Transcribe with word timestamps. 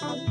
Hello 0.00 0.26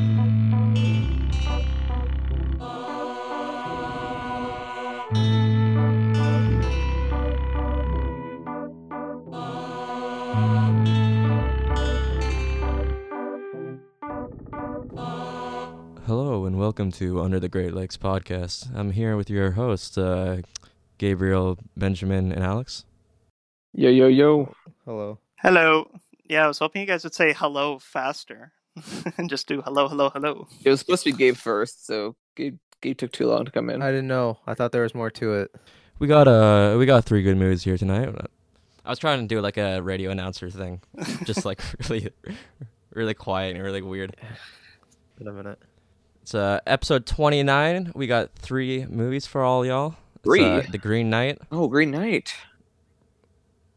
and 16.46 16.60
welcome 16.60 16.92
to 16.92 17.22
Under 17.22 17.40
the 17.40 17.48
Great 17.48 17.74
Lakes 17.74 17.96
podcast. 17.96 18.70
I'm 18.76 18.92
here 18.92 19.16
with 19.16 19.30
your 19.30 19.52
hosts, 19.52 19.98
uh, 19.98 20.42
Gabriel, 20.98 21.58
Benjamin, 21.78 22.34
and 22.34 22.44
Alex. 22.44 22.84
Yo, 23.72 23.90
yo, 23.90 24.08
yo. 24.08 24.54
Hello. 24.84 25.20
Hello. 25.40 25.90
Yeah, 26.26 26.44
I 26.44 26.48
was 26.50 26.60
hoping 26.60 26.82
you 26.82 26.88
guys 26.88 27.06
would 27.06 27.16
say 27.16 27.32
hello 27.32 27.80
faster 27.80 28.52
and 29.18 29.30
just 29.30 29.48
do 29.48 29.62
hello, 29.62 29.88
hello, 29.88 30.10
hello. 30.10 30.48
It 30.64 30.70
was 30.70 30.80
supposed 30.80 31.04
to 31.04 31.12
be 31.12 31.18
Gabe 31.18 31.36
first, 31.36 31.86
so 31.86 32.16
Gabe, 32.36 32.58
Gabe 32.82 32.98
took 32.98 33.12
too 33.12 33.28
long 33.28 33.46
to 33.46 33.52
come 33.52 33.70
in. 33.70 33.82
I 33.82 33.90
didn't 33.92 34.08
know. 34.08 34.40
I 34.48 34.54
thought 34.54 34.72
there 34.72 34.84
was 34.84 34.96
more 34.96 35.12
to 35.12 35.34
it. 35.36 35.56
We 36.00 36.08
got 36.08 36.28
uh 36.28 36.76
we 36.78 36.86
got 36.86 37.06
three 37.06 37.22
good 37.24 37.38
movies 37.38 37.64
here 37.64 37.78
tonight. 37.78 38.10
I 38.86 38.90
was 38.90 39.00
trying 39.00 39.22
to 39.22 39.28
do 39.28 39.40
like 39.42 39.58
a 39.58 39.82
radio 39.82 40.12
announcer 40.12 40.50
thing, 40.50 40.82
just 41.24 41.46
like 41.46 41.62
really, 41.90 42.10
really 42.94 43.14
quiet 43.14 43.56
and 43.56 43.64
really 43.64 43.82
weird. 43.82 44.16
Been 45.18 45.28
a 45.28 45.34
minute. 45.34 45.60
It's 46.24 46.34
uh 46.34 46.60
episode 46.66 47.06
29. 47.06 47.92
We 47.96 48.08
got 48.08 48.34
three 48.36 48.86
movies 48.86 49.26
for 49.28 49.44
all 49.44 49.66
y'all. 49.66 49.96
It's, 50.16 50.24
Three? 50.24 50.44
uh, 50.44 50.64
the 50.72 50.78
Green 50.78 51.10
Knight. 51.10 51.40
Oh, 51.52 51.68
Green 51.68 51.92
Knight. 51.92 52.34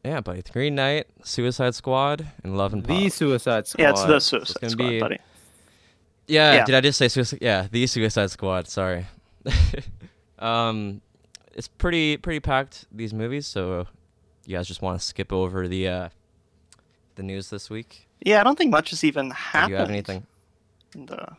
Yeah, 0.06 0.20
buddy. 0.20 0.40
The 0.40 0.50
Green 0.52 0.74
Knight, 0.76 1.06
Suicide 1.24 1.74
Squad, 1.74 2.26
and 2.44 2.56
Love 2.56 2.72
and 2.72 2.82
Pop. 2.86 2.96
The 2.96 3.08
Suicide 3.08 3.66
Squad. 3.66 3.82
Yeah, 3.82 3.90
it's 3.90 4.04
the 4.04 4.20
Suicide 4.20 4.60
gonna 4.60 4.70
Squad, 4.70 4.88
be- 4.88 5.00
buddy. 5.00 5.18
Yeah, 6.28 6.54
Yeah. 6.54 6.64
did 6.64 6.74
I 6.76 6.80
just 6.80 6.98
say 6.98 7.08
suicide? 7.08 7.40
Yeah, 7.42 7.66
the 7.70 7.86
Suicide 7.86 8.30
Squad. 8.30 8.68
Sorry. 8.68 9.06
um, 10.38 11.00
it's 11.54 11.68
pretty 11.68 12.16
pretty 12.16 12.40
packed 12.40 12.86
these 12.92 13.12
movies. 13.14 13.46
So, 13.46 13.86
you 14.44 14.56
guys 14.56 14.66
just 14.68 14.82
want 14.82 14.98
to 15.00 15.04
skip 15.04 15.32
over 15.32 15.66
the 15.68 15.88
uh, 15.88 16.08
the 17.16 17.22
news 17.22 17.50
this 17.50 17.70
week? 17.70 18.08
Yeah, 18.24 18.40
I 18.40 18.44
don't 18.44 18.56
think 18.56 18.70
much 18.70 18.90
has 18.90 19.04
even 19.04 19.30
happened. 19.30 19.68
Do 19.68 19.72
you 19.74 19.78
have 19.78 19.90
anything? 19.90 20.26
the- 20.92 21.36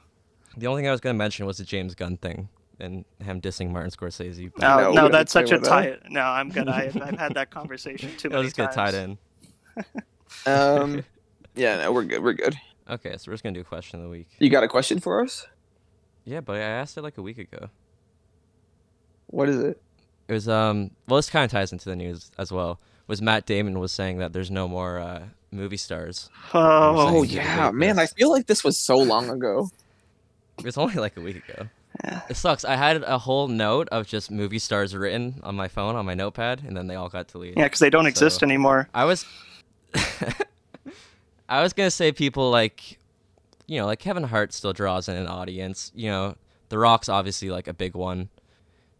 The 0.57 0.67
only 0.67 0.81
thing 0.81 0.87
I 0.89 0.91
was 0.91 1.01
gonna 1.01 1.13
mention 1.13 1.45
was 1.45 1.57
the 1.57 1.63
James 1.65 1.95
Gunn 1.95 2.17
thing 2.17 2.49
and 2.79 3.05
him 3.23 3.41
dissing 3.41 3.71
Martin 3.71 3.91
Scorsese. 3.91 4.51
but 4.53 4.61
No, 4.61 4.91
No, 4.91 5.01
no, 5.03 5.09
that's 5.09 5.31
such 5.31 5.51
a 5.51 5.55
what 5.55 5.63
that- 5.63 5.69
tie. 6.03 6.09
No, 6.09 6.21
I'm 6.21 6.49
good. 6.49 6.67
I, 6.67 6.83
I've 7.01 7.17
had 7.19 7.33
that 7.35 7.49
conversation 7.51 8.15
too 8.17 8.27
I'll 8.31 8.37
many 8.37 8.45
just 8.47 8.57
get 8.57 8.71
tied 8.73 8.93
in. 8.93 9.17
Um, 10.45 11.03
yeah, 11.55 11.77
no, 11.77 11.91
we're 11.93 12.03
good. 12.03 12.21
We're 12.23 12.33
good. 12.33 12.55
Okay, 12.89 13.11
so 13.17 13.29
we're 13.29 13.33
just 13.33 13.43
gonna 13.43 13.53
do 13.53 13.61
a 13.61 13.63
question 13.63 13.99
of 13.99 14.03
the 14.03 14.09
week. 14.09 14.27
You 14.39 14.49
got 14.49 14.63
a 14.63 14.67
question 14.67 14.99
for 14.99 15.21
us? 15.23 15.47
Yeah, 16.25 16.41
but 16.41 16.57
I 16.57 16.59
asked 16.59 16.97
it 16.97 17.01
like 17.01 17.17
a 17.17 17.21
week 17.21 17.37
ago. 17.37 17.69
What 19.27 19.49
is 19.49 19.57
it? 19.57 19.81
It 20.27 20.33
was 20.33 20.47
um 20.49 20.91
well 21.07 21.15
this 21.17 21.29
kinda 21.29 21.47
ties 21.47 21.71
into 21.71 21.85
the 21.89 21.95
news 21.95 22.31
as 22.37 22.51
well. 22.51 22.79
Was 23.07 23.21
Matt 23.21 23.45
Damon 23.45 23.79
was 23.79 23.91
saying 23.93 24.17
that 24.17 24.33
there's 24.33 24.51
no 24.51 24.67
more 24.67 24.99
uh 24.99 25.23
movie 25.51 25.77
stars. 25.77 26.29
Oh, 26.53 27.19
Oh, 27.19 27.23
yeah, 27.23 27.71
man. 27.71 27.99
I 27.99 28.05
feel 28.07 28.29
like 28.29 28.47
this 28.47 28.63
was 28.63 28.77
so 28.77 28.97
long 28.97 29.29
ago. 29.29 29.69
It 30.59 30.65
was 30.65 30.77
only 30.77 30.95
like 30.95 31.15
a 31.15 31.21
week 31.21 31.47
ago. 31.47 31.67
Yeah. 32.03 32.21
It 32.29 32.35
sucks. 32.37 32.63
I 32.65 32.75
had 32.75 33.03
a 33.03 33.17
whole 33.17 33.47
note 33.47 33.87
of 33.89 34.05
just 34.07 34.29
movie 34.31 34.59
stars 34.59 34.95
written 34.95 35.39
on 35.43 35.55
my 35.55 35.67
phone 35.67 35.95
on 35.95 36.05
my 36.05 36.13
notepad 36.13 36.63
and 36.65 36.75
then 36.77 36.87
they 36.87 36.95
all 36.95 37.09
got 37.09 37.27
deleted. 37.27 37.57
yeah, 37.57 37.63
because 37.65 37.79
they 37.79 37.89
don't 37.89 38.05
exist 38.05 38.43
anymore. 38.43 38.87
I 38.93 39.05
was 39.05 39.25
I 41.49 41.61
was 41.63 41.73
gonna 41.73 41.91
say 41.91 42.11
people 42.11 42.51
like 42.51 42.99
you 43.67 43.79
know, 43.79 43.85
like 43.85 43.99
Kevin 43.99 44.23
Hart 44.23 44.53
still 44.53 44.71
draws 44.73 45.09
in 45.09 45.15
an 45.15 45.27
audience. 45.27 45.91
You 45.93 46.09
know, 46.09 46.35
The 46.69 46.77
Rock's 46.77 47.09
obviously 47.09 47.49
like 47.49 47.67
a 47.67 47.73
big 47.73 47.95
one. 47.95 48.29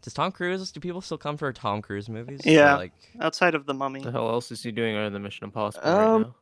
Does 0.02 0.14
Tom 0.14 0.32
Cruise 0.32 0.72
do 0.72 0.80
people 0.80 1.02
still 1.02 1.17
come 1.17 1.38
for 1.38 1.52
Tom 1.54 1.82
Cruise 1.82 2.09
movies? 2.09 2.42
Or, 2.45 2.50
Yeah. 2.50 2.76
like 2.76 2.92
Outside 3.22 3.55
of 3.55 3.66
the 3.66 3.73
Mummy. 3.73 4.02
The 4.02 4.11
hell 4.11 4.30
else 4.30 4.52
is 4.52 4.61
he 4.64 4.72
doing 4.72 4.95
other 4.95 5.10
than 5.10 5.23
Mission 5.23 5.45
Impossible 5.45 5.88
Um, 5.88 5.98
right 5.98 6.27
now? 6.27 6.36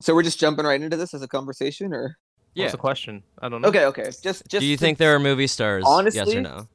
So 0.00 0.14
we're 0.14 0.22
just 0.22 0.40
jumping 0.40 0.64
right 0.64 0.80
into 0.80 0.96
this 0.96 1.14
as 1.14 1.22
a 1.22 1.28
conversation, 1.28 1.92
or 1.94 2.18
Yeah. 2.54 2.64
What's 2.64 2.72
the 2.72 2.78
question? 2.78 3.22
I 3.40 3.48
don't 3.48 3.62
know. 3.62 3.68
okay, 3.68 3.86
okay. 3.86 4.04
Just, 4.04 4.24
just. 4.24 4.60
do 4.60 4.66
you 4.66 4.76
to- 4.76 4.80
think 4.80 4.98
there 4.98 5.14
are 5.14 5.18
movie 5.18 5.46
stars? 5.46 5.84
Honestly, 5.86 6.18
yes 6.18 6.34
or 6.34 6.40
no? 6.40 6.68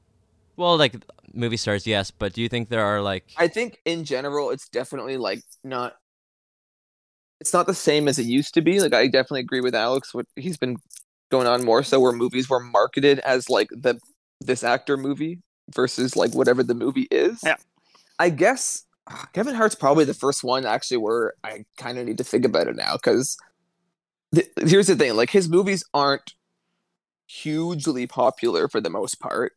Well, 0.55 0.77
like 0.77 0.95
movie 1.33 1.57
stars, 1.57 1.85
yes, 1.85 2.09
but 2.09 2.33
do 2.33 2.41
you 2.41 2.49
think 2.49 2.69
there 2.69 2.83
are 2.83 3.01
like 3.01 3.25
I 3.37 3.47
think 3.47 3.79
in 3.85 4.03
general, 4.03 4.49
it's 4.49 4.67
definitely 4.69 5.17
like 5.17 5.41
not. 5.63 5.95
It's 7.39 7.53
not 7.53 7.67
the 7.67 7.75
same 7.75 8.07
as 8.07 8.17
it 8.17 8.25
used 8.25 8.55
to 8.55 8.61
be. 8.61 8.79
Like 8.79 8.95
I 8.95 9.05
definitely 9.05 9.41
agree 9.41 9.61
with 9.61 9.75
Alex. 9.75 10.13
What 10.13 10.25
he's 10.35 10.57
been 10.57 10.77
going 11.29 11.45
on 11.45 11.63
more 11.63 11.83
so, 11.83 11.99
where 11.99 12.11
movies 12.11 12.49
were 12.49 12.59
marketed 12.59 13.19
as 13.19 13.49
like 13.49 13.69
the 13.69 13.99
this 14.41 14.63
actor 14.63 14.97
movie 14.97 15.41
versus 15.73 16.15
like 16.15 16.33
whatever 16.33 16.63
the 16.63 16.73
movie 16.73 17.07
is. 17.11 17.39
Yeah. 17.43 17.57
I 18.19 18.29
guess 18.29 18.83
ah, 19.09 19.27
Kevin 19.33 19.55
Hart's 19.55 19.75
probably 19.75 20.05
the 20.05 20.13
first 20.13 20.43
one 20.43 20.65
actually 20.65 20.97
where 20.97 21.33
I 21.43 21.65
kind 21.77 21.97
of 21.97 22.05
need 22.05 22.17
to 22.17 22.23
think 22.23 22.45
about 22.45 22.67
it 22.67 22.75
now 22.75 22.93
because 22.93 23.37
th- 24.33 24.49
here's 24.57 24.87
the 24.87 24.95
thing: 24.95 25.15
like 25.15 25.29
his 25.29 25.49
movies 25.49 25.83
aren't 25.93 26.33
hugely 27.27 28.07
popular 28.07 28.67
for 28.67 28.81
the 28.81 28.89
most 28.89 29.19
part, 29.19 29.53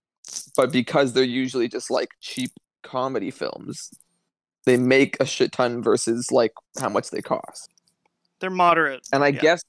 but 0.57 0.73
because 0.73 1.13
they're 1.13 1.25
usually 1.25 1.69
just 1.69 1.91
like 1.91 2.11
cheap 2.21 2.51
comedy 2.83 3.31
films, 3.31 3.91
they 4.65 4.77
make 4.77 5.17
a 5.21 5.27
shit 5.27 5.53
ton 5.53 5.83
versus 5.83 6.31
like 6.31 6.53
how 6.79 6.89
much 6.89 7.11
they 7.11 7.23
cost. 7.23 7.71
They're 8.41 8.51
moderate. 8.51 9.07
And 9.13 9.23
I 9.23 9.29
yeah. 9.29 9.41
guess, 9.41 9.63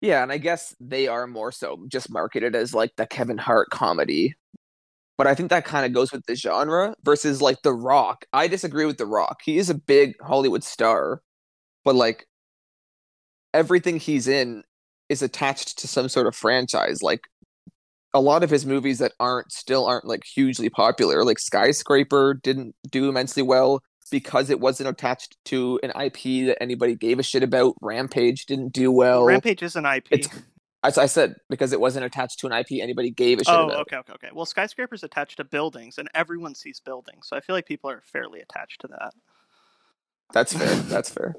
yeah, 0.00 0.22
and 0.22 0.30
I 0.30 0.38
guess 0.38 0.74
they 0.80 1.08
are 1.08 1.26
more 1.26 1.52
so 1.52 1.84
just 1.88 2.10
marketed 2.10 2.54
as 2.54 2.74
like 2.74 2.94
the 2.96 3.06
Kevin 3.06 3.38
Hart 3.38 3.70
comedy. 3.70 4.34
But 5.16 5.28
I 5.28 5.34
think 5.34 5.50
that 5.50 5.64
kind 5.64 5.86
of 5.86 5.92
goes 5.92 6.10
with 6.10 6.26
the 6.26 6.34
genre 6.34 6.94
versus 7.04 7.40
like 7.40 7.62
The 7.62 7.72
Rock. 7.72 8.24
I 8.32 8.48
disagree 8.48 8.84
with 8.84 8.98
The 8.98 9.06
Rock. 9.06 9.40
He 9.44 9.58
is 9.58 9.70
a 9.70 9.74
big 9.74 10.14
Hollywood 10.20 10.64
star, 10.64 11.22
but 11.84 11.94
like 11.94 12.26
everything 13.54 13.98
he's 13.98 14.28
in 14.28 14.64
is 15.08 15.22
attached 15.22 15.78
to 15.78 15.88
some 15.88 16.08
sort 16.10 16.26
of 16.26 16.34
franchise. 16.36 17.02
Like 17.02 17.22
a 18.12 18.20
lot 18.20 18.42
of 18.42 18.50
his 18.50 18.66
movies 18.66 18.98
that 18.98 19.12
aren't 19.18 19.50
still 19.52 19.86
aren't 19.86 20.04
like 20.04 20.24
hugely 20.24 20.68
popular, 20.68 21.24
like 21.24 21.38
Skyscraper 21.38 22.34
didn't 22.34 22.74
do 22.90 23.08
immensely 23.08 23.42
well 23.42 23.82
because 24.10 24.50
it 24.50 24.60
wasn't 24.60 24.88
attached 24.88 25.36
to 25.46 25.80
an 25.82 25.90
IP 25.90 26.46
that 26.46 26.58
anybody 26.62 26.94
gave 26.94 27.18
a 27.18 27.22
shit 27.22 27.42
about. 27.42 27.74
Rampage 27.80 28.44
didn't 28.46 28.72
do 28.72 28.92
well. 28.92 29.24
Rampage 29.24 29.62
is 29.62 29.76
an 29.76 29.86
IP. 29.86 30.06
It's- 30.10 30.42
As 30.84 30.98
I 30.98 31.06
said, 31.06 31.36
because 31.48 31.72
it 31.72 31.80
wasn't 31.80 32.04
attached 32.04 32.40
to 32.40 32.46
an 32.46 32.52
IP 32.52 32.72
anybody 32.82 33.10
gave 33.10 33.40
a 33.40 33.44
shit 33.44 33.54
about. 33.54 33.62
Oh, 33.62 33.68
about. 33.68 33.80
okay, 33.86 33.96
okay, 33.96 34.12
okay. 34.12 34.28
Well, 34.34 34.44
skyscrapers 34.44 35.02
attached 35.02 35.38
to 35.38 35.44
buildings, 35.44 35.96
and 35.96 36.10
everyone 36.14 36.54
sees 36.54 36.78
buildings, 36.78 37.26
so 37.26 37.34
I 37.38 37.40
feel 37.40 37.56
like 37.56 37.64
people 37.64 37.88
are 37.88 38.02
fairly 38.04 38.40
attached 38.40 38.82
to 38.82 38.88
that. 38.88 39.14
That's 40.34 40.52
fair. 40.52 40.74
That's 40.74 41.08
fair. 41.08 41.36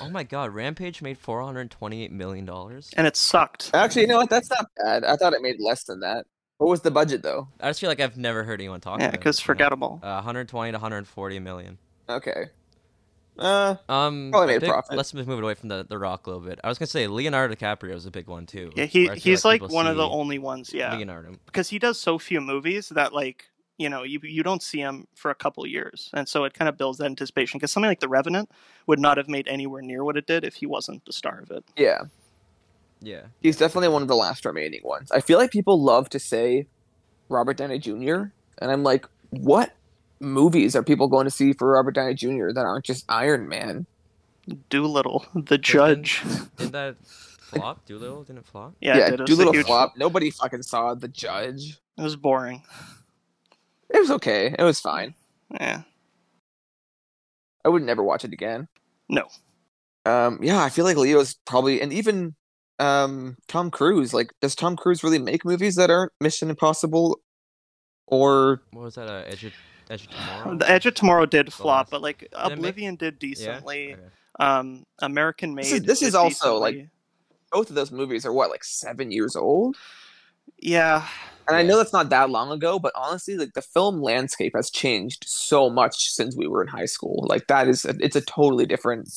Oh 0.00 0.10
my 0.10 0.22
god, 0.22 0.52
Rampage 0.54 1.02
made 1.02 1.18
four 1.18 1.42
hundred 1.42 1.70
twenty-eight 1.70 2.12
million 2.12 2.44
dollars. 2.44 2.90
And 2.96 3.06
it 3.06 3.16
sucked. 3.16 3.70
Actually, 3.74 4.02
you 4.02 4.08
know 4.08 4.16
what? 4.18 4.30
That's 4.30 4.50
not 4.50 4.66
bad. 4.82 5.04
I 5.04 5.16
thought 5.16 5.32
it 5.34 5.42
made 5.42 5.60
less 5.60 5.84
than 5.84 6.00
that. 6.00 6.26
What 6.58 6.68
was 6.70 6.80
the 6.80 6.90
budget 6.90 7.22
though? 7.22 7.48
I 7.60 7.68
just 7.70 7.80
feel 7.80 7.90
like 7.90 8.00
I've 8.00 8.16
never 8.16 8.42
heard 8.44 8.60
anyone 8.60 8.80
talk 8.80 8.98
Yeah, 9.00 9.06
about 9.06 9.14
it. 9.14 9.16
Yeah, 9.16 9.18
because 9.18 9.38
you 9.40 9.42
know? 9.42 9.46
forgettable. 9.46 10.00
Uh, 10.02 10.14
120 10.14 10.72
to 10.72 10.76
140 10.76 11.38
million. 11.40 11.78
Okay. 12.08 12.46
Uh, 13.38 13.74
Um, 13.90 14.30
Probably 14.32 14.54
I 14.54 14.56
made 14.56 14.60
think- 14.62 14.72
profit. 14.72 14.96
Let's 14.96 15.12
move 15.12 15.28
it 15.28 15.42
away 15.42 15.52
from 15.54 15.68
the, 15.68 15.84
the 15.86 15.98
Rock 15.98 16.26
a 16.26 16.30
little 16.30 16.44
bit. 16.46 16.58
I 16.64 16.68
was 16.68 16.78
gonna 16.78 16.86
say 16.86 17.06
Leonardo 17.06 17.54
DiCaprio 17.54 17.94
is 17.94 18.06
a 18.06 18.10
big 18.10 18.26
one 18.28 18.46
too. 18.46 18.72
Yeah, 18.74 18.86
he 18.86 19.04
where 19.04 19.12
I 19.12 19.14
feel 19.18 19.32
he's 19.32 19.44
like 19.44 19.60
people 19.60 19.74
one 19.74 19.86
of 19.86 19.96
the 19.96 20.08
only 20.08 20.38
ones. 20.38 20.72
Yeah, 20.72 20.96
Leonardo. 20.96 21.34
because 21.44 21.68
he 21.68 21.78
does 21.78 22.00
so 22.00 22.18
few 22.18 22.40
movies 22.40 22.88
that 22.90 23.12
like 23.12 23.44
you 23.78 23.88
know 23.88 24.02
you 24.02 24.20
you 24.22 24.42
don't 24.42 24.62
see 24.62 24.78
him 24.78 25.06
for 25.14 25.30
a 25.30 25.34
couple 25.34 25.66
years, 25.66 26.10
and 26.14 26.28
so 26.28 26.44
it 26.44 26.54
kind 26.54 26.68
of 26.68 26.76
builds 26.78 26.98
that 26.98 27.06
anticipation. 27.06 27.58
Because 27.58 27.72
something 27.72 27.88
like 27.90 28.00
The 28.00 28.08
Revenant 28.08 28.50
would 28.86 28.98
not 28.98 29.16
have 29.16 29.28
made 29.28 29.46
anywhere 29.48 29.82
near 29.82 30.04
what 30.04 30.16
it 30.16 30.26
did 30.26 30.44
if 30.44 30.54
he 30.54 30.66
wasn't 30.66 31.04
the 31.04 31.12
star 31.12 31.40
of 31.40 31.50
it. 31.50 31.64
yeah. 31.76 32.02
Yeah. 33.02 33.24
He's 33.42 33.58
definitely 33.58 33.88
one 33.88 34.00
of 34.00 34.08
the 34.08 34.16
last 34.16 34.46
remaining 34.46 34.80
ones. 34.82 35.12
I 35.12 35.20
feel 35.20 35.38
like 35.38 35.50
people 35.50 35.80
love 35.82 36.08
to 36.08 36.18
say 36.18 36.66
Robert 37.28 37.58
Downey 37.58 37.78
Jr. 37.78 38.30
and 38.58 38.70
I'm 38.72 38.82
like, 38.82 39.06
what 39.28 39.72
movies 40.18 40.74
are 40.74 40.82
people 40.82 41.06
going 41.06 41.26
to 41.26 41.30
see 41.30 41.52
for 41.52 41.72
Robert 41.72 41.94
Downey 41.94 42.14
Jr. 42.14 42.52
that 42.54 42.64
aren't 42.64 42.86
just 42.86 43.04
Iron 43.10 43.48
Man? 43.48 43.84
Dolittle, 44.70 45.26
The 45.34 45.58
Judge. 45.58 46.22
Did 46.56 46.72
that 46.72 46.96
flop? 47.04 47.84
Dolittle 47.84 48.24
didn't 48.24 48.46
flop? 48.46 48.74
Yeah, 48.80 48.96
yeah 48.96 49.06
it 49.08 49.10
did. 49.10 49.20
It 49.20 49.26
Dolittle 49.26 49.52
huge- 49.52 49.66
flop. 49.66 49.96
Nobody 49.98 50.30
fucking 50.30 50.62
saw 50.62 50.94
The 50.94 51.08
Judge. 51.08 51.78
It 51.98 52.02
was 52.02 52.16
boring. 52.16 52.62
It 53.92 53.98
was 54.00 54.10
okay. 54.12 54.54
It 54.58 54.62
was 54.62 54.80
fine. 54.80 55.14
Yeah. 55.60 55.82
I 57.64 57.68
would 57.68 57.82
never 57.82 58.02
watch 58.02 58.24
it 58.24 58.32
again. 58.32 58.68
No. 59.08 59.26
Um, 60.04 60.38
yeah, 60.42 60.62
I 60.62 60.68
feel 60.68 60.84
like 60.84 60.96
Leo's 60.96 61.34
probably, 61.46 61.80
and 61.80 61.92
even 61.92 62.34
um, 62.78 63.36
Tom 63.48 63.70
Cruise. 63.70 64.14
Like, 64.14 64.32
does 64.40 64.54
Tom 64.54 64.76
Cruise 64.76 65.02
really 65.02 65.18
make 65.18 65.44
movies 65.44 65.74
that 65.76 65.90
aren't 65.90 66.12
Mission 66.20 66.50
Impossible? 66.50 67.20
Or 68.06 68.62
What 68.70 68.82
was 68.84 68.94
that? 68.94 69.08
Uh, 69.08 69.24
Edge 69.26 69.44
of, 69.44 69.52
Edge 69.90 70.04
of 70.06 70.10
Tomorrow. 70.10 70.58
The 70.58 70.70
Edge 70.70 70.86
of 70.86 70.94
Tomorrow 70.94 71.26
did 71.26 71.46
The 71.48 71.50
flop, 71.50 71.86
last- 71.86 71.90
but 71.90 72.02
like 72.02 72.22
it 72.22 72.32
make- 72.32 72.52
Oblivion 72.52 72.94
did 72.96 73.14
Yeah? 73.20 73.28
decently. 73.28 73.94
Okay. 73.94 74.02
Um, 74.38 74.84
American 75.00 75.54
Made. 75.54 75.64
This 75.64 75.72
is- 75.72 75.82
this 75.82 75.98
did 76.00 76.06
is 76.08 76.14
also, 76.14 76.58
like, 76.58 76.86
both 77.50 77.68
of 77.70 77.74
those 77.74 77.90
movies 77.90 78.24
are 78.26 78.32
what 78.32 78.50
like 78.50 78.62
seven 78.62 79.10
years 79.10 79.34
old. 79.34 79.76
Yeah, 80.58 81.06
And 81.48 81.56
I 81.56 81.62
know 81.62 81.76
that's 81.76 81.92
not 81.92 82.08
that 82.10 82.30
long 82.30 82.50
ago, 82.50 82.78
but 82.78 82.92
honestly, 82.96 83.36
like 83.36 83.52
the 83.54 83.62
film 83.62 84.00
landscape 84.02 84.52
has 84.56 84.70
changed 84.70 85.24
so 85.26 85.70
much 85.70 86.10
since 86.10 86.36
we 86.36 86.46
were 86.48 86.60
in 86.62 86.68
high 86.68 86.86
school. 86.86 87.24
Like 87.28 87.46
that 87.46 87.68
is, 87.68 87.84
a, 87.84 87.94
it's 88.00 88.16
a 88.16 88.20
totally 88.20 88.66
different 88.66 89.08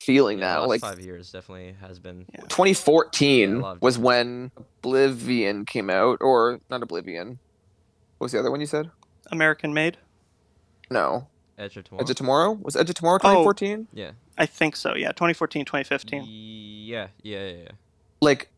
feeling 0.00 0.38
Yeah, 0.38 0.54
the 0.54 0.54
now. 0.54 0.60
last 0.60 0.68
Like 0.68 0.80
five 0.80 1.00
years 1.00 1.32
definitely 1.32 1.74
has 1.80 1.98
been. 1.98 2.26
Yeah. 2.32 2.42
2014 2.42 3.50
Yeah, 3.50 3.56
a 3.56 3.58
lot 3.60 3.76
of 3.76 3.82
was 3.82 3.98
when 3.98 4.52
Oblivion 4.56 5.64
came 5.64 5.90
out, 5.90 6.18
or 6.20 6.60
not 6.70 6.82
Oblivion. 6.82 7.38
What 8.18 8.26
was 8.26 8.32
the 8.32 8.38
other 8.38 8.50
one 8.50 8.60
you 8.60 8.66
said? 8.66 8.90
American 9.32 9.74
Made. 9.74 9.96
No, 10.90 11.28
Edge 11.58 11.76
of 11.76 11.84
Tomorrow. 11.84 12.02
Edge 12.04 12.10
of 12.10 12.16
Tomorrow. 12.16 12.52
Was 12.62 12.76
Edge 12.76 12.90
of 12.90 12.94
Tomorrow 12.94 13.16
Oh. 13.24 13.42
2014? 13.44 13.88
yeah. 13.92 14.10
I 14.36 14.46
think 14.46 14.74
so. 14.76 14.94
Yeah, 14.96 15.08
2014, 15.12 15.64
2015. 15.64 16.24
Yeah, 16.26 17.06
yeah, 17.22 17.38
yeah, 17.46 17.48
yeah. 17.62 17.68
Like 18.20 18.50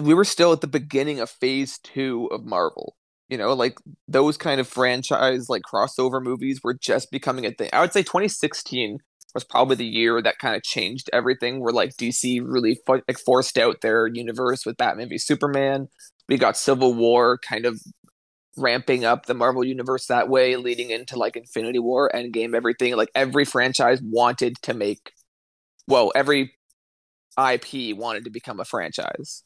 we 0.00 0.14
were 0.14 0.24
still 0.24 0.52
at 0.52 0.60
the 0.60 0.66
beginning 0.66 1.20
of 1.20 1.30
Phase 1.30 1.78
Two 1.78 2.26
of 2.32 2.44
Marvel. 2.44 2.96
You 3.28 3.38
know, 3.38 3.52
like 3.54 3.78
those 4.06 4.36
kind 4.36 4.60
of 4.60 4.68
franchise 4.68 5.48
like 5.48 5.62
crossover 5.62 6.22
movies 6.22 6.60
were 6.62 6.74
just 6.74 7.10
becoming 7.10 7.46
a 7.46 7.52
thing. 7.52 7.70
I 7.72 7.80
would 7.80 7.92
say 7.92 8.02
2016 8.02 8.98
was 9.34 9.44
probably 9.44 9.76
the 9.76 9.84
year 9.84 10.20
that 10.22 10.38
kind 10.38 10.54
of 10.54 10.62
changed 10.62 11.10
everything. 11.12 11.60
Where 11.60 11.72
like 11.72 11.96
DC 11.96 12.40
really 12.44 12.78
fo- 12.86 13.02
like 13.08 13.18
forced 13.18 13.58
out 13.58 13.80
their 13.80 14.06
universe 14.06 14.66
with 14.66 14.76
Batman 14.76 15.08
v 15.08 15.18
Superman. 15.18 15.88
We 16.28 16.38
got 16.38 16.56
Civil 16.56 16.94
War 16.94 17.38
kind 17.38 17.66
of 17.66 17.80
ramping 18.56 19.04
up 19.04 19.26
the 19.26 19.34
Marvel 19.34 19.64
universe 19.64 20.06
that 20.06 20.28
way, 20.28 20.56
leading 20.56 20.90
into 20.90 21.16
like 21.16 21.36
Infinity 21.36 21.78
War, 21.78 22.10
Endgame, 22.14 22.54
everything. 22.54 22.96
Like 22.96 23.10
every 23.14 23.44
franchise 23.44 24.00
wanted 24.02 24.56
to 24.62 24.74
make, 24.74 25.12
well, 25.88 26.12
every 26.14 26.54
IP 27.38 27.96
wanted 27.96 28.24
to 28.24 28.30
become 28.30 28.60
a 28.60 28.64
franchise. 28.64 29.42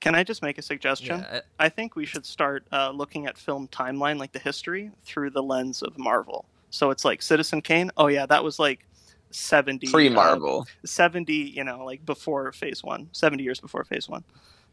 Can 0.00 0.14
I 0.14 0.24
just 0.24 0.42
make 0.42 0.56
a 0.56 0.62
suggestion? 0.62 1.20
Yeah, 1.20 1.40
I 1.58 1.68
think 1.68 1.94
we 1.94 2.06
should 2.06 2.24
start 2.24 2.64
uh, 2.72 2.90
looking 2.90 3.26
at 3.26 3.36
film 3.36 3.68
timeline, 3.68 4.18
like 4.18 4.32
the 4.32 4.38
history, 4.38 4.90
through 5.04 5.30
the 5.30 5.42
lens 5.42 5.82
of 5.82 5.98
Marvel. 5.98 6.46
So 6.70 6.90
it's 6.90 7.04
like 7.04 7.20
Citizen 7.20 7.60
Kane. 7.60 7.90
Oh 7.98 8.06
yeah, 8.06 8.24
that 8.26 8.42
was 8.42 8.58
like 8.58 8.86
70 9.30 9.88
Pre 9.88 10.08
uh, 10.08 10.12
Marvel. 10.12 10.66
70, 10.84 11.32
you 11.34 11.64
know, 11.64 11.84
like 11.84 12.04
before 12.06 12.50
Phase 12.52 12.82
One, 12.82 13.08
70 13.12 13.42
years 13.42 13.60
before 13.60 13.84
Phase 13.84 14.08
One, 14.08 14.24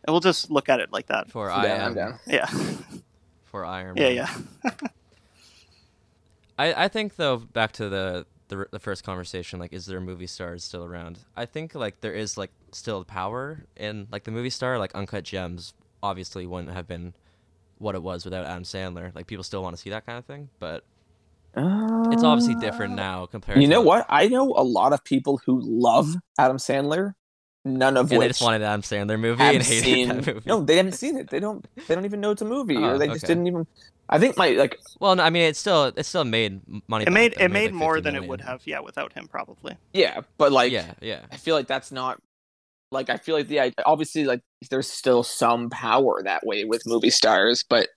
and 0.06 0.14
we'll 0.14 0.22
just 0.22 0.50
look 0.50 0.70
at 0.70 0.80
it 0.80 0.94
like 0.94 1.08
that. 1.08 1.30
for 1.30 1.52
I'm 1.52 1.64
down, 1.64 1.82
I'm 1.82 1.88
am 1.88 1.94
down. 1.94 2.20
Yeah, 2.26 2.46
for 3.44 3.66
Iron 3.66 3.96
Man. 3.96 4.16
yeah, 4.16 4.24
Man. 4.24 4.48
yeah. 4.64 4.72
I, 6.60 6.86
I 6.86 6.88
think 6.88 7.18
though 7.18 7.38
back 7.38 7.74
to 7.74 7.90
the, 7.90 8.26
the 8.48 8.66
the 8.72 8.80
first 8.80 9.04
conversation 9.04 9.60
like 9.60 9.74
is 9.74 9.86
there 9.86 10.00
movie 10.00 10.28
stars 10.28 10.64
still 10.64 10.86
around? 10.86 11.20
I 11.36 11.46
think 11.46 11.76
like 11.76 12.02
there 12.02 12.14
is 12.14 12.38
like 12.38 12.52
still 12.78 13.00
the 13.00 13.06
power 13.06 13.66
in 13.76 14.08
like 14.12 14.24
the 14.24 14.32
movie 14.32 14.50
star 14.50 14.78
like 14.80 14.94
Uncut 14.96 15.24
Gems 15.24 15.74
obviously 16.04 16.46
wouldn't 16.46 16.74
have 16.74 16.88
been 16.88 17.14
what 17.80 17.96
it 17.96 18.02
was 18.04 18.24
without 18.26 18.46
Adam 18.46 18.64
Sandler. 18.64 19.14
Like 19.16 19.28
people 19.28 19.44
still 19.44 19.64
want 19.64 19.76
to 19.76 19.82
see 19.82 19.90
that 19.90 20.06
kind 20.06 20.18
of 20.18 20.26
thing, 20.26 20.50
but 20.60 20.84
it's 21.56 22.24
obviously 22.24 22.56
different 22.56 22.96
now 22.96 23.26
compared. 23.26 23.58
Uh, 23.58 23.62
You 23.62 23.68
to, 23.68 23.74
know 23.74 23.82
what? 23.82 24.06
I 24.10 24.28
know 24.28 24.54
a 24.56 24.64
lot 24.64 24.94
of 24.94 25.04
people 25.04 25.40
who 25.46 25.60
love 25.64 26.16
Adam 26.38 26.58
Sandler, 26.58 27.14
none 27.66 27.98
of 27.98 28.12
And 28.12 28.20
which 28.20 28.26
they 28.26 28.28
just 28.30 28.42
wanted 28.42 28.58
an 28.62 28.68
Adam 28.68 28.82
Sandler 28.82 29.20
movie 29.20 29.42
and 29.44 29.64
hated 29.64 29.84
seen. 29.84 30.08
that 30.10 30.28
movie. 30.28 30.42
No, 30.46 30.62
they 30.62 30.78
haven't 30.78 30.94
seen 30.94 31.18
it. 31.18 31.30
They 31.30 31.40
don't. 31.40 31.66
They 31.88 31.96
don't 31.96 32.06
even 32.06 32.22
know 32.22 32.32
it's 32.32 32.42
a 32.44 32.46
movie, 32.46 32.78
Oh, 32.78 32.92
or 32.92 32.98
they 33.00 33.08
just 33.08 33.26
didn't 33.26 33.48
even. 33.48 33.66
I 34.10 34.20
think 34.20 34.38
my 34.38 34.50
like. 34.52 34.78
Well, 35.00 35.16
no, 35.16 35.24
I 35.24 35.30
mean 35.32 35.44
it 35.44 35.56
still 35.56 35.86
it 35.96 36.04
still 36.06 36.24
made 36.26 36.62
m- 36.70 36.84
money. 36.88 37.06
It 37.06 37.12
made 37.12 37.34
it 37.40 37.50
made 37.50 37.72
like, 37.72 37.74
more 37.74 37.96
50 37.96 38.04
than 38.10 38.16
it 38.24 38.28
would 38.28 38.42
have, 38.42 38.62
yeah, 38.66 38.80
without 38.80 39.14
him 39.14 39.28
probably. 39.28 39.78
Yeah, 39.94 40.22
but 40.38 40.52
like, 40.52 40.72
yeah, 40.72 40.94
yeah. 41.02 41.22
I 41.32 41.38
feel 41.38 41.56
like 41.56 41.68
that's 41.68 41.92
not. 41.92 42.22
Like 42.92 43.10
I 43.10 43.18
feel 43.18 43.36
like 43.36 43.48
the 43.48 43.74
obviously 43.86 44.24
like 44.24 44.42
there's 44.70 44.90
still 44.90 45.24
some 45.24 45.70
power 45.70 46.22
that 46.24 46.46
way 46.46 46.64
with 46.64 46.84
movie 46.86 47.10
stars, 47.10 47.64
but 47.68 47.90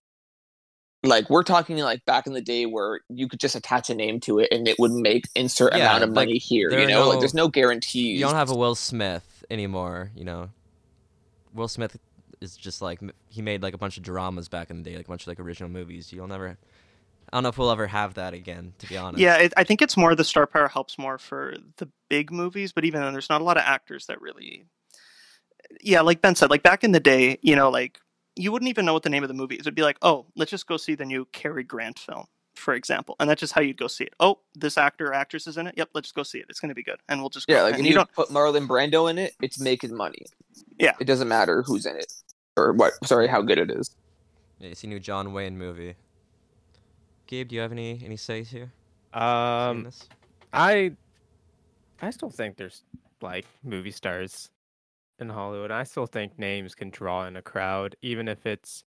like 1.03 1.31
we're 1.31 1.43
talking 1.43 1.79
like 1.79 2.05
back 2.05 2.27
in 2.27 2.35
the 2.35 2.43
day 2.43 2.67
where 2.67 3.01
you 3.09 3.29
could 3.29 3.41
just 3.41 3.55
attach 3.55 3.89
a 3.89 3.95
name 3.95 4.21
to 4.21 4.39
it 4.39 4.49
and 4.51 4.69
it 4.69 4.79
would 4.79 4.93
make 4.93 5.29
insert 5.35 5.75
Yeah, 5.75 5.87
amount 5.87 6.05
of 6.05 6.11
like, 6.11 6.29
money 6.29 6.39
here. 6.39 6.71
You 6.71 6.85
are 6.85 6.89
know, 6.89 7.09
like 7.09 7.21
there's 7.21 7.35
no 7.35 7.49
guarantees. 7.49 8.19
You 8.19 8.25
don't 8.25 8.35
have 8.35 8.51
a 8.51 8.57
Will 8.57 8.75
Smith 8.75 9.45
anymore. 9.51 10.11
You 10.15 10.25
know, 10.25 10.51
Will 11.55 11.69
Smith 11.69 11.97
is 12.41 12.57
just 12.57 12.83
like 12.83 13.01
he 13.29 13.43
made 13.43 13.63
like 13.63 13.75
a 13.75 13.79
bunch 13.79 13.97
of 13.97 14.03
dramas 14.03 14.49
back 14.49 14.71
in 14.71 14.83
the 14.83 14.91
day, 14.91 14.97
like 14.97 15.07
a 15.07 15.09
bunch 15.09 15.23
of 15.23 15.29
like 15.29 15.41
original 15.41 15.71
movies. 15.71 16.13
You'll 16.13 16.29
never. 16.29 16.59
I 17.33 17.37
don't 17.37 17.45
know 17.45 17.51
if 17.51 17.59
we'll 17.59 17.71
ever 17.71 17.87
have 17.87 18.15
that 18.15 18.35
again. 18.35 18.75
To 18.79 18.89
be 18.89 18.97
honest. 18.97 19.21
Yeah, 19.21 19.37
it, 19.37 19.55
I 19.57 19.65
think 19.65 19.81
it's 19.81 19.97
more 19.97 20.15
the 20.15 20.25
star 20.25 20.47
power 20.47 20.69
helps 20.69 20.99
more 20.99 21.17
for 21.17 21.55
the 21.77 21.89
big 22.09 22.31
movies, 22.31 22.73
but 22.73 22.85
even 22.85 23.01
then, 23.01 23.13
there's 23.13 23.31
not 23.31 23.41
a 23.41 23.45
lot 23.45 23.57
of 23.57 23.63
actors 23.65 24.07
that 24.07 24.21
really. 24.21 24.67
Yeah, 25.83 26.01
like 26.01 26.21
Ben 26.21 26.35
said, 26.35 26.51
like 26.51 26.63
back 26.63 26.85
in 26.85 26.93
the 26.93 27.01
day, 27.01 27.39
you 27.43 27.57
know, 27.57 27.71
like 27.71 28.01
you 28.37 28.53
wouldn't 28.53 28.69
even 28.69 28.85
know 28.85 28.93
what 28.93 29.03
the 29.03 29.11
name 29.11 29.23
of 29.23 29.29
the 29.29 29.35
movie 29.35 29.57
is. 29.57 29.63
It'd 29.63 29.75
be 29.75 29.83
like, 29.83 29.99
oh, 30.03 30.27
let's 30.37 30.51
just 30.51 30.67
go 30.67 30.77
see 30.77 30.95
the 30.95 31.05
new 31.05 31.27
Cary 31.33 31.65
Grant 31.65 31.99
film, 31.99 32.27
for 32.55 32.75
example, 32.75 33.17
and 33.21 33.29
that's 33.29 33.41
just 33.41 33.53
how 33.53 33.61
you'd 33.61 33.77
go 33.77 33.87
see 33.87 34.05
it. 34.05 34.15
Oh, 34.21 34.39
this 34.55 34.79
actor 34.79 35.09
or 35.09 35.15
actress 35.15 35.47
is 35.47 35.57
in 35.57 35.67
it. 35.67 35.75
Yep, 35.77 35.91
let's 35.95 36.09
just 36.09 36.15
go 36.15 36.23
see 36.23 36.39
it. 36.39 36.47
It's 36.49 36.61
going 36.61 36.71
to 36.71 36.75
be 36.75 36.83
good, 36.83 37.01
and 37.09 37.21
we'll 37.21 37.31
just 37.31 37.47
go. 37.47 37.55
Yeah, 37.55 37.63
like 37.63 37.75
and 37.75 37.81
if 37.81 37.87
you 37.87 37.91
you 37.91 37.97
don't. 37.97 38.13
put 38.13 38.29
Marlon 38.29 38.67
Brando 38.67 39.11
in 39.11 39.19
it, 39.19 39.35
it's 39.41 39.61
making 39.61 39.95
money. 39.95 40.25
Yeah. 40.79 40.93
It 41.01 41.05
doesn't 41.05 41.29
matter 41.29 41.63
who's 41.63 41.87
in 41.87 41.97
it 41.97 42.13
or 42.57 42.73
what. 42.73 42.93
Sorry, 43.07 43.27
how 43.27 43.43
good 43.43 43.59
it 43.59 43.71
is. 43.71 43.95
Yeah, 44.59 44.69
you 44.69 44.75
see 44.75 44.87
new 44.87 45.01
John 45.01 45.33
Wayne 45.33 45.57
movie. 45.57 45.95
Gabe, 47.27 47.49
do 47.49 47.55
you 47.55 47.61
have 47.61 47.73
any 47.73 48.03
any 48.05 48.17
says 48.17 48.51
here? 48.51 48.73
Um. 49.15 49.91
I, 50.53 50.93
I 52.03 52.11
still 52.11 52.31
think 52.31 52.57
there's 52.57 52.83
like 53.21 53.47
movie 53.63 53.93
stars 53.93 54.51
in 55.21 55.29
Hollywood. 55.29 55.71
I 55.71 55.85
still 55.85 56.07
think 56.07 56.39
names 56.39 56.75
can 56.75 56.91
draw 56.91 57.27
in 57.27 57.37
a 57.37 57.43
crowd, 57.43 57.97
even 58.03 58.29
if 58.29 58.47
it's 58.47 58.85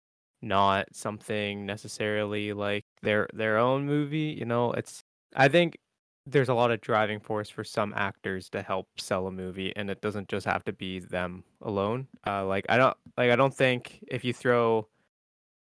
not 0.41 0.87
something 0.93 1.65
necessarily 1.65 2.53
like 2.53 2.85
their 3.01 3.27
their 3.33 3.57
own 3.57 3.85
movie. 3.85 4.35
You 4.37 4.45
know, 4.45 4.71
it's. 4.73 5.03
I 5.35 5.47
think 5.47 5.77
there's 6.25 6.49
a 6.49 6.53
lot 6.53 6.71
of 6.71 6.81
driving 6.81 7.19
force 7.19 7.49
for 7.49 7.63
some 7.63 7.93
actors 7.95 8.49
to 8.49 8.61
help 8.61 8.87
sell 8.97 9.27
a 9.27 9.31
movie, 9.31 9.73
and 9.75 9.89
it 9.89 10.01
doesn't 10.01 10.29
just 10.29 10.45
have 10.45 10.63
to 10.65 10.73
be 10.73 10.99
them 10.99 11.43
alone. 11.61 12.07
Uh, 12.25 12.45
like 12.45 12.65
I 12.69 12.77
don't 12.77 12.97
like 13.17 13.31
I 13.31 13.35
don't 13.35 13.53
think 13.55 14.03
if 14.07 14.23
you 14.25 14.33
throw 14.33 14.87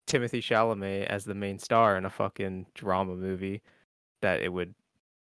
Timothy 0.07 0.42
Chalamet 0.42 1.06
as 1.07 1.25
the 1.25 1.36
main 1.36 1.60
star 1.60 1.98
in 1.98 2.06
a 2.06 2.10
fucking 2.10 2.68
drama 2.75 3.15
movie 3.15 3.62
that 4.21 4.42
it 4.42 4.51
would 4.54 4.74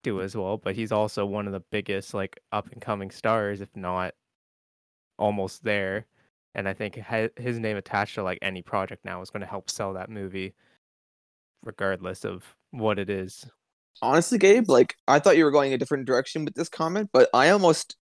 do 0.02 0.20
as 0.22 0.36
well. 0.36 0.58
But 0.58 0.76
he's 0.76 0.92
also 0.92 1.26
one 1.26 1.46
of 1.46 1.52
the 1.52 1.60
biggest 1.70 2.14
like 2.14 2.38
up 2.52 2.70
and 2.72 2.80
coming 2.80 3.10
stars, 3.10 3.60
if 3.60 3.74
not 3.76 4.14
almost 5.18 5.64
there. 5.64 6.06
And 6.54 6.68
I 6.68 6.72
think 6.72 7.00
his 7.36 7.58
name 7.58 7.76
attached 7.76 8.14
to 8.14 8.22
like 8.22 8.38
any 8.40 8.62
project 8.62 9.04
now 9.04 9.20
is 9.22 9.30
going 9.30 9.40
to 9.40 9.46
help 9.46 9.68
sell 9.68 9.94
that 9.94 10.08
movie, 10.08 10.54
regardless 11.62 12.24
of 12.24 12.44
what 12.70 12.98
it 12.98 13.10
is. 13.10 13.44
Honestly, 14.02 14.38
Gabe, 14.38 14.68
like 14.68 14.96
I 15.08 15.18
thought 15.18 15.36
you 15.36 15.44
were 15.44 15.50
going 15.50 15.72
a 15.72 15.78
different 15.78 16.06
direction 16.06 16.44
with 16.44 16.54
this 16.54 16.68
comment, 16.68 17.10
but 17.12 17.28
I 17.34 17.50
almost 17.50 17.96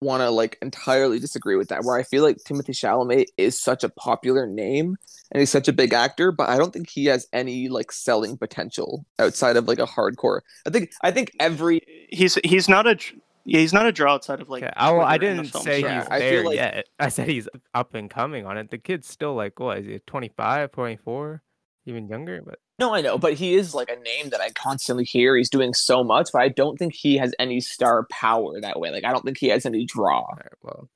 want 0.00 0.20
to 0.20 0.30
like 0.30 0.56
entirely 0.62 1.18
disagree 1.18 1.56
with 1.56 1.68
that. 1.68 1.84
Where 1.84 1.98
I 1.98 2.02
feel 2.02 2.22
like 2.22 2.38
Timothy 2.46 2.72
Chalamet 2.72 3.26
is 3.36 3.60
such 3.60 3.84
a 3.84 3.88
popular 3.88 4.46
name 4.46 4.96
and 5.32 5.40
he's 5.40 5.50
such 5.50 5.68
a 5.68 5.72
big 5.72 5.92
actor, 5.92 6.32
but 6.32 6.48
I 6.48 6.56
don't 6.56 6.72
think 6.72 6.88
he 6.88 7.06
has 7.06 7.26
any 7.32 7.68
like 7.68 7.92
selling 7.92 8.36
potential 8.36 9.04
outside 9.18 9.56
of 9.56 9.68
like 9.68 9.80
a 9.80 9.86
hardcore. 9.86 10.40
I 10.66 10.70
think 10.70 10.92
I 11.02 11.10
think 11.10 11.32
every 11.40 11.82
He's 12.10 12.36
he's 12.44 12.68
not 12.68 12.86
a 12.86 12.94
dr- 12.94 13.20
yeah, 13.48 13.60
he's 13.60 13.72
not 13.72 13.86
a 13.86 13.92
draw 13.92 14.14
outside 14.14 14.40
of 14.40 14.48
like. 14.48 14.62
Okay, 14.62 14.72
I, 14.76 14.90
I 14.90 14.92
whether 14.92 15.26
in 15.28 15.36
the 15.38 15.42
didn't 15.44 15.62
say 15.62 15.80
star. 15.80 15.90
Yeah, 15.90 16.00
he's 16.00 16.08
I 16.10 16.18
feel 16.20 16.28
there 16.30 16.44
like- 16.44 16.56
yet. 16.56 16.86
I 16.98 17.08
said 17.08 17.28
he's 17.28 17.48
up 17.74 17.94
and 17.94 18.10
coming 18.10 18.46
on 18.46 18.56
it. 18.58 18.70
The 18.70 18.78
kid's 18.78 19.08
still 19.08 19.34
like 19.34 19.58
what 19.58 19.78
is 19.78 19.86
he 19.86 19.98
25, 20.06 20.70
24, 20.72 21.42
even 21.86 22.08
younger? 22.08 22.42
But 22.44 22.58
No, 22.78 22.94
I 22.94 23.00
know, 23.00 23.18
but 23.18 23.34
he 23.34 23.54
is 23.54 23.74
like 23.74 23.88
a 23.90 23.96
name 23.96 24.30
that 24.30 24.40
I 24.40 24.50
constantly 24.50 25.04
hear. 25.04 25.36
He's 25.36 25.50
doing 25.50 25.72
so 25.74 26.04
much, 26.04 26.28
but 26.32 26.42
I 26.42 26.48
don't 26.48 26.76
think 26.76 26.94
he 26.94 27.16
has 27.16 27.34
any 27.38 27.60
star 27.60 28.06
power 28.10 28.60
that 28.60 28.78
way. 28.78 28.90
Like 28.90 29.04
I 29.04 29.12
don't 29.12 29.24
think 29.24 29.38
he 29.38 29.48
has 29.48 29.64
any 29.66 29.84
draw 29.84 30.18
all 30.20 30.36
right, 30.36 30.52
well, 30.62 30.88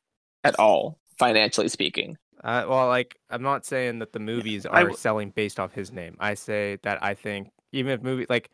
at 0.45 0.59
all, 0.59 0.99
financially 1.19 1.69
speaking. 1.69 2.19
Uh, 2.45 2.67
well, 2.69 2.89
like 2.89 3.17
I'm 3.31 3.43
not 3.43 3.65
saying 3.65 4.01
that 4.01 4.13
the 4.13 4.19
movies 4.19 4.67
I 4.67 4.71
are 4.71 4.81
w- 4.81 4.97
selling 4.97 5.31
based 5.31 5.61
off 5.61 5.73
his 5.73 5.93
name. 5.93 6.17
I 6.19 6.35
say 6.35 6.79
that 6.83 7.03
I 7.03 7.15
think 7.15 7.51
even 7.71 7.93
if 7.93 8.03
movie 8.03 8.27
like 8.29 8.51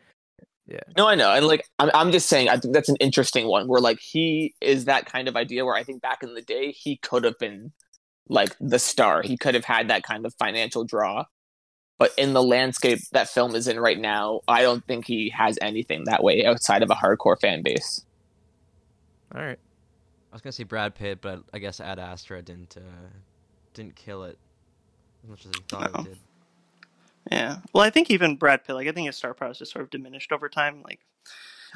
No, 0.96 1.08
I 1.08 1.14
know, 1.14 1.32
and 1.32 1.46
like 1.46 1.68
I'm, 1.78 1.90
I'm 1.94 2.12
just 2.12 2.28
saying, 2.28 2.48
I 2.48 2.56
think 2.58 2.74
that's 2.74 2.88
an 2.88 2.96
interesting 2.96 3.46
one. 3.48 3.68
Where 3.68 3.80
like 3.80 4.00
he 4.00 4.54
is 4.60 4.84
that 4.86 5.06
kind 5.06 5.28
of 5.28 5.36
idea. 5.36 5.64
Where 5.64 5.74
I 5.74 5.82
think 5.82 6.02
back 6.02 6.22
in 6.22 6.34
the 6.34 6.42
day, 6.42 6.72
he 6.72 6.96
could 6.96 7.24
have 7.24 7.38
been 7.38 7.72
like 8.28 8.54
the 8.60 8.78
star. 8.78 9.22
He 9.22 9.36
could 9.36 9.54
have 9.54 9.64
had 9.64 9.88
that 9.88 10.02
kind 10.02 10.26
of 10.26 10.34
financial 10.34 10.84
draw. 10.84 11.24
But 11.98 12.12
in 12.16 12.32
the 12.32 12.42
landscape 12.42 13.00
that 13.12 13.28
film 13.28 13.54
is 13.56 13.66
in 13.66 13.80
right 13.80 13.98
now, 13.98 14.40
I 14.46 14.62
don't 14.62 14.84
think 14.86 15.04
he 15.06 15.30
has 15.30 15.58
anything 15.60 16.04
that 16.04 16.22
way 16.22 16.44
outside 16.44 16.82
of 16.84 16.90
a 16.90 16.94
hardcore 16.94 17.40
fan 17.40 17.62
base. 17.62 18.04
all 19.34 19.40
right, 19.42 19.58
I 20.30 20.34
was 20.34 20.40
gonna 20.42 20.52
say 20.52 20.64
Brad 20.64 20.94
Pitt, 20.94 21.20
but 21.20 21.42
I 21.52 21.58
guess 21.58 21.80
Ad 21.80 21.98
Astra 21.98 22.40
didn't 22.42 22.76
uh, 22.76 23.08
didn't 23.74 23.96
kill 23.96 24.24
it 24.24 24.38
as 25.24 25.30
much 25.30 25.44
as 25.46 25.52
he 25.56 25.62
thought 25.68 25.92
No. 25.92 26.00
it 26.00 26.04
did. 26.04 26.18
Yeah. 27.30 27.58
Well, 27.72 27.84
I 27.84 27.90
think 27.90 28.10
even 28.10 28.36
Brad 28.36 28.64
Pitt, 28.64 28.74
like 28.74 28.88
I 28.88 28.92
think 28.92 29.06
his 29.06 29.16
star 29.16 29.34
power 29.34 29.48
has 29.48 29.58
just 29.58 29.72
sort 29.72 29.84
of 29.84 29.90
diminished 29.90 30.32
over 30.32 30.48
time. 30.48 30.82
Like, 30.82 31.00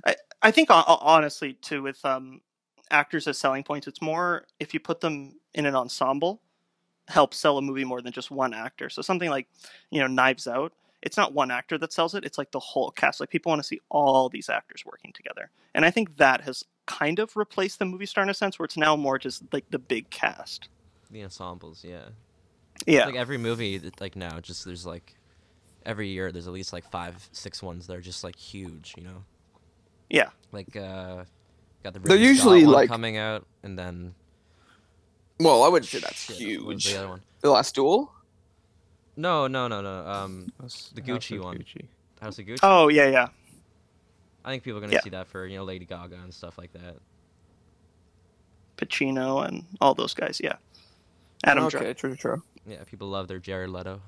I 0.07 0.17
I 0.41 0.51
think 0.51 0.69
honestly 0.71 1.55
too 1.55 1.83
with 1.83 2.05
um 2.05 2.41
actors 2.93 3.27
as 3.27 3.39
selling 3.39 3.65
points. 3.65 3.89
It's 3.89 4.03
more 4.03 4.45
if 4.61 4.73
you 4.75 4.81
put 4.81 5.01
them 5.01 5.35
in 5.55 5.67
an 5.67 5.75
ensemble, 5.75 6.41
helps 7.09 7.39
sell 7.39 7.59
a 7.59 7.63
movie 7.63 7.85
more 7.85 8.03
than 8.03 8.13
just 8.13 8.31
one 8.31 8.55
actor. 8.55 8.89
So 8.89 9.03
something 9.03 9.31
like, 9.31 9.49
you 9.91 10.01
know, 10.01 10.07
Knives 10.07 10.47
Out, 10.47 10.73
it's 11.03 11.17
not 11.17 11.33
one 11.33 11.51
actor 11.51 11.79
that 11.79 11.93
sells 11.93 12.15
it, 12.15 12.25
it's 12.25 12.39
like 12.39 12.53
the 12.53 12.61
whole 12.61 12.91
cast. 12.93 13.19
Like 13.19 13.31
people 13.31 13.51
want 13.51 13.61
to 13.61 13.67
see 13.67 13.81
all 13.89 14.29
these 14.29 14.49
actors 14.49 14.85
working 14.87 15.13
together. 15.13 15.51
And 15.75 15.85
I 15.85 15.91
think 15.91 16.17
that 16.19 16.43
has 16.43 16.65
kind 16.87 17.19
of 17.19 17.37
replaced 17.37 17.79
the 17.79 17.85
movie 17.85 18.07
star 18.07 18.23
in 18.23 18.31
a 18.31 18.35
sense 18.35 18.59
where 18.59 18.65
it's 18.65 18.77
now 18.77 18.95
more 18.95 19.19
just 19.19 19.43
like 19.53 19.69
the 19.71 19.79
big 19.79 20.11
cast. 20.11 20.69
The 21.11 21.25
ensembles, 21.25 21.85
yeah. 21.85 22.09
Yeah. 22.87 23.07
Like 23.07 23.17
every 23.17 23.39
movie, 23.39 23.81
like 24.01 24.17
now, 24.17 24.41
just 24.41 24.65
there's 24.65 24.87
like 24.87 25.15
every 25.87 26.09
year 26.09 26.33
there's 26.33 26.47
at 26.47 26.53
least 26.53 26.73
like 26.73 26.89
five, 26.91 27.29
six 27.33 27.63
ones 27.63 27.87
that 27.87 27.97
are 27.97 28.01
just 28.01 28.23
like 28.25 28.37
huge, 28.37 28.95
you 28.97 29.05
know. 29.05 29.25
yeah. 30.11 30.31
Like 30.53 30.77
uh, 30.77 31.25
got 31.83 31.95
the 31.95 32.01
They're 32.01 32.17
usually, 32.17 32.65
one 32.65 32.75
like- 32.75 32.89
coming 32.89 33.17
out, 33.17 33.47
and 33.63 33.79
then 33.79 34.15
Well, 35.41 35.63
I 35.63 35.69
wouldn't 35.69 35.89
say 35.91 35.99
that's 36.01 36.37
shit, 36.37 36.59
what 36.61 36.75
was 36.75 36.85
huge. 36.85 36.93
The 36.95 36.99
other 37.01 37.09
one. 37.09 37.21
The 37.41 37.51
Last 37.51 37.75
Duel. 37.75 38.13
No, 39.17 39.47
no, 39.47 39.69
no, 39.69 39.81
no. 39.83 40.07
Um, 40.07 40.53
House- 40.61 40.91
The 40.95 41.01
House 41.03 41.09
Gucci 41.11 41.39
of 41.39 41.45
one. 41.45 41.59
Gucci. 41.59 41.87
House 42.21 42.39
of 42.39 42.47
Gucci. 42.47 42.59
Oh, 42.63 42.89
yeah, 42.89 43.09
yeah. 43.09 43.29
I 44.45 44.51
think 44.51 44.63
people 44.63 44.79
are 44.79 44.81
gonna 44.81 44.93
yeah. 44.95 45.01
see 45.03 45.11
that 45.11 45.27
for 45.29 45.47
you 45.47 45.57
know 45.57 45.65
Lady 45.65 45.85
Gaga 45.85 46.17
and 46.17 46.35
stuff 46.35 46.59
like 46.59 46.73
that. 46.73 46.97
Pacino 48.77 49.47
and 49.47 49.65
all 49.81 49.95
those 49.95 50.15
guys, 50.15 50.41
yeah. 50.43 50.57
Adam 51.45 51.65
okay, 51.65 51.79
Driver. 51.79 51.95
true, 51.95 52.17
true. 52.17 52.43
Yeah, 52.67 52.83
people 52.85 53.09
love 53.09 53.29
their 53.29 53.39
Jared 53.39 53.71
Leto. 53.71 54.01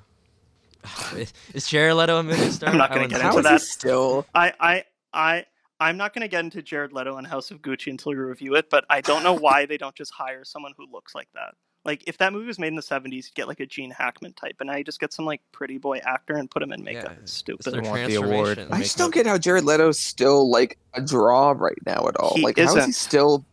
Is, 1.16 1.32
is 1.54 1.66
Jared 1.68 1.94
Leto 1.96 2.18
a 2.18 2.22
movie 2.22 2.50
star? 2.50 2.70
I'm 2.70 2.78
not 2.78 2.90
gonna 2.90 3.08
get 3.08 3.20
How 3.22 3.32
say 3.32 3.38
is 3.40 3.46
into 3.46 3.48
he 3.50 3.54
that. 3.54 3.60
still? 3.62 4.26
I, 4.34 4.52
I, 4.60 4.84
I, 5.12 5.46
I'm 5.80 5.96
not 5.96 6.14
going 6.14 6.22
to 6.22 6.28
get 6.28 6.44
into 6.44 6.62
Jared 6.62 6.92
Leto 6.92 7.16
and 7.16 7.26
House 7.26 7.50
of 7.50 7.60
Gucci 7.60 7.88
until 7.90 8.12
we 8.12 8.16
review 8.16 8.54
it, 8.54 8.70
but 8.70 8.84
I 8.88 9.00
don't 9.00 9.24
know 9.24 9.34
why 9.34 9.66
they 9.66 9.76
don't 9.76 9.94
just 9.94 10.12
hire 10.14 10.44
someone 10.44 10.72
who 10.78 10.86
looks 10.90 11.14
like 11.16 11.28
that. 11.34 11.54
Like, 11.84 12.04
if 12.06 12.16
that 12.18 12.32
movie 12.32 12.46
was 12.46 12.60
made 12.60 12.68
in 12.68 12.76
the 12.76 12.80
70s, 12.80 13.12
you'd 13.12 13.34
get 13.34 13.48
like 13.48 13.58
a 13.60 13.66
Gene 13.66 13.90
Hackman 13.90 14.32
type, 14.34 14.54
but 14.56 14.68
now 14.68 14.76
you 14.76 14.84
just 14.84 15.00
get 15.00 15.12
some 15.12 15.26
like 15.26 15.42
pretty 15.52 15.78
boy 15.78 15.98
actor 15.98 16.34
and 16.36 16.48
put 16.50 16.62
him 16.62 16.72
in 16.72 16.82
makeup. 16.84 17.04
Yeah, 17.06 17.12
it's 17.14 17.22
It's 17.22 17.32
stupid. 17.32 17.64
their 17.64 17.82
They 17.82 17.88
want 17.88 18.06
the 18.06 18.14
award. 18.14 18.30
transformation. 18.56 18.72
I 18.72 18.76
Make 18.76 18.84
just 18.84 18.96
don't 18.98 19.12
get 19.12 19.26
how 19.26 19.36
Jared 19.36 19.64
Leto's 19.64 19.98
still 19.98 20.48
like 20.48 20.78
a 20.94 21.02
draw 21.02 21.50
right 21.50 21.76
now 21.84 22.06
at 22.08 22.16
all. 22.16 22.34
He 22.36 22.42
like, 22.42 22.56
how 22.56 22.76
is 22.76 22.84
he 22.86 22.92
still 22.92 23.44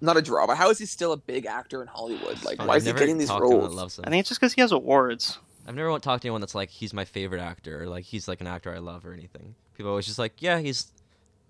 not 0.00 0.16
a 0.16 0.22
draw? 0.22 0.46
But 0.48 0.56
how 0.56 0.68
is 0.70 0.78
he 0.78 0.84
still 0.84 1.12
a 1.12 1.16
big 1.16 1.46
actor 1.46 1.80
in 1.80 1.86
Hollywood? 1.88 2.42
Like, 2.44 2.58
Fine, 2.58 2.66
why 2.66 2.74
I've 2.74 2.78
is 2.82 2.86
he 2.86 2.92
getting 2.92 3.18
these 3.18 3.28
talked 3.28 3.42
to 3.42 3.46
anyone 3.46 3.60
roles? 3.70 3.74
That 3.76 3.80
loves. 3.80 4.00
I 4.00 4.10
think 4.10 4.20
it's 4.20 4.28
just 4.28 4.40
because 4.40 4.52
he 4.52 4.60
has 4.62 4.72
awards. 4.72 5.38
I've 5.68 5.74
never 5.74 5.98
talked 5.98 6.22
to 6.22 6.28
anyone 6.28 6.40
that's 6.40 6.54
like 6.54 6.70
he's 6.70 6.94
my 6.94 7.04
favorite 7.04 7.42
actor 7.42 7.82
or 7.82 7.86
like 7.88 8.04
he's 8.04 8.26
like 8.26 8.40
an 8.40 8.46
actor 8.46 8.74
I 8.74 8.78
love 8.78 9.04
or 9.04 9.12
anything. 9.12 9.54
People 9.74 9.90
always 9.90 10.06
just 10.06 10.18
like, 10.18 10.40
yeah, 10.40 10.58
he's, 10.60 10.86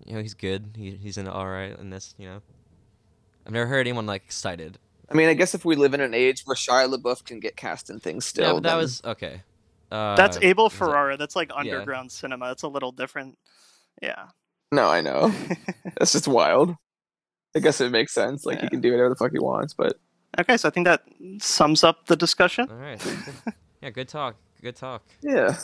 you 0.05 0.13
know, 0.13 0.21
he's 0.21 0.33
good. 0.33 0.71
He, 0.75 0.91
he's 0.91 1.17
in 1.17 1.25
all 1.27 1.47
right 1.47 1.77
in 1.79 1.89
this, 1.89 2.15
you 2.17 2.27
know. 2.27 2.41
I've 3.47 3.53
never 3.53 3.65
heard 3.65 3.87
anyone 3.87 4.05
like 4.05 4.23
excited. 4.25 4.77
I 5.09 5.13
mean, 5.13 5.29
I 5.29 5.33
guess 5.33 5.55
if 5.55 5.63
we 5.63 5.77
live 5.77 5.93
in 5.93 6.01
an 6.01 6.13
age 6.13 6.41
where 6.43 6.55
Shia 6.55 6.93
LaBeouf 6.93 7.23
can 7.23 7.39
get 7.39 7.55
cast 7.55 7.89
in 7.89 8.01
things 8.01 8.25
still, 8.25 8.45
yeah, 8.45 8.53
but 8.53 8.63
that 8.63 8.69
then- 8.69 8.77
was 8.77 9.01
okay. 9.05 9.41
Uh, 9.89 10.15
That's 10.17 10.37
Abel 10.41 10.65
was 10.65 10.73
that- 10.73 10.79
Ferrara. 10.79 11.15
That's 11.17 11.35
like 11.37 11.49
yeah. 11.49 11.55
underground 11.55 12.11
cinema. 12.11 12.51
It's 12.51 12.63
a 12.63 12.67
little 12.67 12.91
different. 12.91 13.37
Yeah. 14.01 14.27
no, 14.73 14.87
I 14.87 14.99
know. 14.99 15.33
That's 15.97 16.11
just 16.11 16.27
wild. 16.27 16.75
I 17.55 17.59
guess 17.59 17.79
it 17.79 17.89
makes 17.89 18.13
sense. 18.13 18.45
Like, 18.45 18.61
he 18.61 18.67
can 18.69 18.81
do 18.81 18.91
whatever 18.91 19.09
the 19.09 19.15
fuck 19.15 19.31
he 19.31 19.39
wants, 19.39 19.73
but 19.73 19.97
okay, 20.37 20.57
so 20.57 20.67
I 20.67 20.71
think 20.71 20.85
that 20.85 21.03
sums 21.39 21.83
up 21.83 22.05
the 22.07 22.15
discussion. 22.15 22.67
All 22.69 22.75
right. 22.75 23.01
cool. 23.81 23.87
yeah, 23.87 23.89
good 23.91 24.07
talk. 24.07 24.35
Good 24.61 24.75
talk. 24.75 25.03
yeah. 25.21 25.57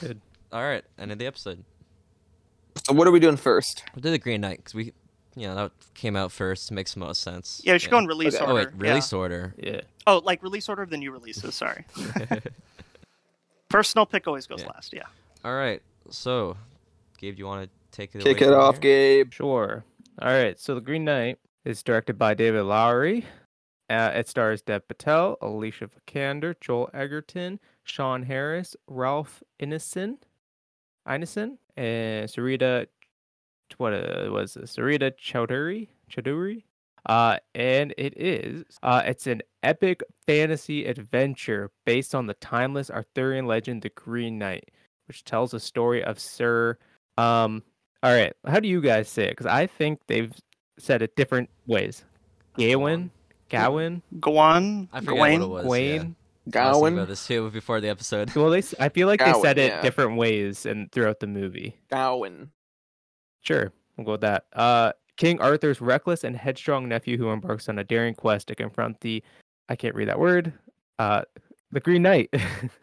Good. 0.00 0.20
All 0.52 0.62
right, 0.62 0.84
end 0.98 1.10
of 1.12 1.18
the 1.18 1.26
episode. 1.26 1.64
So, 2.84 2.92
what 2.94 3.06
are 3.06 3.10
we 3.10 3.20
doing 3.20 3.36
first? 3.36 3.84
We'll 3.94 4.02
do 4.02 4.10
the 4.10 4.18
Green 4.18 4.40
Knight 4.42 4.58
because 4.58 4.74
we, 4.74 4.92
you 5.36 5.46
know, 5.46 5.54
that 5.54 5.72
came 5.94 6.14
out 6.16 6.32
first. 6.32 6.70
Makes 6.72 6.94
the 6.94 7.00
most 7.00 7.20
sense. 7.22 7.60
Yeah, 7.64 7.72
we 7.74 7.78
should 7.78 7.90
go 7.90 7.98
in 7.98 8.06
release 8.06 8.34
Okay. 8.34 8.44
order. 8.44 8.52
Oh 8.52 8.56
wait, 8.56 8.68
yeah. 8.84 8.90
release 8.90 9.12
order. 9.12 9.54
Yeah. 9.58 9.80
Oh, 10.06 10.18
like 10.24 10.42
release 10.42 10.68
order 10.68 10.82
of 10.82 10.90
the 10.90 10.96
new 10.98 11.10
releases. 11.12 11.54
Sorry. 11.54 11.84
Personal 13.68 14.04
pick 14.06 14.26
always 14.26 14.46
goes 14.46 14.60
Yeah. 14.62 14.68
last. 14.68 14.92
Yeah. 14.92 15.02
All 15.44 15.54
right. 15.54 15.80
So, 16.10 16.56
Gabe, 17.18 17.36
do 17.36 17.40
you 17.40 17.46
want 17.46 17.64
to 17.64 17.70
take 17.96 18.14
it? 18.14 18.22
Kick 18.22 18.40
away 18.42 18.50
it 18.50 18.54
off, 18.54 18.74
here? 18.74 19.24
Gabe. 19.24 19.32
Sure. 19.32 19.84
All 20.20 20.28
right. 20.28 20.58
So 20.60 20.74
The 20.74 20.80
Green 20.80 21.04
Knight 21.04 21.38
is 21.64 21.82
directed 21.82 22.18
by 22.18 22.34
David 22.34 22.62
Lowery. 22.64 23.24
Uh, 23.92 24.10
it 24.14 24.26
stars 24.26 24.62
Dev 24.62 24.88
Patel, 24.88 25.36
Alicia 25.42 25.86
Vikander, 25.88 26.54
Joel 26.62 26.88
Edgerton, 26.94 27.60
Sean 27.84 28.22
Harris, 28.22 28.74
Ralph 28.88 29.42
Ineson, 29.60 30.16
Ineson, 31.06 31.58
and 31.76 32.26
Sarita. 32.26 32.86
What 33.76 33.92
uh, 33.92 34.30
was 34.30 34.56
it? 34.56 34.64
Sarita 34.64 35.12
Choudhury? 35.18 35.88
Choudhury? 36.10 36.62
Uh, 37.04 37.36
and 37.54 37.92
it 37.98 38.14
is. 38.16 38.64
Uh, 38.82 39.02
it's 39.04 39.26
an 39.26 39.42
epic 39.62 40.02
fantasy 40.26 40.86
adventure 40.86 41.70
based 41.84 42.14
on 42.14 42.26
the 42.26 42.34
timeless 42.34 42.90
Arthurian 42.90 43.46
legend, 43.46 43.82
The 43.82 43.90
Green 43.90 44.38
Knight, 44.38 44.70
which 45.06 45.22
tells 45.24 45.50
the 45.50 45.60
story 45.60 46.02
of 46.02 46.18
Sir. 46.18 46.78
Um, 47.18 47.62
all 48.02 48.14
right. 48.14 48.32
How 48.46 48.58
do 48.58 48.68
you 48.68 48.80
guys 48.80 49.10
say 49.10 49.24
it? 49.24 49.32
Because 49.32 49.46
I 49.46 49.66
think 49.66 50.00
they've 50.06 50.32
said 50.78 51.02
it 51.02 51.14
different 51.14 51.50
ways. 51.66 52.04
Gawain, 52.56 53.10
Gawain, 53.52 54.02
Gawain. 54.20 54.88
I 54.92 55.00
forget 55.00 55.14
Gawain. 55.14 55.40
what 55.40 55.46
it 55.46 55.48
was. 55.50 55.62
Gawain. 55.64 55.92
Yeah. 55.92 55.94
I 55.94 55.98
was 56.00 56.76
thinking 56.76 56.80
Gowan. 56.80 56.92
about 56.94 57.08
this 57.08 57.26
too 57.26 57.50
before 57.50 57.80
the 57.80 57.88
episode. 57.88 58.34
Well, 58.34 58.50
they. 58.50 58.58
s- 58.58 58.74
I 58.80 58.88
feel 58.88 59.06
like 59.06 59.20
they 59.24 59.32
said 59.40 59.58
it 59.58 59.70
yeah. 59.72 59.80
different 59.82 60.16
ways 60.16 60.66
and 60.66 60.90
throughout 60.90 61.20
the 61.20 61.26
movie. 61.28 61.76
Gowan. 61.90 62.50
Sure, 63.42 63.72
we'll 63.96 64.04
go 64.04 64.12
with 64.12 64.20
that. 64.22 64.46
Uh, 64.52 64.92
King 65.16 65.40
Arthur's 65.40 65.80
reckless 65.80 66.24
and 66.24 66.36
headstrong 66.36 66.88
nephew 66.88 67.16
who 67.18 67.30
embarks 67.30 67.68
on 67.68 67.78
a 67.78 67.84
daring 67.84 68.14
quest 68.14 68.48
to 68.48 68.54
confront 68.54 69.00
the. 69.00 69.22
I 69.68 69.76
can't 69.76 69.94
read 69.94 70.08
that 70.08 70.18
word. 70.18 70.52
Uh, 70.98 71.22
the 71.70 71.80
Green 71.80 72.02
Knight. 72.02 72.32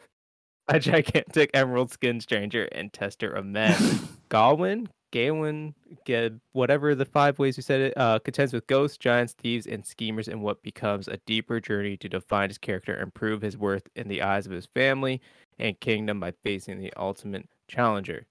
a 0.70 0.80
gigantic 0.80 1.50
emerald 1.54 1.92
skinned 1.92 2.22
stranger 2.24 2.66
and 2.72 2.94
tester 2.94 3.30
of 3.32 3.46
men. 3.46 3.76
Gawain, 4.30 4.88
Gawain, 5.12 5.74
Geb, 6.06 6.40
whatever 6.52 6.96
the 6.96 7.06
five 7.06 7.40
ways 7.40 7.58
you 7.58 7.64
said 7.64 7.82
it, 7.82 7.94
uh, 7.98 8.20
contends 8.20 8.54
with 8.54 8.68
ghosts, 8.68 8.98
giants, 8.98 9.34
thieves, 9.34 9.66
and 9.66 9.86
schemers 9.86 10.28
in 10.28 10.42
what 10.42 10.62
becomes 10.62 11.08
a 11.08 11.18
deeper 11.26 11.60
journey 11.60 11.98
to 11.98 12.10
define 12.10 12.50
his 12.50 12.58
character 12.58 12.94
and 12.94 13.14
prove 13.14 13.42
his 13.42 13.58
worth 13.58 13.88
in 13.96 14.08
the 14.08 14.22
eyes 14.22 14.46
of 14.46 14.52
his 14.52 14.68
family 14.68 15.22
and 15.58 15.80
kingdom 15.80 16.20
by 16.20 16.32
facing 16.44 16.80
the 16.80 16.94
ultimate 16.98 17.48
challenger. 17.68 18.26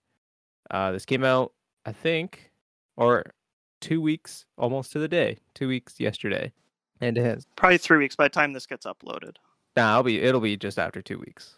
Uh, 0.71 0.93
this 0.93 1.05
came 1.05 1.25
out, 1.25 1.53
I 1.85 1.93
think, 1.93 2.51
or 2.97 3.35
two 3.81 4.01
weeks 4.01 4.45
almost 4.57 4.93
to 4.93 4.99
the 4.99 5.09
day, 5.09 5.39
two 5.55 5.69
weeks 5.69 5.99
yesterday, 5.99 6.53
and 7.01 7.17
it 7.17 7.25
has. 7.25 7.47
Probably 7.57 7.79
three 7.79 7.99
weeks 7.99 8.17
by 8.17 8.25
the 8.25 8.31
time 8.31 8.53
this 8.53 8.67
gets 8.67 8.87
uploaded. 8.87 9.37
Nah, 9.77 9.93
it'll 9.93 10.03
be 10.03 10.21
it'll 10.21 10.41
be 10.41 10.57
just 10.57 10.79
after 10.79 11.01
two 11.01 11.19
weeks. 11.19 11.57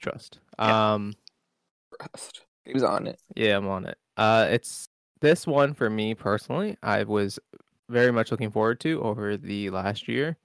Trust. 0.00 0.38
Yeah. 0.58 0.92
Um. 0.92 1.14
He 2.64 2.72
was 2.72 2.82
on 2.82 3.06
it. 3.06 3.20
Yeah, 3.34 3.56
I'm 3.56 3.68
on 3.68 3.86
it. 3.86 3.98
Uh, 4.20 4.46
it's 4.50 4.90
this 5.22 5.46
one 5.46 5.72
for 5.72 5.88
me 5.88 6.14
personally. 6.14 6.76
I 6.82 7.04
was 7.04 7.38
very 7.88 8.12
much 8.12 8.30
looking 8.30 8.50
forward 8.50 8.78
to 8.80 9.00
over 9.02 9.38
the 9.38 9.70
last 9.70 10.08
year, 10.08 10.36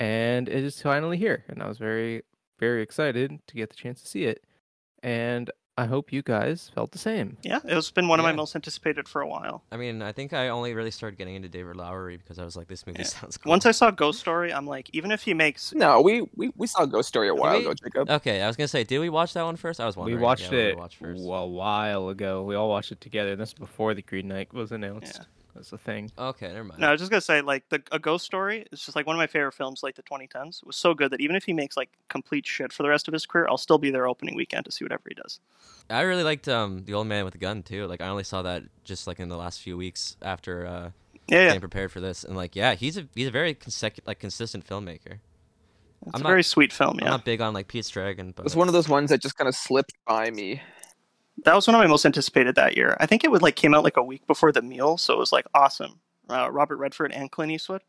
and 0.00 0.48
it 0.48 0.64
is 0.64 0.82
finally 0.82 1.16
here, 1.16 1.44
and 1.48 1.62
I 1.62 1.68
was 1.68 1.78
very, 1.78 2.22
very 2.58 2.82
excited 2.82 3.38
to 3.46 3.54
get 3.54 3.70
the 3.70 3.76
chance 3.76 4.02
to 4.02 4.08
see 4.08 4.24
it. 4.24 4.44
And 5.00 5.48
I 5.82 5.86
hope 5.86 6.12
you 6.12 6.22
guys 6.22 6.70
felt 6.74 6.92
the 6.92 6.98
same. 6.98 7.36
Yeah, 7.42 7.58
it's 7.64 7.90
been 7.90 8.06
one 8.06 8.20
of 8.20 8.24
my 8.24 8.32
most 8.32 8.54
anticipated 8.54 9.08
for 9.08 9.20
a 9.20 9.26
while. 9.26 9.64
I 9.72 9.76
mean, 9.76 10.00
I 10.00 10.12
think 10.12 10.32
I 10.32 10.48
only 10.48 10.74
really 10.74 10.92
started 10.92 11.16
getting 11.18 11.34
into 11.34 11.48
David 11.48 11.74
Lowery 11.76 12.16
because 12.18 12.38
I 12.38 12.44
was 12.44 12.56
like, 12.56 12.68
this 12.68 12.86
movie 12.86 13.00
Yeah. 13.00 13.06
sounds 13.06 13.36
cool. 13.36 13.50
Once 13.50 13.66
I 13.66 13.72
saw 13.72 13.90
Ghost 13.90 14.20
Story, 14.20 14.52
I'm 14.52 14.66
like, 14.66 14.88
even 14.92 15.10
if 15.10 15.22
he 15.22 15.34
makes 15.34 15.74
No, 15.74 16.00
we 16.00 16.22
we, 16.36 16.52
we 16.56 16.66
saw 16.68 16.86
Ghost 16.86 17.08
Story 17.08 17.28
a 17.28 17.34
while 17.34 17.54
we- 17.58 17.62
ago, 17.64 17.74
Jacob. 17.74 18.10
Okay, 18.10 18.42
I 18.42 18.46
was 18.46 18.56
gonna 18.56 18.68
say, 18.68 18.84
did 18.84 19.00
we 19.00 19.08
watch 19.08 19.34
that 19.34 19.42
one 19.42 19.56
first? 19.56 19.80
I 19.80 19.86
was 19.86 19.96
wondering. 19.96 20.18
We 20.18 20.22
watched 20.22 20.52
yeah, 20.52 20.58
it 20.60 20.76
we 20.76 20.80
watch 20.80 20.96
first. 20.96 21.20
a 21.20 21.46
while 21.46 22.08
ago. 22.08 22.44
We 22.44 22.54
all 22.54 22.68
watched 22.68 22.92
it 22.92 23.00
together. 23.00 23.34
This 23.34 23.48
is 23.48 23.54
before 23.54 23.94
the 23.94 24.02
Green 24.02 24.28
Knight 24.28 24.52
was 24.54 24.70
announced. 24.72 25.22
Yeah. 25.54 25.58
That's 25.58 25.70
the 25.70 25.78
thing. 25.78 26.10
Okay, 26.18 26.48
never 26.48 26.64
mind. 26.64 26.80
No, 26.80 26.88
I 26.88 26.92
was 26.92 27.00
just 27.00 27.10
gonna 27.10 27.20
say 27.20 27.40
like 27.42 27.68
the 27.68 27.82
a 27.92 27.98
Ghost 27.98 28.24
Story 28.24 28.66
is 28.72 28.84
just 28.84 28.96
like 28.96 29.06
one 29.06 29.14
of 29.16 29.18
my 29.18 29.26
favorite 29.26 29.52
films, 29.52 29.82
like 29.82 29.94
the 29.96 30.02
2010s. 30.02 30.62
It 30.62 30.66
was 30.66 30.76
so 30.76 30.94
good 30.94 31.10
that 31.12 31.20
even 31.20 31.36
if 31.36 31.44
he 31.44 31.52
makes 31.52 31.76
like 31.76 31.90
complete 32.08 32.46
shit 32.46 32.72
for 32.72 32.82
the 32.82 32.88
rest 32.88 33.06
of 33.08 33.12
his 33.12 33.26
career, 33.26 33.46
I'll 33.48 33.58
still 33.58 33.78
be 33.78 33.90
there 33.90 34.06
opening 34.08 34.34
weekend 34.34 34.64
to 34.64 34.72
see 34.72 34.84
whatever 34.84 35.02
he 35.08 35.14
does. 35.14 35.40
I 35.90 36.00
really 36.02 36.22
liked 36.22 36.48
um 36.48 36.84
the 36.84 36.94
old 36.94 37.06
man 37.06 37.24
with 37.24 37.32
the 37.32 37.38
gun 37.38 37.62
too. 37.62 37.86
Like 37.86 38.00
I 38.00 38.08
only 38.08 38.24
saw 38.24 38.42
that 38.42 38.62
just 38.84 39.06
like 39.06 39.20
in 39.20 39.28
the 39.28 39.36
last 39.36 39.60
few 39.60 39.76
weeks 39.76 40.16
after 40.22 40.66
uh 40.66 40.90
Yeah, 41.28 41.38
yeah. 41.38 41.46
getting 41.48 41.60
prepared 41.60 41.92
for 41.92 42.00
this, 42.00 42.24
and 42.24 42.36
like 42.36 42.56
yeah, 42.56 42.74
he's 42.74 42.96
a 42.96 43.06
he's 43.14 43.28
a 43.28 43.32
very 43.32 43.54
consecu- 43.54 44.06
like 44.06 44.18
consistent 44.20 44.66
filmmaker. 44.66 45.18
It's 46.04 46.14
I'm 46.14 46.20
a 46.20 46.24
not- 46.24 46.30
very 46.30 46.42
sweet 46.42 46.72
film. 46.72 46.96
Yeah, 46.98 47.02
I'm 47.02 47.06
Yeah, 47.06 47.10
not 47.10 47.24
big 47.24 47.40
on 47.40 47.52
like 47.54 47.68
Pete's 47.68 47.88
Dragon, 47.90 48.32
but 48.34 48.42
It 48.42 48.44
was 48.44 48.56
one 48.56 48.68
of 48.68 48.74
those 48.74 48.88
ones 48.88 49.10
that 49.10 49.20
just 49.20 49.36
kind 49.36 49.48
of 49.48 49.54
slipped 49.54 49.92
by 50.06 50.30
me. 50.30 50.60
That 51.44 51.54
was 51.54 51.66
one 51.66 51.74
of 51.74 51.80
my 51.80 51.86
most 51.86 52.04
anticipated 52.04 52.54
that 52.54 52.76
year. 52.76 52.96
I 53.00 53.06
think 53.06 53.24
it 53.24 53.30
would 53.30 53.42
like 53.42 53.56
came 53.56 53.74
out 53.74 53.84
like 53.84 53.96
a 53.96 54.02
week 54.02 54.26
before 54.26 54.52
the 54.52 54.62
meal, 54.62 54.96
so 54.96 55.14
it 55.14 55.18
was 55.18 55.32
like 55.32 55.46
awesome. 55.54 56.00
Uh, 56.28 56.50
Robert 56.50 56.76
Redford 56.76 57.12
and 57.12 57.30
Clint 57.30 57.52
Eastwood. 57.52 57.82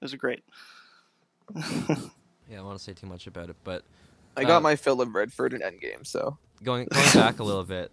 It 0.00 0.04
was 0.04 0.14
great. 0.14 0.44
yeah, 1.54 1.62
I 2.50 2.54
don't 2.56 2.66
want 2.66 2.78
to 2.78 2.84
say 2.84 2.92
too 2.92 3.06
much 3.06 3.26
about 3.26 3.50
it. 3.50 3.56
But 3.64 3.82
I 4.36 4.44
got 4.44 4.58
Uh, 4.58 4.60
my 4.60 4.76
fill 4.76 5.00
of 5.00 5.14
Redford 5.14 5.52
and 5.54 5.62
Endgame, 5.62 6.06
so 6.06 6.36
going 6.62 6.86
going 6.90 7.12
back 7.14 7.38
a 7.38 7.44
little 7.44 7.64
bit, 7.64 7.90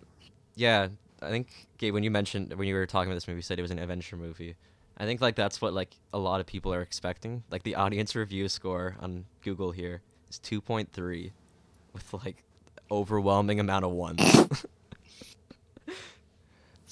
yeah, 0.56 0.90
I 1.22 1.30
think 1.30 1.48
Gabe, 1.78 1.94
when 1.94 2.04
you 2.04 2.12
mentioned 2.12 2.54
when 2.54 2.68
you 2.68 2.76
were 2.76 2.86
talking 2.86 3.10
about 3.10 3.16
this 3.16 3.28
movie, 3.28 3.38
you 3.40 3.42
said 3.44 3.58
it 3.60 3.62
was 3.64 3.72
an 3.72 3.80
adventure 3.80 4.18
movie. 4.18 4.56
I 4.98 5.06
think 5.06 5.22
like 5.22 5.36
that's 5.36 5.62
what 5.62 5.74
like 5.74 5.96
a 6.14 6.18
lot 6.18 6.40
of 6.40 6.46
people 6.46 6.74
are 6.74 6.82
expecting. 6.82 7.44
Like 7.50 7.64
the 7.64 7.76
audience 7.76 8.16
review 8.16 8.48
score 8.48 8.96
on 9.00 9.26
Google 9.42 9.72
here 9.72 10.02
is 10.30 10.40
2.3 10.40 11.32
with 11.94 12.14
like 12.26 12.44
overwhelming 12.92 13.60
amount 13.60 13.84
of 13.86 13.92
ones. 13.92 14.22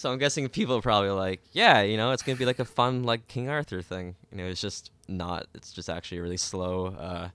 so 0.04 0.12
I'm 0.12 0.18
guessing 0.18 0.50
people 0.50 0.76
are 0.76 0.82
probably 0.82 1.12
like, 1.12 1.40
yeah, 1.54 1.82
you 1.82 1.96
know, 1.96 2.12
it's 2.12 2.24
going 2.24 2.36
to 2.36 2.40
be 2.40 2.46
like 2.46 2.60
a 2.60 2.66
fun 2.66 3.04
like 3.04 3.26
King 3.30 3.48
Arthur 3.48 3.82
thing. 3.82 4.18
You 4.32 4.38
know, 4.38 4.46
it's 4.46 4.60
just 4.60 4.92
not. 5.08 5.48
It's 5.54 5.72
just 5.72 5.90
actually 5.90 6.18
a 6.18 6.22
really 6.22 6.36
slow 6.36 6.88
uh 6.88 7.30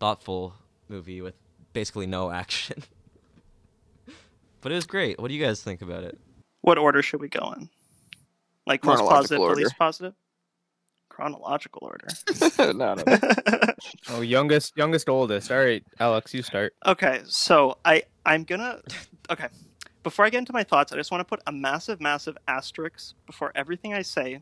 thoughtful 0.00 0.54
movie 0.88 1.20
with 1.20 1.34
basically 1.74 2.06
no 2.06 2.30
action. 2.42 2.82
but 4.62 4.72
it 4.72 4.76
was 4.76 4.86
great. 4.86 5.20
What 5.20 5.28
do 5.28 5.34
you 5.34 5.44
guys 5.44 5.62
think 5.62 5.82
about 5.82 6.04
it? 6.04 6.18
What 6.62 6.78
order 6.78 7.02
should 7.02 7.20
we 7.20 7.28
go 7.28 7.52
in? 7.52 7.68
Like 8.66 8.82
most 8.82 9.00
positive, 9.00 9.36
to 9.36 9.42
order. 9.42 9.60
least 9.60 9.76
positive? 9.76 10.14
Chronological 11.10 11.82
order. 11.82 12.08
no, 12.72 12.94
no, 12.94 13.04
no. 13.06 13.18
Oh, 14.08 14.22
youngest, 14.22 14.72
youngest, 14.74 15.10
oldest. 15.10 15.52
All 15.52 15.58
right, 15.58 15.84
Alex, 16.00 16.32
you 16.32 16.40
start. 16.40 16.74
Okay, 16.86 17.20
so 17.26 17.76
I 17.84 18.04
I'm 18.24 18.44
gonna 18.44 18.80
okay. 19.30 19.48
Before 20.06 20.24
I 20.24 20.30
get 20.30 20.38
into 20.38 20.52
my 20.52 20.62
thoughts, 20.62 20.92
I 20.92 20.96
just 20.96 21.10
want 21.10 21.22
to 21.22 21.24
put 21.24 21.42
a 21.48 21.52
massive, 21.52 22.00
massive 22.00 22.38
asterisk 22.46 23.16
before 23.26 23.50
everything 23.56 23.92
I 23.92 24.02
say, 24.02 24.40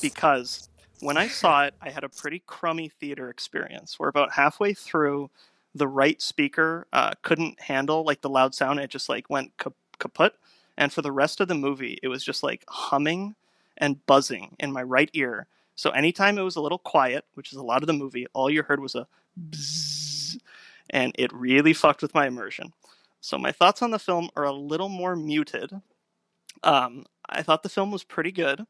because 0.00 0.70
when 1.00 1.18
I 1.18 1.28
saw 1.28 1.64
it, 1.64 1.74
I 1.82 1.90
had 1.90 2.02
a 2.02 2.08
pretty 2.08 2.42
crummy 2.46 2.88
theater 2.88 3.28
experience. 3.28 4.00
Where 4.00 4.08
about 4.08 4.32
halfway 4.32 4.72
through, 4.72 5.28
the 5.74 5.86
right 5.86 6.22
speaker 6.22 6.86
uh, 6.94 7.10
couldn't 7.20 7.60
handle 7.60 8.04
like 8.04 8.22
the 8.22 8.30
loud 8.30 8.54
sound; 8.54 8.80
it 8.80 8.88
just 8.88 9.10
like 9.10 9.28
went 9.28 9.54
kap- 9.58 9.74
kaput. 9.98 10.32
And 10.78 10.90
for 10.90 11.02
the 11.02 11.12
rest 11.12 11.42
of 11.42 11.48
the 11.48 11.54
movie, 11.54 11.98
it 12.02 12.08
was 12.08 12.24
just 12.24 12.42
like 12.42 12.64
humming 12.70 13.34
and 13.76 14.06
buzzing 14.06 14.56
in 14.58 14.72
my 14.72 14.82
right 14.82 15.10
ear. 15.12 15.46
So 15.74 15.90
anytime 15.90 16.38
it 16.38 16.42
was 16.42 16.56
a 16.56 16.62
little 16.62 16.78
quiet, 16.78 17.26
which 17.34 17.52
is 17.52 17.58
a 17.58 17.62
lot 17.62 17.82
of 17.82 17.86
the 17.86 17.92
movie, 17.92 18.28
all 18.32 18.48
you 18.48 18.62
heard 18.62 18.80
was 18.80 18.94
a 18.94 19.06
bzzz, 19.50 20.38
and 20.88 21.14
it 21.18 21.30
really 21.34 21.74
fucked 21.74 22.00
with 22.00 22.14
my 22.14 22.26
immersion. 22.26 22.72
So 23.22 23.38
my 23.38 23.52
thoughts 23.52 23.82
on 23.82 23.92
the 23.92 24.00
film 24.00 24.28
are 24.36 24.44
a 24.44 24.52
little 24.52 24.88
more 24.88 25.14
muted. 25.14 25.72
Um, 26.64 27.06
I 27.28 27.42
thought 27.42 27.62
the 27.62 27.68
film 27.68 27.92
was 27.92 28.02
pretty 28.02 28.32
good. 28.32 28.64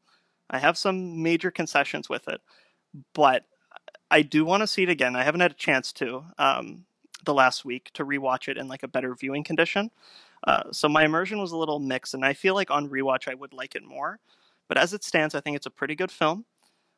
I 0.49 0.59
have 0.59 0.77
some 0.77 1.23
major 1.23 1.49
concessions 1.49 2.07
with 2.07 2.27
it, 2.27 2.39
but 3.13 3.45
I 4.11 4.21
do 4.21 4.45
want 4.45 4.61
to 4.61 4.67
see 4.67 4.83
it 4.83 4.89
again. 4.89 5.15
I 5.15 5.23
haven't 5.23 5.41
had 5.41 5.51
a 5.51 5.55
chance 5.55 5.91
to 5.93 6.23
um, 6.37 6.85
the 7.25 7.33
last 7.33 7.65
week 7.65 7.89
to 7.95 8.05
rewatch 8.05 8.47
it 8.47 8.59
in 8.59 8.67
like 8.67 8.83
a 8.83 8.87
better 8.87 9.15
viewing 9.15 9.43
condition. 9.43 9.89
Uh, 10.43 10.71
so 10.71 10.87
my 10.87 11.03
immersion 11.03 11.39
was 11.39 11.51
a 11.51 11.57
little 11.57 11.79
mixed, 11.79 12.13
and 12.13 12.23
I 12.23 12.33
feel 12.33 12.53
like 12.53 12.69
on 12.69 12.89
rewatch 12.89 13.27
I 13.27 13.33
would 13.33 13.53
like 13.53 13.73
it 13.73 13.83
more. 13.83 14.19
But 14.67 14.77
as 14.77 14.93
it 14.93 15.03
stands, 15.03 15.33
I 15.33 15.39
think 15.39 15.55
it's 15.55 15.65
a 15.65 15.71
pretty 15.71 15.95
good 15.95 16.11
film. 16.11 16.45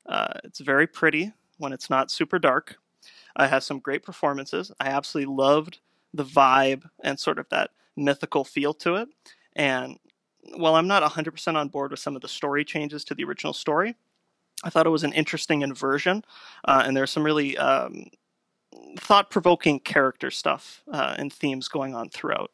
Uh, 0.06 0.34
it's 0.44 0.60
very 0.60 0.88
pretty 0.88 1.32
when 1.58 1.72
it's 1.72 1.90
not 1.90 2.12
super 2.12 2.38
dark. 2.38 2.76
It 3.40 3.48
has 3.48 3.66
some 3.66 3.80
great 3.80 4.04
performances. 4.04 4.74
I 4.78 4.88
absolutely 4.88 5.34
loved 5.34 5.80
the 6.16 6.26
vibe 6.26 6.84
and 7.04 7.20
sort 7.20 7.40
of 7.40 7.48
that 7.50 7.72
mythical 7.96 8.44
feel 8.44 8.74
to 8.74 8.96
it. 8.96 9.10
And 9.56 9.98
while 10.56 10.76
I'm 10.76 10.88
not 10.88 11.04
100% 11.04 11.56
on 11.56 11.68
board 11.70 11.92
with 11.92 12.00
some 12.00 12.16
of 12.16 12.22
the 12.22 12.28
story 12.28 12.64
changes 12.64 13.04
to 13.06 13.16
the 13.16 13.24
original 13.24 13.54
story, 13.54 13.96
I 14.64 14.70
thought 14.70 14.86
it 14.86 14.92
was 14.92 15.04
an 15.04 15.14
interesting 15.14 15.62
inversion. 15.62 16.24
Uh, 16.64 16.84
and 16.86 16.96
there's 16.96 17.12
some 17.12 17.24
really 17.24 17.58
um, 17.58 18.06
thought 18.98 19.30
provoking 19.30 19.80
character 19.80 20.32
stuff 20.32 20.84
uh, 20.92 21.16
and 21.18 21.32
themes 21.32 21.68
going 21.68 21.96
on 21.96 22.10
throughout. 22.10 22.52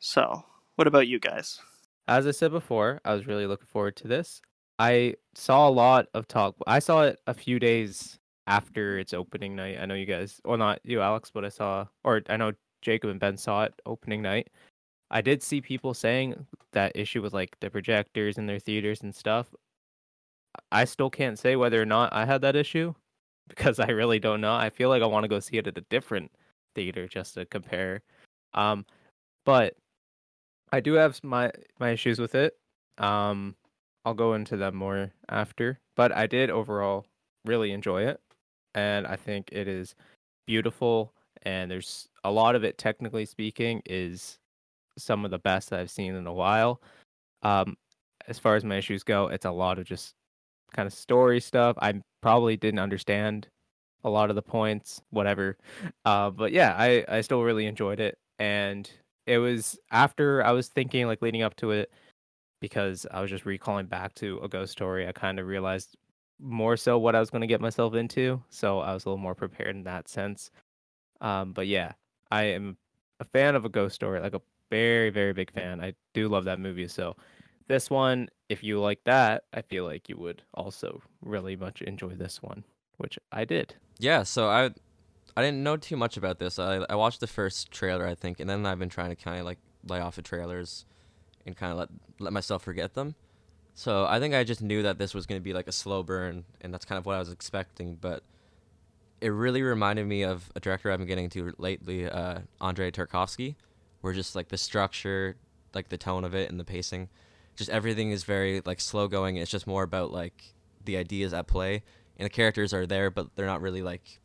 So, 0.00 0.44
what 0.76 0.86
about 0.86 1.08
you 1.08 1.18
guys? 1.18 1.60
As 2.06 2.26
I 2.26 2.30
said 2.30 2.52
before, 2.52 3.00
I 3.04 3.14
was 3.14 3.26
really 3.26 3.46
looking 3.46 3.66
forward 3.66 3.96
to 3.96 4.08
this. 4.08 4.40
I 4.78 5.14
saw 5.34 5.68
a 5.68 5.70
lot 5.70 6.06
of 6.14 6.28
talk. 6.28 6.54
I 6.66 6.78
saw 6.78 7.02
it 7.02 7.18
a 7.26 7.34
few 7.34 7.58
days 7.58 8.18
after 8.48 8.98
its 8.98 9.12
opening 9.12 9.54
night. 9.54 9.78
I 9.78 9.86
know 9.86 9.94
you 9.94 10.06
guys, 10.06 10.40
well, 10.44 10.56
not 10.56 10.80
you, 10.82 11.02
Alex, 11.02 11.30
but 11.32 11.44
I 11.44 11.50
saw, 11.50 11.86
or 12.02 12.22
I 12.28 12.36
know 12.38 12.52
Jacob 12.82 13.10
and 13.10 13.20
Ben 13.20 13.36
saw 13.36 13.64
it 13.64 13.74
opening 13.86 14.22
night. 14.22 14.48
I 15.10 15.20
did 15.20 15.42
see 15.42 15.60
people 15.60 15.94
saying 15.94 16.46
that 16.72 16.92
issue 16.96 17.22
with 17.22 17.34
like 17.34 17.56
the 17.60 17.70
projectors 17.70 18.38
in 18.38 18.46
their 18.46 18.58
theaters 18.58 19.02
and 19.02 19.14
stuff. 19.14 19.54
I 20.72 20.86
still 20.86 21.10
can't 21.10 21.38
say 21.38 21.56
whether 21.56 21.80
or 21.80 21.86
not 21.86 22.12
I 22.12 22.24
had 22.24 22.40
that 22.40 22.56
issue 22.56 22.94
because 23.48 23.78
I 23.78 23.88
really 23.88 24.18
don't 24.18 24.40
know. 24.40 24.54
I 24.54 24.70
feel 24.70 24.88
like 24.88 25.02
I 25.02 25.06
want 25.06 25.24
to 25.24 25.28
go 25.28 25.40
see 25.40 25.58
it 25.58 25.66
at 25.66 25.78
a 25.78 25.82
different 25.82 26.32
theater 26.74 27.06
just 27.06 27.34
to 27.34 27.44
compare. 27.46 28.02
Um, 28.54 28.86
but 29.44 29.76
I 30.72 30.80
do 30.80 30.94
have 30.94 31.22
my 31.22 31.52
my 31.78 31.90
issues 31.90 32.18
with 32.18 32.34
it. 32.34 32.56
Um, 32.96 33.56
I'll 34.04 34.14
go 34.14 34.34
into 34.34 34.56
them 34.56 34.74
more 34.74 35.12
after, 35.28 35.80
but 35.96 36.12
I 36.12 36.26
did 36.26 36.50
overall 36.50 37.04
really 37.44 37.72
enjoy 37.72 38.04
it, 38.06 38.20
and 38.78 39.06
I 39.06 39.16
think 39.16 39.48
it 39.50 39.66
is 39.66 39.94
beautiful. 40.46 41.12
And 41.42 41.70
there's 41.70 42.08
a 42.24 42.30
lot 42.30 42.54
of 42.54 42.64
it, 42.64 42.78
technically 42.78 43.26
speaking, 43.26 43.82
is 43.86 44.38
some 44.96 45.24
of 45.24 45.30
the 45.30 45.38
best 45.38 45.70
that 45.70 45.80
I've 45.80 45.90
seen 45.90 46.14
in 46.14 46.26
a 46.26 46.32
while. 46.32 46.80
Um, 47.42 47.76
as 48.26 48.38
far 48.38 48.56
as 48.56 48.64
my 48.64 48.76
issues 48.76 49.02
go, 49.02 49.28
it's 49.28 49.44
a 49.44 49.50
lot 49.50 49.78
of 49.78 49.84
just 49.84 50.14
kind 50.72 50.86
of 50.86 50.92
story 50.92 51.40
stuff. 51.40 51.76
I 51.80 52.00
probably 52.22 52.56
didn't 52.56 52.80
understand 52.80 53.48
a 54.04 54.10
lot 54.10 54.30
of 54.30 54.36
the 54.36 54.42
points, 54.42 55.00
whatever. 55.10 55.56
Uh, 56.04 56.30
but 56.30 56.52
yeah, 56.52 56.74
I 56.76 57.04
I 57.08 57.20
still 57.22 57.42
really 57.42 57.66
enjoyed 57.66 58.00
it, 58.00 58.18
and 58.38 58.88
it 59.26 59.38
was 59.38 59.78
after 59.90 60.44
I 60.44 60.52
was 60.52 60.68
thinking 60.68 61.06
like 61.06 61.22
leading 61.22 61.42
up 61.42 61.56
to 61.56 61.70
it 61.70 61.90
because 62.60 63.06
I 63.10 63.20
was 63.20 63.30
just 63.30 63.46
recalling 63.46 63.86
back 63.86 64.14
to 64.16 64.38
a 64.42 64.48
ghost 64.48 64.72
story. 64.72 65.06
I 65.08 65.12
kind 65.12 65.38
of 65.38 65.46
realized 65.46 65.96
more 66.38 66.76
so 66.76 66.98
what 66.98 67.14
I 67.14 67.20
was 67.20 67.30
going 67.30 67.40
to 67.40 67.46
get 67.46 67.60
myself 67.60 67.94
into, 67.94 68.42
so 68.50 68.80
I 68.80 68.94
was 68.94 69.04
a 69.04 69.08
little 69.08 69.18
more 69.18 69.34
prepared 69.34 69.74
in 69.74 69.84
that 69.84 70.08
sense. 70.08 70.50
Um, 71.20 71.52
but 71.52 71.66
yeah, 71.66 71.92
I 72.30 72.44
am 72.44 72.76
a 73.20 73.24
fan 73.24 73.56
of 73.56 73.64
a 73.64 73.68
ghost 73.68 73.94
story, 73.94 74.20
like 74.20 74.34
a 74.34 74.42
very 74.70 75.10
very 75.10 75.32
big 75.32 75.52
fan. 75.52 75.80
I 75.80 75.94
do 76.14 76.28
love 76.28 76.44
that 76.44 76.60
movie, 76.60 76.88
so 76.88 77.16
this 77.68 77.90
one, 77.90 78.28
if 78.48 78.64
you 78.64 78.80
like 78.80 79.00
that, 79.04 79.44
I 79.52 79.62
feel 79.62 79.84
like 79.84 80.08
you 80.08 80.16
would 80.16 80.42
also 80.54 81.02
really 81.22 81.54
much 81.56 81.82
enjoy 81.82 82.14
this 82.14 82.42
one, 82.42 82.64
which 82.96 83.18
I 83.30 83.44
did. 83.44 83.74
Yeah, 83.98 84.22
so 84.22 84.48
I 84.48 84.70
I 85.36 85.42
didn't 85.42 85.62
know 85.62 85.76
too 85.76 85.96
much 85.96 86.16
about 86.16 86.38
this. 86.38 86.58
I 86.58 86.84
I 86.88 86.94
watched 86.94 87.20
the 87.20 87.26
first 87.26 87.70
trailer, 87.70 88.06
I 88.06 88.14
think, 88.14 88.40
and 88.40 88.48
then 88.48 88.66
I've 88.66 88.78
been 88.78 88.88
trying 88.88 89.10
to 89.10 89.16
kind 89.16 89.38
of 89.38 89.46
like 89.46 89.58
lay 89.86 90.00
off 90.00 90.16
the 90.16 90.22
trailers 90.22 90.84
and 91.46 91.56
kind 91.56 91.72
of 91.72 91.78
let 91.78 91.88
let 92.18 92.32
myself 92.32 92.62
forget 92.62 92.94
them. 92.94 93.14
So 93.78 94.06
I 94.06 94.18
think 94.18 94.34
I 94.34 94.42
just 94.42 94.60
knew 94.60 94.82
that 94.82 94.98
this 94.98 95.14
was 95.14 95.24
going 95.24 95.40
to 95.40 95.44
be 95.44 95.52
like 95.52 95.68
a 95.68 95.72
slow 95.72 96.02
burn, 96.02 96.44
and 96.60 96.74
that's 96.74 96.84
kind 96.84 96.98
of 96.98 97.06
what 97.06 97.14
I 97.14 97.20
was 97.20 97.30
expecting. 97.30 97.94
But 97.94 98.24
it 99.20 99.28
really 99.28 99.62
reminded 99.62 100.04
me 100.04 100.22
of 100.24 100.50
a 100.56 100.60
director 100.60 100.90
I've 100.90 100.98
been 100.98 101.06
getting 101.06 101.26
into 101.26 101.54
lately, 101.58 102.10
uh, 102.10 102.40
Andrei 102.60 102.90
Tarkovsky, 102.90 103.54
where 104.00 104.12
just 104.12 104.34
like 104.34 104.48
the 104.48 104.56
structure, 104.56 105.36
like 105.74 105.90
the 105.90 105.96
tone 105.96 106.24
of 106.24 106.34
it, 106.34 106.50
and 106.50 106.58
the 106.58 106.64
pacing, 106.64 107.08
just 107.54 107.70
everything 107.70 108.10
is 108.10 108.24
very 108.24 108.62
like 108.64 108.80
slow 108.80 109.06
going. 109.06 109.36
It's 109.36 109.48
just 109.48 109.68
more 109.68 109.84
about 109.84 110.10
like 110.10 110.54
the 110.84 110.96
ideas 110.96 111.32
at 111.32 111.46
play, 111.46 111.84
and 112.18 112.26
the 112.26 112.30
characters 112.30 112.74
are 112.74 112.84
there, 112.84 113.12
but 113.12 113.28
they're 113.36 113.46
not 113.46 113.60
really 113.60 113.82
like. 113.82 114.18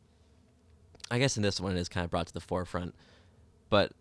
I 1.12 1.20
guess 1.20 1.38
in 1.38 1.44
this 1.44 1.62
one 1.62 1.78
it 1.78 1.80
is 1.80 1.90
kind 1.90 2.04
of 2.04 2.10
brought 2.10 2.26
to 2.26 2.34
the 2.34 2.42
forefront, 2.42 2.96
but 3.70 3.92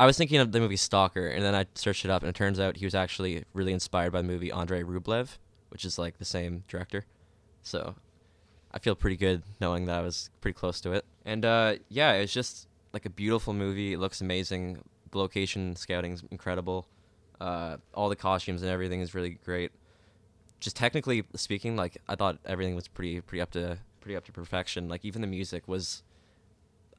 I 0.00 0.06
was 0.06 0.16
thinking 0.16 0.38
of 0.38 0.50
the 0.50 0.60
movie 0.60 0.78
Stalker, 0.78 1.26
and 1.26 1.44
then 1.44 1.54
I 1.54 1.66
searched 1.74 2.06
it 2.06 2.10
up, 2.10 2.22
and 2.22 2.30
it 2.30 2.34
turns 2.34 2.58
out 2.58 2.78
he 2.78 2.86
was 2.86 2.94
actually 2.94 3.44
really 3.52 3.74
inspired 3.74 4.12
by 4.12 4.22
the 4.22 4.26
movie 4.26 4.50
Andrei 4.50 4.82
Rublev, 4.82 5.36
which 5.68 5.84
is 5.84 5.98
like 5.98 6.16
the 6.16 6.24
same 6.24 6.64
director. 6.68 7.04
So 7.62 7.96
I 8.72 8.78
feel 8.78 8.94
pretty 8.94 9.18
good 9.18 9.42
knowing 9.60 9.84
that 9.84 9.98
I 9.98 10.00
was 10.00 10.30
pretty 10.40 10.58
close 10.58 10.80
to 10.80 10.92
it. 10.92 11.04
And 11.26 11.44
uh, 11.44 11.74
yeah, 11.90 12.12
it's 12.12 12.32
just 12.32 12.66
like 12.94 13.04
a 13.04 13.10
beautiful 13.10 13.52
movie. 13.52 13.92
It 13.92 13.98
looks 13.98 14.22
amazing. 14.22 14.82
The 15.10 15.18
location 15.18 15.76
scouting's 15.76 16.24
incredible. 16.30 16.86
Uh, 17.38 17.76
all 17.92 18.08
the 18.08 18.16
costumes 18.16 18.62
and 18.62 18.70
everything 18.70 19.02
is 19.02 19.14
really 19.14 19.38
great. 19.44 19.70
Just 20.60 20.76
technically 20.76 21.24
speaking, 21.34 21.76
like 21.76 21.98
I 22.08 22.14
thought 22.14 22.38
everything 22.46 22.74
was 22.74 22.88
pretty 22.88 23.20
pretty 23.20 23.42
up 23.42 23.50
to 23.50 23.76
pretty 24.00 24.16
up 24.16 24.24
to 24.24 24.32
perfection. 24.32 24.88
Like 24.88 25.04
even 25.04 25.20
the 25.20 25.26
music 25.26 25.68
was. 25.68 26.02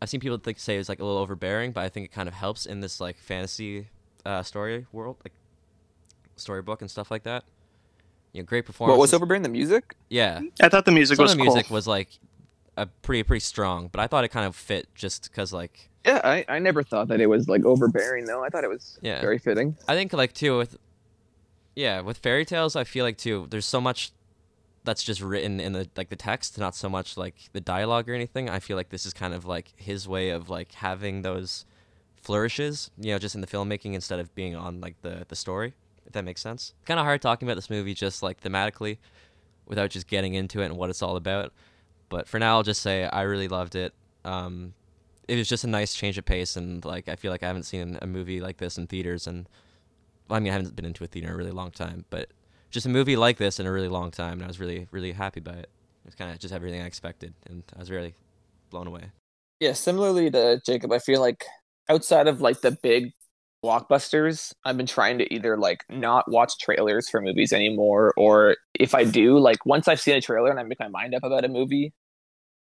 I've 0.02 0.10
seen 0.10 0.20
people 0.20 0.38
think 0.38 0.60
say 0.60 0.78
it's 0.78 0.90
like 0.90 1.00
a 1.00 1.04
little 1.06 1.20
overbearing, 1.20 1.72
but 1.74 1.84
I 1.84 1.90
think 1.90 2.06
it 2.06 2.12
kind 2.12 2.28
of 2.28 2.34
helps 2.34 2.66
in 2.66 2.80
this 2.82 3.00
like 3.00 3.18
fantasy 3.18 3.88
uh, 4.26 4.42
story 4.44 4.88
world, 4.92 5.18
like 5.24 5.34
storybook 6.36 6.82
and 6.82 6.90
stuff 6.90 7.12
like 7.12 7.24
that. 7.24 7.44
You 8.34 8.42
know, 8.42 8.46
great 8.46 8.66
performance. 8.66 8.98
What 8.98 9.02
was 9.02 9.14
overbearing 9.14 9.44
the 9.44 9.50
music? 9.50 9.96
Yeah, 10.10 10.42
I 10.62 10.70
thought 10.70 10.86
the 10.86 10.92
music 10.92 11.18
some 11.18 11.24
was 11.24 11.32
of 11.34 11.38
the 11.38 11.44
cool. 11.44 11.54
music 11.54 11.70
was 11.72 11.86
like 11.88 12.10
a 12.78 12.86
pretty 12.88 13.24
pretty 13.24 13.42
strong, 13.42 13.90
but 13.92 14.00
I 14.00 14.08
thought 14.08 14.24
it 14.24 14.30
kind 14.30 14.48
of 14.48 14.56
fit 14.56 14.88
just 14.96 15.24
because 15.30 15.52
like 15.54 15.90
Yeah, 16.06 16.22
I, 16.24 16.46
I 16.48 16.60
never 16.60 16.82
thought 16.82 17.10
that 17.10 17.20
it 17.22 17.28
was 17.28 17.48
like 17.50 17.64
overbearing 17.66 18.26
though. 18.26 18.44
I 18.44 18.50
thought 18.50 18.64
it 18.64 18.70
was 18.70 18.98
Yeah. 19.02 19.22
very 19.22 19.38
fitting. 19.38 19.76
I 19.88 19.96
think 19.96 20.14
like 20.14 20.34
too 20.34 20.58
with 20.58 20.78
yeah 21.76 22.02
with 22.02 22.18
fairy 22.18 22.44
tales 22.46 22.76
I 22.76 22.84
feel 22.86 23.06
like 23.06 23.18
too 23.18 23.48
there's 23.50 23.66
so 23.66 23.80
much 23.80 24.12
that's 24.84 25.04
just 25.04 25.22
written 25.22 25.60
in 25.60 25.74
the 25.74 25.88
like 25.96 26.10
the 26.10 26.16
text, 26.16 26.58
not 26.58 26.76
so 26.76 26.90
much 26.90 27.18
like 27.18 27.36
the 27.54 27.62
dialogue 27.62 28.10
or 28.10 28.14
anything. 28.14 28.50
I 28.50 28.60
feel 28.60 28.78
like 28.78 28.90
this 28.90 29.06
is 29.06 29.14
kind 29.14 29.34
of 29.34 29.46
like 29.46 29.74
his 29.76 30.08
way 30.08 30.30
of 30.30 30.50
like 30.50 30.74
having 30.74 31.22
those 31.22 31.66
flourishes, 32.22 32.92
you 32.98 33.12
know, 33.12 33.20
just 33.20 33.36
in 33.36 33.42
the 33.42 33.48
filmmaking 33.48 33.94
instead 33.94 34.20
of 34.20 34.34
being 34.36 34.56
on 34.56 34.82
like 34.82 35.02
the 35.02 35.26
the 35.28 35.36
story. 35.36 35.74
If 36.06 36.14
that 36.14 36.26
makes 36.26 36.42
sense. 36.42 36.74
Kind 36.86 37.00
of 37.00 37.06
hard 37.06 37.22
talking 37.22 37.48
about 37.48 37.56
this 37.56 37.70
movie 37.70 37.94
just 37.94 38.24
like 38.24 38.42
thematically 38.42 38.98
without 39.68 39.92
just 39.92 40.08
getting 40.08 40.34
into 40.34 40.62
it 40.62 40.66
and 40.66 40.78
what 40.78 40.90
it's 40.90 41.02
all 41.02 41.16
about. 41.16 41.54
But 42.10 42.28
for 42.28 42.40
now, 42.40 42.58
I'll 42.58 42.64
just 42.64 42.82
say 42.82 43.06
I 43.06 43.22
really 43.22 43.48
loved 43.48 43.76
it. 43.76 43.94
Um, 44.26 44.74
it 45.28 45.36
was 45.36 45.48
just 45.48 45.64
a 45.64 45.68
nice 45.68 45.94
change 45.94 46.18
of 46.18 46.26
pace, 46.26 46.56
and 46.56 46.84
like 46.84 47.08
I 47.08 47.16
feel 47.16 47.32
like 47.32 47.44
I 47.44 47.48
haven't 47.48 47.64
seen 47.64 47.98
a 48.02 48.08
movie 48.08 48.42
like 48.42 48.58
this 48.58 48.78
in 48.78 48.88
theaters, 48.88 49.28
and 49.28 49.48
well, 50.28 50.38
I 50.38 50.40
mean 50.40 50.52
I 50.52 50.56
haven't 50.58 50.76
been 50.76 50.86
into 50.86 51.04
a 51.04 51.08
theater 51.08 51.28
in 51.28 51.34
a 51.34 51.38
really 51.38 51.52
long 51.52 51.72
time, 51.72 52.06
but 52.10 52.30
just 52.72 52.86
a 52.86 52.90
movie 52.90 53.16
like 53.16 53.38
this 53.38 53.60
in 53.60 53.68
a 53.68 53.72
really 53.72 53.88
long 53.88 54.12
time, 54.12 54.34
and 54.34 54.44
I 54.44 54.48
was 54.48 54.60
really 54.60 54.88
really 54.92 55.12
happy 55.12 55.40
by 55.40 55.54
it. 55.54 55.70
It's 56.06 56.16
kind 56.16 56.32
of 56.32 56.40
just 56.40 56.54
everything 56.54 56.82
I 56.82 56.86
expected, 56.86 57.34
and 57.48 57.64
I 57.76 57.80
was 57.80 57.92
really 57.92 58.16
blown 58.70 58.88
away. 58.88 59.12
Yeah, 59.60 59.74
similarly 59.74 60.32
to 60.32 60.60
Jacob, 60.66 60.92
I 60.92 61.00
feel 61.00 61.22
like 61.22 61.46
outside 61.90 62.28
of 62.28 62.42
like 62.42 62.62
the 62.62 62.72
big 62.72 63.12
blockbusters, 63.64 64.54
I've 64.66 64.78
been 64.78 64.88
trying 64.88 65.20
to 65.20 65.34
either 65.34 65.56
like 65.58 65.84
not 65.90 66.30
watch 66.30 66.58
trailers 66.58 67.10
for 67.10 67.22
movies 67.22 67.54
anymore, 67.54 68.14
or 68.18 68.58
if 68.74 68.96
I 68.96 69.04
do, 69.04 69.38
like 69.38 69.66
once 69.66 69.88
I've 69.88 70.02
seen 70.02 70.16
a 70.16 70.22
trailer 70.22 70.50
and 70.50 70.60
I 70.60 70.64
make 70.64 70.80
my 70.80 70.88
mind 70.88 71.14
up 71.14 71.24
about 71.24 71.46
a 71.46 71.50
movie, 71.50 71.94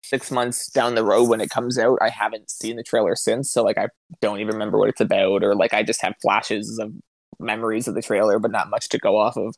six 0.04 0.30
months 0.30 0.70
down 0.70 0.96
the 0.96 1.06
road 1.06 1.30
when 1.30 1.40
it 1.40 1.50
comes 1.50 1.80
out, 1.80 2.00
I 2.02 2.10
haven't 2.10 2.52
seen 2.52 2.76
the 2.76 2.84
trailer 2.84 3.16
since. 3.16 3.50
So 3.52 3.64
like 3.64 3.78
I 3.78 3.88
don't 4.22 4.42
even 4.42 4.54
remember 4.54 4.78
what 4.78 4.90
it's 4.90 5.02
about, 5.02 5.44
or 5.44 5.56
like 5.56 5.74
I 5.74 5.84
just 5.84 6.02
have 6.02 6.16
flashes 6.22 6.78
of 6.80 6.92
memories 7.40 7.88
of 7.88 7.96
the 7.96 8.02
trailer, 8.02 8.40
but 8.40 8.52
not 8.52 8.70
much 8.70 8.90
to 8.90 8.98
go 8.98 9.18
off 9.18 9.38
of. 9.38 9.56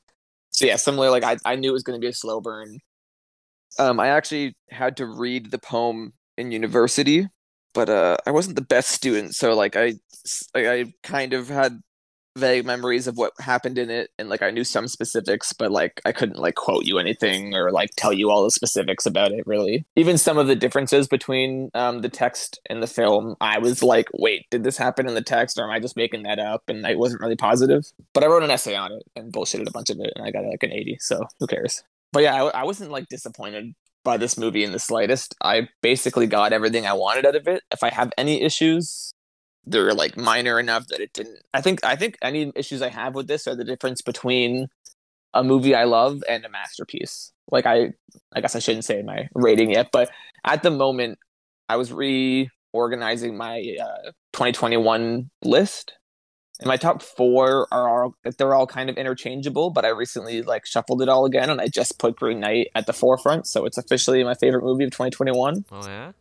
So 0.56 0.66
yeah, 0.66 0.78
similar. 0.78 1.10
Like 1.10 1.24
I, 1.24 1.38
I 1.44 1.56
knew 1.58 1.70
it 1.70 1.74
was 1.74 1.84
going 1.84 2.00
to 2.00 2.04
be 2.04 2.10
a 2.10 2.14
slow 2.14 2.40
burn. 2.40 2.80
Um, 3.78 4.00
I 4.00 4.08
actually 4.08 4.56
had 4.70 4.96
to 4.98 5.06
read 5.06 5.52
the 5.52 5.60
poem 5.60 6.14
in 6.38 6.52
university, 6.52 7.28
but 7.74 7.90
uh, 7.90 8.16
I 8.26 8.32
wasn't 8.32 8.56
the 8.56 8.62
best 8.62 8.92
student, 8.92 9.36
so 9.36 9.54
like 9.54 9.76
I, 9.76 9.96
I 10.56 10.94
kind 11.04 11.34
of 11.34 11.50
had 11.50 11.82
vague 12.38 12.66
memories 12.66 13.08
of 13.08 13.18
what 13.18 13.34
happened 13.40 13.78
in 13.78 13.90
it 13.90 14.12
and 14.20 14.30
like 14.30 14.42
I 14.42 14.52
knew 14.52 14.64
some 14.64 14.88
specifics 14.88 15.54
but 15.54 15.72
like 15.72 16.02
I 16.06 16.12
couldn't 16.12 16.38
like 16.38 16.56
quote 16.56 16.86
you 16.86 17.00
anything 17.00 17.56
or 17.56 17.72
like 17.72 17.92
tell 17.96 18.12
you 18.12 18.30
all 18.30 18.44
the 18.44 18.52
specifics 18.52 19.06
about 19.06 19.32
it 19.32 19.48
really. 19.48 19.86
Even 19.96 20.18
some 20.18 20.38
of 20.38 20.48
the 20.48 20.56
differences 20.56 21.08
between 21.08 21.72
um 21.74 22.02
the 22.02 22.10
text 22.10 22.60
and 22.70 22.84
the 22.84 22.88
film, 22.88 23.36
I 23.40 23.60
was 23.60 23.82
like, 23.82 24.08
wait, 24.14 24.46
did 24.52 24.64
this 24.64 24.78
happen 24.78 25.08
in 25.08 25.16
the 25.16 25.22
text 25.22 25.58
or 25.58 25.64
am 25.64 25.72
I 25.72 25.80
just 25.80 25.96
making 25.96 26.24
that 26.24 26.40
up? 26.40 26.64
And 26.68 26.86
I 26.86 26.96
wasn't 26.96 27.22
really 27.22 27.38
positive. 27.38 27.86
But 28.14 28.24
I 28.24 28.28
wrote 28.28 28.44
an 28.44 28.52
essay 28.52 28.76
on 28.76 28.92
it 28.92 29.04
and 29.16 29.32
bullshitted 29.32 29.68
a 29.68 29.72
bunch 29.72 29.90
of 29.90 30.00
it 30.00 30.12
and 30.16 30.26
I 30.26 30.32
got 30.32 30.46
like 30.46 30.64
an 30.64 30.74
80, 30.74 30.98
so 31.00 31.22
who 31.40 31.48
cares? 31.48 31.84
But 32.12 32.24
yeah, 32.24 32.44
I, 32.44 32.62
I 32.62 32.64
wasn't 32.64 32.92
like 32.92 33.08
disappointed 33.08 33.74
by 34.04 34.18
this 34.18 34.38
movie 34.38 34.64
in 34.64 34.72
the 34.72 34.80
slightest. 34.80 35.36
I 35.42 35.68
basically 35.82 36.28
got 36.28 36.54
everything 36.54 36.86
I 36.86 36.94
wanted 36.94 37.26
out 37.26 37.36
of 37.36 37.48
it. 37.48 37.64
If 37.72 37.84
I 37.84 37.90
have 37.90 38.14
any 38.18 38.42
issues, 38.42 39.14
they're 39.68 39.94
like 39.94 40.16
minor 40.18 40.60
enough 40.60 40.88
that 40.88 41.00
it 41.00 41.12
didn't 41.14 41.40
i 41.54 41.62
think 41.62 41.84
i 41.84 41.96
think 41.96 42.18
any 42.22 42.52
issues 42.56 42.82
i 42.82 42.90
have 42.90 43.16
with 43.16 43.28
this 43.28 43.48
are 43.48 43.56
the 43.56 43.64
difference 43.64 44.02
between 44.02 44.68
a 45.34 45.44
movie 45.44 45.76
i 45.76 45.84
love 45.84 46.24
and 46.30 46.46
a 46.46 46.50
masterpiece. 46.50 47.32
Like 47.52 47.66
i 47.66 47.94
i 48.34 48.42
guess 48.42 48.56
i 48.56 48.60
shouldn't 48.60 48.86
say 48.86 49.02
my 49.02 49.28
rating 49.34 49.72
yet 49.72 49.90
but 49.92 50.10
at 50.46 50.64
the 50.64 50.72
moment 50.72 51.20
i 51.70 51.76
was 51.76 51.92
reorganizing 51.92 53.38
my 53.38 53.76
uh, 53.82 54.12
2021 54.34 55.30
list. 55.44 55.94
And 56.60 56.68
my 56.68 56.78
top 56.78 57.02
four 57.02 57.68
are 57.74 57.90
all 57.90 58.16
they're 58.38 58.54
all 58.54 58.66
kind 58.66 58.90
of 58.90 58.96
interchangeable 58.98 59.72
but 59.72 59.84
i 59.84 59.90
recently 59.90 60.42
like 60.42 60.66
shuffled 60.66 61.02
it 61.02 61.10
all 61.10 61.26
again 61.26 61.50
and 61.50 61.60
i 61.60 61.68
just 61.68 62.00
put 62.00 62.16
green 62.16 62.40
knight 62.40 62.70
at 62.76 62.86
the 62.86 62.94
forefront 62.94 63.46
so 63.46 63.66
it's 63.66 63.78
officially 63.78 64.24
my 64.24 64.36
favorite 64.36 64.64
movie 64.64 64.86
of 64.86 64.92
2021 64.92 65.66
Oh 65.72 65.86
yeah. 65.86 66.12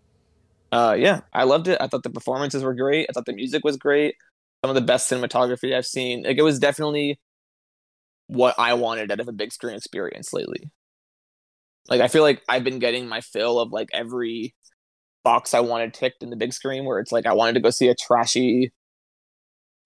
Uh, 0.73 0.97
yeah, 0.99 1.21
I 1.33 1.45
loved 1.45 1.69
it. 1.69 1.79
I 1.81 1.87
thought 1.87 2.03
the 2.03 2.11
performances 2.11 2.63
were 2.63 2.75
great. 2.75 3.07
I 3.09 3.13
thought 3.13 3.27
the 3.27 3.33
music 3.33 3.65
was 3.65 3.77
great. 3.77 4.17
Some 4.63 4.71
of 4.71 4.75
the 4.75 4.81
best 4.81 5.11
cinematography 5.11 5.75
I've 5.75 5.87
seen. 5.87 6.25
Like 6.25 6.39
it 6.39 6.43
was 6.43 6.59
definitely 6.59 7.19
what 8.27 8.55
I 8.59 8.75
wanted 8.75 9.11
out 9.13 9.21
of 9.21 9.29
a 9.29 9.33
big 9.33 9.53
screen 9.53 9.77
experience 9.77 10.33
lately. 10.33 10.71
Like 11.89 12.01
I 12.01 12.09
feel 12.09 12.23
like 12.23 12.43
I've 12.49 12.65
been 12.65 12.79
getting 12.79 13.07
my 13.07 13.21
fill 13.21 13.61
of 13.61 13.73
like 13.73 13.89
every 13.93 14.55
box 15.23 15.55
I 15.55 15.61
wanted 15.61 15.95
ticked 15.95 16.23
in 16.23 16.31
the 16.31 16.37
big 16.37 16.53
screen 16.53 16.85
where 16.85 16.99
it's 16.99 17.13
like 17.13 17.27
I 17.27 17.33
wanted 17.33 17.55
to 17.55 17.61
go 17.61 17.71
see 17.71 17.89
a 17.89 17.95
trashy 17.95 18.73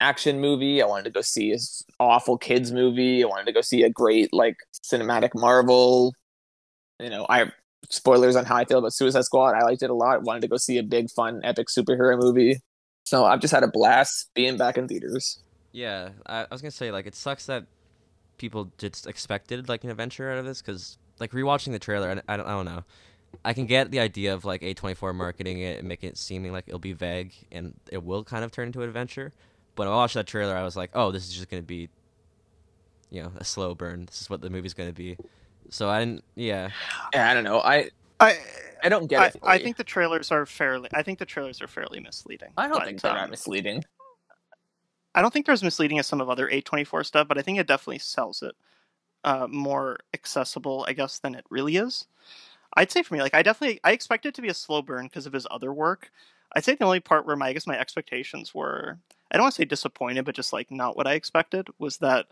action 0.00 0.40
movie. 0.40 0.82
I 0.82 0.86
wanted 0.86 1.04
to 1.04 1.10
go 1.10 1.20
see 1.22 1.52
a 1.52 1.58
awful 2.00 2.38
kids 2.38 2.72
movie. 2.72 3.22
I 3.22 3.26
wanted 3.26 3.46
to 3.46 3.52
go 3.52 3.60
see 3.60 3.82
a 3.82 3.90
great 3.90 4.32
like 4.32 4.56
cinematic 4.84 5.30
Marvel. 5.34 6.12
You 7.00 7.10
know, 7.10 7.26
I 7.28 7.50
spoilers 7.90 8.36
on 8.36 8.44
how 8.44 8.56
I 8.56 8.64
feel 8.64 8.78
about 8.78 8.92
Suicide 8.92 9.24
Squad. 9.24 9.54
I 9.54 9.62
liked 9.64 9.82
it 9.82 9.90
a 9.90 9.94
lot. 9.94 10.22
Wanted 10.22 10.42
to 10.42 10.48
go 10.48 10.56
see 10.56 10.78
a 10.78 10.82
big, 10.82 11.10
fun, 11.10 11.40
epic 11.44 11.68
superhero 11.68 12.18
movie. 12.18 12.60
So 13.04 13.24
I've 13.24 13.40
just 13.40 13.54
had 13.54 13.62
a 13.62 13.68
blast 13.68 14.30
being 14.34 14.56
back 14.56 14.76
in 14.76 14.86
theaters. 14.86 15.38
Yeah, 15.72 16.10
I, 16.26 16.40
I 16.40 16.46
was 16.50 16.60
gonna 16.60 16.70
say 16.70 16.90
like 16.90 17.06
it 17.06 17.14
sucks 17.14 17.46
that 17.46 17.66
people 18.36 18.70
just 18.78 19.06
expected 19.06 19.68
like 19.68 19.84
an 19.84 19.90
adventure 19.90 20.30
out 20.30 20.38
of 20.38 20.44
this 20.44 20.62
because 20.62 20.98
like 21.18 21.32
rewatching 21.32 21.72
the 21.72 21.78
trailer, 21.78 22.22
I, 22.28 22.34
I 22.34 22.36
don't 22.36 22.46
I 22.46 22.50
don't 22.50 22.66
know. 22.66 22.84
I 23.44 23.52
can 23.52 23.66
get 23.66 23.90
the 23.90 24.00
idea 24.00 24.34
of 24.34 24.44
like 24.44 24.62
A24 24.62 25.14
marketing 25.14 25.60
it 25.60 25.78
and 25.78 25.88
making 25.88 26.10
it 26.10 26.18
seeming 26.18 26.52
like 26.52 26.64
it'll 26.66 26.78
be 26.78 26.92
vague 26.92 27.32
and 27.52 27.74
it 27.90 28.02
will 28.02 28.24
kind 28.24 28.44
of 28.44 28.52
turn 28.52 28.68
into 28.68 28.82
an 28.82 28.88
adventure. 28.88 29.32
But 29.74 29.86
when 29.86 29.94
I 29.94 29.96
watched 29.96 30.14
that 30.14 30.26
trailer, 30.26 30.56
I 30.56 30.62
was 30.62 30.76
like, 30.76 30.90
oh, 30.94 31.12
this 31.12 31.26
is 31.26 31.34
just 31.34 31.48
gonna 31.48 31.62
be, 31.62 31.88
you 33.10 33.22
know, 33.22 33.32
a 33.36 33.44
slow 33.44 33.74
burn. 33.74 34.06
This 34.06 34.20
is 34.22 34.30
what 34.30 34.40
the 34.40 34.50
movie's 34.50 34.74
gonna 34.74 34.92
be. 34.92 35.16
So 35.70 35.88
I 35.88 36.00
didn't. 36.00 36.24
Yeah. 36.34 36.70
Yeah, 37.14 37.30
I 37.30 37.34
don't 37.34 37.44
know. 37.44 37.60
I 37.60 37.90
I 38.20 38.38
I 38.82 38.88
don't 38.88 39.06
get 39.06 39.20
I, 39.20 39.26
it. 39.26 39.36
I 39.42 39.58
think 39.58 39.76
the 39.76 39.84
trailers 39.84 40.30
are 40.30 40.46
fairly. 40.46 40.88
I 40.92 41.02
think 41.02 41.18
the 41.18 41.26
trailers 41.26 41.60
are 41.60 41.66
fairly 41.66 42.00
misleading. 42.00 42.50
I 42.56 42.68
don't 42.68 42.78
but, 42.78 42.86
think 42.86 43.00
they're 43.00 43.10
um, 43.10 43.18
not 43.18 43.30
misleading. 43.30 43.84
I 45.14 45.22
don't 45.22 45.32
think 45.32 45.46
they're 45.46 45.52
as 45.52 45.64
misleading 45.64 45.98
as 45.98 46.06
some 46.06 46.20
of 46.20 46.30
other 46.30 46.48
A24 46.48 47.04
stuff, 47.04 47.26
but 47.26 47.38
I 47.38 47.42
think 47.42 47.58
it 47.58 47.66
definitely 47.66 47.98
sells 47.98 48.42
it 48.42 48.54
uh, 49.24 49.48
more 49.50 49.98
accessible, 50.14 50.84
I 50.86 50.92
guess, 50.92 51.18
than 51.18 51.34
it 51.34 51.44
really 51.50 51.76
is. 51.76 52.06
I'd 52.74 52.92
say 52.92 53.02
for 53.02 53.14
me, 53.14 53.20
like 53.20 53.34
I 53.34 53.42
definitely 53.42 53.80
I 53.82 53.92
expect 53.92 54.26
it 54.26 54.34
to 54.34 54.42
be 54.42 54.48
a 54.48 54.54
slow 54.54 54.82
burn 54.82 55.06
because 55.06 55.26
of 55.26 55.32
his 55.32 55.46
other 55.50 55.72
work. 55.72 56.12
I'd 56.54 56.64
say 56.64 56.74
the 56.74 56.84
only 56.84 57.00
part 57.00 57.26
where 57.26 57.36
my 57.36 57.48
I 57.48 57.52
guess 57.52 57.66
my 57.66 57.78
expectations 57.78 58.54
were 58.54 58.98
I 59.30 59.36
don't 59.36 59.44
want 59.44 59.54
to 59.54 59.62
say 59.62 59.64
disappointed, 59.64 60.24
but 60.24 60.34
just 60.34 60.52
like 60.52 60.70
not 60.70 60.96
what 60.96 61.06
I 61.06 61.14
expected 61.14 61.68
was 61.78 61.98
that 61.98 62.26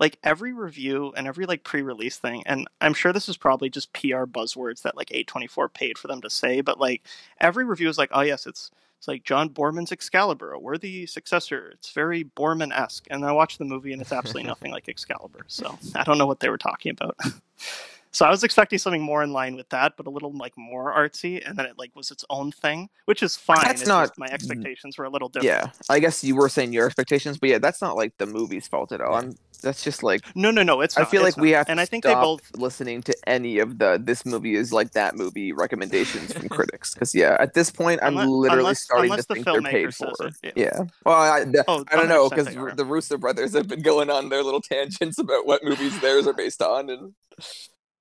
like 0.00 0.18
every 0.24 0.52
review 0.52 1.12
and 1.16 1.28
every 1.28 1.46
like 1.46 1.62
pre-release 1.62 2.16
thing, 2.16 2.42
and 2.46 2.66
I'm 2.80 2.94
sure 2.94 3.12
this 3.12 3.28
is 3.28 3.36
probably 3.36 3.68
just 3.70 3.92
PR 3.92 4.24
buzzwords 4.24 4.82
that 4.82 4.96
like 4.96 5.10
A24 5.10 5.72
paid 5.72 5.98
for 5.98 6.08
them 6.08 6.22
to 6.22 6.30
say, 6.30 6.62
but 6.62 6.80
like 6.80 7.02
every 7.40 7.64
review 7.64 7.88
is 7.88 7.98
like, 7.98 8.10
oh 8.12 8.22
yes, 8.22 8.46
it's 8.46 8.70
it's 8.98 9.08
like 9.08 9.24
John 9.24 9.48
Boorman's 9.48 9.92
Excalibur, 9.92 10.52
a 10.52 10.58
worthy 10.58 11.06
successor. 11.06 11.70
It's 11.72 11.92
very 11.92 12.24
Boorman 12.24 12.70
esque. 12.70 13.06
And 13.10 13.24
I 13.24 13.32
watched 13.32 13.58
the 13.58 13.64
movie 13.64 13.94
and 13.94 14.02
it's 14.02 14.12
absolutely 14.12 14.42
nothing 14.48 14.72
like 14.72 14.88
Excalibur. 14.88 15.44
So 15.48 15.78
I 15.94 16.04
don't 16.04 16.18
know 16.18 16.26
what 16.26 16.40
they 16.40 16.50
were 16.50 16.58
talking 16.58 16.90
about. 16.92 17.16
so 18.12 18.26
I 18.26 18.30
was 18.30 18.44
expecting 18.44 18.78
something 18.78 19.00
more 19.00 19.22
in 19.22 19.32
line 19.32 19.56
with 19.56 19.70
that, 19.70 19.96
but 19.96 20.06
a 20.06 20.10
little 20.10 20.32
like 20.32 20.52
more 20.58 20.94
artsy, 20.94 21.42
and 21.48 21.58
then 21.58 21.64
it 21.64 21.78
like 21.78 21.96
was 21.96 22.10
its 22.10 22.26
own 22.28 22.52
thing, 22.52 22.90
which 23.06 23.22
is 23.22 23.36
fine. 23.36 23.62
That's 23.62 23.80
It's 23.82 23.88
not- 23.88 24.18
my 24.18 24.26
expectations 24.26 24.98
were 24.98 25.06
a 25.06 25.10
little 25.10 25.30
different. 25.30 25.46
Yeah, 25.46 25.70
I 25.88 25.98
guess 25.98 26.22
you 26.22 26.36
were 26.36 26.50
saying 26.50 26.74
your 26.74 26.84
expectations, 26.84 27.38
but 27.38 27.48
yeah, 27.48 27.58
that's 27.58 27.80
not 27.80 27.96
like 27.96 28.18
the 28.18 28.26
movie's 28.26 28.68
fault 28.68 28.92
at 28.92 29.00
all. 29.00 29.14
I'm 29.14 29.34
that's 29.60 29.82
just 29.84 30.02
like 30.02 30.22
No, 30.34 30.50
no, 30.50 30.62
no. 30.62 30.80
It's. 30.80 30.96
I 30.98 31.02
not, 31.02 31.10
feel 31.10 31.24
it's 31.26 31.36
like 31.36 31.42
we 31.42 31.50
not. 31.52 31.56
have 31.58 31.66
to 31.66 31.70
and 31.72 31.80
I 31.80 31.84
think 31.86 32.04
stop 32.04 32.18
they 32.18 32.24
both. 32.24 32.50
listening 32.60 33.02
to 33.02 33.14
any 33.26 33.58
of 33.58 33.78
the 33.78 34.00
this 34.02 34.24
movie 34.26 34.54
is 34.54 34.72
like 34.72 34.92
that 34.92 35.16
movie 35.16 35.52
recommendations 35.52 36.32
from 36.32 36.48
critics 36.48 36.92
because 36.94 37.14
yeah, 37.14 37.36
at 37.38 37.54
this 37.54 37.70
point 37.70 38.00
I'm 38.02 38.14
Unless- 38.16 38.28
literally 38.28 38.60
unless- 38.60 38.82
starting 38.82 39.10
unless 39.10 39.26
to 39.26 39.28
the 39.28 39.34
think 39.34 39.46
they're 39.46 39.62
paid 39.62 39.94
for. 39.94 40.12
it, 40.20 40.34
Yeah. 40.42 40.52
yeah. 40.56 40.80
Well, 41.04 41.16
I, 41.20 41.44
the- 41.44 41.64
Oh, 41.68 41.84
I 41.90 41.96
don't 41.96 42.08
know 42.08 42.28
because 42.28 42.46
the 42.76 42.84
Russo 42.84 43.16
brothers 43.16 43.54
have 43.54 43.68
been 43.68 43.82
going 43.82 44.10
on 44.10 44.28
their 44.28 44.42
little 44.42 44.60
tangents 44.62 45.18
about 45.18 45.46
what 45.46 45.62
movies 45.64 45.98
theirs 46.00 46.26
are 46.26 46.32
based 46.34 46.62
on, 46.62 46.90
and 46.90 47.12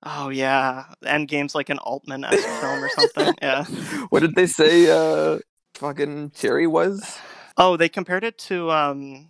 Oh 0.04 0.30
yeah, 0.30 0.86
Endgame's 1.04 1.54
like 1.56 1.70
an 1.70 1.78
Altman 1.80 2.24
film 2.30 2.84
or 2.84 2.90
something. 2.90 3.34
Yeah. 3.42 3.66
what 4.10 4.22
did 4.22 4.36
they 4.36 4.48
say? 4.48 4.90
Uh, 4.90 5.40
fucking 5.74 6.32
Cherry 6.36 6.68
was. 6.68 7.18
Oh, 7.58 7.76
they 7.76 7.90
compared 7.90 8.24
it 8.24 8.38
to 8.48 8.72
um 8.72 9.30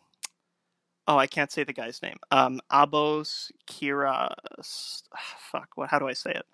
Oh, 1.09 1.17
I 1.17 1.25
can't 1.25 1.51
say 1.51 1.63
the 1.63 1.73
guy's 1.73 2.01
name. 2.03 2.17
Um 2.29 2.61
Abos 2.71 3.51
Kira 3.67 4.31
fuck, 5.51 5.69
what 5.75 5.89
how 5.89 5.97
do 5.99 6.07
I 6.07 6.13
say 6.13 6.31
it? 6.31 6.45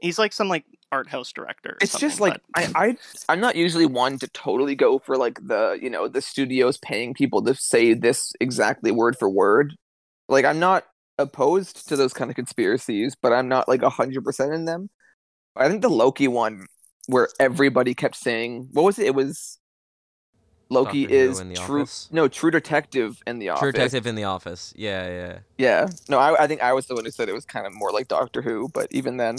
He's 0.00 0.18
like 0.18 0.32
some 0.32 0.48
like 0.48 0.64
art 0.90 1.08
house 1.08 1.32
director. 1.32 1.70
or 1.70 1.78
It's 1.80 1.98
just 1.98 2.20
like 2.20 2.40
but- 2.54 2.72
I, 2.76 2.88
I 2.88 2.96
I'm 3.28 3.40
not 3.40 3.54
usually 3.56 3.86
one 3.86 4.18
to 4.18 4.26
totally 4.28 4.74
go 4.74 4.98
for 4.98 5.16
like 5.16 5.38
the 5.46 5.78
you 5.80 5.88
know 5.88 6.08
the 6.08 6.20
studios 6.20 6.78
paying 6.78 7.14
people 7.14 7.42
to 7.44 7.54
say 7.54 7.94
this 7.94 8.32
exactly 8.40 8.90
word 8.90 9.16
for 9.16 9.30
word. 9.30 9.74
Like 10.28 10.44
I'm 10.44 10.58
not 10.58 10.84
opposed 11.16 11.88
to 11.88 11.96
those 11.96 12.12
kind 12.12 12.28
of 12.28 12.34
conspiracies, 12.34 13.14
but 13.14 13.32
I'm 13.32 13.48
not 13.48 13.68
like 13.68 13.82
hundred 13.82 14.24
percent 14.24 14.52
in 14.52 14.64
them. 14.64 14.90
I 15.54 15.68
think 15.68 15.80
the 15.82 15.88
Loki 15.88 16.26
one 16.28 16.66
where 17.06 17.28
everybody 17.38 17.94
kept 17.94 18.16
saying 18.16 18.68
what 18.72 18.82
was 18.82 18.98
it? 18.98 19.06
It 19.06 19.14
was 19.14 19.60
Loki 20.68 21.02
Doctor 21.02 21.14
Who 21.16 21.30
is 21.30 21.40
in 21.40 21.48
The 21.50 21.54
true 21.56 21.82
Office? 21.82 22.08
no 22.10 22.28
True 22.28 22.50
Detective 22.50 23.22
in 23.26 23.38
the 23.38 23.50
Office. 23.50 23.60
True. 23.60 23.72
Detective 23.72 24.06
in 24.06 24.14
the 24.16 24.24
Office. 24.24 24.72
Yeah, 24.76 25.06
yeah. 25.08 25.38
Yeah, 25.58 25.88
no, 26.08 26.18
I, 26.18 26.44
I 26.44 26.46
think 26.46 26.60
I 26.62 26.72
was 26.72 26.86
the 26.86 26.94
one 26.94 27.04
who 27.04 27.10
said 27.10 27.28
it 27.28 27.34
was 27.34 27.44
kind 27.44 27.66
of 27.66 27.74
more 27.74 27.92
like 27.92 28.08
Doctor 28.08 28.42
Who, 28.42 28.68
but 28.74 28.88
even 28.90 29.16
then, 29.16 29.36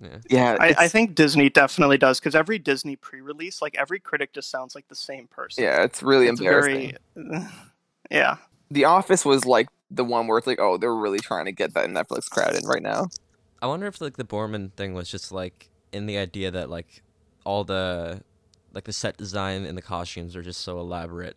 Yeah. 0.00 0.18
yeah, 0.30 0.56
I, 0.60 0.74
I 0.78 0.88
think 0.88 1.14
Disney 1.14 1.48
definitely 1.50 1.98
does 1.98 2.20
because 2.20 2.34
every 2.34 2.58
Disney 2.58 2.94
pre-release, 2.96 3.60
like 3.60 3.76
every 3.76 3.98
critic 4.00 4.32
just 4.32 4.50
sounds 4.50 4.74
like 4.74 4.86
the 4.88 4.94
same 4.94 5.26
person. 5.28 5.64
yeah, 5.64 5.82
it's 5.82 6.02
really 6.02 6.28
it's 6.28 6.38
embarrassing. 6.40 6.96
very, 7.16 7.44
yeah. 8.10 8.36
The 8.70 8.84
Office 8.84 9.24
was 9.24 9.44
like 9.44 9.68
the 9.90 10.04
one 10.04 10.26
where 10.26 10.38
it's 10.38 10.46
like, 10.46 10.58
oh, 10.60 10.76
they're 10.78 10.94
really 10.94 11.18
trying 11.20 11.44
to 11.46 11.52
get 11.52 11.74
that 11.74 11.88
Netflix 11.90 12.30
crowd 12.30 12.54
in 12.54 12.64
right 12.66 12.82
now. 12.82 13.08
I 13.60 13.66
wonder 13.66 13.86
if 13.86 14.00
like 14.00 14.16
the 14.16 14.24
Boorman 14.24 14.72
thing 14.72 14.94
was 14.94 15.10
just 15.10 15.30
like 15.32 15.68
in 15.92 16.06
the 16.06 16.18
idea 16.18 16.50
that 16.50 16.70
like 16.70 17.02
all 17.44 17.64
the 17.64 18.22
like 18.72 18.84
the 18.84 18.92
set 18.92 19.16
design 19.16 19.64
and 19.64 19.76
the 19.76 19.82
costumes 19.82 20.34
are 20.36 20.42
just 20.42 20.60
so 20.60 20.78
elaborate 20.80 21.36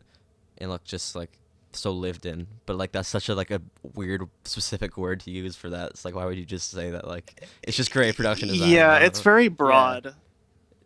and 0.58 0.69
look 0.69 0.84
just 0.84 1.15
like 1.15 1.38
so 1.74 1.91
lived 1.91 2.26
in. 2.26 2.48
But 2.65 2.78
like 2.78 2.91
that's 2.91 3.10
such 3.10 3.28
a 3.30 3.36
like 3.36 3.52
a 3.52 3.62
weird 3.93 4.24
specific 4.43 4.98
word 4.98 5.19
to 5.21 5.32
use 5.32 5.56
for 5.56 5.69
that. 5.69 5.91
It's 5.91 6.06
like 6.06 6.15
why 6.15 6.26
would 6.26 6.38
you 6.38 6.45
just 6.45 6.71
say 6.71 6.91
that 6.91 7.08
like 7.08 7.45
it's 7.63 7.76
just 7.78 7.91
great 7.91 8.15
production 8.15 8.48
design? 8.48 8.69
Yeah, 8.71 8.98
it's 8.98 9.21
very 9.21 9.48
broad. 9.50 10.15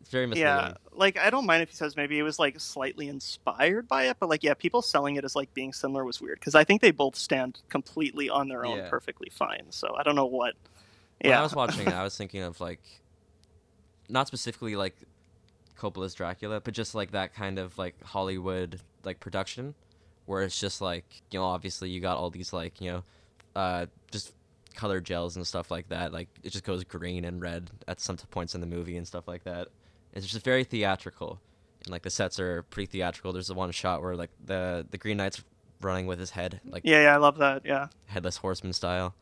it's 0.01 0.09
very 0.09 0.25
misleading. 0.25 0.49
Yeah, 0.55 0.73
like 0.93 1.17
I 1.19 1.29
don't 1.29 1.45
mind 1.45 1.61
if 1.61 1.69
he 1.69 1.75
says 1.75 1.95
maybe 1.95 2.17
it 2.17 2.23
was 2.23 2.39
like 2.39 2.59
slightly 2.59 3.07
inspired 3.07 3.87
by 3.87 4.07
it, 4.07 4.17
but 4.19 4.29
like 4.29 4.43
yeah, 4.43 4.55
people 4.55 4.81
selling 4.81 5.15
it 5.17 5.23
as 5.23 5.35
like 5.35 5.53
being 5.53 5.71
similar 5.73 6.03
was 6.03 6.19
weird 6.19 6.39
because 6.39 6.55
I 6.55 6.63
think 6.63 6.81
they 6.81 6.91
both 6.91 7.15
stand 7.15 7.59
completely 7.69 8.29
on 8.29 8.47
their 8.49 8.65
own 8.65 8.77
Yeah. 8.79 8.89
perfectly 8.89 9.29
fine. 9.31 9.67
So 9.69 9.95
I 9.95 10.01
don't 10.03 10.15
know 10.15 10.25
what. 10.25 10.55
When 11.21 11.31
Yeah, 11.31 11.39
I 11.39 11.43
was 11.43 11.53
watching 11.53 11.85
it, 11.87 11.93
I 11.93 12.01
was 12.09 12.17
thinking 12.17 12.41
of 12.41 12.59
like, 12.61 12.79
not 14.07 14.25
specifically 14.27 14.75
like 14.75 14.95
Coppola's 15.79 16.13
Dracula, 16.13 16.59
but 16.61 16.73
just 16.73 16.93
like 16.93 17.11
that 17.11 17.33
kind 17.33 17.57
of 17.57 17.77
like 17.77 18.01
Hollywood 18.03 18.81
like 19.03 19.19
production, 19.19 19.75
where 20.25 20.43
it's 20.43 20.59
just 20.59 20.81
like 20.81 21.05
you 21.31 21.39
know 21.39 21.45
obviously 21.45 21.89
you 21.89 21.99
got 22.01 22.17
all 22.17 22.29
these 22.29 22.53
like 22.53 22.79
you 22.81 22.91
know, 22.91 23.03
uh, 23.55 23.85
just 24.11 24.33
color 24.75 24.99
gels 24.99 25.35
and 25.35 25.45
stuff 25.47 25.71
like 25.71 25.89
that. 25.89 26.13
Like 26.13 26.29
it 26.43 26.51
just 26.51 26.63
goes 26.63 26.83
green 26.83 27.25
and 27.25 27.41
red 27.41 27.69
at 27.87 27.99
some 27.99 28.17
points 28.17 28.55
in 28.55 28.61
the 28.61 28.67
movie 28.67 28.97
and 28.97 29.07
stuff 29.07 29.27
like 29.27 29.43
that. 29.45 29.69
It's 30.13 30.27
just 30.27 30.43
very 30.43 30.63
theatrical, 30.63 31.39
and 31.83 31.91
like 31.91 32.03
the 32.03 32.09
sets 32.09 32.39
are 32.39 32.63
pretty 32.63 32.87
theatrical. 32.87 33.31
There's 33.33 33.47
the 33.47 33.53
one 33.53 33.71
shot 33.71 34.01
where 34.01 34.15
like 34.15 34.31
the 34.43 34.85
the 34.89 34.97
Green 34.97 35.17
Knight's 35.17 35.43
running 35.81 36.07
with 36.07 36.19
his 36.19 36.31
head 36.31 36.59
like 36.65 36.83
yeah, 36.83 37.03
yeah, 37.03 37.13
I 37.13 37.17
love 37.17 37.37
that. 37.37 37.61
Yeah, 37.65 37.87
headless 38.07 38.37
horseman 38.37 38.73
style. 38.73 39.15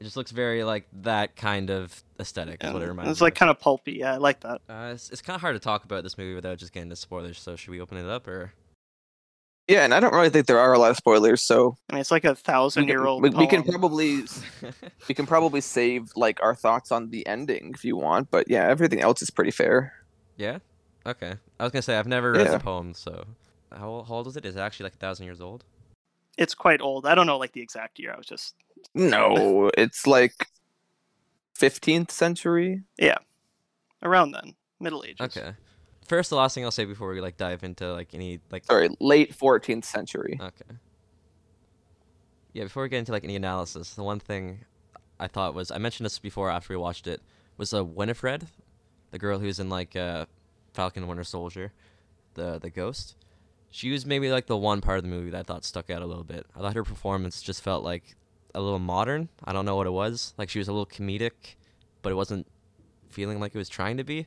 It 0.00 0.04
just 0.04 0.16
looks 0.16 0.30
very 0.30 0.64
like 0.64 0.86
that 1.02 1.36
kind 1.36 1.70
of 1.70 2.02
aesthetic. 2.18 2.64
Is 2.64 2.72
what 2.72 2.80
it 2.82 2.88
reminds 2.88 3.10
it's 3.10 3.20
me 3.20 3.26
like 3.26 3.34
of. 3.34 3.38
kind 3.38 3.50
of 3.50 3.60
pulpy. 3.60 3.92
Yeah, 4.00 4.14
I 4.14 4.16
like 4.16 4.40
that. 4.40 4.62
Uh, 4.68 4.92
it's, 4.94 5.10
it's 5.10 5.20
kind 5.20 5.34
of 5.34 5.42
hard 5.42 5.54
to 5.56 5.60
talk 5.60 5.84
about 5.84 6.02
this 6.02 6.16
movie 6.16 6.34
without 6.34 6.56
just 6.58 6.72
getting 6.72 6.84
into 6.86 6.96
spoilers. 6.96 7.38
So 7.38 7.54
should 7.54 7.70
we 7.70 7.80
open 7.80 7.98
it 7.98 8.06
up 8.06 8.26
or? 8.26 8.52
Yeah, 9.68 9.84
and 9.84 9.94
I 9.94 10.00
don't 10.00 10.12
really 10.14 10.30
think 10.30 10.46
there 10.46 10.58
are 10.58 10.72
a 10.72 10.78
lot 10.78 10.90
of 10.90 10.96
spoilers, 10.96 11.42
so 11.42 11.76
I 11.88 11.92
mean, 11.94 12.00
it's 12.00 12.10
like 12.10 12.24
a 12.24 12.34
thousand 12.34 12.88
year 12.88 13.06
old. 13.06 13.22
we, 13.22 13.30
we 13.30 13.46
can 13.46 13.62
probably 13.62 14.22
we 15.08 15.14
can 15.14 15.26
probably 15.26 15.60
save 15.60 16.10
like 16.16 16.42
our 16.42 16.56
thoughts 16.56 16.90
on 16.90 17.10
the 17.10 17.24
ending 17.26 17.70
if 17.74 17.84
you 17.84 17.96
want, 17.96 18.30
but 18.32 18.50
yeah, 18.50 18.66
everything 18.66 19.00
else 19.00 19.22
is 19.22 19.30
pretty 19.30 19.52
fair. 19.52 19.92
yeah. 20.36 20.58
Okay. 21.06 21.34
I 21.58 21.62
was 21.62 21.72
gonna 21.72 21.82
say 21.82 21.96
I've 21.98 22.06
never 22.08 22.32
read 22.32 22.46
Yeah. 22.46 22.52
the 22.52 22.58
poem, 22.58 22.94
so 22.94 23.24
how, 23.70 24.04
how 24.08 24.14
old 24.16 24.26
is 24.26 24.36
it? 24.36 24.44
Is 24.44 24.56
it 24.56 24.60
actually 24.60 24.84
like 24.84 24.94
a 24.94 24.98
thousand 24.98 25.24
years 25.26 25.40
old? 25.40 25.64
It's 26.36 26.54
quite 26.54 26.80
old. 26.80 27.06
I 27.06 27.14
don't 27.14 27.26
know 27.26 27.38
like 27.38 27.52
the 27.52 27.62
exact 27.62 27.98
year. 27.98 28.12
I 28.12 28.16
was 28.18 28.26
just 28.26 28.54
No, 28.94 29.70
it's 29.76 30.06
like 30.06 30.34
15th 31.58 32.10
century. 32.10 32.82
Yeah, 32.98 33.18
around 34.02 34.32
then, 34.32 34.54
Middle 34.80 35.04
Ages. 35.04 35.20
Okay. 35.20 35.52
First, 36.06 36.30
the 36.30 36.36
last 36.36 36.54
thing 36.54 36.64
I'll 36.64 36.72
say 36.72 36.86
before 36.86 37.12
we 37.12 37.20
like 37.20 37.36
dive 37.36 37.62
into 37.62 37.92
like 37.92 38.14
any 38.14 38.40
like 38.50 38.64
Sorry, 38.64 38.88
late 38.98 39.36
14th 39.36 39.84
century. 39.84 40.38
Okay. 40.40 40.76
Yeah, 42.52 42.64
before 42.64 42.82
we 42.82 42.88
get 42.88 42.98
into 42.98 43.12
like 43.12 43.22
any 43.22 43.36
analysis, 43.36 43.94
the 43.94 44.02
one 44.02 44.18
thing 44.18 44.64
I 45.20 45.28
thought 45.28 45.54
was 45.54 45.70
I 45.70 45.78
mentioned 45.78 46.06
this 46.06 46.18
before 46.18 46.50
after 46.50 46.72
we 46.72 46.78
watched 46.78 47.06
it 47.06 47.22
was 47.56 47.72
uh, 47.72 47.84
Winifred, 47.84 48.46
the 49.12 49.18
girl 49.18 49.38
who's 49.38 49.60
in 49.60 49.68
like 49.68 49.94
uh, 49.94 50.26
Falcon 50.72 51.04
and 51.04 51.08
Winter 51.08 51.24
Soldier, 51.24 51.72
the 52.34 52.58
the 52.58 52.70
ghost. 52.70 53.16
She 53.70 53.92
was 53.92 54.04
maybe 54.04 54.32
like 54.32 54.46
the 54.46 54.56
one 54.56 54.80
part 54.80 54.98
of 54.98 55.04
the 55.04 55.10
movie 55.10 55.30
that 55.30 55.38
I 55.38 55.42
thought 55.44 55.64
stuck 55.64 55.90
out 55.90 56.02
a 56.02 56.06
little 56.06 56.24
bit. 56.24 56.44
I 56.56 56.60
thought 56.60 56.74
her 56.74 56.82
performance 56.82 57.40
just 57.40 57.62
felt 57.62 57.84
like 57.84 58.16
a 58.54 58.60
little 58.60 58.78
modern. 58.78 59.28
I 59.44 59.52
don't 59.52 59.64
know 59.64 59.76
what 59.76 59.86
it 59.86 59.92
was. 59.92 60.34
Like 60.38 60.50
she 60.50 60.58
was 60.58 60.68
a 60.68 60.72
little 60.72 60.86
comedic, 60.86 61.56
but 62.02 62.12
it 62.12 62.16
wasn't 62.16 62.46
feeling 63.08 63.40
like 63.40 63.54
it 63.54 63.58
was 63.58 63.68
trying 63.68 63.96
to 63.96 64.04
be. 64.04 64.26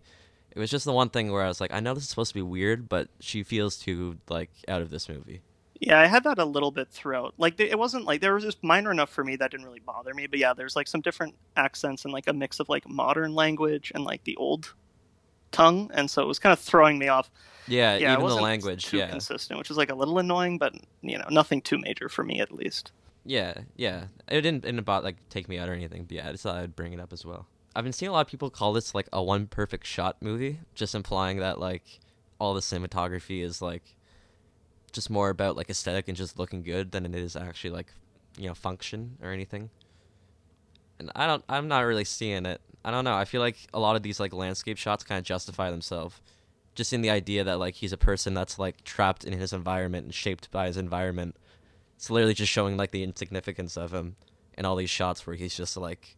It 0.52 0.60
was 0.60 0.70
just 0.70 0.86
the 0.86 0.94
one 0.94 1.10
thing 1.10 1.32
where 1.32 1.42
I 1.44 1.48
was 1.48 1.60
like, 1.60 1.74
I 1.74 1.80
know 1.80 1.94
this 1.94 2.04
is 2.04 2.10
supposed 2.10 2.30
to 2.30 2.36
be 2.36 2.42
weird, 2.42 2.88
but 2.88 3.08
she 3.20 3.44
feels 3.44 3.78
too 3.78 4.20
like 4.30 4.52
out 4.68 4.82
of 4.82 4.90
this 4.90 5.10
movie. 5.10 5.42
Yeah, 5.80 6.00
I 6.00 6.06
had 6.06 6.24
that 6.24 6.38
a 6.38 6.46
little 6.46 6.72
bit 6.72 6.90
throughout. 6.90 7.34
Like, 7.38 7.60
it 7.60 7.78
wasn't 7.78 8.06
like 8.06 8.22
there 8.22 8.34
was 8.34 8.44
just 8.44 8.64
minor 8.64 8.92
enough 8.92 9.10
for 9.10 9.24
me 9.24 9.36
that 9.36 9.52
didn't 9.52 9.66
really 9.66 9.82
bother 9.82 10.14
me. 10.14 10.28
But 10.28 10.40
yeah, 10.40 10.54
there's 10.54 10.76
like 10.76 10.88
some 10.88 11.02
different 11.02 11.36
accents 11.58 12.06
and 12.06 12.14
like 12.14 12.28
a 12.28 12.34
mix 12.34 12.60
of 12.60 12.70
like 12.70 12.88
modern 12.88 13.34
language 13.36 13.92
and 13.94 14.04
like 14.04 14.24
the 14.24 14.36
old 14.38 14.74
tongue, 15.52 15.90
and 15.94 16.10
so 16.10 16.22
it 16.22 16.28
was 16.28 16.40
kind 16.40 16.54
of 16.54 16.60
throwing 16.60 17.00
me 17.00 17.08
off. 17.08 17.30
Yeah, 17.68 17.96
yeah, 17.96 18.14
it 18.14 18.20
even 18.20 18.28
the 18.28 18.36
language. 18.36 18.86
too 18.86 18.98
Yeah, 18.98 19.10
consistent, 19.10 19.58
which 19.58 19.72
is 19.72 19.78
like 19.78 19.92
a 19.92 19.96
little 19.96 20.20
annoying, 20.20 20.58
but 20.58 20.74
you 21.02 21.18
know, 21.18 21.28
nothing 21.30 21.62
too 21.62 21.78
major 21.78 22.10
for 22.10 22.24
me 22.24 22.42
at 22.42 22.52
least. 22.52 22.92
Yeah, 23.26 23.54
yeah. 23.76 24.06
It 24.28 24.42
didn't, 24.42 24.66
about 24.80 25.04
like 25.04 25.18
take 25.30 25.48
me 25.48 25.58
out 25.58 25.70
or 25.70 25.74
anything. 25.74 26.04
But 26.04 26.12
yeah, 26.12 26.30
I 26.30 26.32
just 26.32 26.44
thought 26.44 26.58
I'd 26.58 26.76
bring 26.76 26.94
it 26.94 27.00
up 27.00 27.14
as 27.14 27.26
well. 27.26 27.48
I've 27.76 27.84
been 27.84 27.94
seeing 27.94 28.10
a 28.10 28.14
lot 28.14 28.22
of 28.22 28.28
people 28.28 28.50
call 28.50 28.74
this 28.74 28.94
like 28.94 29.08
a 29.12 29.24
one 29.24 29.48
perfect 29.48 29.88
shot 29.88 30.18
movie, 30.22 30.60
just 30.76 30.94
implying 30.94 31.40
that 31.40 31.60
like 31.60 32.00
all 32.40 32.54
the 32.54 32.60
cinematography 32.60 33.42
is 33.42 33.62
like 33.62 33.96
just 34.92 35.10
more 35.10 35.30
about 35.30 35.56
like 35.56 35.70
aesthetic 35.70 36.08
and 36.08 36.16
just 36.16 36.38
looking 36.38 36.62
good 36.62 36.92
than 36.92 37.06
it 37.06 37.16
is 37.16 37.36
actually 37.36 37.72
like 37.72 37.88
you 38.38 38.48
know 38.48 38.54
function 38.54 39.18
or 39.22 39.32
anything. 39.32 39.70
And 41.00 41.12
I 41.16 41.26
don't, 41.26 41.44
I'm 41.50 41.68
not 41.68 41.82
really 41.82 42.06
seeing 42.06 42.46
it. 42.46 42.62
I 42.86 42.92
don't 42.92 43.04
know. 43.04 43.16
I 43.16 43.26
feel 43.26 43.42
like 43.42 43.58
a 43.74 43.80
lot 43.80 43.96
of 43.96 44.04
these 44.04 44.20
like 44.20 44.34
landscape 44.34 44.78
shots 44.78 45.04
kind 45.04 45.18
of 45.18 45.26
justify 45.26 45.72
themselves, 45.72 46.22
just 46.76 46.94
in 46.94 47.02
the 47.02 47.10
idea 47.10 47.44
that 47.44 47.60
like 47.60 47.76
he's 47.76 47.94
a 47.94 47.98
person 47.98 48.34
that's 48.34 48.60
like 48.60 48.84
trapped 48.84 49.24
in 49.24 49.34
his 49.34 49.54
environment 49.54 50.06
and 50.06 50.14
shaped 50.14 50.52
by 50.52 50.68
his 50.68 50.78
environment. 50.78 51.36
It's 52.04 52.10
literally 52.10 52.34
just 52.34 52.52
showing 52.52 52.76
like 52.76 52.92
the 52.92 53.02
insignificance 53.02 53.78
of 53.78 53.94
him 53.94 54.18
in 54.58 54.66
all 54.66 54.76
these 54.76 54.90
shots 54.90 55.26
where 55.26 55.38
he's 55.38 55.56
just 55.56 55.78
like, 55.78 56.18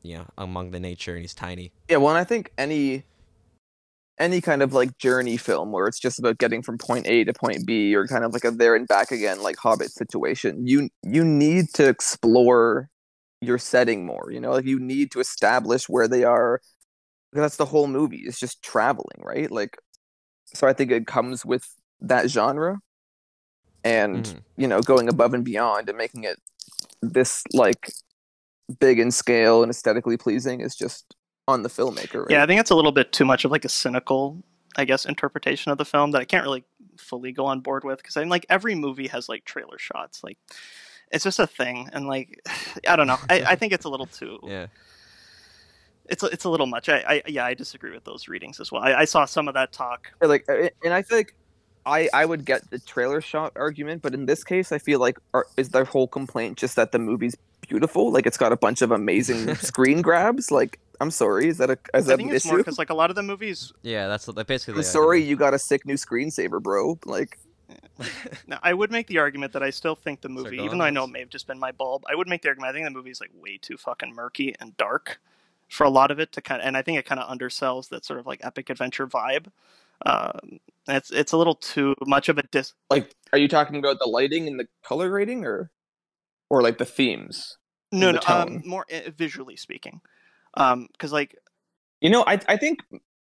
you 0.00 0.16
know, 0.16 0.26
among 0.38 0.70
the 0.70 0.80
nature 0.80 1.12
and 1.12 1.20
he's 1.20 1.34
tiny. 1.34 1.70
Yeah, 1.90 1.98
well, 1.98 2.16
I 2.16 2.24
think 2.24 2.50
any 2.56 3.04
any 4.18 4.40
kind 4.40 4.62
of 4.62 4.72
like 4.72 4.96
journey 4.96 5.36
film 5.36 5.70
where 5.70 5.86
it's 5.86 5.98
just 5.98 6.18
about 6.18 6.38
getting 6.38 6.62
from 6.62 6.78
point 6.78 7.06
A 7.06 7.24
to 7.24 7.34
point 7.34 7.66
B 7.66 7.94
or 7.94 8.06
kind 8.06 8.24
of 8.24 8.32
like 8.32 8.44
a 8.44 8.50
there 8.50 8.74
and 8.74 8.88
back 8.88 9.10
again 9.10 9.42
like 9.42 9.58
Hobbit 9.58 9.90
situation, 9.90 10.66
you 10.66 10.88
you 11.02 11.26
need 11.26 11.74
to 11.74 11.86
explore 11.86 12.88
your 13.42 13.58
setting 13.58 14.06
more, 14.06 14.30
you 14.32 14.40
know? 14.40 14.52
Like 14.52 14.64
you 14.64 14.80
need 14.80 15.10
to 15.10 15.20
establish 15.20 15.90
where 15.90 16.08
they 16.08 16.24
are. 16.24 16.62
That's 17.34 17.56
the 17.56 17.66
whole 17.66 17.86
movie. 17.86 18.22
It's 18.24 18.40
just 18.40 18.62
traveling, 18.62 19.20
right? 19.22 19.50
Like 19.50 19.76
so 20.46 20.66
I 20.66 20.72
think 20.72 20.90
it 20.90 21.06
comes 21.06 21.44
with 21.44 21.68
that 22.00 22.30
genre 22.30 22.78
and 23.84 24.24
Mhm. 24.24 24.40
you 24.56 24.66
know, 24.66 24.80
going 24.80 25.08
above 25.08 25.34
and 25.34 25.44
beyond 25.44 25.88
and 25.88 25.96
making 25.96 26.24
it 26.24 26.40
this 27.00 27.42
like 27.52 27.92
big 28.80 28.98
in 28.98 29.10
scale 29.10 29.62
and 29.62 29.70
aesthetically 29.70 30.16
pleasing 30.16 30.60
is 30.60 30.74
just 30.74 31.14
on 31.46 31.62
the 31.62 31.68
filmmaker, 31.68 32.20
right? 32.20 32.30
Yeah, 32.30 32.42
I 32.42 32.46
think 32.46 32.60
it's 32.60 32.70
a 32.70 32.74
little 32.74 32.92
bit 32.92 33.12
too 33.12 33.24
much 33.24 33.44
of 33.44 33.50
like 33.50 33.64
a 33.64 33.68
cynical, 33.68 34.42
I 34.76 34.84
guess, 34.84 35.06
interpretation 35.06 35.72
of 35.72 35.78
the 35.78 35.84
film 35.84 36.10
that 36.10 36.20
I 36.20 36.24
can't 36.24 36.44
really 36.44 36.64
fully 36.98 37.32
go 37.32 37.46
on 37.46 37.60
board 37.60 37.84
with 37.84 37.98
because 37.98 38.16
I 38.16 38.20
mean, 38.20 38.28
like 38.28 38.44
every 38.50 38.74
movie 38.74 39.06
has 39.08 39.28
like 39.28 39.44
trailer 39.44 39.78
shots, 39.78 40.22
like 40.22 40.36
it's 41.10 41.24
just 41.24 41.38
a 41.38 41.46
thing, 41.46 41.88
and 41.92 42.06
like 42.06 42.40
I 42.88 42.96
don't 42.96 43.06
know, 43.06 43.18
I, 43.30 43.42
I 43.42 43.54
think 43.56 43.72
it's 43.72 43.86
a 43.86 43.88
little 43.88 44.06
too. 44.06 44.38
Yeah. 44.42 44.66
It's 46.10 46.22
a, 46.22 46.26
it's 46.26 46.44
a 46.44 46.50
little 46.50 46.66
much. 46.66 46.88
I, 46.88 47.04
I 47.06 47.22
yeah, 47.26 47.44
I 47.44 47.54
disagree 47.54 47.92
with 47.92 48.04
those 48.04 48.28
readings 48.28 48.60
as 48.60 48.72
well. 48.72 48.82
I, 48.82 48.94
I 48.94 49.04
saw 49.04 49.26
some 49.26 49.46
of 49.46 49.54
that 49.54 49.72
talk. 49.72 50.10
Like 50.22 50.46
and 50.48 50.92
i 50.94 51.02
feel 51.02 51.18
like 51.18 51.34
i 51.88 52.08
i 52.12 52.24
would 52.24 52.44
get 52.44 52.68
the 52.70 52.78
trailer 52.78 53.20
shot 53.20 53.52
argument 53.56 54.02
but 54.02 54.14
in 54.14 54.26
this 54.26 54.44
case 54.44 54.72
i 54.72 54.78
feel 54.78 55.00
like 55.00 55.18
are, 55.34 55.46
is 55.56 55.70
their 55.70 55.84
whole 55.84 56.06
complaint 56.06 56.56
just 56.56 56.76
that 56.76 56.92
the 56.92 56.98
movie's 56.98 57.36
beautiful 57.60 58.10
like 58.12 58.26
it's 58.26 58.36
got 58.36 58.52
a 58.52 58.56
bunch 58.56 58.82
of 58.82 58.90
amazing 58.90 59.54
screen 59.56 60.02
grabs 60.02 60.50
like 60.50 60.78
i'm 61.00 61.10
sorry 61.10 61.48
is 61.48 61.58
that 61.58 61.70
a 61.70 61.78
is 61.94 62.06
I 62.06 62.12
that 62.12 62.16
think 62.16 62.30
an 62.30 62.36
it's 62.36 62.46
more 62.46 62.54
issue 62.56 62.64
because 62.64 62.78
like 62.78 62.90
a 62.90 62.94
lot 62.94 63.10
of 63.10 63.16
the 63.16 63.22
movies. 63.22 63.72
Yeah, 63.82 64.08
that's 64.08 64.26
like 64.28 64.46
basically. 64.46 64.72
i'm 64.72 64.78
the 64.78 64.84
sorry 64.84 65.18
idea. 65.18 65.30
you 65.30 65.36
got 65.36 65.54
a 65.54 65.58
sick 65.58 65.86
new 65.86 65.94
screensaver 65.94 66.62
bro 66.62 66.98
like 67.04 67.38
Now, 68.46 68.58
I 68.62 68.72
would 68.72 68.90
make 68.90 69.06
the 69.06 69.18
argument 69.18 69.52
that 69.52 69.62
I 69.62 69.70
still 69.70 69.94
think 69.94 70.20
the 70.20 70.28
movie, 70.28 70.58
even 70.58 70.78
though 70.78 70.84
I 70.84 70.90
know 70.90 71.04
it 71.04 71.10
may 71.10 71.20
have 71.20 71.28
just 71.28 71.46
been 71.46 71.58
my 71.58 71.72
bulb, 71.72 72.04
I 72.08 72.14
would 72.14 72.28
make 72.28 72.42
the 72.42 72.48
argument. 72.48 72.70
I 72.70 72.72
think 72.72 72.86
the 72.86 72.90
movie 72.90 73.10
is 73.10 73.20
like 73.20 73.30
way 73.40 73.58
too 73.60 73.76
fucking 73.76 74.14
murky 74.14 74.54
and 74.60 74.76
dark 74.76 75.20
for 75.68 75.84
a 75.84 75.90
lot 75.90 76.10
of 76.10 76.18
it 76.18 76.32
to 76.32 76.40
kind 76.40 76.62
of, 76.62 76.66
and 76.66 76.76
I 76.76 76.82
think 76.82 76.98
it 76.98 77.04
kind 77.04 77.20
of 77.20 77.28
undersells 77.28 77.88
that 77.90 78.04
sort 78.04 78.20
of 78.20 78.26
like 78.26 78.40
epic 78.42 78.70
adventure 78.70 79.06
vibe. 79.06 79.46
Um, 80.06 80.60
it's 80.88 81.10
it's 81.10 81.32
a 81.32 81.36
little 81.36 81.54
too 81.54 81.94
much 82.06 82.28
of 82.28 82.38
a 82.38 82.42
dis. 82.44 82.72
like 82.90 83.14
are 83.32 83.38
you 83.38 83.48
talking 83.48 83.76
about 83.76 83.98
the 83.98 84.08
lighting 84.08 84.48
and 84.48 84.58
the 84.58 84.66
color 84.84 85.08
grading 85.10 85.44
or 85.44 85.70
or 86.50 86.62
like 86.62 86.78
the 86.78 86.84
themes 86.84 87.58
No, 87.92 88.10
no, 88.10 88.20
um, 88.26 88.62
more 88.64 88.84
uh, 88.92 89.10
visually 89.16 89.56
speaking, 89.56 90.00
because 90.54 91.12
like 91.12 91.36
You 92.00 92.10
know, 92.10 92.24
I 92.26 92.40
I 92.48 92.56
think 92.56 92.80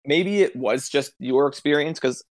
maybe 0.06 0.42
it 0.42 0.56
was 0.56 0.90
just 0.90 1.14
your 1.20 1.48
experience 1.48 2.00
because 2.00 2.24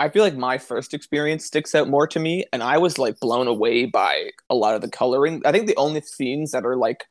I 0.00 0.08
feel 0.08 0.24
like 0.24 0.36
my 0.36 0.58
first 0.58 0.94
experience 0.94 1.44
sticks 1.44 1.74
out 1.74 1.88
more 1.88 2.06
to 2.08 2.18
me, 2.18 2.44
and 2.52 2.62
I 2.62 2.78
was 2.78 2.98
like 2.98 3.20
blown 3.20 3.46
away 3.46 3.86
by 3.86 4.30
a 4.50 4.54
lot 4.54 4.74
of 4.74 4.80
the 4.80 4.88
coloring. 4.90 5.42
I 5.44 5.52
think 5.52 5.66
the 5.66 5.76
only 5.76 6.00
scenes 6.00 6.50
that 6.52 6.64
are 6.64 6.76
like 6.76 7.04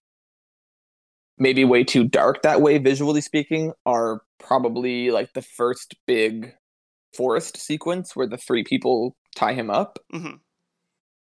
maybe 1.37 1.63
way 1.63 1.83
too 1.83 2.03
dark 2.03 2.41
that 2.41 2.61
way, 2.61 2.77
visually 2.77 3.21
speaking, 3.21 3.73
are 3.85 4.21
probably 4.39 5.11
like 5.11 5.33
the 5.33 5.41
first 5.41 5.95
big 6.05 6.53
forest 7.13 7.57
sequence 7.57 8.15
where 8.15 8.27
the 8.27 8.37
three 8.37 8.63
people 8.63 9.15
tie 9.35 9.53
him 9.53 9.69
up, 9.69 9.99
mhm. 10.13 10.39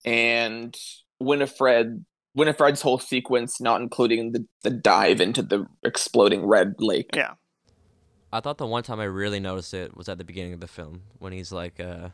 and 0.05 0.77
Winifred 1.21 2.05
Winifred's 2.35 2.83
whole 2.83 2.99
sequence, 2.99 3.61
not 3.61 3.81
including 3.81 4.33
the 4.33 4.47
the 4.63 4.71
dive 4.71 5.21
into 5.21 5.43
the 5.43 5.67
exploding 5.85 6.45
red 6.45 6.75
lake. 6.79 7.11
Yeah. 7.15 7.35
I 8.33 8.41
thought 8.41 8.59
the 8.59 8.67
one 8.67 8.83
time 8.83 8.99
I 8.99 9.05
really 9.05 9.39
noticed 9.39 9.73
it 9.75 9.97
was 9.97 10.09
at 10.09 10.19
the 10.19 10.25
beginning 10.25 10.55
of 10.55 10.61
the 10.61 10.67
film 10.67 11.03
when 11.21 11.33
he's 11.33 11.53
like, 11.53 11.79
uh, 11.79 12.09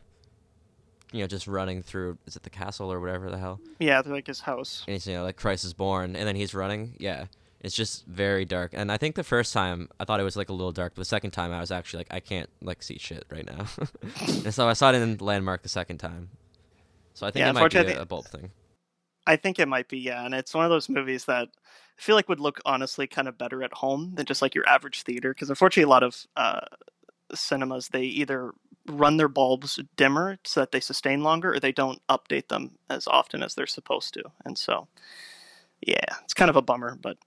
you 1.11 1.21
know, 1.21 1.27
just 1.27 1.47
running 1.47 1.81
through. 1.81 2.19
Is 2.27 2.35
it 2.35 2.43
the 2.43 2.51
castle 2.51 2.93
or 2.93 2.99
whatever 2.99 3.31
the 3.31 3.39
hell? 3.39 3.59
Yeah, 3.79 4.01
like 4.05 4.27
his 4.27 4.41
house. 4.41 4.83
And 4.87 4.93
he's 4.93 5.07
you 5.07 5.15
know 5.15 5.23
like 5.23 5.35
Christ 5.37 5.65
is 5.65 5.73
born, 5.73 6.15
and 6.15 6.27
then 6.27 6.35
he's 6.35 6.53
running. 6.53 6.93
Yeah, 6.99 7.25
it's 7.61 7.75
just 7.75 8.05
very 8.07 8.43
dark. 8.43 8.71
And 8.73 8.91
I 8.91 8.97
think 8.97 9.15
the 9.15 9.23
first 9.23 9.53
time 9.53 9.87
I 9.99 10.05
thought 10.05 10.19
it 10.19 10.23
was 10.23 10.35
like 10.35 10.49
a 10.49 10.53
little 10.53 10.71
dark, 10.71 10.93
but 10.95 11.01
the 11.01 11.05
second 11.05 11.31
time 11.31 11.51
I 11.51 11.59
was 11.59 11.71
actually 11.71 11.99
like, 11.99 12.07
I 12.11 12.19
can't 12.19 12.49
like 12.61 12.81
see 12.81 12.97
shit 12.97 13.23
right 13.29 13.45
now. 13.45 13.67
and 14.43 14.53
so 14.53 14.67
I 14.67 14.73
saw 14.73 14.91
it 14.91 14.95
in 14.95 15.17
Landmark 15.19 15.61
the 15.61 15.69
second 15.69 15.99
time. 15.99 16.29
So 17.13 17.27
I 17.27 17.31
think 17.31 17.41
Yeah, 17.41 17.51
it 17.51 17.53
might 17.53 17.71
be 17.71 17.77
a, 17.77 18.01
a 18.01 18.05
bulb 18.05 18.25
thing. 18.25 18.49
I 19.27 19.35
think 19.35 19.59
it 19.59 19.67
might 19.67 19.87
be, 19.87 19.99
yeah. 19.99 20.25
And 20.25 20.33
it's 20.33 20.55
one 20.55 20.65
of 20.65 20.71
those 20.71 20.89
movies 20.89 21.25
that 21.25 21.49
I 21.49 22.01
feel 22.01 22.15
like 22.15 22.27
would 22.27 22.39
look 22.39 22.59
honestly 22.65 23.05
kind 23.05 23.27
of 23.27 23.37
better 23.37 23.61
at 23.61 23.73
home 23.73 24.13
than 24.15 24.25
just 24.25 24.41
like 24.41 24.55
your 24.55 24.67
average 24.67 25.03
theater. 25.03 25.31
Because 25.31 25.49
unfortunately, 25.49 25.83
a 25.83 25.93
lot 25.93 26.01
of 26.01 26.25
uh, 26.35 26.61
cinemas, 27.31 27.89
they 27.89 28.03
either 28.03 28.53
run 28.87 29.17
their 29.17 29.27
bulbs 29.27 29.79
dimmer 29.95 30.39
so 30.43 30.61
that 30.61 30.71
they 30.71 30.79
sustain 30.79 31.21
longer 31.21 31.53
or 31.53 31.59
they 31.59 31.71
don't 31.71 32.01
update 32.09 32.47
them 32.47 32.71
as 32.89 33.05
often 33.05 33.43
as 33.43 33.53
they're 33.53 33.67
supposed 33.67 34.15
to. 34.15 34.23
And 34.43 34.57
so, 34.57 34.87
yeah, 35.81 36.15
it's 36.23 36.33
kind 36.33 36.49
of 36.49 36.55
a 36.55 36.61
bummer, 36.61 36.97
but 37.01 37.17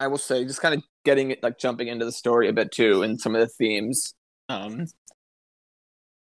I 0.00 0.08
will 0.08 0.18
say, 0.18 0.44
just 0.44 0.60
kind 0.60 0.74
of 0.74 0.82
getting 1.04 1.30
it, 1.30 1.42
like 1.42 1.58
jumping 1.58 1.88
into 1.88 2.04
the 2.04 2.12
story 2.12 2.48
a 2.48 2.52
bit 2.52 2.72
too, 2.72 3.02
and 3.02 3.20
some 3.20 3.34
of 3.34 3.40
the 3.40 3.48
themes. 3.48 4.14
Um, 4.48 4.86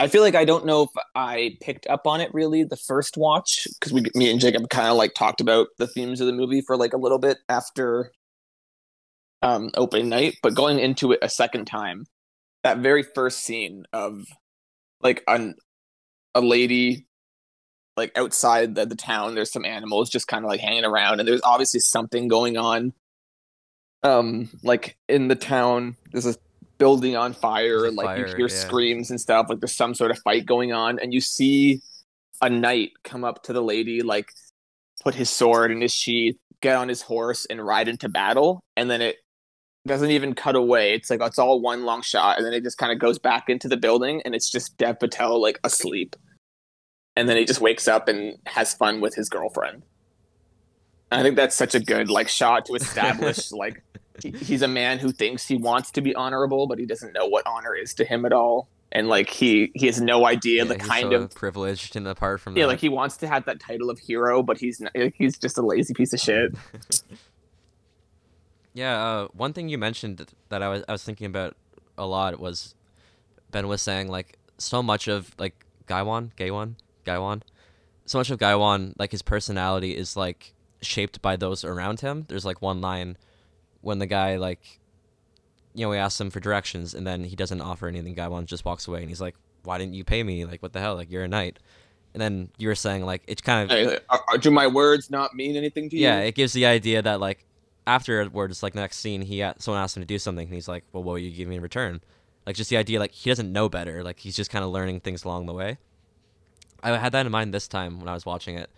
I 0.00 0.08
feel 0.08 0.22
like 0.22 0.34
I 0.34 0.44
don't 0.44 0.66
know 0.66 0.82
if 0.82 0.90
I 1.14 1.56
picked 1.60 1.86
up 1.86 2.06
on 2.06 2.20
it 2.20 2.34
really 2.34 2.64
the 2.64 2.76
first 2.76 3.16
watch 3.16 3.68
because 3.74 3.92
we, 3.92 4.02
me 4.14 4.30
and 4.30 4.40
Jacob, 4.40 4.68
kind 4.68 4.88
of 4.88 4.96
like 4.96 5.14
talked 5.14 5.40
about 5.40 5.68
the 5.78 5.86
themes 5.86 6.20
of 6.20 6.26
the 6.26 6.32
movie 6.32 6.60
for 6.60 6.76
like 6.76 6.92
a 6.92 6.98
little 6.98 7.18
bit 7.18 7.38
after 7.48 8.10
um, 9.42 9.70
opening 9.74 10.08
night, 10.08 10.38
but 10.42 10.54
going 10.54 10.78
into 10.78 11.12
it 11.12 11.20
a 11.22 11.28
second 11.28 11.66
time, 11.66 12.06
that 12.64 12.78
very 12.78 13.02
first 13.02 13.40
scene 13.40 13.84
of 13.92 14.26
like 15.00 15.22
an, 15.28 15.54
a 16.34 16.40
lady 16.40 17.06
like 18.02 18.18
outside 18.18 18.74
the, 18.74 18.84
the 18.84 18.96
town, 18.96 19.34
there's 19.34 19.52
some 19.52 19.64
animals 19.64 20.10
just 20.10 20.26
kind 20.26 20.44
of 20.44 20.50
like 20.50 20.60
hanging 20.60 20.84
around, 20.84 21.20
and 21.20 21.28
there's 21.28 21.42
obviously 21.44 21.80
something 21.80 22.28
going 22.28 22.56
on 22.56 22.92
um 24.02 24.48
like 24.62 24.96
in 25.08 25.28
the 25.28 25.36
town. 25.36 25.96
There's 26.10 26.26
a 26.26 26.34
building 26.78 27.16
on 27.16 27.32
fire 27.32 27.82
There's 27.82 27.92
a 27.92 27.96
like 27.96 28.18
you 28.18 28.24
hear 28.24 28.40
yeah. 28.40 28.46
screams 28.48 29.10
and 29.10 29.20
stuff 29.20 29.46
like 29.48 29.60
there's 29.60 29.74
some 29.74 29.94
sort 29.94 30.10
of 30.10 30.18
fight 30.18 30.46
going 30.46 30.72
on 30.72 30.98
and 30.98 31.14
you 31.14 31.20
see 31.20 31.80
a 32.40 32.50
knight 32.50 32.90
come 33.04 33.22
up 33.22 33.44
to 33.44 33.52
the 33.52 33.62
lady 33.62 34.02
like 34.02 34.32
put 35.00 35.14
his 35.14 35.30
sword 35.30 35.70
in 35.70 35.80
his 35.80 35.94
sheath 35.94 36.36
get 36.60 36.74
on 36.74 36.88
his 36.88 37.00
horse 37.00 37.46
and 37.48 37.64
ride 37.64 37.86
into 37.86 38.08
battle 38.08 38.64
and 38.76 38.90
then 38.90 39.00
it 39.00 39.18
doesn't 39.86 40.10
even 40.10 40.34
cut 40.34 40.56
away. 40.56 40.94
It's 40.94 41.10
like 41.10 41.20
it's 41.20 41.38
all 41.38 41.60
one 41.60 41.84
long 41.84 42.02
shot 42.02 42.38
and 42.38 42.46
then 42.46 42.52
it 42.52 42.62
just 42.62 42.78
kind 42.78 42.92
of 42.92 42.98
goes 42.98 43.18
back 43.18 43.48
into 43.48 43.68
the 43.68 43.76
building 43.76 44.22
and 44.24 44.34
it's 44.34 44.50
just 44.50 44.76
dev 44.76 44.98
patel 44.98 45.40
like 45.40 45.60
asleep 45.64 46.16
and 47.16 47.28
then 47.28 47.36
he 47.36 47.44
just 47.44 47.60
wakes 47.60 47.86
up 47.88 48.08
and 48.08 48.38
has 48.46 48.72
fun 48.74 49.00
with 49.00 49.14
his 49.14 49.28
girlfriend 49.28 49.82
I 51.10 51.22
think 51.22 51.36
that's 51.36 51.54
such 51.54 51.74
a 51.74 51.80
good 51.80 52.08
like 52.08 52.28
shot 52.28 52.64
to 52.66 52.74
establish 52.74 53.52
like 53.64 53.82
he- 54.22 54.30
he's 54.30 54.62
a 54.62 54.68
man 54.68 54.98
who 54.98 55.12
thinks 55.12 55.46
he 55.46 55.56
wants 55.56 55.90
to 55.92 56.00
be 56.00 56.14
honorable, 56.14 56.66
but 56.66 56.78
he 56.78 56.86
doesn't 56.86 57.12
know 57.12 57.26
what 57.26 57.46
honor 57.46 57.74
is 57.74 57.92
to 57.94 58.04
him 58.06 58.24
at 58.24 58.32
all, 58.32 58.68
and 58.92 59.08
like 59.08 59.28
he 59.28 59.70
he 59.74 59.84
has 59.86 60.00
no 60.00 60.24
idea 60.26 60.64
the 60.64 60.74
he's 60.74 60.86
kind 60.86 61.10
so 61.12 61.16
of 61.16 61.34
privileged 61.34 61.96
and 61.96 62.06
apart 62.08 62.40
from 62.40 62.56
yeah 62.56 62.62
that. 62.64 62.68
like 62.68 62.78
he 62.78 62.88
wants 62.88 63.18
to 63.18 63.26
have 63.28 63.44
that 63.44 63.60
title 63.60 63.90
of 63.90 63.98
hero, 63.98 64.42
but 64.42 64.56
he's 64.58 64.80
not, 64.80 64.92
he's 65.14 65.36
just 65.36 65.58
a 65.58 65.62
lazy 65.62 65.92
piece 65.92 66.12
of 66.14 66.20
shit. 66.20 66.52
Yeah, 68.74 69.02
uh, 69.04 69.28
one 69.34 69.52
thing 69.52 69.68
you 69.68 69.76
mentioned 69.78 70.26
that 70.48 70.62
I 70.62 70.68
was 70.68 70.82
I 70.88 70.92
was 70.92 71.04
thinking 71.04 71.26
about 71.26 71.56
a 71.98 72.06
lot 72.06 72.38
was 72.40 72.74
Ben 73.50 73.68
was 73.68 73.82
saying 73.82 74.08
like 74.08 74.38
so 74.58 74.82
much 74.82 75.08
of 75.08 75.34
like 75.38 75.66
Gaiwan, 75.86 76.32
Gaiwan, 76.36 76.76
Gaiwan, 77.04 77.42
so 78.06 78.18
much 78.18 78.30
of 78.30 78.38
Gaiwan 78.38 78.94
like 78.98 79.10
his 79.12 79.22
personality 79.22 79.96
is 79.96 80.16
like 80.16 80.54
shaped 80.80 81.22
by 81.22 81.36
those 81.36 81.64
around 81.64 82.00
him. 82.00 82.24
There's 82.28 82.44
like 82.44 82.60
one 82.62 82.80
line 82.80 83.16
when 83.80 83.98
the 83.98 84.06
guy 84.06 84.36
like 84.36 84.80
you 85.74 85.86
know 85.86 85.92
he 85.92 85.98
asks 85.98 86.20
him 86.20 86.30
for 86.30 86.40
directions 86.40 86.94
and 86.94 87.06
then 87.06 87.24
he 87.24 87.36
doesn't 87.36 87.60
offer 87.60 87.86
anything. 87.88 88.14
Gaiwan 88.14 88.46
just 88.46 88.64
walks 88.64 88.86
away 88.88 89.00
and 89.00 89.08
he's 89.08 89.20
like, 89.20 89.34
"Why 89.64 89.78
didn't 89.78 89.94
you 89.94 90.04
pay 90.04 90.22
me? 90.22 90.44
Like 90.44 90.62
what 90.62 90.72
the 90.72 90.80
hell? 90.80 90.94
Like 90.96 91.10
you're 91.10 91.24
a 91.24 91.28
knight." 91.28 91.58
And 92.14 92.20
then 92.20 92.50
you 92.58 92.68
were 92.68 92.74
saying 92.74 93.06
like 93.06 93.22
it's 93.26 93.40
kind 93.40 93.64
of 93.64 93.70
Hey, 93.76 93.98
are- 94.10 94.38
do 94.38 94.50
my 94.50 94.66
words 94.66 95.10
not 95.10 95.34
mean 95.34 95.56
anything 95.56 95.88
to 95.90 95.96
you? 95.96 96.02
yeah, 96.02 96.18
it 96.20 96.34
gives 96.34 96.52
the 96.52 96.66
idea 96.66 97.00
that 97.02 97.20
like 97.20 97.46
afterwards, 97.86 98.62
like 98.62 98.74
next 98.74 98.98
scene, 98.98 99.22
he 99.22 99.44
someone 99.58 99.82
asked 99.82 99.96
him 99.96 100.02
to 100.02 100.06
do 100.06 100.18
something, 100.18 100.46
and 100.46 100.54
he's 100.54 100.68
like, 100.68 100.84
"Well, 100.92 101.02
what 101.02 101.12
will 101.12 101.18
you 101.18 101.30
give 101.30 101.48
me 101.48 101.56
in 101.56 101.62
return?" 101.62 102.00
Like 102.46 102.56
just 102.56 102.70
the 102.70 102.76
idea, 102.76 102.98
like 102.98 103.12
he 103.12 103.30
doesn't 103.30 103.52
know 103.52 103.68
better, 103.68 104.02
like 104.02 104.18
he's 104.18 104.36
just 104.36 104.50
kind 104.50 104.64
of 104.64 104.70
learning 104.70 105.00
things 105.00 105.24
along 105.24 105.46
the 105.46 105.52
way. 105.54 105.78
I 106.82 106.96
had 106.98 107.12
that 107.12 107.26
in 107.26 107.32
mind 107.32 107.54
this 107.54 107.68
time 107.68 107.98
when 108.00 108.08
I 108.08 108.14
was 108.14 108.26
watching 108.26 108.56
it, 108.56 108.70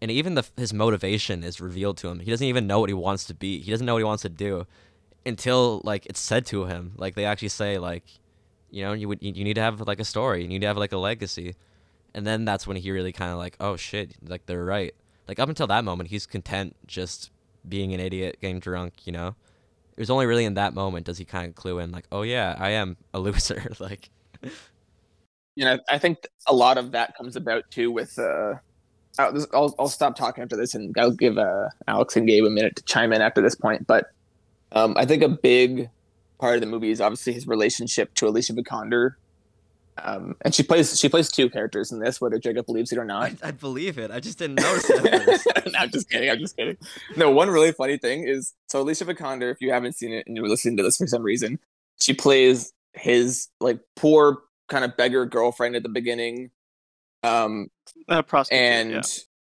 and 0.00 0.10
even 0.10 0.34
the 0.34 0.44
his 0.56 0.72
motivation 0.72 1.44
is 1.44 1.60
revealed 1.60 1.96
to 1.98 2.08
him. 2.08 2.20
He 2.20 2.30
doesn't 2.30 2.46
even 2.46 2.66
know 2.66 2.80
what 2.80 2.90
he 2.90 2.94
wants 2.94 3.24
to 3.26 3.34
be. 3.34 3.60
He 3.60 3.70
doesn't 3.70 3.86
know 3.86 3.94
what 3.94 4.00
he 4.00 4.04
wants 4.04 4.22
to 4.22 4.28
do 4.28 4.66
until 5.26 5.80
like 5.84 6.06
it's 6.06 6.20
said 6.20 6.46
to 6.46 6.64
him. 6.64 6.92
Like 6.96 7.14
they 7.14 7.24
actually 7.24 7.48
say, 7.48 7.78
like, 7.78 8.04
you 8.70 8.82
know, 8.84 8.92
you 8.92 9.08
would 9.08 9.22
you 9.22 9.44
need 9.44 9.54
to 9.54 9.62
have 9.62 9.80
like 9.80 10.00
a 10.00 10.04
story, 10.04 10.42
you 10.42 10.48
need 10.48 10.60
to 10.60 10.66
have 10.66 10.76
like 10.76 10.92
a 10.92 10.98
legacy, 10.98 11.54
and 12.14 12.26
then 12.26 12.44
that's 12.44 12.66
when 12.66 12.76
he 12.76 12.90
really 12.90 13.12
kind 13.12 13.32
of 13.32 13.38
like, 13.38 13.56
oh 13.60 13.76
shit, 13.76 14.12
like 14.26 14.46
they're 14.46 14.64
right. 14.64 14.94
Like 15.26 15.38
up 15.38 15.48
until 15.48 15.66
that 15.68 15.84
moment, 15.84 16.10
he's 16.10 16.26
content 16.26 16.76
just 16.86 17.30
being 17.68 17.94
an 17.94 18.00
idiot, 18.00 18.38
getting 18.40 18.60
drunk. 18.60 19.06
You 19.06 19.12
know, 19.12 19.34
it 19.96 20.00
was 20.00 20.10
only 20.10 20.26
really 20.26 20.44
in 20.44 20.54
that 20.54 20.74
moment 20.74 21.06
does 21.06 21.18
he 21.18 21.24
kind 21.24 21.48
of 21.48 21.54
clue 21.54 21.78
in, 21.78 21.92
like, 21.92 22.06
oh 22.12 22.22
yeah, 22.22 22.56
I 22.58 22.70
am 22.70 22.96
a 23.12 23.18
loser. 23.20 23.72
like, 23.78 24.10
you 25.56 25.64
know, 25.64 25.78
I 25.88 25.98
think 25.98 26.26
a 26.46 26.54
lot 26.54 26.78
of 26.78 26.92
that 26.92 27.16
comes 27.16 27.36
about 27.36 27.70
too 27.70 27.90
with. 27.90 28.18
Uh, 28.18 28.54
I'll, 29.16 29.74
I'll 29.78 29.88
stop 29.88 30.16
talking 30.16 30.42
after 30.42 30.56
this, 30.56 30.74
and 30.74 30.94
I'll 30.98 31.12
give 31.12 31.38
uh, 31.38 31.68
Alex 31.86 32.16
and 32.16 32.26
Gabe 32.26 32.44
a 32.44 32.50
minute 32.50 32.74
to 32.76 32.82
chime 32.82 33.12
in 33.12 33.22
after 33.22 33.40
this 33.40 33.54
point. 33.54 33.86
But 33.86 34.06
um, 34.72 34.94
I 34.96 35.06
think 35.06 35.22
a 35.22 35.28
big 35.28 35.88
part 36.38 36.56
of 36.56 36.60
the 36.60 36.66
movie 36.66 36.90
is 36.90 37.00
obviously 37.00 37.32
his 37.32 37.46
relationship 37.46 38.12
to 38.14 38.26
Alicia 38.26 38.54
Vikander, 38.54 39.14
um, 39.98 40.34
and 40.40 40.52
she 40.52 40.64
plays 40.64 40.98
she 40.98 41.08
plays 41.08 41.30
two 41.30 41.48
characters 41.48 41.92
in 41.92 42.00
this, 42.00 42.20
whether 42.20 42.38
Jacob 42.38 42.66
believes 42.66 42.90
it 42.90 42.98
or 42.98 43.04
not. 43.04 43.32
I, 43.42 43.48
I 43.48 43.50
believe 43.52 43.98
it. 43.98 44.10
I 44.10 44.18
just 44.18 44.38
didn't 44.38 44.56
notice 44.56 44.90
it 44.90 45.66
no, 45.72 45.78
I'm 45.78 45.90
just 45.90 46.10
kidding. 46.10 46.30
I'm 46.30 46.38
just 46.38 46.56
kidding. 46.56 46.76
No, 47.16 47.30
one 47.30 47.48
really 47.48 47.70
funny 47.70 47.98
thing 47.98 48.26
is 48.26 48.54
so 48.66 48.80
Alicia 48.80 49.04
Vikander, 49.04 49.52
if 49.52 49.60
you 49.60 49.72
haven't 49.72 49.92
seen 49.94 50.12
it 50.12 50.26
and 50.26 50.36
you're 50.36 50.48
listening 50.48 50.76
to 50.78 50.82
this 50.82 50.96
for 50.96 51.06
some 51.06 51.22
reason, 51.22 51.60
she 52.00 52.12
plays 52.12 52.72
his 52.94 53.48
like 53.60 53.78
poor 53.94 54.38
kind 54.68 54.84
of 54.84 54.96
beggar 54.96 55.26
girlfriend 55.26 55.76
at 55.76 55.82
the 55.82 55.88
beginning. 55.88 56.50
Um, 57.22 57.68
uh, 58.08 58.22
prostitute. 58.22 58.60
and 58.60 58.90
yeah. 58.92 59.02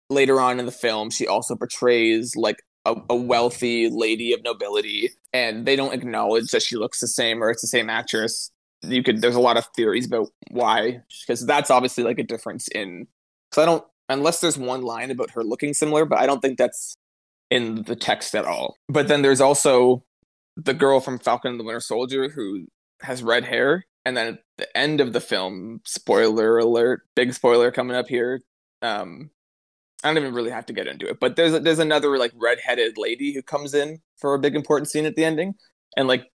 later 0.09 0.39
on 0.39 0.59
in 0.59 0.65
the 0.65 0.71
film, 0.71 1.09
she 1.09 1.27
also 1.27 1.55
portrays 1.55 2.35
like 2.35 2.63
a, 2.85 2.95
a 3.09 3.15
wealthy 3.15 3.89
lady 3.89 4.33
of 4.33 4.43
nobility, 4.43 5.11
and 5.33 5.65
they 5.65 5.75
don't 5.75 5.93
acknowledge 5.93 6.51
that 6.51 6.61
she 6.61 6.77
looks 6.77 6.99
the 6.99 7.07
same 7.07 7.43
or 7.43 7.49
it's 7.49 7.61
the 7.61 7.67
same 7.67 7.89
actress. 7.89 8.51
You 8.81 9.03
could 9.03 9.21
there's 9.21 9.35
a 9.35 9.41
lot 9.41 9.57
of 9.57 9.65
theories 9.75 10.05
about 10.05 10.29
why, 10.51 11.01
because 11.25 11.45
that's 11.45 11.69
obviously 11.69 12.03
like 12.03 12.19
a 12.19 12.23
difference 12.23 12.67
in. 12.69 13.07
Because 13.49 13.63
I 13.63 13.65
don't 13.65 13.83
unless 14.09 14.39
there's 14.39 14.57
one 14.57 14.83
line 14.83 15.11
about 15.11 15.31
her 15.31 15.43
looking 15.43 15.73
similar, 15.73 16.05
but 16.05 16.19
I 16.19 16.25
don't 16.25 16.41
think 16.41 16.57
that's 16.57 16.97
in 17.49 17.83
the 17.83 17.95
text 17.95 18.35
at 18.35 18.45
all. 18.45 18.77
But 18.87 19.07
then 19.07 19.21
there's 19.21 19.41
also 19.41 20.03
the 20.55 20.73
girl 20.73 20.99
from 20.99 21.19
Falcon 21.19 21.51
and 21.51 21.59
the 21.59 21.63
Winter 21.63 21.79
Soldier 21.79 22.29
who 22.29 22.65
has 23.01 23.23
red 23.23 23.45
hair, 23.45 23.85
and 24.05 24.15
then 24.15 24.27
at 24.27 24.39
the 24.57 24.77
end 24.77 25.01
of 25.01 25.13
the 25.13 25.21
film, 25.21 25.81
spoiler 25.83 26.57
alert, 26.57 27.01
big 27.15 27.33
spoiler 27.33 27.71
coming 27.71 27.95
up 27.95 28.07
here. 28.07 28.41
Um, 28.81 29.31
I 30.03 30.09
don't 30.09 30.21
even 30.21 30.35
really 30.35 30.51
have 30.51 30.67
to 30.67 30.73
get 30.73 30.87
into 30.87 31.07
it, 31.07 31.19
but 31.19 31.35
there's 31.35 31.53
a, 31.53 31.59
there's 31.59 31.79
another 31.79 32.17
like 32.17 32.31
redheaded 32.35 32.97
lady 32.97 33.33
who 33.33 33.41
comes 33.41 33.73
in 33.73 34.01
for 34.17 34.35
a 34.35 34.39
big 34.39 34.55
important 34.55 34.89
scene 34.89 35.05
at 35.05 35.15
the 35.15 35.25
ending, 35.25 35.55
and 35.97 36.07
like, 36.07 36.27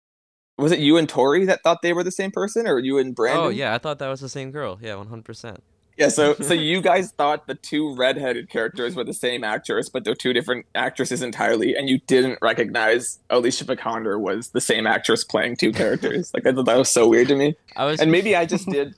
was 0.57 0.73
it 0.73 0.79
you 0.79 0.97
and 0.97 1.09
Tori 1.09 1.45
that 1.45 1.63
thought 1.63 1.83
they 1.83 1.93
were 1.93 2.03
the 2.03 2.11
same 2.11 2.31
person, 2.31 2.67
or 2.67 2.79
you 2.79 2.99
and 2.99 3.15
Brandon? 3.15 3.45
Oh 3.45 3.49
yeah, 3.51 3.75
I 3.75 3.79
thought 3.79 3.99
that 3.99 4.09
was 4.09 4.21
the 4.21 4.29
same 4.29 4.51
girl. 4.51 4.79
Yeah, 4.81 4.95
one 4.95 5.09
hundred 5.09 5.27
percent. 5.27 5.63
Yeah, 5.99 6.09
so 6.09 6.35
so 6.41 6.55
you 6.55 6.81
guys 6.81 7.11
thought 7.13 7.47
the 7.47 7.55
two 7.55 7.95
redheaded 7.95 8.49
characters 8.49 8.95
were 8.95 9.05
the 9.05 9.13
same 9.13 9.45
actress, 9.45 9.89
but 9.89 10.05
they're 10.05 10.15
two 10.15 10.33
different 10.33 10.67
actresses 10.75 11.23
entirely, 11.23 11.75
and 11.75 11.89
you 11.89 11.99
didn't 12.07 12.39
recognize 12.41 13.19
Alicia 13.31 13.65
Vikander 13.65 14.19
was 14.19 14.51
the 14.51 14.61
same 14.61 14.87
actress 14.87 15.25
playing 15.25 15.57
two 15.57 15.73
characters. 15.73 16.33
like 16.35 16.47
I 16.47 16.53
thought 16.53 16.67
that 16.67 16.79
was 16.79 16.89
so 16.89 17.09
weird 17.09 17.29
to 17.29 17.37
me. 17.37 17.57
I 17.77 17.85
was 17.85 18.01
And 18.01 18.11
maybe 18.11 18.37
I 18.37 18.47
just 18.47 18.67
did. 18.71 18.95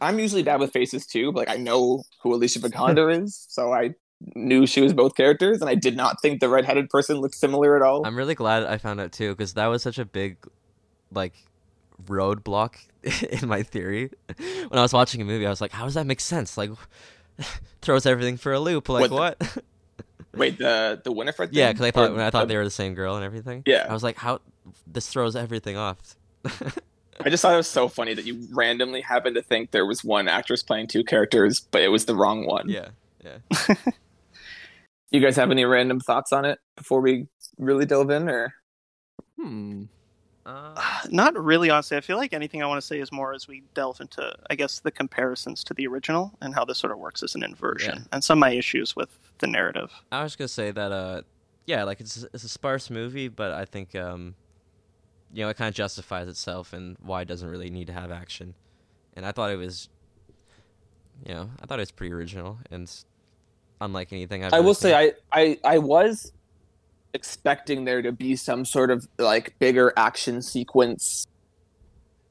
I'm 0.00 0.18
usually 0.18 0.42
bad 0.42 0.60
with 0.60 0.72
faces 0.72 1.06
too, 1.06 1.32
but 1.32 1.46
like 1.46 1.56
I 1.56 1.60
know 1.60 2.04
who 2.22 2.34
Alicia 2.34 2.60
Vikander 2.60 3.22
is, 3.22 3.46
so 3.48 3.72
I 3.72 3.94
knew 4.34 4.66
she 4.66 4.80
was 4.80 4.92
both 4.92 5.14
characters, 5.14 5.60
and 5.60 5.68
I 5.68 5.74
did 5.74 5.96
not 5.96 6.20
think 6.22 6.40
the 6.40 6.48
redheaded 6.48 6.88
person 6.88 7.18
looked 7.18 7.34
similar 7.34 7.76
at 7.76 7.82
all. 7.82 8.06
I'm 8.06 8.16
really 8.16 8.34
glad 8.34 8.64
I 8.64 8.78
found 8.78 9.00
out 9.00 9.12
too, 9.12 9.30
because 9.34 9.54
that 9.54 9.66
was 9.66 9.82
such 9.82 9.98
a 9.98 10.04
big, 10.04 10.38
like, 11.12 11.34
roadblock 12.06 12.74
in 13.42 13.48
my 13.48 13.62
theory. 13.62 14.10
When 14.36 14.78
I 14.78 14.82
was 14.82 14.92
watching 14.92 15.20
a 15.20 15.24
movie, 15.24 15.46
I 15.46 15.50
was 15.50 15.60
like, 15.60 15.72
"How 15.72 15.84
does 15.84 15.94
that 15.94 16.06
make 16.06 16.20
sense?" 16.20 16.56
Like, 16.56 16.70
throws 17.82 18.06
everything 18.06 18.36
for 18.36 18.52
a 18.52 18.60
loop. 18.60 18.88
Like 18.88 19.10
What 19.10 19.38
what? 19.40 19.58
Wait, 20.34 20.58
the 20.58 21.00
the 21.02 21.10
Winifred. 21.12 21.50
Yeah, 21.52 21.72
because 21.72 21.86
I 21.86 21.90
thought 21.90 22.10
Or 22.10 22.14
when 22.14 22.20
I 22.24 22.30
thought 22.30 22.42
the- 22.42 22.52
they 22.52 22.56
were 22.56 22.64
the 22.64 22.70
same 22.70 22.94
girl 22.94 23.16
and 23.16 23.24
everything. 23.24 23.62
Yeah. 23.66 23.86
I 23.88 23.92
was 23.92 24.02
like, 24.02 24.16
how 24.16 24.40
this 24.86 25.08
throws 25.08 25.34
everything 25.36 25.76
off. 25.76 25.98
I 27.24 27.30
just 27.30 27.42
thought 27.42 27.54
it 27.54 27.56
was 27.56 27.66
so 27.66 27.88
funny 27.88 28.14
that 28.14 28.24
you 28.26 28.46
randomly 28.52 29.00
happened 29.00 29.34
to 29.36 29.42
think 29.42 29.72
there 29.72 29.86
was 29.86 30.04
one 30.04 30.28
actress 30.28 30.62
playing 30.62 30.86
two 30.86 31.02
characters, 31.02 31.58
but 31.60 31.82
it 31.82 31.88
was 31.88 32.04
the 32.04 32.14
wrong 32.14 32.46
one. 32.46 32.68
yeah, 32.68 32.88
yeah. 33.24 33.38
You 35.10 35.20
guys 35.20 35.36
have 35.36 35.50
any 35.50 35.64
random 35.64 35.98
thoughts 36.00 36.32
on 36.32 36.44
it 36.44 36.58
before 36.76 37.00
we 37.00 37.26
really 37.58 37.86
delve 37.86 38.10
in, 38.10 38.28
or 38.28 38.52
Hmm. 39.40 39.84
Uh, 40.48 41.00
Not 41.10 41.36
really, 41.42 41.68
honestly. 41.68 41.96
I 41.96 42.00
feel 42.00 42.16
like 42.16 42.32
anything 42.32 42.62
I 42.62 42.66
want 42.66 42.80
to 42.80 42.86
say 42.86 43.00
is 43.00 43.12
more 43.12 43.34
as 43.34 43.46
we 43.46 43.62
delve 43.74 44.00
into, 44.00 44.34
I 44.48 44.54
guess, 44.54 44.80
the 44.80 44.90
comparisons 44.90 45.62
to 45.64 45.74
the 45.74 45.86
original 45.86 46.32
and 46.40 46.54
how 46.54 46.64
this 46.64 46.78
sort 46.78 46.90
of 46.90 46.98
works 46.98 47.22
as 47.22 47.34
an 47.34 47.42
inversion, 47.42 48.06
and 48.12 48.24
some 48.24 48.38
of 48.38 48.40
my 48.40 48.52
issues 48.52 48.96
with 48.96 49.10
the 49.40 49.46
narrative. 49.46 49.92
I 50.10 50.22
was 50.22 50.36
gonna 50.36 50.48
say 50.48 50.70
that 50.70 50.90
uh 50.90 51.22
yeah, 51.66 51.84
like 51.84 52.00
it's 52.00 52.24
it's 52.32 52.44
a 52.44 52.48
sparse 52.48 52.88
movie, 52.88 53.28
but 53.28 53.52
I 53.52 53.66
think 53.66 53.94
um 53.94 54.34
you 55.34 55.44
know, 55.44 55.50
it 55.50 55.58
kind 55.58 55.68
of 55.68 55.74
justifies 55.74 56.26
itself 56.28 56.72
and 56.72 56.96
why 57.02 57.20
it 57.20 57.28
doesn't 57.28 57.48
really 57.48 57.68
need 57.68 57.88
to 57.88 57.92
have 57.92 58.10
action. 58.10 58.54
And 59.14 59.26
I 59.26 59.32
thought 59.32 59.50
it 59.50 59.56
was 59.58 59.90
you 61.26 61.34
know, 61.34 61.50
I 61.62 61.66
thought 61.66 61.78
it 61.78 61.82
was 61.82 61.90
pretty 61.90 62.14
original 62.14 62.58
and 62.70 62.90
unlike 63.82 64.12
anything 64.14 64.44
I've 64.44 64.54
I 64.54 64.58
ever 64.58 64.66
will 64.66 64.74
seen. 64.74 64.92
say 64.92 65.12
I, 65.32 65.40
I 65.40 65.58
I 65.62 65.78
was 65.78 66.32
expecting 67.14 67.84
there 67.84 68.02
to 68.02 68.12
be 68.12 68.36
some 68.36 68.64
sort 68.64 68.90
of 68.90 69.08
like 69.18 69.58
bigger 69.58 69.92
action 69.96 70.42
sequence 70.42 71.26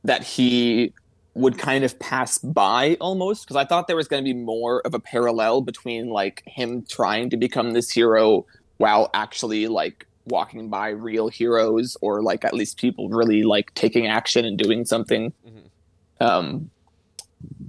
that 0.03 0.23
he 0.23 0.93
would 1.34 1.57
kind 1.57 1.84
of 1.84 1.99
pass 1.99 2.38
by 2.39 2.97
almost 2.99 3.45
because 3.45 3.55
I 3.55 3.65
thought 3.65 3.88
there 3.88 3.95
was 3.95 4.07
going 4.07 4.23
to 4.23 4.34
be 4.34 4.38
more 4.38 4.82
of 4.82 4.93
a 4.93 4.99
parallel 4.99 5.61
between 5.61 6.09
like 6.09 6.41
him 6.45 6.84
trying 6.89 7.30
to 7.30 7.38
become 7.38 7.71
this 7.71 7.91
hero 7.91 8.45
while 8.78 9.09
actually 9.13 9.67
like 9.67 10.07
walking 10.25 10.69
by 10.69 10.89
real 10.89 11.28
heroes 11.30 11.95
or 12.01 12.21
like 12.21 12.43
at 12.43 12.53
least 12.53 12.78
people 12.78 13.09
really 13.09 13.43
like 13.43 13.73
taking 13.75 14.07
action 14.07 14.45
and 14.45 14.57
doing 14.57 14.84
something. 14.84 15.32
Mhm. 15.47 16.25
Um, 16.25 16.69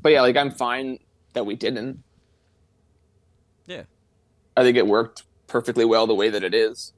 but 0.03 0.13
yeah, 0.13 0.23
like 0.23 0.37
I'm 0.37 0.51
fine 0.51 0.99
that 1.35 1.45
we 1.45 1.55
didn't. 1.55 2.03
Yeah. 3.67 3.83
I 4.57 4.63
think 4.63 4.77
it 4.77 4.87
worked 4.87 5.25
perfectly 5.47 5.85
well 5.85 6.07
the 6.07 6.15
way 6.15 6.31
that 6.31 6.43
it 6.43 6.55
is. 6.55 6.93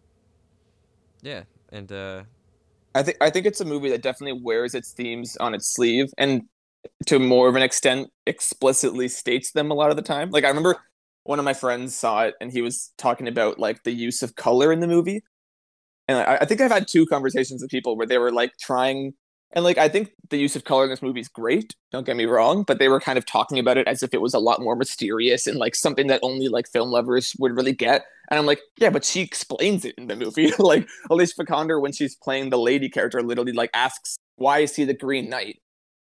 Yeah. 1.22 1.42
And 1.70 1.90
uh 1.92 2.24
I 2.94 3.02
think 3.02 3.18
I 3.20 3.30
think 3.30 3.46
it's 3.46 3.60
a 3.60 3.64
movie 3.64 3.90
that 3.90 4.02
definitely 4.02 4.40
wears 4.42 4.74
its 4.74 4.92
themes 4.92 5.36
on 5.38 5.54
its 5.54 5.72
sleeve 5.74 6.12
and 6.18 6.42
to 7.06 7.18
more 7.18 7.48
of 7.48 7.56
an 7.56 7.62
extent 7.62 8.08
explicitly 8.26 9.08
states 9.08 9.52
them 9.52 9.70
a 9.70 9.74
lot 9.74 9.90
of 9.90 9.96
the 9.96 10.02
time. 10.02 10.30
Like 10.30 10.44
I 10.44 10.48
remember 10.48 10.76
one 11.24 11.38
of 11.38 11.44
my 11.44 11.54
friends 11.54 11.94
saw 11.94 12.24
it 12.24 12.34
and 12.40 12.50
he 12.50 12.62
was 12.62 12.92
talking 12.98 13.28
about 13.28 13.58
like 13.58 13.82
the 13.84 13.92
use 13.92 14.22
of 14.22 14.34
color 14.34 14.72
in 14.72 14.80
the 14.80 14.88
movie. 14.88 15.22
And 16.08 16.18
I, 16.18 16.38
I 16.40 16.44
think 16.44 16.60
I've 16.60 16.72
had 16.72 16.88
two 16.88 17.06
conversations 17.06 17.62
with 17.62 17.70
people 17.70 17.96
where 17.96 18.06
they 18.06 18.18
were 18.18 18.32
like 18.32 18.52
trying 18.60 19.14
and 19.52 19.64
like 19.64 19.78
I 19.78 19.88
think 19.88 20.12
the 20.30 20.38
use 20.38 20.54
of 20.54 20.64
color 20.64 20.84
in 20.84 20.90
this 20.90 21.02
movie 21.02 21.20
is 21.20 21.28
great, 21.28 21.74
don't 21.90 22.06
get 22.06 22.16
me 22.16 22.24
wrong, 22.24 22.62
but 22.62 22.78
they 22.78 22.88
were 22.88 23.00
kind 23.00 23.18
of 23.18 23.26
talking 23.26 23.58
about 23.58 23.78
it 23.78 23.88
as 23.88 24.02
if 24.02 24.14
it 24.14 24.20
was 24.20 24.34
a 24.34 24.38
lot 24.38 24.60
more 24.60 24.76
mysterious 24.76 25.46
and 25.46 25.58
like 25.58 25.74
something 25.74 26.06
that 26.06 26.20
only 26.22 26.48
like 26.48 26.68
film 26.68 26.90
lovers 26.90 27.34
would 27.38 27.56
really 27.56 27.72
get. 27.72 28.04
And 28.30 28.38
I'm 28.38 28.46
like, 28.46 28.60
yeah, 28.76 28.90
but 28.90 29.04
she 29.04 29.20
explains 29.20 29.84
it 29.84 29.94
in 29.98 30.06
the 30.06 30.16
movie. 30.16 30.52
like 30.58 30.88
Alicia 31.10 31.34
Vikander, 31.42 31.80
when 31.80 31.92
she's 31.92 32.14
playing 32.14 32.50
the 32.50 32.58
lady 32.58 32.88
character, 32.88 33.22
literally 33.22 33.52
like 33.52 33.70
asks, 33.74 34.18
"Why 34.36 34.60
is 34.60 34.76
he 34.76 34.84
the 34.84 34.94
Green 34.94 35.28
Knight?" 35.28 35.60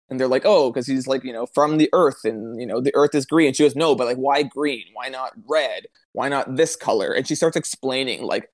And 0.09 0.19
they're 0.19 0.27
like, 0.27 0.43
"Oh, 0.45 0.69
because 0.71 0.87
he's 0.87 1.07
like 1.07 1.23
you 1.23 1.31
know 1.33 1.45
from 1.47 1.77
the 1.77 1.89
Earth, 1.93 2.25
and 2.25 2.59
you 2.59 2.67
know 2.67 2.81
the 2.81 2.95
Earth 2.95 3.15
is 3.15 3.25
green." 3.25 3.47
And 3.47 3.55
she 3.55 3.63
goes, 3.63 3.75
"No, 3.75 3.95
but 3.95 4.07
like 4.07 4.17
why 4.17 4.43
green? 4.43 4.83
Why 4.93 5.07
not 5.07 5.33
red? 5.49 5.87
Why 6.11 6.27
not 6.27 6.57
this 6.57 6.75
color?" 6.75 7.13
And 7.13 7.25
she 7.25 7.35
starts 7.35 7.55
explaining 7.55 8.23
like 8.23 8.49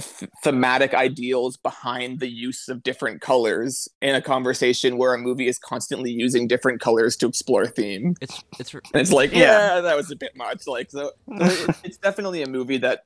th- 0.00 0.30
thematic 0.42 0.94
ideals 0.94 1.56
behind 1.56 2.20
the 2.20 2.28
use 2.28 2.68
of 2.68 2.82
different 2.82 3.20
colors 3.20 3.88
in 4.00 4.14
a 4.14 4.22
conversation 4.22 4.96
where 4.96 5.14
a 5.14 5.18
movie 5.18 5.48
is 5.48 5.58
constantly 5.58 6.10
using 6.10 6.46
different 6.46 6.80
colors 6.80 7.16
to 7.16 7.26
explore 7.26 7.62
a 7.62 7.68
theme. 7.68 8.14
it's 8.20 8.42
it's 8.58 8.74
And 8.74 8.82
it's 8.94 9.12
like, 9.12 9.32
Yeah. 9.32 9.76
yeah, 9.76 9.80
that 9.80 9.96
was 9.96 10.10
a 10.10 10.16
bit 10.16 10.36
much. 10.36 10.66
Like, 10.66 10.90
so 10.90 11.12
it, 11.28 11.76
it's 11.84 11.98
definitely 11.98 12.42
a 12.42 12.48
movie 12.48 12.78
that, 12.78 13.04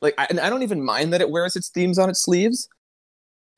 like, 0.00 0.14
I, 0.18 0.26
and 0.30 0.40
I 0.40 0.50
don't 0.50 0.62
even 0.62 0.84
mind 0.84 1.12
that 1.12 1.20
it 1.20 1.30
wears 1.30 1.56
its 1.56 1.68
themes 1.68 1.98
on 1.98 2.10
its 2.10 2.22
sleeves. 2.22 2.68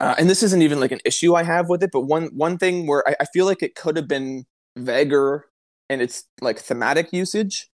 Uh, 0.01 0.14
and 0.18 0.28
this 0.28 0.43
isn't 0.43 0.61
even 0.62 0.80
like 0.80 0.93
an 0.93 1.01
issue 1.05 1.35
I 1.35 1.45
have 1.45 1.68
with 1.68 1.82
it, 1.82 1.91
but 1.93 2.03
one 2.03 2.24
one 2.35 2.59
thing 2.59 2.87
where 2.87 3.09
I, 3.09 3.14
I 3.20 3.24
feel 3.32 3.47
like 3.47 3.62
it 3.62 3.74
could 3.74 3.97
have 3.97 4.09
been 4.09 4.45
vaguer 4.76 5.47
in 5.89 6.01
its 6.01 6.24
like 6.41 6.59
thematic 6.59 7.12
usage, 7.12 7.68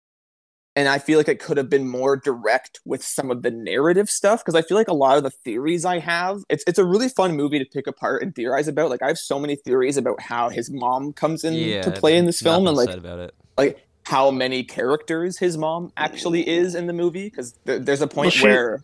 and 0.76 0.88
I 0.88 0.98
feel 0.98 1.18
like 1.18 1.28
it 1.28 1.40
could 1.40 1.56
have 1.56 1.68
been 1.68 1.88
more 1.88 2.16
direct 2.16 2.80
with 2.84 3.02
some 3.02 3.30
of 3.30 3.42
the 3.42 3.50
narrative 3.50 4.08
stuff 4.08 4.44
because 4.44 4.54
I 4.54 4.62
feel 4.62 4.76
like 4.76 4.88
a 4.88 4.94
lot 4.94 5.16
of 5.16 5.24
the 5.24 5.30
theories 5.30 5.84
I 5.84 5.98
have, 5.98 6.42
it's 6.48 6.64
it's 6.66 6.78
a 6.78 6.84
really 6.84 7.08
fun 7.08 7.36
movie 7.36 7.58
to 7.58 7.64
pick 7.64 7.86
apart 7.86 8.22
and 8.22 8.34
theorize 8.34 8.68
about. 8.68 8.90
Like 8.90 9.02
I 9.02 9.08
have 9.08 9.18
so 9.18 9.38
many 9.38 9.56
theories 9.56 9.96
about 9.96 10.20
how 10.20 10.48
his 10.48 10.70
mom 10.70 11.12
comes 11.12 11.44
in 11.44 11.54
yeah, 11.54 11.82
to 11.82 11.90
play 11.90 12.16
in 12.16 12.26
this 12.26 12.40
film, 12.40 12.66
and 12.66 12.76
like 12.76 12.90
about 12.90 13.18
it. 13.18 13.34
like 13.56 13.84
how 14.04 14.30
many 14.30 14.64
characters 14.64 15.38
his 15.38 15.58
mom 15.58 15.92
actually 15.96 16.48
is 16.48 16.74
in 16.74 16.86
the 16.86 16.92
movie 16.94 17.28
because 17.28 17.54
there, 17.64 17.78
there's 17.78 18.00
a 18.00 18.06
point 18.06 18.26
Well, 18.26 18.30
she- 18.30 18.46
where 18.46 18.82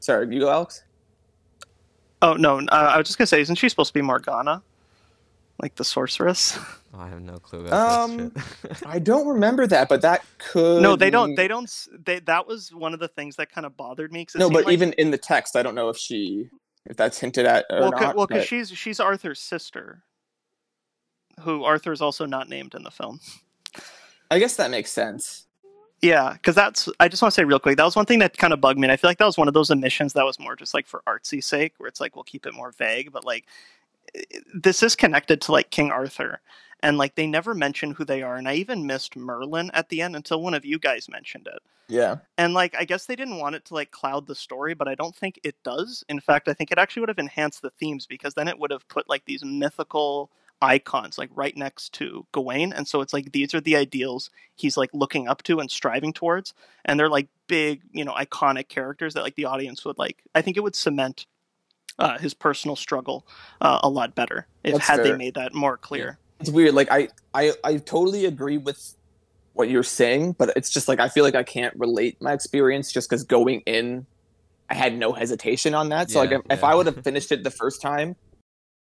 sorry 0.00 0.34
you 0.34 0.40
go 0.40 0.50
alex 0.50 0.82
Oh 2.22 2.34
no, 2.34 2.58
uh, 2.58 2.66
I 2.70 2.98
was 2.98 3.06
just 3.06 3.16
gonna 3.18 3.26
say, 3.26 3.40
isn't 3.40 3.56
she 3.56 3.68
supposed 3.70 3.88
to 3.88 3.94
be 3.94 4.02
Morgana, 4.02 4.62
like 5.62 5.76
the 5.76 5.84
sorceress? 5.84 6.58
Oh, 6.92 6.98
I 7.00 7.08
have 7.08 7.20
no 7.20 7.38
clue 7.38 7.66
about 7.66 8.00
Um, 8.10 8.32
shit. 8.62 8.86
i 8.86 8.98
don't 8.98 9.28
remember 9.28 9.66
that 9.68 9.88
but 9.88 10.02
that 10.02 10.24
could 10.38 10.82
no, 10.82 10.96
they 10.96 11.08
don't. 11.10 11.36
They 11.36 11.46
don't. 11.46 11.70
They 12.04 12.18
that 12.20 12.46
was 12.48 12.74
one 12.74 12.92
of 12.94 12.98
the 13.00 13.06
things 13.08 13.36
that 13.36 13.50
kind 13.52 13.64
of 13.64 13.76
bothered 13.76 14.12
me. 14.12 14.24
'cause 14.24 14.34
it 14.34 14.38
no 14.40 14.50
but 14.50 14.64
like- 14.64 14.72
even 14.72 14.92
in 14.94 15.10
the 15.12 15.18
text 15.18 15.54
i 15.56 15.62
don't 15.62 15.74
know 15.76 15.88
if 15.88 15.96
she 15.96 16.48
if 16.86 16.96
that's 16.96 17.18
hinted 17.18 17.46
at 17.46 17.66
or 17.70 17.80
well, 17.80 17.90
not 17.92 18.16
well, 18.16 18.26
because 18.26 18.42
but- 18.42 18.48
she's 18.48 18.70
she's 18.70 18.98
Arthur's 18.98 19.38
sister, 19.40 20.02
who 21.40 21.62
Arthur's 21.64 22.00
also 22.00 22.26
not 22.26 22.48
named 22.48 22.74
in 22.74 22.82
the 22.82 22.90
film. 22.90 23.20
i 24.30 24.38
guess 24.38 24.56
that 24.56 24.70
makes 24.70 24.90
sense 24.90 25.46
Yeah, 26.02 26.32
because 26.32 26.54
that's. 26.54 26.88
I 26.98 27.08
just 27.08 27.20
want 27.22 27.34
to 27.34 27.38
say 27.40 27.44
real 27.44 27.58
quick. 27.58 27.76
That 27.76 27.84
was 27.84 27.94
one 27.94 28.06
thing 28.06 28.20
that 28.20 28.38
kind 28.38 28.54
of 28.54 28.60
bugged 28.62 28.78
me, 28.80 28.86
and 28.86 28.92
I 28.92 28.96
feel 28.96 29.10
like 29.10 29.18
that 29.18 29.26
was 29.26 29.36
one 29.36 29.48
of 29.48 29.52
those 29.54 29.70
omissions 29.70 30.14
that 30.14 30.24
was 30.24 30.38
more 30.40 30.56
just 30.56 30.72
like 30.72 30.86
for 30.86 31.02
artsy 31.06 31.44
sake, 31.44 31.74
where 31.76 31.88
it's 31.88 32.00
like 32.00 32.16
we'll 32.16 32.24
keep 32.24 32.46
it 32.46 32.54
more 32.54 32.72
vague, 32.72 33.12
but 33.12 33.22
like 33.22 33.44
this 34.54 34.82
is 34.82 34.96
connected 34.96 35.42
to 35.42 35.52
like 35.52 35.68
King 35.70 35.90
Arthur, 35.90 36.40
and 36.82 36.98
like 36.98 37.14
they 37.14 37.26
never 37.26 37.54
mention 37.54 37.92
who 37.92 38.04
they 38.04 38.22
are, 38.22 38.36
and 38.36 38.48
I 38.48 38.54
even 38.54 38.86
missed 38.86 39.16
Merlin 39.16 39.70
at 39.72 39.88
the 39.88 40.02
end 40.02 40.16
until 40.16 40.42
one 40.42 40.54
of 40.54 40.64
you 40.64 40.78
guys 40.78 41.08
mentioned 41.08 41.46
it. 41.46 41.62
yeah 41.88 42.16
And 42.38 42.54
like 42.54 42.74
I 42.76 42.84
guess 42.84 43.06
they 43.06 43.16
didn't 43.16 43.38
want 43.38 43.56
it 43.56 43.64
to 43.66 43.74
like 43.74 43.90
cloud 43.90 44.26
the 44.26 44.34
story, 44.34 44.74
but 44.74 44.88
I 44.88 44.94
don't 44.94 45.14
think 45.14 45.40
it 45.42 45.56
does. 45.64 46.04
In 46.08 46.20
fact, 46.20 46.48
I 46.48 46.54
think 46.54 46.70
it 46.70 46.78
actually 46.78 47.00
would 47.00 47.08
have 47.08 47.18
enhanced 47.18 47.62
the 47.62 47.70
themes 47.70 48.06
because 48.06 48.34
then 48.34 48.48
it 48.48 48.58
would 48.58 48.70
have 48.70 48.88
put 48.88 49.08
like 49.08 49.24
these 49.24 49.44
mythical 49.44 50.30
icons 50.62 51.16
like 51.16 51.30
right 51.34 51.56
next 51.56 51.94
to 51.94 52.26
Gawain, 52.32 52.72
and 52.72 52.86
so 52.86 53.00
it's 53.00 53.12
like 53.12 53.32
these 53.32 53.54
are 53.54 53.60
the 53.60 53.76
ideals 53.76 54.30
he's 54.54 54.76
like 54.76 54.90
looking 54.92 55.28
up 55.28 55.42
to 55.44 55.58
and 55.60 55.70
striving 55.70 56.12
towards, 56.12 56.54
and 56.84 56.98
they're 56.98 57.08
like 57.08 57.28
big, 57.46 57.82
you 57.92 58.04
know, 58.04 58.12
iconic 58.12 58.68
characters 58.68 59.14
that 59.14 59.22
like 59.22 59.34
the 59.36 59.46
audience 59.46 59.84
would 59.84 59.98
like. 59.98 60.22
I 60.34 60.42
think 60.42 60.56
it 60.56 60.62
would 60.62 60.76
cement 60.76 61.26
uh, 61.98 62.18
his 62.18 62.34
personal 62.34 62.76
struggle 62.76 63.26
uh, 63.60 63.78
a 63.82 63.88
lot 63.88 64.14
better 64.14 64.46
if 64.64 64.72
That's 64.72 64.86
had 64.86 65.02
they 65.02 65.16
made 65.16 65.34
that 65.34 65.54
more 65.54 65.76
clear. 65.76 66.18
It's 66.40 66.50
weird 66.50 66.74
like 66.74 66.88
I, 66.90 67.08
I 67.34 67.52
i 67.64 67.76
totally 67.76 68.24
agree 68.26 68.58
with 68.58 68.94
what 69.52 69.68
you're 69.68 69.82
saying 69.82 70.32
but 70.38 70.52
it's 70.56 70.70
just 70.70 70.88
like 70.88 71.00
i 71.00 71.08
feel 71.08 71.24
like 71.24 71.34
i 71.34 71.42
can't 71.42 71.74
relate 71.76 72.16
my 72.20 72.32
experience 72.32 72.90
just 72.92 73.08
because 73.10 73.22
going 73.24 73.60
in 73.66 74.06
i 74.70 74.74
had 74.74 74.96
no 74.96 75.12
hesitation 75.12 75.74
on 75.74 75.88
that. 75.90 76.10
So 76.10 76.20
like 76.20 76.30
Yeah, 76.30 76.38
if, 76.38 76.42
if 76.50 76.60
yeah. 76.60 76.66
i 76.68 76.74
would 76.74 76.86
have 76.86 77.02
finished 77.04 77.30
it 77.32 77.44
the 77.44 77.50
first 77.50 77.82
time 77.82 78.16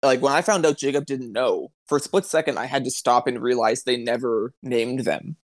like 0.02 0.22
when 0.22 0.32
i 0.32 0.42
found 0.42 0.64
out 0.64 0.78
jacob 0.78 1.06
didn't 1.06 1.32
know 1.32 1.70
for 1.86 1.98
a 1.98 2.00
split 2.00 2.24
second 2.24 2.58
i 2.58 2.66
had 2.66 2.84
to 2.84 2.90
stop 2.90 3.26
and 3.26 3.40
realize 3.42 3.82
they 3.82 3.96
never 3.96 4.52
named 4.62 5.00
them. 5.00 5.36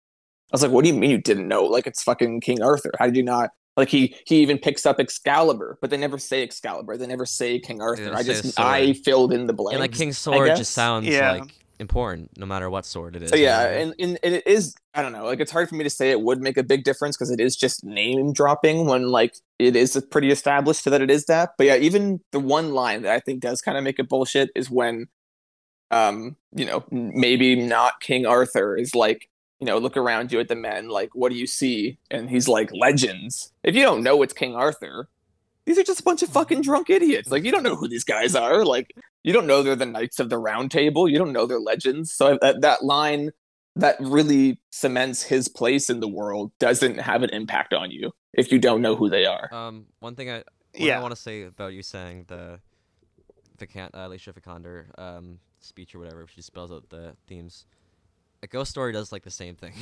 I 0.51 0.55
was 0.55 0.61
like 0.63 0.71
what 0.71 0.83
do 0.83 0.89
you 0.89 0.95
mean 0.95 1.11
you 1.11 1.19
didn't 1.19 1.47
know? 1.47 1.63
Like 1.65 1.85
it's 1.85 2.01
fucking 2.01 2.41
king 2.41 2.61
arthur. 2.63 2.91
How 2.97 3.05
did 3.05 3.15
you 3.15 3.21
not 3.23 3.51
like 3.77 3.89
he 3.89 4.15
he 4.25 4.41
even 4.41 4.57
picks 4.57 4.85
up 4.85 4.99
excalibur 4.99 5.77
but 5.79 5.89
they 5.91 5.97
never 5.97 6.17
say 6.17 6.41
excalibur. 6.43 6.97
They 6.97 7.05
never 7.07 7.25
say 7.25 7.59
king 7.59 7.81
arthur. 7.81 8.13
i 8.15 8.23
just 8.23 8.59
i 8.59 8.93
filled 8.93 9.31
in 9.31 9.45
the 9.47 9.53
blanks 9.53 9.73
and 9.75 9.81
like 9.81 9.91
King's 9.93 10.15
I 10.27 10.31
sword 10.31 10.55
just 10.57 10.71
sounds 10.73 11.05
Yeah. 11.07 11.33
like 11.33 11.55
important, 11.79 12.37
no 12.37 12.45
matter 12.45 12.69
what 12.69 12.85
sword 12.85 13.15
it 13.15 13.23
is. 13.23 13.29
So 13.29 13.35
yeah, 13.35 13.63
know? 13.63 13.69
and, 13.69 13.95
and, 13.99 14.19
and 14.23 14.35
it 14.35 14.47
is 14.47 14.75
I 14.93 15.01
don't 15.01 15.13
know, 15.13 15.25
like 15.25 15.39
it's 15.39 15.51
hard 15.51 15.69
for 15.69 15.75
me 15.75 15.83
to 15.83 15.89
say 15.89 16.11
it 16.11 16.21
would 16.21 16.41
make 16.41 16.57
a 16.57 16.63
big 16.63 16.83
difference 16.83 17.15
because 17.15 17.31
it 17.31 17.39
is 17.39 17.55
just 17.55 17.83
name 17.83 18.33
dropping 18.33 18.85
when 18.85 19.09
like 19.09 19.35
it 19.57 19.75
is 19.75 20.01
pretty 20.11 20.31
established 20.31 20.85
that 20.85 21.01
it 21.01 21.09
is 21.09 21.25
that. 21.25 21.51
But 21.57 21.67
yeah, 21.67 21.75
even 21.77 22.19
the 22.31 22.39
one 22.39 22.73
line 22.73 23.03
that 23.03 23.13
I 23.13 23.19
think 23.19 23.41
does 23.41 23.61
kind 23.61 23.77
of 23.77 23.83
make 23.83 23.99
it 23.99 24.09
bullshit 24.09 24.49
is 24.55 24.69
when 24.69 25.07
um, 25.91 26.35
you 26.53 26.65
know, 26.65 26.83
maybe 26.91 27.55
not 27.55 27.99
King 27.99 28.25
Arthur 28.25 28.77
is 28.77 28.95
like, 28.95 29.29
you 29.59 29.65
know, 29.65 29.77
look 29.77 29.97
around 29.97 30.31
you 30.31 30.39
at 30.39 30.47
the 30.47 30.55
men, 30.55 30.87
like, 30.89 31.09
what 31.13 31.31
do 31.31 31.37
you 31.37 31.47
see? 31.47 31.97
And 32.09 32.29
he's 32.29 32.47
like, 32.47 32.69
legends. 32.73 33.51
If 33.63 33.75
you 33.75 33.81
don't 33.81 34.03
know 34.03 34.21
it's 34.21 34.33
King 34.33 34.55
Arthur, 34.55 35.09
these 35.65 35.77
are 35.77 35.83
just 35.83 35.99
a 35.99 36.03
bunch 36.03 36.23
of 36.23 36.29
fucking 36.29 36.61
drunk 36.61 36.89
idiots. 36.89 37.29
Like, 37.29 37.43
you 37.43 37.51
don't 37.51 37.63
know 37.63 37.75
who 37.75 37.87
these 37.87 38.03
guys 38.03 38.35
are. 38.35 38.63
Like, 38.63 38.93
you 39.23 39.33
don't 39.33 39.47
know 39.47 39.63
they're 39.63 39.75
the 39.75 39.85
Knights 39.85 40.19
of 40.19 40.29
the 40.29 40.37
Round 40.37 40.71
Table. 40.71 41.07
You 41.07 41.17
don't 41.17 41.33
know 41.33 41.45
they're 41.45 41.59
legends. 41.59 42.13
So 42.13 42.37
that 42.41 42.61
that 42.61 42.83
line 42.83 43.31
that 43.75 43.95
really 43.99 44.59
cements 44.71 45.23
his 45.23 45.47
place 45.47 45.89
in 45.89 45.99
the 45.99 46.07
world 46.07 46.51
doesn't 46.59 46.99
have 46.99 47.23
an 47.23 47.29
impact 47.29 47.73
on 47.73 47.91
you 47.91 48.11
if 48.33 48.51
you 48.51 48.59
don't 48.59 48.81
know 48.81 48.95
who 48.95 49.09
they 49.09 49.25
are. 49.25 49.53
Um, 49.53 49.85
one 49.99 50.15
thing 50.15 50.29
I 50.29 50.35
one 50.35 50.43
Yeah. 50.73 50.99
I 50.99 51.01
want 51.01 51.15
to 51.15 51.21
say 51.21 51.43
about 51.43 51.73
you 51.73 51.83
saying 51.83 52.25
the 52.27 52.59
Vican- 53.57 53.93
uh, 53.93 54.07
Alicia 54.07 54.33
Vikander 54.33 54.97
um 54.99 55.39
speech 55.59 55.93
or 55.93 55.99
whatever, 55.99 56.25
she 56.33 56.41
spells 56.41 56.71
out 56.71 56.89
the 56.89 57.15
themes. 57.27 57.65
A 58.41 58.47
Ghost 58.47 58.71
Story 58.71 58.93
does 58.93 59.11
like 59.11 59.23
the 59.23 59.31
same 59.31 59.55
thing, 59.55 59.73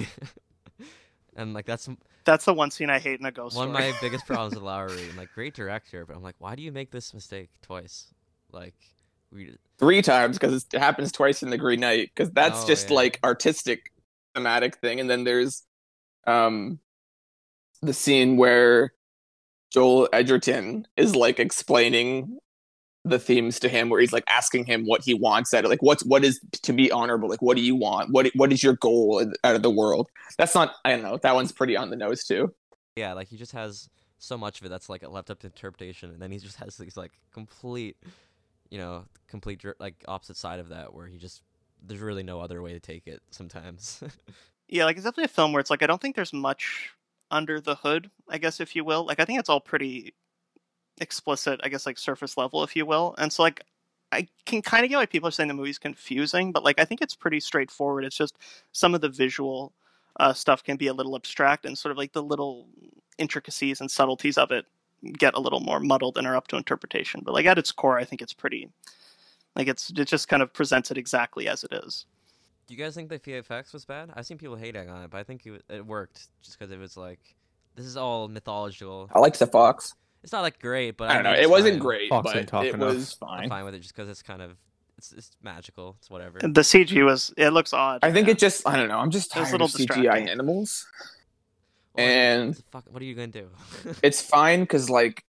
and 1.35 1.53
like 1.53 1.65
that's 1.65 1.88
That's 2.25 2.45
the 2.45 2.53
one 2.53 2.71
scene 2.71 2.89
I 2.89 2.97
hate 2.99 3.19
in 3.19 3.25
a 3.25 3.31
ghost 3.31 3.55
one 3.55 3.67
of 3.67 3.73
my 3.73 3.93
biggest 4.01 4.25
problems 4.27 4.55
with 4.55 4.63
Lowery. 4.63 5.07
And 5.09 5.17
like 5.17 5.31
great 5.33 5.53
director, 5.53 6.05
but 6.05 6.15
I'm 6.15 6.23
like, 6.23 6.35
why 6.39 6.55
do 6.55 6.63
you 6.63 6.71
make 6.71 6.89
this 6.89 7.13
mistake 7.13 7.49
twice? 7.61 8.13
Like 8.51 8.73
we 9.32 9.55
Three 9.80 10.01
times 10.01 10.39
because 10.39 10.65
it 10.73 10.80
happens 10.80 11.11
twice 11.11 11.43
in 11.43 11.51
the 11.51 11.57
Green 11.57 11.80
Knight 11.82 12.09
because 12.15 12.32
that's 12.32 12.63
Oh, 12.63 12.67
just 12.67 12.89
yeah. 12.89 12.95
like 12.95 13.19
artistic 13.23 13.91
thematic 14.34 14.78
thing, 14.78 14.99
and 14.99 15.09
then 15.09 15.23
there's 15.23 15.63
um 16.25 16.80
the 17.82 17.93
scene 17.93 18.38
where 18.38 18.93
Joel 19.71 20.09
Edgerton 20.11 20.88
is 20.97 21.15
like 21.15 21.39
explaining 21.39 22.39
the 23.05 23.19
themes 23.19 23.59
to 23.59 23.69
him 23.69 23.89
where 23.89 24.01
he's 24.01 24.11
like 24.11 24.23
asking 24.28 24.65
him 24.65 24.84
what 24.86 25.01
he 25.03 25.13
wants 25.13 25.53
out 25.53 25.63
of 25.63 25.69
like 25.69 25.82
what's 25.84 26.03
what 26.03 26.25
is 26.25 26.41
to 26.63 26.73
be 26.73 26.91
honorable? 26.91 27.30
Like 27.30 27.41
what 27.41 27.55
do 27.55 27.61
you 27.63 27.75
want? 27.75 28.09
What 28.11 28.28
what 28.36 28.51
is 28.51 28.63
your 28.63 28.73
goal 28.73 29.23
out 29.43 29.55
of 29.55 29.61
the 29.61 29.69
world? 29.69 30.09
That's 30.38 30.55
not 30.55 30.73
i 30.86 30.91
don't 30.91 31.03
know. 31.03 31.17
That 31.17 31.36
one's 31.36 31.51
pretty 31.51 31.78
on 31.78 31.89
the 31.91 31.95
nose 31.95 32.23
too. 32.23 32.53
Yeah, 32.95 33.13
like 33.13 33.28
he 33.28 33.38
just 33.38 33.51
has 33.51 33.89
so 34.17 34.38
much 34.38 34.59
of 34.59 34.65
it 34.65 34.69
that's 34.69 34.89
like 34.89 35.07
left 35.07 35.30
up 35.30 35.39
to 35.41 35.47
interpretation, 35.47 36.09
and 36.09 36.19
then 36.19 36.32
he 36.32 36.39
just 36.39 36.57
has 36.57 36.75
these 36.78 36.97
like 36.97 37.11
complete, 37.32 37.95
you 38.70 38.78
know, 38.78 39.05
complete 39.28 39.63
like 39.80 40.03
opposite 40.07 40.38
side 40.38 40.59
of 40.59 40.70
that 40.70 40.93
where 40.93 41.07
he 41.07 41.18
just 41.18 41.41
there's 41.82 42.01
really 42.01 42.24
no 42.24 42.39
other 42.39 42.61
way 42.61 42.74
to 42.74 42.80
take 42.80 43.07
it 43.07 43.22
sometimes. 43.32 44.01
Yeah, 44.70 44.84
like 44.84 44.97
it's 44.97 45.05
definitely 45.05 45.26
a 45.26 45.30
film 45.30 45.53
where 45.53 45.61
it's 45.61 45.70
like 45.70 45.82
I 45.82 45.88
don't 45.88 46.01
think 46.01 46.15
there's 46.15 46.34
much 46.34 46.91
under 47.32 47.61
the 47.61 47.76
hood, 47.76 48.11
I 48.28 48.38
guess 48.38 48.59
if 48.59 48.76
you 48.76 48.84
will. 48.84 49.05
Like 49.05 49.20
I 49.20 49.26
think 49.26 49.39
it's 49.39 49.49
all 49.49 49.61
pretty 49.61 50.13
explicit, 50.99 51.61
I 51.63 51.70
guess 51.70 51.86
like 51.86 51.97
surface 51.97 52.38
level 52.38 52.63
if 52.63 52.76
you 52.76 52.86
will. 52.86 53.15
And 53.18 53.32
so 53.32 53.43
like 53.43 53.63
I 54.11 54.28
can 54.45 54.61
kind 54.61 54.84
of 54.84 54.89
get 54.89 54.97
why 54.97 55.05
people 55.05 55.30
are 55.30 55.32
saying 55.32 55.47
the 55.47 55.53
movie's 55.53 55.80
confusing, 55.80 56.51
but 56.51 56.63
like 56.63 56.80
I 56.80 56.86
think 56.86 57.01
it's 57.01 57.15
pretty 57.15 57.39
straightforward. 57.39 58.03
It's 58.03 58.18
just 58.18 58.38
some 58.74 58.93
of 58.93 59.01
the 59.01 59.09
visual 59.09 59.74
uh, 60.20 60.34
stuff 60.34 60.63
can 60.63 60.78
be 60.78 60.88
a 60.88 60.93
little 60.93 61.15
abstract 61.15 61.65
and 61.65 61.78
sort 61.78 61.91
of 61.91 61.97
like 61.97 62.13
the 62.13 62.24
little 62.24 62.68
intricacies 63.18 63.80
and 63.80 63.89
subtleties 63.89 64.38
of 64.38 64.51
it 64.51 64.65
get 65.17 65.33
a 65.35 65.39
little 65.39 65.59
more 65.59 65.79
muddled 65.79 66.17
and 66.17 66.25
are 66.27 66.35
up 66.35 66.47
to 66.49 66.57
interpretation. 66.57 67.21
But 67.23 67.33
like 67.33 67.45
at 67.45 67.57
its 67.57 67.71
core, 67.71 67.97
I 67.97 68.03
think 68.03 68.21
it's 68.21 68.33
pretty 68.33 68.69
like 69.55 69.67
it's 69.67 69.91
it 69.95 70.05
just 70.05 70.27
kind 70.27 70.41
of 70.43 70.53
presents 70.53 70.91
it 70.91 70.97
exactly 70.97 71.47
as 71.47 71.63
it 71.63 71.71
is. 71.73 72.05
Do 72.67 72.73
you 72.75 72.83
guys 72.83 72.95
think 72.95 73.09
the 73.09 73.19
VFX 73.19 73.71
was 73.73 73.85
bad? 73.85 74.11
I've 74.15 74.25
seen 74.25 74.37
people 74.37 74.55
hating 74.57 74.89
on 74.89 75.03
it, 75.03 75.09
but 75.09 75.19
I 75.19 75.23
think 75.23 75.45
it, 75.69 75.85
worked 75.85 76.27
just 76.41 76.59
because 76.59 76.71
it 76.71 76.79
was 76.79 76.97
like 76.97 77.19
this 77.75 77.85
is 77.85 77.95
all 77.95 78.27
mythological. 78.27 79.07
i 79.13 79.19
liked 79.19 79.37
the 79.39 79.45
fox 79.47 79.93
It's 80.23 80.33
not 80.33 80.41
like 80.41 80.59
great, 80.59 80.97
but 80.97 81.09
i 81.09 81.13
don't 81.13 81.23
know 81.23 81.31
mean, 81.31 81.39
it 81.39 81.43
it's 81.43 81.49
wasn't 81.51 81.73
fine. 81.75 81.79
great 81.79 82.09
Fox 82.09 82.23
but 82.25 82.35
ain't 82.35 82.49
talking 82.49 82.69
it 82.69 82.73
enough. 82.73 82.93
was 82.95 83.17
I'm 83.21 83.27
fine 83.39 83.49
fine 83.49 83.65
with 83.65 83.75
it 83.75 83.79
just 83.79 83.95
because 83.95 84.09
it's 84.09 84.21
kind 84.23 84.41
of 84.41 84.57
it's 84.97 85.11
it's 85.11 85.31
magical. 85.43 85.95
It's 85.99 86.09
whatever. 86.09 86.39
The 86.39 86.61
CG 86.61 87.05
was 87.05 87.31
it 87.37 87.51
looks 87.51 87.71
odd. 87.71 87.99
i 88.01 88.11
think 88.11 88.27
yeah. 88.27 88.31
it 88.31 88.39
just 88.39 88.67
i 88.67 88.75
don't 88.75 88.87
know 88.89 88.97
i'm 88.97 89.11
just 89.11 89.35
It 89.35 89.39
was 89.39 89.49
a 89.53 89.57
tired 89.57 89.61
little 89.61 89.67
of 89.67 89.73
cgi 89.73 90.27
animals 90.29 90.85
Well, 90.99 91.16
and- 91.97 92.63
fuck, 92.71 92.85
what 92.89 93.01
are 93.01 93.05
you 93.05 93.15
gonna 93.15 93.27
do? 93.27 93.49
it's 94.03 94.21
fine 94.21 94.61
because 94.61 94.89
like 94.89 95.23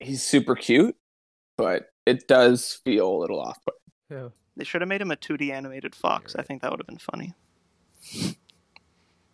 he's 0.00 0.22
super 0.22 0.54
cute 0.56 0.96
but 1.56 1.90
it 2.06 2.26
does 2.26 2.80
feel 2.84 3.08
a 3.08 3.18
little 3.18 3.40
off 3.40 3.58
but 3.64 3.74
Yeah. 4.10 4.28
They 4.56 4.64
should 4.64 4.80
have 4.82 4.88
made 4.88 5.00
him 5.00 5.10
a 5.10 5.16
2D 5.16 5.50
animated 5.50 5.94
fox. 5.94 6.34
You're 6.34 6.42
I 6.42 6.44
think 6.44 6.60
that 6.62 6.70
would 6.70 6.80
have 6.80 6.86
been 6.86 6.98
funny. 6.98 7.32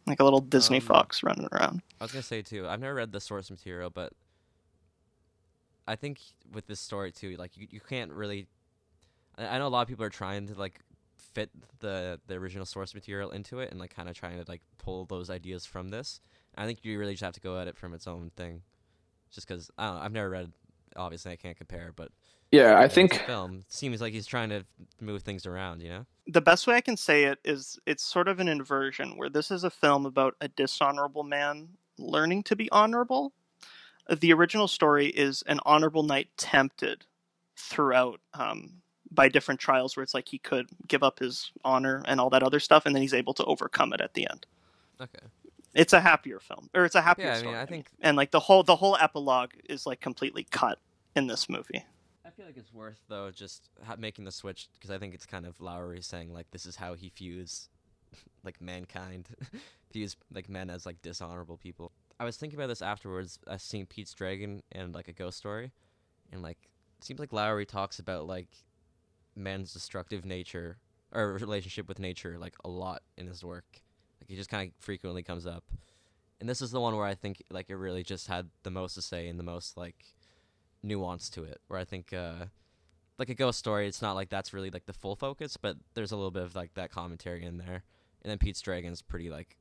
Like 0.07 0.21
a 0.21 0.25
little 0.25 0.41
Disney 0.41 0.77
Um, 0.79 0.83
fox 0.83 1.23
running 1.23 1.49
around. 1.53 1.83
I 2.01 2.05
was 2.05 2.13
gonna 2.13 2.23
say 2.23 2.41
too. 2.43 2.67
I've 2.69 2.81
never 2.81 2.95
read 2.95 3.13
the 3.13 3.21
source 3.21 3.51
material, 3.51 3.91
but 3.91 4.13
I 5.87 5.97
think 5.97 6.21
with 6.53 6.67
this 6.67 6.81
story 6.81 7.13
too, 7.13 7.37
like 7.37 7.57
you, 7.57 7.67
you 7.71 7.81
can't 7.81 8.13
really. 8.13 8.47
I, 9.37 9.47
I 9.47 9.59
know 9.59 9.67
a 9.67 9.69
lot 9.69 9.83
of 9.83 9.89
people 9.89 10.05
are 10.05 10.11
trying 10.11 10.47
to 10.47 10.55
like 10.55 10.81
fit 11.35 11.51
the 11.81 12.21
the 12.27 12.35
original 12.35 12.65
source 12.65 12.95
material 12.95 13.31
into 13.31 13.59
it 13.61 13.71
and 13.71 13.79
like 13.79 13.95
kind 13.95 14.09
of 14.09 14.15
trying 14.15 14.43
to 14.43 14.45
like 14.49 14.63
pull 14.79 15.05
those 15.05 15.29
ideas 15.31 15.67
from 15.67 15.89
this. 15.91 16.21
I 16.59 16.67
think 16.67 16.81
you 16.83 16.99
really 16.99 17.13
just 17.13 17.25
have 17.25 17.35
to 17.35 17.41
go 17.41 17.59
at 17.59 17.69
it 17.69 17.77
from 17.77 17.95
its 17.95 18.07
own 18.07 18.31
thing, 18.37 18.63
just 19.31 19.47
because 19.47 19.71
I 19.79 19.87
don't 19.87 19.97
know. 19.97 20.03
I've 20.03 20.13
never 20.13 20.31
read. 20.31 20.53
Obviously, 20.97 21.33
I 21.33 21.37
can't 21.37 21.57
compare, 21.57 21.93
but 21.95 22.11
yeah 22.51 22.79
i 22.79 22.89
think 22.89 23.15
film 23.27 23.63
seems 23.69 24.01
like 24.01 24.15
he's 24.15 24.27
trying 24.27 24.49
to 24.49 24.65
move 25.01 25.23
things 25.23 25.47
around. 25.47 25.83
You 25.83 25.91
know. 25.91 26.07
The 26.27 26.41
best 26.41 26.67
way 26.67 26.75
I 26.77 26.81
can 26.81 26.97
say 26.97 27.25
it 27.25 27.39
is 27.45 27.79
it's 27.87 28.03
sort 28.03 28.29
of 28.29 28.41
an 28.41 28.49
inversion 28.49 29.17
where 29.17 29.29
this 29.29 29.51
is 29.51 29.65
a 29.65 29.71
film 29.71 30.07
about 30.07 30.35
a 30.41 30.49
dishonorable 30.49 31.25
man 31.25 31.69
learning 31.99 32.45
to 32.45 32.57
be 32.57 32.71
honorable. 32.71 33.33
The 34.11 34.33
original 34.33 34.69
story 34.69 35.09
is 35.09 35.43
an 35.47 35.61
honorable 35.67 36.03
knight 36.03 36.29
tempted 36.37 37.05
throughout 37.57 38.21
um, 38.35 38.81
by 39.11 39.29
different 39.29 39.61
trials 39.61 39.97
where 39.97 40.03
it's 40.03 40.15
like 40.15 40.29
he 40.29 40.39
could 40.39 40.69
give 40.87 41.03
up 41.03 41.19
his 41.19 41.53
honor 41.65 42.03
and 42.07 42.21
all 42.21 42.31
that 42.31 42.43
other 42.43 42.61
stuff, 42.61 42.87
and 42.87 42.95
then 42.95 43.03
he's 43.03 43.15
able 43.15 43.35
to 43.35 43.45
overcome 43.45 43.93
it 43.93 44.01
at 44.01 44.15
the 44.15 44.29
end. 44.31 44.47
Okay. 45.01 45.27
It's 45.79 45.93
a 45.93 46.01
happier 46.01 46.41
film, 46.41 46.69
or 46.75 46.85
it's 46.85 46.97
a 46.97 47.03
happier 47.03 47.27
Yeah, 47.27 47.33
I 47.35 47.39
story. 47.39 47.53
mean, 47.53 47.61
I 47.63 47.67
think 47.67 47.87
and 48.01 48.17
like 48.17 48.33
the 48.33 48.41
whole 48.41 48.65
the 48.65 48.77
whole 48.77 48.97
epilogue 48.97 49.53
is 49.69 49.87
like 49.87 50.01
completely 50.01 50.45
cut 50.51 50.79
in 51.15 51.29
this 51.29 51.49
movie. 51.49 51.85
I 52.27 52.31
feel 52.31 52.47
like 52.47 52.57
it's 52.57 52.75
worth 52.75 52.99
though 53.09 53.31
just 53.31 53.71
ha- 53.87 53.95
making 53.97 54.25
the 54.25 54.33
switch 54.33 54.69
because 54.75 54.91
I 54.91 54.99
think 54.99 55.15
it's 55.15 55.25
kind 55.25 55.47
of 55.47 55.61
Lowery 55.61 56.03
saying 56.03 56.35
like 56.35 56.51
this 56.51 56.67
is 56.67 56.75
how 56.77 56.95
he 56.95 57.13
views 57.17 57.69
like 58.45 58.61
mankind, 58.61 59.29
views 59.93 60.17
like 60.35 60.49
men 60.49 60.69
as 60.69 60.85
like 60.85 61.01
dishonorable 61.01 61.57
people. 61.57 61.93
I 62.19 62.25
was 62.25 62.37
thinking 62.37 62.59
about 62.59 62.67
this 62.67 62.83
afterwards. 62.83 63.39
I 63.47 63.57
seen 63.57 63.87
Pete's 63.87 64.13
Dragon 64.15 64.65
and 64.73 64.93
like 64.95 65.07
a 65.07 65.13
ghost 65.13 65.39
story, 65.39 65.71
and 66.33 66.43
like 66.43 66.59
it 66.99 67.05
seems 67.05 67.21
like 67.21 67.33
Lowery 67.33 67.65
talks 67.67 68.01
about 68.01 68.27
like 68.27 68.49
man's 69.37 69.73
destructive 69.73 70.25
nature 70.25 70.79
or 71.13 71.35
relationship 71.35 71.87
with 71.87 72.01
nature 72.01 72.37
like 72.37 72.57
a 72.65 72.69
lot 72.69 73.03
in 73.17 73.29
his 73.29 73.45
work. 73.45 73.81
He 74.29 74.37
just 74.37 74.51
kind 74.51 74.69
of 74.69 74.75
frequently 74.79 75.25
comes 75.25 75.47
up, 75.47 75.65
and 76.39 76.49
this 76.49 76.63
is 76.63 76.71
the 76.71 76.81
one 76.81 76.95
where 76.97 77.07
I 77.07 77.15
think 77.15 77.43
like 77.51 77.71
it 77.71 77.77
really 77.77 78.05
just 78.05 78.29
had 78.29 78.51
the 78.63 78.71
most 78.71 78.95
to 78.95 79.03
say 79.03 79.27
and 79.27 79.39
the 79.39 79.45
most 79.45 79.77
like 79.77 80.05
nuance 80.83 81.29
to 81.29 81.43
it 81.43 81.61
where 81.67 81.81
i 81.81 81.85
think 81.85 82.13
uh 82.13 82.45
like 83.19 83.29
a 83.29 83.35
ghost 83.35 83.59
story 83.59 83.89
it's 83.89 84.01
not 84.01 84.15
like 84.15 84.29
that's 84.29 84.55
really 84.55 84.71
like 84.71 84.87
the 84.87 84.93
full 84.93 85.17
focus 85.17 85.57
but 85.57 85.77
there's 85.95 86.13
a 86.13 86.17
little 86.17 86.31
bit 86.31 86.45
of 86.45 86.55
like 86.55 86.73
that 86.75 86.91
commentary 86.91 87.45
in 87.45 87.59
there. 87.59 87.83
And 88.23 88.31
then 88.31 88.39
pete's 88.39 88.61
dragon's 88.61 89.03
pretty 89.03 89.29
like 89.31 89.57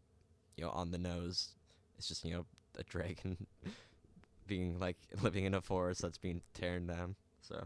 you 0.55 0.63
know 0.63 0.70
on 0.72 0.91
the 0.91 0.97
nose. 0.97 1.49
It's 1.97 2.07
just 2.07 2.24
you 2.24 2.34
know 2.34 2.45
a 2.78 2.84
dragon 2.84 3.47
being 4.47 4.80
like 4.80 4.97
living 5.22 5.45
in 5.45 5.53
a 5.55 5.61
forest 5.61 6.01
that's 6.01 6.18
being 6.18 6.41
torn 6.53 6.88
down 6.88 7.15
so. 7.41 7.63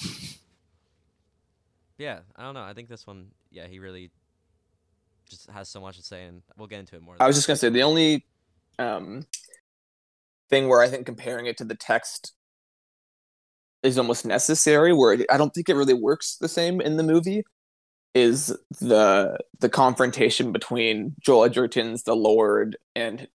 Yeah 1.98 2.20
i 2.36 2.42
don't 2.44 2.54
know. 2.54 2.62
I 2.62 2.74
think 2.74 2.88
this 2.88 3.06
one 3.08 3.32
yeah 3.50 3.66
he 3.66 3.80
really 3.80 4.10
just 5.28 5.50
has 5.50 5.68
so 5.68 5.80
much 5.80 5.96
to 5.96 6.02
say 6.02 6.24
and 6.24 6.42
we'll 6.56 6.68
get 6.68 6.80
into 6.80 6.96
it 6.96 7.02
more 7.02 7.16
I 7.20 7.26
was 7.26 7.36
just 7.36 7.46
gonna 7.46 7.56
say 7.56 7.68
the 7.68 7.82
only 7.82 8.24
um, 8.78 9.26
thing 10.48 10.68
where 10.68 10.80
I 10.80 10.88
think 10.88 11.06
comparing 11.06 11.46
it 11.46 11.56
to 11.58 11.64
the 11.64 11.74
text 11.74 12.32
is 13.82 13.98
almost 13.98 14.26
necessary, 14.26 14.92
where 14.92 15.12
it, 15.14 15.26
I 15.30 15.36
don't 15.36 15.54
think 15.54 15.68
it 15.68 15.74
really 15.74 15.94
works 15.94 16.36
the 16.36 16.48
same 16.48 16.80
in 16.80 16.96
the 16.96 17.02
movie, 17.02 17.44
is 18.14 18.56
the 18.80 19.38
the 19.60 19.68
confrontation 19.68 20.52
between 20.52 21.14
Joel 21.20 21.44
Edgerton's 21.44 22.02
the 22.02 22.16
Lord 22.16 22.76
and 22.96 23.28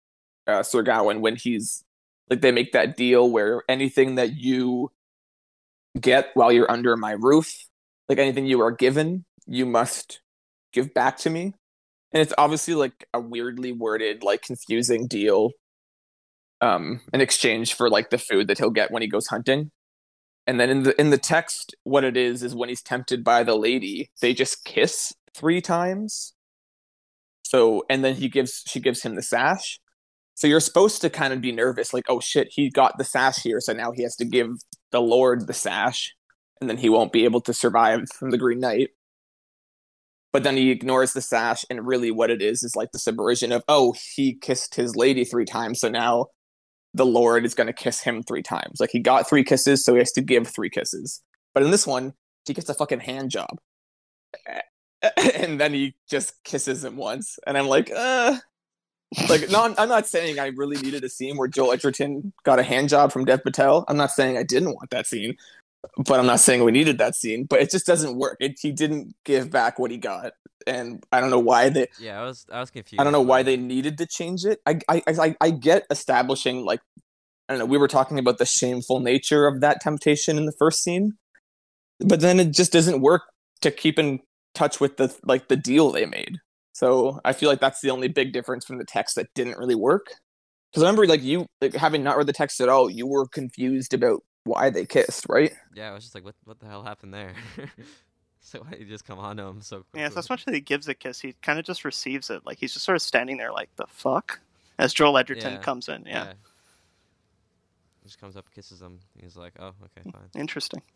uh, 0.47 0.63
Sir 0.63 0.81
Gawain 0.81 1.21
when 1.21 1.35
he's 1.35 1.83
like 2.29 2.41
they 2.41 2.51
make 2.51 2.71
that 2.71 2.95
deal 2.95 3.29
where 3.29 3.63
anything 3.69 4.15
that 4.15 4.33
you 4.33 4.91
get 5.99 6.29
while 6.33 6.51
you're 6.51 6.71
under 6.71 6.95
my 6.95 7.11
roof, 7.11 7.65
like 8.07 8.17
anything 8.17 8.45
you 8.45 8.61
are 8.61 8.71
given, 8.71 9.25
you 9.45 9.65
must 9.65 10.21
give 10.71 10.93
back 10.93 11.17
to 11.17 11.29
me 11.29 11.53
and 12.13 12.21
it's 12.21 12.33
obviously 12.37 12.73
like 12.73 13.07
a 13.13 13.19
weirdly 13.19 13.71
worded 13.71 14.23
like 14.23 14.41
confusing 14.41 15.07
deal 15.07 15.51
um 16.61 17.01
in 17.13 17.21
exchange 17.21 17.73
for 17.73 17.89
like 17.89 18.09
the 18.09 18.17
food 18.17 18.47
that 18.47 18.57
he'll 18.57 18.69
get 18.69 18.91
when 18.91 19.01
he 19.01 19.07
goes 19.07 19.27
hunting. 19.27 19.71
And 20.47 20.59
then 20.59 20.69
in 20.69 20.83
the 20.83 20.99
in 20.99 21.09
the 21.09 21.17
text 21.17 21.75
what 21.83 22.03
it 22.03 22.17
is 22.17 22.43
is 22.43 22.55
when 22.55 22.69
he's 22.69 22.81
tempted 22.81 23.23
by 23.23 23.43
the 23.43 23.55
lady 23.55 24.11
they 24.21 24.33
just 24.33 24.65
kiss 24.65 25.13
three 25.35 25.61
times. 25.61 26.33
So 27.43 27.83
and 27.89 28.03
then 28.03 28.15
he 28.15 28.29
gives 28.29 28.63
she 28.67 28.79
gives 28.79 29.03
him 29.03 29.15
the 29.15 29.23
sash. 29.23 29.79
So 30.35 30.47
you're 30.47 30.59
supposed 30.59 31.01
to 31.01 31.09
kind 31.09 31.33
of 31.33 31.41
be 31.41 31.51
nervous 31.51 31.93
like 31.93 32.05
oh 32.09 32.19
shit 32.19 32.49
he 32.51 32.69
got 32.69 32.97
the 32.97 33.03
sash 33.03 33.41
here 33.43 33.59
so 33.59 33.73
now 33.73 33.91
he 33.91 34.03
has 34.03 34.15
to 34.17 34.25
give 34.25 34.49
the 34.91 35.01
lord 35.01 35.47
the 35.47 35.53
sash 35.53 36.13
and 36.59 36.69
then 36.69 36.77
he 36.77 36.89
won't 36.89 37.11
be 37.11 37.25
able 37.25 37.41
to 37.41 37.53
survive 37.53 38.09
from 38.17 38.31
the 38.31 38.37
green 38.37 38.59
knight 38.59 38.89
but 40.33 40.43
then 40.43 40.57
he 40.57 40.71
ignores 40.71 41.13
the 41.13 41.21
sash 41.21 41.65
and 41.69 41.85
really 41.85 42.11
what 42.11 42.31
it 42.31 42.41
is 42.41 42.63
is 42.63 42.75
like 42.75 42.91
the 42.91 42.99
subversion 42.99 43.51
of 43.51 43.63
oh 43.67 43.93
he 44.15 44.33
kissed 44.33 44.75
his 44.75 44.95
lady 44.95 45.23
three 45.23 45.45
times 45.45 45.79
so 45.79 45.89
now 45.89 46.27
the 46.93 47.05
lord 47.05 47.45
is 47.45 47.53
going 47.53 47.67
to 47.67 47.73
kiss 47.73 48.01
him 48.01 48.21
three 48.23 48.43
times 48.43 48.79
like 48.79 48.91
he 48.91 48.99
got 48.99 49.27
three 49.27 49.43
kisses 49.43 49.83
so 49.83 49.93
he 49.93 49.99
has 49.99 50.11
to 50.11 50.21
give 50.21 50.47
three 50.47 50.69
kisses 50.69 51.21
but 51.53 51.63
in 51.63 51.71
this 51.71 51.87
one 51.87 52.13
he 52.45 52.53
gets 52.53 52.69
a 52.69 52.73
fucking 52.73 52.99
hand 52.99 53.29
job 53.29 53.59
and 55.35 55.59
then 55.59 55.73
he 55.73 55.95
just 56.09 56.43
kisses 56.43 56.83
him 56.83 56.97
once, 56.97 57.39
and 57.45 57.57
I'm 57.57 57.67
like, 57.67 57.91
uh. 57.95 58.37
Like, 59.27 59.49
no, 59.49 59.75
I'm 59.77 59.89
not 59.89 60.07
saying 60.07 60.39
I 60.39 60.47
really 60.55 60.81
needed 60.81 61.03
a 61.03 61.09
scene 61.09 61.35
where 61.35 61.49
Joel 61.49 61.73
Edgerton 61.73 62.31
got 62.45 62.59
a 62.59 62.63
hand 62.63 62.87
job 62.87 63.11
from 63.11 63.25
Dev 63.25 63.43
Patel. 63.43 63.83
I'm 63.89 63.97
not 63.97 64.11
saying 64.11 64.37
I 64.37 64.43
didn't 64.43 64.73
want 64.73 64.89
that 64.91 65.05
scene, 65.05 65.35
but 65.97 66.19
I'm 66.19 66.25
not 66.25 66.39
saying 66.39 66.63
we 66.63 66.71
needed 66.71 66.97
that 66.99 67.15
scene. 67.15 67.45
But 67.49 67.61
it 67.61 67.71
just 67.71 67.85
doesn't 67.85 68.17
work. 68.17 68.37
It, 68.39 68.57
he 68.61 68.71
didn't 68.71 69.13
give 69.25 69.49
back 69.49 69.79
what 69.79 69.91
he 69.91 69.97
got, 69.97 70.33
and 70.67 71.03
I 71.11 71.19
don't 71.19 71.29
know 71.29 71.39
why 71.39 71.69
they. 71.69 71.87
Yeah, 71.99 72.21
I 72.21 72.25
was 72.25 72.45
I 72.51 72.59
was 72.59 72.69
confused. 72.69 72.99
I 72.99 73.03
don't 73.03 73.13
know 73.13 73.21
why 73.21 73.43
they 73.43 73.57
needed 73.57 73.97
to 73.99 74.05
change 74.05 74.45
it. 74.45 74.59
I 74.65 74.79
I 74.87 75.01
I, 75.07 75.35
I 75.41 75.49
get 75.51 75.85
establishing 75.89 76.65
like 76.65 76.81
I 77.49 77.53
don't 77.53 77.59
know. 77.59 77.65
We 77.65 77.77
were 77.77 77.87
talking 77.87 78.19
about 78.19 78.37
the 78.37 78.45
shameful 78.45 78.99
nature 78.99 79.47
of 79.47 79.61
that 79.61 79.81
temptation 79.81 80.37
in 80.37 80.45
the 80.45 80.53
first 80.57 80.83
scene, 80.83 81.13
but 81.99 82.19
then 82.19 82.39
it 82.39 82.51
just 82.51 82.71
doesn't 82.71 83.01
work 83.01 83.23
to 83.61 83.71
keep 83.71 83.99
in 83.99 84.19
touch 84.53 84.79
with 84.79 84.97
the 84.97 85.15
like 85.23 85.47
the 85.47 85.57
deal 85.57 85.91
they 85.91 86.05
made. 86.05 86.37
So 86.73 87.19
I 87.25 87.33
feel 87.33 87.49
like 87.49 87.59
that's 87.59 87.81
the 87.81 87.91
only 87.91 88.07
big 88.07 88.33
difference 88.33 88.65
from 88.65 88.77
the 88.77 88.85
text 88.85 89.15
that 89.15 89.27
didn't 89.35 89.57
really 89.57 89.75
work. 89.75 90.07
Because 90.71 90.83
I 90.83 90.85
remember 90.85 91.05
like 91.05 91.21
you 91.21 91.45
like 91.59 91.73
having 91.73 92.03
not 92.03 92.17
read 92.17 92.27
the 92.27 92.33
text 92.33 92.61
at 92.61 92.69
all, 92.69 92.89
you 92.89 93.05
were 93.05 93.27
confused 93.27 93.93
about 93.93 94.21
why 94.43 94.69
they 94.69 94.85
kissed, 94.85 95.25
right? 95.29 95.51
Yeah, 95.75 95.91
I 95.91 95.93
was 95.93 96.03
just 96.03 96.15
like, 96.15 96.23
what 96.25 96.35
what 96.45 96.59
the 96.59 96.65
hell 96.67 96.83
happened 96.83 97.13
there? 97.13 97.33
so 98.41 98.59
why 98.59 98.71
did 98.71 98.79
you 98.81 98.85
just 98.87 99.05
come 99.05 99.19
on 99.19 99.37
to 99.37 99.43
him 99.43 99.61
so 99.61 99.77
quickly? 99.77 100.01
Yeah, 100.01 100.07
it's 100.07 100.15
not 100.15 100.25
so 100.25 100.33
much 100.33 100.45
that 100.45 100.53
he 100.53 100.61
gives 100.61 100.87
a 100.87 100.93
kiss; 100.93 101.19
he 101.21 101.33
kind 101.41 101.59
of 101.59 101.65
just 101.65 101.85
receives 101.85 102.29
it. 102.29 102.45
Like 102.45 102.57
he's 102.59 102.73
just 102.73 102.85
sort 102.85 102.95
of 102.95 103.01
standing 103.01 103.37
there, 103.37 103.51
like 103.51 103.69
the 103.75 103.85
fuck, 103.87 104.39
as 104.79 104.93
Joel 104.93 105.17
Edgerton 105.17 105.53
Yeah. 105.53 105.59
comes 105.59 105.87
in. 105.89 106.05
Yeah, 106.05 106.33
He 108.01 108.07
just 108.07 108.19
comes 108.19 108.35
up, 108.35 108.45
kisses 108.53 108.81
him. 108.81 108.99
He's 109.21 109.35
like, 109.37 109.53
oh, 109.59 109.73
okay, 109.83 110.09
fine. 110.11 110.29
interesting. 110.35 110.81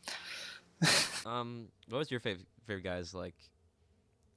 Um, 1.25 1.69
what 1.89 1.97
was 1.97 2.11
your 2.11 2.19
favorite 2.19 2.45
favorite 2.67 2.83
guys 2.83 3.13
like? 3.15 3.33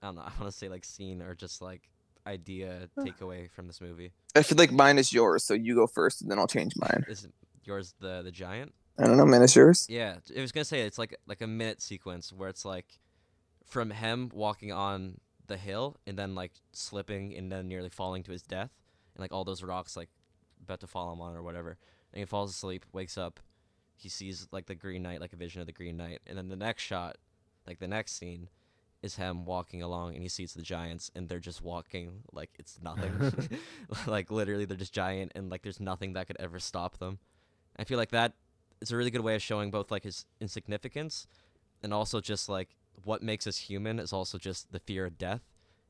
I 0.03 0.07
don't 0.07 0.15
know. 0.15 0.23
I 0.23 0.31
want 0.41 0.51
to 0.51 0.57
say 0.57 0.69
like 0.71 0.85
scene 0.87 1.21
or 1.21 1.35
just 1.35 1.61
like 1.61 1.83
idea 2.27 2.89
takeaway 2.99 3.51
from 3.51 3.67
this 3.67 3.81
movie. 3.83 4.13
I 4.35 4.43
feel 4.43 4.57
like 4.57 4.73
mine 4.73 4.97
is 4.99 5.13
yours, 5.13 5.45
so 5.45 5.53
you 5.55 5.75
go 5.75 5.87
first, 5.87 6.23
and 6.23 6.31
then 6.31 6.39
I'll 6.39 6.47
change 6.47 6.75
mine. 6.77 7.05
Is 7.09 7.27
yours 7.65 7.95
the 8.01 8.23
the 8.23 8.31
giant? 8.31 8.73
I 8.99 9.07
don't 9.07 9.17
know, 9.17 9.47
yours? 9.55 9.87
Yeah, 9.89 10.17
I 10.37 10.41
was 10.41 10.53
gonna 10.53 10.65
say 10.65 10.81
it's 10.81 10.99
like 10.99 11.17
like 11.27 11.41
a 11.41 11.47
minute 11.47 11.81
sequence 11.81 12.33
where 12.33 12.49
it's 12.49 12.65
like 12.65 12.99
from 13.65 13.91
him 13.91 14.31
walking 14.33 14.73
on 14.73 15.21
the 15.47 15.57
hill 15.57 15.97
and 16.07 16.19
then 16.19 16.35
like 16.35 16.53
slipping 16.73 17.35
and 17.37 17.51
then 17.51 17.69
nearly 17.69 17.89
falling 17.89 18.23
to 18.25 18.33
his 18.33 18.43
death 18.43 18.71
and 19.15 19.23
like 19.23 19.33
all 19.33 19.45
those 19.45 19.63
rocks 19.63 19.97
like 19.97 20.11
about 20.63 20.81
to 20.81 20.87
fall 20.87 21.09
on 21.09 21.15
him 21.15 21.21
on 21.21 21.37
or 21.37 21.43
whatever. 21.43 21.79
And 22.13 22.21
he 22.21 22.25
falls 22.25 22.51
asleep, 22.51 22.87
wakes 22.93 23.19
up, 23.19 23.41
he 23.95 24.09
sees 24.09 24.49
like 24.53 24.67
the 24.67 24.75
Green 24.75 25.03
Knight, 25.03 25.21
like 25.21 25.33
a 25.33 25.37
vision 25.37 25.61
of 25.61 25.67
the 25.67 25.73
Green 25.73 25.97
Knight, 25.97 26.21
and 26.27 26.39
then 26.39 26.49
the 26.49 26.57
next 26.57 26.83
shot, 26.83 27.19
like 27.67 27.79
the 27.79 27.89
next 27.89 28.19
scene, 28.19 28.49
is 29.03 29.17
him 29.17 29.45
walking 29.45 29.81
along 29.83 30.15
and 30.15 30.23
he 30.23 30.29
sees 30.29 30.55
the 30.55 30.63
giants 30.63 31.11
and 31.15 31.29
they're 31.29 31.39
just 31.39 31.63
walking 31.63 32.23
like 32.33 32.51
it's 32.59 32.79
nothing. 32.83 33.33
like 34.07 34.31
literally 34.31 34.65
they're 34.65 34.77
just 34.77 34.93
giant 34.93 35.33
and 35.35 35.51
like 35.51 35.63
there's 35.63 35.81
nothing 35.81 36.15
that 36.15 36.27
could 36.27 36.37
ever 36.41 36.59
stop 36.59 36.99
them. 36.99 37.19
I 37.77 37.85
feel 37.85 37.99
like 37.99 38.11
that 38.11 38.35
is 38.81 38.91
a 38.93 38.97
really 38.97 39.11
good 39.11 39.21
way 39.23 39.35
of 39.35 39.43
showing 39.43 39.71
both 39.71 39.91
like 39.91 40.05
his 40.05 40.27
insignificance 40.41 41.27
and 41.83 41.93
also 41.93 42.21
just 42.21 42.49
like 42.49 42.77
what 43.05 43.23
makes 43.23 43.47
us 43.47 43.57
human 43.57 43.99
is 43.99 44.13
also 44.13 44.39
just 44.39 44.71
the 44.73 44.81
fear 44.81 45.07
of 45.07 45.19
death 45.19 45.43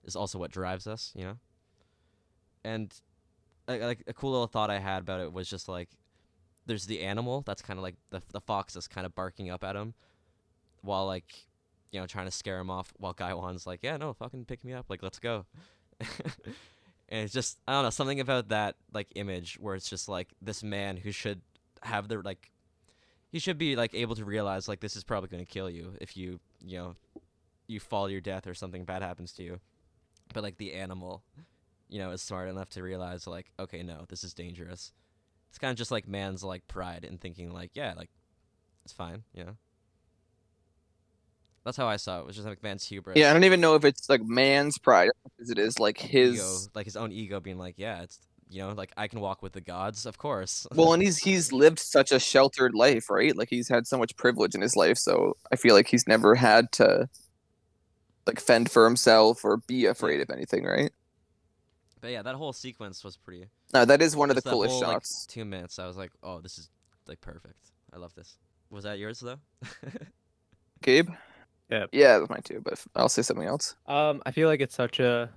is 0.04 0.16
also 0.16 0.38
what 0.38 0.50
drives 0.50 0.86
us, 0.86 1.12
you 1.14 1.24
know? 1.24 1.38
And 2.64 2.92
like, 3.66 3.82
like 3.82 4.04
a 4.06 4.12
cool 4.12 4.32
little 4.32 4.46
thought 4.46 4.70
I 4.70 4.78
had 4.78 5.02
about 5.02 5.20
it 5.20 5.32
was 5.32 5.48
just 5.48 5.68
like 5.68 5.88
there's 6.66 6.86
the 6.86 7.00
animal 7.00 7.42
that's 7.42 7.62
kind 7.62 7.78
of 7.78 7.82
like 7.82 7.96
the 8.10 8.22
the 8.32 8.40
fox 8.40 8.74
that's 8.74 8.88
kind 8.88 9.06
of 9.06 9.14
barking 9.14 9.50
up 9.50 9.64
at 9.64 9.74
him 9.76 9.94
while 10.82 11.06
like 11.06 11.46
you 11.90 12.00
know 12.00 12.06
trying 12.06 12.26
to 12.26 12.30
scare 12.30 12.58
him 12.58 12.70
off 12.70 12.92
while 12.98 13.12
Guy 13.12 13.32
Wan's 13.34 13.66
like, 13.66 13.80
"Yeah, 13.82 13.96
no, 13.96 14.12
fucking 14.12 14.44
pick 14.44 14.64
me 14.64 14.72
up. 14.72 14.86
Like, 14.88 15.02
let's 15.02 15.18
go." 15.18 15.46
and 16.00 17.24
it's 17.24 17.32
just 17.32 17.58
I 17.66 17.72
don't 17.72 17.84
know, 17.84 17.90
something 17.90 18.20
about 18.20 18.48
that 18.48 18.76
like 18.92 19.08
image 19.14 19.58
where 19.60 19.74
it's 19.74 19.88
just 19.88 20.08
like 20.08 20.28
this 20.42 20.62
man 20.62 20.96
who 20.96 21.10
should 21.10 21.40
have 21.82 22.08
the 22.08 22.18
like 22.18 22.50
he 23.30 23.38
should 23.38 23.58
be 23.58 23.76
like 23.76 23.94
able 23.94 24.14
to 24.16 24.24
realize 24.24 24.68
like 24.68 24.80
this 24.80 24.96
is 24.96 25.04
probably 25.04 25.28
going 25.28 25.44
to 25.44 25.50
kill 25.50 25.68
you 25.70 25.94
if 26.00 26.16
you 26.16 26.40
you 26.64 26.78
know 26.78 26.96
you 27.66 27.78
fall 27.78 28.06
to 28.06 28.12
your 28.12 28.20
death 28.20 28.46
or 28.46 28.54
something 28.54 28.84
bad 28.84 29.02
happens 29.02 29.32
to 29.32 29.42
you. 29.42 29.60
But 30.32 30.42
like 30.42 30.56
the 30.56 30.74
animal 30.74 31.22
you 31.88 31.98
know 31.98 32.10
is 32.10 32.22
smart 32.22 32.48
enough 32.48 32.70
to 32.70 32.82
realize 32.82 33.26
like 33.26 33.50
okay 33.58 33.82
no 33.82 34.04
this 34.08 34.24
is 34.24 34.34
dangerous. 34.34 34.92
It's 35.50 35.58
kind 35.58 35.70
of 35.70 35.78
just 35.78 35.90
like 35.90 36.08
man's 36.08 36.44
like 36.44 36.66
pride 36.68 37.04
in 37.04 37.18
thinking 37.18 37.52
like 37.52 37.70
yeah 37.74 37.94
like 37.96 38.10
it's 38.84 38.92
fine 38.92 39.24
you 39.34 39.44
know? 39.44 39.56
That's 41.64 41.76
how 41.76 41.86
i 41.86 41.96
saw 41.96 42.18
it 42.18 42.20
it 42.20 42.26
was 42.26 42.36
just 42.36 42.48
like 42.48 42.62
man's 42.62 42.84
hubris. 42.84 43.18
Yeah, 43.18 43.28
I 43.28 43.32
don't 43.34 43.44
even 43.44 43.60
know 43.60 43.74
if 43.74 43.84
it's 43.84 44.08
like 44.08 44.22
man's 44.22 44.78
pride 44.78 45.10
as 45.40 45.50
it 45.50 45.58
is 45.58 45.78
like 45.78 45.98
his. 45.98 46.36
ego 46.36 46.70
like 46.74 46.86
his 46.86 46.96
own 46.96 47.12
ego 47.12 47.40
being 47.40 47.58
like 47.58 47.74
yeah 47.76 48.02
it's 48.02 48.20
you 48.50 48.60
know 48.62 48.70
like 48.72 48.92
i 48.96 49.06
can 49.08 49.20
walk 49.20 49.42
with 49.42 49.52
the 49.52 49.60
gods 49.60 50.06
of 50.06 50.18
course 50.18 50.66
Well, 50.74 50.92
and 50.94 51.02
he's 51.02 51.18
he's 51.18 51.52
lived 51.52 51.78
such 51.78 52.12
a 52.12 52.18
sheltered 52.20 52.74
life, 52.74 53.10
right? 53.10 53.36
Like 53.36 53.48
he's 53.50 53.68
had 53.68 53.86
so 53.86 53.98
much 53.98 54.16
privilege 54.16 54.54
in 54.54 54.60
his 54.62 54.76
life, 54.76 54.98
so 54.98 55.36
I 55.52 55.56
feel 55.56 55.74
like 55.74 55.88
he's 55.88 56.06
never 56.06 56.34
had 56.34 56.70
to 56.72 57.08
like 58.26 58.40
fend 58.40 58.70
for 58.70 58.84
himself 58.84 59.44
or 59.44 59.58
be 59.58 59.86
afraid 59.86 60.20
of 60.20 60.30
anything, 60.30 60.64
right? 60.64 60.90
but 62.00 62.10
yeah 62.10 62.22
that 62.22 62.34
whole 62.36 62.52
sequence 62.52 63.02
was 63.02 63.16
pretty 63.16 63.46
No, 63.74 63.84
that 63.84 64.00
is 64.02 64.14
one 64.16 64.30
of 64.30 64.36
the 64.36 64.42
that 64.42 64.50
coolest 64.50 64.72
whole, 64.72 64.80
like, 64.80 65.02
shots. 65.02 65.26
two 65.26 65.44
minutes. 65.44 65.78
I 65.78 65.86
was 65.86 65.96
like, 65.96 66.12
oh, 66.22 66.40
this 66.40 66.58
is 66.58 66.70
like 67.06 67.20
perfect. 67.20 67.70
I 67.92 67.96
love 67.96 68.14
this. 68.14 68.36
Was 68.70 68.84
that 68.84 68.98
yours 68.98 69.20
though? 69.20 69.38
Gabe? 70.82 71.10
Yep. 71.70 71.90
Yeah, 71.92 72.18
that's 72.18 72.30
mine 72.30 72.42
too, 72.42 72.60
but 72.64 72.82
I'll 72.94 73.08
say 73.08 73.22
something 73.22 73.46
else. 73.46 73.74
Um, 73.86 74.22
I 74.24 74.30
feel 74.30 74.48
like 74.48 74.60
it's 74.60 74.74
such 74.74 75.00
a 75.00 75.30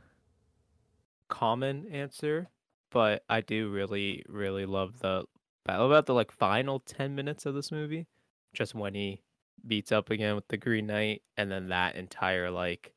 common 1.30 1.88
answer, 1.92 2.50
but 2.92 3.24
I 3.30 3.42
do 3.42 3.70
really, 3.70 4.24
really 4.28 4.66
love 4.66 5.00
the. 5.00 5.26
About 5.68 6.08
the 6.08 6.14
like 6.14 6.32
final 6.32 6.80
ten 6.80 7.16
minutes 7.16 7.46
of 7.46 7.54
this 7.54 7.72
movie, 7.72 8.08
just 8.54 8.74
when 8.76 8.96
he 8.96 9.22
beats 9.68 9.92
up 9.92 10.10
again 10.10 10.36
with 10.36 10.48
the 10.48 10.58
Green 10.58 10.88
Knight, 10.88 11.22
and 11.38 11.52
then 11.52 11.70
that 11.70 11.96
entire 11.96 12.50
like 12.52 12.94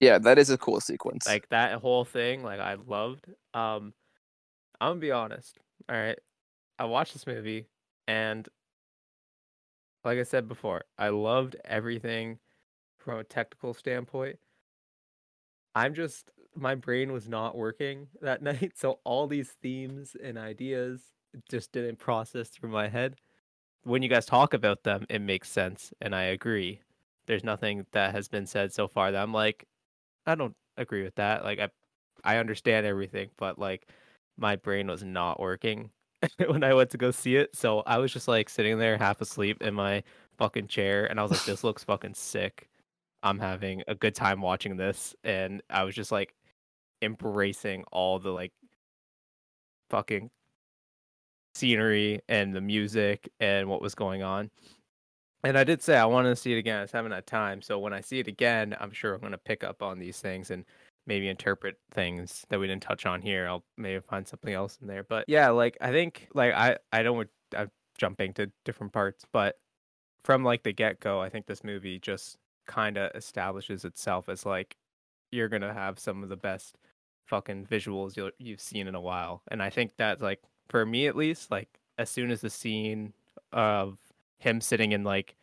Yeah, 0.00 0.18
that 0.18 0.38
is 0.38 0.50
a 0.50 0.58
cool 0.58 0.80
sequence. 0.80 1.26
like 1.26 1.48
that 1.50 1.80
whole 1.80 2.04
thing. 2.04 2.42
Like 2.42 2.60
I 2.60 2.74
loved. 2.74 3.26
Um, 3.54 3.94
I'm 4.80 4.90
gonna 4.92 5.00
be 5.00 5.12
honest. 5.12 5.58
All 5.88 5.96
right, 5.96 6.18
I 6.78 6.84
watched 6.86 7.12
this 7.14 7.26
movie, 7.26 7.66
and 8.08 8.48
like 10.04 10.18
I 10.18 10.22
said 10.22 10.48
before, 10.48 10.84
I 10.98 11.08
loved 11.10 11.56
everything 11.64 12.38
from 12.98 13.18
a 13.18 13.24
technical 13.24 13.74
standpoint. 13.74 14.38
I'm 15.74 15.94
just 15.94 16.32
my 16.58 16.74
brain 16.74 17.12
was 17.12 17.28
not 17.28 17.56
working 17.56 18.08
that 18.20 18.42
night, 18.42 18.72
so 18.76 18.98
all 19.04 19.26
these 19.26 19.56
themes 19.62 20.16
and 20.22 20.36
ideas 20.36 21.02
just 21.50 21.72
didn't 21.72 21.98
process 21.98 22.48
through 22.48 22.70
my 22.70 22.88
head. 22.88 23.16
When 23.84 24.02
you 24.02 24.08
guys 24.08 24.26
talk 24.26 24.54
about 24.54 24.82
them, 24.82 25.06
it 25.08 25.20
makes 25.20 25.50
sense, 25.50 25.92
and 26.00 26.14
I 26.14 26.24
agree. 26.24 26.80
There's 27.26 27.44
nothing 27.44 27.86
that 27.92 28.12
has 28.12 28.28
been 28.28 28.46
said 28.46 28.72
so 28.72 28.88
far 28.88 29.12
that 29.12 29.22
I'm 29.22 29.32
like, 29.32 29.66
I 30.26 30.34
don't 30.34 30.54
agree 30.76 31.02
with 31.04 31.14
that. 31.16 31.44
Like 31.44 31.58
I, 31.60 31.68
I 32.24 32.38
understand 32.38 32.86
everything, 32.86 33.30
but 33.36 33.58
like 33.58 33.88
my 34.36 34.56
brain 34.56 34.88
was 34.88 35.04
not 35.04 35.40
working 35.40 35.90
when 36.46 36.64
I 36.64 36.74
went 36.74 36.90
to 36.90 36.98
go 36.98 37.10
see 37.10 37.36
it. 37.36 37.54
So 37.54 37.80
I 37.86 37.98
was 37.98 38.12
just 38.12 38.28
like 38.28 38.48
sitting 38.48 38.78
there 38.78 38.98
half 38.98 39.20
asleep 39.20 39.62
in 39.62 39.74
my 39.74 40.02
fucking 40.38 40.66
chair, 40.66 41.06
and 41.06 41.20
I 41.20 41.22
was 41.22 41.32
like, 41.32 41.44
this 41.44 41.64
looks 41.64 41.84
fucking 41.84 42.14
sick. 42.14 42.68
I'm 43.22 43.38
having 43.38 43.82
a 43.88 43.94
good 43.94 44.14
time 44.14 44.40
watching 44.40 44.76
this, 44.76 45.14
and 45.24 45.62
I 45.70 45.84
was 45.84 45.94
just 45.94 46.12
like 46.12 46.34
embracing 47.02 47.84
all 47.92 48.18
the 48.18 48.30
like 48.30 48.52
fucking 49.90 50.30
scenery 51.54 52.20
and 52.28 52.54
the 52.54 52.60
music 52.60 53.28
and 53.40 53.68
what 53.68 53.82
was 53.82 53.94
going 53.94 54.22
on. 54.22 54.50
And 55.44 55.56
I 55.56 55.64
did 55.64 55.82
say 55.82 55.96
I 55.96 56.04
wanted 56.04 56.30
to 56.30 56.36
see 56.36 56.52
it 56.52 56.58
again. 56.58 56.80
I 56.80 56.82
just 56.82 56.94
haven't 56.94 57.12
had 57.12 57.26
time. 57.26 57.62
So 57.62 57.78
when 57.78 57.92
I 57.92 58.00
see 58.00 58.18
it 58.18 58.26
again, 58.26 58.76
I'm 58.80 58.90
sure 58.90 59.14
I'm 59.14 59.20
going 59.20 59.32
to 59.32 59.38
pick 59.38 59.62
up 59.62 59.82
on 59.82 59.98
these 59.98 60.18
things 60.18 60.50
and 60.50 60.64
maybe 61.06 61.28
interpret 61.28 61.78
things 61.92 62.44
that 62.48 62.58
we 62.60 62.66
didn't 62.66 62.82
touch 62.82 63.06
on 63.06 63.22
here. 63.22 63.48
I'll 63.48 63.64
maybe 63.76 64.00
find 64.00 64.26
something 64.26 64.52
else 64.52 64.78
in 64.80 64.88
there. 64.88 65.04
But 65.04 65.24
yeah, 65.28 65.48
like 65.50 65.76
I 65.80 65.90
think 65.90 66.28
like 66.34 66.52
I 66.54 66.78
I 66.92 67.02
don't 67.02 67.28
I'm 67.56 67.70
jumping 67.96 68.34
to 68.34 68.50
different 68.64 68.92
parts, 68.92 69.24
but 69.32 69.56
from 70.24 70.44
like 70.44 70.62
the 70.64 70.72
get 70.72 71.00
go, 71.00 71.20
I 71.20 71.30
think 71.30 71.46
this 71.46 71.64
movie 71.64 71.98
just 71.98 72.36
kind 72.66 72.98
of 72.98 73.10
establishes 73.14 73.84
itself 73.84 74.28
as 74.28 74.44
like 74.44 74.76
you're 75.30 75.48
gonna 75.48 75.72
have 75.72 75.98
some 75.98 76.22
of 76.22 76.28
the 76.28 76.36
best 76.36 76.76
fucking 77.28 77.66
visuals 77.66 78.16
you'll, 78.16 78.30
you've 78.38 78.60
seen 78.60 78.88
in 78.88 78.94
a 78.94 79.00
while, 79.00 79.42
and 79.48 79.62
I 79.62 79.70
think 79.70 79.96
that 79.98 80.20
like 80.20 80.40
for 80.68 80.84
me 80.84 81.06
at 81.06 81.16
least, 81.16 81.50
like 81.50 81.68
as 81.98 82.10
soon 82.10 82.30
as 82.30 82.40
the 82.40 82.50
scene 82.50 83.12
of 83.52 83.98
him 84.38 84.60
sitting 84.60 84.92
in 84.92 85.04
like 85.04 85.36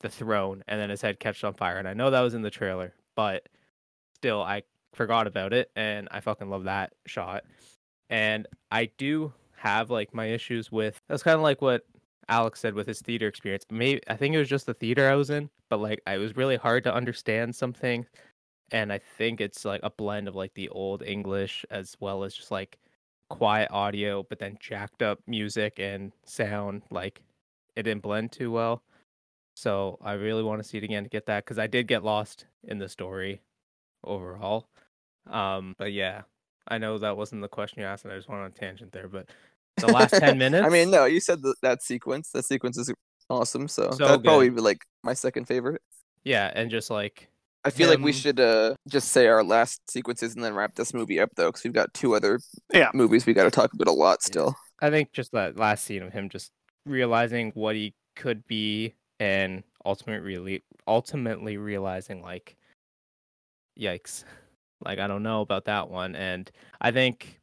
the 0.00 0.08
throne 0.08 0.64
and 0.66 0.80
then 0.80 0.90
his 0.90 1.02
head 1.02 1.20
catches 1.20 1.44
on 1.44 1.54
fire, 1.54 1.78
and 1.78 1.88
I 1.88 1.94
know 1.94 2.10
that 2.10 2.20
was 2.20 2.34
in 2.34 2.42
the 2.42 2.50
trailer, 2.50 2.94
but 3.14 3.48
still 4.14 4.42
I 4.42 4.62
forgot 4.94 5.26
about 5.26 5.52
it, 5.52 5.70
and 5.76 6.08
I 6.10 6.20
fucking 6.20 6.50
love 6.50 6.64
that 6.64 6.92
shot, 7.06 7.44
and 8.08 8.46
I 8.70 8.90
do 8.96 9.32
have 9.56 9.90
like 9.90 10.14
my 10.14 10.26
issues 10.26 10.72
with 10.72 11.00
that's 11.08 11.22
kind 11.22 11.36
of 11.36 11.42
like 11.42 11.60
what 11.60 11.84
Alex 12.28 12.60
said 12.60 12.74
with 12.74 12.86
his 12.86 13.00
theater 13.00 13.26
experience. 13.28 13.64
Maybe 13.70 14.00
I 14.08 14.16
think 14.16 14.34
it 14.34 14.38
was 14.38 14.48
just 14.48 14.66
the 14.66 14.74
theater 14.74 15.10
I 15.10 15.16
was 15.16 15.30
in, 15.30 15.50
but 15.68 15.80
like 15.80 16.00
I 16.06 16.16
was 16.16 16.36
really 16.36 16.56
hard 16.56 16.84
to 16.84 16.94
understand 16.94 17.54
something, 17.54 18.06
and 18.72 18.92
I 18.92 18.98
think 18.98 19.40
it's 19.40 19.64
like 19.64 19.80
a 19.82 19.90
blend 19.90 20.28
of 20.28 20.36
like 20.36 20.54
the 20.54 20.68
old 20.68 21.02
English 21.02 21.64
as 21.70 21.96
well 22.00 22.24
as 22.24 22.34
just 22.34 22.50
like 22.50 22.78
quiet 23.28 23.68
audio, 23.70 24.22
but 24.22 24.38
then 24.38 24.56
jacked 24.60 25.02
up 25.02 25.20
music 25.26 25.78
and 25.78 26.12
sound. 26.24 26.82
Like 26.90 27.22
it 27.76 27.84
didn't 27.84 28.02
blend 28.02 28.32
too 28.32 28.50
well. 28.50 28.82
So 29.54 29.98
I 30.02 30.12
really 30.12 30.42
want 30.42 30.62
to 30.62 30.68
see 30.68 30.78
it 30.78 30.84
again 30.84 31.02
to 31.04 31.08
get 31.10 31.26
that 31.26 31.44
because 31.44 31.58
I 31.58 31.66
did 31.66 31.86
get 31.88 32.04
lost 32.04 32.46
in 32.64 32.78
the 32.78 32.88
story 32.88 33.42
overall. 34.04 34.68
Um, 35.26 35.74
but 35.78 35.92
yeah, 35.92 36.22
I 36.68 36.78
know 36.78 36.98
that 36.98 37.16
wasn't 37.16 37.42
the 37.42 37.48
question 37.48 37.80
you 37.80 37.86
asked, 37.86 38.04
and 38.04 38.12
I 38.12 38.16
just 38.16 38.28
went 38.28 38.40
on 38.42 38.46
a 38.48 38.50
tangent 38.50 38.92
there. 38.92 39.08
But 39.08 39.28
the 39.76 39.88
last 39.88 40.18
ten 40.18 40.38
minutes, 40.38 40.64
I 40.66 40.70
mean, 40.70 40.90
no, 40.90 41.04
you 41.04 41.20
said 41.20 41.42
that, 41.42 41.56
that 41.62 41.82
sequence. 41.82 42.30
That 42.30 42.44
sequence 42.44 42.78
is 42.78 42.92
awesome. 43.28 43.68
So, 43.68 43.90
So 43.90 44.04
that'd 44.06 44.24
probably 44.24 44.50
be 44.50 44.60
like 44.60 44.84
my 45.02 45.14
second 45.14 45.46
favorite. 45.46 45.82
yeah, 46.24 46.50
and 46.54 46.70
just 46.70 46.90
like 46.90 47.28
I 47.64 47.70
feel 47.70 47.88
like 47.90 47.98
we 47.98 48.12
should 48.12 48.40
uh 48.40 48.74
just 48.88 49.10
say 49.12 49.26
our 49.26 49.44
last 49.44 49.82
sequences 49.90 50.34
and 50.34 50.42
then 50.44 50.54
wrap 50.54 50.74
this 50.76 50.94
movie 50.94 51.20
up 51.20 51.30
though, 51.36 51.48
because 51.48 51.64
we've 51.64 51.72
got 51.72 51.92
two 51.94 52.14
other 52.14 52.40
Yeah. 52.72 52.90
movies 52.94 53.26
we 53.26 53.34
got 53.34 53.44
to 53.44 53.50
talk 53.50 53.72
about 53.74 53.86
a 53.88 53.92
lot 53.92 54.22
still. 54.22 54.54
I 54.80 54.88
think 54.90 55.12
just 55.12 55.32
that 55.32 55.56
last 55.58 55.84
scene 55.84 56.02
of 56.02 56.12
him 56.12 56.28
just 56.30 56.50
realizing 56.86 57.50
what 57.54 57.76
he 57.76 57.94
could 58.16 58.46
be 58.46 58.94
and 59.18 59.62
ultimately 59.84 60.26
really 60.26 60.64
ultimately 60.88 61.56
realizing 61.58 62.22
like 62.22 62.56
yikes. 63.78 64.24
Like 64.82 64.98
I 64.98 65.08
don't 65.08 65.22
know 65.22 65.42
about 65.42 65.66
that 65.66 65.90
one 65.90 66.16
and 66.16 66.50
I 66.80 66.90
think 66.90 67.38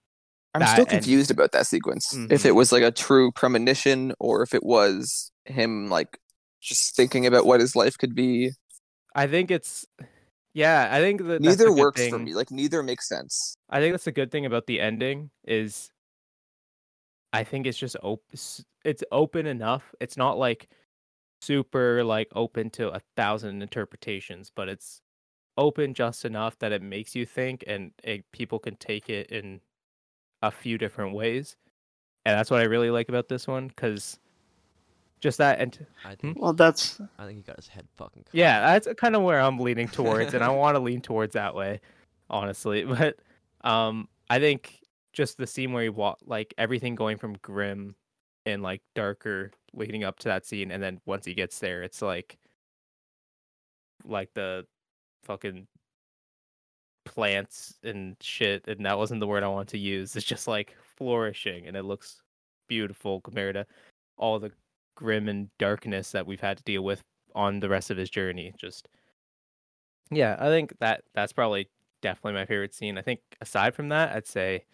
I'm 0.56 0.66
still 0.66 0.86
and- 0.86 0.90
confused 0.90 1.30
about 1.30 1.52
that 1.52 1.68
sequence. 1.68 2.12
If 2.32 2.42
Mhm. 2.42 2.46
it 2.46 2.52
was 2.54 2.72
like 2.72 2.82
a 2.82 2.90
true 2.90 3.32
premonition 3.32 4.12
or 4.20 4.42
if 4.42 4.56
it 4.56 4.64
was 4.64 5.32
him 5.46 5.88
like 5.88 6.18
just 6.62 6.96
thinking 6.96 7.28
about 7.28 7.46
what 7.46 7.60
his 7.60 7.76
life 7.76 7.96
could 7.96 8.16
be. 8.16 8.54
I 9.16 9.28
think 9.28 9.52
it's 9.52 9.86
yeah, 10.54 10.90
I 10.92 11.00
think 11.00 11.22
that 11.26 11.42
neither 11.42 11.72
works 11.72 12.08
for 12.08 12.20
me. 12.20 12.34
Like 12.34 12.52
neither 12.52 12.84
makes 12.84 13.08
sense. 13.08 13.58
I 13.70 13.80
think 13.80 13.94
that's 13.94 14.08
a 14.08 14.12
good 14.12 14.32
thing 14.32 14.46
about 14.46 14.68
the 14.68 14.80
ending 14.80 15.30
is 15.46 15.92
I 17.34 17.44
think 17.44 17.68
it's 17.68 17.78
just 17.78 17.96
op- 18.04 18.24
s- 18.34 18.66
it's 18.86 19.04
open 19.12 19.46
enough. 19.46 19.94
It's 20.00 20.18
not 20.18 20.38
like 20.38 20.70
super 21.42 22.04
like 22.04 22.30
open 22.36 22.70
to 22.72 22.90
a 22.90 23.02
thousand 23.16 23.62
interpretations, 23.62 24.52
but 24.56 24.70
it's 24.70 25.02
open 25.58 25.94
just 25.94 26.26
enough 26.26 26.58
that 26.60 26.72
it 26.74 26.82
makes 26.82 27.16
you 27.16 27.26
think 27.26 27.64
and 27.68 27.94
it, 28.04 28.32
people 28.32 28.60
can 28.60 28.76
take 28.78 29.10
it 29.10 29.32
in 29.32 29.62
a 30.42 30.52
few 30.52 30.78
different 30.78 31.16
ways. 31.16 31.58
And 32.26 32.38
that's 32.40 32.52
what 32.52 32.62
I 32.62 32.66
really 32.66 32.92
like 32.92 33.10
about 33.10 33.30
this 33.30 33.48
one 33.48 33.70
cuz 33.72 34.20
just 35.20 35.38
that 35.40 35.60
and 35.60 35.86
I 36.06 36.16
think 36.16 36.40
Well, 36.40 36.54
that's 36.54 37.00
I 37.18 37.26
think 37.26 37.38
he 37.38 37.44
got 37.44 37.56
his 37.56 37.68
head 37.68 37.88
fucking. 37.96 38.24
cut 38.24 38.34
yeah, 38.34 38.78
that's 38.78 38.88
kind 39.00 39.16
of 39.16 39.24
where 39.24 39.40
I'm 39.40 39.60
leaning 39.60 39.88
towards, 39.88 40.34
and 40.34 40.44
I 40.44 40.50
want 40.50 40.76
to 40.76 40.80
lean 40.80 41.02
towards 41.02 41.34
that 41.34 41.56
way, 41.56 41.82
honestly. 42.30 42.86
But 42.86 43.18
um, 43.62 44.08
I 44.30 44.40
think 44.40 44.80
just 45.14 45.38
the 45.38 45.48
scene 45.48 45.74
where 45.74 45.84
he 45.84 45.90
walk, 45.90 46.20
like 46.26 46.54
everything 46.58 46.96
going 46.96 47.18
from 47.18 47.34
grim 47.42 47.96
and 48.46 48.62
like 48.62 48.82
darker 48.96 49.52
leading 49.74 50.04
up 50.04 50.20
to 50.20 50.30
that 50.30 50.46
scene, 50.46 50.72
and 50.72 50.82
then 50.82 51.02
once 51.06 51.26
he 51.26 51.34
gets 51.34 51.60
there, 51.60 51.84
it's 51.84 52.02
like, 52.02 52.38
like 54.06 54.30
the 54.36 54.66
fucking 55.24 55.68
plants 57.06 57.76
and 57.84 58.16
shit, 58.22 58.68
and 58.68 58.86
that 58.86 58.98
wasn't 58.98 59.20
the 59.20 59.28
word 59.28 59.44
I 59.44 59.48
want 59.48 59.70
to 59.70 59.78
use. 59.80 60.16
It's 60.16 60.26
just 60.26 60.48
like 60.48 60.76
flourishing, 60.98 61.68
and 61.68 61.76
it 61.76 61.84
looks 61.84 62.22
beautiful 62.68 63.22
compared 63.22 63.56
to 63.56 63.66
all 64.18 64.40
the 64.40 64.52
grim 64.98 65.30
and 65.30 65.50
darkness 65.60 66.12
that 66.12 66.28
we've 66.28 66.42
had 66.42 66.58
to 66.58 66.64
deal 66.64 66.82
with 66.84 67.02
on 67.34 67.62
the 67.62 67.70
rest 67.70 67.90
of 67.90 67.96
his 67.98 68.10
journey. 68.10 68.54
Just 68.58 68.90
yeah, 70.12 70.36
I 70.40 70.48
think 70.48 70.74
that 70.80 71.04
that's 71.16 71.32
probably 71.32 71.70
definitely 72.02 72.34
my 72.34 72.46
favorite 72.46 72.74
scene. 72.74 72.98
I 72.98 73.02
think 73.02 73.22
aside 73.40 73.74
from 73.76 73.90
that, 73.90 74.14
I'd 74.16 74.28
say 74.28 74.66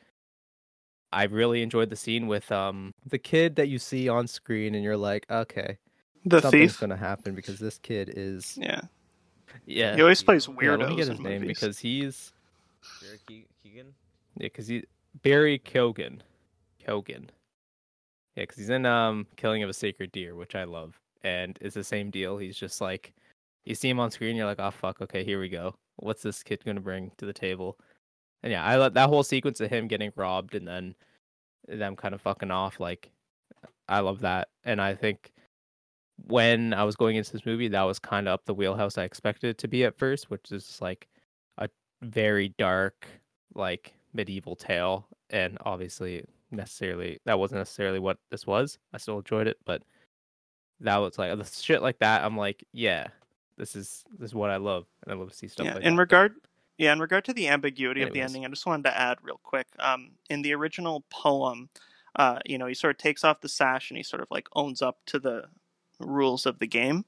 I 1.11 1.25
really 1.25 1.61
enjoyed 1.61 1.89
the 1.89 1.95
scene 1.95 2.25
with 2.27 2.51
um 2.51 2.91
the 3.05 3.19
kid 3.19 3.55
that 3.57 3.67
you 3.67 3.77
see 3.77 4.09
on 4.09 4.25
screen 4.27 4.73
and 4.75 4.83
you're 4.83 4.97
like, 4.97 5.25
okay, 5.29 5.77
the 6.25 6.41
something's 6.41 6.71
thief. 6.73 6.79
gonna 6.79 6.97
happen 6.97 7.35
because 7.35 7.59
this 7.59 7.77
kid 7.79 8.11
is 8.15 8.57
Yeah, 8.59 8.81
yeah. 9.65 9.95
he 9.95 10.01
always 10.01 10.23
plays 10.23 10.47
yeah, 10.47 10.53
weirdos 10.55 10.79
let 10.79 10.89
me 10.89 10.95
get 10.95 11.05
in 11.07 11.11
his 11.11 11.19
name 11.19 11.41
movies. 11.41 11.59
because 11.59 11.79
he's 11.79 12.33
Jared 13.01 13.19
Ke- 13.25 13.49
Keegan. 13.61 13.93
yeah, 14.37 14.45
because 14.45 14.67
he 14.67 14.83
Barry 15.21 15.59
Keoghan, 15.59 16.21
Keoghan. 16.87 17.29
Yeah, 18.35 18.43
because 18.43 18.57
he's 18.57 18.69
in 18.69 18.85
um 18.85 19.27
Killing 19.35 19.63
of 19.63 19.69
a 19.69 19.73
Sacred 19.73 20.11
Deer, 20.11 20.35
which 20.35 20.55
I 20.55 20.63
love, 20.63 20.99
and 21.23 21.57
it's 21.61 21.75
the 21.75 21.83
same 21.83 22.09
deal. 22.09 22.37
He's 22.37 22.57
just 22.57 22.81
like, 22.81 23.13
you 23.65 23.75
see 23.75 23.89
him 23.89 23.99
on 23.99 24.11
screen, 24.11 24.35
you're 24.35 24.45
like, 24.47 24.59
oh 24.59 24.71
fuck, 24.71 25.01
okay, 25.01 25.23
here 25.23 25.39
we 25.39 25.49
go. 25.49 25.75
What's 25.97 26.23
this 26.23 26.43
kid 26.43 26.63
gonna 26.65 26.81
bring 26.81 27.11
to 27.17 27.25
the 27.25 27.33
table? 27.33 27.77
And 28.43 28.51
yeah, 28.51 28.63
I 28.63 28.75
love 28.77 28.93
that 28.95 29.09
whole 29.09 29.23
sequence 29.23 29.61
of 29.61 29.69
him 29.69 29.87
getting 29.87 30.11
robbed 30.15 30.55
and 30.55 30.67
then 30.67 30.95
them 31.67 31.95
kind 31.95 32.13
of 32.13 32.21
fucking 32.21 32.51
off. 32.51 32.79
Like, 32.79 33.11
I 33.87 33.99
love 33.99 34.21
that, 34.21 34.49
and 34.65 34.81
I 34.81 34.95
think 34.95 35.31
when 36.27 36.73
I 36.73 36.83
was 36.83 36.95
going 36.95 37.15
into 37.15 37.31
this 37.31 37.45
movie, 37.45 37.67
that 37.69 37.83
was 37.83 37.99
kind 37.99 38.27
of 38.27 38.33
up 38.35 38.45
the 38.45 38.53
wheelhouse 38.53 38.97
I 38.97 39.03
expected 39.03 39.49
it 39.49 39.57
to 39.59 39.67
be 39.67 39.83
at 39.83 39.97
first, 39.97 40.29
which 40.29 40.51
is 40.51 40.79
like 40.81 41.07
a 41.57 41.69
very 42.01 42.49
dark, 42.57 43.07
like 43.55 43.93
medieval 44.13 44.55
tale, 44.55 45.07
and 45.29 45.57
obviously 45.65 46.23
necessarily 46.53 47.19
that 47.25 47.39
wasn't 47.39 47.59
necessarily 47.59 47.99
what 47.99 48.17
this 48.31 48.47
was. 48.47 48.79
I 48.93 48.97
still 48.97 49.17
enjoyed 49.17 49.47
it, 49.47 49.57
but 49.65 49.83
that 50.79 50.97
was 50.97 51.17
like 51.17 51.37
the 51.37 51.45
shit 51.45 51.81
like 51.81 51.99
that. 51.99 52.23
I'm 52.23 52.37
like, 52.37 52.63
yeah, 52.71 53.07
this 53.57 53.75
is 53.75 54.03
this 54.19 54.31
is 54.31 54.35
what 54.35 54.49
I 54.49 54.57
love, 54.57 54.85
and 55.03 55.13
I 55.13 55.17
love 55.17 55.29
to 55.29 55.35
see 55.35 55.47
stuff 55.47 55.65
yeah, 55.65 55.75
like 55.75 55.83
in 55.83 55.95
that. 55.95 56.01
regard, 56.01 56.35
yeah, 56.77 56.93
in 56.93 56.99
regard 56.99 57.25
to 57.25 57.33
the 57.33 57.47
ambiguity 57.47 58.01
of 58.01 58.13
the 58.13 58.21
ending, 58.21 58.45
I 58.45 58.49
just 58.49 58.65
wanted 58.65 58.83
to 58.83 58.97
add 58.97 59.17
real 59.21 59.39
quick. 59.43 59.67
Um, 59.79 60.11
in 60.29 60.41
the 60.41 60.53
original 60.53 61.03
poem, 61.09 61.69
uh, 62.15 62.39
you 62.45 62.57
know, 62.57 62.67
he 62.67 62.73
sort 62.73 62.95
of 62.95 62.97
takes 62.97 63.23
off 63.23 63.41
the 63.41 63.49
sash 63.49 63.89
and 63.89 63.97
he 63.97 64.03
sort 64.03 64.21
of 64.21 64.27
like 64.31 64.47
owns 64.55 64.81
up 64.81 64.97
to 65.07 65.19
the 65.19 65.45
rules 65.99 66.45
of 66.45 66.59
the 66.59 66.67
game, 66.67 67.05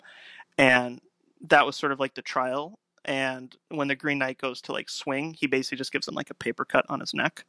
and 0.57 1.01
that 1.41 1.65
was 1.65 1.75
sort 1.75 1.91
of 1.91 1.99
like 1.99 2.15
the 2.15 2.21
trial. 2.21 2.79
And 3.03 3.55
when 3.69 3.87
the 3.87 3.95
Green 3.95 4.17
Knight 4.17 4.39
goes 4.39 4.61
to 4.61 4.71
like 4.71 4.89
swing, 4.89 5.33
he 5.33 5.45
basically 5.45 5.77
just 5.77 5.91
gives 5.91 6.07
him 6.07 6.15
like 6.15 6.31
a 6.31 6.35
paper 6.35 6.65
cut 6.65 6.85
on 6.89 6.99
his 6.99 7.13
neck, 7.13 7.45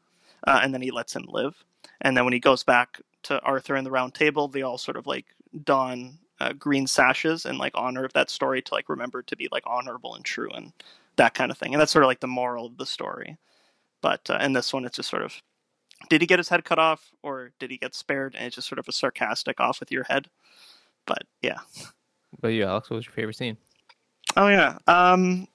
uh, 0.46 0.60
and 0.62 0.74
then 0.74 0.82
he 0.82 0.90
lets 0.90 1.14
him 1.14 1.24
live. 1.28 1.64
And 2.00 2.16
then 2.16 2.24
when 2.24 2.32
he 2.32 2.40
goes 2.40 2.62
back 2.62 3.00
to 3.24 3.40
Arthur 3.42 3.74
and 3.74 3.86
the 3.86 3.90
Round 3.90 4.14
Table, 4.14 4.48
they 4.48 4.62
all 4.62 4.78
sort 4.78 4.96
of 4.96 5.06
like 5.06 5.26
don 5.64 6.18
uh, 6.40 6.52
green 6.52 6.86
sashes 6.86 7.46
in 7.46 7.58
like 7.58 7.72
honor 7.74 8.04
of 8.04 8.12
that 8.12 8.30
story 8.30 8.60
to 8.62 8.74
like 8.74 8.88
remember 8.88 9.22
to 9.22 9.36
be 9.36 9.48
like 9.50 9.64
honorable 9.66 10.14
and 10.14 10.24
true 10.24 10.50
and 10.50 10.72
that 11.16 11.34
kind 11.34 11.50
of 11.50 11.58
thing. 11.58 11.74
And 11.74 11.80
that's 11.80 11.92
sort 11.92 12.04
of 12.04 12.08
like 12.08 12.20
the 12.20 12.26
moral 12.26 12.66
of 12.66 12.76
the 12.76 12.86
story. 12.86 13.36
But 14.02 14.28
uh, 14.28 14.38
in 14.40 14.52
this 14.52 14.72
one, 14.72 14.84
it's 14.84 14.96
just 14.96 15.10
sort 15.10 15.22
of 15.22 15.34
did 16.10 16.20
he 16.20 16.26
get 16.26 16.38
his 16.38 16.48
head 16.48 16.64
cut 16.64 16.78
off 16.78 17.10
or 17.22 17.52
did 17.58 17.70
he 17.70 17.78
get 17.78 17.94
spared? 17.94 18.34
And 18.34 18.46
it's 18.46 18.56
just 18.56 18.68
sort 18.68 18.78
of 18.78 18.88
a 18.88 18.92
sarcastic 18.92 19.60
off 19.60 19.80
with 19.80 19.90
your 19.90 20.04
head. 20.04 20.28
But 21.06 21.22
yeah. 21.42 21.58
But 22.40 22.48
you, 22.48 22.64
Alex, 22.64 22.90
what 22.90 22.96
was 22.96 23.06
your 23.06 23.14
favorite 23.14 23.36
scene? 23.36 23.56
Oh 24.36 24.48
yeah. 24.48 24.78
Um 24.86 25.48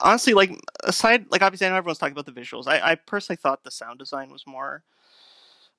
honestly 0.00 0.34
like 0.34 0.58
aside 0.84 1.26
like 1.30 1.42
obviously 1.42 1.66
I 1.66 1.70
know 1.70 1.76
everyone's 1.76 1.98
talking 1.98 2.16
about 2.16 2.26
the 2.26 2.38
visuals. 2.40 2.66
I, 2.66 2.92
I 2.92 2.94
personally 2.94 3.36
thought 3.36 3.64
the 3.64 3.70
sound 3.70 3.98
design 3.98 4.30
was 4.30 4.46
more 4.46 4.84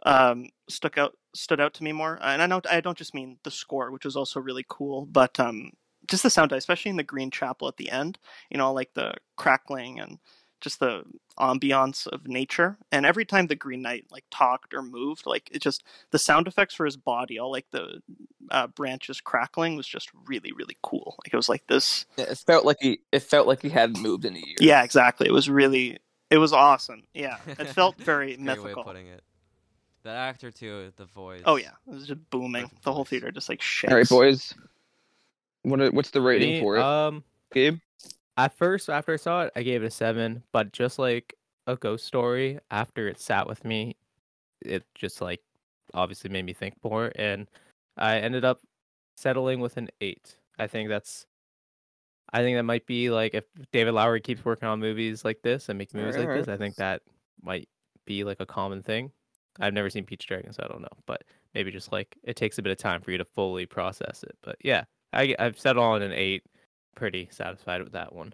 um 0.05 0.49
stuck 0.69 0.97
out 0.97 1.13
stood 1.33 1.59
out 1.59 1.73
to 1.75 1.83
me 1.83 1.91
more. 1.91 2.19
And 2.21 2.41
I 2.41 2.45
know 2.47 2.61
I 2.69 2.81
don't 2.81 2.97
just 2.97 3.13
mean 3.13 3.37
the 3.43 3.51
score, 3.51 3.91
which 3.91 4.05
was 4.05 4.15
also 4.15 4.39
really 4.39 4.65
cool, 4.67 5.05
but 5.05 5.39
um 5.39 5.71
just 6.07 6.23
the 6.23 6.29
sound, 6.29 6.51
especially 6.51 6.91
in 6.91 6.97
the 6.97 7.03
Green 7.03 7.31
Chapel 7.31 7.67
at 7.67 7.77
the 7.77 7.89
end, 7.91 8.17
you 8.49 8.57
know, 8.57 8.71
like 8.73 8.93
the 8.93 9.13
crackling 9.35 9.99
and 9.99 10.19
just 10.61 10.79
the 10.79 11.03
ambiance 11.39 12.07
of 12.07 12.27
nature. 12.27 12.77
And 12.91 13.05
every 13.05 13.25
time 13.25 13.47
the 13.47 13.55
Green 13.55 13.81
Knight 13.81 14.05
like 14.11 14.25
talked 14.31 14.73
or 14.73 14.81
moved, 14.81 15.25
like 15.25 15.49
it 15.51 15.61
just 15.61 15.83
the 16.11 16.19
sound 16.19 16.47
effects 16.47 16.73
for 16.73 16.85
his 16.85 16.97
body, 16.97 17.37
all 17.39 17.51
like 17.51 17.67
the 17.71 18.01
uh, 18.49 18.67
branches 18.67 19.21
crackling, 19.21 19.75
was 19.75 19.87
just 19.87 20.09
really 20.25 20.51
really 20.51 20.77
cool. 20.81 21.15
Like 21.23 21.33
it 21.33 21.37
was 21.37 21.49
like 21.49 21.65
this. 21.67 22.05
Yeah, 22.17 22.25
it 22.25 22.37
felt 22.39 22.65
like 22.65 22.77
he 22.81 22.99
it 23.11 23.19
felt 23.19 23.47
like 23.47 23.61
he 23.61 23.69
hadn't 23.69 24.01
moved 24.01 24.25
in 24.25 24.35
a 24.35 24.39
year. 24.39 24.55
Yeah, 24.59 24.83
exactly. 24.83 25.27
It 25.27 25.33
was 25.33 25.49
really 25.49 25.97
it 26.29 26.37
was 26.39 26.53
awesome. 26.53 27.03
Yeah, 27.13 27.37
it 27.47 27.67
felt 27.67 27.95
very 27.97 28.35
Great 28.35 28.39
way 28.39 28.43
mythical. 28.45 28.81
of 28.81 28.85
putting 28.87 29.07
it. 29.07 29.23
That 30.03 30.15
actor 30.15 30.51
too, 30.51 30.91
the 30.95 31.05
voice. 31.05 31.41
Oh 31.45 31.57
yeah, 31.57 31.71
it 31.87 31.93
was 31.93 32.07
just 32.07 32.29
booming. 32.29 32.63
Perfect 32.63 32.83
The 32.83 32.93
whole 32.93 33.05
theater 33.05 33.29
just 33.31 33.49
like 33.49 33.61
shakes. 33.61 33.91
All 33.91 33.97
right, 33.97 34.09
boys. 34.09 34.53
What 35.63 35.81
are- 35.81 35.91
what's 35.91 36.11
the 36.11 36.21
rating 36.21 36.49
Me, 36.49 36.59
for 36.61 36.77
it, 36.77 36.81
Um, 36.81 37.23
Gabe? 37.53 37.79
At 38.38 38.53
first 38.55 38.89
after 38.89 39.13
I 39.13 39.17
saw 39.17 39.43
it, 39.43 39.51
I 39.55 39.63
gave 39.63 39.83
it 39.83 39.88
a 39.88 39.91
seven. 39.91 40.43
But 40.51 40.71
just 40.71 40.99
like 40.99 41.35
a 41.65 41.75
ghost 41.75 42.05
story, 42.05 42.59
after 42.71 43.07
it 43.07 43.19
sat 43.19 43.47
with 43.47 43.65
me, 43.65 43.95
it 44.61 44.85
just 44.95 45.21
like 45.21 45.41
obviously 45.93 46.29
made 46.29 46.45
me 46.45 46.53
think 46.53 46.75
more, 46.83 47.11
and 47.15 47.47
I 47.97 48.19
ended 48.19 48.45
up 48.45 48.61
settling 49.17 49.59
with 49.59 49.77
an 49.77 49.89
eight. 50.01 50.38
I 50.59 50.67
think 50.67 50.89
that's. 50.89 51.25
I 52.33 52.41
think 52.41 52.57
that 52.57 52.63
might 52.63 52.85
be 52.85 53.09
like 53.09 53.33
if 53.33 53.45
David 53.71 53.93
Lowery 53.93 54.19
keeps 54.19 54.43
working 54.43 54.67
on 54.67 54.79
movies 54.79 55.23
like 55.23 55.41
this 55.43 55.69
and 55.69 55.77
making 55.77 55.99
movies 55.99 56.17
like 56.17 56.27
this, 56.33 56.47
I 56.47 56.57
think 56.57 56.75
that 56.75 57.01
might 57.41 57.69
be 58.05 58.23
like 58.23 58.39
a 58.41 58.45
common 58.45 58.83
thing. 58.83 59.11
I've 59.59 59.73
never 59.73 59.89
seen 59.89 60.05
Pete's 60.05 60.25
Dragon, 60.25 60.51
so 60.53 60.61
I 60.63 60.67
don't 60.67 60.81
know. 60.81 60.88
But 61.05 61.23
maybe 61.55 61.71
just 61.71 61.91
like 61.91 62.17
it 62.23 62.35
takes 62.35 62.57
a 62.57 62.61
bit 62.61 62.71
of 62.71 62.77
time 62.77 63.01
for 63.01 63.11
you 63.11 63.17
to 63.17 63.25
fully 63.25 63.65
process 63.65 64.23
it. 64.23 64.38
But 64.41 64.57
yeah, 64.63 64.83
I 65.13 65.35
I've 65.39 65.59
settled 65.59 65.85
on 65.85 66.01
an 66.01 66.11
eight. 66.11 66.43
Pretty 66.97 67.29
satisfied 67.31 67.83
with 67.83 67.93
that 67.93 68.13
one. 68.13 68.33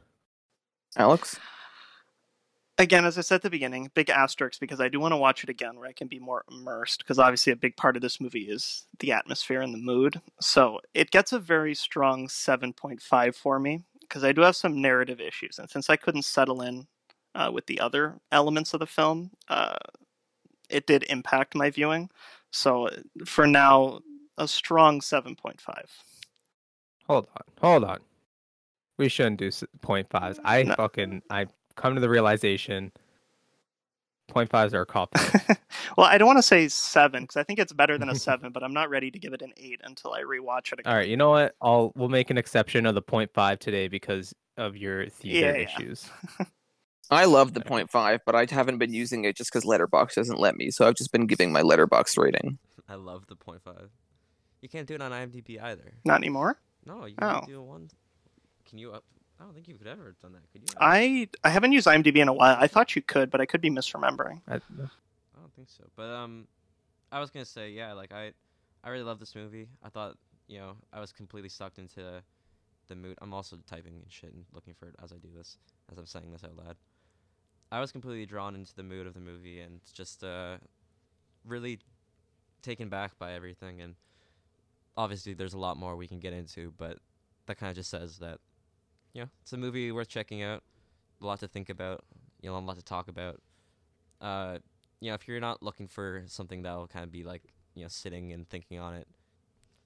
Alex? 0.96 1.38
again, 2.78 3.06
as 3.06 3.18
I 3.18 3.22
said 3.22 3.36
at 3.36 3.42
the 3.42 3.50
beginning, 3.50 3.92
big 3.94 4.10
asterisks 4.10 4.58
because 4.58 4.80
I 4.80 4.88
do 4.90 5.00
want 5.00 5.12
to 5.12 5.18
watch 5.18 5.44
it 5.44 5.50
again 5.50 5.78
where 5.78 5.88
I 5.88 5.92
can 5.94 6.08
be 6.08 6.20
more 6.20 6.44
immersed. 6.50 7.00
Because 7.00 7.20
obviously, 7.20 7.52
a 7.52 7.58
big 7.58 7.76
part 7.76 7.96
of 7.98 8.02
this 8.02 8.22
movie 8.22 8.44
is 8.44 8.86
the 9.00 9.12
atmosphere 9.12 9.62
and 9.62 9.74
the 9.74 9.80
mood. 9.80 10.22
So 10.40 10.80
it 10.94 11.12
gets 11.12 11.34
a 11.34 11.40
very 11.40 11.76
strong 11.76 12.28
7.5 12.28 13.36
for 13.36 13.60
me 13.60 13.84
because 14.02 14.24
I 14.24 14.32
do 14.32 14.42
have 14.42 14.56
some 14.56 14.82
narrative 14.82 15.20
issues. 15.20 15.60
And 15.60 15.70
since 15.70 15.90
I 15.90 15.98
couldn't 15.98 16.24
settle 16.24 16.62
in 16.62 16.88
uh, 17.36 17.52
with 17.54 17.66
the 17.66 17.82
other 17.82 18.20
elements 18.32 18.74
of 18.74 18.80
the 18.80 18.88
film, 18.88 19.32
uh, 19.50 19.76
it 20.70 20.88
did 20.88 21.04
impact 21.10 21.56
my 21.56 21.70
viewing. 21.70 22.10
So 22.52 22.90
for 23.26 23.46
now, 23.46 24.00
a 24.38 24.48
strong 24.48 25.02
7.5. 25.02 25.60
Hold 27.08 27.28
on, 27.36 27.44
hold 27.60 27.84
on. 27.84 28.00
We 28.98 29.10
shouldn't 29.10 29.38
do 29.38 29.48
s- 29.48 29.64
point 29.82 30.10
fives. 30.10 30.40
I 30.44 30.64
No. 30.64 30.76
fucking 30.76 31.24
I 31.30 31.48
come 31.76 31.96
to 31.96 32.02
the 32.02 32.10
realization 32.10 32.92
point 34.30 34.50
fives 34.50 34.74
are 34.74 34.82
a 34.82 34.86
cop. 34.86 35.14
well, 35.98 36.08
I 36.08 36.18
don't 36.18 36.28
want 36.28 36.38
to 36.40 36.44
say 36.44 36.68
seven 36.68 37.24
because 37.24 37.36
I 37.38 37.44
think 37.44 37.60
it's 37.60 37.74
better 37.74 37.98
than 37.98 38.10
a 38.10 38.16
seven, 38.30 38.52
but 38.52 38.64
I'm 38.64 38.74
not 38.74 38.90
ready 38.90 39.12
to 39.12 39.20
give 39.20 39.34
it 39.34 39.42
an 39.42 39.54
eight 39.58 39.82
until 39.84 40.14
I 40.14 40.22
rewatch 40.22 40.72
it 40.72 40.80
again. 40.80 40.92
All 40.92 40.96
right, 40.98 41.08
you 41.08 41.18
know 41.18 41.30
what? 41.32 41.56
I'll 41.62 41.92
we'll 41.96 42.10
make 42.10 42.30
an 42.30 42.38
exception 42.38 42.86
of 42.86 42.96
the 42.96 43.02
point 43.02 43.32
five 43.34 43.60
today 43.60 43.88
because 43.88 44.34
of 44.58 44.78
your 44.78 45.08
theater 45.10 45.48
Yeah, 45.48 45.58
yeah. 45.58 45.64
issues. 45.80 46.10
I 47.12 47.26
love 47.26 47.54
the 47.54 47.62
point 47.62 47.92
five, 47.92 48.22
but 48.26 48.34
I 48.36 48.46
haven't 48.50 48.78
been 48.78 48.94
using 48.94 49.26
it 49.26 49.36
just 49.36 49.52
because 49.52 49.66
Letterboxd 49.66 50.14
doesn't 50.16 50.40
let 50.40 50.56
me. 50.56 50.72
So 50.72 50.88
I've 50.88 50.96
just 50.96 51.12
been 51.12 51.28
giving 51.28 51.52
my 51.52 51.62
Letterboxd 51.62 52.18
rating. 52.18 52.58
I 52.90 52.96
love 52.96 53.26
the 53.28 53.36
point 53.36 53.62
five. 53.64 53.90
You 54.62 54.70
can't 54.70 54.88
do 54.88 54.96
it 54.96 55.02
on 55.02 55.12
IMDb 55.12 55.62
either. 55.62 55.94
Not 56.06 56.18
anymore. 56.18 56.60
No, 56.86 57.06
you 57.06 57.16
Oh. 57.22 57.40
can 57.42 57.50
do 57.50 57.62
one. 57.62 57.90
Can 58.74 58.80
you 58.80 58.92
up? 58.92 59.04
I 59.40 59.44
don't 59.44 59.54
think 59.54 59.68
you 59.68 59.76
could 59.76 59.86
ever 59.86 60.06
have 60.06 60.20
done 60.20 60.34
that. 60.34 60.52
Could 60.52 60.64
you? 60.68 60.76
I 60.82 61.28
I 61.44 61.52
haven't 61.52 61.74
used 61.74 61.86
IMDb 61.86 62.16
in 62.16 62.28
a 62.28 62.34
while. 62.34 62.58
I 62.60 62.66
thought 62.66 62.96
you 62.96 63.04
could, 63.04 63.30
but 63.30 63.40
I 63.40 63.46
could 63.46 63.62
be 63.62 63.70
misremembering. 63.70 64.42
I, 64.48 64.56
I 64.56 64.58
don't 64.58 65.54
think 65.56 65.70
so. 65.70 65.84
But 65.96 66.10
um, 66.10 66.48
I 67.12 67.20
was 67.20 67.30
gonna 67.30 67.46
say 67.46 67.70
yeah, 67.70 67.94
like 67.94 68.12
I, 68.12 68.32
I 68.84 68.90
really 68.90 69.04
love 69.04 69.20
this 69.20 69.36
movie. 69.36 69.68
I 69.84 69.90
thought 69.90 70.18
you 70.48 70.58
know 70.58 70.72
I 70.92 71.00
was 71.00 71.12
completely 71.12 71.50
sucked 71.50 71.78
into 71.78 72.24
the 72.88 72.96
mood. 72.96 73.16
I'm 73.22 73.32
also 73.32 73.60
typing 73.68 73.94
and 73.94 74.12
shit 74.12 74.34
and 74.34 74.44
looking 74.54 74.74
for 74.74 74.88
it 74.88 74.96
as 75.04 75.12
I 75.12 75.18
do 75.18 75.30
this, 75.38 75.60
as 75.92 76.00
I'm 76.00 76.08
saying 76.08 76.32
this 76.32 76.44
out 76.44 76.58
loud. 76.58 76.76
I 77.72 77.80
was 77.80 77.92
completely 77.92 78.26
drawn 78.26 78.56
into 78.56 78.74
the 78.74 78.82
mood 78.82 79.06
of 79.06 79.14
the 79.14 79.20
movie 79.20 79.60
and 79.60 79.82
just 79.94 80.24
uh, 80.24 80.58
really 81.46 81.78
taken 82.64 82.90
back 82.90 83.20
by 83.20 83.34
everything. 83.34 83.82
And 83.82 83.94
obviously, 84.98 85.36
there's 85.36 85.54
a 85.54 85.60
lot 85.60 85.78
more 85.78 85.96
we 85.96 86.08
can 86.08 86.20
get 86.20 86.34
into, 86.34 86.74
but 86.76 86.98
that 87.46 87.58
kind 87.60 87.70
of 87.70 87.76
just 87.76 87.92
says 87.92 88.18
that, 88.18 88.40
you 89.14 89.22
know, 89.22 89.30
it's 89.42 89.54
a 89.54 89.58
movie 89.58 89.92
worth 89.92 90.08
checking 90.08 90.42
out. 90.44 90.64
A 91.22 91.26
lot 91.26 91.40
to 91.40 91.48
think 91.48 91.70
about. 91.70 92.04
You 92.42 92.50
know, 92.50 92.58
a 92.58 92.60
lot 92.60 92.78
to 92.78 92.84
talk 92.84 93.08
about. 93.08 93.42
Uh, 94.20 94.58
you 95.00 95.10
know, 95.10 95.16
if 95.16 95.28
you're 95.28 95.40
not 95.40 95.62
looking 95.64 95.88
for 95.88 96.24
something 96.28 96.64
that'll 96.64 96.88
kind 96.88 97.04
of 97.04 97.12
be 97.12 97.24
like, 97.24 97.44
you 97.76 97.84
know, 97.84 97.88
sitting 97.90 98.32
and 98.34 98.50
thinking 98.50 98.80
on 98.80 98.96
it, 98.96 99.08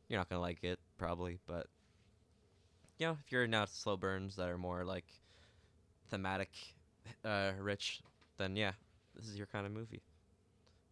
you're 0.08 0.20
not 0.20 0.30
gonna 0.30 0.42
like 0.42 0.64
it 0.64 0.80
probably. 0.98 1.40
But 1.48 1.68
you 3.00 3.08
know, 3.08 3.18
if 3.24 3.32
you're 3.32 3.48
now 3.48 3.66
slow 3.66 3.98
burns 3.98 4.36
that 4.38 4.50
are 4.50 4.58
more 4.58 4.86
like 4.86 5.06
thematic, 6.10 6.50
uh, 7.26 7.52
rich, 7.60 8.02
then 8.38 8.56
yeah, 8.56 8.74
this 9.16 9.28
is 9.28 9.38
your 9.38 9.48
kind 9.48 9.66
of 9.66 9.72
movie. 9.72 10.02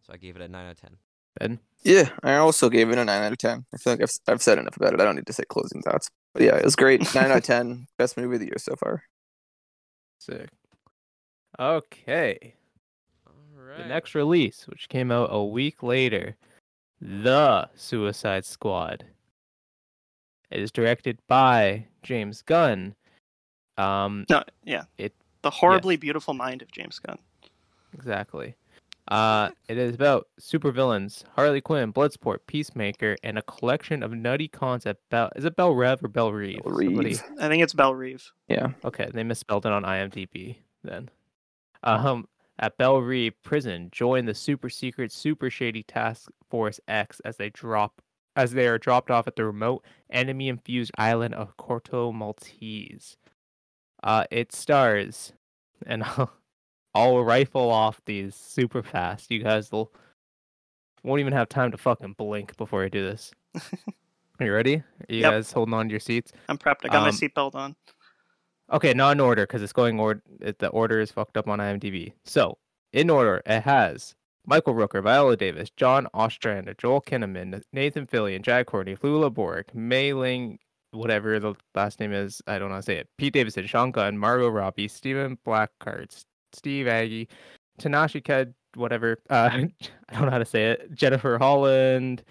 So 0.06 0.12
I 0.12 0.16
gave 0.16 0.36
it 0.36 0.42
a 0.42 0.48
nine 0.48 0.66
out 0.66 0.72
of 0.72 0.80
ten. 0.80 0.96
Ben, 1.38 1.60
Yeah, 1.84 2.10
I 2.22 2.36
also 2.36 2.68
gave 2.70 2.90
it 2.90 2.98
a 2.98 3.04
nine 3.04 3.22
out 3.22 3.32
of 3.32 3.38
ten. 3.38 3.66
I 3.74 3.76
feel 3.78 3.92
like 3.92 4.02
I've 4.02 4.12
I've 4.26 4.42
said 4.42 4.58
enough 4.58 4.76
about 4.76 4.94
it. 4.94 5.00
I 5.00 5.04
don't 5.04 5.16
need 5.16 5.26
to 5.26 5.32
say 5.32 5.44
closing 5.48 5.82
thoughts. 5.82 6.10
But 6.36 6.44
yeah, 6.44 6.56
it 6.56 6.64
was 6.64 6.76
great. 6.76 7.00
nine 7.14 7.30
out 7.30 7.38
of 7.38 7.42
ten. 7.44 7.86
Best 7.98 8.18
movie 8.18 8.34
of 8.34 8.40
the 8.40 8.46
year 8.46 8.58
so 8.58 8.76
far. 8.76 9.02
sick. 10.18 10.50
Okay, 11.58 12.52
All 13.26 13.32
right. 13.64 13.78
the 13.78 13.86
next 13.86 14.14
release, 14.14 14.66
which 14.68 14.90
came 14.90 15.10
out 15.10 15.30
a 15.32 15.42
week 15.42 15.82
later, 15.82 16.36
The 17.00 17.70
Suicide 17.74 18.44
Squad. 18.44 19.06
It 20.50 20.60
is 20.60 20.70
directed 20.70 21.18
by 21.26 21.86
James 22.02 22.42
Gunn. 22.42 22.94
Um, 23.78 24.26
No, 24.28 24.42
yeah. 24.64 24.82
It- 24.98 25.14
the 25.40 25.48
horribly 25.50 25.94
yes. 25.94 26.00
beautiful 26.00 26.34
mind 26.34 26.60
of 26.60 26.70
James 26.70 26.98
Gunn. 26.98 27.18
Exactly. 27.94 28.54
Uh, 29.08 29.50
it 29.68 29.78
is 29.78 29.94
about 29.94 30.26
supervillains, 30.40 31.22
Harley 31.36 31.60
Quinn, 31.60 31.92
Bloodsport, 31.92 32.38
Peacemaker, 32.46 33.16
and 33.22 33.38
a 33.38 33.42
collection 33.42 34.02
of 34.02 34.12
nutty 34.12 34.48
concept. 34.48 35.00
Bell 35.10 35.30
is 35.36 35.44
it 35.44 35.54
Bell 35.56 35.74
Rev 35.74 36.02
or 36.04 36.08
Bell 36.08 36.32
Reeve? 36.32 36.62
Bell 36.64 36.72
Somebody- 36.74 37.08
Reeve. 37.10 37.22
I 37.40 37.48
think 37.48 37.62
it's 37.62 37.72
Bell 37.74 37.94
Reeve. 37.94 38.32
Yeah. 38.48 38.72
Okay, 38.84 39.08
they 39.12 39.22
misspelled 39.22 39.64
it 39.66 39.72
on 39.72 39.84
IMDb 39.84 40.56
then. 40.82 41.08
Um, 41.84 42.26
at 42.58 42.76
Bell 42.78 42.98
Reeve 42.98 43.34
Prison, 43.44 43.90
join 43.92 44.24
the 44.24 44.34
super 44.34 44.68
secret, 44.68 45.12
super 45.12 45.50
shady 45.50 45.82
Task 45.84 46.28
Force 46.50 46.80
X 46.88 47.20
as 47.20 47.36
they 47.36 47.50
drop 47.50 48.02
as 48.34 48.52
they 48.52 48.66
are 48.66 48.76
dropped 48.78 49.10
off 49.10 49.26
at 49.26 49.36
the 49.36 49.44
remote 49.44 49.82
enemy-infused 50.10 50.90
island 50.98 51.34
of 51.34 51.56
Corto 51.56 52.12
Maltese. 52.12 53.16
Uh, 54.02 54.24
it 54.30 54.52
stars, 54.52 55.32
and 55.86 56.02
I'll, 56.04 56.32
I'll 56.96 57.22
rifle 57.22 57.70
off 57.70 58.00
these 58.06 58.34
super 58.34 58.82
fast. 58.82 59.30
You 59.30 59.42
guys 59.42 59.70
will 59.70 59.92
won't 61.04 61.20
even 61.20 61.34
have 61.34 61.48
time 61.48 61.70
to 61.72 61.76
fucking 61.76 62.14
blink 62.14 62.56
before 62.56 62.82
I 62.82 62.88
do 62.88 63.04
this. 63.04 63.32
Are 64.40 64.46
you 64.46 64.52
ready? 64.52 64.76
Are 64.76 64.84
you 65.10 65.20
Yep. 65.20 65.32
guys 65.32 65.52
holding 65.52 65.74
on 65.74 65.88
to 65.88 65.90
your 65.92 66.00
seats? 66.00 66.32
I'm 66.48 66.56
prepped. 66.58 66.84
I 66.84 66.88
got 66.88 67.02
my 67.02 67.08
Um, 67.10 67.14
seatbelt 67.14 67.54
on. 67.54 67.76
Okay, 68.72 68.94
not 68.94 69.12
in 69.12 69.20
order 69.20 69.42
because 69.46 69.62
it's 69.62 69.72
going 69.74 70.00
or 70.00 70.22
it, 70.40 70.58
the 70.58 70.68
order 70.68 70.98
is 71.00 71.12
fucked 71.12 71.36
up 71.36 71.48
on 71.48 71.58
IMDb. 71.58 72.14
So 72.24 72.56
in 72.92 73.10
order, 73.10 73.42
it 73.46 73.60
has 73.60 74.14
Michael 74.46 74.74
Rooker, 74.74 75.02
Viola 75.02 75.36
Davis, 75.36 75.70
John 75.76 76.08
Ostrander, 76.14 76.74
Joel 76.78 77.02
Kinnaman, 77.02 77.62
Nathan 77.72 78.06
Fillion, 78.06 78.42
Jai 78.42 78.64
Courtney, 78.64 78.96
Flula 78.96 79.32
Borg, 79.32 79.66
Mei 79.74 80.12
Ling, 80.14 80.58
whatever 80.92 81.38
the 81.38 81.54
last 81.74 82.00
name 82.00 82.12
is, 82.12 82.42
I 82.46 82.58
don't 82.58 82.68
know 82.68 82.74
how 82.76 82.80
to 82.80 82.86
say 82.86 82.96
it. 82.96 83.08
Pete 83.18 83.34
Davidson, 83.34 83.66
Sean 83.66 83.90
Gunn, 83.92 84.18
Margot 84.18 84.48
Robbie, 84.48 84.88
Stephen 84.88 85.38
Blackehart, 85.44 86.12
S- 86.12 86.24
Steve 86.52 86.86
Agee, 86.86 87.28
Tanashika, 87.80 88.52
whatever. 88.74 89.18
Uh, 89.30 89.50
I 90.08 90.12
don't 90.12 90.24
know 90.24 90.30
how 90.30 90.38
to 90.38 90.44
say 90.44 90.70
it. 90.70 90.92
Jennifer 90.92 91.38
Holland, 91.38 92.22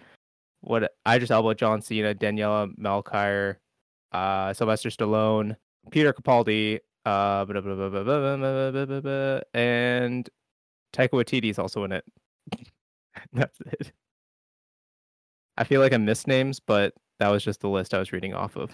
what 0.62 0.92
I 1.06 1.20
just 1.20 1.32
elbowed 1.32 1.58
John 1.58 1.82
Cena, 1.82 2.14
Daniela 2.16 2.72
Melchior, 2.78 3.60
uh, 4.12 4.54
Sylvester 4.54 4.90
Stallone, 4.90 5.56
Peter 5.92 6.14
Capaldi, 6.14 6.80
uh, 7.06 7.46
and 9.54 10.30
Taika 10.94 11.10
Waititi 11.10 11.50
is 11.50 11.60
also 11.60 11.84
in 11.84 11.92
it. 11.92 12.06
That's 13.34 13.60
it. 13.62 13.92
I 15.58 15.64
feel 15.64 15.82
like 15.82 15.94
I 15.94 15.98
missed 15.98 16.28
names, 16.28 16.60
but 16.60 16.94
that 17.20 17.30
was 17.30 17.44
just 17.44 17.62
the 17.62 17.70
list 17.70 17.94
I 17.94 18.00
was 18.00 18.12
reading 18.12 18.34
off 18.34 18.58
of. 18.58 18.72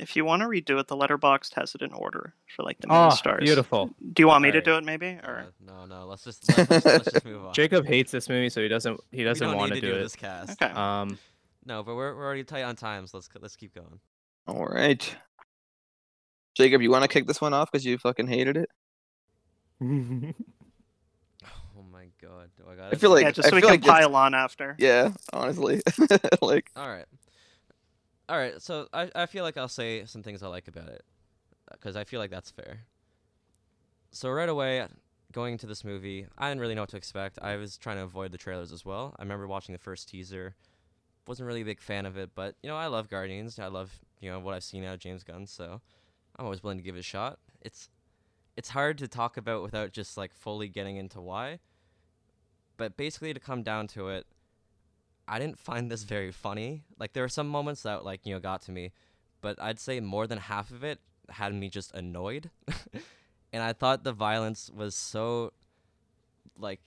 If 0.00 0.16
you 0.16 0.24
want 0.24 0.42
to 0.42 0.48
redo 0.48 0.80
it, 0.80 0.88
the 0.88 0.96
Letterboxd 0.96 1.54
has 1.54 1.74
it 1.74 1.82
in 1.82 1.92
order 1.92 2.34
for 2.56 2.62
like 2.64 2.80
the 2.80 2.88
main 2.88 2.96
Oh, 2.96 3.10
stars. 3.10 3.44
beautiful. 3.44 3.90
Do 4.12 4.22
you 4.22 4.26
want 4.26 4.42
me 4.42 4.50
to 4.50 4.60
do 4.60 4.76
it 4.76 4.84
maybe? 4.84 5.18
Uh, 5.22 5.26
Or 5.28 5.46
no, 5.64 5.86
no. 5.86 6.06
Let's 6.06 6.24
just 6.24 6.48
let, 6.56 6.68
let's, 6.70 6.84
let's 6.84 7.12
just 7.12 7.24
move 7.24 7.44
on. 7.46 7.54
Jacob 7.54 7.86
hates 7.86 8.10
this 8.10 8.28
movie, 8.28 8.50
so 8.50 8.60
he 8.60 8.68
doesn't 8.68 8.98
he 9.12 9.22
doesn't 9.24 9.46
don't 9.46 9.56
want 9.56 9.72
need 9.72 9.80
to 9.80 9.86
to 9.86 9.92
do 9.94 10.02
this 10.02 10.14
it. 10.14 10.18
cast. 10.18 10.60
okay. 10.62 10.72
Um, 10.72 11.18
No, 11.64 11.82
but 11.82 11.94
we're 11.94 12.14
we're 12.14 12.24
already 12.24 12.44
tight 12.44 12.62
on 12.62 12.76
time, 12.76 13.06
so 13.06 13.18
let's 13.18 13.28
let's 13.40 13.56
keep 13.56 13.74
going. 13.74 14.00
All 14.46 14.66
right. 14.66 15.16
Jacob, 16.54 16.82
you 16.82 16.90
want 16.90 17.02
to 17.02 17.08
kick 17.08 17.26
this 17.26 17.40
one 17.40 17.52
off 17.54 17.70
because 17.72 17.84
you 17.86 17.96
fucking 17.98 18.26
hated 18.28 18.56
it? 18.56 18.70
Oh 21.76 21.82
my 21.92 22.06
god, 22.22 22.50
do 22.56 22.64
I 22.70 22.74
got 22.76 22.92
I 22.92 22.96
feel 22.96 23.10
like 23.10 23.24
yeah, 23.24 23.30
just 23.32 23.46
I 23.46 23.50
so 23.50 23.56
we 23.56 23.60
feel 23.60 23.70
can 23.70 23.80
like 23.80 23.84
it's- 23.84 24.00
pile 24.00 24.16
on 24.16 24.34
after. 24.34 24.76
Yeah, 24.78 25.10
honestly, 25.32 25.80
like 26.42 26.70
All 26.76 26.88
right, 26.88 27.06
all 28.28 28.36
right. 28.36 28.60
So 28.60 28.88
I 28.92 29.10
I 29.14 29.26
feel 29.26 29.44
like 29.44 29.56
I'll 29.56 29.68
say 29.68 30.04
some 30.06 30.22
things 30.22 30.42
I 30.42 30.48
like 30.48 30.68
about 30.68 30.88
it, 30.88 31.04
because 31.72 31.96
I 31.96 32.04
feel 32.04 32.20
like 32.20 32.30
that's 32.30 32.50
fair. 32.50 32.80
So 34.12 34.30
right 34.30 34.48
away, 34.48 34.86
going 35.32 35.52
into 35.52 35.66
this 35.66 35.84
movie, 35.84 36.26
I 36.38 36.48
didn't 36.48 36.60
really 36.60 36.74
know 36.74 36.82
what 36.82 36.90
to 36.90 36.96
expect. 36.96 37.38
I 37.42 37.56
was 37.56 37.76
trying 37.76 37.96
to 37.96 38.04
avoid 38.04 38.32
the 38.32 38.38
trailers 38.38 38.72
as 38.72 38.84
well. 38.84 39.14
I 39.18 39.22
remember 39.22 39.46
watching 39.46 39.72
the 39.72 39.78
first 39.78 40.08
teaser, 40.08 40.54
wasn't 41.26 41.46
really 41.46 41.62
a 41.62 41.64
big 41.64 41.80
fan 41.80 42.06
of 42.06 42.16
it, 42.16 42.30
but 42.34 42.54
you 42.62 42.68
know 42.68 42.76
I 42.76 42.86
love 42.86 43.08
Guardians. 43.08 43.58
I 43.58 43.66
love 43.66 43.98
you 44.20 44.30
know 44.30 44.40
what 44.40 44.54
I've 44.54 44.64
seen 44.64 44.84
out 44.84 44.94
of 44.94 45.00
James 45.00 45.24
Gunn, 45.24 45.46
so 45.46 45.80
I'm 46.36 46.44
always 46.44 46.62
willing 46.62 46.78
to 46.78 46.84
give 46.84 46.96
it 46.96 47.00
a 47.00 47.02
shot. 47.02 47.38
It's 47.60 47.88
it's 48.56 48.70
hard 48.70 48.98
to 48.98 49.08
talk 49.08 49.36
about 49.36 49.62
without 49.62 49.92
just 49.92 50.16
like 50.16 50.32
fully 50.32 50.68
getting 50.68 50.96
into 50.96 51.20
why. 51.20 51.58
But 52.76 52.96
basically, 52.96 53.32
to 53.34 53.40
come 53.40 53.62
down 53.62 53.86
to 53.88 54.08
it, 54.08 54.26
I 55.26 55.38
didn't 55.38 55.58
find 55.58 55.90
this 55.90 56.02
very 56.02 56.30
funny. 56.32 56.84
Like 56.98 57.12
there 57.12 57.22
were 57.22 57.28
some 57.28 57.48
moments 57.48 57.82
that 57.82 58.04
like 58.04 58.26
you 58.26 58.34
know 58.34 58.40
got 58.40 58.62
to 58.62 58.72
me, 58.72 58.92
but 59.40 59.60
I'd 59.60 59.78
say 59.78 60.00
more 60.00 60.26
than 60.26 60.38
half 60.38 60.70
of 60.70 60.84
it 60.84 61.00
had 61.28 61.54
me 61.54 61.68
just 61.68 61.94
annoyed. 61.94 62.50
and 63.52 63.62
I 63.62 63.72
thought 63.72 64.04
the 64.04 64.12
violence 64.12 64.70
was 64.74 64.94
so 64.94 65.52
like 66.58 66.80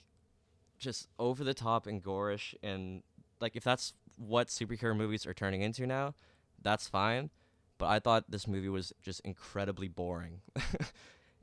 just 0.78 1.08
over 1.18 1.44
the 1.44 1.54
top 1.54 1.88
and 1.88 2.04
gorish 2.04 2.54
and 2.62 3.02
like 3.42 3.56
if 3.56 3.64
that's 3.64 3.94
what 4.16 4.48
superhero 4.48 4.96
movies 4.96 5.26
are 5.26 5.34
turning 5.34 5.62
into 5.62 5.88
now, 5.88 6.14
that's 6.62 6.88
fine. 6.88 7.30
But 7.80 7.88
I 7.88 8.00
thought 8.00 8.30
this 8.30 8.48
movie 8.48 8.70
was 8.70 8.92
just 9.04 9.20
incredibly 9.22 9.88
boring. 9.88 10.42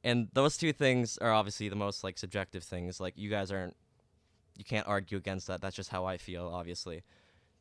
And 0.05 0.29
those 0.35 0.59
two 0.59 0.75
things 0.75 1.17
are 1.19 1.33
obviously 1.33 1.71
the 1.71 1.77
most 1.77 2.05
like 2.05 2.19
subjective 2.19 2.63
things. 2.63 3.01
Like 3.01 3.15
you 3.17 3.31
guys 3.31 3.51
aren't 3.51 3.75
you 4.57 4.65
can't 4.65 4.87
argue 4.87 5.19
against 5.19 5.47
that. 5.47 5.61
That's 5.61 5.77
just 5.77 5.91
how 5.91 6.05
I 6.05 6.17
feel, 6.17 6.51
obviously. 6.53 7.03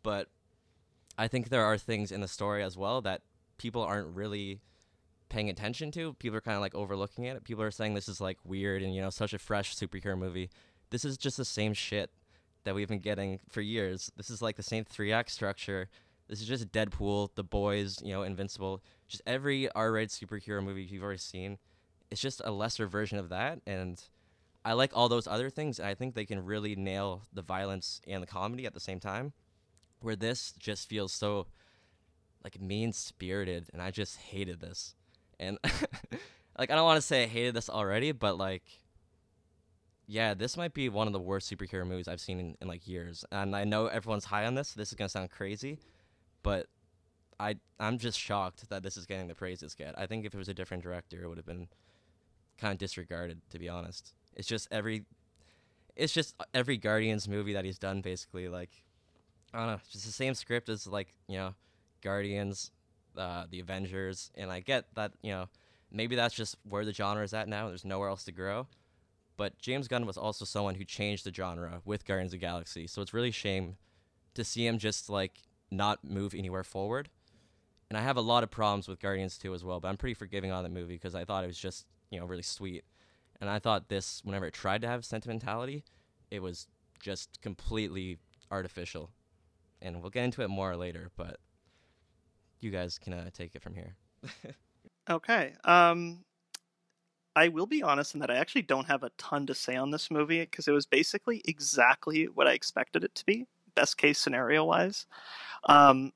But 0.03 0.29
I 1.17 1.27
think 1.27 1.49
there 1.49 1.63
are 1.63 1.77
things 1.77 2.11
in 2.11 2.21
the 2.21 2.27
story 2.27 2.63
as 2.63 2.77
well 2.77 3.01
that 3.01 3.21
people 3.57 3.81
aren't 3.81 4.15
really 4.15 4.59
paying 5.29 5.49
attention 5.49 5.91
to. 5.91 6.13
People 6.13 6.37
are 6.37 6.41
kind 6.41 6.55
of 6.55 6.61
like 6.61 6.75
overlooking 6.75 7.25
it. 7.25 7.43
People 7.43 7.63
are 7.63 7.71
saying 7.71 7.93
this 7.93 8.09
is 8.09 8.21
like 8.21 8.37
weird 8.43 8.83
and 8.83 8.93
you 8.93 9.01
know 9.01 9.09
such 9.09 9.33
a 9.33 9.39
fresh 9.39 9.75
superhero 9.75 10.17
movie. 10.17 10.49
This 10.89 11.05
is 11.05 11.17
just 11.17 11.37
the 11.37 11.45
same 11.45 11.73
shit 11.73 12.11
that 12.63 12.75
we've 12.75 12.87
been 12.87 12.99
getting 12.99 13.39
for 13.49 13.61
years. 13.61 14.11
This 14.15 14.29
is 14.29 14.41
like 14.41 14.55
the 14.55 14.63
same 14.63 14.85
three 14.85 15.11
act 15.11 15.31
structure. 15.31 15.89
This 16.27 16.39
is 16.41 16.47
just 16.47 16.71
Deadpool, 16.71 17.29
The 17.35 17.43
Boys, 17.43 17.99
you 18.01 18.13
know, 18.13 18.23
Invincible. 18.23 18.81
Just 19.07 19.23
every 19.27 19.69
R-rated 19.71 20.09
superhero 20.09 20.63
movie 20.63 20.83
you've 20.83 21.03
already 21.03 21.17
seen. 21.17 21.57
It's 22.09 22.21
just 22.21 22.41
a 22.45 22.51
lesser 22.51 22.87
version 22.87 23.17
of 23.17 23.29
that, 23.29 23.59
and 23.65 24.01
I 24.65 24.73
like 24.73 24.91
all 24.93 25.09
those 25.09 25.27
other 25.27 25.49
things. 25.49 25.79
And 25.79 25.87
I 25.87 25.93
think 25.93 26.15
they 26.15 26.25
can 26.25 26.45
really 26.45 26.75
nail 26.75 27.23
the 27.33 27.41
violence 27.41 28.01
and 28.07 28.21
the 28.23 28.27
comedy 28.27 28.65
at 28.65 28.73
the 28.73 28.79
same 28.79 28.99
time. 28.99 29.33
Where 29.99 30.15
this 30.15 30.53
just 30.59 30.89
feels 30.89 31.13
so 31.13 31.47
like 32.43 32.59
mean 32.59 32.91
spirited, 32.91 33.69
and 33.71 33.81
I 33.81 33.89
just 33.89 34.17
hated 34.17 34.59
this. 34.59 34.95
And 35.39 35.57
like 36.59 36.69
I 36.71 36.75
don't 36.75 36.83
want 36.83 36.97
to 36.97 37.01
say 37.01 37.23
I 37.23 37.27
hated 37.27 37.53
this 37.53 37.69
already, 37.69 38.11
but 38.11 38.37
like 38.37 38.63
yeah, 40.05 40.33
this 40.33 40.57
might 40.57 40.73
be 40.73 40.89
one 40.89 41.07
of 41.07 41.13
the 41.13 41.19
worst 41.19 41.51
superhero 41.51 41.87
movies 41.87 42.07
I've 42.07 42.19
seen 42.19 42.39
in, 42.39 42.57
in 42.61 42.67
like 42.67 42.87
years. 42.87 43.23
And 43.31 43.55
I 43.55 43.63
know 43.63 43.87
everyone's 43.87 44.25
high 44.25 44.45
on 44.45 44.55
this. 44.55 44.73
This 44.73 44.89
is 44.89 44.95
gonna 44.95 45.09
sound 45.09 45.31
crazy, 45.31 45.79
but 46.43 46.67
I 47.39 47.55
I'm 47.79 47.97
just 47.97 48.19
shocked 48.19 48.69
that 48.69 48.83
this 48.83 48.97
is 48.97 49.05
getting 49.05 49.27
the 49.27 49.35
praise 49.35 49.63
it's 49.63 49.75
get. 49.75 49.97
I 49.97 50.05
think 50.05 50.25
if 50.25 50.33
it 50.33 50.37
was 50.37 50.49
a 50.49 50.53
different 50.53 50.83
director, 50.83 51.23
it 51.23 51.27
would 51.27 51.37
have 51.37 51.45
been 51.45 51.67
kind 52.57 52.73
of 52.73 52.77
disregarded. 52.77 53.41
To 53.51 53.59
be 53.59 53.69
honest, 53.69 54.13
it's 54.35 54.47
just 54.47 54.67
every 54.71 55.03
it's 55.95 56.13
just 56.13 56.35
every 56.53 56.77
Guardians 56.77 57.27
movie 57.27 57.53
that 57.53 57.65
he's 57.65 57.79
done 57.79 58.01
basically. 58.01 58.47
Like 58.47 58.71
I 59.53 59.59
don't 59.59 59.67
know, 59.67 59.79
just 59.91 60.05
the 60.05 60.11
same 60.11 60.33
script 60.33 60.69
as 60.69 60.87
like 60.87 61.09
you 61.27 61.37
know 61.37 61.53
Guardians, 62.01 62.71
uh, 63.17 63.45
the 63.49 63.59
Avengers, 63.59 64.31
and 64.35 64.51
I 64.51 64.59
get 64.59 64.85
that 64.95 65.13
you 65.21 65.31
know 65.31 65.47
maybe 65.91 66.15
that's 66.15 66.35
just 66.35 66.57
where 66.67 66.85
the 66.85 66.93
genre 66.93 67.23
is 67.23 67.33
at 67.33 67.47
now. 67.47 67.67
There's 67.67 67.85
nowhere 67.85 68.09
else 68.09 68.23
to 68.25 68.31
grow. 68.31 68.67
But 69.35 69.57
James 69.57 69.87
Gunn 69.87 70.05
was 70.05 70.17
also 70.17 70.45
someone 70.45 70.75
who 70.75 70.85
changed 70.85 71.25
the 71.25 71.33
genre 71.33 71.81
with 71.85 72.05
Guardians 72.05 72.33
of 72.33 72.39
the 72.39 72.45
Galaxy, 72.45 72.85
so 72.85 73.01
it's 73.01 73.15
really 73.15 73.31
shame 73.31 73.77
to 74.35 74.43
see 74.43 74.65
him 74.65 74.77
just 74.77 75.09
like 75.09 75.41
not 75.71 76.03
move 76.03 76.33
anywhere 76.35 76.63
forward. 76.63 77.09
And 77.89 77.97
I 77.97 78.01
have 78.01 78.17
a 78.17 78.21
lot 78.21 78.43
of 78.43 78.51
problems 78.51 78.87
with 78.87 78.99
Guardians 78.99 79.37
2 79.37 79.53
as 79.53 79.63
well, 79.63 79.79
but 79.79 79.87
I'm 79.87 79.97
pretty 79.97 80.13
forgiving 80.13 80.51
on 80.51 80.63
the 80.63 80.69
movie 80.69 80.95
because 80.95 81.15
I 81.15 81.25
thought 81.25 81.43
it 81.43 81.47
was 81.47 81.57
just, 81.57 81.85
you 82.09 82.19
know, 82.19 82.25
really 82.25 82.43
sweet. 82.43 82.83
And 83.43 83.49
I 83.49 83.59
thought 83.59 83.89
this, 83.89 84.21
whenever 84.23 84.45
it 84.45 84.53
tried 84.53 84.83
to 84.83 84.87
have 84.87 85.03
sentimentality, 85.03 85.83
it 86.31 86.41
was 86.41 86.69
just 87.01 87.41
completely 87.41 88.17
artificial. 88.49 89.09
And 89.81 89.99
we'll 89.99 90.11
get 90.11 90.23
into 90.23 90.43
it 90.43 90.47
more 90.47 90.77
later, 90.77 91.11
but 91.17 91.41
you 92.61 92.71
guys 92.71 92.97
can 92.97 93.11
uh, 93.11 93.31
take 93.33 93.53
it 93.53 93.61
from 93.61 93.75
here. 93.75 93.97
Okay. 95.09 95.51
Um, 95.65 96.23
I 97.35 97.49
will 97.49 97.65
be 97.65 97.83
honest 97.83 98.13
in 98.13 98.21
that 98.21 98.31
I 98.31 98.37
actually 98.37 98.61
don't 98.61 98.87
have 98.87 99.03
a 99.03 99.11
ton 99.17 99.45
to 99.47 99.53
say 99.53 99.75
on 99.75 99.91
this 99.91 100.09
movie 100.09 100.39
because 100.39 100.69
it 100.69 100.71
was 100.71 100.85
basically 100.85 101.41
exactly 101.43 102.29
what 102.29 102.47
I 102.47 102.53
expected 102.53 103.03
it 103.03 103.13
to 103.15 103.25
be, 103.25 103.45
best 103.75 103.97
case 103.97 104.17
scenario 104.17 104.63
wise. 104.63 105.05
Um, 105.67 106.13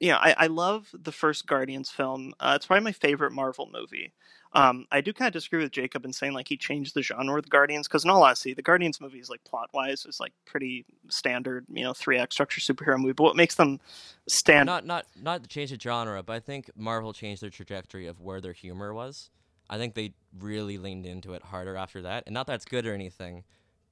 yeah, 0.00 0.16
I, 0.16 0.34
I 0.38 0.46
love 0.46 0.88
the 0.94 1.12
first 1.12 1.46
Guardians 1.46 1.90
film. 1.90 2.32
Uh, 2.40 2.54
it's 2.56 2.64
probably 2.64 2.84
my 2.84 2.92
favorite 2.92 3.32
Marvel 3.32 3.68
movie. 3.70 4.14
Um, 4.54 4.86
I 4.92 5.00
do 5.00 5.12
kind 5.12 5.28
of 5.28 5.32
disagree 5.32 5.62
with 5.62 5.72
Jacob 5.72 6.04
in 6.04 6.12
saying 6.12 6.34
like 6.34 6.48
he 6.48 6.56
changed 6.56 6.94
the 6.94 7.02
genre 7.02 7.34
with 7.34 7.48
Guardians 7.48 7.88
because 7.88 8.04
in 8.04 8.10
all 8.10 8.22
honesty, 8.22 8.52
the 8.52 8.62
Guardians 8.62 9.00
movies 9.00 9.30
like 9.30 9.42
plot 9.44 9.70
wise 9.72 10.04
is 10.04 10.20
like 10.20 10.32
pretty 10.44 10.84
standard, 11.08 11.64
you 11.72 11.84
know, 11.84 11.94
three 11.94 12.18
act 12.18 12.32
structure 12.34 12.60
superhero 12.60 12.98
movie. 12.98 13.14
But 13.14 13.24
what 13.24 13.36
makes 13.36 13.54
them 13.54 13.80
stand 14.28 14.66
not 14.66 14.84
not 14.84 15.06
not 15.20 15.42
to 15.42 15.48
change 15.48 15.70
the 15.70 15.78
genre, 15.80 16.22
but 16.22 16.34
I 16.34 16.40
think 16.40 16.70
Marvel 16.76 17.12
changed 17.12 17.42
their 17.42 17.50
trajectory 17.50 18.06
of 18.06 18.20
where 18.20 18.40
their 18.40 18.52
humor 18.52 18.92
was. 18.92 19.30
I 19.70 19.78
think 19.78 19.94
they 19.94 20.12
really 20.38 20.76
leaned 20.76 21.06
into 21.06 21.32
it 21.32 21.42
harder 21.42 21.76
after 21.76 22.02
that, 22.02 22.24
and 22.26 22.34
not 22.34 22.46
that 22.48 22.54
it's 22.54 22.64
good 22.66 22.86
or 22.86 22.92
anything, 22.92 23.44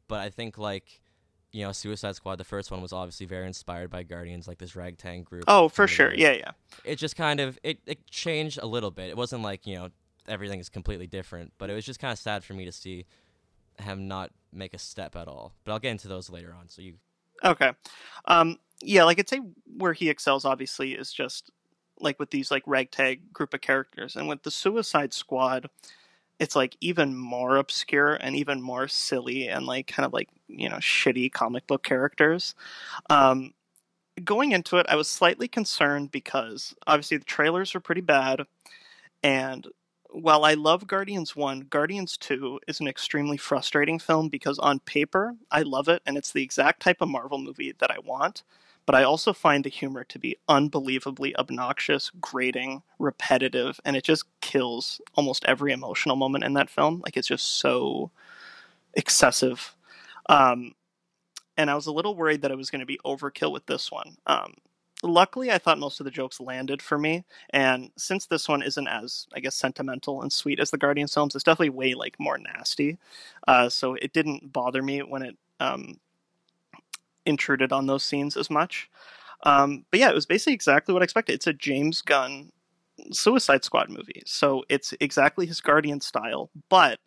but 0.09 0.21
I 0.21 0.29
think 0.29 0.59
like 0.59 1.01
you 1.53 1.65
know, 1.65 1.73
Suicide 1.73 2.15
Squad, 2.15 2.37
the 2.37 2.45
first 2.45 2.71
one 2.71 2.81
was 2.81 2.93
obviously 2.93 3.27
very 3.27 3.47
inspired 3.47 3.91
by 3.91 4.03
Guardians, 4.03 4.47
like 4.47 4.59
this 4.59 4.77
ragtag 4.77 5.25
group. 5.25 5.45
Oh, 5.49 5.69
for 5.69 5.89
sure. 5.89 6.11
days. 6.11 6.21
Yeah, 6.21 6.33
yeah. 6.33 6.51
It 6.85 6.97
just 6.97 7.17
kind 7.17 7.41
of 7.41 7.59
it, 7.63 7.79
it 7.87 8.07
changed 8.07 8.59
a 8.63 8.67
little 8.67 8.91
bit. 8.91 9.09
It 9.09 9.17
wasn't 9.17 9.43
like, 9.43 9.67
you 9.67 9.75
know, 9.77 9.89
everything 10.31 10.61
is 10.61 10.69
completely 10.69 11.07
different, 11.07 11.53
but 11.59 11.71
it 11.71 11.75
was 11.75 11.85
just 11.85 12.01
kind 12.01 12.13
of 12.13 12.19
sad 12.19 12.45
for 12.45 12.55
me 12.55 12.65
to 12.65 12.73
see 12.73 13.07
him 13.79 14.09
not 14.09 14.31
make 14.53 14.75
a 14.75 14.79
step 14.79 15.17
at 15.17 15.29
all. 15.29 15.55
But 15.65 15.73
I'll 15.73 15.79
get 15.79 15.91
into 15.91 16.09
those 16.09 16.31
later 16.31 16.55
on. 16.59 16.69
So 16.69 16.83
you 16.83 16.95
Okay. 17.45 17.73
Um, 18.27 18.59
yeah, 18.83 19.05
like 19.05 19.19
I'd 19.19 19.29
say 19.29 19.41
where 19.77 19.93
he 19.93 20.11
excels 20.11 20.45
obviously 20.45 20.93
is 20.93 21.13
just 21.13 21.51
like 21.99 22.19
with 22.19 22.31
these 22.31 22.51
like 22.51 22.63
ragtag 22.67 23.33
group 23.33 23.55
of 23.55 23.61
characters. 23.61 24.17
And 24.17 24.29
with 24.29 24.43
the 24.43 24.51
Suicide 24.51 25.13
Squad, 25.13 25.69
it's 26.39 26.57
like 26.57 26.77
even 26.81 27.17
more 27.17 27.57
obscure 27.57 28.15
and 28.15 28.35
even 28.37 28.63
more 28.63 28.89
silly 28.89 29.49
and 29.49 29.67
like 29.67 29.87
kind 29.87 30.07
of 30.07 30.13
like, 30.13 30.29
you 30.49 30.69
know, 30.69 30.77
shitty 30.77 31.33
comic 31.33 31.67
book 31.67 31.83
characters. 31.83 32.55
Um, 33.11 33.53
going 34.25 34.53
into 34.53 34.79
it, 34.79 34.87
I 34.89 34.97
was 34.97 35.09
slightly 35.09 35.49
concerned 35.49 36.11
because 36.11 36.75
obviously 36.87 37.19
the 37.19 37.25
trailers 37.25 37.75
were 37.75 37.81
pretty 37.81 38.01
bad. 38.01 38.43
And 39.23 39.67
while 40.13 40.45
I 40.45 40.55
love 40.55 40.87
Guardians 40.87 41.37
1, 41.37 41.67
Guardians 41.71 42.17
2 42.17 42.61
is 42.69 42.81
an 42.81 42.89
extremely 42.89 43.37
frustrating 43.37 43.99
film 43.99 44.29
because 44.29 44.59
on 44.59 44.81
paper, 44.81 45.37
I 45.51 45.63
love 45.63 45.89
it 45.89 46.03
and 46.07 46.17
it's 46.17 46.33
the 46.33 46.43
exact 46.43 46.81
type 46.81 47.01
of 47.01 47.09
Marvel 47.09 47.39
movie 47.39 47.75
that 47.79 47.91
I 47.91 47.99
want. 48.05 48.43
But 48.87 48.95
I 48.95 49.05
also 49.05 49.33
find 49.33 49.63
the 49.63 49.71
humor 49.71 50.05
to 50.05 50.19
be 50.19 50.37
unbelievably 50.49 51.37
obnoxious, 51.37 52.11
grating, 52.21 52.83
repetitive, 52.99 53.79
and 53.85 53.95
it 53.95 54.03
just 54.03 54.25
kills 54.41 55.01
almost 55.15 55.45
every 55.45 55.73
emotional 55.73 56.17
moment 56.17 56.45
in 56.45 56.55
that 56.55 56.71
film. 56.71 57.01
Like 57.05 57.17
it's 57.17 57.29
just 57.29 57.61
so 57.61 58.11
excessive. 58.95 59.77
Um, 60.29 60.75
and 61.57 61.71
I 61.71 61.75
was 61.75 61.87
a 61.87 61.93
little 61.93 62.17
worried 62.17 62.43
that 62.43 62.51
it 62.51 62.57
was 62.57 62.71
going 62.71 62.81
to 62.81 62.87
be 62.87 62.99
overkill 63.05 63.53
with 63.53 63.67
this 63.67 63.93
one. 63.93 64.17
Um, 64.27 64.55
luckily, 65.03 65.51
I 65.51 65.59
thought 65.59 65.79
most 65.79 66.01
of 66.01 66.05
the 66.05 66.11
jokes 66.11 66.41
landed 66.41 66.83
for 66.83 66.99
me. 66.99 67.25
And 67.51 67.91
since 67.97 68.27
this 68.27 68.49
one 68.49 68.63
isn't 68.63 68.89
as, 68.89 69.27
I 69.35 69.41
guess, 69.41 69.57
sentimental 69.57 70.23
and 70.23 70.33
sweet 70.33 70.61
as 70.61 70.71
the 70.71 70.79
Guardian 70.79 71.09
films, 71.09 71.35
it's 71.35 71.45
definitely 71.45 71.71
way 71.71 71.95
like 71.95 72.19
more 72.19 72.39
nasty. 72.39 72.99
Uh, 73.47 73.69
so 73.69 73.95
it 73.95 74.13
didn't 74.13 74.53
bother 74.53 74.83
me 74.83 75.01
when 75.03 75.23
it 75.23 75.37
um, 75.59 75.99
intruded 77.27 77.73
on 77.73 77.87
those 77.87 78.05
scenes 78.05 78.37
as 78.37 78.51
much. 78.51 78.91
Um, 79.43 79.85
but 79.91 80.01
yeah, 80.01 80.11
it 80.11 80.15
was 80.15 80.27
basically 80.27 80.55
exactly 80.55 80.93
what 80.93 81.03
I 81.03 81.05
expected. 81.05 81.35
It's 81.35 81.47
a 81.47 81.53
James 81.53 82.03
Gunn 82.03 82.53
Suicide 83.11 83.65
Squad 83.65 83.89
movie, 83.89 84.23
so 84.27 84.65
it's 84.69 84.93
exactly 85.01 85.47
his 85.47 85.63
Guardian 85.63 86.03
style, 86.03 86.51
but 86.69 86.99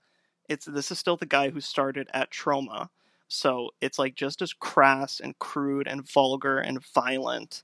it's 0.50 0.66
this 0.66 0.91
is 0.91 0.98
still 0.98 1.18
the 1.18 1.28
guy 1.28 1.50
who 1.50 1.62
started 1.62 2.10
at 2.14 2.32
Troma, 2.32 2.89
so 3.28 3.70
it's 3.82 4.00
like 4.00 4.16
just 4.16 4.41
as 4.41 4.54
crass 4.54 5.20
and 5.20 5.38
crude 5.38 5.88
and 5.88 6.10
vulgar 6.10 6.58
and 6.58 6.84
violent 6.84 7.62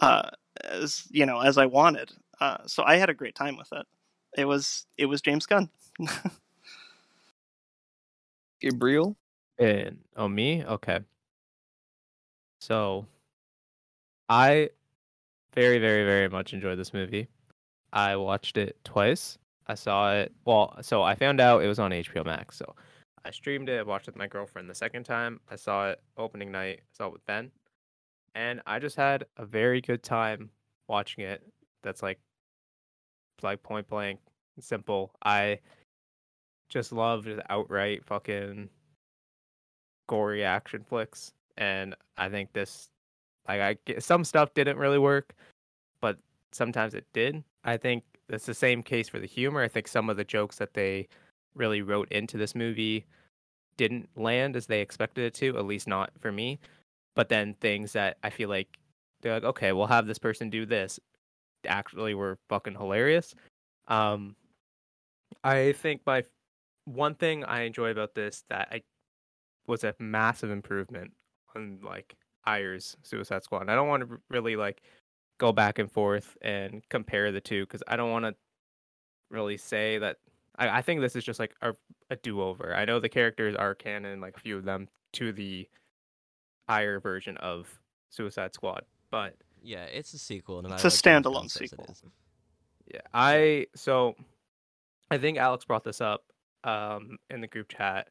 uh, 0.00 0.30
as 0.64 1.06
you 1.10 1.26
know 1.26 1.40
as 1.40 1.58
I 1.58 1.66
wanted. 1.66 2.12
Uh, 2.40 2.58
so 2.66 2.82
I 2.84 2.96
had 2.96 3.10
a 3.10 3.14
great 3.14 3.34
time 3.34 3.56
with 3.56 3.68
it. 3.72 3.86
It 4.36 4.44
was 4.46 4.86
it 4.98 5.06
was 5.06 5.20
James 5.20 5.46
Gunn. 5.46 5.68
Gabriel. 8.60 9.16
And 9.58 9.98
oh 10.16 10.28
me? 10.28 10.64
Okay. 10.64 11.00
So 12.60 13.06
I 14.28 14.70
very, 15.54 15.78
very, 15.78 16.04
very 16.04 16.28
much 16.28 16.54
enjoyed 16.54 16.78
this 16.78 16.94
movie. 16.94 17.28
I 17.92 18.16
watched 18.16 18.56
it 18.56 18.76
twice. 18.84 19.36
I 19.66 19.74
saw 19.74 20.12
it 20.12 20.32
well, 20.44 20.76
so 20.80 21.02
I 21.02 21.14
found 21.14 21.40
out 21.40 21.62
it 21.62 21.68
was 21.68 21.78
on 21.78 21.90
HBO 21.90 22.24
Max. 22.24 22.56
So 22.56 22.74
I 23.24 23.30
streamed 23.30 23.68
it, 23.68 23.78
I 23.78 23.82
watched 23.82 24.08
it 24.08 24.12
with 24.12 24.18
my 24.18 24.26
girlfriend 24.26 24.68
the 24.68 24.74
second 24.74 25.04
time. 25.04 25.40
I 25.50 25.56
saw 25.56 25.90
it 25.90 26.00
opening 26.16 26.50
night, 26.50 26.80
saw 26.92 27.06
it 27.06 27.12
with 27.12 27.24
Ben. 27.26 27.50
And 28.34 28.62
I 28.66 28.78
just 28.78 28.96
had 28.96 29.26
a 29.36 29.44
very 29.44 29.80
good 29.80 30.02
time 30.02 30.50
watching 30.88 31.24
it. 31.24 31.42
That's 31.82 32.02
like 32.02 32.18
like 33.42 33.62
point 33.62 33.88
blank 33.88 34.20
simple. 34.60 35.12
I 35.24 35.58
just 36.68 36.92
love 36.92 37.24
just 37.24 37.42
outright 37.50 38.04
fucking 38.04 38.68
gory 40.08 40.44
action 40.44 40.84
flicks, 40.88 41.32
and 41.56 41.94
I 42.16 42.28
think 42.28 42.52
this, 42.52 42.88
like, 43.48 43.60
I 43.60 43.76
get, 43.84 44.02
some 44.02 44.24
stuff 44.24 44.54
didn't 44.54 44.78
really 44.78 44.98
work, 44.98 45.34
but 46.00 46.18
sometimes 46.52 46.94
it 46.94 47.06
did. 47.12 47.42
I 47.64 47.76
think 47.76 48.04
it's 48.28 48.46
the 48.46 48.54
same 48.54 48.82
case 48.82 49.08
for 49.08 49.18
the 49.18 49.26
humor. 49.26 49.62
I 49.62 49.68
think 49.68 49.88
some 49.88 50.08
of 50.08 50.16
the 50.16 50.24
jokes 50.24 50.56
that 50.56 50.74
they 50.74 51.08
really 51.54 51.82
wrote 51.82 52.10
into 52.10 52.38
this 52.38 52.54
movie 52.54 53.04
didn't 53.76 54.08
land 54.16 54.56
as 54.56 54.66
they 54.66 54.80
expected 54.80 55.24
it 55.24 55.34
to, 55.34 55.56
at 55.58 55.66
least 55.66 55.88
not 55.88 56.10
for 56.20 56.32
me. 56.32 56.58
But 57.14 57.28
then 57.28 57.54
things 57.60 57.92
that 57.92 58.16
I 58.22 58.30
feel 58.30 58.48
like 58.48 58.78
they're 59.20 59.34
like, 59.34 59.44
okay, 59.44 59.72
we'll 59.72 59.86
have 59.86 60.06
this 60.06 60.18
person 60.18 60.50
do 60.50 60.66
this, 60.66 60.98
actually 61.66 62.14
were 62.14 62.38
fucking 62.48 62.74
hilarious. 62.74 63.34
Um, 63.88 64.36
I 65.44 65.72
think 65.72 66.02
my 66.06 66.24
one 66.84 67.14
thing 67.14 67.44
I 67.44 67.62
enjoy 67.62 67.90
about 67.90 68.14
this 68.14 68.44
that 68.48 68.68
I 68.70 68.82
was 69.66 69.84
a 69.84 69.94
massive 69.98 70.50
improvement 70.50 71.12
on 71.54 71.78
like 71.82 72.16
Ayer's 72.46 72.96
Suicide 73.02 73.44
Squad. 73.44 73.62
And 73.62 73.70
I 73.70 73.74
don't 73.74 73.88
want 73.88 74.08
to 74.08 74.18
really 74.30 74.56
like 74.56 74.82
go 75.38 75.52
back 75.52 75.78
and 75.78 75.90
forth 75.90 76.36
and 76.42 76.82
compare 76.88 77.32
the 77.32 77.40
two 77.40 77.64
because 77.64 77.82
I 77.86 77.96
don't 77.96 78.10
want 78.10 78.24
to 78.24 78.34
really 79.30 79.56
say 79.56 79.98
that. 79.98 80.16
I, 80.56 80.78
I 80.78 80.82
think 80.82 81.00
this 81.00 81.16
is 81.16 81.24
just 81.24 81.40
like 81.40 81.54
a, 81.62 81.72
a 82.10 82.16
do 82.16 82.42
over. 82.42 82.74
I 82.74 82.84
know 82.84 83.00
the 83.00 83.08
characters 83.08 83.56
are 83.56 83.74
canon, 83.74 84.20
like 84.20 84.36
a 84.36 84.40
few 84.40 84.56
of 84.56 84.64
them, 84.64 84.88
to 85.14 85.32
the 85.32 85.68
Ayer 86.68 87.00
version 87.00 87.36
of 87.38 87.68
Suicide 88.10 88.54
Squad, 88.54 88.84
but 89.10 89.36
Yeah, 89.62 89.84
it's 89.84 90.14
a 90.14 90.18
sequel. 90.18 90.62
No 90.62 90.68
It's 90.70 90.84
a 90.84 90.88
standalone 90.88 91.34
Gunn 91.34 91.48
says 91.48 91.72
it 91.72 91.80
sequel. 91.80 91.96
Yeah, 92.92 93.00
I 93.14 93.66
so 93.76 94.14
I 95.10 95.18
think 95.18 95.38
Alex 95.38 95.64
brought 95.64 95.84
this 95.84 96.00
up 96.00 96.24
um 96.64 97.18
in 97.30 97.40
the 97.40 97.46
group 97.48 97.68
chat. 97.68 98.08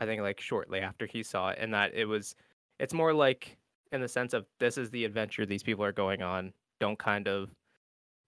I 0.00 0.06
think 0.06 0.22
like 0.22 0.40
shortly 0.40 0.80
after 0.80 1.06
he 1.06 1.22
saw 1.22 1.50
it, 1.50 1.58
and 1.60 1.74
that 1.74 1.94
it 1.94 2.06
was 2.06 2.34
it's 2.80 2.94
more 2.94 3.14
like 3.14 3.58
in 3.92 4.00
the 4.00 4.08
sense 4.08 4.34
of 4.34 4.46
this 4.58 4.78
is 4.78 4.90
the 4.90 5.04
adventure 5.04 5.46
these 5.46 5.62
people 5.62 5.84
are 5.84 5.92
going 5.92 6.22
on. 6.22 6.52
Don't 6.80 6.98
kind 6.98 7.28
of 7.28 7.50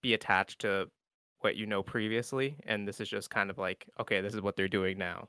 be 0.01 0.13
attached 0.13 0.59
to 0.61 0.89
what 1.41 1.55
you 1.55 1.65
know 1.65 1.83
previously, 1.83 2.57
and 2.65 2.87
this 2.87 3.01
is 3.01 3.09
just 3.09 3.29
kind 3.29 3.49
of 3.49 3.57
like 3.57 3.87
okay, 3.99 4.21
this 4.21 4.33
is 4.33 4.41
what 4.41 4.55
they're 4.55 4.67
doing 4.67 4.97
now. 4.97 5.27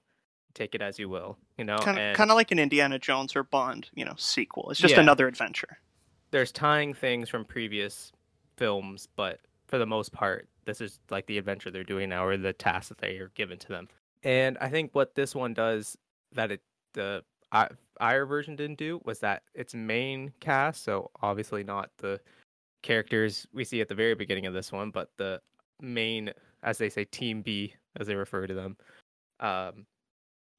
Take 0.57 0.75
it 0.75 0.81
as 0.81 0.99
you 0.99 1.11
will, 1.11 1.37
you 1.59 1.65
know. 1.65 1.77
Kind 1.77 1.99
of, 1.99 2.03
and 2.03 2.17
kind 2.17 2.31
of 2.31 2.35
like 2.35 2.51
an 2.51 2.59
Indiana 2.59 2.99
Jones 2.99 3.37
or 3.37 3.43
Bond, 3.45 3.91
you 3.95 4.07
know, 4.07 4.15
sequel. 4.17 4.71
It's 4.71 4.81
just 4.81 4.95
Yeah. 4.95 5.01
another 5.03 5.29
adventure. 5.29 5.79
there's 6.33 6.51
tying 6.51 6.93
things 6.93 7.29
from 7.29 7.45
previous 7.45 8.11
films, 8.57 9.07
but 9.17 9.39
for 9.69 9.79
the 9.79 9.87
most 9.87 10.13
part, 10.13 10.49
this 10.65 10.81
is 10.81 10.99
like 11.09 11.25
the 11.27 11.39
adventure 11.39 11.71
they're 11.71 11.85
doing 11.85 12.09
now, 12.09 12.25
or 12.27 12.37
the 12.37 12.53
task 12.53 12.89
that 12.89 12.99
they 12.99 13.19
are 13.19 13.29
given 13.37 13.59
to 13.59 13.69
them. 13.69 13.89
And 14.25 14.59
I 14.59 14.69
think 14.69 14.93
what 14.93 15.15
this 15.15 15.35
one 15.37 15.55
does 15.55 15.97
that 16.33 16.51
it 16.51 16.63
the 16.95 17.23
I- 17.53 17.69
Ayer 18.01 18.27
version 18.27 18.57
didn't 18.57 18.79
do 18.79 19.01
was 19.05 19.21
that 19.21 19.45
its 19.55 19.73
main 19.75 20.33
cast, 20.41 20.83
so 20.83 21.11
obviously 21.23 21.63
not 21.63 21.91
the 21.99 22.21
characters 22.83 23.47
we 23.53 23.65
see 23.65 23.81
at 23.81 23.89
the 23.89 23.95
very 23.95 24.15
beginning 24.15 24.47
of 24.47 24.53
this 24.55 24.73
one, 24.73 24.91
but 24.91 25.11
the 25.19 25.41
main, 25.81 26.33
as 26.63 26.77
they 26.79 26.89
say, 26.91 27.05
Team 27.05 27.41
B, 27.43 27.75
as 28.01 28.07
they 28.09 28.15
refer 28.17 28.47
to 28.47 28.55
them. 28.55 28.77
Um, 29.41 29.87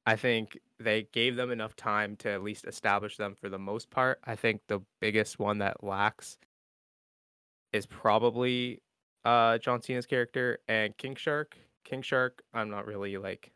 I 0.08 0.16
think 0.16 0.58
they 0.80 1.06
gave 1.12 1.36
them 1.36 1.50
enough 1.50 1.76
time 1.76 2.16
to 2.16 2.30
at 2.30 2.42
least 2.42 2.66
establish 2.66 3.18
them 3.18 3.34
for 3.34 3.50
the 3.50 3.58
most 3.58 3.90
part. 3.90 4.18
I 4.24 4.36
think 4.36 4.62
the 4.66 4.80
biggest 5.00 5.38
one 5.38 5.58
that 5.58 5.84
lacks 5.84 6.38
is 7.74 7.84
probably 7.84 8.80
uh 9.26 9.58
John 9.58 9.82
Cena's 9.82 10.06
character 10.06 10.60
and 10.66 10.96
King 10.96 11.14
Shark. 11.14 11.58
King 11.84 12.00
Shark, 12.00 12.40
I'm 12.54 12.70
not 12.70 12.86
really 12.86 13.18
like 13.18 13.52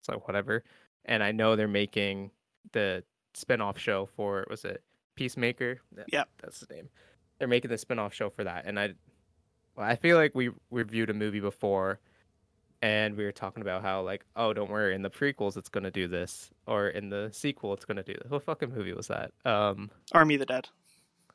it's 0.00 0.08
like 0.08 0.24
whatever. 0.28 0.62
And 1.04 1.20
I 1.20 1.32
know 1.32 1.56
they're 1.56 1.66
making 1.66 2.30
the 2.70 3.02
spin-off 3.34 3.76
show 3.76 4.06
for 4.06 4.46
was 4.48 4.64
it 4.64 4.84
Peacemaker? 5.16 5.80
Yeah. 6.06 6.24
That's 6.40 6.60
the 6.60 6.72
name. 6.72 6.90
They're 7.40 7.48
making 7.48 7.72
the 7.72 7.78
spin-off 7.78 8.14
show 8.14 8.30
for 8.30 8.44
that. 8.44 8.66
And 8.66 8.78
I 8.78 8.94
well, 9.74 9.84
I 9.84 9.96
feel 9.96 10.16
like 10.16 10.36
we 10.36 10.50
reviewed 10.70 11.10
a 11.10 11.14
movie 11.14 11.40
before 11.40 11.98
and 12.82 13.16
we 13.16 13.24
were 13.24 13.32
talking 13.32 13.60
about 13.60 13.82
how 13.82 14.02
like, 14.02 14.24
oh, 14.36 14.52
don't 14.52 14.70
worry, 14.70 14.94
in 14.94 15.02
the 15.02 15.10
prequels 15.10 15.56
it's 15.56 15.68
gonna 15.68 15.90
do 15.90 16.08
this, 16.08 16.50
or 16.66 16.88
in 16.88 17.08
the 17.08 17.30
sequel 17.32 17.72
it's 17.72 17.84
gonna 17.84 18.02
do 18.02 18.14
this. 18.14 18.30
What 18.30 18.44
fucking 18.44 18.72
movie 18.74 18.92
was 18.92 19.08
that? 19.08 19.32
Um, 19.44 19.90
Army 20.12 20.34
of 20.34 20.40
the 20.40 20.46
Dead. 20.46 20.68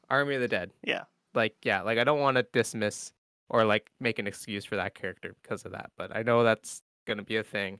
Army 0.09 0.35
of 0.35 0.41
the 0.41 0.47
Dead. 0.47 0.71
Yeah. 0.83 1.03
Like, 1.33 1.55
yeah, 1.63 1.81
like 1.81 1.97
I 1.97 2.03
don't 2.03 2.19
want 2.19 2.37
to 2.37 2.43
dismiss 2.53 3.13
or 3.49 3.65
like 3.65 3.91
make 3.99 4.19
an 4.19 4.27
excuse 4.27 4.65
for 4.65 4.75
that 4.75 4.95
character 4.95 5.35
because 5.41 5.65
of 5.65 5.71
that, 5.71 5.91
but 5.97 6.15
I 6.15 6.23
know 6.23 6.43
that's 6.43 6.81
gonna 7.05 7.23
be 7.23 7.37
a 7.37 7.43
thing. 7.43 7.79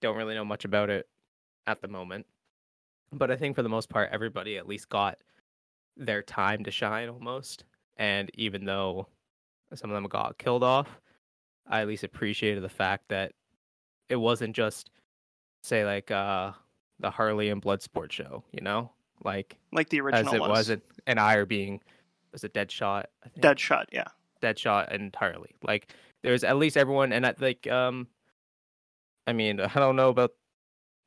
Don't 0.00 0.16
really 0.16 0.34
know 0.34 0.44
much 0.44 0.64
about 0.64 0.90
it 0.90 1.08
at 1.66 1.82
the 1.82 1.88
moment, 1.88 2.26
but 3.12 3.30
I 3.30 3.36
think 3.36 3.56
for 3.56 3.62
the 3.62 3.68
most 3.68 3.88
part, 3.88 4.10
everybody 4.12 4.56
at 4.56 4.68
least 4.68 4.88
got 4.88 5.18
their 5.96 6.22
time 6.22 6.64
to 6.64 6.70
shine 6.70 7.08
almost. 7.08 7.64
And 7.96 8.30
even 8.34 8.64
though 8.64 9.08
some 9.74 9.90
of 9.90 9.94
them 9.94 10.06
got 10.06 10.38
killed 10.38 10.62
off, 10.62 11.00
I 11.68 11.80
at 11.80 11.88
least 11.88 12.04
appreciated 12.04 12.62
the 12.62 12.68
fact 12.68 13.08
that 13.08 13.32
it 14.08 14.16
wasn't 14.16 14.54
just 14.54 14.90
say 15.62 15.84
like 15.84 16.10
uh 16.10 16.52
the 16.98 17.10
Harley 17.10 17.50
and 17.50 17.60
Bloodsport 17.60 18.12
show, 18.12 18.44
you 18.52 18.62
know, 18.62 18.90
like 19.24 19.58
Like 19.72 19.88
the 19.90 20.00
original 20.00 20.28
as 20.28 20.34
it 20.34 20.40
was. 20.40 20.48
wasn't 20.48 20.82
an 21.06 21.18
ire 21.18 21.44
being 21.46 21.80
was 22.32 22.44
a 22.44 22.48
Deadshot. 22.48 23.04
I 23.24 23.28
think. 23.28 23.44
Deadshot, 23.44 23.84
yeah. 23.92 24.06
Deadshot 24.42 24.92
entirely. 24.92 25.54
Like 25.62 25.92
there's 26.22 26.44
at 26.44 26.56
least 26.56 26.76
everyone, 26.76 27.12
and 27.12 27.26
I 27.26 27.34
like 27.38 27.66
um, 27.66 28.08
I 29.26 29.32
mean 29.32 29.60
I 29.74 29.74
don't 29.74 29.96
know 29.96 30.08
about 30.10 30.32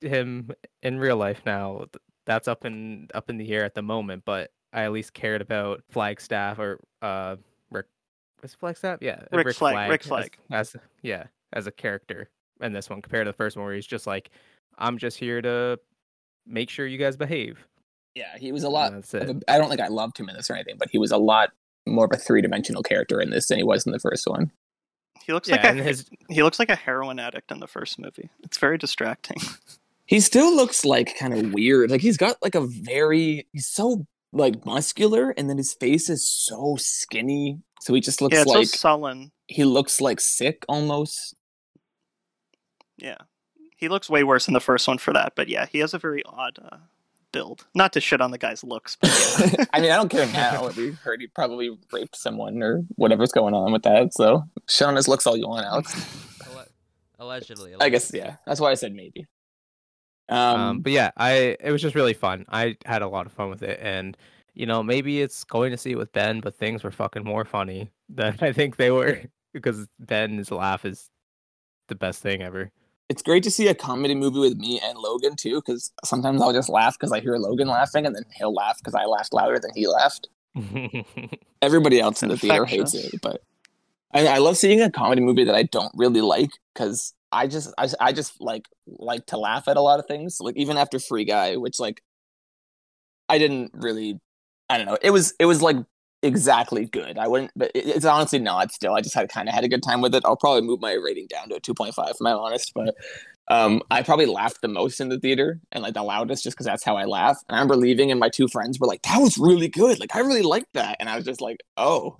him 0.01 0.51
in 0.81 0.99
real 0.99 1.17
life 1.17 1.41
now. 1.45 1.85
That's 2.25 2.47
up 2.47 2.65
in 2.65 3.07
up 3.13 3.29
in 3.29 3.37
the 3.37 3.51
air 3.51 3.63
at 3.65 3.75
the 3.75 3.81
moment, 3.81 4.23
but 4.25 4.51
I 4.71 4.83
at 4.83 4.91
least 4.91 5.13
cared 5.13 5.41
about 5.41 5.83
Flagstaff 5.89 6.59
or 6.59 6.79
uh. 7.01 7.37
Was 8.41 8.53
Flex 8.53 8.79
Flagstaff? 8.79 8.99
Yeah, 9.01 9.21
uh, 9.33 9.37
Rick 9.37 9.55
Flag- 9.55 9.89
Rick 9.89 10.03
Flag. 10.03 10.37
as, 10.51 10.75
yeah 11.01 11.25
as 11.53 11.65
a 11.67 11.71
character 11.71 12.29
in 12.61 12.73
this 12.73 12.89
one 12.89 13.01
compared 13.01 13.25
to 13.25 13.31
the 13.31 13.35
first 13.37 13.57
one 13.57 13.65
where 13.65 13.73
he's 13.75 13.87
just 13.87 14.05
like, 14.05 14.29
I'm 14.77 14.97
just 14.97 15.17
here 15.17 15.41
to 15.41 15.79
make 16.45 16.69
sure 16.69 16.85
you 16.85 16.97
guys 16.97 17.17
behave. 17.17 17.65
Yeah, 18.15 18.37
he 18.37 18.51
was 18.51 18.63
a 18.63 18.69
lot. 18.69 18.91
That's 18.91 19.13
of 19.13 19.21
it. 19.29 19.43
a- 19.47 19.51
I 19.51 19.57
don't 19.57 19.69
think 19.69 19.81
I 19.81 19.87
loved 19.87 20.17
him 20.17 20.29
in 20.29 20.35
this 20.35 20.49
or 20.49 20.53
anything, 20.55 20.75
but 20.77 20.89
he 20.91 20.97
was 20.97 21.11
a 21.11 21.17
lot 21.17 21.51
more 21.87 22.05
of 22.05 22.11
a 22.13 22.17
three 22.17 22.41
dimensional 22.41 22.83
character 22.83 23.19
in 23.21 23.29
this 23.31 23.47
than 23.47 23.57
he 23.57 23.63
was 23.63 23.85
in 23.85 23.91
the 23.91 23.99
first 23.99 24.27
one. 24.27 24.51
He 25.23 25.33
looks 25.33 25.49
Yeah, 25.49 25.55
like 25.55 25.79
a 25.79 25.83
his 25.83 26.05
he 26.29 26.43
looks 26.43 26.59
like 26.59 26.69
a 26.69 26.75
heroin 26.75 27.19
addict 27.19 27.51
in 27.51 27.59
the 27.59 27.67
first 27.67 27.99
movie. 27.99 28.29
It's 28.43 28.57
very 28.57 28.77
distracting. 28.77 29.37
He 30.05 30.19
still 30.21 30.55
looks 30.55 30.83
like 30.85 31.15
kind 31.19 31.33
of 31.35 31.53
weird. 31.53 31.91
Like 31.91 32.01
he's 32.01 32.17
got 32.17 32.37
like 32.41 32.55
a 32.55 32.61
very 32.61 33.47
he's 33.53 33.67
so 33.67 34.05
like 34.31 34.65
muscular, 34.65 35.31
and 35.37 35.49
then 35.49 35.57
his 35.57 35.73
face 35.73 36.09
is 36.09 36.27
so 36.27 36.75
skinny. 36.79 37.59
So 37.81 37.93
he 37.93 38.01
just 38.01 38.21
looks 38.21 38.35
yeah, 38.35 38.41
it's 38.41 38.51
like 38.51 38.67
so 38.67 38.77
sullen. 38.77 39.31
he 39.47 39.63
looks 39.63 40.01
like 40.01 40.19
sick 40.19 40.65
almost. 40.67 41.35
Yeah. 42.97 43.17
He 43.77 43.87
looks 43.87 44.09
way 44.09 44.23
worse 44.23 44.47
in 44.47 44.53
the 44.53 44.59
first 44.59 44.87
one 44.87 44.97
for 44.97 45.13
that, 45.13 45.33
but 45.35 45.47
yeah, 45.47 45.65
he 45.65 45.79
has 45.79 45.93
a 45.93 45.97
very 45.97 46.21
odd 46.25 46.59
uh, 46.61 46.77
build. 47.31 47.65
Not 47.73 47.93
to 47.93 48.01
shit 48.01 48.19
on 48.19 48.31
the 48.31 48.37
guy's 48.37 48.61
looks, 48.61 48.97
but 48.99 49.09
yeah. 49.39 49.63
I 49.73 49.79
mean, 49.79 49.91
I 49.91 49.95
don't 49.95 50.09
care 50.09 50.25
now. 50.33 50.69
We 50.75 50.91
heard 50.91 51.21
he 51.21 51.27
probably 51.27 51.77
raped 51.93 52.17
someone 52.17 52.61
or 52.61 52.81
whatever's 52.95 53.31
going 53.31 53.53
on 53.53 53.71
with 53.71 53.83
that. 53.83 54.13
So 54.13 54.43
shit 54.67 54.85
on 54.87 54.97
his 54.97 55.07
looks 55.07 55.25
all 55.25 55.37
you 55.37 55.47
want, 55.47 55.65
Alex. 55.65 55.95
Alle- 56.45 56.65
allegedly, 57.19 57.73
I 57.79 57.87
guess 57.87 58.09
allegedly. 58.11 58.19
yeah. 58.19 58.35
That's 58.45 58.59
why 58.59 58.71
I 58.71 58.73
said 58.73 58.93
maybe. 58.93 59.25
Um, 60.29 60.59
um, 60.59 60.79
but 60.81 60.91
yeah, 60.91 61.11
I 61.17 61.57
it 61.59 61.71
was 61.71 61.81
just 61.81 61.95
really 61.95 62.13
fun. 62.13 62.45
I 62.49 62.77
had 62.85 63.01
a 63.01 63.07
lot 63.07 63.25
of 63.25 63.33
fun 63.33 63.49
with 63.49 63.63
it, 63.63 63.79
and 63.81 64.15
you 64.53 64.65
know 64.65 64.83
maybe 64.83 65.21
it's 65.21 65.43
going 65.43 65.71
to 65.71 65.77
see 65.77 65.91
it 65.91 65.97
with 65.97 66.13
Ben, 66.13 66.39
but 66.39 66.55
things 66.55 66.83
were 66.83 66.91
fucking 66.91 67.23
more 67.23 67.45
funny 67.45 67.89
than 68.09 68.37
I 68.41 68.51
think 68.51 68.77
they 68.77 68.91
were 68.91 69.21
because 69.53 69.87
Ben's 69.99 70.51
laugh 70.51 70.85
is 70.85 71.09
the 71.87 71.95
best 71.95 72.21
thing 72.21 72.43
ever. 72.43 72.71
it's 73.09 73.23
great 73.23 73.41
to 73.43 73.49
see 73.51 73.67
a 73.67 73.73
comedy 73.73 74.13
movie 74.13 74.39
with 74.39 74.57
me 74.57 74.79
and 74.83 74.97
Logan 74.99 75.35
too, 75.35 75.55
because 75.55 75.91
sometimes 76.05 76.41
I'll 76.41 76.53
just 76.53 76.69
laugh 76.69 76.95
because 76.97 77.11
I 77.11 77.19
hear 77.19 77.35
Logan 77.37 77.67
laughing, 77.67 78.05
and 78.05 78.15
then 78.15 78.23
he'll 78.35 78.53
laugh 78.53 78.77
because 78.77 78.93
I 78.93 79.05
laughed 79.05 79.33
louder 79.33 79.57
than 79.59 79.71
he 79.73 79.87
laughed. 79.87 80.27
Everybody 81.61 81.99
else 81.99 82.21
in 82.21 82.29
the 82.29 82.37
theater 82.37 82.65
hates 82.65 82.93
it, 82.93 83.19
but 83.21 83.41
I, 84.13 84.27
I 84.27 84.37
love 84.37 84.57
seeing 84.57 84.81
a 84.81 84.91
comedy 84.91 85.21
movie 85.21 85.43
that 85.43 85.55
I 85.55 85.63
don't 85.63 85.91
really 85.95 86.21
like 86.21 86.51
because 86.73 87.13
I 87.31 87.47
just 87.47 87.73
I, 87.77 87.87
I 87.99 88.13
just 88.13 88.39
like 88.41 88.67
like 88.87 89.25
to 89.27 89.37
laugh 89.37 89.67
at 89.67 89.77
a 89.77 89.81
lot 89.81 89.99
of 89.99 90.05
things. 90.07 90.37
Like 90.39 90.57
even 90.57 90.77
after 90.77 90.99
Free 90.99 91.25
Guy, 91.25 91.55
which 91.57 91.79
like 91.79 92.01
I 93.27 93.37
didn't 93.37 93.71
really 93.73 94.19
I 94.69 94.77
don't 94.77 94.87
know. 94.87 94.97
It 95.01 95.11
was 95.11 95.33
it 95.39 95.45
was 95.45 95.61
like 95.61 95.77
exactly 96.21 96.85
good. 96.85 97.17
I 97.17 97.27
wouldn't, 97.27 97.51
but 97.55 97.71
it, 97.73 97.87
it's 97.87 98.05
honestly 98.05 98.39
not. 98.39 98.71
Still, 98.71 98.93
I 98.93 99.01
just 99.01 99.15
had 99.15 99.29
kind 99.29 99.47
of 99.47 99.55
had 99.55 99.63
a 99.63 99.69
good 99.69 99.83
time 99.83 100.01
with 100.01 100.15
it. 100.15 100.23
I'll 100.25 100.37
probably 100.37 100.61
move 100.61 100.81
my 100.81 100.93
rating 100.93 101.27
down 101.27 101.49
to 101.49 101.55
a 101.55 101.59
two 101.59 101.73
point 101.73 101.95
five, 101.95 102.09
if 102.11 102.17
I'm 102.21 102.27
honest. 102.27 102.71
But 102.75 102.95
um, 103.49 103.81
I 103.89 104.03
probably 104.03 104.27
laughed 104.27 104.61
the 104.61 104.67
most 104.67 104.99
in 105.01 105.09
the 105.09 105.19
theater 105.19 105.59
and 105.71 105.83
like 105.83 105.95
the 105.95 106.03
loudest, 106.03 106.43
just 106.43 106.55
because 106.55 106.65
that's 106.65 106.83
how 106.83 106.97
I 106.97 107.05
laugh. 107.05 107.37
And 107.47 107.55
I 107.55 107.59
remember 107.59 107.75
leaving, 107.75 108.11
and 108.11 108.19
my 108.19 108.29
two 108.29 108.47
friends 108.47 108.79
were 108.79 108.87
like, 108.87 109.01
"That 109.03 109.19
was 109.19 109.37
really 109.37 109.69
good. 109.69 109.99
Like 109.99 110.15
I 110.15 110.19
really 110.19 110.43
liked 110.43 110.73
that." 110.73 110.97
And 110.99 111.09
I 111.09 111.15
was 111.15 111.25
just 111.25 111.41
like, 111.41 111.59
"Oh." 111.77 112.19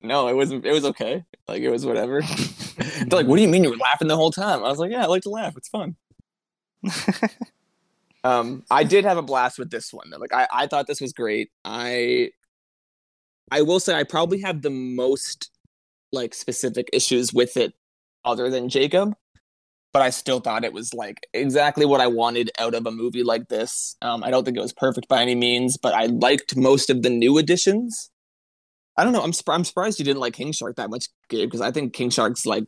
No, 0.00 0.28
it 0.28 0.34
wasn't. 0.34 0.64
It 0.64 0.72
was 0.72 0.84
okay. 0.84 1.24
Like 1.48 1.62
it 1.62 1.70
was 1.70 1.84
whatever. 1.84 2.22
They're 2.78 3.06
like, 3.10 3.26
"What 3.26 3.36
do 3.36 3.42
you 3.42 3.48
mean 3.48 3.64
you 3.64 3.70
were 3.70 3.76
laughing 3.76 4.08
the 4.08 4.16
whole 4.16 4.30
time?" 4.30 4.64
I 4.64 4.68
was 4.68 4.78
like, 4.78 4.92
"Yeah, 4.92 5.02
I 5.02 5.06
like 5.06 5.22
to 5.22 5.30
laugh. 5.30 5.56
It's 5.56 5.68
fun." 5.68 5.96
um 8.24 8.64
i 8.70 8.84
did 8.84 9.04
have 9.04 9.16
a 9.16 9.22
blast 9.22 9.58
with 9.58 9.70
this 9.70 9.92
one 9.92 10.10
though 10.10 10.18
like 10.18 10.32
i 10.32 10.46
i 10.52 10.66
thought 10.66 10.86
this 10.86 11.00
was 11.00 11.12
great 11.12 11.50
i 11.64 12.30
i 13.50 13.62
will 13.62 13.80
say 13.80 13.94
i 13.94 14.02
probably 14.02 14.40
have 14.40 14.62
the 14.62 14.70
most 14.70 15.50
like 16.12 16.34
specific 16.34 16.88
issues 16.92 17.32
with 17.32 17.56
it 17.56 17.74
other 18.24 18.50
than 18.50 18.68
jacob 18.68 19.14
but 19.92 20.02
i 20.02 20.10
still 20.10 20.40
thought 20.40 20.64
it 20.64 20.72
was 20.72 20.92
like 20.94 21.26
exactly 21.32 21.86
what 21.86 22.00
i 22.00 22.06
wanted 22.06 22.50
out 22.58 22.74
of 22.74 22.86
a 22.86 22.90
movie 22.90 23.22
like 23.22 23.48
this 23.48 23.96
um 24.02 24.24
i 24.24 24.30
don't 24.30 24.44
think 24.44 24.56
it 24.56 24.62
was 24.62 24.72
perfect 24.72 25.08
by 25.08 25.22
any 25.22 25.34
means 25.34 25.76
but 25.76 25.94
i 25.94 26.06
liked 26.06 26.56
most 26.56 26.90
of 26.90 27.02
the 27.02 27.10
new 27.10 27.38
additions 27.38 28.10
i 28.98 29.04
don't 29.04 29.14
know 29.14 29.22
i'm, 29.22 29.32
I'm 29.46 29.64
surprised 29.64 29.98
you 29.98 30.04
didn't 30.04 30.20
like 30.20 30.34
king 30.34 30.52
shark 30.52 30.76
that 30.76 30.90
much 30.90 31.06
gabe 31.30 31.48
because 31.48 31.62
i 31.62 31.70
think 31.70 31.94
king 31.94 32.10
shark's 32.10 32.44
like 32.44 32.64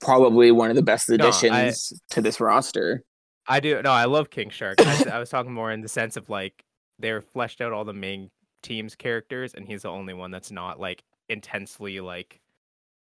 probably 0.00 0.50
one 0.50 0.70
of 0.70 0.76
the 0.76 0.82
best 0.82 1.10
I- 1.10 1.14
additions 1.14 1.92
to 2.10 2.20
this 2.20 2.40
roster. 2.40 3.02
I 3.48 3.60
do 3.60 3.80
no, 3.80 3.92
I 3.92 4.06
love 4.06 4.30
King 4.30 4.50
Shark. 4.50 4.74
I, 4.80 5.04
I 5.12 5.18
was 5.20 5.30
talking 5.30 5.52
more 5.52 5.70
in 5.70 5.80
the 5.80 5.88
sense 5.88 6.16
of 6.16 6.28
like 6.28 6.64
they're 6.98 7.20
fleshed 7.20 7.60
out 7.60 7.72
all 7.72 7.84
the 7.84 7.92
main 7.92 8.30
team's 8.62 8.96
characters, 8.96 9.54
and 9.54 9.68
he's 9.68 9.82
the 9.82 9.88
only 9.88 10.14
one 10.14 10.32
that's 10.32 10.50
not 10.50 10.80
like 10.80 11.04
intensely 11.28 12.00
like 12.00 12.40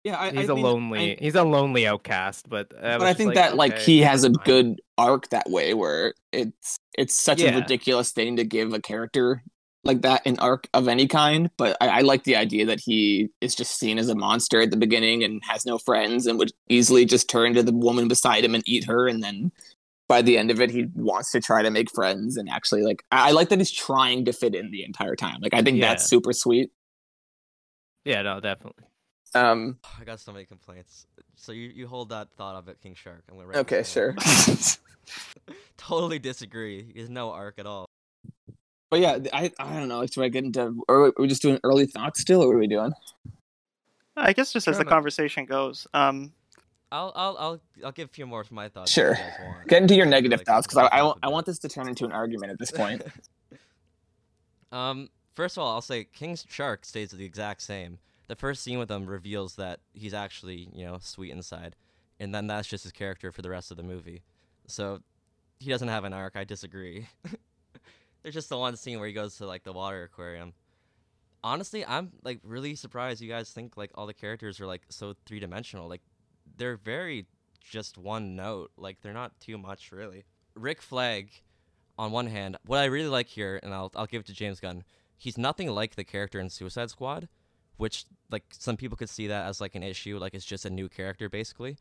Yeah, 0.05 0.21
I, 0.21 0.31
he's 0.31 0.49
a 0.49 0.55
lonely 0.55 1.17
he's 1.19 1.35
a 1.35 1.43
lonely 1.43 1.85
outcast. 1.85 2.49
But 2.49 2.73
I 2.81 2.99
but 2.99 3.09
I 3.09 3.15
think 3.15 3.35
that 3.35 3.57
like 3.57 3.77
he 3.79 4.03
has 4.03 4.23
a 4.23 4.31
good 4.31 4.81
arc 4.97 5.29
that 5.31 5.51
way 5.51 5.75
where 5.75 6.15
it's 6.33 6.77
it's 6.97 7.19
such 7.19 7.43
a 7.43 7.53
ridiculous 7.53 8.13
thing 8.13 8.37
to 8.37 8.45
give 8.45 8.73
a 8.73 8.81
character 8.81 9.43
like 9.85 10.03
that 10.03 10.23
an 10.27 10.39
arc 10.39 10.69
of 10.75 10.89
any 10.89 11.07
kind. 11.07 11.51
But 11.57 11.77
I, 11.81 11.89
I 11.89 12.01
like 12.01 12.25
the 12.25 12.37
idea 12.37 12.67
that 12.67 12.81
he 12.81 13.31
is 13.41 13.55
just 13.55 13.79
seen 13.79 13.99
as 13.99 14.09
a 14.09 14.15
monster 14.15 14.61
at 14.61 14.71
the 14.71 14.77
beginning 14.77 15.25
and 15.25 15.43
has 15.45 15.65
no 15.65 15.79
friends 15.79 16.27
and 16.27 16.39
would 16.39 16.53
easily 16.69 17.05
just 17.05 17.29
turn 17.29 17.55
to 17.55 17.63
the 17.63 17.73
woman 17.73 18.09
beside 18.09 18.45
him 18.45 18.55
and 18.55 18.63
eat 18.67 18.85
her 18.85 19.09
and 19.09 19.23
then 19.23 19.53
by 20.09 20.21
the 20.23 20.37
end 20.37 20.51
of 20.51 20.61
it 20.61 20.71
he 20.71 20.87
wants 20.97 21.31
to 21.31 21.41
try 21.41 21.63
to 21.63 21.71
make 21.71 21.89
friends 21.93 22.37
and 22.37 22.51
actually 22.51 22.83
like 22.83 23.05
I, 23.13 23.29
I 23.29 23.31
like 23.31 23.49
that 23.51 23.59
he's 23.59 23.71
trying 23.71 24.25
to 24.25 24.33
fit 24.33 24.55
in 24.55 24.71
the 24.71 24.85
entire 24.85 25.17
time. 25.17 25.39
Like 25.41 25.55
I 25.55 25.63
think 25.63 25.79
Yeah. 25.79 25.89
that's 25.89 26.05
super 26.05 26.33
sweet. 26.33 26.71
Yeah, 28.05 28.23
no, 28.23 28.41
definitely. 28.41 28.85
Um 29.35 29.79
I 30.01 30.05
got 30.05 30.21
so 30.21 30.33
many 30.33 30.45
complaints. 30.45 31.07
So 31.37 31.53
you, 31.53 31.69
you 31.69 31.87
hold 31.87 32.11
that 32.11 32.29
thought 32.37 32.57
of 32.57 32.69
it, 32.69 32.81
King 32.83 32.95
Shark. 32.95 33.23
I'm 33.31 33.37
gonna 33.37 33.47
write 33.47 33.59
okay, 33.59 33.79
this 33.79 33.93
sure. 33.93 34.15
totally 35.79 36.19
disagree. 36.19 36.93
There's 36.95 37.09
no 37.09 37.31
arc 37.31 37.59
at 37.59 37.67
all. 37.67 37.87
But 38.91 39.01
yeah, 39.01 39.19
I 39.33 39.53
I 39.59 39.79
don't 39.79 39.89
know. 39.89 40.05
Should 40.05 40.25
I 40.25 40.29
get 40.29 40.45
into? 40.45 40.83
Or 40.89 41.07
are 41.07 41.13
we 41.17 41.29
just 41.29 41.43
doing 41.43 41.61
early 41.63 41.87
thoughts 41.87 42.21
still, 42.21 42.43
or 42.43 42.49
what 42.49 42.57
are 42.57 42.59
we 42.59 42.67
doing? 42.67 42.93
I 44.17 44.33
guess 44.33 44.53
just 44.53 44.69
as 44.69 44.77
the 44.77 44.85
man. 44.85 44.91
conversation 44.91 45.47
goes. 45.47 45.87
Um, 45.95 46.33
I'll 46.93 47.13
I'll 47.15 47.37
I'll 47.39 47.61
I'll 47.85 47.93
give 47.93 48.09
a 48.09 48.13
few 48.13 48.27
more 48.27 48.41
of 48.41 48.51
my 48.51 48.69
thoughts. 48.69 48.91
Sure. 48.91 49.13
you. 49.13 49.69
Get 49.69 49.83
into 49.83 49.95
your 49.95 50.07
negative 50.07 50.41
like, 50.41 50.47
thoughts 50.47 50.67
because 50.67 50.79
I 50.79 50.87
open 50.87 50.99
I 50.99 51.03
want, 51.03 51.19
a 51.23 51.27
I 51.27 51.29
want 51.29 51.47
this 51.47 51.59
to 51.61 51.69
turn 51.69 51.89
into 51.89 52.05
an 52.05 52.13
argument 52.13 52.51
at 52.53 52.59
this 52.59 52.73
point. 52.73 53.03
um, 54.73 55.09
first 55.35 55.57
of 55.57 55.63
all, 55.63 55.73
I'll 55.73 55.83
say 55.83 56.05
King's 56.05 56.45
Shark 56.49 56.85
stays 56.85 57.13
the 57.13 57.25
exact 57.25 57.63
same. 57.63 57.99
The 58.27 58.37
first 58.37 58.63
scene 58.63 58.79
with 58.79 58.91
him 58.91 59.07
reveals 59.07 59.57
that 59.57 59.81
he's 59.93 60.15
actually, 60.15 60.69
you 60.73 60.85
know, 60.85 60.99
sweet 61.01 61.31
inside, 61.31 61.77
and 62.19 62.35
then 62.35 62.49
that's 62.49 62.69
just 62.69 62.85
his 62.85 62.93
character 62.93 63.31
for 63.31 63.43
the 63.43 63.51
rest 63.51 63.71
of 63.71 63.77
the 63.77 63.83
movie. 63.83 64.23
So 64.67 65.01
he 65.61 65.71
doesn't 65.71 65.89
have 65.89 66.05
an 66.05 66.13
arc. 66.13 66.37
I 66.37 66.45
disagree. 66.45 67.07
There's 68.23 68.35
just 68.35 68.49
the 68.49 68.59
one 68.59 68.77
scene 68.77 68.99
where 68.99 69.09
he 69.09 69.15
goes 69.15 69.37
to 69.37 69.47
like 69.47 69.65
the 69.65 69.73
water 69.73 70.03
aquarium. 70.03 70.53
Honestly, 71.43 71.85
I'm 71.87 72.13
like 72.23 72.41
really 72.45 72.75
surprised 72.75 73.23
you 73.23 73.29
guys 73.29 73.51
think 73.51 73.77
like 73.77 73.91
all 73.95 74.07
the 74.07 74.15
characters 74.15 74.61
are 74.61 74.67
like 74.67 74.83
so 74.91 75.15
three 75.25 75.41
dimensional. 75.41 75.89
Like 75.89 76.03
they're 76.57 76.77
very 76.77 77.27
just 77.61 77.97
one 77.97 78.37
note. 78.37 78.73
Like 78.77 79.01
they're 79.01 79.13
not 79.13 79.41
too 79.41 79.57
much 79.57 79.91
really. 79.93 80.25
Rick 80.55 80.83
Flag, 80.83 81.31
on 81.99 82.13
one 82.13 82.27
hand, 82.27 82.59
what 82.67 82.79
I 82.79 82.87
really 82.87 83.09
like 83.09 83.29
here, 83.29 83.59
and 83.63 83.73
I'll 83.73 83.91
I'll 83.97 84.07
give 84.07 84.21
it 84.21 84.27
to 84.27 84.35
James 84.35 84.61
Gunn. 84.61 84.85
He's 85.17 85.39
nothing 85.39 85.69
like 85.69 85.95
the 85.95 86.05
character 86.05 86.41
in 86.41 86.51
Suicide 86.51 86.91
Squad, 86.91 87.29
which 87.79 88.05
like 88.31 88.45
some 88.51 88.77
people 88.77 88.97
could 88.97 89.11
see 89.11 89.27
that 89.29 89.47
as 89.47 89.61
like 89.61 89.75
an 89.75 89.83
issue, 89.83 90.19
like 90.19 90.35
it's 90.35 90.45
just 90.45 90.67
a 90.67 90.71
new 90.71 90.91
character 90.91 91.31
basically. 91.31 91.79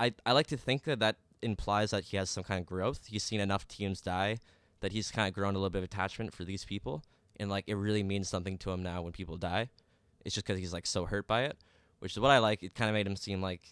I 0.00 0.14
I 0.24 0.32
like 0.32 0.46
to 0.46 0.56
think 0.56 0.84
that 0.84 1.00
that 1.00 1.16
implies 1.42 1.90
that 1.90 2.04
he 2.04 2.16
has 2.16 2.30
some 2.30 2.44
kind 2.44 2.60
of 2.60 2.66
growth. 2.66 3.06
He's 3.06 3.22
seen 3.22 3.40
enough 3.40 3.68
teams 3.68 4.00
die 4.00 4.38
that 4.84 4.92
he's 4.92 5.10
kind 5.10 5.26
of 5.26 5.32
grown 5.32 5.54
a 5.54 5.58
little 5.58 5.70
bit 5.70 5.78
of 5.78 5.84
attachment 5.84 6.34
for 6.34 6.44
these 6.44 6.64
people, 6.64 7.02
and 7.40 7.48
like 7.48 7.64
it 7.66 7.74
really 7.74 8.02
means 8.02 8.28
something 8.28 8.58
to 8.58 8.70
him 8.70 8.82
now 8.82 9.00
when 9.00 9.12
people 9.12 9.38
die. 9.38 9.70
It's 10.24 10.34
just 10.34 10.46
because 10.46 10.60
he's 10.60 10.74
like 10.74 10.86
so 10.86 11.06
hurt 11.06 11.26
by 11.26 11.44
it, 11.44 11.56
which 12.00 12.12
is 12.12 12.20
what 12.20 12.30
I 12.30 12.38
like. 12.38 12.62
It 12.62 12.74
kind 12.74 12.90
of 12.90 12.94
made 12.94 13.06
him 13.06 13.16
seem 13.16 13.40
like, 13.40 13.62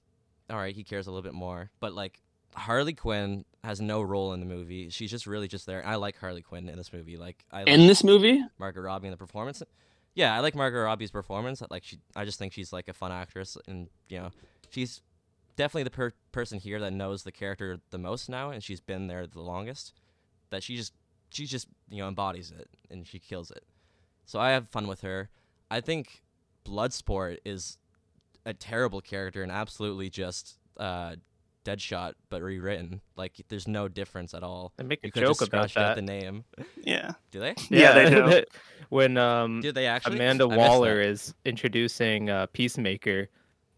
all 0.48 0.56
right, 0.56 0.74
he 0.74 0.84
cares 0.84 1.06
a 1.06 1.10
little 1.10 1.22
bit 1.22 1.34
more. 1.34 1.70
But 1.80 1.92
like 1.92 2.22
Harley 2.54 2.94
Quinn 2.94 3.44
has 3.62 3.78
no 3.78 4.00
role 4.00 4.32
in 4.32 4.40
the 4.40 4.46
movie. 4.46 4.88
She's 4.88 5.10
just 5.10 5.26
really 5.26 5.48
just 5.48 5.66
there. 5.66 5.84
I 5.86 5.96
like 5.96 6.18
Harley 6.18 6.42
Quinn 6.42 6.68
in 6.68 6.76
this 6.76 6.92
movie. 6.94 7.18
Like 7.18 7.44
I 7.52 7.58
like 7.60 7.68
In 7.68 7.86
this 7.86 8.02
movie, 8.02 8.42
Margot 8.58 8.80
Robbie 8.80 9.08
in 9.08 9.10
the 9.10 9.18
performance. 9.18 9.62
Yeah, 10.14 10.34
I 10.34 10.40
like 10.40 10.54
Margot 10.54 10.80
Robbie's 10.82 11.10
performance. 11.10 11.62
Like 11.70 11.84
she, 11.84 11.98
I 12.16 12.24
just 12.24 12.38
think 12.38 12.54
she's 12.54 12.72
like 12.72 12.88
a 12.88 12.94
fun 12.94 13.12
actress, 13.12 13.58
and 13.68 13.88
you 14.08 14.18
know, 14.18 14.30
she's 14.70 15.02
definitely 15.56 15.84
the 15.84 15.90
per- 15.90 16.12
person 16.32 16.58
here 16.58 16.80
that 16.80 16.92
knows 16.92 17.22
the 17.22 17.32
character 17.32 17.80
the 17.90 17.98
most 17.98 18.30
now, 18.30 18.50
and 18.50 18.62
she's 18.62 18.80
been 18.80 19.08
there 19.08 19.26
the 19.26 19.40
longest. 19.42 19.92
That 20.50 20.62
she 20.62 20.76
just, 20.76 20.92
she 21.32 21.46
just 21.46 21.66
you 21.90 21.98
know 21.98 22.08
embodies 22.08 22.52
it, 22.56 22.68
and 22.90 23.06
she 23.06 23.18
kills 23.18 23.50
it. 23.50 23.64
So 24.24 24.38
I 24.38 24.50
have 24.50 24.68
fun 24.68 24.86
with 24.86 25.00
her. 25.02 25.30
I 25.70 25.80
think 25.80 26.22
Bloodsport 26.64 27.38
is 27.44 27.78
a 28.44 28.52
terrible 28.52 29.00
character 29.00 29.42
and 29.42 29.50
absolutely 29.52 30.10
just 30.10 30.58
uh, 30.76 31.16
Deadshot, 31.64 32.14
but 32.28 32.42
rewritten. 32.42 33.00
Like 33.16 33.40
there's 33.48 33.68
no 33.68 33.88
difference 33.88 34.34
at 34.34 34.42
all. 34.42 34.72
They 34.76 34.84
make 34.84 35.00
a 35.02 35.06
You 35.06 35.12
could 35.12 35.20
joke 35.20 35.38
just 35.38 35.48
about 35.48 35.70
scratch 35.70 35.82
out 35.84 35.96
that. 35.96 36.06
the 36.06 36.20
name. 36.20 36.44
yeah. 36.82 37.12
Do 37.30 37.40
they? 37.40 37.54
Yeah, 37.70 37.92
they 37.94 38.10
do. 38.10 38.44
when 38.88 39.16
um 39.16 39.60
Did 39.60 39.74
they 39.74 39.86
actually? 39.86 40.16
Amanda 40.16 40.46
Waller 40.48 41.00
is 41.00 41.34
introducing 41.44 42.30
uh, 42.30 42.46
Peacemaker, 42.52 43.28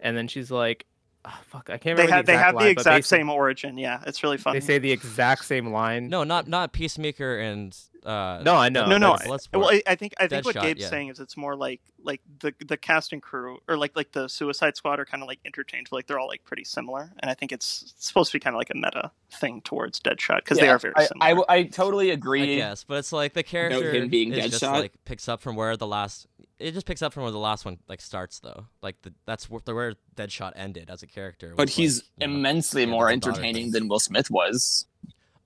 and 0.00 0.16
then 0.16 0.28
she's 0.28 0.50
like, 0.50 0.86
oh, 1.24 1.38
"Fuck, 1.46 1.70
I 1.70 1.78
can't 1.78 1.82
They 1.96 2.04
remember 2.04 2.12
have 2.16 2.26
the 2.26 2.32
they 2.32 2.38
have 2.38 2.54
line, 2.54 2.64
the 2.64 2.70
exact 2.70 3.06
same 3.06 3.30
origin. 3.30 3.78
Yeah, 3.78 4.00
it's 4.06 4.22
really 4.22 4.36
funny. 4.38 4.60
They 4.60 4.66
say 4.66 4.78
the 4.78 4.92
exact 4.92 5.44
same 5.44 5.70
line. 5.72 6.08
No, 6.08 6.24
not 6.24 6.48
not 6.48 6.72
Peacemaker 6.72 7.38
and 7.38 7.76
uh 8.04 8.42
No, 8.44 8.54
I 8.56 8.68
know. 8.68 8.84
no, 8.86 8.98
no. 8.98 9.16
that's 9.16 9.48
I- 9.52 9.56
Well, 9.56 9.70
I, 9.70 9.82
I 9.86 9.94
think 9.94 10.12
I 10.18 10.26
think 10.28 10.44
what 10.44 10.56
Deadshot, 10.56 10.62
Gabe's 10.62 10.82
yeah. 10.82 10.90
saying 10.90 11.08
is 11.08 11.20
it's 11.20 11.36
more 11.36 11.56
like 11.56 11.80
like 12.02 12.20
the 12.40 12.52
the 12.66 12.76
cast 12.76 13.12
and 13.14 13.22
crew 13.22 13.58
or 13.66 13.78
like 13.78 13.96
like 13.96 14.12
the 14.12 14.28
Suicide 14.28 14.76
Squad 14.76 15.00
are 15.00 15.06
kind 15.06 15.22
of 15.22 15.26
like 15.26 15.38
interchangeable. 15.44 15.96
Like 15.96 16.06
they're 16.06 16.18
all 16.18 16.28
like 16.28 16.44
pretty 16.44 16.64
similar, 16.64 17.10
and 17.20 17.30
I 17.30 17.34
think 17.34 17.50
it's, 17.50 17.82
it's 17.96 18.06
supposed 18.06 18.30
to 18.32 18.36
be 18.36 18.40
kind 18.40 18.54
of 18.54 18.58
like 18.58 18.68
a 18.70 18.74
meta 18.76 19.10
thing 19.30 19.62
towards 19.62 20.00
Deadshot 20.00 20.36
because 20.38 20.58
they 20.58 20.68
are 20.68 20.78
very 20.78 20.92
similar. 20.92 21.02
I, 21.02 21.06
similar. 21.06 21.24
I, 21.24 21.28
w- 21.30 21.44
I 21.48 21.62
totally 21.64 22.10
agree. 22.10 22.56
Yes, 22.58 22.84
but 22.84 22.98
it's 22.98 23.12
like 23.12 23.32
the 23.32 23.42
character 23.42 23.90
him 23.92 24.08
being 24.08 24.32
is 24.34 24.50
just 24.50 24.62
Deadshot? 24.62 24.80
like 24.80 24.92
picks 25.06 25.26
up 25.28 25.40
from 25.40 25.56
where 25.56 25.74
the 25.78 25.86
last 25.86 26.26
it 26.58 26.72
just 26.72 26.86
picks 26.86 27.02
up 27.02 27.12
from 27.12 27.24
where 27.24 27.32
the 27.32 27.38
last 27.38 27.64
one 27.64 27.78
like 27.88 28.00
starts 28.00 28.40
though. 28.40 28.66
Like 28.82 29.02
the, 29.02 29.12
that's 29.26 29.50
where, 29.50 29.60
where 29.64 29.94
Deadshot 30.16 30.52
ended 30.56 30.90
as 30.90 31.02
a 31.02 31.06
character. 31.06 31.54
But 31.56 31.70
he's 31.70 31.98
like, 31.98 32.04
you 32.18 32.26
know- 32.28 32.34
immensely 32.34 32.86
more 32.86 33.10
entertaining 33.10 33.70
than 33.72 33.88
Will 33.88 34.00
Smith 34.00 34.30
was. 34.30 34.86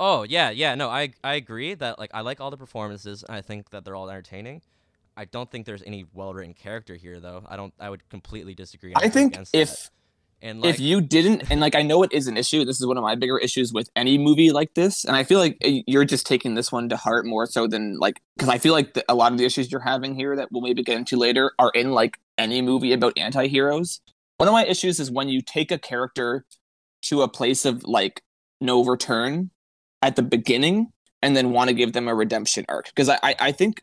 Oh 0.01 0.23
yeah, 0.23 0.51
yeah. 0.51 0.75
No, 0.75 0.89
I 0.89 1.13
I 1.25 1.35
agree 1.35 1.75
that 1.75 1.99
like 1.99 2.11
I 2.15 2.21
like 2.21 2.41
all 2.41 2.51
the 2.51 2.57
performances. 2.57 3.25
and 3.25 3.37
I 3.37 3.41
think 3.41 3.71
that 3.71 3.85
they're 3.85 3.97
all 3.97 4.09
entertaining. 4.09 4.63
I 5.17 5.25
don't 5.25 5.51
think 5.51 5.67
there's 5.67 5.83
any 5.83 6.05
well 6.13 6.33
written 6.33 6.55
character 6.55 6.95
here 6.95 7.19
though. 7.19 7.43
I 7.49 7.57
don't. 7.57 7.75
I 7.81 7.91
would 7.91 8.09
completely 8.09 8.55
disagree. 8.55 8.93
I 8.95 9.09
think 9.09 9.37
if 9.53 9.71
that. 9.71 9.91
And 10.40 10.60
like 10.60 10.74
if 10.74 10.81
you 10.81 11.01
didn't 11.01 11.51
and 11.51 11.60
like 11.60 11.74
i 11.74 11.82
know 11.82 12.02
it 12.02 12.12
is 12.12 12.28
an 12.28 12.36
issue 12.36 12.65
this 12.65 12.81
is 12.81 12.86
one 12.86 12.97
of 12.97 13.02
my 13.02 13.15
bigger 13.15 13.39
issues 13.39 13.73
with 13.73 13.90
any 13.97 14.19
movie 14.19 14.52
like 14.52 14.73
this 14.74 15.05
and 15.05 15.16
i 15.16 15.24
feel 15.24 15.39
like 15.39 15.56
uh, 15.65 15.70
you're 15.86 16.05
just 16.05 16.27
taking 16.27 16.55
this 16.55 16.70
one 16.70 16.89
to 16.89 16.97
heart 16.97 17.27
more 17.27 17.44
so 17.44 17.66
than 17.66 17.98
like 17.98 18.20
because 18.36 18.48
i 18.48 18.59
feel 18.59 18.73
like 18.73 18.94
the, 18.94 19.05
a 19.09 19.15
lot 19.15 19.32
of 19.32 19.39
the 19.39 19.44
issues 19.44 19.70
you're 19.73 19.81
having 19.81 20.15
here 20.15 20.36
that 20.36 20.48
we'll 20.52 20.62
maybe 20.62 20.82
get 20.82 20.97
into 20.97 21.16
later 21.16 21.52
are 21.59 21.70
in 21.74 21.90
like 21.90 22.19
any 22.39 22.62
movie 22.62 22.93
about 22.93 23.19
anti-heroes. 23.19 24.01
One 24.39 24.48
of 24.48 24.52
my 24.52 24.65
issues 24.65 25.01
is 25.01 25.10
when 25.10 25.28
you 25.28 25.43
take 25.43 25.73
a 25.73 25.78
character 25.78 26.47
to 27.02 27.23
a 27.23 27.28
place 27.28 27.65
of 27.65 27.85
like 27.85 28.23
no 28.60 28.85
return 28.85 29.51
at 30.01 30.16
the 30.16 30.23
beginning 30.23 30.93
and 31.20 31.36
then 31.36 31.51
want 31.51 31.69
to 31.69 31.74
give 31.74 31.93
them 31.93 32.06
a 32.06 32.15
redemption 32.15 32.65
arc 32.69 32.86
because 32.86 33.09
I, 33.09 33.19
I 33.23 33.35
i 33.40 33.52
think 33.52 33.82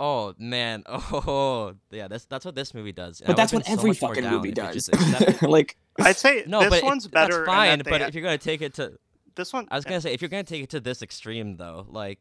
Oh 0.00 0.32
man, 0.38 0.84
oh 0.88 1.74
yeah, 1.90 2.06
that's 2.08 2.24
that's 2.26 2.44
what 2.44 2.54
this 2.54 2.72
movie 2.72 2.92
does. 2.92 3.20
and 3.20 3.26
but 3.26 3.32
I 3.32 3.36
that's 3.42 3.52
what 3.52 3.64
been 3.66 3.74
so 3.76 3.80
every 3.80 3.94
fucking 3.94 4.30
movie 4.30 4.52
does 4.52 4.74
just 4.74 5.42
like 5.42 5.76
I'd 6.00 6.16
say 6.16 6.44
no, 6.46 6.60
this 6.60 6.70
but 6.70 6.78
it- 6.78 6.84
one's 6.84 7.06
better. 7.08 7.38
That's 7.38 7.46
fine. 7.46 7.78
that 7.78 7.84
they- 7.84 7.90
But 7.90 8.02
if 8.02 8.14
you're 8.14 8.22
gonna 8.22 8.38
take 8.38 8.62
it 8.62 8.74
to, 8.74 8.92
this 9.34 9.52
one, 9.52 9.66
I 9.70 9.76
was 9.76 9.84
gonna 9.84 10.00
say 10.00 10.12
if 10.14 10.22
you're 10.22 10.28
gonna 10.28 10.44
take 10.44 10.62
it 10.62 10.70
to 10.70 10.80
this 10.80 11.02
extreme 11.02 11.56
though, 11.56 11.84
like, 11.88 12.20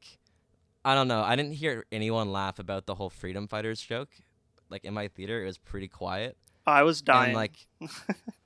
I 0.83 0.95
don't 0.95 1.07
know. 1.07 1.21
I 1.21 1.35
didn't 1.35 1.53
hear 1.53 1.85
anyone 1.91 2.31
laugh 2.31 2.57
about 2.59 2.87
the 2.87 2.95
whole 2.95 3.09
freedom 3.11 3.47
fighters 3.47 3.79
joke. 3.79 4.09
Like 4.69 4.83
in 4.83 4.93
my 4.95 5.07
theater, 5.07 5.43
it 5.43 5.45
was 5.45 5.57
pretty 5.59 5.87
quiet. 5.87 6.35
I 6.65 6.83
was 6.83 7.01
dying. 7.01 7.27
And 7.27 7.35
like, 7.35 7.55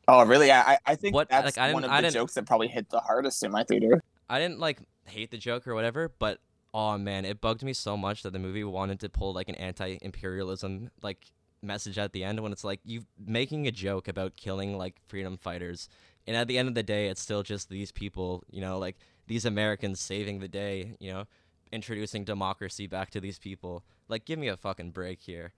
oh 0.07 0.23
really 0.25 0.51
i 0.51 0.77
i 0.85 0.95
think 0.95 1.15
What- 1.15 1.29
that's 1.29 1.45
like, 1.45 1.57
I 1.57 1.73
one 1.73 1.83
of 1.85 1.91
I 1.91 2.01
the 2.01 2.11
jokes 2.11 2.33
that 2.33 2.45
probably 2.45 2.67
hit 2.67 2.89
the 2.89 2.99
hardest 2.99 3.43
in 3.43 3.51
my 3.51 3.63
theater 3.63 4.03
I 4.29 4.39
didn't 4.39 4.59
like 4.59 4.79
hate 5.05 5.31
the 5.31 5.37
joke 5.37 5.67
or 5.67 5.73
whatever, 5.75 6.11
but 6.19 6.39
oh 6.73 6.97
man, 6.97 7.25
it 7.25 7.41
bugged 7.41 7.63
me 7.63 7.73
so 7.73 7.97
much 7.97 8.23
that 8.23 8.33
the 8.33 8.39
movie 8.39 8.63
wanted 8.63 8.99
to 9.01 9.09
pull 9.09 9.33
like 9.33 9.49
an 9.49 9.55
anti-imperialism 9.55 10.89
like 11.01 11.31
message 11.61 11.97
at 11.97 12.11
the 12.11 12.23
end 12.23 12.39
when 12.39 12.51
it's 12.51 12.63
like 12.63 12.79
you 12.83 13.03
making 13.23 13.67
a 13.67 13.71
joke 13.71 14.07
about 14.07 14.35
killing 14.35 14.77
like 14.77 14.95
freedom 15.07 15.37
fighters, 15.37 15.89
and 16.27 16.35
at 16.35 16.47
the 16.47 16.57
end 16.57 16.67
of 16.67 16.75
the 16.75 16.83
day, 16.83 17.07
it's 17.07 17.21
still 17.21 17.43
just 17.43 17.69
these 17.69 17.91
people, 17.91 18.43
you 18.49 18.61
know, 18.61 18.77
like 18.77 18.97
these 19.27 19.45
Americans 19.45 19.99
saving 19.99 20.39
the 20.39 20.47
day, 20.47 20.95
you 20.99 21.11
know, 21.11 21.25
introducing 21.71 22.23
democracy 22.23 22.87
back 22.87 23.09
to 23.11 23.19
these 23.19 23.39
people. 23.39 23.83
Like, 24.07 24.25
give 24.25 24.39
me 24.39 24.47
a 24.47 24.57
fucking 24.57 24.91
break 24.91 25.21
here. 25.21 25.53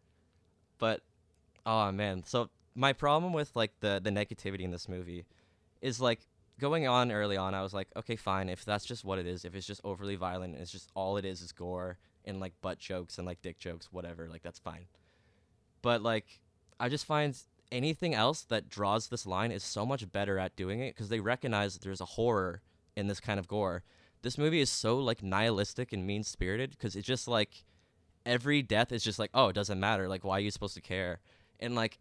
But 0.79 1.01
oh 1.65 1.91
man, 1.91 2.23
so 2.25 2.49
my 2.75 2.93
problem 2.93 3.33
with 3.33 3.55
like 3.55 3.71
the 3.79 3.99
the 4.03 4.09
negativity 4.09 4.61
in 4.61 4.71
this 4.71 4.89
movie 4.89 5.25
is 5.81 5.99
like 6.01 6.21
going 6.59 6.87
on 6.87 7.11
early 7.11 7.37
on, 7.37 7.53
I 7.53 7.61
was 7.61 7.73
like, 7.73 7.87
okay, 7.95 8.15
fine. 8.15 8.49
If 8.49 8.65
that's 8.65 8.85
just 8.85 9.03
what 9.03 9.19
it 9.19 9.27
is, 9.27 9.45
if 9.45 9.55
it's 9.55 9.67
just 9.67 9.81
overly 9.83 10.15
violent, 10.15 10.53
and 10.53 10.61
it's 10.61 10.71
just 10.71 10.91
all 10.95 11.17
it 11.17 11.25
is 11.25 11.41
is 11.41 11.51
gore 11.51 11.97
and 12.25 12.39
like 12.39 12.53
butt 12.61 12.79
jokes 12.79 13.17
and 13.17 13.27
like 13.27 13.41
dick 13.41 13.59
jokes, 13.59 13.89
whatever, 13.91 14.27
like 14.29 14.43
that's 14.43 14.59
fine. 14.59 14.85
But 15.81 16.01
like, 16.01 16.39
I 16.79 16.89
just 16.89 17.05
find 17.05 17.37
anything 17.71 18.13
else 18.13 18.43
that 18.43 18.69
draws 18.69 19.07
this 19.07 19.25
line 19.25 19.51
is 19.51 19.63
so 19.63 19.85
much 19.85 20.11
better 20.11 20.37
at 20.37 20.55
doing 20.55 20.79
it 20.79 20.95
because 20.95 21.09
they 21.09 21.19
recognize 21.19 21.77
there's 21.77 22.01
a 22.01 22.05
horror 22.05 22.61
in 22.95 23.07
this 23.07 23.19
kind 23.19 23.39
of 23.39 23.47
gore. 23.47 23.83
This 24.21 24.37
movie 24.37 24.61
is 24.61 24.69
so 24.69 24.97
like 24.97 25.21
nihilistic 25.21 25.91
and 25.91 26.05
mean 26.05 26.23
spirited 26.23 26.71
because 26.71 26.95
it's 26.95 27.07
just 27.07 27.27
like 27.27 27.65
every 28.25 28.61
death 28.61 28.91
is 28.91 29.03
just 29.03 29.19
like, 29.19 29.31
oh, 29.33 29.49
it 29.49 29.53
doesn't 29.53 29.79
matter. 29.79 30.07
Like, 30.07 30.23
why 30.23 30.37
are 30.37 30.41
you 30.41 30.51
supposed 30.51 30.75
to 30.75 30.81
care? 30.81 31.19
And 31.59 31.75
like, 31.75 31.99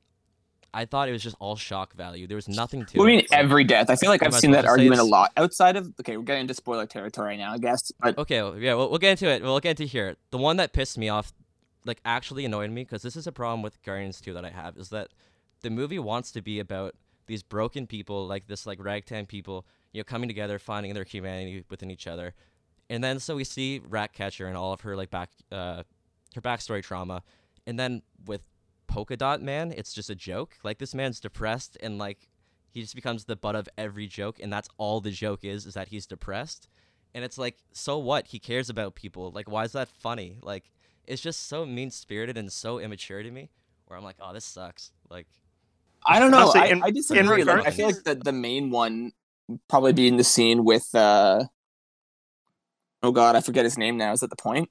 I 0.75 0.85
thought 0.87 1.09
it 1.09 1.13
was 1.13 1.23
just 1.23 1.37
all 1.39 1.57
shock 1.57 1.95
value. 1.95 2.27
There 2.27 2.37
was 2.37 2.49
nothing 2.49 2.85
to 2.87 2.97
you 2.97 3.03
it. 3.05 3.07
mean 3.07 3.17
Like- 3.19 3.27
every 3.33 3.65
death? 3.65 3.91
I 3.91 3.97
feel 3.97 4.09
like 4.09 4.23
I 4.23 4.27
I've 4.27 4.35
seen 4.35 4.53
that 4.53 4.65
argument 4.65 5.01
a 5.01 5.05
lot 5.05 5.31
outside 5.37 5.77
of. 5.77 5.93
Okay, 6.01 6.17
we're 6.17 6.23
getting 6.23 6.43
into 6.43 6.55
spoiler 6.55 6.87
territory 6.87 7.37
now, 7.37 7.53
I 7.53 7.59
guess. 7.59 7.93
But 8.01 8.17
Okay, 8.19 8.43
well, 8.43 8.57
yeah, 8.59 8.75
we'll, 8.75 8.89
we'll 8.89 8.99
get 8.99 9.11
into 9.13 9.29
it. 9.29 9.43
We'll 9.43 9.61
get 9.61 9.71
into 9.81 9.85
here. 9.85 10.17
The 10.31 10.39
one 10.39 10.57
that 10.57 10.73
pissed 10.73 10.97
me 10.97 11.09
off, 11.11 11.33
like 11.85 12.01
actually 12.05 12.45
annoyed 12.45 12.71
me, 12.71 12.85
because 12.85 13.03
this 13.03 13.17
is 13.17 13.27
a 13.27 13.33
problem 13.33 13.61
with 13.63 13.83
Guardians 13.83 14.21
2 14.21 14.33
that 14.35 14.45
I 14.45 14.51
have, 14.51 14.77
is 14.79 14.89
that 14.91 15.09
the 15.61 15.71
movie 15.71 15.99
wants 15.99 16.33
to 16.33 16.41
be 16.43 16.59
about 16.59 16.95
these 17.27 17.43
broken 17.43 17.87
people, 17.87 18.27
like 18.27 18.47
this 18.47 18.67
like 18.67 18.83
ragtag 18.83 19.29
people, 19.29 19.67
you 19.93 20.01
know, 20.01 20.05
coming 20.05 20.29
together, 20.29 20.59
finding 20.59 20.95
their 20.95 21.05
humanity 21.05 21.65
within 21.71 21.91
each 21.91 22.07
other, 22.07 22.35
and 22.91 23.03
then 23.05 23.21
so 23.21 23.37
we 23.37 23.45
see 23.45 23.81
Ratcatcher 23.87 24.47
and 24.47 24.57
all 24.57 24.73
of 24.73 24.81
her 24.81 24.97
like 24.97 25.11
back, 25.11 25.31
uh, 25.53 25.83
her 26.35 26.41
backstory 26.41 26.83
trauma, 26.83 27.23
and 27.67 27.79
then 27.79 28.03
with 28.27 28.41
Polka 28.93 29.17
Dot 29.17 29.41
Man, 29.43 29.73
it's 29.77 29.93
just 29.93 30.11
a 30.11 30.15
joke. 30.15 30.57
Like 30.63 30.79
this 30.79 30.95
man's 30.95 31.21
depressed 31.21 31.77
and 31.83 31.99
like 31.99 32.29
he 32.71 32.81
just 32.81 32.95
becomes 32.95 33.25
the 33.25 33.37
butt 33.37 33.55
of 33.57 33.69
every 33.77 34.07
joke, 34.07 34.39
and 34.43 34.53
that's 34.53 34.69
all 34.79 35.01
the 35.01 35.11
joke 35.11 35.45
is, 35.45 35.67
is 35.67 35.75
that 35.75 35.89
he's 35.89 36.07
depressed 36.07 36.69
and 37.15 37.25
it's 37.25 37.39
like 37.39 37.59
so 37.73 37.99
what 37.99 38.29
he 38.29 38.39
cares 38.39 38.69
about 38.71 38.95
people 38.95 39.31
like 39.33 39.51
why 39.51 39.65
is 39.65 39.73
that 39.73 39.89
funny 39.89 40.39
like 40.43 40.71
it's 41.07 41.23
just 41.23 41.47
so 41.49 41.67
mean 41.67 41.91
spirited 41.91 42.37
and 42.37 42.53
so 42.53 42.79
immature 42.79 43.23
to 43.23 43.31
me 43.31 43.51
where 43.87 43.99
i'm 43.99 44.05
like 44.05 44.17
oh 44.21 44.33
this 44.33 44.45
sucks 44.45 44.93
like 45.11 45.27
I 46.05 46.19
don't 46.19 46.33
know. 46.33 46.39
Honestly, 46.39 46.61
I, 46.63 46.67
in- 46.67 46.83
I 46.83 46.91
disagree. 46.91 47.45
Like, 47.45 47.65
I 47.65 47.71
feel 47.71 47.87
like 47.87 48.03
the, 48.03 48.17
the 48.17 48.33
main 48.33 48.71
one 48.71 49.13
probably 49.69 49.93
being 49.93 50.17
the 50.17 50.25
scene 50.25 50.65
with. 50.65 50.93
uh 50.97 51.45
Oh 53.05 53.13
God, 53.13 53.37
I 53.37 53.41
forget 53.41 53.63
his 53.65 53.79
name 53.79 53.99
now. 53.99 54.11
Is 54.11 54.19
that 54.19 54.31
the 54.31 54.35
point? 54.35 54.69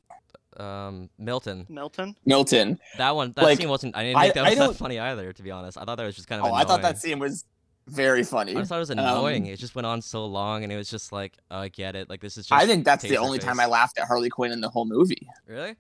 Um 0.62 1.10
milton 1.18 1.66
Milton. 1.70 2.16
Milton. 2.26 2.80
that 2.98 3.16
one 3.16 3.32
that 3.36 3.44
Like, 3.44 3.58
scene 3.58 3.70
wasn't 3.70 3.96
i 3.96 4.04
didn't 4.04 4.18
I- 4.18 4.22
think 4.24 4.34
that 4.36 4.46
I 4.46 4.50
was 4.50 4.58
that 4.60 4.66
don't- 4.66 4.78
funny 4.78 5.00
either 5.00 5.34
to 5.34 5.44
be 5.44 5.52
honest 5.52 5.78
i 5.78 5.84
thought 5.86 5.96
that 5.98 6.06
was 6.06 6.16
just 6.16 6.28
kind 6.28 6.40
of 6.40 6.46
Oh, 6.46 6.50
annoying. 6.50 6.62
I 6.62 6.68
thought 6.68 6.82
that 6.84 6.98
scene 7.00 7.20
was 7.20 7.46
very 7.88 8.24
funny. 8.24 8.56
I 8.56 8.64
thought 8.64 8.76
it 8.76 8.80
was 8.80 8.92
Um, 8.92 9.00
annoying. 9.00 9.48
it 9.48 9.58
just 9.58 9.74
went 9.74 9.88
on 9.88 10.04
so 10.04 10.26
long, 10.28 10.64
and 10.64 10.72
it 10.72 10.78
was 10.78 10.88
just 10.88 11.12
like, 11.12 11.36
oh, 11.50 11.58
I 11.62 11.68
get 11.68 11.96
it. 11.96 12.12
Like 12.12 12.22
this 12.22 12.38
is 12.38 12.46
just. 12.46 12.52
I 12.62 12.68
think 12.68 12.86
that's 12.86 13.04
the 13.04 13.18
only 13.18 13.40
Taserface. 13.40 13.44
time 13.44 13.60
I 13.60 13.66
laughed 13.66 13.98
at 13.98 14.08
Harley 14.08 14.30
Quinn 14.30 14.52
in 14.52 14.62
the 14.62 14.70
whole 14.70 14.86
movie. 14.86 15.28
Really? 15.48 15.76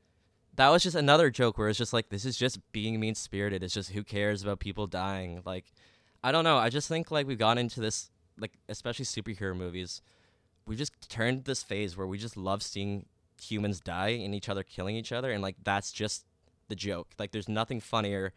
That 0.55 0.69
was 0.69 0.81
just 0.81 0.95
another 0.95 1.29
joke 1.29 1.59
where 1.59 1.69
it's 1.69 1.77
just 1.77 1.93
like 1.93 2.09
this 2.09 2.25
is 2.25 2.35
just 2.35 2.59
being 2.71 2.99
mean 2.99 3.13
spirited. 3.13 3.61
It's 3.63 3.73
just 3.75 3.91
who 3.91 4.03
cares 4.03 4.41
about 4.41 4.59
people 4.59 4.87
dying. 4.87 5.43
Like 5.45 5.65
I 6.23 6.31
don't 6.31 6.43
know. 6.43 6.57
I 6.57 6.69
just 6.69 6.87
think 6.87 7.11
like 7.11 7.27
we've 7.27 7.37
gone 7.37 7.59
into 7.59 7.79
this 7.79 8.09
like 8.37 8.53
especially 8.67 9.05
superhero 9.05 9.55
movies. 9.55 10.01
We 10.65 10.75
just 10.75 10.93
turned 11.07 11.45
this 11.45 11.61
phase 11.61 11.95
where 11.95 12.07
we 12.07 12.17
just 12.17 12.35
love 12.35 12.63
seeing 12.63 13.05
humans 13.41 13.79
die 13.79 14.09
and 14.09 14.33
each 14.35 14.47
other 14.49 14.63
killing 14.63 14.95
each 14.95 15.11
other 15.11 15.31
and 15.31 15.41
like 15.41 15.55
that's 15.63 15.91
just 15.91 16.25
the 16.67 16.75
joke. 16.75 17.09
Like 17.19 17.31
there's 17.31 17.49
nothing 17.49 17.79
funnier 17.81 18.33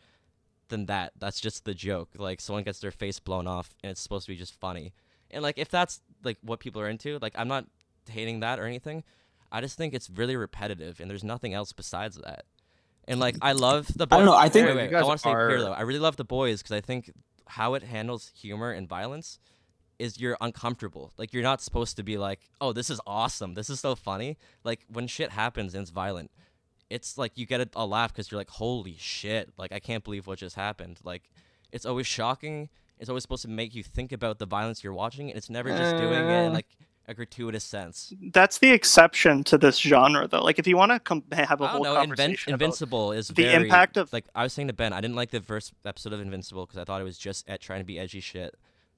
than 0.69 0.87
that. 0.87 1.13
That's 1.19 1.41
just 1.41 1.65
the 1.65 1.75
joke. 1.75 2.11
Like 2.17 2.41
someone 2.41 2.65
gets 2.65 2.81
their 2.81 2.91
face 2.91 3.21
blown 3.21 3.47
off 3.47 3.75
and 3.83 3.91
it's 3.91 4.01
supposed 4.01 4.27
to 4.27 4.33
be 4.33 4.37
just 4.37 4.59
funny. 4.59 4.93
And 5.31 5.43
like 5.43 5.59
if 5.59 5.69
that's 5.69 6.01
like 6.23 6.39
what 6.43 6.61
people 6.61 6.81
are 6.81 6.89
into, 6.89 7.19
like 7.21 7.35
I'm 7.37 7.49
not 7.49 7.67
hating 8.09 8.41
that 8.41 8.59
or 8.59 8.65
anything. 8.67 9.05
I 9.53 9.61
just 9.61 9.77
think 9.79 9.95
it's 9.95 10.11
really 10.11 10.35
repetitive, 10.35 10.99
and 10.99 11.09
there's 11.09 11.23
nothing 11.23 11.55
else 11.55 11.73
besides 11.73 12.17
that. 12.17 12.45
And 13.07 13.21
like, 13.21 13.37
I 13.41 13.53
love 13.53 13.87
the. 13.95 14.05
I 14.11 14.17
don't 14.17 14.27
know, 14.27 14.35
I 14.35 14.49
think- 14.49 14.67
Wait, 14.67 14.73
You 14.73 14.79
wait, 14.91 14.95
I 14.97 15.05
want 15.05 15.21
to 15.21 15.23
say 15.23 15.31
here 15.31 15.61
though. 15.61 15.73
I 15.73 15.83
really 15.83 16.01
love 16.01 16.17
the 16.17 16.25
boys 16.25 16.61
because 16.61 16.75
I 16.77 16.81
think 16.81 17.13
how 17.47 17.75
it 17.75 17.85
handles 17.85 18.33
humor 18.35 18.73
and 18.73 18.89
violence 18.89 19.39
is 19.99 20.21
you're 20.21 20.37
uncomfortable. 20.41 21.13
Like 21.17 21.33
you're 21.33 21.43
not 21.43 21.61
supposed 21.61 21.97
to 21.97 22.03
be 22.03 22.17
like, 22.19 22.41
oh, 22.61 22.73
this 22.73 22.91
is 22.91 23.01
awesome. 23.07 23.55
This 23.55 23.71
is 23.71 23.81
so 23.81 23.95
funny. 23.95 24.37
Like 24.65 24.81
when 24.89 25.07
shit 25.07 25.31
happens 25.31 25.75
and 25.75 25.83
it's 25.83 25.91
violent, 25.91 26.31
it's 26.91 27.17
like 27.19 27.33
you 27.37 27.47
get 27.47 27.61
a, 27.61 27.69
a 27.75 27.87
laugh 27.87 28.13
because 28.13 28.31
you're 28.31 28.41
like, 28.41 28.51
holy 28.51 28.97
shit! 28.99 29.51
Like 29.57 29.73
I 29.73 29.79
can't 29.81 30.05
believe 30.05 30.27
what 30.27 30.39
just 30.39 30.57
happened. 30.57 30.99
Like 31.05 31.31
it's 31.73 31.87
always 31.87 32.07
shocking. 32.07 32.69
It's 32.99 33.09
always 33.09 33.23
supposed 33.23 33.43
to 33.43 33.49
make 33.49 33.75
you 33.75 33.83
think 33.83 34.13
about 34.13 34.39
the 34.39 34.47
violence 34.47 34.85
you're 34.85 34.93
watching, 34.93 35.29
and 35.29 35.37
it's 35.37 35.51
never 35.51 35.69
just 35.71 35.97
doing 35.97 36.13
it 36.13 36.31
in 36.31 36.51
Uh. 36.51 36.55
like 36.55 36.67
a 37.07 37.13
gratuitous 37.15 37.65
sense. 37.65 38.15
That's 38.33 38.59
the 38.59 38.71
exception 38.71 39.45
to 39.45 39.59
this 39.59 39.77
genre, 39.79 40.27
though. 40.27 40.43
Like, 40.43 40.59
if 40.59 40.67
you 40.67 40.77
want 40.79 40.91
to 40.93 41.01
com- 41.01 41.25
have 41.33 41.61
a 41.61 41.65
I 41.65 41.69
whole 41.69 41.83
know. 41.85 41.95
Conversation 41.97 42.55
about 42.55 42.65
Invincible 42.65 43.13
is 43.13 43.29
the 43.29 43.43
very, 43.43 43.65
impact 43.65 43.97
of- 43.99 44.11
like 44.13 44.25
I 44.35 44.43
was 44.45 44.53
saying 44.55 44.69
to 44.69 44.75
Ben. 44.75 44.93
I 44.95 45.01
didn't 45.03 45.17
like 45.17 45.31
the 45.31 45.41
first 45.43 45.73
episode 45.85 46.13
of 46.15 46.21
Invincible 46.21 46.65
because 46.65 46.79
I 46.79 46.85
thought 46.85 47.01
it 47.01 47.05
was 47.05 47.19
just 47.19 47.47
at 47.49 47.61
trying 47.61 47.81
to 47.81 47.85
be 47.85 47.99
edgy 47.99 48.21
shit, 48.21 48.55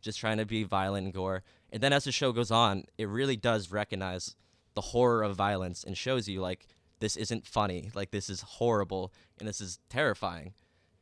just 0.07 0.19
trying 0.19 0.39
to 0.39 0.47
be 0.47 0.63
violent 0.63 1.05
and 1.05 1.15
gore. 1.15 1.43
And 1.71 1.83
then 1.83 1.93
as 1.93 2.05
the 2.05 2.13
show 2.13 2.33
goes 2.33 2.51
on, 2.51 2.85
it 2.97 3.09
really 3.09 3.37
does 3.37 3.71
recognize 3.71 4.35
the 4.75 4.81
horror 4.81 5.23
of 5.23 5.37
violence 5.37 5.85
and 5.85 5.99
shows 5.99 6.29
you 6.29 6.41
like 6.41 6.67
this 7.01 7.17
isn't 7.17 7.47
funny, 7.47 7.91
like 7.95 8.11
this 8.11 8.31
is 8.31 8.41
horrible 8.41 9.13
and 9.39 9.47
this 9.47 9.61
is 9.61 9.79
terrifying. 9.91 10.55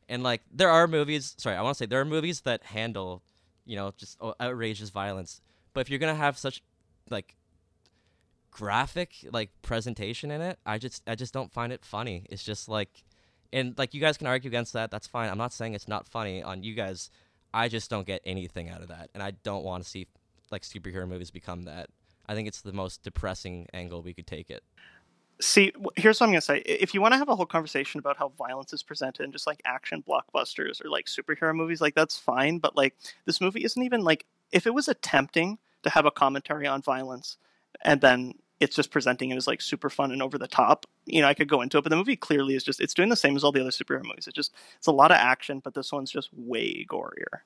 And 0.09 0.23
like 0.23 0.41
there 0.51 0.69
are 0.69 0.87
movies, 0.87 1.35
sorry, 1.37 1.55
I 1.55 1.61
want 1.61 1.77
to 1.77 1.83
say 1.83 1.85
there 1.85 2.01
are 2.01 2.05
movies 2.05 2.41
that 2.41 2.63
handle, 2.63 3.23
you 3.65 3.77
know, 3.77 3.93
just 3.95 4.17
outrageous 4.41 4.89
violence. 4.89 5.39
But 5.73 5.81
if 5.81 5.89
you're 5.89 5.99
gonna 5.99 6.15
have 6.15 6.37
such 6.37 6.61
like 7.09 7.37
graphic 8.55 9.11
like 9.33 9.49
presentation 9.61 10.31
in 10.31 10.39
it 10.39 10.57
i 10.65 10.77
just 10.77 11.03
i 11.07 11.13
just 11.13 11.33
don't 11.33 11.51
find 11.51 11.73
it 11.73 11.83
funny 11.83 12.25
it's 12.29 12.41
just 12.41 12.69
like 12.69 13.03
and 13.51 13.77
like 13.77 13.93
you 13.93 13.99
guys 13.99 14.17
can 14.17 14.27
argue 14.27 14.47
against 14.47 14.71
that 14.71 14.89
that's 14.89 15.07
fine 15.07 15.29
i'm 15.29 15.37
not 15.37 15.51
saying 15.51 15.73
it's 15.73 15.89
not 15.89 16.07
funny 16.07 16.41
on 16.41 16.63
you 16.63 16.73
guys 16.73 17.09
i 17.55 17.67
just 17.67 17.89
don't 17.89 18.05
get 18.05 18.21
anything 18.25 18.69
out 18.69 18.81
of 18.81 18.89
that 18.89 19.09
and 19.13 19.23
i 19.23 19.31
don't 19.43 19.63
want 19.63 19.83
to 19.83 19.89
see 19.89 20.07
like 20.51 20.61
superhero 20.61 21.07
movies 21.07 21.31
become 21.31 21.63
that 21.63 21.89
i 22.27 22.35
think 22.35 22.47
it's 22.47 22.61
the 22.61 22.73
most 22.73 23.01
depressing 23.01 23.67
angle 23.73 24.01
we 24.01 24.13
could 24.13 24.27
take 24.27 24.49
it 24.49 24.63
See, 25.41 25.73
here's 25.97 26.21
what 26.21 26.27
I'm 26.27 26.31
gonna 26.31 26.39
say. 26.39 26.59
If 26.59 26.93
you 26.93 27.01
want 27.01 27.13
to 27.13 27.17
have 27.17 27.27
a 27.27 27.35
whole 27.35 27.45
conversation 27.45 27.99
about 27.99 28.15
how 28.15 28.29
violence 28.37 28.71
is 28.71 28.83
presented 28.83 29.23
in 29.23 29.33
just 29.33 29.45
like 29.45 29.61
action 29.65 30.01
blockbusters 30.07 30.83
or 30.83 30.89
like 30.89 31.07
superhero 31.07 31.53
movies, 31.53 31.81
like 31.81 31.93
that's 31.93 32.17
fine. 32.17 32.59
But 32.59 32.77
like 32.77 32.95
this 33.25 33.41
movie 33.41 33.65
isn't 33.65 33.83
even 33.83 34.01
like 34.01 34.25
if 34.53 34.65
it 34.65 34.73
was 34.73 34.87
attempting 34.87 35.57
to 35.83 35.89
have 35.89 36.05
a 36.05 36.11
commentary 36.11 36.67
on 36.67 36.81
violence, 36.81 37.35
and 37.83 37.99
then 37.99 38.35
it's 38.59 38.75
just 38.75 38.89
presenting 38.91 39.31
it 39.31 39.35
as 39.35 39.47
like 39.47 39.61
super 39.61 39.89
fun 39.89 40.11
and 40.11 40.21
over 40.21 40.37
the 40.37 40.47
top. 40.47 40.85
You 41.05 41.21
know, 41.21 41.27
I 41.27 41.33
could 41.33 41.49
go 41.49 41.61
into 41.61 41.77
it, 41.77 41.81
but 41.83 41.89
the 41.89 41.95
movie 41.97 42.15
clearly 42.15 42.55
is 42.55 42.63
just 42.63 42.79
it's 42.79 42.93
doing 42.93 43.09
the 43.09 43.15
same 43.15 43.35
as 43.35 43.43
all 43.43 43.51
the 43.51 43.61
other 43.61 43.69
superhero 43.69 44.03
movies. 44.03 44.27
It's 44.27 44.35
just 44.35 44.53
it's 44.77 44.87
a 44.87 44.91
lot 44.93 45.11
of 45.11 45.17
action, 45.17 45.59
but 45.63 45.73
this 45.73 45.91
one's 45.91 46.11
just 46.11 46.29
way 46.33 46.85
gorier. 46.89 47.41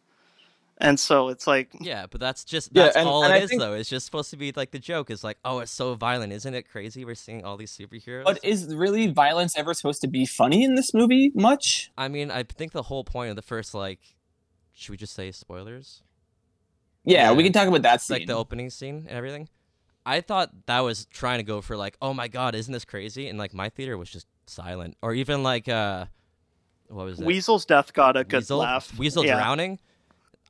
And 0.81 0.97
so 0.97 1.27
it's 1.27 1.45
like 1.45 1.69
yeah 1.81 2.05
but 2.09 2.21
that's 2.21 2.45
just 2.45 2.69
Yeah, 2.71 2.83
that's 2.85 2.95
and- 2.95 3.05
all 3.07 3.23
and 3.25 3.33
it 3.33 3.37
I 3.37 3.39
is 3.41 3.49
think- 3.49 3.59
though 3.61 3.73
it's 3.73 3.89
just 3.89 4.05
supposed 4.05 4.29
to 4.29 4.37
be 4.37 4.53
like 4.55 4.71
the 4.71 4.79
joke 4.79 5.11
is 5.11 5.25
like 5.25 5.37
oh 5.43 5.59
it's 5.59 5.71
so 5.73 5.93
violent 5.95 6.31
isn't 6.31 6.53
it 6.53 6.69
crazy 6.69 7.03
we're 7.03 7.15
seeing 7.15 7.43
all 7.43 7.57
these 7.57 7.75
superheroes 7.77 8.23
But 8.23 8.39
is 8.45 8.73
really 8.73 9.07
violence 9.07 9.57
ever 9.57 9.73
supposed 9.73 9.99
to 10.03 10.07
be 10.07 10.25
funny 10.25 10.63
in 10.63 10.75
this 10.75 10.93
movie? 10.93 11.33
Much? 11.35 11.91
i 11.97 12.07
mean 12.07 12.31
i 12.31 12.43
think 12.43 12.71
the 12.71 12.83
whole 12.83 13.03
point 13.03 13.29
of 13.29 13.35
the 13.35 13.41
first 13.41 13.73
like 13.73 13.99
should 14.73 14.91
we 14.91 14.95
just 14.97 15.13
say 15.13 15.33
spoilers 15.33 16.01
Yeah, 17.03 17.23
Yeah. 17.31 17.31
we 17.33 17.43
can 17.43 17.51
talk 17.51 17.67
about 17.67 17.81
that 17.81 17.99
scene. 17.99 18.15
like 18.19 18.27
the 18.27 18.35
opening 18.37 18.69
scene 18.69 19.05
and 19.09 19.17
everything. 19.17 19.49
I 20.09 20.21
thought 20.21 20.49
that 20.65 20.79
was 20.79 21.05
trying 21.05 21.37
to 21.39 21.43
go 21.43 21.61
for 21.61 21.77
like, 21.77 21.95
oh 22.01 22.13
my 22.13 22.27
god, 22.27 22.55
isn't 22.55 22.71
this 22.73 22.85
crazy? 22.85 23.27
And 23.27 23.37
like 23.37 23.53
my 23.53 23.69
theater 23.69 23.97
was 23.97 24.09
just 24.09 24.25
silent, 24.47 24.97
or 25.01 25.13
even 25.13 25.43
like 25.43 25.67
uh, 25.69 26.05
what 26.87 27.05
was 27.05 27.19
it? 27.19 27.25
Weasel's 27.25 27.65
death 27.65 27.93
got 27.93 28.17
a 28.17 28.23
good 28.23 28.37
Weasel, 28.37 28.57
laugh. 28.59 28.97
Weasel 28.97 29.23
Yeah. 29.25 29.35
drowning. 29.35 29.79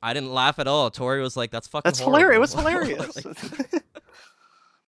I 0.02 0.14
didn't 0.14 0.32
laugh 0.32 0.58
at 0.58 0.66
all. 0.66 0.90
Tori 0.90 1.20
was 1.20 1.36
like, 1.36 1.50
"That's 1.50 1.68
fucking." 1.68 1.86
That's 1.86 1.98
hilarious. 2.00 2.36
It 2.36 2.40
was 2.40 2.54
hilarious. 2.54 3.16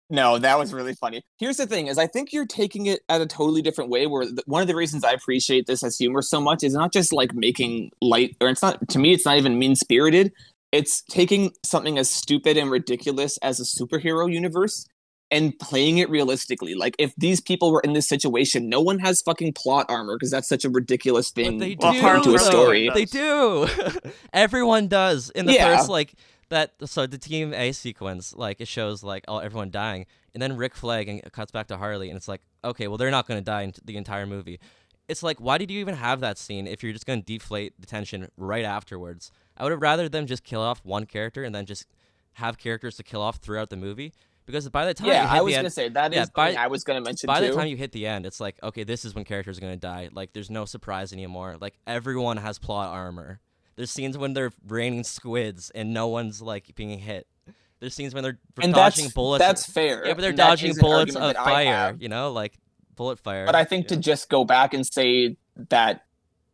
No, 0.09 0.39
that 0.39 0.57
was 0.57 0.73
really 0.73 0.95
funny. 0.95 1.23
Here's 1.37 1.57
the 1.57 1.67
thing: 1.67 1.89
is 1.89 1.99
I 1.99 2.07
think 2.07 2.33
you're 2.33 2.47
taking 2.47 2.87
it 2.87 3.01
at 3.09 3.21
a 3.21 3.27
totally 3.27 3.61
different 3.61 3.91
way. 3.91 4.07
Where 4.07 4.23
th- 4.23 4.39
one 4.47 4.63
of 4.63 4.69
the 4.69 4.77
reasons 4.77 5.03
I 5.03 5.11
appreciate 5.11 5.67
this 5.67 5.83
as 5.83 5.99
humor 5.99 6.23
so 6.23 6.41
much 6.41 6.63
is 6.63 6.75
not 6.75 6.93
just 6.93 7.13
like 7.13 7.35
making 7.35 7.91
light, 8.01 8.37
or 8.41 8.49
it's 8.49 8.63
not 8.63 8.89
to 8.89 8.99
me. 9.01 9.13
It's 9.13 9.25
not 9.25 9.37
even 9.37 9.59
mean 9.59 9.75
spirited. 9.75 10.33
It's 10.73 11.03
taking 11.03 11.53
something 11.65 11.97
as 11.99 12.11
stupid 12.11 12.57
and 12.57 12.71
ridiculous 12.71 13.39
as 13.39 13.61
a 13.61 13.63
superhero 13.65 14.31
universe 14.33 14.87
and 15.31 15.59
playing 15.59 15.99
it 15.99 16.09
realistically. 16.11 16.75
Like 16.75 16.95
if 16.99 17.15
these 17.17 17.41
people 17.41 17.73
were 17.73 17.81
in 17.81 17.93
this 17.95 18.09
situation, 18.09 18.69
no 18.69 18.81
one 18.81 18.99
has 19.01 19.23
fucking 19.23 19.55
plot 19.55 19.87
armor 19.89 20.17
because 20.17 20.31
that's 20.31 20.49
such 20.49 20.65
a 20.65 20.71
ridiculous 20.71 21.31
but 21.31 21.45
thing 21.45 21.59
they 21.59 21.75
to 21.75 21.93
do. 21.93 22.07
into 22.09 22.35
a 22.35 22.39
story. 22.39 22.91
They 22.95 23.05
do. 23.05 23.67
everyone 24.33 24.89
does 24.89 25.31
in 25.31 25.47
the 25.47 25.53
Yeah. 25.53 25.77
first 25.77 25.89
like 25.89 26.15
that. 26.49 26.75
So 26.85 27.07
the 27.07 27.19
team 27.19 27.53
A 27.55 27.73
sequence, 27.73 28.35
like 28.35 28.61
it 28.61 28.69
shows 28.69 29.03
like 29.03 29.25
oh 29.29 29.39
everyone 29.39 29.71
dying, 29.71 30.07
and 30.35 30.43
then 30.43 30.57
Rick 30.57 30.75
Flag 30.75 31.09
and 31.09 31.19
it 31.21 31.33
cuts 31.33 31.51
back 31.51 31.69
to 31.69 31.77
Harley, 31.77 32.09
and 32.09 32.17
it's 32.17 32.29
like 32.29 32.43
okay, 32.65 32.89
well 32.89 32.97
they're 32.97 33.11
not 33.11 33.27
going 33.27 33.39
to 33.41 33.45
die 33.45 33.63
in 33.63 33.73
the 33.85 33.97
entire 33.97 34.27
movie. 34.27 34.61
It's 35.09 35.23
like 35.23 35.41
why 35.41 35.59
did 35.59 35.71
you 35.71 35.81
even 35.81 35.95
have 35.97 36.21
that 36.21 36.39
scene 36.39 36.67
if 36.67 36.83
you're 36.83 36.93
just 36.93 37.07
going 37.07 37.23
to 37.23 37.27
deflate 37.27 37.81
the 37.81 37.87
tension 37.87 38.29
right 38.37 38.65
afterwards? 38.65 39.31
I 39.57 39.63
would 39.65 39.73
have 39.73 39.83
rather 39.83 40.09
them 40.09 40.27
just 40.27 40.45
kill 40.45 40.61
off 40.61 40.85
one 40.85 41.07
character 41.07 41.45
and 41.45 41.55
then 41.55 41.67
just 41.67 41.87
have 42.35 42.59
characters 42.59 42.97
to 42.97 43.03
kill 43.03 43.23
off 43.23 43.37
throughout 43.37 43.71
the 43.71 43.77
movie 43.77 44.13
because 44.45 44.69
by 44.69 44.85
the 44.85 44.95
time 44.95 45.07
you 45.07 45.13
Yeah, 45.15 45.29
hit 45.29 45.39
I 45.39 45.43
was 45.43 45.55
the 45.55 45.59
gonna 45.59 45.71
say 45.71 45.89
that 45.89 46.13
is 46.13 46.17
yeah, 46.19 46.25
by- 46.35 46.55
I 46.55 46.67
was 46.67 46.85
gonna 46.85 47.01
mention 47.01 47.27
by 47.27 47.41
too. 47.41 47.49
the 47.49 47.55
time 47.55 47.67
you 47.69 47.77
hit 47.77 47.93
the 47.93 48.07
end, 48.07 48.27
it's 48.27 48.41
like, 48.41 48.57
okay, 48.63 48.85
this 48.85 49.05
is 49.05 49.15
when 49.15 49.25
characters 49.25 49.59
are 49.59 49.61
gonna 49.63 49.77
die. 49.77 50.11
Like, 50.13 50.33
there's 50.35 50.51
no 50.51 50.65
surprise 50.67 51.13
anymore. 51.13 51.57
Like, 51.61 51.75
everyone 51.87 52.37
has 52.37 52.59
plot 52.59 52.93
armor. 52.93 53.41
There's 53.77 53.91
scenes 53.91 54.17
when 54.17 54.33
they're 54.35 54.53
raining 54.67 55.05
squids 55.05 55.71
and 55.75 55.93
no 55.93 56.09
one's 56.09 56.41
like 56.41 56.75
being 56.77 56.99
hit. 56.99 57.27
There's 57.81 57.93
scenes 57.95 58.15
when 58.15 58.23
they're 58.23 58.39
and 58.63 58.73
dodging 58.73 59.05
that's 59.05 59.15
bullets. 59.15 59.45
that's 59.45 59.67
fair. 59.67 60.07
yeah, 60.07 60.15
but 60.15 60.21
they're 60.23 60.31
and 60.31 60.37
dodging 60.39 60.75
bullets 60.81 61.15
of 61.15 61.21
argument 61.23 61.37
that 61.37 61.41
I 61.47 61.65
fire. 61.65 61.97
You 62.01 62.09
know, 62.09 62.33
like 62.33 62.57
bullet 62.95 63.19
fire. 63.19 63.45
But 63.45 63.55
I 63.55 63.65
think 63.65 63.91
you 63.91 63.97
to 63.97 64.03
just 64.03 64.31
go 64.31 64.45
back 64.45 64.73
and 64.73 64.87
say 64.87 65.37
that 65.69 66.06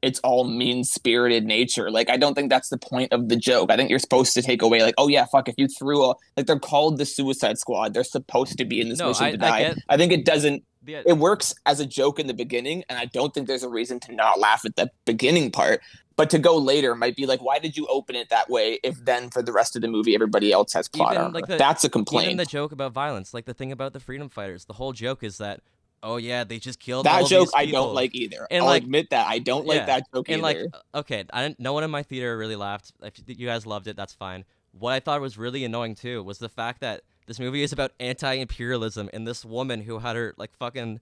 it's 0.03 0.19
all 0.21 0.45
mean 0.45 0.83
spirited 0.85 1.45
nature, 1.45 1.91
like 1.91 2.11
I 2.11 2.17
don't 2.17 2.35
think 2.35 2.51
that's 2.51 2.69
the 2.69 2.79
point 2.79 3.13
of 3.13 3.29
the 3.29 3.37
joke. 3.37 3.71
I 3.71 3.77
think 3.77 3.89
you're 3.89 3.99
supposed 4.01 4.35
to 4.35 4.43
take 4.43 4.61
away, 4.61 4.83
like, 4.83 4.95
oh 4.99 5.09
yeah, 5.09 5.25
fuck, 5.31 5.49
if 5.49 5.55
you 5.57 5.69
threw 5.69 6.05
a 6.05 6.15
like 6.37 6.47
they're 6.47 6.59
called 6.59 6.99
the 6.99 7.07
Suicide 7.07 7.59
Squad, 7.59 7.95
they're 7.95 8.03
supposed 8.05 8.59
to 8.59 8.65
be 8.65 8.81
in 8.81 8.89
this 8.89 8.99
No, 8.99 9.09
mission 9.09 9.25
I- 9.27 9.31
to 9.37 9.37
I 9.47 9.49
die. 9.51 9.59
get- 9.63 9.79
I 9.89 9.97
think 9.97 10.13
it 10.13 10.25
doesn't. 10.25 10.65
The- 10.85 11.09
It 11.09 11.17
works 11.19 11.55
as 11.65 11.79
a 11.79 11.87
joke 11.87 12.19
in 12.19 12.27
the 12.27 12.35
beginning, 12.35 12.83
and 12.89 12.99
I 12.99 13.05
don't 13.05 13.33
think 13.33 13.47
there's 13.47 13.63
a 13.63 13.69
reason 13.69 14.01
to 14.01 14.13
not 14.13 14.41
laugh 14.41 14.65
at 14.65 14.75
the 14.75 14.91
beginning 15.07 15.53
part. 15.53 15.81
But 16.17 16.29
to 16.31 16.39
go 16.39 16.59
later 16.59 16.95
might 16.95 17.17
be 17.17 17.25
like, 17.25 17.41
why 17.41 17.59
did 17.59 17.75
you 17.77 17.87
open 17.87 18.17
it 18.17 18.29
that 18.29 18.51
way? 18.51 18.79
If 18.85 19.03
then 19.05 19.31
for 19.31 19.43
the 19.43 19.53
rest 19.53 19.77
of 19.77 19.83
the 19.83 19.89
movie 19.89 20.15
everybody 20.15 20.53
else 20.53 20.73
has 20.75 20.87
plot 20.89 21.13
Even, 21.13 21.23
armor, 21.25 21.35
like, 21.35 21.47
the- 21.47 21.57
that's 21.57 21.85
a 21.85 21.87
even 21.87 21.93
complaint. 21.93 22.37
the 22.39 22.45
joke 22.45 22.73
about 22.73 22.93
violence, 22.93 23.33
like 23.33 23.47
the 23.47 23.55
thing 23.55 23.73
about 23.73 23.93
the 23.95 24.01
freedom 24.01 24.29
fighters, 24.29 24.65
the 24.67 24.75
whole 24.75 24.93
joke 24.93 25.23
is 25.23 25.39
that, 25.39 25.61
oh 26.03 26.17
yeah, 26.17 26.45
they 26.45 26.59
just 26.59 26.81
killed 26.81 27.07
all 27.07 27.23
that 27.23 27.29
joke 27.29 27.51
I 27.55 27.67
don't 27.67 27.95
like 27.95 28.15
either. 28.15 28.47
And, 28.51 28.63
I'll 28.63 28.69
like- 28.69 28.83
admit 28.83 29.11
that 29.11 29.27
I 29.27 29.39
don't 29.39 29.67
like 29.67 29.87
that 29.87 30.05
joke 30.13 30.29
and 30.29 30.45
either. 30.45 30.65
like 30.65 30.75
okay 30.95 31.25
i 31.33 31.43
didn't 31.43 31.61
no 31.61 31.73
one 31.73 31.85
in 31.85 31.91
my 31.91 32.03
theater 32.03 32.37
really 32.37 32.57
laughed. 32.57 32.93
If 33.03 33.15
you 33.27 33.47
guys 33.47 33.67
loved 33.67 33.87
it 33.87 33.97
that's 33.97 34.15
fine. 34.15 34.45
What 34.73 34.93
i 34.93 35.01
thought 35.01 35.21
was 35.21 35.39
really 35.39 35.65
annoying 35.65 35.95
too 35.95 36.23
was 36.23 36.39
the 36.39 36.49
fact 36.49 36.81
that 36.81 37.03
this 37.27 37.39
movie 37.39 37.63
is 37.63 37.73
about 37.73 37.93
anti-imperialism 38.01 39.09
and 39.13 39.27
this 39.27 39.45
woman 39.45 39.83
who 39.83 40.01
had 40.01 40.17
her 40.17 40.35
like 40.37 40.53
fucking 40.57 41.01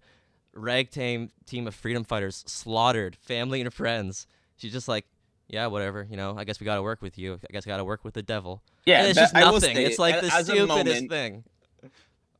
ragtag 0.53 1.31
team 1.47 1.67
of 1.67 1.75
freedom 1.75 2.05
fighters 2.05 2.45
slaughtered 2.47 3.17
family 3.17 3.61
and 3.61 3.73
friends. 3.73 4.27
She's 4.57 4.73
just 4.73 4.89
like 4.89 5.07
yeah 5.49 5.67
whatever 5.67 6.07
you 6.09 6.17
know 6.17 6.37
i 6.39 6.45
guess 6.45 6.61
we 6.61 6.65
gotta 6.65 6.83
work 6.83 7.03
with 7.03 7.19
you. 7.19 7.35
I 7.49 7.53
guess 7.53 7.67
we 7.67 7.71
gotta 7.71 7.85
work 7.85 8.05
with 8.05 8.15
the 8.15 8.23
devil. 8.23 8.63
Yeah, 8.87 9.01
and 9.01 9.09
it's 9.09 9.19
just 9.19 9.35
nothing. 9.35 9.77
say, 9.77 9.85
it's 9.85 9.99
like 9.99 10.21
the 10.21 10.31
stupidest 10.31 10.69
moment, 10.69 11.11
thing 11.11 11.45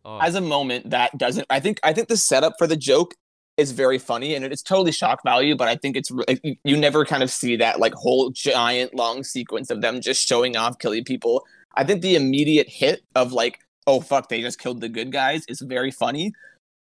oh, 0.05 0.19
as 0.19 0.35
a 0.35 0.41
moment 0.41 0.91
that 0.91 1.17
doesn't 1.19 1.47
i 1.51 1.61
think 1.61 1.79
i 1.83 1.93
think 1.93 2.09
the 2.09 2.17
setup 2.17 2.55
for 2.59 2.67
the 2.67 2.77
joke 2.77 3.15
is 3.57 3.73
very 3.73 3.99
funny 3.99 4.35
and 4.35 4.45
it's 4.45 4.63
totally 4.63 4.93
shock 4.93 5.23
value 5.23 5.55
but 5.57 5.69
i 5.69 5.77
think 5.77 5.97
it's 5.97 6.11
like, 6.11 6.41
you- 6.43 6.57
you 6.65 6.77
never 6.77 7.05
kind 7.05 7.23
of 7.23 7.31
see 7.31 7.57
that 7.57 7.79
like 7.81 7.93
whole 7.95 8.31
giant 8.31 8.95
long 8.95 9.23
sequence 9.23 9.71
of 9.71 9.81
them 9.83 10.01
just 10.01 10.27
showing 10.27 10.57
off 10.57 10.79
killing 10.79 11.05
people. 11.05 11.45
I 11.77 11.85
think 11.85 12.01
the 12.03 12.17
immediate 12.17 12.69
hit 12.69 13.03
of 13.15 13.33
like 13.33 13.59
oh 13.87 14.01
fuck 14.01 14.29
they 14.29 14.41
just 14.41 14.59
killed 14.59 14.81
the 14.81 14.89
good 14.89 15.13
guys 15.13 15.45
is 15.49 15.61
very 15.61 15.91
funny 15.91 16.33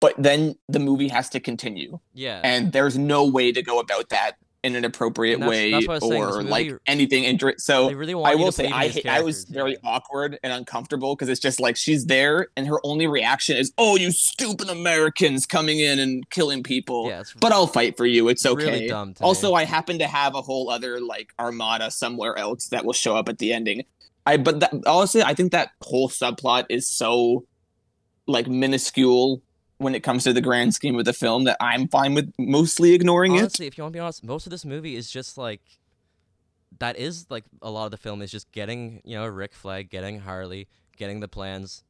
but 0.01 0.15
then 0.19 0.57
the 0.69 0.81
movie 0.81 1.07
has 1.09 1.29
to 1.31 1.39
continue. 1.39 2.01
Yeah. 2.13 2.41
And 2.43 2.73
there's 2.73 2.99
no 2.99 3.25
way 3.25 3.53
to 3.53 3.63
go 3.63 3.79
about 3.79 4.09
that 4.09 4.33
in 4.63 4.77
an 4.77 4.85
appropriate 4.85 5.41
that's- 5.41 5.51
way 5.51 5.73
that's 5.73 5.89
what 5.89 6.03
I 6.03 6.09
saying, 6.09 6.23
or 6.23 6.43
like 6.43 6.73
anything 6.87 7.25
inter- 7.25 7.55
so 7.59 7.91
really 7.93 8.15
I 8.15 8.35
will 8.37 8.53
say 8.53 8.71
I 8.71 8.93
I 9.09 9.21
was 9.21 9.45
very 9.45 9.77
awkward 9.83 10.39
and 10.43 10.53
uncomfortable 10.53 11.17
because 11.17 11.29
it's 11.29 11.41
just 11.41 11.59
like 11.59 11.77
she's 11.77 12.07
there 12.07 12.49
and 12.57 12.67
her 12.67 12.79
only 12.85 13.07
reaction 13.07 13.57
is, 13.57 13.73
"Oh, 13.77 13.97
you 13.97 14.13
stupid 14.13 14.69
Americans 14.71 15.47
coming 15.47 15.81
in 15.81 15.99
and 15.99 16.29
killing 16.31 16.63
people." 16.63 17.09
yeah 17.09 17.25
But 17.41 17.53
I'll 17.53 17.67
fight 17.67 17.97
for 17.97 18.07
you. 18.07 18.29
It's 18.29 18.47
okay. 18.47 18.65
really 18.65 18.89
dumb 18.89 19.15
also. 19.21 19.55
I 19.55 19.65
happen 19.65 19.99
to 19.99 20.07
have 20.07 20.35
a 20.35 20.43
whole 20.43 20.71
other 20.71 21.01
like 21.01 21.33
armada 21.39 21.91
somewhere 21.91 22.37
else 22.39 22.69
that 22.69 22.85
will 22.85 22.93
show 22.93 23.17
up 23.17 23.29
at 23.29 23.39
the 23.39 23.53
ending. 23.53 23.85
I 24.27 24.37
but 24.37 24.61
that, 24.61 24.73
honestly, 24.87 25.23
I 25.23 25.35
think 25.35 25.51
that 25.53 25.71
whole 25.83 26.09
subplot 26.09 26.67
is 26.69 26.89
so 26.89 27.45
like 28.29 28.47
minuscule 28.47 29.43
when 29.83 29.95
it 29.95 30.03
comes 30.03 30.25
to 30.25 30.33
the 30.33 30.41
grand 30.41 30.75
scheme 30.75 30.99
of 30.99 31.05
the 31.05 31.13
film 31.13 31.45
that 31.45 31.57
I'm 31.61 31.89
fine 31.89 32.15
with 32.15 32.33
mostly 32.39 32.95
ignoring 32.95 33.35
it. 33.35 33.41
honestly, 33.41 33.67
if 33.67 33.77
you 33.77 33.85
want 33.85 33.93
to 33.93 33.97
be 33.97 34.01
honest, 34.01 34.25
most 34.25 34.47
of 34.47 34.51
this 34.51 34.65
movie 34.65 34.97
is 34.97 35.11
just 35.11 35.37
like 35.37 35.61
that 36.79 36.97
is 36.97 37.27
like 37.31 37.45
a 37.61 37.71
lot 37.71 37.85
of 37.87 37.91
the 37.91 37.97
film 37.97 38.23
is 38.23 38.31
just 38.31 38.51
getting 38.53 39.01
you 39.05 39.17
know 39.17 39.27
Rick 39.27 39.55
Flag, 39.55 39.91
getting 39.91 40.21
Harley, 40.21 40.69
getting 40.97 41.21
the 41.21 41.29
plans, 41.29 41.85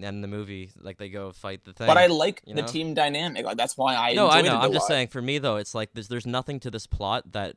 and 0.00 0.22
the 0.22 0.28
movie 0.28 0.70
like 0.80 0.98
they 0.98 1.08
go 1.08 1.32
fight 1.32 1.64
the 1.64 1.72
thing. 1.72 1.86
But 1.86 1.96
I 1.96 2.06
like 2.06 2.42
you 2.46 2.54
the 2.54 2.62
know? 2.62 2.68
team 2.68 2.94
dynamic. 2.94 3.44
Like 3.44 3.56
that's 3.56 3.76
why 3.76 3.96
I 3.96 4.12
no, 4.14 4.28
I 4.28 4.42
know. 4.42 4.56
I'm 4.56 4.72
just 4.72 4.84
lot. 4.84 4.88
saying. 4.88 5.08
For 5.08 5.22
me 5.22 5.38
though, 5.38 5.56
it's 5.56 5.74
like 5.74 5.90
there's 5.94 6.08
there's 6.08 6.26
nothing 6.26 6.60
to 6.60 6.70
this 6.70 6.86
plot 6.86 7.32
that 7.32 7.56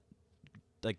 like 0.83 0.97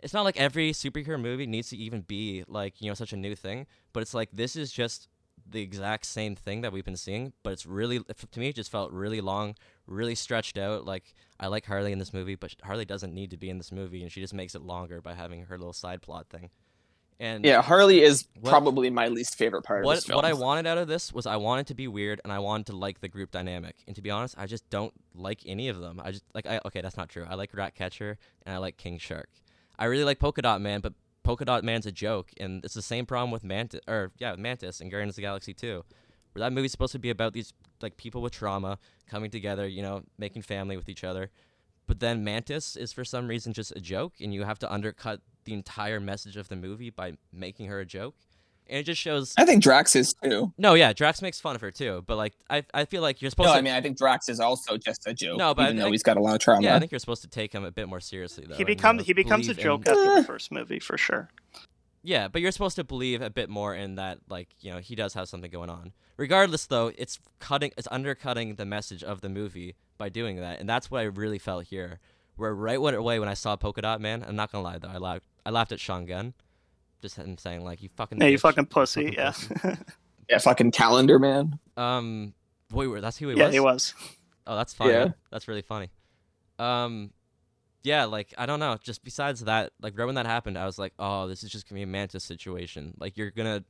it's 0.00 0.12
not 0.12 0.24
like 0.24 0.38
every 0.38 0.72
superhero 0.72 1.20
movie 1.20 1.46
needs 1.46 1.70
to 1.70 1.76
even 1.76 2.02
be 2.02 2.44
like 2.48 2.80
you 2.80 2.88
know 2.88 2.94
such 2.94 3.12
a 3.12 3.16
new 3.16 3.34
thing. 3.34 3.66
But 3.92 4.02
it's 4.02 4.14
like 4.14 4.30
this 4.32 4.56
is 4.56 4.72
just 4.72 5.08
the 5.54 5.62
exact 5.62 6.04
same 6.04 6.36
thing 6.36 6.60
that 6.60 6.72
we've 6.72 6.84
been 6.84 6.96
seeing. 6.96 7.32
But 7.42 7.54
it's 7.54 7.64
really 7.64 8.00
to 8.00 8.38
me 8.40 8.48
it 8.48 8.56
just 8.56 8.70
felt 8.70 8.92
really 8.92 9.22
long, 9.22 9.54
really 9.86 10.14
stretched 10.14 10.58
out. 10.58 10.84
Like 10.84 11.14
I 11.40 11.46
like 11.46 11.64
Harley 11.64 11.92
in 11.92 11.98
this 11.98 12.12
movie, 12.12 12.34
but 12.34 12.54
Harley 12.62 12.84
doesn't 12.84 13.14
need 13.14 13.30
to 13.30 13.36
be 13.38 13.48
in 13.48 13.56
this 13.58 13.72
movie, 13.72 14.02
and 14.02 14.12
she 14.12 14.20
just 14.20 14.34
makes 14.34 14.54
it 14.54 14.62
longer 14.62 15.00
by 15.00 15.14
having 15.14 15.46
her 15.46 15.56
little 15.56 15.72
side 15.72 16.02
plot 16.02 16.26
thing. 16.28 16.50
And 17.20 17.44
Yeah, 17.44 17.62
Harley 17.62 18.02
is 18.02 18.26
What- 18.40 18.50
probably 18.50 18.90
my 18.90 19.06
least 19.06 19.36
favorite 19.36 19.62
part 19.62 19.82
of 19.82 19.86
what 19.86 20.04
what 20.08 20.24
I 20.24 20.32
wanted 20.32 20.66
out 20.66 20.78
of 20.78 20.88
this 20.88 21.12
was 21.12 21.26
I 21.26 21.36
wanted 21.36 21.68
to 21.68 21.74
be 21.74 21.86
weird 21.86 22.20
and 22.24 22.32
I 22.32 22.40
wanted 22.40 22.66
to 22.66 22.76
like 22.76 23.00
the 23.00 23.08
group 23.08 23.30
dynamic. 23.30 23.76
And 23.86 23.94
to 23.96 24.02
be 24.02 24.10
honest, 24.10 24.34
I 24.36 24.46
just 24.46 24.68
don't 24.68 24.92
like 25.14 25.40
any 25.46 25.68
of 25.68 25.78
them. 25.78 26.00
I 26.04 26.10
just 26.10 26.24
like 26.34 26.46
I 26.46 26.60
okay, 26.66 26.80
that's 26.80 26.96
not 26.96 27.08
true. 27.08 27.24
I 27.28 27.36
like 27.36 27.54
Ratcatcher 27.54 28.18
and 28.44 28.54
I 28.54 28.58
like 28.58 28.76
King 28.76 28.98
Shark. 28.98 29.28
I 29.78 29.84
really 29.86 30.04
like 30.04 30.18
Polka 30.18 30.42
Dot 30.42 30.60
Man, 30.60 30.80
but 30.80 30.92
Polka 31.24 31.44
Dot 31.44 31.64
Man's 31.64 31.86
a 31.86 31.92
joke, 31.92 32.30
and 32.38 32.64
it's 32.64 32.74
the 32.74 32.82
same 32.82 33.06
problem 33.06 33.30
with 33.30 33.42
Mantis 33.42 33.80
or 33.88 34.12
yeah, 34.18 34.36
Mantis 34.36 34.80
and 34.80 34.90
Guardians 34.90 35.12
of 35.12 35.16
the 35.16 35.22
Galaxy 35.22 35.54
2. 35.54 35.82
Where 36.32 36.40
that 36.40 36.52
movie's 36.52 36.72
supposed 36.72 36.92
to 36.92 36.98
be 36.98 37.10
about 37.10 37.32
these 37.32 37.52
like 37.80 37.96
people 37.96 38.20
with 38.22 38.32
trauma 38.32 38.78
coming 39.08 39.30
together, 39.30 39.66
you 39.66 39.82
know, 39.82 40.02
making 40.18 40.42
family 40.42 40.76
with 40.76 40.88
each 40.88 41.02
other. 41.02 41.30
But 41.86 42.00
then 42.00 42.24
Mantis 42.24 42.76
is 42.76 42.92
for 42.92 43.04
some 43.04 43.26
reason 43.26 43.52
just 43.52 43.72
a 43.72 43.80
joke, 43.80 44.14
and 44.20 44.32
you 44.32 44.44
have 44.44 44.58
to 44.60 44.72
undercut 44.72 45.20
the 45.44 45.54
entire 45.54 46.00
message 46.00 46.36
of 46.36 46.48
the 46.48 46.56
movie 46.56 46.90
by 46.90 47.14
making 47.32 47.66
her 47.66 47.80
a 47.80 47.86
joke. 47.86 48.16
And 48.68 48.78
it 48.78 48.84
just 48.84 49.00
shows 49.00 49.34
I 49.36 49.44
think 49.44 49.62
Drax 49.62 49.94
is 49.94 50.14
too. 50.14 50.52
no, 50.56 50.74
yeah, 50.74 50.92
Drax 50.92 51.20
makes 51.20 51.38
fun 51.40 51.54
of 51.54 51.60
her 51.60 51.70
too, 51.70 52.02
but 52.06 52.16
like 52.16 52.32
I, 52.48 52.64
I 52.72 52.84
feel 52.86 53.02
like 53.02 53.20
you're 53.20 53.30
supposed 53.30 53.48
No, 53.48 53.52
to. 53.52 53.58
I 53.58 53.62
mean 53.62 53.74
I 53.74 53.80
think 53.80 53.98
Drax 53.98 54.28
is 54.28 54.40
also 54.40 54.76
just 54.78 55.06
a 55.06 55.12
joke. 55.14 55.36
No, 55.38 55.54
but 55.54 55.62
I 55.62 55.64
even 55.66 55.76
though 55.76 55.82
think- 55.84 55.94
he's 55.94 56.02
got 56.02 56.16
a 56.16 56.20
lot 56.20 56.34
of 56.34 56.40
trauma. 56.40 56.62
yeah, 56.62 56.74
I 56.74 56.78
think 56.78 56.90
you're 56.92 56.98
supposed 56.98 57.22
to 57.22 57.28
take 57.28 57.52
him 57.52 57.64
a 57.64 57.70
bit 57.70 57.88
more 57.88 58.00
seriously 58.00 58.44
though. 58.48 58.54
he 58.56 58.62
and, 58.62 58.68
you 58.70 58.74
becomes 58.76 58.98
know, 58.98 59.04
he 59.04 59.12
becomes 59.12 59.48
a 59.48 59.54
joke 59.54 59.86
in- 59.86 59.92
after 59.92 60.14
the 60.14 60.24
first 60.26 60.50
movie 60.50 60.78
for 60.80 60.96
sure. 60.96 61.28
Yeah, 62.02 62.28
but 62.28 62.42
you're 62.42 62.52
supposed 62.52 62.76
to 62.76 62.84
believe 62.84 63.22
a 63.22 63.30
bit 63.30 63.48
more 63.48 63.74
in 63.74 63.94
that, 63.94 64.18
like 64.28 64.48
you 64.60 64.70
know, 64.70 64.78
he 64.78 64.94
does 64.94 65.14
have 65.14 65.28
something 65.28 65.50
going 65.50 65.70
on. 65.70 65.92
Regardless, 66.16 66.66
though, 66.66 66.92
it's 66.98 67.18
cutting, 67.40 67.72
it's 67.78 67.88
undercutting 67.90 68.54
the 68.56 68.66
message 68.66 69.02
of 69.02 69.20
the 69.22 69.28
movie 69.28 69.74
by 69.98 70.08
doing 70.10 70.36
that, 70.36 70.60
and 70.60 70.68
that's 70.68 70.90
what 70.90 71.00
I 71.00 71.04
really 71.04 71.38
felt 71.38 71.64
here. 71.64 71.98
Where 72.36 72.54
right 72.54 72.76
away 72.78 73.18
when 73.18 73.28
I 73.28 73.34
saw 73.34 73.56
Polka 73.56 73.80
Dot 73.82 74.00
Man, 74.00 74.24
I'm 74.26 74.36
not 74.36 74.52
gonna 74.52 74.64
lie 74.64 74.78
though, 74.78 74.88
I 74.88 74.98
laughed, 74.98 75.24
I 75.46 75.50
laughed 75.50 75.72
at 75.72 75.80
Sean 75.80 76.04
Gunn, 76.04 76.34
just 77.04 77.16
him 77.16 77.36
saying 77.38 77.62
like, 77.64 77.82
"You 77.82 77.88
fucking 77.96 78.20
Yeah, 78.20 78.28
you 78.28 78.38
fucking 78.38 78.66
pussy. 78.66 79.04
fucking 79.14 79.18
Yeah, 79.18 79.30
pussy." 79.32 79.76
yeah, 80.30 80.38
fucking 80.38 80.70
calendar 80.72 81.18
man. 81.18 81.58
Um, 81.76 82.34
wait, 82.72 82.88
wait, 82.88 83.02
that's 83.02 83.18
who 83.18 83.28
he 83.28 83.36
yeah, 83.36 83.44
was. 83.46 83.52
he 83.54 83.60
was. 83.60 83.94
Oh, 84.46 84.56
that's 84.56 84.74
funny. 84.74 84.92
Yeah. 84.92 85.08
That's 85.30 85.46
really 85.48 85.62
funny. 85.62 85.90
Um, 86.58 87.10
yeah, 87.82 88.04
like 88.04 88.32
I 88.38 88.46
don't 88.46 88.60
know. 88.60 88.76
Just 88.82 89.04
besides 89.04 89.40
that, 89.44 89.72
like 89.80 89.98
right 89.98 90.06
when 90.06 90.14
that 90.14 90.26
happened, 90.26 90.56
I 90.58 90.64
was 90.66 90.78
like, 90.78 90.94
oh, 90.98 91.28
this 91.28 91.42
is 91.44 91.50
just 91.50 91.68
gonna 91.68 91.78
be 91.78 91.82
a 91.82 91.86
Mantis 91.86 92.24
situation. 92.24 92.94
Like 92.98 93.16
you're 93.16 93.30
gonna, 93.30 93.64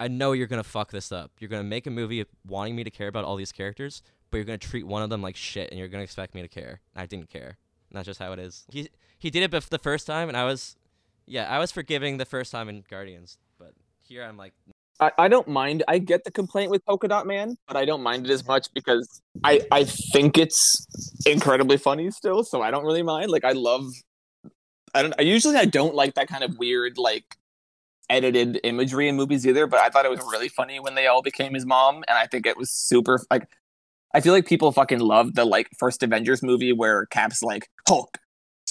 I 0.00 0.08
know 0.08 0.32
you're 0.32 0.46
gonna 0.46 0.64
fuck 0.64 0.90
this 0.90 1.12
up. 1.12 1.30
You're 1.38 1.50
gonna 1.50 1.62
make 1.64 1.86
a 1.86 1.90
movie 1.90 2.24
wanting 2.46 2.74
me 2.76 2.84
to 2.84 2.90
care 2.90 3.08
about 3.08 3.24
all 3.24 3.36
these 3.36 3.52
characters, 3.52 4.02
but 4.30 4.38
you're 4.38 4.44
gonna 4.46 4.58
treat 4.58 4.86
one 4.86 5.02
of 5.02 5.10
them 5.10 5.20
like 5.22 5.36
shit, 5.36 5.70
and 5.70 5.78
you're 5.78 5.88
gonna 5.88 6.04
expect 6.04 6.34
me 6.34 6.40
to 6.42 6.48
care. 6.48 6.80
I 6.96 7.06
didn't 7.06 7.28
care. 7.30 7.58
And 7.90 7.98
that's 7.98 8.06
just 8.06 8.18
how 8.20 8.32
it 8.32 8.38
is. 8.38 8.64
He 8.70 8.88
he 9.18 9.28
did 9.30 9.42
it 9.42 9.50
bef- 9.50 9.68
the 9.68 9.78
first 9.78 10.06
time, 10.06 10.28
and 10.28 10.36
I 10.36 10.44
was, 10.44 10.76
yeah, 11.32 11.48
I 11.48 11.58
was 11.58 11.72
forgiving 11.72 12.18
the 12.18 12.26
first 12.26 12.52
time 12.52 12.68
in 12.68 12.84
Guardians, 12.90 13.38
but 13.58 13.72
here 14.06 14.22
I'm 14.22 14.36
like, 14.36 14.52
I, 15.00 15.12
I 15.16 15.28
don't 15.28 15.48
mind. 15.48 15.82
I 15.88 15.96
get 15.96 16.24
the 16.24 16.30
complaint 16.30 16.70
with 16.70 16.84
Polka 16.84 17.08
Dot 17.08 17.26
Man, 17.26 17.56
but 17.66 17.74
I 17.74 17.86
don't 17.86 18.02
mind 18.02 18.26
it 18.26 18.30
as 18.30 18.46
much 18.46 18.68
because 18.74 19.22
I 19.42 19.62
I 19.72 19.84
think 19.84 20.36
it's 20.36 20.86
incredibly 21.24 21.78
funny 21.78 22.10
still. 22.10 22.44
So 22.44 22.60
I 22.60 22.70
don't 22.70 22.84
really 22.84 23.02
mind. 23.02 23.30
Like 23.30 23.44
I 23.44 23.52
love. 23.52 23.86
I 24.94 25.00
don't. 25.00 25.14
I 25.18 25.22
usually 25.22 25.56
I 25.56 25.64
don't 25.64 25.94
like 25.94 26.14
that 26.16 26.28
kind 26.28 26.44
of 26.44 26.58
weird 26.58 26.98
like 26.98 27.24
edited 28.10 28.60
imagery 28.62 29.08
in 29.08 29.16
movies 29.16 29.46
either. 29.46 29.66
But 29.66 29.80
I 29.80 29.88
thought 29.88 30.04
it 30.04 30.10
was 30.10 30.20
really 30.20 30.50
funny 30.50 30.80
when 30.80 30.94
they 30.94 31.06
all 31.06 31.22
became 31.22 31.54
his 31.54 31.64
mom, 31.64 32.04
and 32.08 32.18
I 32.18 32.26
think 32.26 32.44
it 32.44 32.58
was 32.58 32.70
super 32.70 33.18
like. 33.30 33.48
I 34.14 34.20
feel 34.20 34.34
like 34.34 34.44
people 34.44 34.70
fucking 34.70 35.00
love 35.00 35.34
the 35.34 35.46
like 35.46 35.70
first 35.78 36.02
Avengers 36.02 36.42
movie 36.42 36.74
where 36.74 37.06
Cap's 37.06 37.42
like 37.42 37.70
Hulk 37.88 38.18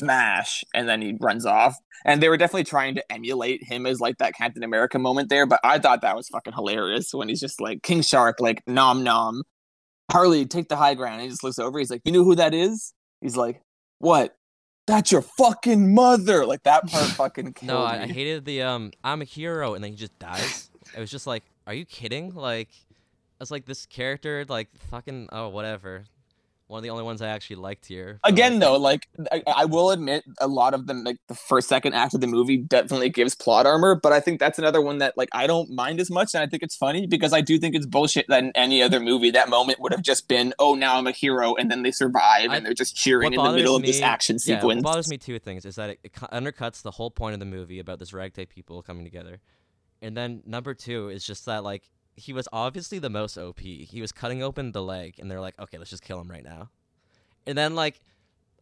smash 0.01 0.63
and 0.73 0.89
then 0.89 1.01
he 1.01 1.15
runs 1.19 1.45
off 1.45 1.75
and 2.05 2.21
they 2.21 2.29
were 2.29 2.37
definitely 2.37 2.63
trying 2.63 2.95
to 2.95 3.11
emulate 3.11 3.63
him 3.63 3.85
as 3.85 3.99
like 3.99 4.17
that 4.17 4.33
Captain 4.33 4.63
America 4.63 4.97
moment 4.99 5.29
there. 5.29 5.45
But 5.45 5.59
I 5.63 5.79
thought 5.79 6.01
that 6.01 6.15
was 6.15 6.27
fucking 6.29 6.53
hilarious 6.53 7.13
when 7.13 7.29
he's 7.29 7.39
just 7.39 7.61
like 7.61 7.83
King 7.83 8.01
Shark, 8.01 8.39
like 8.39 8.63
nom 8.67 9.03
nom. 9.03 9.43
Harley, 10.11 10.45
take 10.45 10.67
the 10.67 10.75
high 10.75 10.93
ground. 10.93 11.15
And 11.15 11.23
he 11.23 11.29
just 11.29 11.43
looks 11.43 11.59
over. 11.59 11.79
He's 11.79 11.89
like, 11.89 12.01
"You 12.03 12.11
know 12.11 12.23
who 12.23 12.35
that 12.35 12.53
is?" 12.53 12.93
He's 13.21 13.37
like, 13.37 13.61
"What? 13.99 14.35
That's 14.87 15.11
your 15.11 15.21
fucking 15.21 15.93
mother!" 15.93 16.45
Like 16.45 16.63
that 16.63 16.87
part 16.87 17.05
fucking 17.11 17.53
killed 17.53 17.67
no, 17.67 17.83
I, 17.83 18.01
I 18.01 18.07
hated 18.07 18.45
the 18.45 18.63
um, 18.63 18.91
I'm 19.03 19.21
a 19.21 19.25
hero, 19.25 19.73
and 19.73 19.83
then 19.83 19.91
he 19.91 19.97
just 19.97 20.17
dies. 20.19 20.69
it 20.95 20.99
was 20.99 21.11
just 21.11 21.27
like, 21.27 21.43
are 21.67 21.73
you 21.73 21.85
kidding? 21.85 22.33
Like, 22.33 22.69
I 22.69 23.39
was 23.39 23.51
like, 23.51 23.65
this 23.65 23.85
character, 23.85 24.45
like, 24.49 24.67
fucking, 24.89 25.29
oh, 25.31 25.49
whatever. 25.49 26.05
One 26.71 26.77
of 26.79 26.83
the 26.83 26.89
only 26.89 27.03
ones 27.03 27.21
I 27.21 27.27
actually 27.27 27.57
liked 27.57 27.85
here. 27.85 28.19
Again, 28.23 28.59
though, 28.59 28.77
like 28.77 29.09
I, 29.29 29.43
I 29.45 29.65
will 29.65 29.91
admit, 29.91 30.23
a 30.39 30.47
lot 30.47 30.73
of 30.73 30.87
them, 30.87 31.03
like 31.03 31.17
the 31.27 31.35
first, 31.35 31.67
second 31.67 31.93
act 31.93 32.13
of 32.13 32.21
the 32.21 32.27
movie, 32.27 32.55
definitely 32.57 33.09
gives 33.09 33.35
plot 33.35 33.65
armor. 33.65 33.93
But 33.93 34.13
I 34.13 34.21
think 34.21 34.39
that's 34.39 34.57
another 34.57 34.79
one 34.81 34.99
that, 34.99 35.17
like, 35.17 35.27
I 35.33 35.47
don't 35.47 35.69
mind 35.69 35.99
as 35.99 36.09
much, 36.09 36.33
and 36.33 36.41
I 36.41 36.47
think 36.47 36.63
it's 36.63 36.77
funny 36.77 37.05
because 37.07 37.33
I 37.33 37.41
do 37.41 37.59
think 37.59 37.75
it's 37.75 37.85
bullshit 37.85 38.25
that 38.29 38.41
in 38.41 38.53
any 38.55 38.81
other 38.81 39.01
movie, 39.01 39.31
that 39.31 39.49
moment 39.49 39.81
would 39.81 39.91
have 39.91 40.01
just 40.01 40.29
been, 40.29 40.53
"Oh, 40.59 40.73
now 40.73 40.97
I'm 40.97 41.07
a 41.07 41.11
hero," 41.11 41.55
and 41.55 41.69
then 41.69 41.83
they 41.83 41.91
survive 41.91 42.49
I- 42.49 42.55
and 42.55 42.65
they're 42.65 42.73
just 42.73 42.95
cheering 42.95 43.33
in 43.33 43.43
the 43.43 43.51
middle 43.51 43.75
of 43.75 43.81
bothers 43.81 43.95
this 43.95 43.99
me- 43.99 44.03
action 44.07 44.35
Yeah, 44.35 44.55
sequence. 44.55 44.77
what 44.77 44.83
bothers 44.93 45.09
me 45.09 45.17
two 45.17 45.39
things 45.39 45.65
is 45.65 45.75
that 45.75 45.89
it, 45.89 45.99
it 46.05 46.13
undercuts 46.13 46.83
the 46.83 46.91
whole 46.91 47.11
point 47.11 47.33
of 47.33 47.39
the 47.41 47.45
movie 47.45 47.79
about 47.79 47.99
this 47.99 48.13
ragtag 48.13 48.47
people 48.47 48.81
coming 48.81 49.03
together, 49.03 49.41
and 50.01 50.15
then 50.15 50.41
number 50.45 50.73
two 50.73 51.09
is 51.09 51.25
just 51.25 51.45
that 51.47 51.65
like 51.65 51.83
he 52.15 52.33
was 52.33 52.47
obviously 52.53 52.99
the 52.99 53.09
most 53.09 53.37
OP. 53.37 53.59
He 53.59 54.01
was 54.01 54.11
cutting 54.11 54.43
open 54.43 54.71
the 54.71 54.81
leg, 54.83 55.15
and 55.19 55.29
they're 55.29 55.39
like, 55.41 55.57
okay, 55.59 55.77
let's 55.77 55.89
just 55.89 56.03
kill 56.03 56.19
him 56.19 56.29
right 56.29 56.43
now, 56.43 56.69
and 57.45 57.57
then 57.57 57.75
like. 57.75 57.99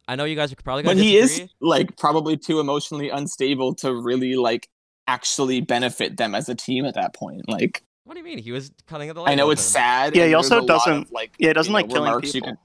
I 0.08 0.16
know 0.16 0.24
you 0.24 0.36
guys 0.36 0.52
are 0.52 0.56
probably 0.56 0.82
but 0.82 0.94
gonna 0.94 1.04
he 1.04 1.18
is 1.18 1.44
like 1.60 1.96
probably 1.96 2.36
too 2.36 2.60
emotionally 2.60 3.12
unstable 3.12 3.76
to 3.76 3.94
really 3.94 4.34
like 4.36 4.68
actually 5.08 5.62
benefit 5.62 6.18
them 6.18 6.34
as 6.34 6.50
a 6.50 6.56
team 6.56 6.84
at 6.86 6.96
that 6.96 7.14
point. 7.14 7.48
Like, 7.48 7.84
What 8.06 8.16
do 8.16 8.20
you 8.20 8.26
mean? 8.26 8.40
He 8.40 8.52
was 8.52 8.72
cutting 8.88 9.14
the 9.14 9.22
leg. 9.22 9.32
I 9.32 9.36
know 9.36 9.52
it's 9.52 9.62
sad. 9.62 10.16
Yeah, 10.16 10.26
he 10.26 10.34
also 10.34 10.66
doesn't- 10.66 11.04
of, 11.04 11.12
like, 11.12 11.34
Yeah, 11.38 11.50
he 11.50 11.54
doesn't 11.54 11.70
you 11.72 11.74
know, 11.74 11.84
like 11.84 11.90
killing 11.92 12.22
people. 12.22 12.48
can- 12.50 12.58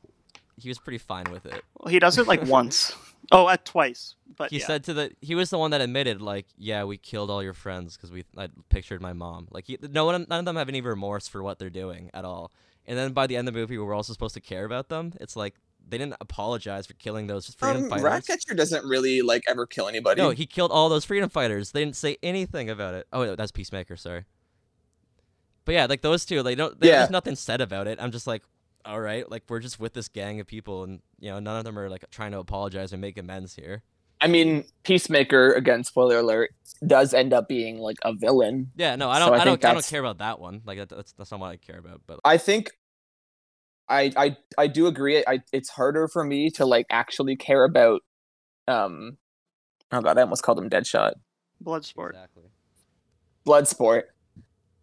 He 0.57 0.71
was 0.71 0.79
pretty 0.79 0.97
fine 0.97 1.27
with 1.31 1.45
it. 1.45 1.63
Well, 1.79 1.91
he 1.91 1.99
does 1.99 2.17
it 2.17 2.27
like 2.27 2.43
once. 2.47 2.95
Oh, 3.33 3.49
at 3.49 3.65
twice. 3.65 4.15
But 4.37 4.51
he 4.51 4.59
yeah. 4.59 4.67
said 4.67 4.85
to 4.85 4.95
the 4.95 5.13
he 5.21 5.35
was 5.35 5.51
the 5.51 5.59
one 5.59 5.71
that 5.71 5.81
admitted 5.81 6.21
like 6.21 6.47
yeah 6.59 6.85
we 6.85 6.97
killed 6.99 7.31
all 7.31 7.43
your 7.43 7.55
friends 7.55 7.97
because 7.97 8.11
we 8.11 8.25
I 8.37 8.49
pictured 8.69 9.01
my 9.01 9.13
mom 9.13 9.49
like 9.51 9.67
he, 9.67 9.79
no 9.81 10.05
one 10.07 10.27
none 10.29 10.41
of 10.41 10.45
them 10.45 10.57
have 10.57 10.69
any 10.69 10.81
remorse 10.81 11.29
for 11.29 11.43
what 11.43 11.59
they're 11.59 11.71
doing 11.71 12.11
at 12.13 12.25
all 12.25 12.51
and 12.87 12.99
then 12.99 13.13
by 13.13 13.27
the 13.27 13.37
end 13.37 13.47
of 13.47 13.55
the 13.55 13.61
movie 13.61 13.79
we're 13.79 13.95
also 13.95 14.13
supposed 14.13 14.35
to 14.35 14.41
care 14.41 14.65
about 14.65 14.89
them 14.89 15.13
it's 15.21 15.37
like 15.37 15.55
they 15.89 15.99
didn't 15.99 16.17
apologize 16.21 16.87
for 16.87 16.95
killing 16.95 17.29
those 17.29 17.47
freedom 17.55 17.85
Um, 17.85 17.91
fighters 17.91 18.03
Ratcatcher 18.05 18.55
doesn't 18.55 18.85
really 18.85 19.23
like 19.23 19.45
ever 19.47 19.67
kill 19.67 19.87
anybody. 19.87 20.21
no 20.21 20.31
he 20.31 20.47
killed 20.47 20.73
all 20.73 20.89
those 20.89 21.05
freedom 21.05 21.29
fighters 21.31 21.71
they 21.71 21.85
didn't 21.85 21.97
say 21.97 22.17
anything 22.23 22.69
about 22.69 22.95
it 22.95 23.07
oh 23.13 23.37
that's 23.37 23.53
peacemaker 23.53 23.97
sorry 23.97 24.25
but 25.65 25.73
yeah 25.77 25.87
like 25.87 26.01
those 26.03 26.25
two 26.25 26.43
they 26.43 26.55
don't 26.57 26.81
they, 26.81 26.89
Yeah. 26.89 26.99
there's 26.99 27.11
nothing 27.11 27.37
said 27.37 27.61
about 27.61 27.87
it 27.87 27.99
i'm 28.03 28.11
just 28.11 28.27
like 28.27 28.43
all 28.85 29.01
right 29.01 29.31
like 29.31 29.43
we're 29.49 29.61
just 29.61 29.81
with 29.81 29.95
this 29.95 30.09
gang 30.09 30.41
of 30.41 30.47
people 30.47 30.85
and 30.85 31.01
you 31.19 31.31
know 31.31 31.39
none 31.41 31.57
of 31.57 31.65
them 31.65 31.79
are 31.79 31.89
like 31.89 32.05
trying 32.11 32.33
to 32.33 32.39
apologize 32.39 32.93
and 32.93 33.01
make 33.01 33.19
amends 33.19 33.55
here 33.55 33.83
I 34.21 34.27
mean, 34.27 34.65
Peacemaker, 34.85 35.53
again, 35.53 35.85
spoiler 35.85 36.21
alert, 36.21 36.55
does 36.87 37.13
end 37.13 37.35
up 37.35 37.47
being 37.47 37.79
like 37.79 37.99
a 38.03 38.15
villain. 38.15 38.71
Yeah, 38.75 38.97
no, 38.97 39.11
I 39.11 39.19
don't. 39.19 39.35
I 39.35 39.41
I, 39.41 39.45
don't. 39.45 39.63
I 39.63 39.75
don't 39.75 39.87
care 39.87 40.01
about 40.01 40.19
that 40.19 40.41
one. 40.41 40.63
Like 40.65 40.79
that, 40.79 40.89
that's 40.89 41.13
that's 41.13 41.31
not 41.31 41.41
what 41.41 41.51
I 41.51 41.57
care 41.57 41.79
about. 41.79 42.01
But 42.07 42.21
I 42.25 42.39
think 42.39 42.71
I 43.89 44.13
I 44.17 44.37
I 44.57 44.67
do 44.67 44.87
agree. 44.87 45.23
I 45.27 45.41
it's 45.53 45.69
harder 45.69 46.09
for 46.09 46.25
me 46.25 46.51
to 46.53 46.65
like 46.65 46.87
actually 46.91 47.37
care 47.37 47.65
about 47.65 48.01
um 48.67 49.19
oh 49.93 50.01
god, 50.01 50.17
I 50.17 50.23
almost 50.23 50.43
called 50.43 50.59
him 50.59 50.71
Deadshot. 50.71 51.15
Bloodsport. 51.63 52.11
exactly. 52.11 52.45
Bloodsport. 53.47 54.05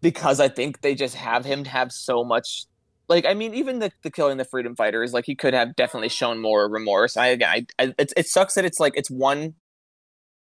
Because 0.01 0.39
I 0.39 0.49
think 0.49 0.81
they 0.81 0.95
just 0.95 1.15
have 1.15 1.45
him 1.45 1.65
have 1.65 1.91
so 1.91 2.23
much 2.23 2.65
like 3.11 3.25
I 3.25 3.35
mean 3.35 3.53
even 3.53 3.79
the, 3.79 3.91
the 4.01 4.09
killing 4.09 4.37
the 4.37 4.45
freedom 4.45 4.75
fighters 4.75 5.13
like 5.13 5.25
he 5.25 5.35
could 5.35 5.53
have 5.53 5.75
definitely 5.75 6.09
shown 6.09 6.41
more 6.41 6.67
remorse. 6.67 7.17
I 7.17 7.27
again 7.27 7.49
I, 7.49 7.65
I 7.77 7.93
it, 7.99 8.13
it 8.17 8.27
sucks 8.27 8.55
that 8.55 8.65
it's 8.65 8.79
like 8.79 8.93
it's 8.95 9.11
one 9.11 9.55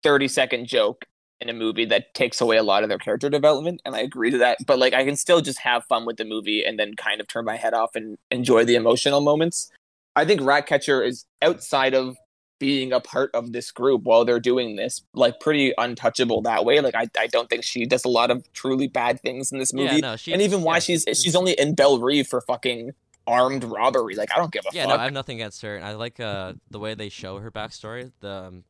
30 0.03 0.27
second 0.27 0.67
joke 0.67 1.05
in 1.41 1.49
a 1.49 1.53
movie 1.53 1.85
that 1.85 2.15
takes 2.15 2.41
away 2.41 2.57
a 2.57 2.63
lot 2.63 2.83
of 2.83 2.89
their 2.89 2.99
character 2.99 3.29
development 3.29 3.83
and 3.85 3.95
I 3.95 4.01
agree 4.01 4.31
to 4.31 4.39
that 4.39 4.59
but 4.67 4.79
like 4.79 4.95
I 4.95 5.05
can 5.05 5.17
still 5.17 5.43
just 5.43 5.61
have 5.61 5.85
fun 5.85 6.07
with 6.07 6.17
the 6.17 6.25
movie 6.25 6.65
and 6.65 6.79
then 6.79 6.95
kind 6.95 7.21
of 7.21 7.29
turn 7.29 7.45
my 7.45 7.57
head 7.57 7.75
off 7.75 7.91
and 7.95 8.17
enjoy 8.31 8.65
the 8.65 8.75
emotional 8.77 9.21
moments. 9.21 9.71
I 10.17 10.25
think 10.25 10.41
Ratcatcher 10.41 11.03
is 11.03 11.27
outside 11.43 11.95
of 11.95 12.17
being 12.65 12.93
a 12.93 13.01
part 13.01 13.31
of 13.35 13.53
this 13.53 13.71
group 13.71 14.03
while 14.05 14.25
they're 14.25 14.41
doing 14.41 14.77
this 14.77 15.03
like 15.13 15.39
pretty 15.41 15.75
untouchable 15.77 16.41
that 16.43 16.65
way 16.65 16.81
like 16.81 16.95
I, 16.95 17.07
I 17.19 17.27
don't 17.27 17.49
think 17.51 17.63
she 17.65 17.85
does 17.85 18.05
a 18.05 18.09
lot 18.09 18.31
of 18.31 18.51
truly 18.55 18.89
bad 18.89 19.21
things 19.21 19.53
in 19.53 19.59
this 19.59 19.73
movie 19.73 19.97
Yeah, 19.97 20.01
no, 20.13 20.17
she. 20.17 20.33
and 20.33 20.41
even 20.41 20.63
why 20.63 20.77
yeah, 20.77 20.81
she's 20.81 21.05
she's 21.13 21.37
only 21.37 21.53
in 21.53 21.75
Belle 21.75 21.99
Reve 21.99 22.27
for 22.27 22.41
fucking 22.41 22.93
armed 23.27 23.65
robbery 23.65 24.15
like 24.17 24.33
I 24.33 24.37
don't 24.37 24.53
give 24.53 24.65
a 24.65 24.75
Yeah, 24.75 24.85
fuck 24.85 24.95
no, 24.97 25.01
I 25.01 25.05
have 25.05 25.13
nothing 25.13 25.41
against 25.41 25.63
her. 25.63 25.77
And 25.77 25.85
I 25.85 25.93
like 25.95 26.21
uh 26.21 26.55
the 26.71 26.79
way 26.79 26.95
they 26.95 27.09
show 27.09 27.39
her 27.39 27.51
backstory. 27.51 28.13
The 28.21 28.31
um, 28.31 28.65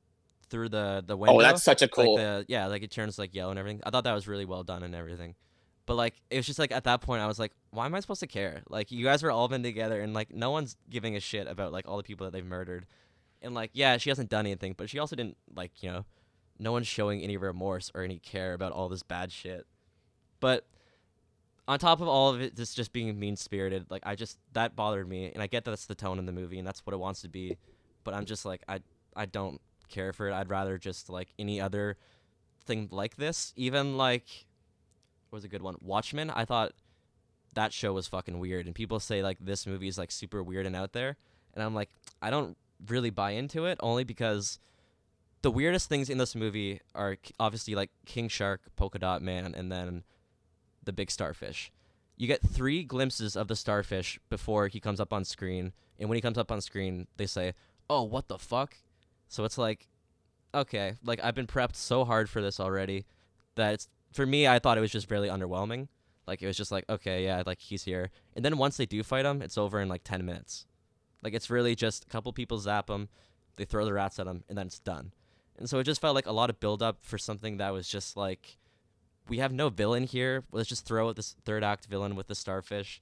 through 0.50 0.68
the 0.68 1.02
the 1.06 1.16
window. 1.16 1.38
oh 1.38 1.42
that's 1.42 1.62
such 1.64 1.82
a 1.82 1.88
cool 1.88 2.14
Like 2.16 2.22
the 2.24 2.44
yeah, 2.48 2.66
like 2.66 2.82
it 2.82 2.90
turns 2.90 3.18
like 3.18 3.34
yellow 3.34 3.50
and 3.50 3.58
everything. 3.58 3.80
I 3.84 3.90
thought 3.90 4.04
that 4.04 4.12
was 4.14 4.28
really 4.28 4.44
well 4.44 4.62
done 4.62 4.82
and 4.82 4.94
everything. 4.94 5.34
But 5.86 5.94
like 5.96 6.14
it 6.30 6.36
was 6.36 6.46
just 6.46 6.58
like 6.58 6.72
at 6.72 6.84
that 6.84 7.00
point 7.00 7.20
I 7.22 7.26
was 7.26 7.38
like, 7.38 7.52
why 7.70 7.86
am 7.86 7.94
I 7.94 8.00
supposed 8.00 8.20
to 8.20 8.26
care? 8.26 8.62
Like 8.68 8.90
you 8.92 9.04
guys 9.04 9.22
were 9.22 9.30
all 9.30 9.48
been 9.48 9.62
together 9.62 10.00
and 10.00 10.14
like 10.14 10.32
no 10.32 10.50
one's 10.50 10.76
giving 10.88 11.16
a 11.16 11.20
shit 11.20 11.46
about 11.48 11.72
like 11.72 11.88
all 11.88 11.96
the 11.96 12.02
people 12.04 12.24
that 12.26 12.32
they've 12.32 12.46
murdered. 12.46 12.86
And 13.44 13.54
like 13.54 13.70
yeah, 13.74 13.96
she 13.98 14.10
hasn't 14.10 14.30
done 14.30 14.46
anything, 14.46 14.74
but 14.76 14.90
she 14.90 14.98
also 14.98 15.14
didn't 15.14 15.36
like, 15.54 15.82
you 15.82 15.90
know, 15.90 16.04
no 16.58 16.72
one's 16.72 16.86
showing 16.86 17.20
any 17.22 17.36
remorse 17.36 17.90
or 17.94 18.02
any 18.02 18.18
care 18.18 18.54
about 18.54 18.72
all 18.72 18.88
this 18.88 19.02
bad 19.02 19.30
shit. 19.30 19.66
But 20.40 20.66
on 21.66 21.78
top 21.78 22.00
of 22.00 22.08
all 22.08 22.30
of 22.30 22.40
it 22.40 22.56
just 22.56 22.76
just 22.76 22.92
being 22.92 23.18
mean 23.18 23.36
spirited, 23.36 23.86
like 23.90 24.02
I 24.04 24.14
just 24.14 24.38
that 24.52 24.76
bothered 24.76 25.08
me 25.08 25.30
and 25.32 25.42
I 25.42 25.46
get 25.46 25.64
that 25.64 25.70
that's 25.70 25.86
the 25.86 25.94
tone 25.94 26.18
in 26.18 26.26
the 26.26 26.32
movie 26.32 26.58
and 26.58 26.66
that's 26.66 26.84
what 26.86 26.94
it 26.94 26.98
wants 26.98 27.22
to 27.22 27.28
be. 27.28 27.56
But 28.02 28.14
I'm 28.14 28.24
just 28.24 28.44
like 28.44 28.62
I 28.68 28.80
I 29.16 29.26
don't 29.26 29.60
care 29.88 30.12
for 30.12 30.28
it. 30.28 30.32
I'd 30.32 30.50
rather 30.50 30.78
just 30.78 31.08
like 31.08 31.28
any 31.38 31.60
other 31.60 31.96
thing 32.64 32.88
like 32.90 33.16
this. 33.16 33.52
Even 33.56 33.96
like 33.96 34.26
what 35.30 35.38
was 35.38 35.44
a 35.44 35.48
good 35.48 35.62
one? 35.62 35.76
Watchmen. 35.80 36.30
I 36.30 36.44
thought 36.44 36.72
that 37.54 37.72
show 37.72 37.92
was 37.92 38.06
fucking 38.06 38.38
weird, 38.38 38.66
and 38.66 38.74
people 38.74 39.00
say 39.00 39.22
like 39.22 39.38
this 39.40 39.66
movie 39.66 39.88
is 39.88 39.98
like 39.98 40.10
super 40.10 40.42
weird 40.42 40.66
and 40.66 40.76
out 40.76 40.92
there, 40.92 41.16
and 41.54 41.62
I'm 41.62 41.74
like 41.74 41.90
I 42.20 42.30
don't 42.30 42.56
really 42.88 43.10
buy 43.10 43.32
into 43.32 43.64
it 43.66 43.78
only 43.80 44.04
because 44.04 44.58
the 45.42 45.50
weirdest 45.50 45.88
things 45.88 46.08
in 46.08 46.18
this 46.18 46.34
movie 46.34 46.80
are 46.94 47.18
obviously 47.38 47.74
like 47.74 47.90
King 48.06 48.28
Shark, 48.28 48.62
Polka 48.76 48.98
Dot 48.98 49.20
Man, 49.20 49.54
and 49.54 49.70
then 49.70 50.04
the 50.82 50.92
big 50.92 51.10
starfish. 51.10 51.70
You 52.16 52.26
get 52.26 52.40
three 52.40 52.82
glimpses 52.82 53.36
of 53.36 53.48
the 53.48 53.56
starfish 53.56 54.18
before 54.30 54.68
he 54.68 54.80
comes 54.80 55.00
up 55.00 55.12
on 55.12 55.24
screen, 55.24 55.72
and 55.98 56.08
when 56.08 56.16
he 56.16 56.22
comes 56.22 56.38
up 56.38 56.50
on 56.50 56.60
screen, 56.60 57.08
they 57.16 57.26
say, 57.26 57.54
"Oh, 57.90 58.02
what 58.02 58.28
the 58.28 58.38
fuck?" 58.38 58.76
So 59.28 59.44
it's 59.44 59.58
like, 59.58 59.88
okay, 60.54 60.94
like 61.04 61.22
I've 61.22 61.34
been 61.34 61.46
prepped 61.46 61.76
so 61.76 62.04
hard 62.04 62.30
for 62.30 62.40
this 62.40 62.60
already 62.60 63.04
that 63.56 63.74
it's 63.74 63.88
for 64.12 64.24
me. 64.24 64.46
I 64.48 64.58
thought 64.58 64.78
it 64.78 64.82
was 64.82 64.92
just 64.92 65.10
really 65.10 65.28
underwhelming. 65.28 65.88
Like 66.26 66.40
it 66.40 66.46
was 66.46 66.56
just 66.56 66.72
like, 66.72 66.84
okay, 66.88 67.24
yeah, 67.24 67.42
like 67.44 67.60
he's 67.60 67.84
here, 67.84 68.10
and 68.34 68.44
then 68.44 68.56
once 68.56 68.76
they 68.78 68.86
do 68.86 69.02
fight 69.02 69.26
him, 69.26 69.42
it's 69.42 69.58
over 69.58 69.80
in 69.80 69.88
like 69.88 70.04
ten 70.04 70.24
minutes. 70.24 70.66
Like 71.24 71.32
it's 71.32 71.50
really 71.50 71.74
just 71.74 72.04
a 72.04 72.06
couple 72.08 72.32
people 72.32 72.58
zap 72.58 72.88
him, 72.88 73.08
they 73.56 73.64
throw 73.64 73.86
the 73.86 73.94
rats 73.94 74.18
at 74.18 74.26
him, 74.26 74.44
and 74.48 74.56
then 74.58 74.66
it's 74.66 74.78
done. 74.78 75.12
And 75.58 75.68
so 75.68 75.78
it 75.78 75.84
just 75.84 76.00
felt 76.00 76.14
like 76.14 76.26
a 76.26 76.32
lot 76.32 76.50
of 76.50 76.60
build 76.60 76.82
up 76.82 76.98
for 77.00 77.16
something 77.16 77.56
that 77.56 77.72
was 77.72 77.88
just 77.88 78.16
like, 78.16 78.58
we 79.28 79.38
have 79.38 79.52
no 79.52 79.70
villain 79.70 80.04
here. 80.04 80.44
Let's 80.52 80.68
just 80.68 80.84
throw 80.84 81.12
this 81.12 81.34
third 81.44 81.64
act 81.64 81.86
villain 81.86 82.14
with 82.14 82.26
the 82.26 82.34
starfish, 82.34 83.00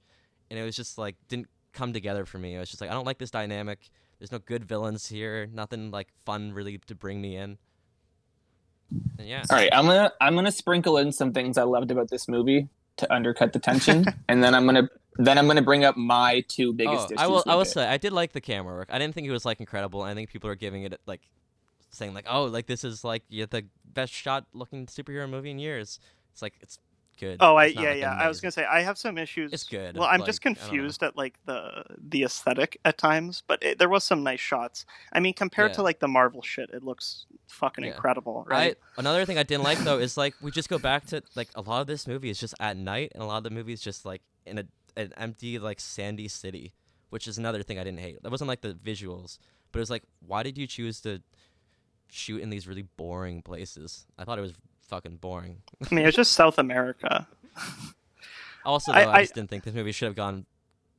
and 0.49 0.57
it 0.57 0.63
was 0.63 0.75
just 0.75 0.97
like 0.97 1.15
didn't 1.27 1.49
come 1.73 1.91
together 1.91 2.25
for 2.25 2.37
me. 2.37 2.55
I 2.55 2.59
was 2.59 2.69
just 2.69 2.79
like, 2.79 2.89
I 2.89 2.93
don't 2.93 3.05
like 3.05 3.17
this 3.17 3.31
dynamic. 3.31 3.89
There's 4.19 4.31
no 4.31 4.39
good 4.39 4.63
villains 4.63 5.09
here. 5.09 5.47
Nothing 5.51 5.91
like 5.91 6.07
fun 6.25 6.53
really 6.53 6.77
to 6.77 6.95
bring 6.95 7.19
me 7.19 7.35
in. 7.35 7.57
And 9.17 9.27
yeah, 9.27 9.43
All 9.49 9.57
right, 9.57 9.69
I'm 9.73 9.85
gonna 9.85 10.13
I'm 10.21 10.35
gonna 10.35 10.51
sprinkle 10.51 10.97
in 10.97 11.11
some 11.11 11.33
things 11.33 11.57
I 11.57 11.63
loved 11.63 11.91
about 11.91 12.09
this 12.09 12.29
movie 12.29 12.69
to 12.97 13.13
undercut 13.13 13.53
the 13.53 13.59
tension, 13.59 14.05
and 14.29 14.43
then 14.43 14.53
I'm 14.55 14.65
gonna 14.65 14.89
then 15.15 15.37
I'm 15.37 15.47
gonna 15.47 15.61
bring 15.61 15.83
up 15.83 15.97
my 15.97 16.43
two 16.47 16.73
biggest 16.73 17.03
oh, 17.03 17.05
issues. 17.05 17.17
I 17.17 17.27
will. 17.27 17.43
I 17.47 17.55
will 17.55 17.61
it. 17.61 17.65
say 17.65 17.87
I 17.87 17.97
did 17.97 18.13
like 18.13 18.33
the 18.33 18.41
camera 18.41 18.73
work. 18.75 18.89
I 18.91 18.99
didn't 18.99 19.15
think 19.15 19.27
it 19.27 19.31
was 19.31 19.45
like 19.45 19.59
incredible. 19.59 20.01
I 20.01 20.13
think 20.13 20.29
people 20.29 20.49
are 20.49 20.55
giving 20.55 20.83
it 20.83 20.99
like 21.05 21.21
saying 21.89 22.13
like, 22.13 22.25
oh, 22.29 22.45
like 22.45 22.67
this 22.67 22.83
is 22.83 23.03
like 23.03 23.23
yeah, 23.29 23.45
the 23.49 23.65
best 23.85 24.13
shot 24.13 24.45
looking 24.53 24.87
superhero 24.87 25.29
movie 25.29 25.51
in 25.51 25.59
years. 25.59 25.99
It's 26.31 26.41
like 26.41 26.55
it's 26.61 26.79
good. 27.19 27.37
Oh, 27.39 27.55
I 27.55 27.65
yeah 27.67 27.81
like, 27.81 27.99
yeah. 27.99 28.13
I 28.13 28.27
was 28.27 28.41
gonna 28.41 28.51
say 28.51 28.65
I 28.65 28.81
have 28.81 28.97
some 28.97 29.17
issues. 29.17 29.53
It's 29.53 29.63
good, 29.63 29.97
Well, 29.97 30.07
I'm 30.07 30.23
just 30.25 30.43
like, 30.45 30.57
I 30.57 30.59
confused 30.59 31.03
at 31.03 31.15
like 31.17 31.39
the 31.45 31.83
the 31.97 32.23
aesthetic 32.23 32.79
at 32.85 32.97
times, 32.97 33.43
but 33.47 33.61
it, 33.63 33.79
there 33.79 33.89
was 33.89 34.03
some 34.03 34.23
nice 34.23 34.39
shots. 34.39 34.85
I 35.11 35.19
mean, 35.19 35.33
compared 35.33 35.71
Yeah. 35.71 35.75
to 35.75 35.83
like 35.83 35.99
the 35.99 36.07
Marvel 36.07 36.41
shit, 36.41 36.69
it 36.71 36.83
looks 36.83 37.25
fucking 37.47 37.83
Yeah. 37.83 37.91
incredible, 37.91 38.45
right? 38.47 38.77
I 38.97 38.99
another 38.99 39.25
thing 39.25 39.37
I 39.37 39.43
didn't 39.43 39.63
like 39.63 39.79
though 39.79 39.99
is 39.99 40.17
like 40.17 40.35
we 40.41 40.51
just 40.51 40.69
go 40.69 40.79
back 40.79 41.05
to 41.07 41.21
like 41.35 41.49
a 41.55 41.61
lot 41.61 41.81
of 41.81 41.87
this 41.87 42.07
movie 42.07 42.29
is 42.29 42.39
just 42.39 42.53
at 42.59 42.77
night, 42.77 43.11
and 43.13 43.23
a 43.23 43.25
lot 43.25 43.37
of 43.37 43.43
the 43.43 43.49
movies 43.51 43.81
just 43.81 44.05
like 44.05 44.21
in 44.45 44.57
a 44.59 44.65
an 44.95 45.11
empty 45.17 45.57
like 45.59 45.79
sandy 45.79 46.27
city, 46.27 46.73
which 47.09 47.27
is 47.27 47.37
another 47.37 47.63
thing 47.63 47.79
I 47.79 47.83
didn't 47.83 47.99
hate. 47.99 48.21
That 48.23 48.31
wasn't 48.31 48.47
like 48.47 48.61
the 48.61 48.73
visuals, 48.73 49.37
but 49.71 49.79
it 49.79 49.81
was 49.81 49.89
like, 49.89 50.03
why 50.25 50.43
did 50.43 50.57
you 50.57 50.67
choose 50.67 51.01
to 51.01 51.21
shoot 52.09 52.41
in 52.41 52.49
these 52.51 52.67
really 52.67 52.83
boring 52.97 53.41
places? 53.41 54.05
I 54.19 54.23
thought 54.23 54.37
it 54.37 54.41
was 54.43 54.53
fucking 54.87 55.17
boring. 55.17 55.61
I 55.89 55.93
mean, 55.93 56.05
it's 56.05 56.15
just 56.15 56.33
South 56.33 56.57
America. 56.57 57.27
Also, 58.65 58.93
though, 58.93 58.99
I- 58.99 59.03
I, 59.03 59.13
I- 59.15 59.21
just 59.23 59.35
didn't 59.35 59.49
think 59.49 59.65
this 59.65 59.73
movie 59.73 59.91
should 59.91 60.05
have 60.05 60.15
gone 60.15 60.45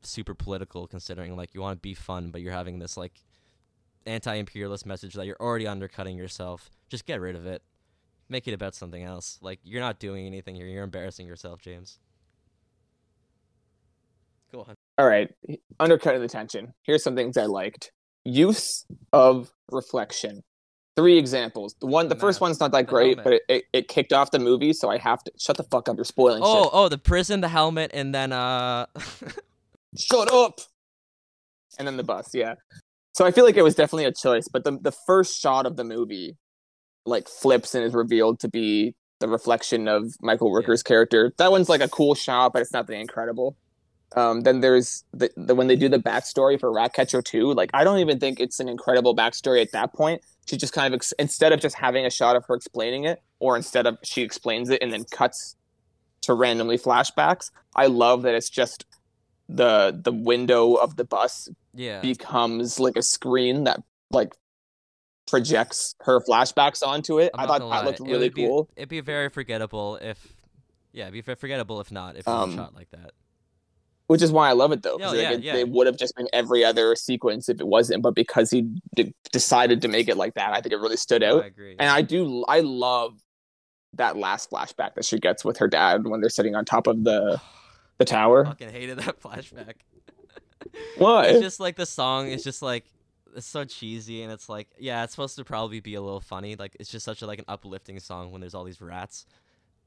super 0.03 0.35
political, 0.35 0.87
considering 0.87 1.35
like 1.35 1.55
you 1.55 1.63
want 1.63 1.79
to 1.79 1.81
be 1.81 1.95
fun, 1.95 2.31
but 2.31 2.43
you're 2.43 2.53
having 2.53 2.79
this 2.79 2.99
like 2.99 3.23
anti-imperialist 4.05 4.85
message 4.85 5.15
that 5.15 5.25
you're 5.25 5.41
already 5.41 5.67
undercutting 5.67 6.19
yourself. 6.19 6.69
Just 6.91 7.07
get 7.07 7.23
rid 7.23 7.35
of 7.35 7.47
it. 7.47 7.63
Make 8.29 8.47
it 8.47 8.53
about 8.53 8.75
something 8.75 9.03
else. 9.03 9.39
Like 9.41 9.61
you're 9.65 9.81
not 9.81 9.99
doing 9.99 10.27
anything 10.27 10.55
here. 10.57 10.67
You're 10.67 10.85
embarrassing 10.85 11.27
yourself, 11.27 11.63
James. 11.63 11.99
Go 14.53 14.61
on. 14.69 14.75
All 14.99 15.07
right, 15.07 15.35
undercutting 15.81 16.21
the 16.21 16.29
tension. 16.29 16.75
Here's 16.83 17.03
some 17.03 17.17
things 17.17 17.37
I 17.39 17.47
liked. 17.47 17.93
Use 18.25 18.85
of 19.13 19.51
reflection. 19.71 20.43
Three 20.97 21.19
examples. 21.19 21.75
The 21.81 21.87
one, 21.87 22.09
the 22.09 22.15
The 22.15 22.21
first 22.21 22.41
one's 22.41 22.61
not 22.61 22.71
that 22.73 22.87
great, 22.87 23.17
helmet. 23.19 23.25
but 23.25 23.33
it, 23.35 23.43
it, 23.49 23.65
it 23.73 23.89
kicked 23.89 24.13
off 24.13 24.31
the 24.31 24.39
movie, 24.39 24.73
so 24.73 24.91
I 24.91 24.99
have 24.99 25.25
to 25.25 25.33
shut 25.39 25.57
the 25.57 25.65
fuck 25.65 25.89
up. 25.89 25.97
You're 25.97 26.05
spoiling 26.05 26.43
Oh, 26.45 26.63
shit. 26.65 26.71
oh, 26.73 26.89
the 26.89 26.99
prison, 26.99 27.41
the 27.41 27.49
helmet, 27.49 27.91
and 27.95 28.15
then 28.15 28.33
uh, 28.33 28.87
Shut 29.97 30.33
up. 30.33 30.61
And 31.79 31.87
then 31.89 31.97
the 31.97 32.03
bus, 32.05 32.31
yeah. 32.35 32.55
So 33.13 33.25
I 33.25 33.31
feel 33.31 33.45
like 33.45 33.57
it 33.57 33.63
was 33.63 33.75
definitely 33.75 34.05
a 34.07 34.13
choice, 34.13 34.47
but 34.49 34.65
the 34.65 34.79
the 34.81 34.93
first 34.93 35.41
shot 35.41 35.67
of 35.67 35.77
the 35.77 35.85
movie, 35.85 36.37
like 37.07 37.29
flips 37.29 37.75
and 37.75 37.85
is 37.85 37.95
revealed 37.95 38.41
to 38.41 38.49
be 38.49 38.95
the 39.21 39.29
reflection 39.29 39.87
of 39.89 40.15
Michael 40.21 40.51
Rooker's 40.53 40.83
character. 40.83 41.33
That 41.39 41.51
one's 41.53 41.69
like 41.69 41.81
a 41.81 41.89
cool 41.89 42.15
shot, 42.15 42.53
but 42.53 42.63
it's 42.63 42.73
nothing 42.73 43.01
incredible. 43.01 43.57
Um, 44.17 44.43
then 44.43 44.61
there's 44.61 45.05
the, 45.13 45.31
the 45.37 45.55
when 45.57 45.67
they 45.67 45.75
do 45.77 45.89
the 45.89 45.99
backstory 45.99 46.59
for 46.59 46.73
Ratcatcher 46.73 47.23
2, 47.23 47.53
like 47.55 47.71
I 47.75 47.83
don't 47.85 47.99
even 47.99 48.21
think 48.21 48.39
it's 48.39 48.61
an 48.61 48.69
incredible 48.69 49.15
backstory 49.17 49.61
at 49.63 49.73
that 49.73 49.93
point. 49.93 50.23
She 50.47 50.57
just 50.57 50.73
kind 50.73 50.93
of 50.93 50.99
ex- 50.99 51.13
instead 51.19 51.53
of 51.53 51.61
just 51.61 51.77
having 51.77 52.05
a 52.05 52.11
shot 52.11 52.37
of 52.37 52.45
her 52.47 52.55
explaining 52.55 53.05
it, 53.05 53.23
or 53.39 53.57
instead 53.57 53.87
of 53.87 53.99
she 54.03 54.23
explains 54.23 54.71
it 54.71 54.83
and 54.83 54.93
then 54.93 55.05
cuts 55.11 55.57
to 56.23 56.35
randomly 56.35 56.79
flashbacks. 56.79 57.51
I 57.77 57.87
love 57.87 58.23
that 58.23 58.35
it's 58.35 58.51
just 58.51 58.85
the 59.49 59.99
the 60.03 60.13
window 60.13 60.75
of 60.75 60.97
the 60.97 61.05
bus 61.05 61.49
yeah, 61.75 62.01
becomes 62.01 62.81
like 62.81 62.97
a 62.97 63.03
screen 63.03 63.65
that 63.65 63.83
like 64.11 64.35
projects 65.27 65.95
her 66.01 66.21
flashbacks 66.21 66.87
onto 66.87 67.19
it. 67.19 67.31
I 67.35 67.47
thought 67.47 67.61
that 67.61 67.67
lie, 67.67 67.85
looked 67.85 68.01
really 68.01 68.27
would 68.27 68.35
be- 68.35 68.47
cool. 68.47 68.69
It'd 68.77 68.89
be 68.89 69.01
very 69.01 69.29
forgettable 69.29 69.97
if, 69.97 70.35
yeah, 70.93 71.09
it'd 71.09 71.25
be 71.27 71.35
forgettable 71.35 71.81
if 71.81 71.91
not 71.91 72.17
if 72.17 72.27
it 72.27 72.31
was 72.31 72.45
Um, 72.51 72.57
shot 72.57 72.75
like 72.75 72.91
that. 72.91 73.13
Which 74.07 74.23
is 74.23 74.31
why 74.33 74.49
I 74.49 74.53
love 74.53 74.73
it 74.73 74.83
though. 74.83 74.99
Oh, 75.01 75.09
like, 75.09 75.17
yeah, 75.17 75.31
it, 75.33 75.43
yeah. 75.43 75.55
it 75.57 75.69
would 75.69 75.87
have 75.87 75.97
just 75.97 76.15
been 76.17 76.29
every 76.33 76.65
other 76.65 76.95
sequence 76.95 77.49
if 77.49 77.61
it 77.61 77.67
wasn't, 77.67 78.03
but 78.03 78.15
because 78.15 78.51
he 78.51 78.63
d- 78.95 79.15
decided 79.33 79.81
to 79.83 79.89
make 79.89 80.09
it 80.09 80.17
like 80.17 80.35
that, 80.35 80.53
I 80.53 80.61
think 80.61 80.73
it 80.73 80.79
really 80.79 80.97
stood 80.97 81.23
No, 81.23 81.39
out. 81.39 81.45
I 81.45 81.47
agree. 81.47 81.77
And 81.79 81.89
I 81.91 82.03
do, 82.03 82.45
I 82.49 82.61
love 82.61 83.19
that 83.95 84.17
last 84.17 84.51
flashback 84.51 84.95
that 84.97 85.05
she 85.05 85.19
gets 85.19 85.45
with 85.45 85.57
her 85.59 85.69
dad 85.69 86.07
when 86.07 86.21
they're 86.21 86.29
sitting 86.31 86.55
on 86.55 86.65
top 86.65 86.87
of 86.87 87.05
the 87.05 87.41
the 87.99 88.05
tower. 88.05 88.45
fucking 88.45 88.71
hated 88.71 88.99
that 88.99 89.21
flashback. 89.23 89.75
Why? 90.99 91.27
It's 91.27 91.41
just 91.41 91.61
like 91.61 91.77
the 91.77 91.87
song 91.87 92.29
is 92.29 92.43
just 92.43 92.63
like 92.63 92.85
it's 93.37 93.47
so 93.47 93.65
cheesy 93.65 94.23
and 94.23 94.33
it's 94.33 94.49
like 94.49 94.69
yeah, 94.79 95.05
it's 95.05 95.13
supposed 95.13 95.37
to 95.37 95.45
probably 95.45 95.81
be 95.81 95.95
a 95.95 96.01
little 96.01 96.21
funny. 96.21 96.57
Like 96.57 96.77
it's 96.81 96.91
just 96.91 97.05
such 97.05 97.23
a 97.23 97.27
like 97.27 97.39
an 97.39 97.45
uplifting 97.49 97.99
song 98.01 98.33
when 98.33 98.41
there's 98.41 98.55
all 98.55 98.65
these 98.65 98.81
rats, 98.81 99.27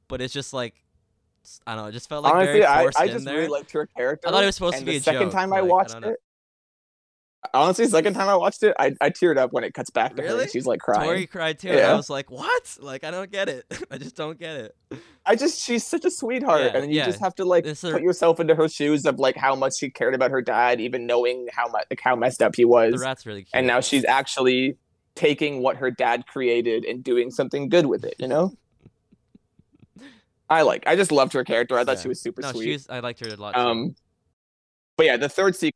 but 0.07 0.21
it's 0.21 0.33
just 0.33 0.53
like 0.53 0.75
I 1.65 1.75
don't 1.75 1.83
know. 1.83 1.89
It 1.89 1.93
just 1.93 2.09
felt 2.09 2.23
like 2.23 2.33
Honestly, 2.33 2.53
very 2.53 2.65
I, 2.65 2.81
forced 2.83 2.99
I 2.99 3.05
in 3.05 3.11
just 3.11 3.25
there. 3.25 3.35
really 3.37 3.47
liked 3.47 3.71
her 3.71 3.87
character. 3.87 4.27
I 4.27 4.31
thought 4.31 4.43
it 4.43 4.47
was 4.47 4.55
supposed 4.55 4.77
to 4.79 4.85
be 4.85 4.91
the 4.93 4.97
a 4.97 5.01
second 5.01 5.21
joke, 5.23 5.31
time 5.33 5.53
I 5.53 5.59
like, 5.61 5.69
I 5.69 5.73
watched 5.73 5.99
know. 6.01 6.09
it. 6.09 6.19
Honestly, 7.53 7.85
second 7.87 8.13
time 8.13 8.27
I 8.27 8.35
watched 8.35 8.63
it, 8.63 8.75
I, 8.77 8.93
I 8.99 9.09
teared 9.09 9.37
up 9.37 9.53
when 9.53 9.63
it 9.63 9.73
cuts 9.73 9.89
back 9.89 10.15
to 10.15 10.21
her 10.23 10.41
and 10.41 10.49
she's 10.51 10.65
like 10.65 10.79
crying. 10.81 11.05
Tori 11.07 11.27
cried 11.27 11.59
too, 11.59 11.69
and 11.69 11.79
I 11.79 11.93
was 11.93 12.09
like, 12.09 12.29
"What? 12.29 12.77
Like, 12.81 13.03
I 13.05 13.11
don't 13.11 13.31
get 13.31 13.47
it. 13.47 13.63
I 13.91 13.97
just 13.97 14.15
don't 14.17 14.37
get 14.37 14.57
it." 14.57 14.75
I 15.25 15.35
just 15.35 15.61
she's 15.63 15.85
such 15.85 16.03
a 16.03 16.11
sweetheart, 16.11 16.61
Yeah, 16.73 16.77
and 16.81 16.91
you 16.91 16.97
yeah. 16.97 17.05
just 17.05 17.19
have 17.19 17.35
to 17.35 17.45
like 17.45 17.65
It's 17.65 17.83
a- 17.83 17.91
put 17.91 18.01
yourself 18.01 18.39
into 18.41 18.55
her 18.55 18.67
shoes 18.67 19.05
of 19.05 19.19
like 19.19 19.37
how 19.37 19.55
much 19.55 19.77
she 19.77 19.89
cared 19.89 20.13
about 20.15 20.31
her 20.31 20.41
dad, 20.41 20.81
even 20.81 21.05
knowing 21.05 21.47
how 21.53 21.67
much 21.69 21.85
like 21.89 22.01
how 22.01 22.15
messed 22.15 22.41
up 22.41 22.55
he 22.55 22.65
was. 22.65 22.93
The 22.95 22.99
rat's 22.99 23.25
really 23.25 23.43
cute. 23.43 23.51
and 23.53 23.65
now 23.67 23.79
she's 23.81 24.03
actually 24.03 24.77
taking 25.15 25.61
what 25.61 25.77
her 25.77 25.89
dad 25.91 26.25
created 26.27 26.83
and 26.85 27.03
doing 27.03 27.31
something 27.31 27.69
good 27.69 27.85
with 27.85 28.03
it. 28.03 28.15
You 28.19 28.27
know, 28.27 28.51
I 30.49 30.61
like. 30.61 30.83
I 30.87 30.95
just 30.95 31.11
loved 31.11 31.33
her 31.33 31.43
character. 31.43 31.77
I 31.77 31.83
thought 31.83 31.97
Yeah. 31.97 32.01
she 32.03 32.07
was 32.09 32.21
super 32.21 32.41
no, 32.41 32.51
sweet. 32.51 32.63
she's 32.65 32.89
I 32.89 32.99
liked 32.99 33.19
her 33.19 33.27
a 33.31 33.35
lot. 33.35 33.53
too. 33.53 33.59
Um, 33.59 33.95
but 34.97 35.05
yeah, 35.05 35.17
the 35.17 35.29
third 35.29 35.55
sequence. 35.55 35.73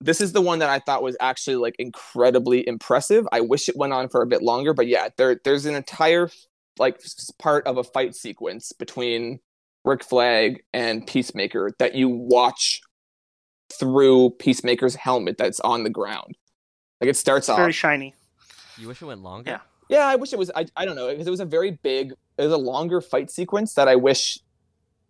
This 0.00 0.20
is 0.20 0.32
the 0.32 0.42
one 0.42 0.58
that 0.58 0.68
I 0.68 0.80
thought 0.80 1.02
was 1.02 1.16
actually 1.20 1.56
like 1.56 1.76
incredibly 1.78 2.66
impressive. 2.68 3.26
I 3.32 3.40
wish 3.40 3.68
it 3.68 3.76
went 3.76 3.92
on 3.92 4.08
for 4.08 4.20
a 4.22 4.26
bit 4.26 4.42
longer, 4.42 4.74
but 4.74 4.86
yeah, 4.86 5.08
there 5.16 5.40
there's 5.44 5.64
an 5.66 5.74
entire 5.74 6.30
like 6.78 7.00
part 7.38 7.66
of 7.66 7.78
a 7.78 7.84
fight 7.84 8.14
sequence 8.14 8.72
between 8.72 9.38
Rick 9.84 10.04
Flag 10.04 10.62
and 10.74 11.06
Peacemaker 11.06 11.70
that 11.78 11.94
you 11.94 12.08
watch 12.08 12.80
through 13.72 14.30
Peacemaker's 14.38 14.94
helmet 14.94 15.36
that's 15.38 15.60
on 15.60 15.84
the 15.84 15.90
ground. 15.90 16.36
Like 17.00 17.08
it 17.10 17.16
starts 17.16 17.48
off. 17.48 17.56
Very 17.58 17.72
shiny. 17.72 18.14
you 18.76 18.88
wish 18.88 19.00
it 19.00 19.06
went 19.06 19.22
longer. 19.22 19.50
Yeah. 19.52 19.60
Yeah, 19.88 20.06
I 20.06 20.16
wish 20.16 20.32
it 20.32 20.38
was. 20.38 20.50
I, 20.54 20.66
I 20.76 20.84
don't 20.84 20.96
know 20.96 21.08
because 21.10 21.26
it 21.26 21.30
was 21.30 21.40
a 21.40 21.44
very 21.44 21.72
big. 21.72 22.12
It 22.38 22.42
was 22.42 22.52
a 22.52 22.56
longer 22.56 23.00
fight 23.00 23.30
sequence 23.30 23.74
that 23.74 23.86
I 23.88 23.96
wish 23.96 24.38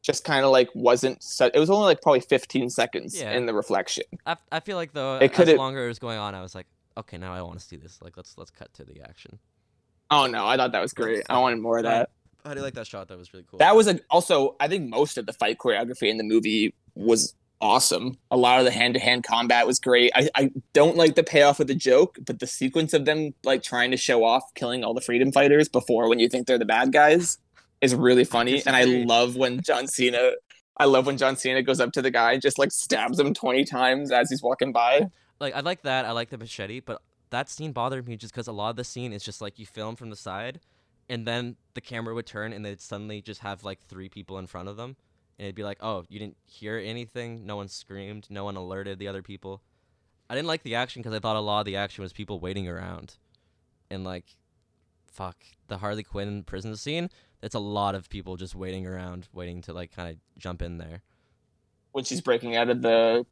just 0.03 0.25
kind 0.25 0.45
of 0.45 0.51
like 0.51 0.69
wasn't. 0.75 1.23
Set, 1.23 1.55
it 1.55 1.59
was 1.59 1.71
only 1.71 1.85
like 1.87 2.03
probably 2.03 2.21
15 2.21 2.71
seconds 2.71 3.19
Yeah. 3.19 3.33
in 3.33 3.47
the 3.47 3.55
reflection. 3.55 4.05
I, 4.27 4.37
I 4.53 4.61
feel 4.61 4.77
like 4.77 4.93
though, 4.93 5.17
It 5.17 5.31
as 5.31 5.37
could've- 5.37 5.57
longer 5.57 5.85
it 5.85 5.89
was 5.89 5.99
going 5.99 6.19
on, 6.19 6.35
I 6.35 6.43
was 6.43 6.55
like, 6.55 6.67
okay, 6.99 7.17
now 7.19 7.33
I 7.33 7.41
want 7.43 7.59
to 7.61 7.65
see 7.65 7.77
this. 7.77 8.01
Like, 8.03 8.17
let's 8.17 8.37
let's 8.37 8.51
cut 8.51 8.73
to 8.75 8.85
the 8.85 9.01
action. 9.03 9.39
Oh 10.11 10.27
no, 10.27 10.47
I 10.47 10.57
thought 10.57 10.73
that 10.73 10.83
was 10.83 10.93
great. 10.93 11.25
I 11.31 11.39
wanted 11.39 11.61
more 11.61 11.79
of 11.79 11.85
that. 11.85 12.11
How 12.45 12.53
do 12.53 12.61
you 12.61 12.65
like 12.65 12.75
that 12.75 12.87
shot? 12.87 13.09
That 13.09 13.17
was 13.17 13.33
really 13.33 13.47
cool. 13.51 13.59
That 13.59 13.75
was 13.75 13.89
a, 13.89 13.99
also. 14.11 14.55
I 14.61 14.69
think 14.69 14.91
most 14.91 15.17
of 15.17 15.25
the 15.25 15.33
fight 15.33 15.57
choreography 15.59 16.11
in 16.11 16.19
the 16.19 16.25
movie 16.25 16.75
was 16.95 17.35
awesome. 17.65 18.19
A 18.31 18.37
lot 18.37 18.59
of 18.59 18.67
the 18.67 18.71
hand 18.71 18.93
to 18.93 19.01
hand 19.01 19.25
combat 19.25 19.67
was 19.67 19.81
great. 19.81 20.13
I, 20.15 20.29
I 20.35 20.51
don't 20.75 20.97
like 20.97 21.15
the 21.15 21.23
payoff 21.25 21.61
of 21.61 21.67
the 21.67 21.75
joke, 21.75 22.19
but 22.25 22.39
the 22.39 22.47
sequence 22.47 22.93
of 22.93 23.07
them 23.07 23.35
like 23.43 23.63
trying 23.63 23.91
to 23.91 23.97
show 23.97 24.23
off 24.23 24.53
killing 24.55 24.85
all 24.85 24.93
the 24.93 25.01
freedom 25.01 25.33
fighters 25.33 25.67
before 25.69 26.11
when 26.11 26.19
you 26.19 26.29
think 26.29 26.47
they're 26.47 26.59
the 26.59 26.67
bad 26.67 26.93
guys 26.93 27.39
is 27.81 27.95
really 27.95 28.25
funny. 28.25 28.63
And 28.67 28.77
I 28.77 28.85
love 28.85 29.35
when 29.37 29.63
John 29.63 29.89
Cena. 29.89 30.33
I 30.77 30.85
love 30.85 31.07
when 31.07 31.17
John 31.17 31.37
Cena 31.37 31.63
goes 31.63 31.81
up 31.81 31.93
to 31.93 32.03
the 32.03 32.11
guy 32.11 32.33
and 32.33 32.43
just 32.43 32.59
like 32.59 32.71
stabs 32.71 33.19
him 33.19 33.33
twenty 33.33 33.65
times 33.65 34.13
as 34.13 34.29
he's 34.29 34.43
walking 34.43 34.71
by. 34.71 35.09
like 35.41 35.55
I 35.55 35.61
like 35.61 35.83
that. 35.83 36.05
I 36.05 36.13
like 36.13 36.29
the 36.29 36.39
machete, 36.39 36.81
but 36.81 37.01
that 37.31 37.49
scene 37.49 37.73
bothered 37.73 38.07
me 38.07 38.17
just 38.17 38.35
because 38.35 38.47
a 38.47 38.53
lot 38.53 38.71
of 38.71 38.77
the 38.77 38.85
scene 38.85 39.13
is 39.13 39.25
just 39.25 39.41
like 39.41 39.59
you 39.59 39.65
film 39.65 39.97
from 39.97 40.11
the 40.11 40.17
side, 40.17 40.61
and 41.09 41.27
then 41.27 41.57
the 41.73 41.81
camera 41.81 42.15
would 42.15 42.27
turn 42.27 42.53
and 42.53 42.63
they'd 42.65 42.81
suddenly 42.81 43.23
just 43.23 43.41
have 43.41 43.65
like 43.65 43.81
three 43.89 44.11
people 44.11 44.39
in 44.39 44.47
front 44.47 44.69
of 44.69 44.77
them, 44.77 44.97
and 45.39 45.47
it'd 45.47 45.55
be 45.55 45.65
like, 45.65 45.79
oh, 45.81 46.05
you 46.09 46.19
didn't 46.19 46.37
hear 46.45 46.79
anything. 46.79 47.45
No 47.47 47.57
one 47.57 47.69
screamed. 47.69 48.27
No 48.31 48.45
one 48.45 48.57
alerted 48.57 48.99
the 48.99 49.09
other 49.09 49.23
people. 49.23 49.63
I 50.31 50.35
didn't 50.35 50.47
like 50.49 50.63
the 50.63 50.75
action 50.77 51.03
because 51.03 51.15
I 51.15 51.19
thought 51.21 51.37
a 51.37 51.41
lot 51.41 51.61
of 51.61 51.67
the 51.67 51.77
action 51.77 52.03
was 52.03 52.13
people 52.13 52.41
waiting 52.41 52.67
around, 52.69 53.17
and 53.91 54.05
like, 54.05 54.25
fuck 55.13 55.37
the 55.69 55.79
Harley 55.79 56.03
Quinn 56.03 56.43
prison 56.45 56.77
scene. 56.77 57.11
It's 57.43 57.55
a 57.55 57.59
lot 57.61 57.95
of 57.95 58.09
people 58.09 58.37
just 58.37 58.55
waiting 58.55 58.87
around, 58.87 59.29
waiting 59.33 59.61
to 59.63 59.73
like 59.73 59.95
kind 59.95 60.09
of 60.11 60.17
jump 60.41 60.63
in 60.63 60.79
there. 60.79 61.03
when 61.93 62.05
she's 62.05 62.21
breaking 62.21 62.57
out 62.57 62.69
of 62.71 62.83
the 62.83 63.25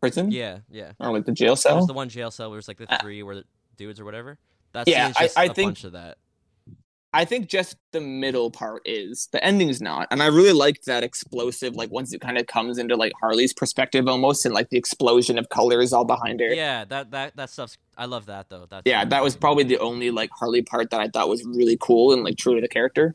prison 0.00 0.30
Yeah, 0.30 0.60
yeah. 0.70 0.92
or 0.98 1.12
like 1.12 1.26
the 1.26 1.32
jail 1.32 1.48
There's 1.48 1.60
cell. 1.62 1.84
the 1.86 1.92
one 1.92 2.08
jail 2.08 2.30
cell 2.30 2.48
where 2.50 2.58
it's 2.58 2.68
like 2.68 2.78
the 2.78 2.90
Uh, 2.92 2.98
three 3.02 3.22
where 3.22 3.34
the 3.36 3.44
dudes 3.76 4.00
or 4.00 4.04
whatever. 4.06 4.38
That's 4.72 4.88
Yeah, 4.88 5.12
I- 5.16 5.28
I 5.36 5.44
a 5.46 5.54
think- 5.54 5.66
bunch 5.68 5.84
of 5.84 5.92
that. 5.92 6.16
I 7.14 7.26
think 7.26 7.48
just 7.48 7.76
the 7.92 8.00
middle 8.00 8.50
part 8.50 8.82
is 8.86 9.28
the 9.32 9.44
ending's 9.44 9.82
not, 9.82 10.08
and 10.10 10.22
I 10.22 10.26
really 10.28 10.52
liked 10.52 10.86
that 10.86 11.04
explosive. 11.04 11.74
Like 11.76 11.90
once 11.90 12.12
it 12.14 12.20
kind 12.22 12.38
of 12.38 12.46
comes 12.46 12.78
into 12.78 12.96
like 12.96 13.12
Harley's 13.20 13.52
perspective 13.52 14.08
almost, 14.08 14.46
and 14.46 14.54
like 14.54 14.70
the 14.70 14.78
explosion 14.78 15.38
of 15.38 15.48
colors 15.50 15.92
all 15.92 16.04
behind 16.06 16.40
her. 16.40 16.48
Yeah, 16.48 16.86
that 16.86 17.10
that 17.10 17.36
that 17.36 17.50
stuff's. 17.50 17.76
I 17.98 18.06
love 18.06 18.26
that 18.26 18.48
though. 18.48 18.66
That's 18.68 18.82
yeah, 18.86 19.04
that 19.04 19.22
was 19.22 19.36
probably 19.36 19.64
the 19.64 19.78
only 19.78 20.10
like 20.10 20.30
Harley 20.32 20.62
part 20.62 20.90
that 20.90 21.00
I 21.00 21.08
thought 21.08 21.28
was 21.28 21.44
really 21.44 21.76
cool 21.78 22.14
and 22.14 22.24
like 22.24 22.38
true 22.38 22.54
to 22.54 22.60
the 22.62 22.68
character. 22.68 23.14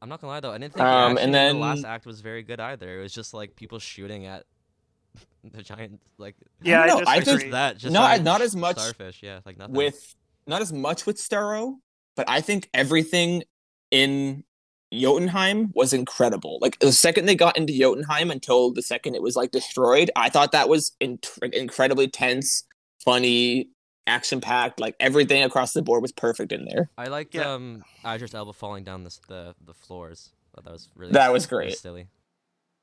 I'm 0.00 0.08
not 0.08 0.20
gonna 0.20 0.32
lie 0.32 0.40
though. 0.40 0.52
I 0.52 0.58
didn't 0.58 0.74
think 0.74 0.84
Um, 0.84 1.14
the 1.16 1.22
and 1.22 1.34
in 1.36 1.56
the 1.56 1.60
last 1.60 1.84
act 1.84 2.06
was 2.06 2.20
very 2.20 2.42
good 2.42 2.60
either. 2.60 2.98
It 2.98 3.02
was 3.02 3.12
just 3.12 3.34
like 3.34 3.56
people 3.56 3.78
shooting 3.78 4.26
at 4.26 4.44
the 5.44 5.62
giant 5.62 6.00
like. 6.18 6.36
Yeah, 6.62 6.80
I 6.80 6.84
I, 6.84 6.86
don't 6.86 7.08
I 7.08 7.18
disagree. 7.20 7.42
Just 7.42 7.52
that. 7.52 7.78
Just 7.78 7.92
Not- 7.92 8.08
giant 8.10 8.24
not 8.24 8.40
as 8.40 8.56
much 8.56 8.78
starfish. 8.78 9.22
Yeah, 9.22 9.40
like 9.44 9.58
nothing. 9.58 9.74
With 9.74 10.14
not 10.46 10.62
as 10.62 10.72
much 10.72 11.06
with 11.06 11.16
Starro, 11.16 11.76
but 12.16 12.28
I 12.28 12.40
think 12.40 12.68
everything 12.74 13.44
in 13.90 14.42
Jotunheim 14.92 15.72
was 15.74 15.92
incredible. 15.92 16.58
Like 16.60 16.78
the 16.78 16.92
second 16.92 17.26
they 17.26 17.34
got 17.34 17.56
into 17.56 17.76
Jotunheim 17.76 18.30
until 18.30 18.72
the 18.72 18.82
second 18.82 19.14
it 19.14 19.22
was 19.22 19.36
like 19.36 19.50
destroyed, 19.50 20.10
I 20.16 20.28
thought 20.30 20.52
that 20.52 20.68
was 20.68 20.92
in- 21.00 21.18
incredibly 21.52 22.08
tense, 22.08 22.64
funny, 23.04 23.68
action 24.06 24.40
packed. 24.40 24.78
Like 24.80 24.94
everything 25.00 25.42
across 25.42 25.72
the 25.72 25.82
board 25.82 26.02
was 26.02 26.12
perfect 26.12 26.52
in 26.52 26.64
there. 26.66 26.90
I 26.96 27.06
liked 27.06 27.34
Yeah. 27.34 27.52
um 27.52 27.84
Idris 28.06 28.34
Elba 28.34 28.52
falling 28.52 28.84
down 28.84 29.04
the 29.04 29.16
the 29.28 29.54
the 29.64 29.74
floors. 29.74 30.30
I 30.56 30.62
that 30.62 30.72
was 30.72 30.88
really 30.94 31.12
That 31.12 31.32
was 31.32 31.50
really 31.50 31.66
great. 31.66 31.78
silly. 31.78 32.06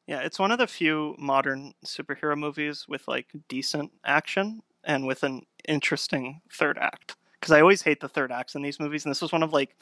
Yeah, 0.06 0.20
it's 0.20 0.38
one 0.38 0.52
of 0.52 0.58
the 0.60 0.68
few 0.68 1.16
modern 1.18 1.74
superhero 1.86 2.38
movies 2.38 2.86
with 2.90 3.08
like 3.08 3.28
decent 3.48 3.94
action 4.04 4.62
and 4.84 5.08
with 5.08 5.24
an 5.24 5.44
interesting 5.66 6.42
third 6.52 6.78
act. 6.78 7.16
Because 7.44 7.52
I 7.52 7.60
always 7.60 7.82
hate 7.82 8.00
the 8.00 8.08
third 8.08 8.32
acts 8.32 8.56
in 8.56 8.62
these 8.62 8.80
movies, 8.80 9.04
and 9.04 9.12
this 9.12 9.22
was 9.22 9.34
one 9.34 9.44
of 9.44 9.52
like 9.52 9.76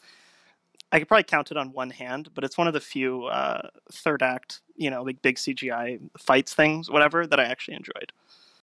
I 0.92 0.98
could 0.98 1.08
probably 1.08 1.26
count 1.26 1.52
it 1.52 1.58
on 1.58 1.74
one 1.74 1.92
hand, 1.92 2.30
but 2.34 2.44
it's 2.44 2.58
one 2.58 2.66
of 2.66 2.74
the 2.74 2.82
few 2.82 3.26
uh, 3.26 3.70
third 3.92 4.24
act, 4.24 4.62
you 4.76 4.90
know, 4.90 5.04
like 5.04 5.22
big 5.22 5.36
CGI 5.36 6.00
fights 6.18 6.56
things, 6.56 6.90
whatever, 6.90 7.28
that 7.28 7.40
I 7.40 7.44
actually 7.44 7.76
enjoyed. 7.76 8.12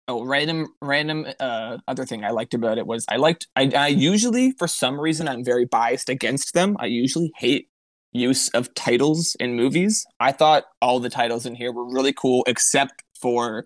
Oh, 0.07 0.23
random, 0.23 0.73
random. 0.81 1.27
Uh, 1.37 1.79
other 1.85 2.05
thing 2.05 2.23
I 2.23 2.29
liked 2.29 2.53
about 2.53 2.77
it 2.77 2.87
was 2.87 3.03
I 3.09 3.17
liked. 3.17 3.47
I, 3.57 3.69
I 3.75 3.87
usually, 3.87 4.51
for 4.51 4.69
some 4.69 4.97
reason, 4.97 5.27
I'm 5.27 5.43
very 5.43 5.65
biased 5.65 6.07
against 6.07 6.53
them. 6.53 6.77
I 6.79 6.85
usually 6.85 7.33
hate 7.35 7.67
use 8.13 8.47
of 8.51 8.73
titles 8.73 9.35
in 9.41 9.57
movies. 9.57 10.05
I 10.21 10.31
thought 10.31 10.63
all 10.81 11.01
the 11.01 11.09
titles 11.09 11.45
in 11.45 11.55
here 11.55 11.73
were 11.73 11.93
really 11.93 12.13
cool, 12.13 12.45
except 12.47 13.03
for 13.19 13.65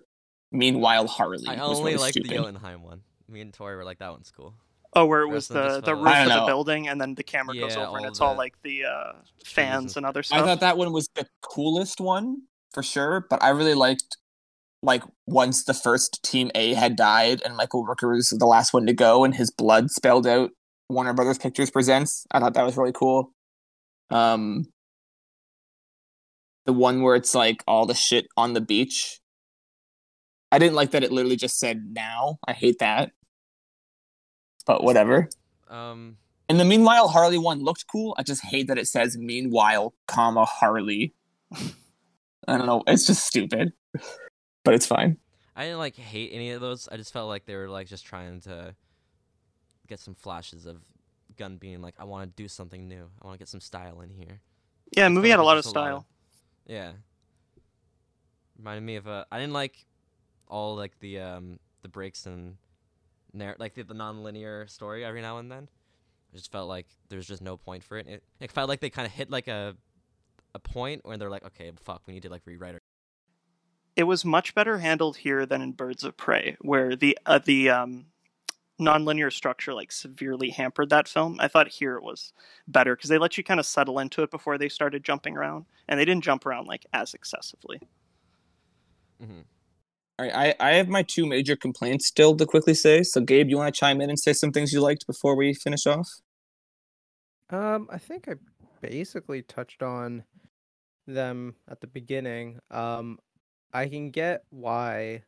Meanwhile 0.50 1.06
Harley. 1.06 1.46
I 1.46 1.58
only 1.58 1.92
really 1.92 1.96
like 1.96 2.14
the 2.14 2.22
stupid. 2.22 2.36
Jotunheim 2.36 2.82
one. 2.82 3.02
Me 3.28 3.40
and 3.40 3.54
Tori 3.54 3.76
were 3.76 3.84
like, 3.84 4.00
that 4.00 4.10
one's 4.10 4.32
cool. 4.32 4.54
Oh, 4.94 5.06
where 5.06 5.22
it 5.22 5.28
was 5.28 5.50
rest 5.50 5.50
of 5.50 5.56
them 5.56 5.80
the 5.80 5.86
the 5.86 5.94
roof 5.94 6.06
of 6.06 6.28
don't 6.28 6.40
the 6.40 6.46
building, 6.46 6.88
and 6.88 7.00
then 7.00 7.14
the 7.14 7.22
camera 7.22 7.56
goes 7.56 7.76
over, 7.76 7.96
and 7.96 8.06
it's 8.06 8.20
all 8.20 8.34
the 8.34 8.38
like 8.38 8.60
the 8.62 8.84
uh, 8.84 9.12
and 9.14 9.46
fans 9.46 9.96
and 9.96 10.04
other 10.04 10.22
stuff. 10.22 10.40
I 10.40 10.44
thought 10.44 10.60
that 10.60 10.76
one 10.76 10.92
was 10.92 11.08
the 11.14 11.26
coolest 11.40 12.00
one 12.00 12.42
for 12.72 12.82
sure, 12.82 13.26
but 13.30 13.42
I 13.42 13.50
really 13.50 13.74
liked 13.74 14.16
like 14.82 15.02
once 15.26 15.64
the 15.64 15.74
first 15.74 16.22
team 16.22 16.50
A 16.54 16.74
had 16.74 16.96
died 16.96 17.40
and 17.44 17.56
Michael 17.56 17.86
Rooker 17.86 18.14
was 18.14 18.30
the 18.30 18.46
last 18.46 18.72
one 18.72 18.86
to 18.86 18.92
go 18.92 19.24
and 19.24 19.34
his 19.34 19.50
blood 19.50 19.90
spelled 19.90 20.26
out 20.26 20.50
Warner 20.88 21.14
Brothers 21.14 21.38
Pictures 21.38 21.70
presents. 21.70 22.26
I 22.32 22.40
thought 22.40 22.54
that 22.54 22.64
was 22.64 22.76
really 22.76 22.92
cool. 22.92 23.32
Um 24.10 24.66
the 26.66 26.72
one 26.72 27.02
where 27.02 27.16
it's 27.16 27.34
like 27.34 27.62
all 27.66 27.86
the 27.86 27.94
shit 27.94 28.26
on 28.36 28.54
the 28.54 28.60
beach. 28.60 29.20
I 30.50 30.58
didn't 30.58 30.74
like 30.74 30.90
that 30.90 31.02
it 31.02 31.12
literally 31.12 31.36
just 31.36 31.58
said 31.58 31.82
now. 31.92 32.38
I 32.46 32.52
hate 32.52 32.78
that. 32.80 33.12
But 34.66 34.82
whatever. 34.84 35.28
Um, 35.68 36.16
And 36.48 36.60
the 36.60 36.64
meanwhile 36.64 37.08
Harley 37.08 37.38
one 37.38 37.62
looked 37.62 37.86
cool. 37.86 38.14
I 38.18 38.22
just 38.22 38.44
hate 38.44 38.66
that 38.68 38.78
it 38.78 38.86
says 38.88 39.16
meanwhile, 39.16 39.94
comma 40.06 40.44
Harley. 40.44 41.14
I 42.48 42.56
don't 42.58 42.66
know. 42.66 42.82
It's 42.86 43.06
just 43.06 43.24
stupid, 43.26 43.72
but 44.64 44.74
it's 44.74 44.86
fine. 44.86 45.18
I 45.54 45.64
didn't 45.64 45.78
like 45.78 45.96
hate 45.96 46.30
any 46.32 46.50
of 46.50 46.60
those. 46.60 46.88
I 46.90 46.96
just 46.96 47.12
felt 47.12 47.28
like 47.28 47.44
they 47.44 47.54
were 47.54 47.68
like 47.68 47.86
just 47.86 48.04
trying 48.06 48.40
to 48.42 48.74
get 49.86 50.00
some 50.00 50.14
flashes 50.14 50.66
of 50.66 50.78
Gunn 51.36 51.56
being 51.56 51.80
like, 51.82 51.94
I 51.98 52.04
want 52.04 52.24
to 52.24 52.42
do 52.42 52.48
something 52.48 52.88
new. 52.88 53.08
I 53.20 53.26
want 53.26 53.34
to 53.34 53.38
get 53.38 53.48
some 53.48 53.60
style 53.60 54.00
in 54.00 54.10
here. 54.10 54.40
yeah, 54.96 55.04
the 55.04 55.10
movie 55.10 55.30
had 55.30 55.38
a 55.38 55.42
lot 55.42 55.54
there's 55.54 55.66
of 55.66 55.72
just 55.74 55.84
style. 55.84 56.06
Yeah. 56.66 56.92
Reminded 58.58 58.82
me 58.82 58.96
of 58.96 59.06
a. 59.06 59.26
I 59.30 59.38
didn't 59.38 59.52
like 59.52 59.84
all 60.48 60.76
like 60.76 60.98
the 61.00 61.20
um 61.20 61.58
the 61.82 61.88
breaks 61.88 62.26
and 62.26 62.56
narr- 63.32 63.56
like 63.58 63.74
the, 63.74 63.82
the 63.82 63.94
non-linear 63.94 64.66
story 64.66 65.04
every 65.04 65.22
now 65.22 65.38
and 65.38 65.50
then. 65.50 65.68
I 66.32 66.36
just 66.36 66.50
felt 66.50 66.68
like 66.68 66.86
there's 67.08 67.26
just 67.26 67.42
no 67.42 67.56
point 67.56 67.84
for 67.84 67.98
it. 67.98 68.06
It, 68.06 68.22
it 68.40 68.52
felt 68.52 68.68
like 68.68 68.80
they 68.80 68.90
kind 68.90 69.06
of 69.06 69.12
hit 69.12 69.30
like 69.30 69.48
a 69.48 69.76
a 70.54 70.58
point 70.58 71.04
where 71.04 71.16
they're 71.16 71.30
like, 71.30 71.44
okay, 71.44 71.72
fuck, 71.82 72.02
we 72.06 72.14
need 72.14 72.22
to 72.22 72.28
like 72.28 72.42
rewrite 72.44 72.74
it. 72.74 72.82
It 73.96 74.04
was 74.04 74.24
much 74.24 74.54
better 74.54 74.78
handled 74.78 75.18
here 75.18 75.44
than 75.44 75.60
in 75.60 75.72
Birds 75.72 76.04
of 76.04 76.16
Prey, 76.16 76.56
where 76.60 76.96
the 76.96 77.18
uh, 77.26 77.38
the 77.38 77.68
um, 77.70 78.06
nonlinear 78.80 79.30
structure 79.32 79.74
like 79.74 79.92
severely 79.92 80.50
hampered 80.50 80.90
that 80.90 81.08
film. 81.08 81.36
I 81.40 81.48
thought 81.48 81.68
here 81.68 81.96
it 81.96 82.02
was 82.02 82.32
better 82.66 82.96
because 82.96 83.10
they 83.10 83.18
let 83.18 83.36
you 83.36 83.44
kind 83.44 83.60
of 83.60 83.66
settle 83.66 83.98
into 83.98 84.22
it 84.22 84.30
before 84.30 84.56
they 84.56 84.68
started 84.68 85.04
jumping 85.04 85.36
around, 85.36 85.66
and 85.88 86.00
they 86.00 86.04
didn't 86.04 86.24
jump 86.24 86.46
around 86.46 86.66
like 86.66 86.86
as 86.92 87.12
excessively. 87.14 87.80
Mm 89.22 89.26
hmm 89.26 89.40
All 90.18 90.26
right, 90.26 90.54
I, 90.60 90.70
I 90.70 90.74
have 90.74 90.88
my 90.88 91.02
two 91.02 91.26
major 91.26 91.56
complaints 91.56 92.06
still 92.06 92.36
to 92.36 92.46
quickly 92.46 92.74
say. 92.74 93.02
So, 93.02 93.20
Gabe, 93.20 93.48
you 93.48 93.56
want 93.56 93.74
to 93.74 93.78
chime 93.78 94.00
in 94.00 94.10
and 94.10 94.18
say 94.18 94.32
some 94.32 94.52
things 94.52 94.72
you 94.72 94.80
liked 94.80 95.06
before 95.06 95.34
we 95.34 95.54
finish 95.54 95.86
off? 95.86 96.08
Um, 97.50 97.88
I 97.90 97.98
think 97.98 98.28
I 98.28 98.34
basically 98.80 99.42
touched 99.42 99.82
on 99.82 100.24
them 101.06 101.54
at 101.68 101.80
the 101.80 101.86
beginning. 101.86 102.58
Um, 102.70 103.18
I 103.72 103.88
can 103.88 104.10
get 104.10 104.42
why, 104.50 105.22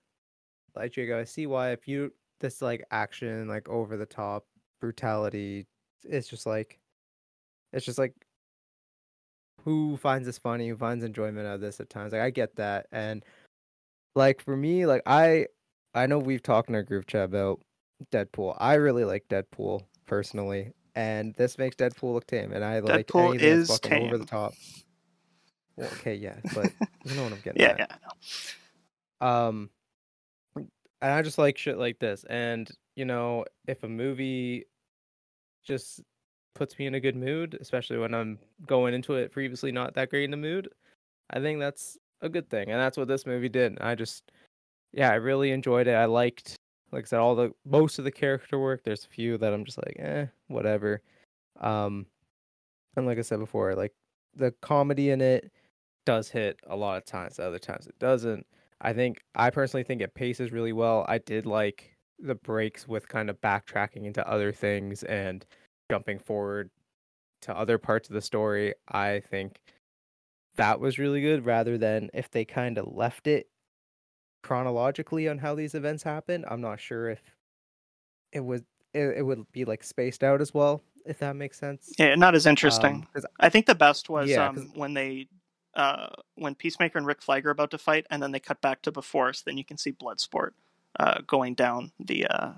like 0.76 0.92
Jacob, 0.92 1.18
I 1.18 1.24
see 1.24 1.46
why 1.46 1.70
if 1.70 1.88
you 1.88 2.12
this 2.40 2.60
like 2.60 2.84
action, 2.90 3.48
like 3.48 3.68
over 3.68 3.96
the 3.96 4.06
top 4.06 4.44
brutality, 4.80 5.66
it's 6.04 6.28
just 6.28 6.46
like, 6.46 6.78
it's 7.72 7.86
just 7.86 7.98
like, 7.98 8.14
who 9.64 9.96
finds 9.96 10.26
this 10.26 10.36
funny? 10.36 10.68
Who 10.68 10.76
finds 10.76 11.04
enjoyment 11.04 11.46
out 11.46 11.54
of 11.54 11.60
this 11.62 11.80
at 11.80 11.88
times? 11.88 12.12
Like 12.12 12.20
I 12.20 12.30
get 12.30 12.54
that, 12.56 12.86
and 12.92 13.24
like 14.14 14.42
for 14.42 14.56
me, 14.56 14.86
like 14.86 15.02
I, 15.06 15.46
I 15.94 16.06
know 16.06 16.18
we've 16.18 16.42
talked 16.42 16.68
in 16.68 16.74
our 16.74 16.82
group 16.82 17.06
chat 17.06 17.24
about 17.24 17.60
Deadpool. 18.10 18.56
I 18.58 18.74
really 18.74 19.04
like 19.04 19.26
Deadpool 19.28 19.82
personally, 20.06 20.72
and 20.94 21.34
this 21.34 21.58
makes 21.58 21.76
Deadpool 21.76 22.14
look 22.14 22.26
tame. 22.26 22.52
And 22.52 22.64
I 22.64 22.80
like 22.80 23.06
Deadpool 23.06 23.30
anything 23.30 23.48
that's 23.50 23.70
is 23.70 23.78
fucking 23.78 24.06
over 24.06 24.18
the 24.18 24.26
top. 24.26 24.54
Well, 25.76 25.88
okay, 25.94 26.14
yeah, 26.14 26.36
but 26.54 26.72
you 27.04 27.14
know 27.14 27.24
what 27.24 27.32
I'm 27.32 27.40
getting 27.44 27.62
at. 27.62 27.78
Yeah, 27.78 27.84
at. 27.84 27.90
yeah. 27.90 27.96
I 29.20 29.24
know. 29.24 29.48
Um, 29.48 29.70
and 31.02 31.12
I 31.12 31.22
just 31.22 31.38
like 31.38 31.58
shit 31.58 31.78
like 31.78 31.98
this. 31.98 32.24
And 32.28 32.70
you 32.96 33.04
know, 33.04 33.44
if 33.66 33.82
a 33.82 33.88
movie 33.88 34.64
just 35.64 36.00
puts 36.54 36.78
me 36.78 36.86
in 36.86 36.94
a 36.94 37.00
good 37.00 37.16
mood, 37.16 37.58
especially 37.60 37.98
when 37.98 38.14
I'm 38.14 38.38
going 38.66 38.94
into 38.94 39.14
it 39.14 39.32
previously 39.32 39.72
not 39.72 39.94
that 39.94 40.10
great 40.10 40.24
in 40.24 40.34
a 40.34 40.38
mood, 40.38 40.68
I 41.30 41.40
think 41.40 41.58
that's 41.58 41.98
a 42.24 42.28
good 42.28 42.48
thing. 42.48 42.70
And 42.70 42.80
that's 42.80 42.96
what 42.96 43.08
this 43.08 43.26
movie 43.26 43.48
did. 43.48 43.78
I 43.80 43.94
just, 43.94 44.32
yeah, 44.92 45.10
I 45.10 45.14
really 45.14 45.52
enjoyed 45.52 45.86
it. 45.86 45.94
I 45.94 46.06
liked, 46.06 46.56
like 46.90 47.04
I 47.04 47.06
said, 47.06 47.20
all 47.20 47.34
the 47.34 47.52
most 47.64 47.98
of 47.98 48.04
the 48.04 48.10
character 48.10 48.58
work. 48.58 48.82
There's 48.82 49.04
a 49.04 49.08
few 49.08 49.38
that 49.38 49.52
I'm 49.52 49.64
just 49.64 49.78
like, 49.78 49.96
eh, 49.98 50.26
whatever. 50.48 51.02
Um, 51.60 52.06
and 52.96 53.06
like 53.06 53.18
I 53.18 53.22
said 53.22 53.38
before, 53.38 53.74
like 53.74 53.92
the 54.34 54.52
comedy 54.62 55.10
in 55.10 55.20
it 55.20 55.52
does 56.06 56.28
hit 56.28 56.58
a 56.66 56.76
lot 56.76 56.96
of 56.96 57.04
times. 57.04 57.38
Other 57.38 57.58
times 57.58 57.86
it 57.86 57.98
doesn't. 57.98 58.46
I 58.80 58.92
think 58.92 59.20
I 59.34 59.50
personally 59.50 59.84
think 59.84 60.00
it 60.00 60.14
paces 60.14 60.52
really 60.52 60.72
well. 60.72 61.04
I 61.08 61.18
did 61.18 61.46
like 61.46 61.94
the 62.18 62.34
breaks 62.34 62.86
with 62.86 63.08
kind 63.08 63.30
of 63.30 63.40
backtracking 63.40 64.04
into 64.04 64.26
other 64.28 64.52
things 64.52 65.02
and 65.04 65.44
jumping 65.90 66.18
forward 66.18 66.70
to 67.42 67.56
other 67.56 67.78
parts 67.78 68.08
of 68.08 68.14
the 68.14 68.20
story. 68.20 68.74
I 68.88 69.20
think 69.30 69.60
that 70.56 70.80
was 70.80 70.98
really 70.98 71.20
good 71.20 71.44
rather 71.44 71.76
than 71.78 72.10
if 72.14 72.30
they 72.30 72.44
kind 72.44 72.78
of 72.78 72.86
left 72.94 73.26
it 73.26 73.48
chronologically 74.42 75.28
on 75.28 75.38
how 75.38 75.54
these 75.54 75.74
events 75.74 76.02
happened. 76.02 76.44
I'm 76.48 76.60
not 76.60 76.80
sure 76.80 77.08
if 77.10 77.20
it 78.32 78.40
would 78.40 78.64
it, 78.92 79.18
it 79.18 79.22
would 79.22 79.50
be 79.52 79.64
like 79.64 79.82
spaced 79.82 80.22
out 80.22 80.40
as 80.40 80.54
well, 80.54 80.82
if 81.04 81.18
that 81.18 81.34
makes 81.34 81.58
sense. 81.58 81.92
Yeah, 81.98 82.14
not 82.14 82.34
as 82.34 82.46
interesting. 82.46 82.94
Um, 82.96 83.08
'cause 83.12 83.26
I 83.40 83.48
think 83.48 83.66
the 83.66 83.74
best 83.74 84.08
was 84.08 84.28
Yeah, 84.30 84.48
'cause- 84.52 84.58
um, 84.64 84.72
when 84.74 84.94
they 84.94 85.28
uh, 85.74 86.08
when 86.36 86.54
Peacemaker 86.54 86.98
and 86.98 87.06
Rick 87.06 87.20
Flag 87.20 87.44
are 87.46 87.50
about 87.50 87.72
to 87.72 87.78
fight, 87.78 88.06
and 88.08 88.22
then 88.22 88.30
they 88.30 88.38
cut 88.38 88.60
back 88.60 88.80
to 88.82 88.92
before, 88.92 89.32
so 89.32 89.42
then 89.46 89.58
you 89.58 89.64
can 89.64 89.76
see 89.76 89.90
Bloodsport 89.90 90.50
uh, 91.00 91.20
going 91.26 91.54
down 91.54 91.90
the 91.98 92.26
uh, 92.28 92.52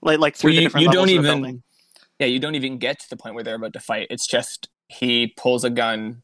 like 0.00 0.18
like 0.20 0.36
through 0.36 0.48
Well, 0.52 0.54
the 0.56 0.62
you, 0.62 0.66
different 0.68 0.82
you 0.84 0.88
levels 0.88 1.10
don't 1.10 1.18
of 1.18 1.22
the 1.24 1.28
even, 1.28 1.42
building. 1.42 1.62
yeah, 2.18 2.26
you 2.28 2.38
don't 2.38 2.54
even 2.54 2.78
get 2.78 2.98
to 3.00 3.10
the 3.10 3.16
point 3.18 3.34
where 3.34 3.44
they're 3.44 3.56
about 3.56 3.74
to 3.74 3.80
fight. 3.80 4.06
It's 4.08 4.26
just 4.26 4.70
he 4.88 5.26
pulls 5.36 5.64
a 5.64 5.70
gun 5.70 6.22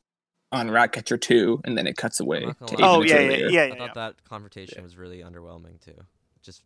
on 0.53 0.71
Ratcatcher 0.71 1.17
2, 1.17 1.63
and 1.65 1.77
then 1.77 1.87
it 1.87 1.97
cuts 1.97 2.21
away 2.21 2.41
not 2.41 2.59
gonna 2.59 2.77
to 2.77 2.83
lie. 2.83 2.89
eight 2.89 2.97
Oh 2.97 3.03
yeah, 3.03 3.21
yeah, 3.21 3.49
yeah, 3.49 3.63
I 3.65 3.79
thought 3.79 3.79
yeah. 3.79 3.93
that 3.95 4.25
confrontation 4.29 4.83
was 4.83 4.97
really 4.97 5.19
underwhelming 5.19 5.81
too. 5.85 5.95
Just 6.43 6.63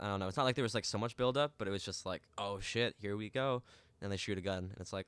I 0.00 0.08
don't 0.08 0.20
know. 0.20 0.28
It's 0.28 0.36
not 0.36 0.44
like 0.44 0.56
there 0.56 0.62
was 0.62 0.74
like 0.74 0.84
so 0.84 0.98
much 0.98 1.16
build 1.16 1.36
up, 1.36 1.54
but 1.58 1.68
it 1.68 1.70
was 1.70 1.82
just 1.82 2.04
like, 2.04 2.22
oh 2.36 2.60
shit, 2.60 2.96
here 3.00 3.16
we 3.16 3.30
go, 3.30 3.62
and 4.02 4.10
they 4.10 4.16
shoot 4.16 4.38
a 4.38 4.40
gun, 4.42 4.70
and 4.72 4.80
it's 4.80 4.92
like, 4.92 5.06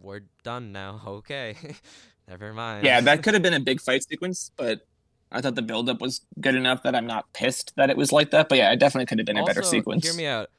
we're 0.00 0.22
done 0.42 0.72
now. 0.72 1.00
Okay, 1.06 1.56
never 2.28 2.52
mind. 2.52 2.84
Yeah, 2.84 3.00
that 3.00 3.22
could 3.22 3.34
have 3.34 3.42
been 3.42 3.54
a 3.54 3.60
big 3.60 3.80
fight 3.80 4.04
sequence, 4.04 4.50
but 4.56 4.86
I 5.32 5.40
thought 5.40 5.54
the 5.54 5.62
buildup 5.62 6.00
was 6.00 6.20
good 6.40 6.54
enough 6.54 6.82
that 6.82 6.94
I'm 6.94 7.06
not 7.06 7.32
pissed 7.32 7.72
that 7.76 7.90
it 7.90 7.96
was 7.96 8.12
like 8.12 8.30
that. 8.30 8.48
But 8.48 8.58
yeah, 8.58 8.72
it 8.72 8.78
definitely 8.78 9.06
could 9.06 9.18
have 9.18 9.26
been 9.26 9.38
a 9.38 9.44
better 9.44 9.62
sequence. 9.62 10.04
Hear 10.04 10.14
me 10.14 10.26
out. 10.26 10.50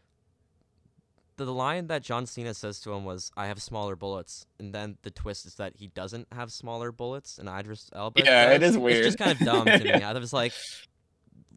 The, 1.38 1.46
the 1.46 1.54
line 1.54 1.88
that 1.88 2.04
John 2.04 2.26
Cena 2.26 2.54
says 2.54 2.80
to 2.82 2.94
him 2.94 3.06
was, 3.06 3.32
"I 3.38 3.48
have 3.48 3.62
smaller 3.62 3.96
bullets," 3.96 4.46
and 4.60 4.74
then 4.74 4.98
the 5.04 5.12
twist 5.12 5.46
is 5.46 5.56
that 5.56 5.76
he 5.78 5.88
doesn't 5.88 6.28
have 6.32 6.52
smaller 6.52 6.92
bullets, 6.92 7.38
and 7.38 7.48
Idris 7.48 7.90
Elba. 7.94 8.24
Yeah, 8.24 8.52
it 8.52 8.60
does. 8.60 8.76
is 8.76 8.82
It's 8.84 9.06
just 9.06 9.18
kind 9.18 9.32
of 9.32 9.40
dumb 9.40 9.66
to 9.66 9.84
me. 9.84 9.92
I 10.04 10.14
was 10.14 10.34
like, 10.34 10.54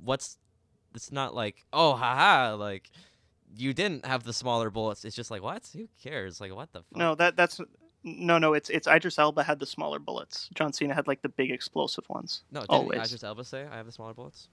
"What's?" 0.02 0.38
It's 0.94 1.10
not 1.10 1.34
like, 1.34 1.64
"Oh, 1.72 1.94
haha!" 1.94 2.56
Like, 2.56 2.90
you 3.56 3.72
didn't 3.72 4.04
have 4.04 4.24
the 4.24 4.32
smaller 4.32 4.70
bullets. 4.70 5.04
It's 5.04 5.16
just 5.16 5.30
like, 5.30 5.42
what? 5.42 5.68
Who 5.74 5.88
cares? 6.02 6.40
Like, 6.40 6.54
what 6.54 6.72
the 6.72 6.80
fuck? 6.80 6.96
No, 6.96 7.14
that 7.14 7.36
that's 7.36 7.60
no, 8.02 8.38
no. 8.38 8.52
It's 8.54 8.70
it's 8.70 8.86
Idris 8.86 9.18
Elba 9.18 9.42
had 9.42 9.58
the 9.58 9.66
smaller 9.66 9.98
bullets. 9.98 10.48
John 10.54 10.72
Cena 10.72 10.94
had 10.94 11.06
like 11.06 11.22
the 11.22 11.28
big 11.28 11.50
explosive 11.50 12.04
ones. 12.08 12.42
no. 12.50 12.60
Didn't 12.60 12.70
always. 12.70 13.00
Idris 13.00 13.24
Elba 13.24 13.44
say, 13.44 13.66
"I 13.70 13.76
have 13.76 13.86
the 13.86 13.92
smaller 13.92 14.14
bullets"? 14.14 14.48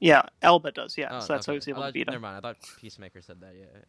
Yeah, 0.00 0.22
Elba 0.42 0.70
does. 0.72 0.96
Yeah, 0.96 1.08
Oh, 1.10 1.20
so 1.20 1.32
that's 1.32 1.46
how 1.46 1.52
okay. 1.52 1.56
he's 1.58 1.68
able 1.68 1.82
I 1.82 1.88
to 1.88 1.92
beat 1.92 2.06
beat 2.06 2.12
Never 2.12 2.20
mind. 2.22 2.36
I 2.36 2.40
thought 2.40 2.56
Peacemaker 2.80 3.20
said 3.20 3.40
that. 3.40 3.54
Yeah. 3.58 3.64
yeah. 3.74 3.80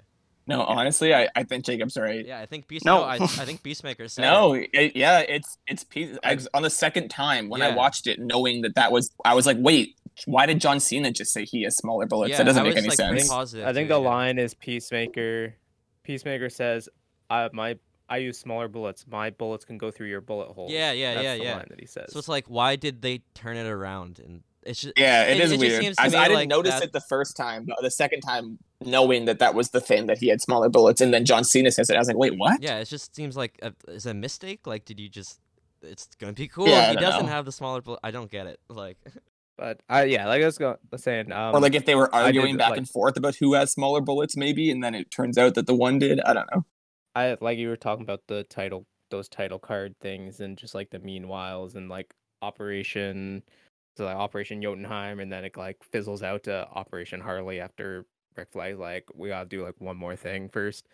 No, 0.50 0.64
honestly, 0.64 1.14
I, 1.14 1.30
I 1.36 1.44
think 1.44 1.64
Jacob's 1.64 1.96
right. 1.96 2.26
Yeah, 2.26 2.40
I 2.42 2.46
think 2.46 2.68
Peace. 2.68 2.84
No. 2.84 2.98
No, 3.00 3.04
I, 3.04 3.16
I 3.16 3.28
think 3.28 3.64
Peacemaker 3.64 4.08
said. 4.08 4.24
No, 4.24 4.54
it, 4.56 4.96
yeah, 4.96 5.20
it's 5.20 5.58
it's 5.68 5.84
pe- 5.86 6.18
I- 6.24 6.32
I, 6.34 6.38
on 6.54 6.64
the 6.64 6.70
second 6.70 7.10
time 7.10 7.48
when 7.50 7.62
I 7.62 7.74
watched 7.76 8.08
it, 8.08 8.20
knowing 8.20 8.62
that 8.64 8.76
that 8.76 8.92
was, 8.92 9.12
I 9.24 9.34
was 9.36 9.46
like, 9.46 9.58
wait, 9.60 9.96
why 10.26 10.46
did 10.46 10.60
John 10.60 10.80
Cena 10.80 11.12
just 11.12 11.32
say 11.32 11.46
he 11.46 11.64
has 11.64 11.78
smaller 11.78 12.06
bullets? 12.06 12.32
Yeah, 12.32 12.38
that 12.40 12.44
doesn't 12.46 12.62
I 12.62 12.64
make 12.66 12.76
was, 12.76 12.84
any 12.84 12.90
like, 12.90 12.98
sense. 13.20 13.30
positive 13.30 13.66
I 13.68 13.72
think 13.74 13.88
too, 13.88 13.94
the 13.94 14.02
yeah. 14.02 14.08
line 14.10 14.40
is 14.40 14.54
Peacemaker. 14.56 15.56
Peacemaker 16.04 16.50
says, 16.50 16.90
"I 17.30 17.50
my 17.54 17.78
I 18.10 18.18
use 18.18 18.40
smaller 18.40 18.68
bullets. 18.68 19.06
My 19.08 19.30
bullets 19.30 19.64
can 19.66 19.78
go 19.78 19.92
through 19.92 20.08
your 20.08 20.22
bullet 20.22 20.52
holes." 20.52 20.72
Yeah, 20.72 20.92
yeah, 20.92 20.94
yeah. 20.94 21.14
That's 21.14 21.24
yeah, 21.24 21.38
the 21.38 21.44
yeah. 21.44 21.56
line 21.58 21.66
that 21.70 21.80
he 21.80 21.86
says. 21.86 22.12
So 22.12 22.20
it's 22.20 22.28
like, 22.28 22.48
why 22.48 22.76
did 22.76 23.02
they 23.02 23.22
turn 23.36 23.56
it 23.56 23.68
around? 23.68 24.20
And 24.20 24.42
it's 24.64 24.82
just 24.82 24.94
Yeah, 24.98 25.24
it 25.26 25.38
It- 25.38 25.44
is 25.44 25.52
it 25.52 25.56
just 25.56 25.70
weird. 25.70 25.84
seems 25.84 25.96
to 25.98 26.02
I, 26.04 26.10
me 26.10 26.16
I 26.16 26.24
didn't 26.24 26.36
like 26.36 26.50
notice 26.50 26.74
that- 26.74 26.84
it 26.86 26.92
the 26.94 27.02
first 27.02 27.38
time, 27.38 27.66
but 27.68 27.78
the 27.82 27.92
second 27.92 28.22
time 28.22 28.58
knowing 28.84 29.26
that 29.26 29.40
that 29.40 29.56
was 29.56 29.70
the 29.70 29.82
thing 29.82 30.08
that 30.08 30.18
he 30.20 30.28
had 30.28 30.42
smaller 30.42 30.70
bullets, 30.70 31.02
and 31.02 31.14
then 31.14 31.26
John 31.26 31.44
Cena 31.44 31.72
says 31.72 31.90
it. 31.90 31.96
I 31.96 32.00
was 32.00 32.08
like, 32.08 32.18
wait, 32.18 32.38
what? 32.38 32.62
Yeah, 32.62 32.80
it 32.80 32.86
just 32.86 33.16
seems 33.16 33.36
like 33.36 33.60
a, 33.62 33.74
is 33.88 34.06
a 34.06 34.14
mistake. 34.14 34.66
Like, 34.66 34.86
did 34.86 35.00
you 35.00 35.10
just? 35.10 35.40
It's 35.82 36.08
gonna 36.20 36.34
be 36.34 36.48
cool. 36.48 36.68
Yeah, 36.68 36.90
he 36.92 36.98
doesn't 36.98 37.26
know. 37.26 37.32
have 37.32 37.46
the 37.46 37.52
smaller. 37.52 37.82
Bullet. 37.82 38.00
I 38.04 38.12
don't 38.12 38.30
get 38.30 38.48
it. 38.48 38.60
Like, 38.70 38.98
But 39.60 39.82
I 39.90 40.04
yeah, 40.06 40.26
like 40.26 40.42
I 40.42 40.46
was 40.46 40.58
going 40.58 40.78
saying, 40.96 41.34
um, 41.34 41.54
or 41.54 41.60
like 41.60 41.76
if 41.76 41.86
they 41.86 41.94
were 41.94 42.10
I 42.16 42.20
did, 42.32 42.38
arguing 42.38 42.56
back 42.56 42.70
like- 42.70 42.78
and 42.78 42.90
forth 42.90 43.18
about 43.18 43.36
who 43.36 43.56
has 43.56 43.74
smaller 43.74 44.00
bullets, 44.00 44.38
maybe, 44.38 44.72
and 44.72 44.82
then 44.82 44.96
it 44.96 45.12
turns 45.12 45.38
out 45.38 45.56
that 45.56 45.68
the 45.68 45.76
one 45.76 46.00
did. 46.00 46.22
I 46.22 46.34
don't 46.34 46.48
know. 46.56 46.66
I 47.14 47.38
like 47.42 47.58
you 47.58 47.68
were 47.68 47.76
talking 47.76 48.04
about 48.04 48.22
the 48.28 48.46
title, 48.46 48.86
those 49.12 49.28
title 49.28 49.60
card 49.60 49.96
things, 50.00 50.40
and 50.40 50.58
just 50.58 50.74
like 50.74 50.92
the 50.92 51.00
meanwhiles 51.00 51.76
and 51.76 51.90
like 51.90 52.14
Operation, 52.42 53.44
so 53.98 54.06
like 54.06 54.16
Operation 54.16 54.62
Jotunheim, 54.62 55.20
and 55.20 55.30
then 55.30 55.44
it 55.44 55.58
like 55.58 55.84
fizzles 55.92 56.24
out 56.24 56.44
to 56.44 56.66
Operation 56.74 57.20
Harley 57.20 57.60
after 57.60 58.06
Rick 58.36 58.50
Flag. 58.52 58.78
Like 58.80 59.06
we 59.16 59.30
gotta 59.30 59.48
do 59.48 59.64
like 59.64 59.76
one 59.80 59.98
more 59.98 60.16
thing 60.16 60.50
first. 60.50 60.88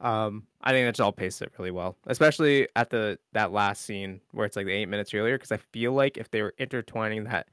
Um, 0.00 0.46
I 0.62 0.72
think 0.72 0.86
that's 0.86 1.00
all 1.00 1.12
paced 1.12 1.40
it 1.42 1.52
really 1.58 1.70
well, 1.70 1.96
especially 2.06 2.68
at 2.76 2.90
the 2.90 3.18
that 3.32 3.52
last 3.52 3.84
scene 3.84 4.20
where 4.32 4.46
it's 4.46 4.56
like 4.56 4.66
the 4.66 4.72
eight 4.72 4.88
minutes 4.88 5.14
earlier, 5.14 5.36
because 5.36 5.52
I 5.52 5.58
feel 5.72 5.92
like 5.92 6.16
if 6.16 6.30
they 6.30 6.42
were 6.42 6.54
intertwining 6.58 7.24
that 7.24 7.48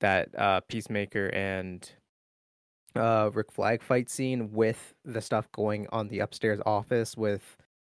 that 0.00 0.28
uh 0.38 0.60
Peacemaker 0.68 1.26
and 1.28 1.88
uh 2.96 3.30
Rick 3.32 3.52
Flag 3.52 3.82
fight 3.82 4.10
scene 4.10 4.52
with 4.52 4.94
the 5.04 5.20
stuff 5.20 5.50
going 5.52 5.86
on 5.92 6.08
the 6.08 6.20
upstairs 6.20 6.60
office 6.66 7.16
with 7.16 7.56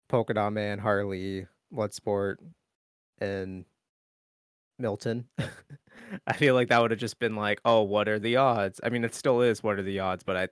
Polka 0.09 0.35
Dot 0.35 0.53
Man, 0.53 0.79
Harley, 0.79 1.47
Bloodsport, 1.73 2.37
and 3.21 3.65
Milton. 4.79 5.27
I 6.27 6.33
feel 6.35 6.55
like 6.55 6.69
that 6.69 6.81
would 6.81 6.91
have 6.91 7.01
just 7.01 7.19
been 7.19 7.37
like, 7.37 7.61
oh, 7.65 7.83
what 7.83 8.09
are 8.09 8.19
the 8.19 8.37
odds? 8.37 8.81
I 8.83 8.89
mean, 8.89 9.05
it 9.05 9.15
still 9.15 9.41
is 9.41 9.62
what 9.62 9.79
are 9.79 9.83
the 9.83 10.01
odds, 10.01 10.23
but 10.23 10.37
I 10.37 10.49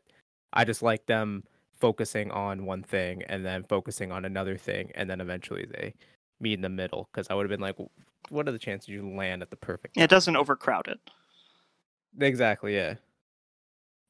I 0.52 0.64
just 0.64 0.82
like 0.82 1.06
them 1.06 1.44
focusing 1.80 2.30
on 2.30 2.64
one 2.66 2.82
thing 2.82 3.22
and 3.24 3.44
then 3.44 3.64
focusing 3.64 4.12
on 4.12 4.24
another 4.24 4.56
thing 4.56 4.92
and 4.94 5.10
then 5.10 5.20
eventually 5.20 5.66
they 5.66 5.94
meet 6.40 6.54
in 6.54 6.60
the 6.60 6.68
middle 6.68 7.08
because 7.12 7.28
I 7.28 7.34
would 7.34 7.42
have 7.44 7.50
been 7.50 7.60
like, 7.60 7.76
what 8.28 8.48
are 8.48 8.52
the 8.52 8.58
chances 8.58 8.88
you 8.88 9.08
land 9.08 9.42
at 9.42 9.50
the 9.50 9.56
perfect? 9.56 9.96
Yeah, 9.96 10.04
it 10.04 10.10
doesn't 10.10 10.36
overcrowd 10.36 10.88
it. 10.88 11.00
Exactly, 12.20 12.74
yeah. 12.74 12.94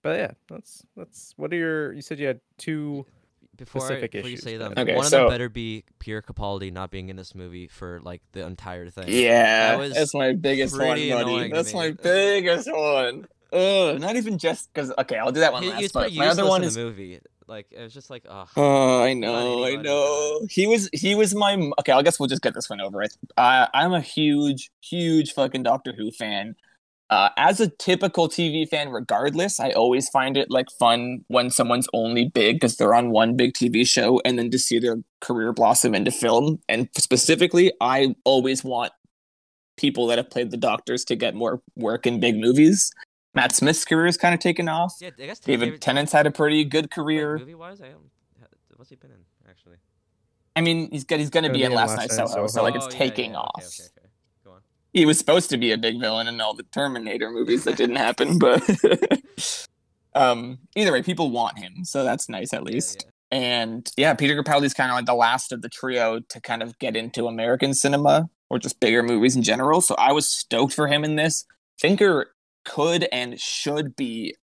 But 0.02 0.18
yeah, 0.18 0.30
that's 0.48 0.84
that's 0.96 1.32
what 1.36 1.52
are 1.52 1.56
your 1.56 1.92
you 1.92 2.02
said 2.02 2.18
you 2.18 2.26
had 2.26 2.40
two 2.58 3.06
before, 3.64 3.82
I, 3.82 3.86
Specific 3.86 4.12
before 4.12 4.30
you 4.30 4.36
say 4.36 4.56
them. 4.56 4.72
Okay, 4.76 4.94
one 4.96 5.04
of 5.06 5.10
them 5.10 5.28
better 5.28 5.48
be 5.48 5.84
Peter 5.98 6.22
Capaldi 6.22 6.72
not 6.72 6.90
being 6.90 7.08
in 7.08 7.16
this 7.16 7.34
movie 7.34 7.68
for 7.68 8.00
like 8.02 8.22
the 8.32 8.44
entire 8.46 8.88
thing. 8.90 9.06
Yeah, 9.08 9.72
That 9.72 9.78
was 9.78 9.94
that's 9.94 10.14
my 10.14 10.32
biggest 10.32 10.74
one, 10.78 10.86
buddy. 11.08 11.50
That's 11.50 11.72
me. 11.72 11.80
my 11.80 11.90
biggest 11.92 12.68
one. 12.72 13.26
Ugh, 13.52 14.00
not 14.00 14.16
even 14.16 14.38
just 14.38 14.72
because. 14.72 14.92
Okay, 14.98 15.16
I'll 15.18 15.32
do 15.32 15.40
that 15.40 15.52
one 15.52 15.62
He, 15.62 15.70
last. 15.70 15.80
he 15.82 15.88
but 15.92 16.12
my 16.14 16.28
other 16.28 16.46
one 16.46 16.62
in 16.62 16.68
is 16.68 16.74
the 16.74 16.84
movie. 16.84 17.20
Like 17.48 17.66
it 17.70 17.82
was 17.82 17.92
just 17.92 18.08
like, 18.08 18.24
oh, 18.30 18.46
Oh, 18.56 19.02
I 19.02 19.12
know, 19.12 19.34
I 19.64 19.70
anybody, 19.72 19.88
know. 19.88 20.46
He 20.48 20.66
was, 20.66 20.88
he 20.94 21.14
was 21.14 21.34
my. 21.34 21.54
Okay, 21.80 21.92
I 21.92 22.00
guess 22.02 22.18
we'll 22.18 22.28
just 22.28 22.40
get 22.40 22.54
this 22.54 22.70
one 22.70 22.80
over 22.80 22.98
with. 22.98 23.14
Uh, 23.36 23.66
I'm 23.74 23.92
a 23.92 24.00
huge, 24.00 24.70
huge 24.80 25.32
fucking 25.34 25.62
Doctor 25.64 25.92
Who 25.94 26.10
fan. 26.12 26.54
Uh, 27.12 27.28
as 27.36 27.60
a 27.60 27.68
typical 27.68 28.26
TV 28.26 28.66
fan, 28.66 28.88
regardless, 28.88 29.60
I 29.60 29.68
always 29.72 30.08
find 30.08 30.34
it 30.38 30.50
like 30.50 30.70
fun 30.70 31.26
when 31.28 31.50
someone's 31.50 31.86
only 31.92 32.30
big 32.30 32.56
because 32.56 32.78
they're 32.78 32.94
on 32.94 33.10
one 33.10 33.36
big 33.36 33.52
TV 33.52 33.86
show, 33.86 34.22
and 34.24 34.38
then 34.38 34.50
to 34.50 34.58
see 34.58 34.78
their 34.78 34.96
career 35.20 35.52
blossom 35.52 35.94
into 35.94 36.10
film. 36.10 36.60
And 36.70 36.88
specifically, 36.96 37.70
I 37.82 38.16
always 38.24 38.64
want 38.64 38.92
people 39.76 40.06
that 40.06 40.16
have 40.16 40.30
played 40.30 40.52
the 40.52 40.56
Doctors 40.56 41.04
to 41.04 41.14
get 41.14 41.34
more 41.34 41.60
work 41.76 42.06
in 42.06 42.18
big 42.18 42.38
movies. 42.38 42.90
Matt 43.34 43.54
Smith's 43.54 43.84
career 43.84 44.06
is 44.06 44.16
kind 44.16 44.32
of 44.32 44.40
taken 44.40 44.66
off. 44.66 44.94
yeah. 44.98 45.10
I 45.18 45.26
guess 45.26 45.38
David 45.38 45.82
Tennant's 45.82 46.12
had 46.12 46.26
a 46.26 46.30
pretty 46.30 46.64
good 46.64 46.90
career. 46.90 47.36
Movie 47.36 47.54
wise, 47.54 47.82
I 47.82 47.88
don't. 47.88 48.10
What's 48.76 48.88
he 48.88 48.96
been 48.96 49.10
in 49.10 49.18
actually? 49.50 49.76
I 50.56 50.62
mean, 50.62 50.90
he's 50.90 51.04
got, 51.04 51.18
he's 51.18 51.28
going 51.28 51.44
to 51.44 51.52
be 51.52 51.62
in 51.62 51.74
Last 51.74 51.94
Night 51.94 52.10
Soho, 52.10 52.46
so 52.46 52.62
like 52.62 52.74
it's 52.74 52.86
Oh, 52.86 52.90
yeah, 52.90 52.96
taking 52.96 53.32
yeah, 53.32 53.36
off. 53.40 53.50
Okay, 53.58 53.66
okay, 53.66 53.84
okay. 53.98 54.01
He 54.94 55.06
was 55.06 55.18
supposed 55.18 55.50
to 55.50 55.56
be 55.58 55.72
a 55.72 55.78
big 55.78 56.00
villain 56.00 56.28
in 56.28 56.40
all 56.40 56.54
the 56.54 56.64
Terminator 56.64 57.30
movies 57.30 57.64
that 57.64 57.76
didn't 57.76 57.96
happen, 57.96 58.38
but 58.38 58.62
um, 60.14 60.58
either 60.76 60.92
way, 60.92 61.02
people 61.02 61.30
want 61.30 61.58
him, 61.58 61.84
so 61.84 62.04
that's 62.04 62.28
nice 62.28 62.52
at 62.52 62.62
Yeah, 62.66 62.74
least. 62.74 63.06
yeah. 63.06 63.10
And 63.30 63.90
yeah, 63.96 64.12
Peter 64.14 64.40
Capaldi's 64.42 64.74
kind 64.74 64.90
of 64.90 64.96
like 64.96 65.06
the 65.06 65.14
last 65.14 65.52
of 65.52 65.62
the 65.62 65.70
trio 65.70 66.20
to 66.20 66.40
kind 66.40 66.62
of 66.62 66.78
get 66.78 66.96
into 66.96 67.26
American 67.26 67.72
cinema 67.72 68.28
or 68.50 68.58
just 68.58 68.78
bigger 68.80 69.02
movies 69.02 69.34
in 69.36 69.42
general. 69.42 69.80
So 69.80 69.94
I 69.96 70.12
was 70.12 70.28
stoked 70.28 70.74
for 70.74 70.86
him 70.86 71.04
in 71.04 71.16
this. 71.16 71.46
Thinker 71.80 72.34
could 72.66 73.08
and 73.10 73.40
should 73.40 73.96
be 73.96 74.36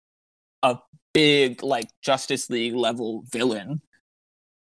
a 0.63 0.79
big 1.13 1.63
like 1.63 1.89
Justice 2.03 2.51
League 2.51 2.75
level 2.75 3.25
villain. 3.31 3.83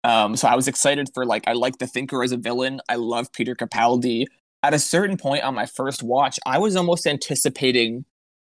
Um, 0.03 0.35
so 0.35 0.47
I 0.47 0.55
was 0.55 0.67
excited 0.67 1.09
for 1.13 1.25
like 1.25 1.47
I 1.47 1.53
like 1.53 1.79
the 1.79 1.87
Thinker 1.87 2.23
as 2.23 2.31
a 2.31 2.37
villain. 2.37 2.81
I 2.89 2.95
love 2.95 3.31
Peter 3.33 3.55
Capaldi. 3.55 4.25
At 4.63 4.73
a 4.73 4.79
certain 4.79 5.17
point 5.17 5.43
on 5.43 5.53
my 5.53 5.65
first 5.65 6.01
watch, 6.01 6.39
I 6.45 6.57
was 6.57 6.75
almost 6.75 7.05
anticipating 7.05 8.05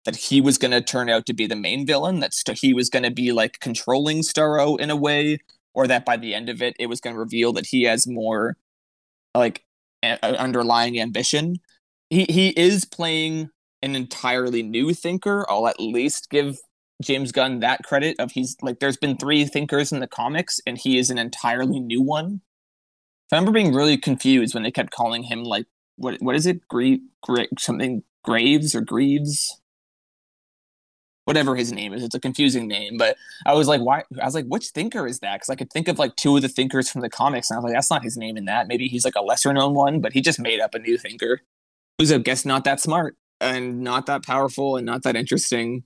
that 0.04 0.16
he 0.16 0.40
was 0.40 0.58
going 0.58 0.72
to 0.72 0.82
turn 0.82 1.08
out 1.08 1.26
to 1.26 1.32
be 1.32 1.46
the 1.46 1.56
main 1.56 1.86
villain. 1.86 2.20
That 2.20 2.34
st- 2.34 2.58
he 2.58 2.74
was 2.74 2.90
going 2.90 3.04
to 3.04 3.10
be 3.10 3.32
like 3.32 3.60
controlling 3.60 4.18
Starro 4.18 4.78
in 4.78 4.90
a 4.90 4.96
way, 4.96 5.38
or 5.74 5.86
that 5.86 6.04
by 6.04 6.16
the 6.16 6.34
end 6.34 6.48
of 6.48 6.60
it, 6.60 6.76
it 6.78 6.86
was 6.86 7.00
going 7.00 7.14
to 7.14 7.20
reveal 7.20 7.52
that 7.54 7.66
he 7.66 7.84
has 7.84 8.06
more 8.06 8.56
like 9.34 9.64
a- 10.02 10.38
underlying 10.38 11.00
ambition. 11.00 11.56
He 12.10 12.26
he 12.28 12.48
is 12.50 12.84
playing 12.84 13.50
an 13.82 13.96
entirely 13.96 14.62
new 14.62 14.92
thinker. 14.92 15.46
I'll 15.48 15.66
at 15.66 15.80
least 15.80 16.30
give 16.30 16.58
James 17.02 17.32
Gunn 17.32 17.60
that 17.60 17.82
credit 17.84 18.16
of 18.18 18.32
he's 18.32 18.56
like 18.62 18.78
there's 18.80 18.96
been 18.96 19.16
three 19.16 19.44
thinkers 19.44 19.92
in 19.92 20.00
the 20.00 20.06
comics 20.06 20.60
and 20.66 20.78
he 20.78 20.98
is 20.98 21.10
an 21.10 21.18
entirely 21.18 21.80
new 21.80 22.02
one. 22.02 22.40
I 23.32 23.36
remember 23.36 23.52
being 23.52 23.74
really 23.74 23.96
confused 23.96 24.54
when 24.54 24.62
they 24.62 24.70
kept 24.70 24.90
calling 24.90 25.22
him 25.22 25.42
like 25.42 25.66
what 25.96 26.16
what 26.20 26.34
is 26.36 26.46
it? 26.46 26.66
Gre- 26.68 27.04
Gre- 27.22 27.44
something 27.58 28.02
Graves 28.24 28.74
or 28.74 28.80
Greaves? 28.80 29.60
Whatever 31.24 31.54
his 31.54 31.70
name 31.70 31.92
is, 31.94 32.02
it's 32.02 32.16
a 32.16 32.20
confusing 32.20 32.66
name. 32.66 32.96
But 32.98 33.16
I 33.46 33.54
was 33.54 33.68
like, 33.68 33.80
why? 33.80 34.02
I 34.20 34.24
was 34.24 34.34
like, 34.34 34.46
which 34.46 34.68
thinker 34.68 35.06
is 35.06 35.20
that? 35.20 35.36
Because 35.36 35.50
I 35.50 35.54
could 35.54 35.72
think 35.72 35.86
of 35.86 35.98
like 35.98 36.16
two 36.16 36.34
of 36.34 36.42
the 36.42 36.48
thinkers 36.48 36.90
from 36.90 37.00
the 37.00 37.08
comics, 37.08 37.48
and 37.48 37.56
I 37.56 37.58
was 37.60 37.64
like, 37.64 37.74
that's 37.74 37.90
not 37.90 38.02
his 38.02 38.16
name 38.16 38.36
in 38.36 38.46
that. 38.46 38.66
Maybe 38.66 38.88
he's 38.88 39.04
like 39.04 39.14
a 39.14 39.22
lesser 39.22 39.52
known 39.52 39.74
one, 39.74 40.00
but 40.00 40.12
he 40.12 40.20
just 40.20 40.40
made 40.40 40.60
up 40.60 40.74
a 40.74 40.80
new 40.80 40.98
thinker 40.98 41.40
who's 41.98 42.10
I 42.10 42.18
guess 42.18 42.44
not 42.44 42.64
that 42.64 42.80
smart 42.80 43.16
and 43.40 43.80
not 43.82 44.06
that 44.06 44.24
powerful 44.24 44.76
and 44.76 44.84
not 44.86 45.02
that 45.04 45.16
interesting. 45.16 45.84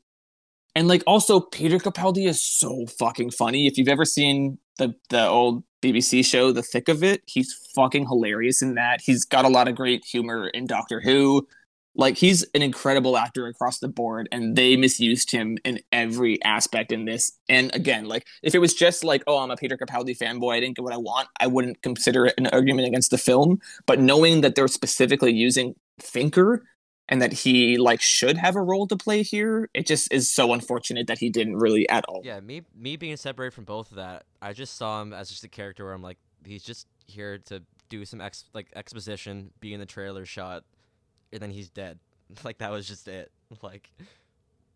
And 0.76 0.88
like 0.88 1.02
also 1.06 1.40
Peter 1.40 1.78
Capaldi 1.78 2.28
is 2.28 2.40
so 2.40 2.84
fucking 2.98 3.30
funny. 3.30 3.66
If 3.66 3.78
you've 3.78 3.88
ever 3.88 4.04
seen 4.04 4.58
the 4.76 4.94
the 5.08 5.26
old 5.26 5.64
BBC 5.82 6.22
show 6.22 6.52
The 6.52 6.62
Thick 6.62 6.90
of 6.90 7.02
It, 7.02 7.22
he's 7.26 7.50
fucking 7.74 8.06
hilarious 8.06 8.60
in 8.60 8.74
that. 8.74 9.00
He's 9.00 9.24
got 9.24 9.46
a 9.46 9.48
lot 9.48 9.68
of 9.68 9.74
great 9.74 10.04
humor 10.04 10.48
in 10.48 10.66
Doctor 10.66 11.00
Who. 11.00 11.48
Like 11.94 12.18
he's 12.18 12.44
an 12.54 12.60
incredible 12.60 13.16
actor 13.16 13.46
across 13.46 13.78
the 13.78 13.88
board 13.88 14.28
and 14.30 14.54
they 14.54 14.76
misused 14.76 15.30
him 15.30 15.56
in 15.64 15.80
every 15.92 16.42
aspect 16.44 16.92
in 16.92 17.06
this. 17.06 17.32
And 17.48 17.74
again, 17.74 18.04
like 18.04 18.26
if 18.42 18.54
it 18.54 18.58
was 18.58 18.74
just 18.74 19.02
like, 19.02 19.24
oh, 19.26 19.38
I'm 19.38 19.50
a 19.50 19.56
Peter 19.56 19.78
Capaldi 19.78 20.14
fanboy, 20.14 20.56
I 20.56 20.60
didn't 20.60 20.76
get 20.76 20.82
what 20.82 20.92
I 20.92 20.98
want, 20.98 21.28
I 21.40 21.46
wouldn't 21.46 21.80
consider 21.80 22.26
it 22.26 22.34
an 22.36 22.48
argument 22.48 22.86
against 22.86 23.10
the 23.10 23.16
film. 23.16 23.60
But 23.86 23.98
knowing 23.98 24.42
that 24.42 24.56
they're 24.56 24.68
specifically 24.68 25.32
using 25.32 25.74
Thinker 25.98 26.64
and 27.08 27.22
that 27.22 27.32
he 27.32 27.76
like 27.78 28.00
should 28.00 28.36
have 28.36 28.56
a 28.56 28.60
role 28.62 28.86
to 28.88 28.96
play 28.96 29.22
here, 29.22 29.68
it 29.74 29.86
just 29.86 30.12
is 30.12 30.30
so 30.30 30.52
unfortunate 30.52 31.06
that 31.06 31.18
he 31.18 31.30
didn't 31.30 31.56
really 31.56 31.88
at 31.88 32.04
all. 32.08 32.22
Yeah, 32.24 32.40
me 32.40 32.62
me 32.74 32.96
being 32.96 33.16
separated 33.16 33.54
from 33.54 33.64
both 33.64 33.90
of 33.90 33.96
that, 33.96 34.24
I 34.42 34.52
just 34.52 34.76
saw 34.76 35.00
him 35.02 35.12
as 35.12 35.28
just 35.28 35.44
a 35.44 35.48
character 35.48 35.84
where 35.84 35.94
I'm 35.94 36.02
like, 36.02 36.18
he's 36.44 36.62
just 36.64 36.86
here 37.06 37.38
to 37.46 37.62
do 37.88 38.04
some 38.04 38.20
ex 38.20 38.44
like 38.54 38.68
exposition, 38.74 39.50
be 39.60 39.72
in 39.72 39.80
the 39.80 39.86
trailer 39.86 40.26
shot, 40.26 40.64
and 41.32 41.40
then 41.40 41.50
he's 41.50 41.70
dead. 41.70 41.98
Like 42.44 42.58
that 42.58 42.72
was 42.72 42.88
just 42.88 43.06
it. 43.08 43.30
Like, 43.62 43.88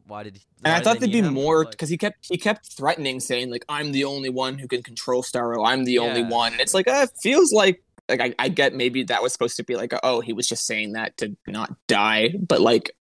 why 0.06 0.22
did? 0.22 0.36
He, 0.36 0.42
And 0.64 0.72
why 0.72 0.78
I 0.78 0.80
thought 0.82 1.00
there'd 1.00 1.10
be 1.10 1.22
more 1.22 1.64
Like- 1.64 1.72
because 1.72 1.88
he 1.88 1.98
kept 1.98 2.26
he 2.28 2.38
kept 2.38 2.66
threatening, 2.66 3.18
saying 3.18 3.50
like 3.50 3.64
I'm 3.68 3.90
the 3.90 4.04
only 4.04 4.28
one 4.30 4.58
who 4.58 4.68
can 4.68 4.82
control 4.84 5.22
Starro. 5.24 5.66
I'm 5.66 5.84
the 5.84 5.98
only 5.98 6.22
one. 6.22 6.52
And 6.52 6.60
it's 6.60 6.74
like 6.74 6.86
uh, 6.86 7.06
it 7.08 7.10
feels 7.22 7.52
like 7.52 7.82
like 8.10 8.20
I, 8.20 8.34
I 8.38 8.48
get 8.48 8.74
maybe 8.74 9.04
that 9.04 9.22
was 9.22 9.32
supposed 9.32 9.56
to 9.56 9.64
be 9.64 9.76
like 9.76 9.92
oh 10.02 10.20
he 10.20 10.32
was 10.32 10.46
just 10.46 10.66
saying 10.66 10.92
that 10.92 11.16
to 11.18 11.36
not 11.46 11.74
die, 11.86 12.34
but 12.46 12.60
like 12.60 12.92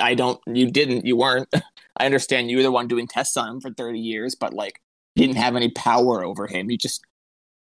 I 0.00 0.14
don't 0.14 0.40
you 0.46 0.70
didn't 0.70 1.04
you 1.04 1.16
weren't. 1.16 1.52
I 1.96 2.06
understand 2.06 2.50
you 2.50 2.56
were 2.56 2.62
the 2.62 2.72
one 2.72 2.88
doing 2.88 3.06
tests 3.06 3.36
on 3.36 3.48
him 3.48 3.60
for 3.60 3.70
30 3.70 3.98
years, 3.98 4.34
but 4.34 4.54
like 4.54 4.80
you 5.14 5.26
didn't 5.26 5.38
have 5.38 5.56
any 5.56 5.70
power 5.70 6.24
over 6.24 6.46
him. 6.46 6.70
You 6.70 6.78
just 6.78 7.04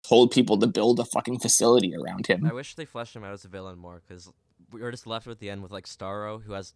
told 0.07 0.31
people 0.31 0.57
to 0.59 0.67
build 0.67 0.99
a 0.99 1.05
fucking 1.05 1.39
facility 1.39 1.95
around 1.95 2.27
him. 2.27 2.45
I 2.45 2.53
wish 2.53 2.75
they 2.75 2.85
fleshed 2.85 3.15
him 3.15 3.23
out 3.23 3.33
as 3.33 3.45
a 3.45 3.47
villain 3.47 3.79
more 3.79 4.01
because 4.07 4.29
we 4.71 4.81
were 4.81 4.91
just 4.91 5.07
left 5.07 5.27
with 5.27 5.39
the 5.39 5.49
end 5.49 5.63
with 5.63 5.71
like 5.71 5.85
Starro, 5.85 6.41
who 6.43 6.53
has 6.53 6.73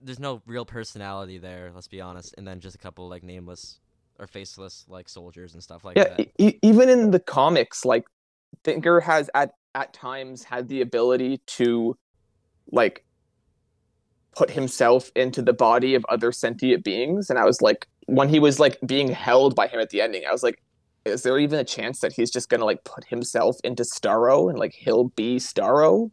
there's 0.00 0.18
no 0.18 0.42
real 0.46 0.64
personality 0.64 1.38
there. 1.38 1.70
Let's 1.74 1.88
be 1.88 2.00
honest, 2.00 2.34
and 2.38 2.46
then 2.46 2.60
just 2.60 2.76
a 2.76 2.78
couple 2.78 3.08
like 3.08 3.22
nameless 3.22 3.80
or 4.18 4.26
faceless 4.26 4.84
like 4.88 5.08
soldiers 5.08 5.54
and 5.54 5.62
stuff 5.62 5.84
like 5.84 5.96
yeah, 5.96 6.14
that. 6.16 6.30
e- 6.38 6.58
even 6.62 6.88
in 6.88 7.10
the 7.10 7.20
comics, 7.20 7.84
like 7.84 8.04
Thinker 8.64 9.00
has 9.00 9.30
at 9.34 9.52
at 9.74 9.92
times 9.92 10.42
had 10.42 10.68
the 10.68 10.80
ability 10.80 11.40
to 11.46 11.96
like 12.72 13.04
put 14.34 14.50
himself 14.50 15.10
into 15.14 15.42
the 15.42 15.52
body 15.52 15.94
of 15.94 16.04
other 16.08 16.32
sentient 16.32 16.84
beings, 16.84 17.30
and 17.30 17.38
I 17.38 17.44
was 17.44 17.62
like, 17.62 17.86
when 18.06 18.28
he 18.28 18.38
was 18.38 18.58
like 18.58 18.78
being 18.86 19.08
held 19.08 19.54
by 19.54 19.66
him 19.66 19.80
at 19.80 19.90
the 19.90 20.00
ending, 20.00 20.22
I 20.28 20.32
was 20.32 20.42
like, 20.42 20.62
is 21.04 21.22
there 21.22 21.38
even 21.38 21.58
a 21.58 21.64
chance 21.64 22.00
that 22.00 22.12
he's 22.12 22.30
just 22.30 22.48
gonna 22.48 22.64
like 22.64 22.84
put 22.84 23.04
himself 23.04 23.56
into 23.64 23.82
Starro 23.82 24.50
and 24.50 24.58
like 24.58 24.74
he'll 24.74 25.08
be 25.10 25.36
Starro? 25.36 26.10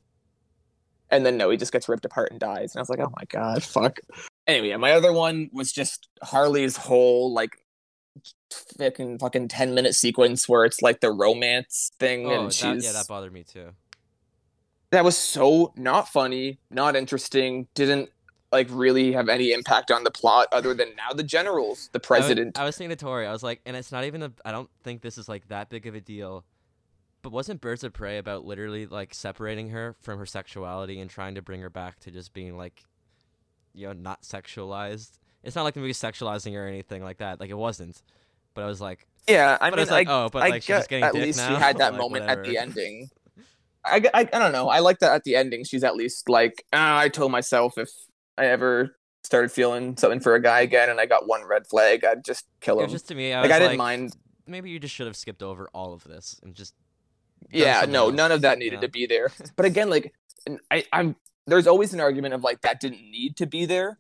And 1.10 1.26
then 1.26 1.38
no, 1.38 1.50
he 1.50 1.58
just 1.58 1.72
gets 1.72 1.88
ripped 1.88 2.06
apart 2.06 2.32
and 2.32 2.40
dies. 2.40 2.74
And 2.74 2.80
I 2.80 2.82
was 2.82 2.90
like, 2.90 3.00
oh 3.00 3.12
my 3.16 3.24
god, 3.30 3.64
fuck. 3.64 4.00
Anyway, 4.46 4.76
my 4.78 4.92
other 4.92 5.14
one 5.14 5.50
was 5.54 5.72
just 5.72 6.10
Harley's 6.22 6.78
whole 6.78 7.34
like 7.34 7.52
fucking 8.78 9.20
fucking 9.20 9.48
ten 9.48 9.74
minute 9.74 9.96
sequence 9.96 10.48
where 10.48 10.66
it's 10.66 10.82
like 10.82 11.00
the 11.02 11.12
romance 11.12 11.92
thing 12.00 12.26
Oh, 12.28 12.32
and 12.32 12.48
that, 12.48 12.54
she's 12.54 12.86
yeah, 12.86 12.92
that 12.94 13.08
bothered 13.08 13.34
me 13.34 13.44
too. 13.44 13.70
that 14.92 15.04
was 15.04 15.18
so 15.18 15.74
not 15.76 16.08
funny, 16.10 16.60
not 16.70 16.96
interesting, 16.96 17.68
didn't 17.76 18.10
like 18.52 18.68
really 18.72 19.12
have 19.12 19.28
any 19.28 19.52
impact 19.52 19.92
on 19.92 20.06
the 20.06 20.12
plot 20.12 20.48
other 20.54 20.74
than 20.74 20.90
now 20.96 21.12
the 21.14 21.24
generals, 21.24 21.90
the 21.92 22.00
I 22.00 22.00
was- 22.00 22.08
president. 22.08 22.58
I 22.58 22.64
was, 22.64 22.76
saying 22.78 22.90
to 22.92 22.96
Tori, 22.96 23.26
I 23.28 23.32
was 23.34 23.44
like, 23.44 23.60
and 23.66 23.76
it's 23.76 23.92
not 23.92 24.06
even 24.06 24.24
a. 24.24 24.32
I 24.46 24.52
don't 24.52 24.70
think 24.84 25.02
this 25.02 25.18
is 25.18 25.28
like 25.28 25.50
that 25.50 25.70
big 25.70 25.86
of 25.86 25.96
a 25.96 26.00
deal. 26.02 26.46
But 27.24 27.32
wasn't 27.34 27.60
Birds 27.60 27.84
of 27.84 27.92
Prey 27.92 28.20
about 28.20 28.46
literally 28.46 28.86
like 28.86 29.14
separating 29.14 29.70
her 29.70 29.96
from 30.00 30.18
her 30.20 30.26
sexuality 30.26 31.00
and 31.02 31.10
trying 31.10 31.36
to 31.36 31.42
bring 31.42 31.60
her 31.62 31.70
back 31.70 32.00
to 32.02 32.12
just 32.12 32.32
being 32.32 32.56
like, 32.56 32.84
you 33.74 33.88
know, 33.88 33.94
not 33.94 34.22
sexualized? 34.22 35.18
It's 35.44 35.56
not 35.56 35.64
like 35.64 35.74
the 35.76 35.80
movie 35.80 35.94
sexualizing 35.94 36.54
her 36.54 36.66
or 36.66 36.68
anything 36.68 37.04
like 37.04 37.18
that. 37.20 37.40
Like 37.40 37.50
it 37.50 37.58
wasn't. 37.58 38.02
But 38.54 38.64
I 38.64 38.68
was 38.68 38.82
like, 38.82 39.06
yeah, 39.28 39.58
I 39.62 39.70
mean, 39.70 39.80
it's 39.80 39.92
like, 39.92 40.08
I, 40.08 40.26
oh, 40.26 40.30
but 40.30 40.44
I 40.44 40.50
like 40.50 40.64
she's 40.64 40.88
get 40.88 40.90
getting 40.90 41.04
at 41.06 41.14
least 41.14 41.38
now. 41.38 41.50
she 41.50 41.56
had 41.56 41.78
that 41.78 41.94
Like, 41.94 42.02
moment 42.02 42.26
at 42.26 42.44
the 42.44 42.50
whatever. 42.50 42.62
ending. 42.62 43.10
I 43.86 44.00
don't 44.26 44.52
know. 44.52 44.68
I 44.68 44.80
like 44.80 45.00
that 45.00 45.14
at 45.14 45.24
the 45.24 45.36
ending. 45.36 45.64
She's 45.64 45.84
at 45.84 45.96
least 45.96 46.28
like, 46.28 46.66
ah, 46.74 46.98
I 46.98 47.08
told 47.10 47.32
myself 47.32 47.78
if 47.78 47.90
I 48.38 48.48
ever 48.48 48.98
started 49.24 49.52
feeling 49.52 49.96
something 49.98 50.20
for 50.20 50.36
a 50.36 50.42
guy 50.42 50.62
again 50.62 50.90
and 50.90 51.00
I 51.00 51.06
got 51.06 51.28
one 51.28 51.46
red 51.46 51.68
flag, 51.68 52.04
I'd 52.04 52.26
just 52.26 52.46
kill 52.60 52.80
It 52.80 52.84
him. 52.84 52.86
was 52.88 52.92
just 52.94 53.08
to 53.10 53.16
me. 53.16 53.32
I 53.34 53.42
like 53.42 53.50
was 53.50 53.56
I 53.56 53.60
didn't 53.60 53.72
like, 53.72 53.78
mind. 53.78 54.16
Maybe 54.46 54.70
you 54.70 54.80
just 54.80 54.94
should 54.94 55.08
have 55.08 55.16
skipped 55.16 55.44
over 55.44 55.70
all 55.74 55.94
of 55.94 56.04
this 56.04 56.40
and 56.44 56.54
just. 56.56 56.74
Yeah, 57.52 57.86
no, 57.88 58.08
else, 58.08 58.16
none 58.16 58.32
of 58.32 58.42
that 58.42 58.58
needed 58.58 58.78
yeah. 58.78 58.82
to 58.82 58.88
be 58.90 59.06
there. 59.06 59.32
But 59.56 59.66
again, 59.66 59.90
like, 59.90 60.14
I, 60.72 60.84
I'm 60.92 61.16
there's 61.46 61.68
always 61.68 61.94
an 61.94 62.00
argument 62.02 62.34
of 62.34 62.44
like 62.44 62.62
that 62.62 62.80
didn't 62.82 63.02
need 63.10 63.38
to 63.38 63.46
be 63.46 63.66
there. 63.66 64.00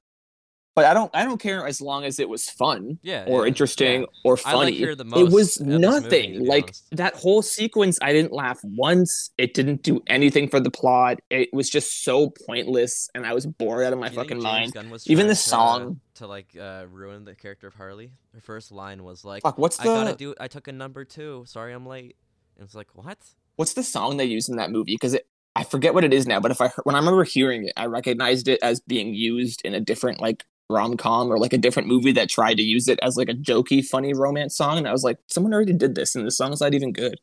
But 0.77 0.85
I 0.85 0.93
don't, 0.93 1.09
I 1.11 1.25
don't 1.25 1.39
care 1.39 1.65
as 1.65 1.81
long 1.81 2.05
as 2.05 2.19
it 2.19 2.29
was 2.29 2.51
fun 2.51 2.99
Yeah. 3.01 3.23
or 3.25 3.41
yeah, 3.41 3.47
interesting 3.47 4.01
yeah. 4.01 4.07
or 4.23 4.37
I 4.45 4.53
like 4.53 4.75
funny. 4.75 4.93
the 4.93 5.07
it 5.17 5.31
was 5.31 5.55
this 5.55 5.59
movie, 5.61 5.79
nothing. 5.79 6.45
like 6.45 6.65
honest. 6.65 6.85
that 6.91 7.15
whole 7.15 7.41
sequence, 7.41 7.97
I 7.99 8.13
didn't 8.13 8.31
laugh 8.31 8.59
once. 8.63 9.31
It 9.39 9.55
didn't 9.55 9.81
do 9.81 10.03
anything 10.05 10.47
for 10.47 10.59
the 10.59 10.69
plot. 10.69 11.17
It 11.31 11.49
was 11.51 11.67
just 11.67 12.03
so 12.03 12.29
pointless, 12.29 13.09
and 13.15 13.25
I 13.25 13.33
was 13.33 13.47
bored 13.47 13.85
out 13.85 13.93
of 13.93 13.97
my 13.97 14.09
fucking 14.09 14.39
mind. 14.39 14.77
Even 15.07 15.25
the 15.27 15.33
song. 15.33 15.99
to 16.13 16.27
like 16.27 16.55
uh, 16.55 16.85
ruin 16.91 17.25
the 17.25 17.33
character 17.33 17.65
of 17.65 17.73
Harley. 17.73 18.11
Her 18.35 18.41
first 18.41 18.71
line 18.71 19.03
was 19.03 19.25
like, 19.25 19.41
Fuck, 19.41 19.57
what's 19.57 19.77
the? 19.77 19.89
"I 19.89 20.03
gotta 20.03 20.15
do. 20.15 20.35
I 20.39 20.47
took 20.47 20.67
a 20.67 20.71
number 20.71 21.05
two. 21.05 21.43
Sorry, 21.47 21.73
I'm 21.73 21.87
late." 21.87 22.17
And 22.55 22.65
it's 22.65 22.75
like, 22.75 22.89
what? 22.93 23.17
what's 23.55 23.73
the 23.73 23.81
song 23.83 24.17
they 24.17 24.25
used 24.25 24.47
in 24.47 24.57
that 24.57 24.69
movie? 24.69 24.93
Because 24.93 25.15
it, 25.15 25.27
I 25.55 25.63
forget 25.63 25.95
what 25.95 26.03
it 26.03 26.13
is 26.13 26.27
now. 26.27 26.39
But 26.39 26.51
if 26.51 26.61
I 26.61 26.69
when 26.83 26.95
I 26.95 26.99
remember 26.99 27.23
hearing 27.23 27.65
it, 27.65 27.73
I 27.75 27.85
recognized 27.87 28.47
it 28.47 28.59
as 28.61 28.79
being 28.79 29.15
used 29.15 29.63
in 29.65 29.73
a 29.73 29.79
different 29.79 30.21
like 30.21 30.45
rom 30.69 30.97
com 30.97 31.31
or 31.31 31.37
like 31.39 31.53
a 31.53 31.57
different 31.57 31.87
movie 31.87 32.11
that 32.11 32.29
tried 32.29 32.55
to 32.55 32.63
use 32.63 32.87
it 32.87 32.99
as 33.01 33.15
like 33.17 33.29
a 33.29 33.33
jokey, 33.33 33.83
funny 33.85 34.13
romance 34.13 34.55
song. 34.57 34.77
And 34.77 34.87
I 34.87 34.91
was 34.91 35.03
like, 35.03 35.17
someone 35.27 35.53
already 35.53 35.73
did 35.73 35.95
this, 35.95 36.15
and 36.15 36.25
the 36.25 36.31
song's 36.31 36.61
not 36.61 36.73
even 36.73 36.91
good. 36.91 37.19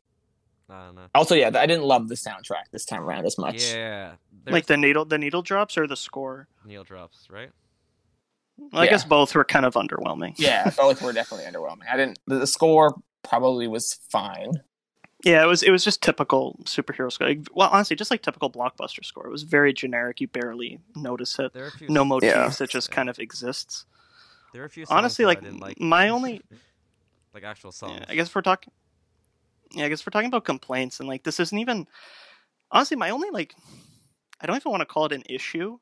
I 0.70 0.86
don't 0.86 0.94
know. 0.94 1.06
Also, 1.14 1.34
yeah, 1.34 1.50
I 1.54 1.66
didn't 1.66 1.84
love 1.84 2.08
the 2.08 2.14
soundtrack 2.14 2.70
this 2.72 2.84
time 2.86 3.02
around 3.02 3.26
as 3.26 3.36
much. 3.36 3.62
Yeah, 3.74 4.12
like 4.46 4.66
the 4.66 4.76
needle, 4.78 5.04
the 5.04 5.18
needle 5.18 5.42
drops 5.42 5.76
or 5.76 5.86
the 5.86 5.96
score. 5.96 6.48
needle 6.64 6.84
drops, 6.84 7.26
right? 7.30 7.50
Well, 8.56 8.82
I 8.82 8.84
Yeah. 8.84 8.90
guess 8.92 9.04
both 9.04 9.34
were 9.34 9.44
kind 9.44 9.66
of 9.66 9.74
underwhelming. 9.74 10.34
Yeah, 10.38 10.70
both 10.76 11.02
were 11.02 11.12
definitely 11.20 11.46
underwhelming. 11.50 11.82
I 11.92 11.96
didn't. 11.96 12.18
The, 12.26 12.36
the 12.40 12.46
score 12.46 12.94
probably 13.22 13.68
was 13.68 13.94
fine. 14.10 14.52
Yeah, 15.24 15.42
it 15.42 15.46
was 15.46 15.62
it 15.62 15.70
was 15.70 15.82
just 15.84 16.02
typical 16.02 16.58
superhero 16.64 17.10
score. 17.10 17.28
Like, 17.28 17.46
well, 17.52 17.68
honestly, 17.72 17.96
just 17.96 18.10
like 18.10 18.22
typical 18.22 18.50
blockbuster 18.50 19.04
score. 19.04 19.26
It 19.26 19.30
was 19.30 19.42
very 19.42 19.72
generic. 19.72 20.20
You 20.20 20.28
barely 20.28 20.80
notice 20.94 21.38
it. 21.38 21.52
There 21.52 21.64
are 21.64 21.68
a 21.68 21.70
few. 21.70 21.88
No 21.88 22.02
s- 22.02 22.08
motifs. 22.08 22.60
Yeah. 22.60 22.64
It 22.64 22.70
just 22.70 22.90
Yeah. 22.90 22.94
kind 22.94 23.08
of 23.08 23.18
exists. 23.18 23.86
There 24.52 24.62
are 24.62 24.66
a 24.66 24.70
few. 24.70 24.84
Songs 24.86 24.96
Honestly, 24.98 25.24
that 25.24 25.28
like, 25.28 25.38
I 25.38 25.40
didn't 25.42 25.60
like 25.60 25.80
my 25.80 26.08
only- 26.10 26.42
like 27.34 27.42
actual 27.44 27.72
songs. 27.72 27.98
Yeah, 28.00 28.04
I 28.08 28.14
guess 28.14 28.28
if 28.28 28.34
we're 28.34 28.42
talking. 28.42 28.72
Yeah, 29.72 29.86
I 29.86 29.88
guess 29.88 30.00
if 30.00 30.06
we're 30.06 30.10
talking 30.12 30.28
about 30.28 30.44
complaints 30.44 31.00
and 31.00 31.08
like 31.08 31.24
this 31.24 31.40
isn't 31.40 31.58
even. 31.58 31.86
Honestly, 32.70 32.96
my 32.96 33.10
only 33.10 33.30
like, 33.30 33.54
I 34.40 34.46
don't 34.46 34.56
even 34.56 34.70
want 34.70 34.80
to 34.80 34.86
call 34.86 35.06
it 35.06 35.12
an 35.12 35.22
issue, 35.28 35.78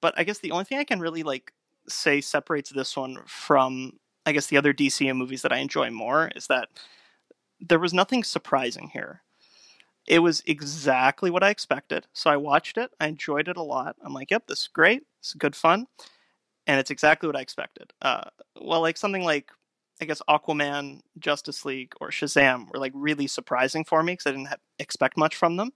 but 0.00 0.14
I 0.16 0.24
guess 0.24 0.38
the 0.38 0.50
only 0.52 0.64
thing 0.64 0.78
I 0.78 0.84
can 0.84 1.00
really 1.00 1.22
like 1.22 1.52
say 1.88 2.20
separates 2.20 2.70
this 2.70 2.96
one 2.96 3.18
from 3.26 3.98
I 4.26 4.32
guess 4.32 4.46
the 4.46 4.56
other 4.56 4.72
DCM 4.72 5.16
movies 5.16 5.42
that 5.42 5.52
I 5.52 5.58
enjoy 5.58 5.90
more 5.90 6.30
is 6.34 6.46
that 6.48 6.68
there 7.68 7.78
was 7.78 7.94
nothing 7.94 8.24
surprising 8.24 8.90
here. 8.92 9.22
It 10.06 10.18
was 10.18 10.42
exactly 10.46 11.30
what 11.30 11.42
I 11.42 11.50
expected. 11.50 12.06
So 12.12 12.30
I 12.30 12.36
watched 12.36 12.76
it. 12.76 12.90
I 13.00 13.06
enjoyed 13.06 13.48
it 13.48 13.56
a 13.56 13.62
lot. 13.62 13.96
I'm 14.04 14.12
like, 14.12 14.30
yep, 14.30 14.46
this 14.46 14.62
is 14.62 14.68
great. 14.68 15.02
It's 15.20 15.34
good 15.34 15.56
fun. 15.56 15.86
And 16.66 16.78
it's 16.78 16.90
exactly 16.90 17.26
what 17.26 17.36
I 17.36 17.40
expected. 17.40 17.92
Uh, 18.02 18.24
well, 18.60 18.82
like 18.82 18.96
something 18.96 19.24
like, 19.24 19.50
I 20.02 20.04
guess, 20.04 20.20
Aquaman, 20.28 21.00
Justice 21.18 21.64
League, 21.64 21.92
or 22.00 22.10
Shazam 22.10 22.70
were 22.70 22.78
like 22.78 22.92
really 22.94 23.26
surprising 23.26 23.84
for 23.84 24.02
me 24.02 24.12
because 24.12 24.26
I 24.26 24.32
didn't 24.32 24.48
expect 24.78 25.16
much 25.16 25.36
from 25.36 25.56
them. 25.56 25.72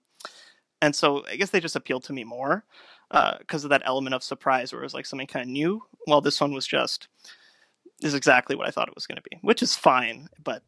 And 0.82 0.94
so 0.94 1.24
I 1.30 1.36
guess 1.36 1.50
they 1.50 1.60
just 1.60 1.76
appealed 1.76 2.04
to 2.04 2.12
me 2.12 2.24
more 2.24 2.64
because 3.38 3.64
of 3.64 3.70
that 3.70 3.82
element 3.84 4.14
of 4.14 4.22
surprise 4.22 4.72
where 4.72 4.82
it 4.82 4.84
was 4.84 4.94
like 4.94 5.06
something 5.06 5.26
kind 5.26 5.44
of 5.44 5.48
new. 5.48 5.82
Well, 6.06 6.20
this 6.20 6.40
one 6.40 6.52
was 6.52 6.66
just, 6.66 7.08
is 8.02 8.14
exactly 8.14 8.56
what 8.56 8.68
I 8.68 8.70
thought 8.70 8.88
it 8.88 8.94
was 8.94 9.06
going 9.06 9.16
to 9.16 9.28
be, 9.30 9.38
which 9.42 9.62
is 9.62 9.74
fine. 9.74 10.28
But 10.42 10.62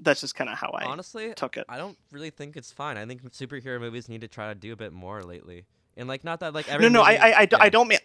that's 0.00 0.20
just 0.20 0.34
kind 0.34 0.50
of 0.50 0.58
how 0.58 0.70
I 0.70 0.84
Honestly, 0.84 1.32
took 1.34 1.56
it. 1.56 1.64
I 1.68 1.76
don't 1.78 1.96
really 2.12 2.30
think 2.30 2.56
it's 2.56 2.70
fine. 2.72 2.96
I 2.96 3.06
think 3.06 3.22
superhero 3.32 3.80
movies 3.80 4.08
need 4.08 4.20
to 4.22 4.28
try 4.28 4.48
to 4.48 4.54
do 4.54 4.72
a 4.72 4.76
bit 4.76 4.92
more 4.92 5.22
lately. 5.22 5.64
And 5.96 6.08
like, 6.08 6.24
not 6.24 6.40
that 6.40 6.52
like 6.54 6.68
every 6.68 6.84
no, 6.84 7.00
no, 7.00 7.02
I, 7.02 7.12
movie- 7.12 7.20
I, 7.22 7.26
I, 7.28 7.32
I 7.40 7.48
yeah. 7.64 7.68
don't 7.70 7.88
mean, 7.88 7.98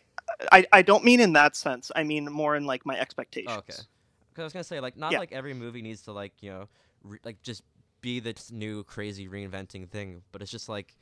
I, 0.51 0.65
I 0.72 0.81
don't 0.81 1.03
mean 1.03 1.19
in 1.19 1.34
that 1.34 1.55
sense. 1.55 1.91
I 1.95 2.03
mean 2.03 2.26
more 2.31 2.55
in 2.55 2.65
like 2.65 2.85
my 2.85 2.97
expectations. 2.99 3.51
Oh, 3.53 3.59
okay. 3.59 3.73
Because 4.30 4.41
I 4.41 4.43
was 4.43 4.53
gonna 4.53 4.63
say 4.63 4.80
like 4.80 4.95
not 4.95 5.11
Yeah. 5.11 5.19
like 5.19 5.31
every 5.34 5.53
movie 5.53 5.81
needs 5.81 6.01
to 6.03 6.13
like 6.13 6.31
you 6.41 6.51
know 6.51 6.69
re- 7.03 7.19
like 7.26 7.41
just 7.43 7.63
be 7.99 8.19
this 8.22 8.49
new 8.51 8.84
crazy 8.85 9.27
reinventing 9.27 9.89
thing, 9.89 10.22
but 10.31 10.41
it's 10.41 10.51
just 10.51 10.69
like 10.69 10.95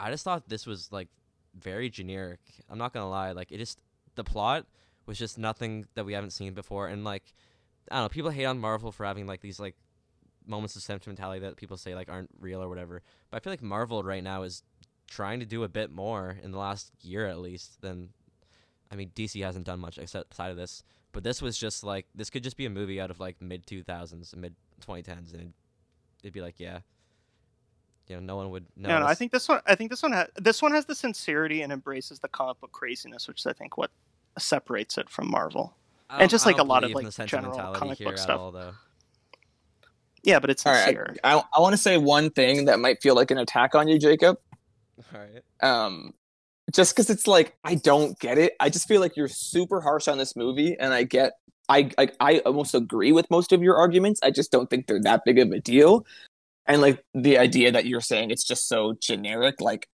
I 0.00 0.10
just 0.10 0.24
thought 0.24 0.48
this 0.48 0.66
was 0.66 0.90
like 0.90 1.08
very 1.56 1.88
generic. 1.88 2.40
I'm 2.68 2.78
not 2.78 2.92
gonna 2.92 3.08
lie, 3.08 3.30
like 3.30 3.52
it 3.52 3.58
just 3.58 3.78
the 4.16 4.24
plot 4.24 4.66
was 5.06 5.18
just 5.18 5.38
nothing 5.38 5.86
that 5.94 6.04
we 6.04 6.14
haven't 6.14 6.30
seen 6.30 6.52
before, 6.52 6.88
and 6.88 7.04
like 7.04 7.32
I 7.92 7.96
don't 7.96 8.04
know, 8.06 8.08
people 8.08 8.30
hate 8.30 8.46
on 8.46 8.58
Marvel 8.58 8.90
for 8.90 9.04
having 9.06 9.26
like 9.28 9.40
these 9.40 9.60
like 9.60 9.76
moments 10.46 10.76
of 10.76 10.82
sentimentality 10.82 11.40
that 11.40 11.56
people 11.56 11.76
say 11.76 11.94
like 11.94 12.08
aren't 12.08 12.30
real 12.40 12.62
or 12.62 12.68
whatever. 12.68 13.02
But 13.30 13.36
I 13.36 13.40
feel 13.40 13.52
like 13.52 13.62
Marvel 13.62 14.02
right 14.02 14.22
now 14.22 14.42
is 14.42 14.62
trying 15.08 15.40
to 15.40 15.46
do 15.46 15.64
a 15.64 15.68
bit 15.68 15.90
more 15.90 16.36
in 16.42 16.50
the 16.50 16.58
last 16.58 16.90
year 17.02 17.26
at 17.26 17.38
least 17.38 17.80
than 17.80 18.10
I 18.90 18.96
mean 18.96 19.10
DC 19.14 19.42
hasn't 19.42 19.66
done 19.66 19.80
much 19.80 19.98
except 19.98 20.34
side 20.34 20.50
of 20.50 20.56
this. 20.56 20.82
But 21.12 21.24
this 21.24 21.40
was 21.40 21.56
just 21.56 21.84
like 21.84 22.06
this 22.14 22.30
could 22.30 22.42
just 22.42 22.56
be 22.56 22.66
a 22.66 22.70
movie 22.70 23.00
out 23.00 23.10
of 23.10 23.20
like 23.20 23.40
mid 23.40 23.66
two 23.66 23.82
thousands 23.82 24.34
mid 24.36 24.54
twenty 24.80 25.02
tens 25.02 25.32
and 25.32 25.40
it'd, 25.40 25.52
it'd 26.22 26.32
be 26.32 26.40
like, 26.40 26.58
yeah. 26.58 26.80
You 28.08 28.16
know, 28.16 28.20
no 28.20 28.36
one 28.36 28.50
would 28.50 28.66
know. 28.76 28.90
No, 28.90 29.00
no, 29.00 29.06
I 29.06 29.14
think 29.14 29.32
this 29.32 29.48
one. 29.48 29.60
I 29.66 29.74
think 29.74 29.90
this 29.90 30.02
one. 30.02 30.12
Ha- 30.12 30.26
this 30.36 30.60
one 30.60 30.72
has 30.72 30.84
the 30.84 30.94
sincerity 30.94 31.62
and 31.62 31.72
embraces 31.72 32.18
the 32.18 32.28
comic 32.28 32.60
book 32.60 32.70
craziness, 32.70 33.26
which 33.26 33.40
is, 33.40 33.46
I 33.46 33.54
think, 33.54 33.78
what 33.78 33.90
separates 34.38 34.98
it 34.98 35.08
from 35.08 35.30
Marvel. 35.30 35.74
and 36.10 36.28
just, 36.28 36.44
like, 36.44 36.58
a 36.58 36.62
lot 36.62 36.84
of, 36.84 36.90
like, 36.90 37.08
general 37.26 37.72
comic 37.72 37.98
book 38.00 38.18
stuff. 38.18 38.38
All, 38.38 38.52
though. 38.52 38.74
Yeah, 40.24 40.38
but 40.38 40.50
it's 40.50 40.64
All 40.64 40.72
right, 40.72 40.84
sincere. 40.84 41.16
I, 41.22 41.42
I 41.54 41.60
want 41.60 41.74
to 41.74 41.78
say 41.78 41.98
one 41.98 42.30
thing 42.30 42.64
that 42.64 42.80
might 42.80 43.02
feel 43.02 43.14
like 43.14 43.30
an 43.30 43.38
attack 43.38 43.74
on 43.74 43.88
you, 43.88 43.98
Jacob. 43.98 44.38
All 44.98 45.20
right. 45.20 45.42
Um, 45.62 46.14
just 46.72 46.94
because 46.94 47.10
it's 47.10 47.26
like 47.26 47.56
I 47.62 47.74
don't 47.74 48.18
get 48.18 48.38
it. 48.38 48.54
I 48.58 48.70
just 48.70 48.88
feel 48.88 49.00
like 49.00 49.16
you're 49.16 49.28
super 49.28 49.80
harsh 49.80 50.08
on 50.08 50.18
this 50.18 50.34
movie, 50.34 50.76
and 50.78 50.92
I 50.92 51.04
get. 51.04 51.34
I 51.68 51.90
like 51.96 52.14
I 52.20 52.38
almost 52.40 52.74
agree 52.74 53.12
with 53.12 53.30
most 53.30 53.52
of 53.52 53.62
your 53.62 53.76
arguments. 53.76 54.20
I 54.22 54.30
just 54.30 54.50
don't 54.50 54.68
think 54.68 54.86
they're 54.86 55.00
that 55.02 55.22
big 55.24 55.38
of 55.38 55.50
a 55.50 55.60
deal. 55.60 56.04
And 56.66 56.80
like 56.80 57.04
the 57.14 57.38
idea 57.38 57.72
that 57.72 57.86
you're 57.86 58.00
saying 58.00 58.30
it's 58.30 58.44
just 58.44 58.68
so 58.68 58.94
generic, 59.00 59.60
like 59.60 59.88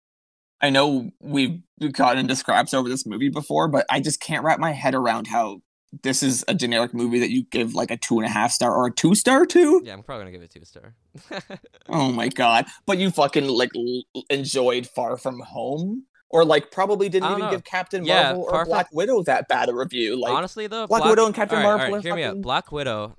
I 0.61 0.69
know 0.69 1.11
we've 1.19 1.61
gotten 1.91 2.19
into 2.19 2.35
scraps 2.35 2.73
over 2.73 2.89
this 2.89 3.05
movie 3.05 3.29
before, 3.29 3.67
but 3.67 3.85
I 3.89 3.99
just 3.99 4.19
can't 4.19 4.43
wrap 4.43 4.59
my 4.59 4.71
head 4.71 4.95
around 4.95 5.27
how 5.27 5.61
this 6.03 6.21
is 6.21 6.43
a 6.47 6.53
generic 6.53 6.93
movie 6.93 7.19
that 7.19 7.29
you 7.31 7.43
give 7.49 7.73
like 7.73 7.91
a 7.91 7.97
two 7.97 8.17
and 8.17 8.25
a 8.25 8.29
half 8.29 8.51
star 8.51 8.73
or 8.75 8.87
a 8.87 8.91
two 8.91 9.15
star 9.15 9.45
to. 9.45 9.81
Yeah, 9.83 9.93
I'm 9.93 10.03
probably 10.03 10.25
gonna 10.25 10.31
give 10.31 10.41
it 10.41 10.51
two 10.51 10.65
star. 10.65 10.95
Oh 11.89 12.11
my 12.11 12.27
god! 12.27 12.65
But 12.85 12.97
you 12.97 13.09
fucking 13.11 13.47
like 13.47 13.71
l- 13.75 14.03
enjoyed 14.29 14.85
Far 14.87 15.17
From 15.17 15.39
Home, 15.39 16.03
or 16.29 16.43
like 16.43 16.69
probably 16.71 17.07
didn't 17.09 17.29
even 17.31 17.45
know. 17.45 17.51
give 17.51 17.63
Captain 17.63 18.03
Yeah, 18.03 18.23
Marvel 18.33 18.43
or 18.43 18.49
From- 18.59 18.67
Black 18.67 18.87
Widow 18.93 19.23
that 19.23 19.47
bad 19.47 19.69
a 19.69 19.73
review. 19.73 20.19
Like, 20.19 20.33
Honestly, 20.33 20.67
though, 20.67 20.87
Black 20.87 21.05
Widow 21.05 21.25
and 21.25 21.33
Captain 21.35 21.59
all 21.59 21.63
right, 21.63 21.69
Marvel 21.77 21.93
right, 21.95 21.99
are 21.99 22.01
hear 22.01 22.15
me 22.15 22.23
out. 22.23 22.41
Black 22.41 22.71
Widow, 22.71 23.15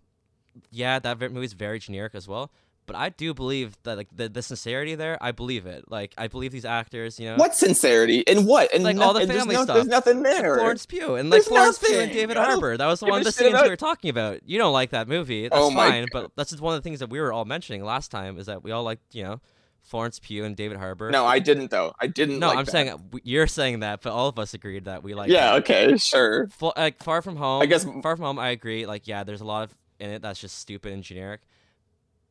yeah, 0.71 0.99
that 0.99 1.19
movie's 1.33 1.55
very 1.55 1.79
generic 1.79 2.15
as 2.15 2.29
well. 2.29 2.53
But 2.89 2.97
I 2.97 3.11
do 3.11 3.33
believe 3.35 3.77
that 3.85 3.97
like 3.97 4.09
the, 4.13 4.29
the 4.29 4.43
sincerity 4.43 4.97
there, 4.97 5.17
I 5.21 5.31
believe 5.31 5.67
it. 5.67 5.85
Like 5.89 6.13
I 6.19 6.27
believe 6.27 6.51
these 6.51 6.65
actors, 6.65 7.21
you 7.21 7.27
know, 7.27 7.37
What 7.37 7.55
sincerity 7.55 8.27
and 8.27 8.45
what 8.47 8.75
and 8.75 8.83
Like 8.83 8.97
all 8.97 9.13
the 9.13 9.21
nothing- 9.21 9.29
there's 9.29 9.39
family 9.43 9.55
no- 9.55 9.63
stuff. 9.65 9.75
There's 9.77 9.87
nothing 9.87 10.23
there. 10.25 10.57
Florence 10.57 10.87
Pugh 10.87 11.15
and 11.15 11.31
like 11.31 11.37
There's 11.43 11.49
Florence 11.49 11.79
Pugh 11.79 12.01
and. 12.01 12.11
David 12.13 12.37
Harbour. 12.37 12.77
That 12.77 12.87
was 12.87 13.01
one 13.03 13.19
of 13.21 13.25
the 13.25 13.31
scenes 13.31 13.51
about- 13.51 13.65
we 13.65 13.69
were 13.71 13.77
talking 13.77 14.11
about. 14.11 14.41
You 14.45 14.59
don't 14.59 14.73
like 14.73 14.91
that 14.91 15.07
movie. 15.07 15.45
That's 15.45 15.55
Oh 15.57 15.71
fine, 15.71 16.07
but 16.13 16.33
that's 16.35 16.51
just 16.51 16.61
one 16.61 16.75
of 16.75 16.83
the 16.83 16.83
things 16.83 16.99
that 16.99 17.11
we 17.11 17.21
were 17.21 17.33
all 17.33 17.45
mentioning 17.45 17.85
last 17.85 18.11
time 18.11 18.39
is 18.39 18.47
that 18.47 18.65
we 18.65 18.73
all 18.73 18.83
like, 18.83 18.99
you 19.13 19.23
know, 19.23 19.41
Florence 19.83 20.19
Pugh 20.19 20.45
and 20.45 20.55
David 20.57 20.77
Harbour. 20.79 21.11
No, 21.11 21.25
I 21.25 21.39
didn't 21.39 21.71
though. 21.71 21.93
I 22.01 22.07
didn't. 22.09 22.39
No, 22.41 22.49
like 22.49 22.59
I'm 22.59 22.65
that. 22.65 22.71
saying 22.71 23.11
you're 23.23 23.47
saying 23.47 23.81
that, 23.81 24.01
but 24.03 24.13
all 24.13 24.29
of 24.29 24.39
us 24.39 24.53
agreed 24.55 24.85
that 24.87 25.03
we 25.03 25.15
like. 25.15 25.31
yeah. 25.31 25.53
that. 25.53 25.57
Okay. 25.63 25.97
Sure. 25.97 26.47
Fl- 26.49 26.71
like 26.77 27.03
Far 27.03 27.23
From 27.23 27.37
Home. 27.37 27.63
I 27.63 27.67
guess- 27.67 27.85
Far 27.85 28.17
From 28.17 28.21
Home. 28.25 28.39
I 28.39 28.49
agree. 28.51 28.87
Like, 28.87 29.07
yeah, 29.07 29.25
there's 29.25 29.41
a 29.41 29.45
lot 29.47 29.65
of 29.65 29.75
in 30.01 30.11
it 30.11 30.23
that's 30.23 30.41
just 30.41 30.59
stupid 30.59 30.93
and 30.93 31.03
generic. 31.03 31.41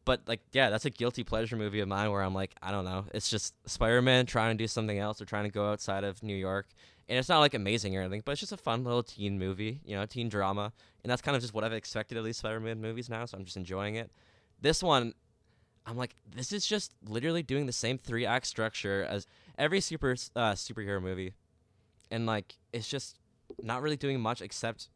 But 0.07 0.21
like, 0.25 0.39
yeah, 0.53 0.69
that's 0.69 0.85
a 0.85 0.89
guilty 0.89 1.25
pleasure 1.25 1.57
movie 1.57 1.81
of 1.81 1.89
mine 1.89 2.09
where 2.13 2.21
I'm 2.21 2.33
like, 2.33 2.55
I 2.63 2.71
don't 2.71 2.85
know, 2.85 3.03
it's 3.13 3.29
just 3.29 3.53
Spider-Man 3.69 4.25
trying 4.25 4.57
to 4.57 4.63
do 4.63 4.65
something 4.65 4.97
else 4.97 5.21
or 5.21 5.25
trying 5.25 5.43
to 5.43 5.49
go 5.49 5.69
outside 5.69 6.05
of 6.05 6.23
New 6.23 6.33
York, 6.33 6.65
and 7.09 7.19
it's 7.19 7.27
not 7.27 7.41
like 7.41 7.53
amazing 7.53 7.93
or 7.97 7.99
anything, 7.99 8.21
but 8.23 8.31
it's 8.31 8.39
just 8.39 8.53
a 8.53 8.57
fun 8.57 8.85
little 8.85 9.03
teen 9.03 9.37
movie, 9.37 9.81
you 9.83 9.97
know, 9.97 10.05
teen 10.05 10.29
drama, 10.29 10.71
and 11.03 11.11
that's 11.11 11.21
kind 11.21 11.35
of 11.35 11.41
just 11.41 11.53
what 11.53 11.65
I've 11.65 11.73
expected 11.73 12.17
of 12.17 12.23
these 12.23 12.37
Spider-Man 12.37 12.79
movies 12.79 13.09
now, 13.09 13.25
so 13.25 13.37
I'm 13.37 13.43
just 13.43 13.57
enjoying 13.57 13.95
it. 13.95 14.09
This 14.61 14.81
one, 14.81 15.13
I'm 15.85 15.97
like, 15.97 16.15
this 16.33 16.53
is 16.53 16.65
just 16.65 16.93
literally 17.05 17.43
doing 17.43 17.65
the 17.65 17.73
same 17.73 17.97
three 17.97 18.25
act 18.25 18.47
structure 18.47 19.05
as 19.09 19.27
every 19.57 19.81
super 19.81 20.13
uh, 20.37 20.53
superhero 20.53 21.01
movie, 21.01 21.33
and 22.09 22.25
like 22.25 22.55
it's 22.71 22.87
just 22.87 23.19
not 23.61 23.81
really 23.81 23.97
doing 23.97 24.21
much 24.21 24.41
except, 24.41 24.87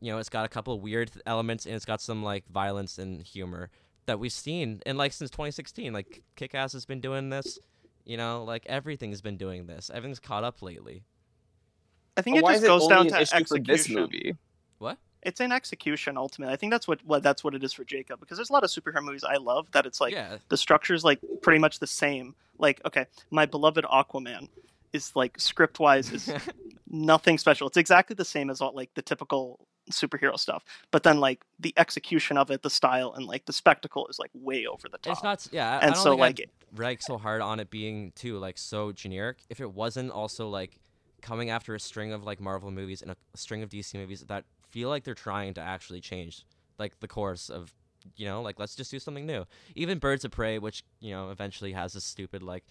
you 0.00 0.12
know, 0.12 0.18
it's 0.18 0.28
got 0.28 0.44
a 0.44 0.48
couple 0.48 0.72
of 0.72 0.80
weird 0.80 1.10
elements 1.26 1.66
and 1.66 1.74
it's 1.74 1.84
got 1.84 2.00
some 2.00 2.22
like 2.22 2.46
violence 2.48 2.98
and 2.98 3.22
humor 3.22 3.68
that 4.06 4.18
we've 4.18 4.32
seen 4.32 4.80
and 4.86 4.98
like 4.98 5.12
since 5.12 5.30
2016. 5.30 5.92
Like 5.92 6.22
Kick 6.36 6.54
Ass 6.54 6.72
has 6.72 6.84
been 6.84 7.00
doing 7.00 7.30
this, 7.30 7.58
you 8.04 8.16
know, 8.16 8.44
like 8.44 8.64
everything's 8.66 9.20
been 9.20 9.36
doing 9.36 9.66
this. 9.66 9.90
Everything's 9.92 10.20
caught 10.20 10.44
up 10.44 10.62
lately. 10.62 11.04
I 12.16 12.22
think 12.22 12.40
But 12.40 12.48
it 12.50 12.52
just 12.52 12.56
is 12.58 12.64
it 12.64 12.66
goes 12.66 12.86
down 12.88 13.08
to 13.08 13.20
issue 13.20 13.44
for 13.44 13.58
this 13.58 13.70
execution. 13.70 13.94
movie? 13.94 14.36
What? 14.78 14.98
It's 15.22 15.40
an 15.40 15.52
execution 15.52 16.16
ultimately. 16.16 16.52
I 16.52 16.56
think 16.56 16.72
that's 16.72 16.88
what, 16.88 17.04
what 17.04 17.22
that's 17.22 17.44
what 17.44 17.54
it 17.54 17.62
is 17.62 17.72
for 17.72 17.84
Jacob 17.84 18.20
because 18.20 18.38
there's 18.38 18.50
a 18.50 18.52
lot 18.52 18.64
of 18.64 18.70
superhero 18.70 19.02
movies 19.02 19.24
I 19.24 19.36
love 19.36 19.68
that 19.72 19.86
it's 19.86 20.00
like 20.00 20.12
yeah, 20.12 20.38
the 20.48 20.80
is 20.90 21.04
like 21.04 21.20
pretty 21.42 21.60
much 21.60 21.78
the 21.78 21.86
same. 21.86 22.34
Like 22.58 22.80
okay, 22.84 23.06
my 23.30 23.46
beloved 23.46 23.84
Aquaman 23.84 24.48
is 24.92 25.14
like 25.14 25.38
script 25.40 25.78
wise 25.78 26.12
is 26.12 26.30
nothing 26.90 27.38
special. 27.38 27.68
It's 27.68 27.76
exactly 27.76 28.14
the 28.14 28.24
same 28.24 28.50
as 28.50 28.60
all 28.60 28.74
like 28.74 28.90
the 28.94 29.02
typical 29.02 29.60
superhero 29.90 30.38
stuff. 30.38 30.64
But 30.90 31.02
then 31.02 31.20
like 31.20 31.42
the 31.58 31.74
execution 31.76 32.36
of 32.36 32.50
it, 32.50 32.62
the 32.62 32.70
style 32.70 33.12
and 33.14 33.26
like 33.26 33.46
the 33.46 33.52
spectacle 33.52 34.06
is 34.08 34.18
like 34.18 34.30
way 34.34 34.66
over 34.66 34.88
the 34.88 34.98
top. 34.98 35.12
it's 35.12 35.22
not. 35.22 35.48
Yeah, 35.52 35.78
and 35.82 35.96
so 35.96 36.14
like 36.14 36.48
rag 36.74 37.02
so 37.02 37.18
hard 37.18 37.40
on 37.40 37.60
it 37.60 37.70
being 37.70 38.12
too 38.14 38.38
like 38.38 38.58
so 38.58 38.92
generic. 38.92 39.38
If 39.50 39.60
it 39.60 39.72
wasn't 39.72 40.10
also 40.10 40.48
like 40.48 40.78
coming 41.20 41.50
after 41.50 41.74
a 41.74 41.80
string 41.80 42.12
of 42.12 42.24
like 42.24 42.40
Marvel 42.40 42.70
movies 42.70 43.02
and 43.02 43.10
a, 43.10 43.16
a 43.34 43.38
string 43.38 43.62
of 43.62 43.68
DC 43.70 43.94
movies 43.94 44.22
that 44.28 44.44
feel 44.70 44.88
like 44.88 45.04
they're 45.04 45.14
trying 45.14 45.54
to 45.54 45.60
actually 45.60 46.00
change 46.00 46.44
like 46.78 46.98
the 47.00 47.08
course 47.08 47.48
of 47.50 47.72
you 48.16 48.24
know 48.26 48.42
like 48.42 48.58
let's 48.58 48.74
just 48.74 48.90
do 48.90 48.98
something 48.98 49.26
new. 49.26 49.44
Even 49.74 49.98
Birds 49.98 50.24
of 50.24 50.30
Prey, 50.30 50.58
which 50.58 50.84
you 51.00 51.12
know 51.12 51.30
eventually 51.30 51.72
has 51.72 51.92
this 51.92 52.04
stupid 52.04 52.42
like 52.42 52.64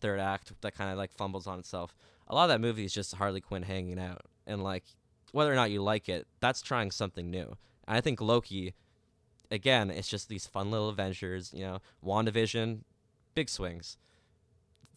third 0.00 0.20
act 0.20 0.52
that 0.60 0.74
kind 0.74 0.90
of 0.90 0.98
like 0.98 1.12
fumbles 1.12 1.46
on 1.46 1.58
itself. 1.58 1.96
A 2.28 2.34
lot 2.34 2.44
of 2.44 2.48
that 2.48 2.60
movie 2.60 2.84
is 2.84 2.92
just 2.92 3.14
Harley 3.14 3.40
Quinn 3.40 3.62
hanging 3.62 3.98
out 3.98 4.22
and 4.46 4.62
like 4.62 4.84
whether 5.32 5.52
or 5.52 5.56
not 5.56 5.70
you 5.70 5.82
like 5.82 6.08
it, 6.08 6.26
that's 6.40 6.62
trying 6.62 6.90
something 6.90 7.30
new. 7.30 7.56
And 7.86 7.96
I 7.96 8.00
think 8.00 8.20
Loki 8.20 8.74
again, 9.50 9.90
it's 9.90 10.08
just 10.08 10.28
these 10.28 10.46
fun 10.46 10.70
little 10.70 10.88
adventures, 10.88 11.52
you 11.54 11.64
know, 11.64 11.78
WandaVision, 12.04 12.80
big 13.34 13.48
swings. 13.48 13.96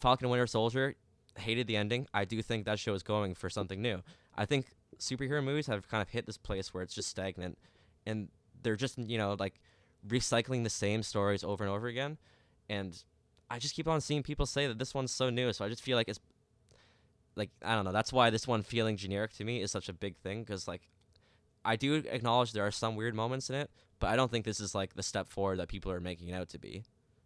Falcon 0.00 0.28
Winter 0.28 0.46
Soldier, 0.46 0.96
hated 1.36 1.66
the 1.66 1.76
ending. 1.76 2.06
I 2.12 2.24
do 2.24 2.40
think 2.42 2.64
that 2.64 2.78
show 2.78 2.94
is 2.94 3.02
going 3.02 3.34
for 3.34 3.50
something 3.50 3.80
new. 3.80 4.02
I 4.36 4.46
think 4.46 4.66
superhero 4.98 5.42
movies 5.42 5.66
have 5.66 5.88
kind 5.88 6.02
of 6.02 6.08
hit 6.08 6.26
this 6.26 6.36
place 6.36 6.72
where 6.72 6.82
it's 6.82 6.94
just 6.94 7.08
stagnant 7.08 7.58
and 8.06 8.28
they're 8.62 8.76
just, 8.76 8.98
you 8.98 9.18
know, 9.18 9.36
like 9.38 9.60
recycling 10.06 10.64
the 10.64 10.70
same 10.70 11.02
stories 11.02 11.44
over 11.44 11.62
and 11.64 11.72
over 11.72 11.86
again. 11.86 12.18
And 12.68 13.02
I 13.50 13.58
just 13.58 13.74
keep 13.74 13.88
on 13.88 14.00
seeing 14.00 14.22
people 14.22 14.46
say 14.46 14.66
that 14.66 14.78
this 14.78 14.94
one's 14.94 15.12
so 15.12 15.30
new, 15.30 15.52
so 15.52 15.64
I 15.64 15.68
just 15.68 15.82
feel 15.82 15.96
like 15.96 16.08
it's 16.08 16.20
like 17.40 17.50
I 17.64 17.74
don't 17.74 17.84
know. 17.84 17.92
That's 17.92 18.12
why 18.12 18.30
this 18.30 18.46
one 18.46 18.62
feeling 18.62 18.96
generic 18.96 19.32
to 19.34 19.44
me 19.44 19.60
is 19.62 19.70
such 19.70 19.88
a 19.88 19.92
big 19.92 20.16
thing 20.18 20.44
because 20.44 20.68
like 20.68 20.82
I 21.64 21.76
do 21.76 21.94
acknowledge 21.94 22.52
there 22.52 22.66
are 22.66 22.70
some 22.70 22.96
weird 22.96 23.14
moments 23.14 23.48
in 23.50 23.56
it, 23.56 23.70
but 23.98 24.08
I 24.10 24.16
don't 24.16 24.30
think 24.30 24.44
this 24.44 24.60
is 24.60 24.74
like 24.74 24.94
the 24.94 25.02
step 25.02 25.28
forward 25.28 25.58
that 25.58 25.68
people 25.68 25.90
are 25.90 26.00
making 26.00 26.28
it 26.28 26.34
out 26.34 26.50
to 26.50 26.58
be. 26.58 26.84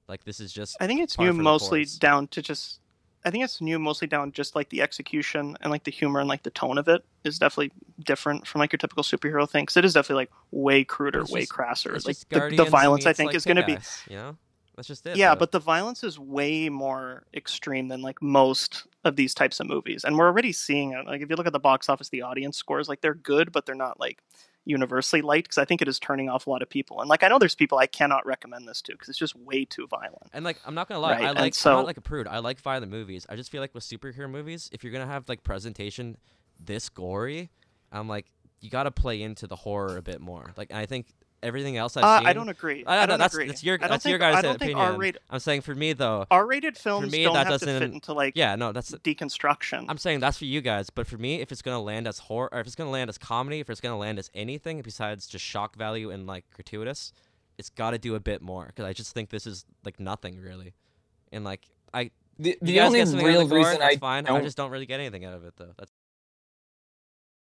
Like 0.08 0.24
this 0.24 0.38
is 0.40 0.52
just 0.52 0.76
I 0.80 0.86
think 0.86 1.00
it's 1.00 1.18
new 1.18 1.32
mostly 1.32 1.84
down 1.98 2.28
to 2.28 2.40
just. 2.40 2.80
I 3.26 3.30
think 3.30 3.42
it's 3.42 3.60
new 3.62 3.78
mostly 3.78 4.06
down 4.06 4.32
just 4.32 4.54
like 4.54 4.68
the 4.68 4.82
execution 4.82 5.56
and 5.62 5.70
like 5.70 5.84
the 5.84 5.90
humor 5.90 6.20
and 6.20 6.28
like 6.28 6.42
the 6.42 6.50
tone 6.50 6.76
of 6.76 6.88
it 6.88 7.02
is 7.24 7.38
definitely 7.38 7.72
different 8.04 8.46
from 8.46 8.58
like 8.58 8.70
your 8.70 8.76
typical 8.76 9.02
superhero 9.02 9.48
thing 9.48 9.62
because 9.62 9.78
it 9.78 9.84
is 9.86 9.94
definitely 9.94 10.22
like 10.24 10.30
way 10.50 10.84
cruder, 10.84 11.22
It's 11.22 11.32
way 11.32 11.40
just- 11.40 11.52
crasser. 11.52 11.92
Like 12.04 12.18
the, 12.28 12.54
the 12.54 12.66
violence 12.66 13.06
I 13.06 13.14
think 13.14 13.34
is 13.34 13.44
going 13.46 13.56
to 13.56 13.64
be 13.64 13.78
you 14.10 14.16
know 14.16 14.36
that's 14.76 14.88
just 14.88 15.06
it. 15.06 15.16
yeah, 15.16 15.34
though. 15.34 15.40
but 15.40 15.52
the 15.52 15.58
violence 15.58 16.02
is 16.02 16.18
way 16.18 16.68
more 16.68 17.24
extreme 17.34 17.88
than 17.88 18.02
like 18.02 18.20
most 18.22 18.86
of 19.04 19.16
these 19.16 19.34
types 19.34 19.60
of 19.60 19.68
movies, 19.68 20.04
and 20.04 20.18
we're 20.18 20.26
already 20.26 20.52
seeing 20.52 20.92
it. 20.92 21.06
Like 21.06 21.20
if 21.20 21.30
you 21.30 21.36
look 21.36 21.46
at 21.46 21.52
the 21.52 21.60
box 21.60 21.88
office, 21.88 22.08
the 22.08 22.22
audience 22.22 22.56
scores 22.56 22.88
like 22.88 23.00
they're 23.00 23.14
good, 23.14 23.52
but 23.52 23.66
they're 23.66 23.74
not 23.74 24.00
like 24.00 24.22
universally 24.64 25.22
liked 25.22 25.48
because 25.48 25.58
I 25.58 25.64
think 25.64 25.82
it 25.82 25.88
is 25.88 25.98
turning 25.98 26.28
off 26.28 26.46
a 26.46 26.50
lot 26.50 26.62
of 26.62 26.70
people. 26.70 27.00
And 27.00 27.08
like 27.08 27.22
I 27.22 27.28
know 27.28 27.38
there's 27.38 27.54
people 27.54 27.78
I 27.78 27.86
cannot 27.86 28.24
recommend 28.26 28.66
this 28.66 28.80
to 28.82 28.92
because 28.92 29.08
it's 29.08 29.18
just 29.18 29.36
way 29.36 29.64
too 29.64 29.86
violent. 29.86 30.30
And 30.32 30.44
like, 30.44 30.58
I'm 30.66 30.74
not 30.74 30.88
gonna 30.88 31.00
lie, 31.00 31.12
Right, 31.12 31.24
I 31.24 31.28
and 31.30 31.38
like. 31.38 31.66
I'm 31.66 31.72
not 31.72 31.86
like 31.86 31.96
a 31.96 32.02
prude. 32.02 32.26
I 32.26 32.38
like 32.38 32.60
violent 32.60 32.90
movies. 32.90 33.26
I 33.28 33.36
just 33.36 33.50
feel 33.50 33.60
like 33.60 33.74
with 33.74 33.84
superhero 33.84 34.28
movies, 34.30 34.70
if 34.72 34.82
you're 34.82 34.92
gonna 34.92 35.06
have 35.06 35.28
like 35.28 35.42
presentation 35.42 36.16
this 36.58 36.88
gory, 36.88 37.50
I'm 37.92 38.08
like, 38.08 38.26
you 38.60 38.70
gotta 38.70 38.90
play 38.90 39.22
into 39.22 39.46
the 39.46 39.56
horror 39.56 39.96
a 39.96 40.02
bit 40.02 40.20
more. 40.20 40.52
Like, 40.56 40.72
I 40.72 40.86
think 40.86 41.06
everything 41.44 41.76
else 41.76 41.96
I've 41.96 42.04
Uh, 42.04 42.18
seen. 42.18 42.26
I 42.26 42.32
don't 42.32 42.48
agree. 42.48 42.84
I 42.86 42.96
I 42.96 43.00
know, 43.02 43.06
don't 43.06 43.18
that's 43.20 43.34
agree. 43.34 43.46
that's 43.46 43.62
your 43.62 43.74
I 43.74 43.78
don't 43.78 43.90
that's 43.90 44.02
think, 44.02 44.10
your 44.10 44.18
guys' 44.18 44.34
I 44.36 44.42
don't 44.42 44.56
opinion. 44.56 44.78
R-rated 44.78 45.20
I'm 45.30 45.38
saying 45.38 45.60
for 45.60 45.74
me 45.74 45.92
though, 45.92 46.26
R-rated 46.30 46.76
films 46.76 47.12
me, 47.12 47.24
don't 47.24 47.34
that 47.34 47.46
have 47.46 47.60
to 47.60 47.66
fit 47.66 47.82
into 47.82 48.12
like 48.12 48.32
yeah, 48.36 48.56
no, 48.56 48.72
that's 48.72 48.90
deconstruction. 48.92 49.86
I'm 49.88 49.98
saying 49.98 50.20
that's 50.20 50.38
for 50.38 50.46
you 50.46 50.60
guys, 50.60 50.90
but 50.90 51.06
for 51.06 51.18
me, 51.18 51.40
if 51.40 51.52
it's 51.52 51.62
gonna 51.62 51.80
land 51.82 52.08
as 52.08 52.18
horror, 52.18 52.48
or 52.52 52.60
if 52.60 52.66
it's 52.66 52.76
gonna 52.76 52.90
land 52.90 53.08
as 53.10 53.18
comedy, 53.18 53.60
if 53.60 53.70
it's 53.70 53.80
gonna 53.80 53.98
land 53.98 54.18
as 54.18 54.30
anything 54.34 54.80
besides 54.82 55.26
just 55.26 55.44
shock 55.44 55.76
value 55.76 56.10
and 56.10 56.26
like 56.26 56.44
gratuitous, 56.54 57.12
it's 57.58 57.70
got 57.70 57.90
to 57.90 57.98
do 57.98 58.14
a 58.14 58.20
bit 58.20 58.42
more 58.42 58.66
because 58.66 58.84
I 58.84 58.92
just 58.92 59.12
think 59.14 59.30
this 59.30 59.46
is 59.46 59.64
like 59.84 60.00
nothing 60.00 60.40
really, 60.40 60.74
and 61.32 61.44
like 61.44 61.68
I 61.92 62.10
The, 62.38 62.58
the 62.62 62.80
only 62.80 62.98
get 63.00 63.08
something 63.08 63.26
out 63.26 63.30
of 63.30 63.34
real 63.34 63.46
the 63.46 63.54
gore, 63.54 63.58
reason 63.58 63.78
that's 63.80 63.94
I 63.96 63.98
fine. 63.98 64.26
I 64.26 64.30
don't 64.30 64.42
just 64.44 64.56
don't 64.56 64.70
really 64.70 64.86
get 64.86 64.98
anything 65.00 65.24
out 65.24 65.34
of 65.34 65.44
it 65.44 65.54
though. 65.56 65.72
That's 65.78 65.92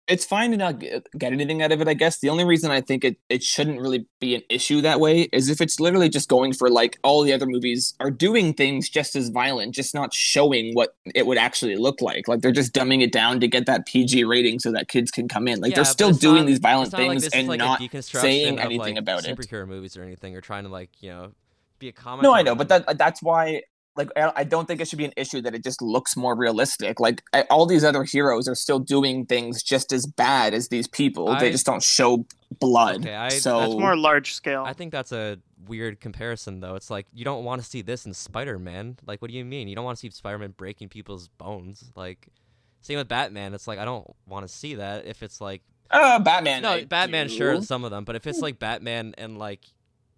it's 0.07 0.23
fine 0.25 0.51
to 0.51 0.57
not 0.57 0.79
get, 0.79 1.05
get 1.17 1.33
anything 1.33 1.61
out 1.61 1.71
of 1.71 1.81
it, 1.81 1.87
I 1.87 1.93
guess. 1.93 2.19
The 2.19 2.29
only 2.29 2.45
reason 2.45 2.71
I 2.71 2.79
think 2.81 3.03
it, 3.03 3.17
it 3.29 3.43
shouldn't 3.43 3.81
really 3.81 4.05
be 4.19 4.35
an 4.35 4.41
issue 4.49 4.81
that 4.81 4.99
way 4.99 5.23
is 5.33 5.49
if 5.49 5.59
it's 5.59 5.79
literally 5.79 6.07
just 6.07 6.29
going 6.29 6.53
for 6.53 6.69
like 6.69 6.97
all 7.03 7.23
the 7.23 7.33
other 7.33 7.45
movies 7.45 7.93
are 7.99 8.09
doing 8.09 8.53
things 8.53 8.87
just 8.89 9.15
as 9.15 9.29
violent, 9.29 9.75
just 9.75 9.93
not 9.93 10.13
showing 10.13 10.73
what 10.73 10.95
it 11.13 11.25
would 11.25 11.37
actually 11.37 11.75
look 11.75 12.01
like. 12.01 12.27
Like 12.27 12.41
they're 12.41 12.51
just 12.53 12.73
dumbing 12.73 13.01
it 13.01 13.11
down 13.11 13.39
to 13.41 13.47
get 13.47 13.65
that 13.65 13.85
PG 13.85 14.23
rating 14.23 14.59
so 14.59 14.71
that 14.71 14.87
kids 14.87 15.11
can 15.11 15.27
come 15.27 15.47
in. 15.47 15.59
Like 15.59 15.71
Yeah, 15.71 15.77
they're 15.77 15.85
still 15.85 16.11
doing 16.11 16.37
not- 16.43 16.47
these 16.47 16.59
violent 16.59 16.93
not 16.93 17.01
like 17.01 17.09
things 17.09 17.27
and 17.33 17.47
like 17.47 17.59
not 17.59 17.81
saying 18.03 18.59
anything 18.59 18.95
like, 18.95 18.97
about 18.97 19.27
it. 19.27 19.37
superhero 19.37 19.67
movies 19.67 19.97
or 19.97 20.03
anything, 20.03 20.35
or 20.35 20.41
trying 20.41 20.63
to 20.63 20.69
like 20.69 20.89
you 21.01 21.09
know 21.09 21.31
be 21.79 21.89
a 21.89 21.91
comment. 21.91 22.23
No, 22.23 22.33
I 22.33 22.43
know, 22.43 22.55
but 22.55 22.69
that 22.69 22.97
that's 22.97 23.21
why 23.21 23.63
like 23.97 24.09
I 24.15 24.31
I 24.37 24.43
don't 24.43 24.67
think 24.67 24.79
it 24.81 24.87
should 24.87 24.97
be 24.99 25.05
an 25.05 25.13
issue 25.17 25.41
that 25.41 25.53
it 25.55 25.63
just 25.63 25.81
looks 25.81 26.15
more 26.15 26.35
realistic. 26.35 26.99
Like 26.99 27.23
I, 27.33 27.41
all 27.49 27.65
these 27.65 27.83
other 27.83 28.03
heroes 28.03 28.47
are 28.47 28.55
still 28.55 28.79
doing 28.79 29.25
things 29.25 29.63
just 29.63 29.91
as 29.91 30.05
bad 30.05 30.53
as 30.53 30.69
these 30.69 30.87
people. 30.87 31.29
I- 31.29 31.39
they 31.39 31.51
just 31.51 31.65
don't 31.65 31.83
show 31.83 32.25
blood. 32.59 33.01
Okay, 33.01 33.15
I- 33.15 33.29
so 33.29 33.59
That's 33.59 33.73
more 33.73 33.95
large 33.97 34.33
scale. 34.33 34.63
I 34.65 34.73
think 34.73 34.91
that's 34.91 35.11
a 35.11 35.39
weird 35.67 35.99
comparison, 35.99 36.59
though. 36.61 36.75
It's 36.75 36.89
like 36.89 37.07
you 37.13 37.25
don't 37.25 37.43
want 37.43 37.61
to 37.61 37.67
see 37.67 37.81
this 37.81 38.05
in 38.05 38.13
Spider-Man. 38.13 38.97
Like, 39.05 39.21
what 39.21 39.29
do 39.31 39.35
you 39.37 39.43
mean? 39.43 39.67
You 39.67 39.75
don't 39.75 39.83
want 39.85 39.97
to 39.97 39.99
see 39.99 40.09
Spider-Man 40.09 40.53
breaking 40.55 40.89
people's 40.89 41.27
bones? 41.27 41.91
Like, 41.95 42.27
same 42.81 42.97
with 42.97 43.07
Batman. 43.09 43.53
It's 43.53 43.67
like 43.67 43.79
I 43.79 43.85
don't 43.85 44.09
want 44.25 44.47
to 44.47 44.53
see 44.53 44.75
that 44.75 45.05
if 45.05 45.23
it's 45.23 45.41
like 45.41 45.61
uh, 45.91 46.19
Batman. 46.19 46.61
no 46.61 46.69
I 46.71 46.85
Batman, 46.85 47.27
do. 47.27 47.33
sure, 47.35 47.61
some 47.61 47.83
of 47.83 47.91
them, 47.91 48.03
but 48.05 48.15
if 48.15 48.27
it's 48.27 48.39
like 48.39 48.59
Batman 48.59 49.13
and 49.17 49.37
like 49.37 49.61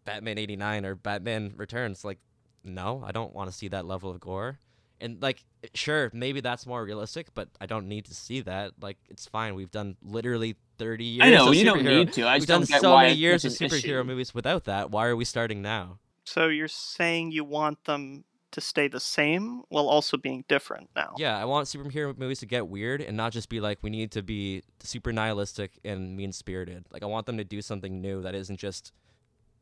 Batman 0.06 0.38
'89 0.38 0.86
or 0.86 0.96
Batman 0.96 1.54
Returns, 1.56 2.04
like, 2.04 2.20
no, 2.64 3.04
I 3.06 3.12
don't 3.12 3.34
want 3.34 3.50
to 3.50 3.56
see 3.56 3.68
that 3.70 3.86
level 3.86 4.12
of 4.12 4.20
gore. 4.20 4.60
And 5.02 5.22
like, 5.22 5.46
sure, 5.74 6.12
maybe 6.14 6.42
that's 6.42 6.66
more 6.66 6.84
realistic, 6.84 7.28
but 7.34 7.48
I 7.62 7.66
don't 7.68 7.88
need 7.88 8.06
to 8.06 8.14
see 8.14 8.42
that. 8.42 8.74
Like, 8.82 8.98
it's 9.10 9.26
fine. 9.28 9.56
We've 9.56 9.72
done 9.72 9.96
literally 10.04 10.58
30 10.78 11.06
years. 11.06 11.26
I 11.26 11.30
know 11.30 11.50
of 11.50 11.56
you 11.56 11.64
don't 11.64 11.86
need 11.86 12.12
to. 12.14 12.24
I 12.24 12.38
We've 12.38 12.48
done 12.48 12.66
so 12.66 12.98
many 12.98 13.14
years 13.14 13.46
of 13.46 13.54
superhero 13.54 14.02
issue. 14.02 14.04
movies 14.04 14.34
without 14.34 14.66
that. 14.66 14.92
Why 14.92 15.08
are 15.08 15.16
we 15.16 15.26
starting 15.26 15.62
now? 15.62 16.00
so 16.30 16.48
you're 16.48 16.68
saying 16.68 17.32
you 17.32 17.44
want 17.44 17.84
them 17.86 18.24
to 18.52 18.62
stay 18.62 18.88
the 18.88 19.00
same 19.00 19.64
while 19.70 19.88
also 19.88 20.18
being 20.18 20.44
different 20.48 20.90
now. 20.96 21.14
Yeah, 21.18 21.38
I 21.38 21.46
want 21.46 21.68
superhero 21.68 22.18
movies 22.18 22.40
to 22.40 22.46
get 22.46 22.68
weird 22.68 23.02
and 23.02 23.18
not 23.18 23.32
just 23.32 23.50
be 23.50 23.60
like 23.60 23.80
we 23.82 23.90
need 23.90 24.12
to 24.12 24.22
be 24.22 24.64
super 24.80 25.12
nihilistic 25.12 25.80
and 25.84 26.16
mean 26.16 26.32
spirited. 26.32 26.86
Like 26.92 27.04
I 27.04 27.08
want 27.08 27.26
them 27.26 27.38
to 27.38 27.44
do 27.44 27.62
something 27.62 28.02
new 28.02 28.22
that 28.22 28.36
isn't 28.36 28.58
just 28.58 28.92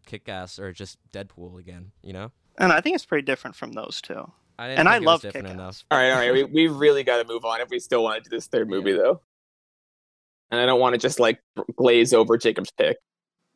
Kick 0.06 0.28
Ass 0.30 0.60
or 0.60 0.72
just 0.72 0.98
Deadpool 1.11 1.60
again. 1.60 1.91
You 2.02 2.14
know. 2.14 2.32
And 2.58 2.72
I 2.72 2.82
think 2.82 2.96
it's 2.96 3.06
pretty 3.06 3.26
different 3.26 3.56
from 3.56 3.74
those 3.74 4.02
two. 4.02 4.32
I 4.60 4.70
And 4.70 4.88
I 4.88 4.94
think 4.94 5.04
it 5.04 5.06
was 5.06 5.06
love 5.06 5.22
different 5.22 5.48
Kick-Ass. 5.48 5.60
enough. 5.60 5.84
All 5.92 5.98
right, 6.00 6.12
all 6.12 6.18
right. 6.18 6.34
We 6.34 6.44
we 6.44 6.68
really 6.68 7.04
got 7.04 7.18
to 7.22 7.28
move 7.28 7.46
on 7.46 7.62
if 7.62 7.70
we 7.70 7.80
still 7.80 8.04
want 8.04 8.24
to 8.24 8.30
do 8.30 8.36
this 8.36 8.48
third 8.48 8.70
movie 8.70 8.94
though. 8.94 9.22
And 10.50 10.60
I 10.60 10.66
don't 10.66 10.80
want 10.80 10.94
to 10.94 10.98
just 10.98 11.20
like 11.20 11.40
glaze 11.76 12.14
over 12.14 12.38
Jacob's 12.38 12.72
pick. 12.72 12.98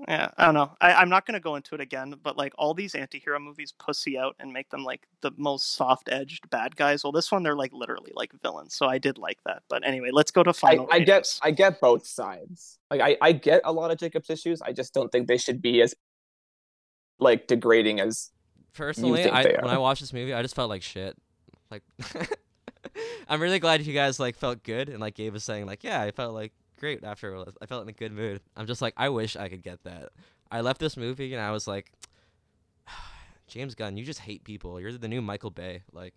Yeah, 0.07 0.29
I 0.35 0.45
don't 0.45 0.55
know. 0.55 0.75
I, 0.81 0.93
I'm 0.93 1.09
not 1.09 1.27
going 1.27 1.35
to 1.35 1.39
go 1.39 1.55
into 1.55 1.75
it 1.75 1.81
again, 1.81 2.15
but 2.23 2.35
like 2.35 2.53
all 2.57 2.73
these 2.73 2.95
anti-hero 2.95 3.39
movies 3.39 3.71
pussy 3.77 4.17
out 4.17 4.35
and 4.39 4.51
make 4.51 4.67
them 4.71 4.83
like 4.83 5.05
the 5.21 5.31
most 5.37 5.73
soft-edged 5.73 6.49
bad 6.49 6.75
guys. 6.75 7.03
Well, 7.03 7.11
this 7.11 7.31
one 7.31 7.43
they're 7.43 7.55
like 7.55 7.71
literally 7.71 8.11
like 8.15 8.31
villains, 8.41 8.73
so 8.75 8.87
I 8.87 8.97
did 8.97 9.19
like 9.19 9.37
that. 9.45 9.61
But 9.69 9.85
anyway, 9.87 10.09
let's 10.11 10.31
go 10.31 10.41
to 10.41 10.53
final. 10.53 10.87
I 10.91 10.99
get. 10.99 11.39
I 11.43 11.51
get 11.51 11.79
both 11.79 12.05
sides. 12.05 12.79
Like 12.89 13.01
I, 13.01 13.15
I 13.21 13.31
get 13.31 13.61
a 13.63 13.71
lot 13.71 13.91
of 13.91 13.97
Jacob's 13.99 14.29
issues. 14.29 14.61
I 14.61 14.73
just 14.73 14.93
don't 14.93 15.11
think 15.11 15.27
they 15.27 15.37
should 15.37 15.61
be 15.61 15.81
as 15.81 15.93
like 17.19 17.45
degrading 17.47 17.99
as 17.99 18.31
Personally, 18.73 19.29
I 19.29 19.43
when. 19.43 19.67
I 19.69 19.77
watched 19.77 20.01
this 20.01 20.13
movie, 20.13 20.33
I 20.33 20.41
just 20.41 20.55
felt 20.55 20.69
like 20.69 20.81
shit. 20.81 21.17
Like, 21.69 21.83
I'm 23.27 23.41
really 23.41 23.59
glad 23.59 23.85
you 23.85 23.93
guys 23.93 24.19
like 24.19 24.35
felt 24.35 24.63
good 24.63 24.89
and 24.89 24.99
like 24.99 25.15
Gabe 25.15 25.33
was 25.33 25.43
saying 25.43 25.65
like, 25.65 25.83
yeah, 25.83 26.01
I 26.01 26.11
felt 26.11 26.33
like 26.33 26.53
great 26.79 27.03
after. 27.03 27.37
I 27.61 27.65
felt 27.65 27.83
in 27.83 27.89
a 27.89 27.93
good 27.93 28.11
mood. 28.11 28.41
I'm 28.55 28.67
just 28.67 28.81
like, 28.81 28.93
I 28.97 29.09
wish 29.09 29.35
I 29.35 29.49
could 29.49 29.61
get 29.63 29.83
that. 29.83 30.09
I 30.51 30.61
left 30.61 30.79
this 30.79 30.97
movie 30.97 31.33
and 31.33 31.41
I 31.41 31.51
was 31.51 31.67
like, 31.67 31.91
James 33.47 33.75
Gunn, 33.75 33.97
you 33.97 34.03
just 34.03 34.19
hate 34.19 34.43
people. 34.43 34.79
You're 34.79 34.91
the 34.97 35.07
new 35.07 35.21
Michael 35.21 35.51
Bay. 35.51 35.83
Like, 35.93 36.13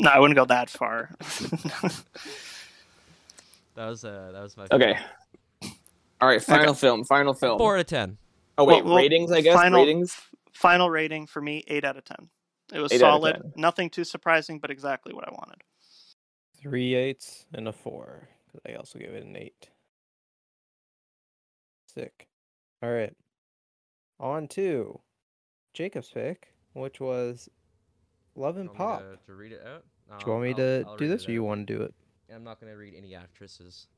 No, 0.00 0.10
I 0.10 0.18
wouldn't 0.18 0.36
go 0.36 0.44
that 0.46 0.70
far. 0.70 1.10
that 3.74 3.86
was 3.88 4.04
uh, 4.04 4.30
that 4.32 4.42
was 4.42 4.56
my 4.56 4.66
okay. 4.72 4.98
All 6.20 6.28
right, 6.28 6.42
final 6.42 6.74
film, 6.74 7.04
final 7.04 7.32
film. 7.34 7.58
four 7.58 7.74
out 7.76 7.80
of 7.80 7.86
ten. 7.86 8.18
Oh 8.58 8.64
wait, 8.64 8.84
Well, 8.84 8.94
well, 8.94 9.02
ratings. 9.02 9.32
I 9.32 9.40
guess 9.40 9.54
final- 9.54 9.80
ratings. 9.80 10.14
Final 10.60 10.90
rating 10.90 11.26
for 11.26 11.40
me, 11.40 11.64
eight 11.68 11.84
out 11.84 11.96
of 11.96 12.04
ten. 12.04 12.28
It 12.70 12.80
was 12.80 12.92
Eight 12.92 13.00
solid. 13.00 13.52
Nothing 13.56 13.88
too 13.88 14.04
surprising, 14.04 14.58
but 14.58 14.70
exactly 14.70 15.14
what 15.14 15.26
I 15.26 15.30
wanted. 15.32 15.62
Three 16.60 16.94
eights 16.94 17.46
and 17.54 17.66
a 17.66 17.72
four. 17.72 18.28
'cause 18.52 18.60
I 18.68 18.74
also 18.74 18.98
gave 18.98 19.08
it 19.14 19.22
an 19.24 19.36
eight. 19.36 19.70
Sick. 21.86 22.28
All 22.82 22.90
right. 22.92 23.14
On 24.18 24.46
to 24.48 25.00
Jacob's 25.72 26.10
pick, 26.10 26.52
which 26.74 27.00
was 27.00 27.48
Love 28.34 28.56
and 28.58 28.64
You 28.66 28.74
want 28.78 29.02
me 29.02 29.08
Pop. 29.08 29.20
To, 29.20 29.26
to 29.28 29.34
read 29.34 29.52
it 29.52 29.62
out. 29.66 29.84
Do 30.18 30.26
you 30.26 30.32
want 30.32 30.42
me 30.44 30.50
I'll- 30.50 30.56
to 30.56 30.84
I'll 30.88 30.96
do 30.98 31.08
this, 31.08 31.26
or 31.26 31.32
you 31.32 31.42
want 31.42 31.66
to 31.66 31.74
do 31.74 31.82
it? 31.82 31.94
I'm 32.30 32.44
not 32.44 32.60
going 32.60 32.70
to 32.70 32.76
read 32.76 32.94
any 32.94 33.14
actresses. 33.14 33.88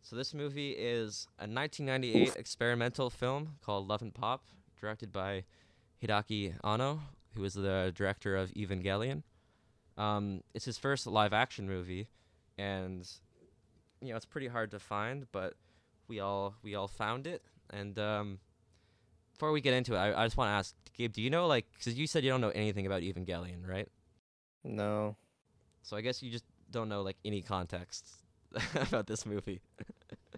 So 0.00 0.16
this 0.16 0.32
movie 0.32 0.70
is 0.70 1.28
a 1.38 1.46
1998 1.46 2.36
experimental 2.36 3.10
film 3.10 3.58
called 3.60 3.86
Love 3.86 4.00
and 4.00 4.14
Pop, 4.14 4.46
directed 4.80 5.12
by 5.12 5.44
Hideaki 6.02 6.54
Anno, 6.64 7.00
who 7.34 7.44
is 7.44 7.54
the 7.54 7.92
director 7.94 8.36
of 8.36 8.50
Evangelion. 8.54 9.22
Um, 9.96 10.42
it's 10.54 10.64
his 10.64 10.78
first 10.78 11.06
live-action 11.06 11.66
movie, 11.66 12.08
and 12.58 13.08
you 14.00 14.10
know 14.10 14.16
it's 14.16 14.26
pretty 14.26 14.48
hard 14.48 14.70
to 14.72 14.78
find, 14.78 15.26
but 15.32 15.54
we 16.08 16.20
all 16.20 16.54
we 16.62 16.74
all 16.74 16.88
found 16.88 17.26
it. 17.26 17.42
And 17.70 17.98
um, 17.98 18.38
before 19.32 19.52
we 19.52 19.60
get 19.60 19.74
into 19.74 19.94
it, 19.94 19.98
I, 19.98 20.22
I 20.22 20.26
just 20.26 20.36
want 20.36 20.48
to 20.48 20.52
ask 20.52 20.74
Gabe, 20.96 21.12
do 21.12 21.22
you 21.22 21.30
know 21.30 21.46
like 21.46 21.66
because 21.78 21.98
you 21.98 22.06
said 22.06 22.24
you 22.24 22.30
don't 22.30 22.40
know 22.42 22.50
anything 22.50 22.86
about 22.86 23.02
Evangelion, 23.02 23.66
right? 23.66 23.88
No. 24.64 25.16
So 25.82 25.96
I 25.96 26.00
guess 26.02 26.22
you 26.22 26.30
just 26.30 26.44
don't 26.70 26.88
know 26.88 27.02
like 27.02 27.16
any 27.24 27.40
context 27.42 28.06
about 28.74 29.06
this 29.06 29.24
movie. 29.24 29.60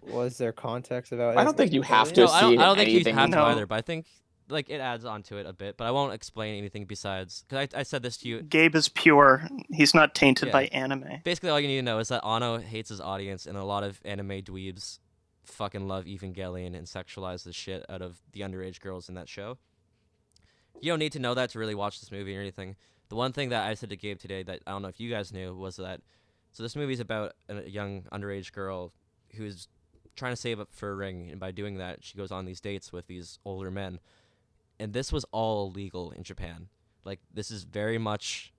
Was 0.07 0.37
there 0.37 0.53
context 0.53 1.11
about? 1.11 1.37
I 1.37 1.43
don't 1.43 1.57
think 1.57 1.73
you 1.73 1.81
have 1.81 2.13
to 2.13 2.21
no, 2.21 2.27
I 2.27 2.41
don't, 2.41 2.59
I 2.59 2.65
don't 2.65 2.77
think 2.77 2.89
you 2.89 2.95
anything 2.97 3.15
have 3.15 3.29
to 3.31 3.35
No. 3.35 3.45
either, 3.45 3.65
but 3.67 3.75
I 3.75 3.81
think 3.81 4.05
like 4.49 4.69
it 4.69 4.79
adds 4.81 5.05
on 5.05 5.23
to 5.23 5.37
it 5.37 5.45
a 5.45 5.53
bit. 5.53 5.77
But 5.77 5.85
I 5.87 5.91
won't 5.91 6.13
explain 6.13 6.57
anything 6.57 6.85
besides 6.85 7.43
because 7.47 7.69
I, 7.73 7.79
I 7.79 7.83
said 7.83 8.03
this 8.03 8.17
to 8.17 8.27
you. 8.27 8.41
Gabe 8.41 8.75
is 8.75 8.89
pure. 8.89 9.47
He's 9.71 9.93
not 9.93 10.15
tainted 10.15 10.47
Yeah. 10.47 10.53
by 10.53 10.65
anime. 10.67 11.21
Basically, 11.23 11.49
all 11.49 11.59
you 11.59 11.67
need 11.67 11.77
to 11.77 11.81
know 11.83 11.99
is 11.99 12.07
that 12.09 12.25
Anno 12.25 12.57
hates 12.57 12.89
his 12.89 13.01
audience, 13.01 13.45
and 13.45 13.57
a 13.57 13.63
lot 13.63 13.83
of 13.83 13.99
anime 14.05 14.41
dweebs 14.41 14.99
fucking 15.43 15.87
love 15.87 16.05
Evangelion 16.05 16.75
and 16.75 16.85
sexualize 16.85 17.43
the 17.43 17.51
shit 17.53 17.83
out 17.89 18.01
of 18.01 18.21
the 18.33 18.41
underage 18.41 18.79
girls 18.79 19.09
in 19.09 19.15
that 19.15 19.27
show. 19.27 19.57
You 20.81 20.91
don't 20.91 20.99
need 20.99 21.11
to 21.13 21.19
know 21.19 21.33
that 21.33 21.49
to 21.51 21.59
really 21.59 21.75
watch 21.75 21.99
this 21.99 22.11
movie 22.11 22.37
or 22.37 22.39
anything. 22.39 22.75
The 23.09 23.15
one 23.15 23.33
thing 23.33 23.49
that 23.49 23.67
I 23.67 23.73
said 23.73 23.89
to 23.89 23.95
Gabe 23.97 24.19
today 24.19 24.43
that 24.43 24.61
I 24.67 24.71
don't 24.71 24.81
know 24.83 24.87
if 24.87 24.99
you 24.99 25.09
guys 25.09 25.33
knew 25.33 25.55
was 25.55 25.77
that 25.77 26.01
so 26.51 26.63
this 26.63 26.75
movie 26.75 26.93
is 26.93 26.99
about 26.99 27.33
a 27.47 27.67
young 27.69 28.03
underage 28.13 28.51
girl 28.51 28.93
who's 29.35 29.67
trying 30.15 30.31
to 30.33 30.35
save 30.35 30.59
up 30.59 30.69
for 30.71 30.91
a 30.91 30.95
ring, 30.95 31.29
and 31.31 31.39
by 31.39 31.51
doing 31.51 31.77
that, 31.77 32.03
she 32.03 32.17
goes 32.17 32.31
on 32.31 32.45
these 32.45 32.59
dates 32.61 32.91
with 32.91 33.07
these 33.07 33.39
older 33.45 33.71
men. 33.71 33.99
And 34.79 34.93
this 34.93 35.11
was 35.11 35.25
all 35.31 35.71
legal 35.71 36.11
in 36.11 36.23
Japan. 36.23 36.69
Like 37.03 37.19
this 37.33 37.51
is 37.51 37.63
very 37.63 37.97
much 37.97 38.53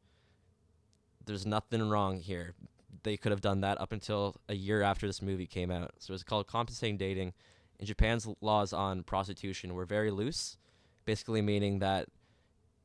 there's 1.24 1.47
nothing 1.47 1.88
wrong 1.88 2.20
here. 2.20 2.55
They 3.02 3.16
could 3.16 3.32
have 3.32 3.40
done 3.40 3.60
that 3.60 3.80
up 3.80 3.92
until 3.92 4.36
a 4.48 4.55
year 4.55 4.82
after 4.82 5.06
this 5.06 5.22
movie 5.22 5.47
came 5.47 5.70
out. 5.70 5.92
So 5.98 6.12
it's 6.12 6.22
called 6.22 6.47
compensating 6.47 6.97
dating. 6.97 7.32
And 7.78 7.86
Japan's 7.86 8.28
laws 8.40 8.72
on 8.72 9.05
prostitution 9.05 9.74
were 9.74 9.86
very 9.86 10.10
loose, 10.10 10.59
basically 11.05 11.40
meaning 11.40 11.78
that 11.78 12.09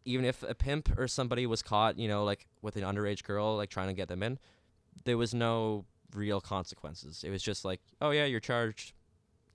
even 0.05 0.23
if 0.23 0.43
a 0.43 0.53
pimp 0.53 0.97
or 0.97 1.07
somebody 1.07 1.45
was 1.45 1.61
caught, 1.61 1.97
you 1.97 2.07
know, 2.07 2.23
like 2.23 2.47
with 2.61 2.75
an 2.77 2.83
underage 2.83 3.23
girl, 3.23 3.57
like 3.57 3.69
trying 3.69 3.87
to 3.87 3.93
get 3.93 4.07
them 4.07 4.23
in, 4.23 4.39
there 5.03 5.17
was 5.17 5.33
no 5.33 5.85
real 6.13 6.39
consequences. 6.39 7.23
It 7.23 7.29
was 7.29 7.41
just 7.41 7.65
like, 7.65 7.81
oh 8.01 8.11
yeah, 8.11 8.25
you're 8.25 8.39
charged. 8.39 8.93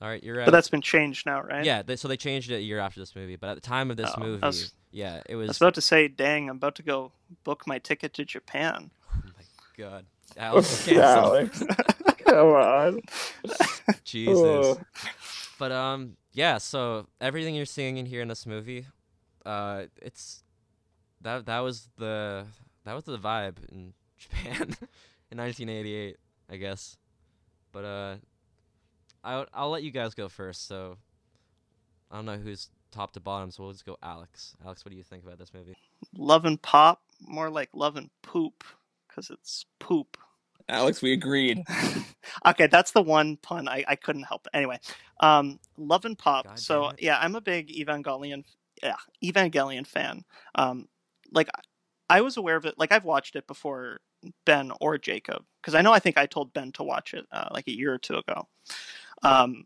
All 0.02 0.08
right, 0.08 0.22
you're 0.22 0.40
out. 0.40 0.46
But 0.46 0.52
that's 0.52 0.70
been 0.70 0.80
changed 0.82 1.26
now, 1.26 1.42
right? 1.42 1.64
yeah. 1.64 1.82
They, 1.82 1.96
so 1.96 2.08
they 2.08 2.16
changed 2.16 2.50
it 2.50 2.54
a 2.56 2.60
year 2.62 2.78
after 2.78 3.00
this 3.00 3.14
movie, 3.14 3.36
but 3.36 3.50
at 3.50 3.54
the 3.54 3.60
time 3.60 3.90
of 3.90 3.96
this 3.98 4.10
Oh, 4.16 4.20
movie, 4.20 4.40
was- 4.46 4.72
yeah, 4.92 5.20
it 5.28 5.36
was. 5.36 5.44
I 5.44 5.48
was. 5.48 5.48
was 5.48 5.56
about 5.58 5.74
to 5.74 5.80
say, 5.82 6.08
dang, 6.08 6.48
I'm 6.48 6.56
about 6.56 6.74
to 6.76 6.82
go 6.82 7.12
book 7.44 7.66
my 7.66 7.78
ticket 7.78 8.14
to 8.14 8.24
Japan. 8.24 8.90
oh 9.14 9.20
my 9.36 9.44
god, 9.76 10.06
Alex, 10.36 10.84
cancel. 10.86 11.02
Alex. 11.02 11.62
Come 12.24 12.48
on. 12.48 13.00
Jesus. 14.04 14.36
Oh. 14.38 14.80
But 15.58 15.72
um, 15.72 16.16
yeah. 16.32 16.58
So 16.58 17.06
everything 17.20 17.54
you're 17.54 17.66
seeing 17.66 17.96
in 17.98 18.06
here 18.06 18.22
in 18.22 18.28
this 18.28 18.46
movie, 18.46 18.86
uh, 19.44 19.84
it's 20.00 20.42
that 21.20 21.46
that 21.46 21.58
was 21.60 21.88
the 21.98 22.44
that 22.84 22.94
was 22.94 23.04
the 23.04 23.18
vibe 23.18 23.56
in 23.70 23.92
Japan 24.18 24.76
in 25.30 25.38
1988, 25.38 26.16
I 26.50 26.56
guess. 26.56 26.96
But 27.72 27.84
uh, 27.84 28.14
I'll 29.22 29.46
I'll 29.52 29.70
let 29.70 29.82
you 29.82 29.90
guys 29.90 30.14
go 30.14 30.28
first. 30.28 30.66
So 30.66 30.96
I 32.10 32.16
don't 32.16 32.26
know 32.26 32.36
who's 32.36 32.68
top 32.90 33.12
to 33.12 33.20
bottom, 33.20 33.50
so 33.50 33.62
we'll 33.62 33.72
just 33.72 33.86
go 33.86 33.96
Alex. 34.02 34.56
Alex, 34.64 34.84
what 34.84 34.90
do 34.90 34.96
you 34.96 35.04
think 35.04 35.24
about 35.24 35.38
this 35.38 35.52
movie? 35.54 35.76
Love 36.16 36.44
and 36.44 36.60
pop, 36.60 37.02
more 37.20 37.50
like 37.50 37.70
love 37.72 37.96
and 37.96 38.10
poop, 38.22 38.64
because 39.08 39.30
it's 39.30 39.64
poop. 39.78 40.16
Alex, 40.68 41.02
we 41.02 41.12
agreed. 41.12 41.62
okay, 42.46 42.68
that's 42.68 42.92
the 42.92 43.02
one 43.02 43.36
pun 43.38 43.68
I, 43.68 43.84
I 43.88 43.96
couldn't 43.96 44.22
help. 44.22 44.46
Anyway, 44.54 44.78
um, 45.20 45.58
love 45.76 46.04
and 46.04 46.16
pop. 46.16 46.46
God 46.46 46.58
so 46.58 46.92
yeah, 46.98 47.18
I'm 47.20 47.34
a 47.34 47.40
big 47.40 47.68
Evangelion, 47.68 48.44
yeah, 48.82 48.96
Evangelion 49.22 49.86
fan. 49.86 50.24
Um, 50.54 50.88
like 51.32 51.48
I 52.08 52.20
was 52.20 52.36
aware 52.36 52.56
of 52.56 52.66
it. 52.66 52.74
Like 52.78 52.92
I've 52.92 53.04
watched 53.04 53.36
it 53.36 53.46
before 53.46 54.00
Ben 54.44 54.70
or 54.80 54.98
Jacob, 54.98 55.44
because 55.60 55.74
I 55.74 55.82
know 55.82 55.92
I 55.92 55.98
think 55.98 56.18
I 56.18 56.26
told 56.26 56.52
Ben 56.52 56.72
to 56.72 56.82
watch 56.82 57.14
it 57.14 57.26
uh, 57.32 57.48
like 57.52 57.66
a 57.66 57.76
year 57.76 57.92
or 57.92 57.98
two 57.98 58.16
ago. 58.16 58.48
Um, 59.22 59.64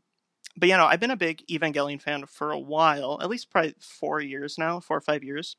but 0.56 0.68
you 0.68 0.76
know, 0.76 0.86
I've 0.86 1.00
been 1.00 1.10
a 1.10 1.16
big 1.16 1.44
Evangelion 1.48 2.00
fan 2.00 2.26
for 2.26 2.50
a 2.50 2.58
while, 2.58 3.18
at 3.20 3.28
least 3.28 3.50
probably 3.50 3.74
four 3.80 4.20
years 4.20 4.58
now, 4.58 4.80
four 4.80 4.96
or 4.96 5.02
five 5.02 5.24
years, 5.24 5.56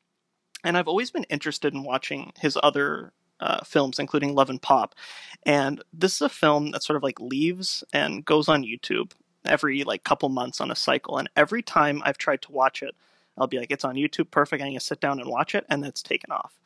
and 0.64 0.76
I've 0.76 0.88
always 0.88 1.10
been 1.10 1.24
interested 1.24 1.74
in 1.74 1.84
watching 1.84 2.32
his 2.38 2.58
other 2.62 3.12
uh, 3.40 3.62
films, 3.64 3.98
including 3.98 4.34
Love 4.34 4.50
and 4.50 4.60
Pop. 4.60 4.94
And 5.44 5.82
this 5.92 6.14
is 6.14 6.22
a 6.22 6.28
film 6.28 6.70
that 6.70 6.82
sort 6.82 6.96
of 6.96 7.02
like 7.02 7.20
leaves 7.20 7.84
and 7.92 8.24
goes 8.24 8.48
on 8.48 8.64
YouTube 8.64 9.12
every 9.44 9.84
like 9.84 10.04
couple 10.04 10.28
months 10.28 10.60
on 10.60 10.70
a 10.70 10.76
cycle. 10.76 11.18
And 11.18 11.28
every 11.36 11.62
time 11.62 12.02
I've 12.04 12.18
tried 12.18 12.42
to 12.42 12.52
watch 12.52 12.82
it, 12.82 12.94
I'll 13.38 13.46
be 13.46 13.58
like, 13.58 13.70
it's 13.70 13.84
on 13.84 13.96
YouTube, 13.96 14.30
perfect. 14.30 14.62
I'm 14.62 14.70
gonna 14.70 14.80
sit 14.80 15.00
down 15.00 15.20
and 15.20 15.28
watch 15.28 15.54
it, 15.54 15.66
and 15.68 15.84
it's 15.84 16.02
taken 16.02 16.32
off. 16.32 16.58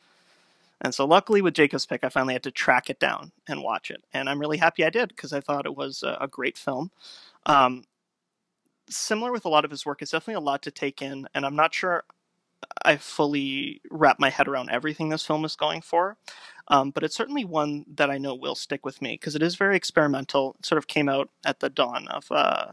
And 0.81 0.95
so, 0.95 1.05
luckily, 1.05 1.41
with 1.41 1.53
Jacob's 1.53 1.85
pick, 1.85 2.03
I 2.03 2.09
finally 2.09 2.33
had 2.33 2.43
to 2.43 2.51
track 2.51 2.89
it 2.89 2.99
down 2.99 3.31
and 3.47 3.61
watch 3.61 3.91
it, 3.91 4.03
and 4.13 4.27
I'm 4.27 4.39
really 4.39 4.57
happy 4.57 4.83
I 4.83 4.89
did 4.89 5.09
because 5.09 5.31
I 5.31 5.39
thought 5.39 5.67
it 5.67 5.75
was 5.75 6.03
a, 6.03 6.27
great 6.27 6.57
film. 6.57 6.91
Um, 7.45 7.83
similar 8.89 9.31
with 9.31 9.45
a 9.45 9.49
lot 9.49 9.63
of 9.63 9.71
his 9.71 9.85
work, 9.85 10.01
it's 10.01 10.11
definitely 10.11 10.41
a 10.41 10.45
lot 10.45 10.63
to 10.63 10.71
take 10.71 11.01
in, 11.01 11.27
and 11.35 11.45
I'm 11.45 11.55
not 11.55 11.73
sure 11.73 12.03
I 12.83 12.97
fully 12.97 13.81
wrap 13.89 14.19
my 14.19 14.29
head 14.29 14.47
around 14.47 14.69
everything 14.69 15.09
this 15.09 15.25
film 15.25 15.45
is 15.45 15.55
going 15.55 15.81
for. 15.81 16.17
Um, 16.67 16.91
but 16.91 17.03
it's 17.03 17.15
certainly 17.15 17.43
one 17.43 17.85
that 17.95 18.09
I 18.09 18.17
know 18.17 18.33
will 18.33 18.55
stick 18.55 18.85
with 18.85 19.01
me 19.01 19.13
because 19.13 19.35
it 19.35 19.43
is 19.43 19.55
very 19.55 19.75
experimental. 19.75 20.55
It 20.59 20.65
sort 20.65 20.77
of 20.77 20.87
came 20.87 21.09
out 21.09 21.29
at 21.45 21.59
the 21.59 21.69
dawn 21.69 22.07
of 22.07 22.31
uh, 22.31 22.71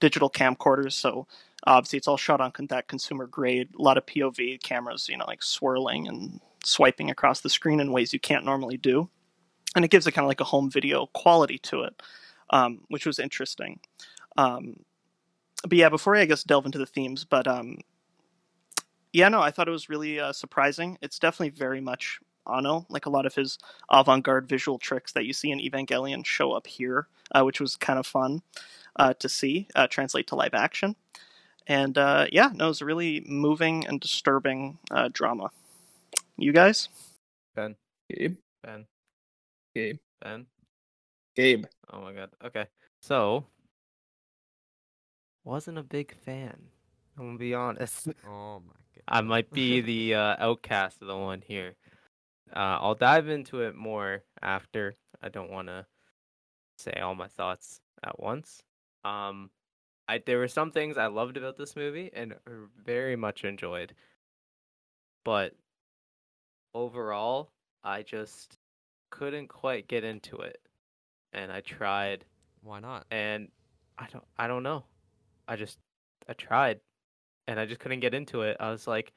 digital 0.00 0.30
camcorders, 0.30 0.92
so 0.92 1.26
obviously 1.66 1.98
it's 1.98 2.08
all 2.08 2.16
shot 2.16 2.40
on 2.40 2.52
that 2.68 2.88
consumer 2.88 3.26
grade. 3.26 3.68
A 3.78 3.82
lot 3.82 3.98
of 3.98 4.06
POV 4.06 4.62
cameras, 4.62 5.08
you 5.08 5.16
know, 5.16 5.26
like 5.26 5.42
swirling 5.42 6.08
and 6.08 6.40
swiping 6.68 7.10
across 7.10 7.40
the 7.40 7.48
screen 7.48 7.80
in 7.80 7.92
ways 7.92 8.12
you 8.12 8.20
can't 8.20 8.44
normally 8.44 8.76
do, 8.76 9.08
and 9.74 9.84
it 9.84 9.90
gives 9.90 10.06
a 10.06 10.12
kind 10.12 10.24
of 10.24 10.28
like 10.28 10.40
a 10.40 10.44
home 10.44 10.70
video 10.70 11.06
quality 11.14 11.58
to 11.58 11.82
it, 11.82 12.02
um, 12.50 12.80
which 12.88 13.06
was 13.06 13.18
interesting. 13.18 13.80
Um, 14.36 14.80
but 15.62 15.78
yeah, 15.78 15.88
before 15.88 16.16
I, 16.16 16.20
I 16.20 16.26
guess 16.26 16.44
delve 16.44 16.66
into 16.66 16.78
the 16.78 16.86
themes, 16.86 17.24
but 17.24 17.46
um, 17.46 17.78
yeah, 19.12 19.28
no, 19.28 19.40
I 19.40 19.50
thought 19.50 19.68
it 19.68 19.72
was 19.72 19.88
really 19.88 20.20
uh, 20.20 20.32
surprising. 20.32 20.98
It's 21.00 21.18
definitely 21.18 21.50
very 21.50 21.80
much 21.80 22.20
Anno, 22.46 22.86
like 22.88 23.06
a 23.06 23.10
lot 23.10 23.26
of 23.26 23.34
his 23.34 23.58
avant-garde 23.90 24.48
visual 24.48 24.78
tricks 24.78 25.12
that 25.12 25.24
you 25.26 25.32
see 25.32 25.50
in 25.50 25.60
Evangelion 25.60 26.24
show 26.24 26.52
up 26.52 26.66
here, 26.66 27.08
uh, 27.32 27.42
which 27.42 27.60
was 27.60 27.76
kind 27.76 27.98
of 27.98 28.06
fun 28.06 28.42
uh, 28.96 29.14
to 29.14 29.28
see 29.28 29.68
uh, 29.74 29.86
translate 29.86 30.26
to 30.28 30.36
live 30.36 30.54
action. 30.54 30.96
And 31.66 31.98
uh, 31.98 32.26
yeah, 32.32 32.50
no, 32.54 32.66
it 32.66 32.68
was 32.68 32.80
a 32.80 32.86
really 32.86 33.22
moving 33.26 33.86
and 33.86 34.00
disturbing 34.00 34.78
uh, 34.90 35.10
drama. 35.12 35.50
You 36.40 36.52
guys? 36.52 36.88
Ben, 37.56 37.74
Gabe, 38.08 38.36
Ben, 38.62 38.86
Gabe, 39.74 39.98
Ben. 40.20 40.46
Gabe. 41.34 41.64
Oh 41.92 42.00
my 42.00 42.12
god. 42.12 42.30
Okay. 42.44 42.66
So, 43.02 43.44
wasn't 45.44 45.78
a 45.78 45.82
big 45.82 46.14
fan. 46.14 46.56
I'm 47.18 47.26
gonna 47.26 47.38
be 47.38 47.54
honest. 47.54 48.06
Oh 48.24 48.60
my 48.64 48.72
god. 48.94 49.02
I 49.08 49.20
might 49.22 49.50
be 49.50 49.80
the 49.80 50.14
uh, 50.14 50.36
outcast 50.38 51.02
of 51.02 51.08
the 51.08 51.16
one 51.16 51.42
here. 51.44 51.74
Uh, 52.54 52.78
I'll 52.80 52.94
dive 52.94 53.28
into 53.28 53.62
it 53.62 53.74
more 53.74 54.22
after. 54.40 54.94
I 55.20 55.30
don't 55.30 55.50
want 55.50 55.66
to 55.66 55.86
say 56.78 56.92
all 57.02 57.16
my 57.16 57.26
thoughts 57.26 57.80
at 58.04 58.20
once. 58.20 58.62
Um, 59.04 59.50
I 60.06 60.22
there 60.24 60.38
were 60.38 60.46
some 60.46 60.70
things 60.70 60.98
I 60.98 61.06
loved 61.06 61.36
about 61.36 61.56
this 61.56 61.74
movie 61.74 62.10
and 62.12 62.34
er, 62.46 62.68
very 62.84 63.16
much 63.16 63.42
enjoyed, 63.42 63.92
but 65.24 65.54
overall, 66.78 67.50
I 67.84 68.02
just 68.02 68.58
couldn't 69.10 69.48
quite 69.48 69.88
get 69.88 70.04
into 70.04 70.38
it, 70.38 70.58
and 71.32 71.52
I 71.52 71.60
tried, 71.60 72.24
Why 72.62 72.80
not? 72.80 73.06
and 73.10 73.48
I 73.98 74.06
don't 74.12 74.24
I 74.38 74.46
don't 74.46 74.62
know. 74.62 74.84
I 75.48 75.56
just 75.56 75.78
I 76.28 76.34
tried 76.34 76.80
and 77.48 77.58
I 77.60 77.66
just 77.66 77.80
couldn't 77.80 78.00
get 78.00 78.14
into 78.14 78.42
it. 78.42 78.56
I 78.60 78.70
was 78.70 78.86
like 78.86 79.12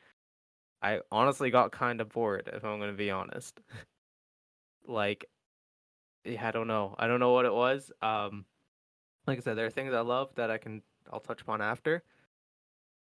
I 0.82 1.02
honestly 1.12 1.52
got 1.52 1.72
kind 1.72 2.02
of 2.02 2.10
bored 2.10 2.50
if 2.54 2.64
I'm 2.66 2.80
going 2.80 2.92
to 2.92 2.98
be 2.98 3.12
honest. 3.12 3.60
like 4.88 5.26
yeah, 6.26 6.48
I 6.48 6.52
don't 6.52 6.68
know. 6.68 6.96
I 7.00 7.08
don't 7.08 7.20
know 7.20 7.32
what 7.34 7.46
it 7.46 7.54
was. 7.54 7.92
Um 8.02 8.46
like 9.28 9.38
I 9.40 9.42
said 9.42 9.58
there 9.58 9.68
are 9.68 9.72
things 9.72 9.94
I 9.94 10.02
love 10.02 10.34
that 10.36 10.52
I 10.52 10.58
can 10.58 10.82
I'll 11.12 11.20
touch 11.20 11.42
upon 11.42 11.62
after. 11.62 12.04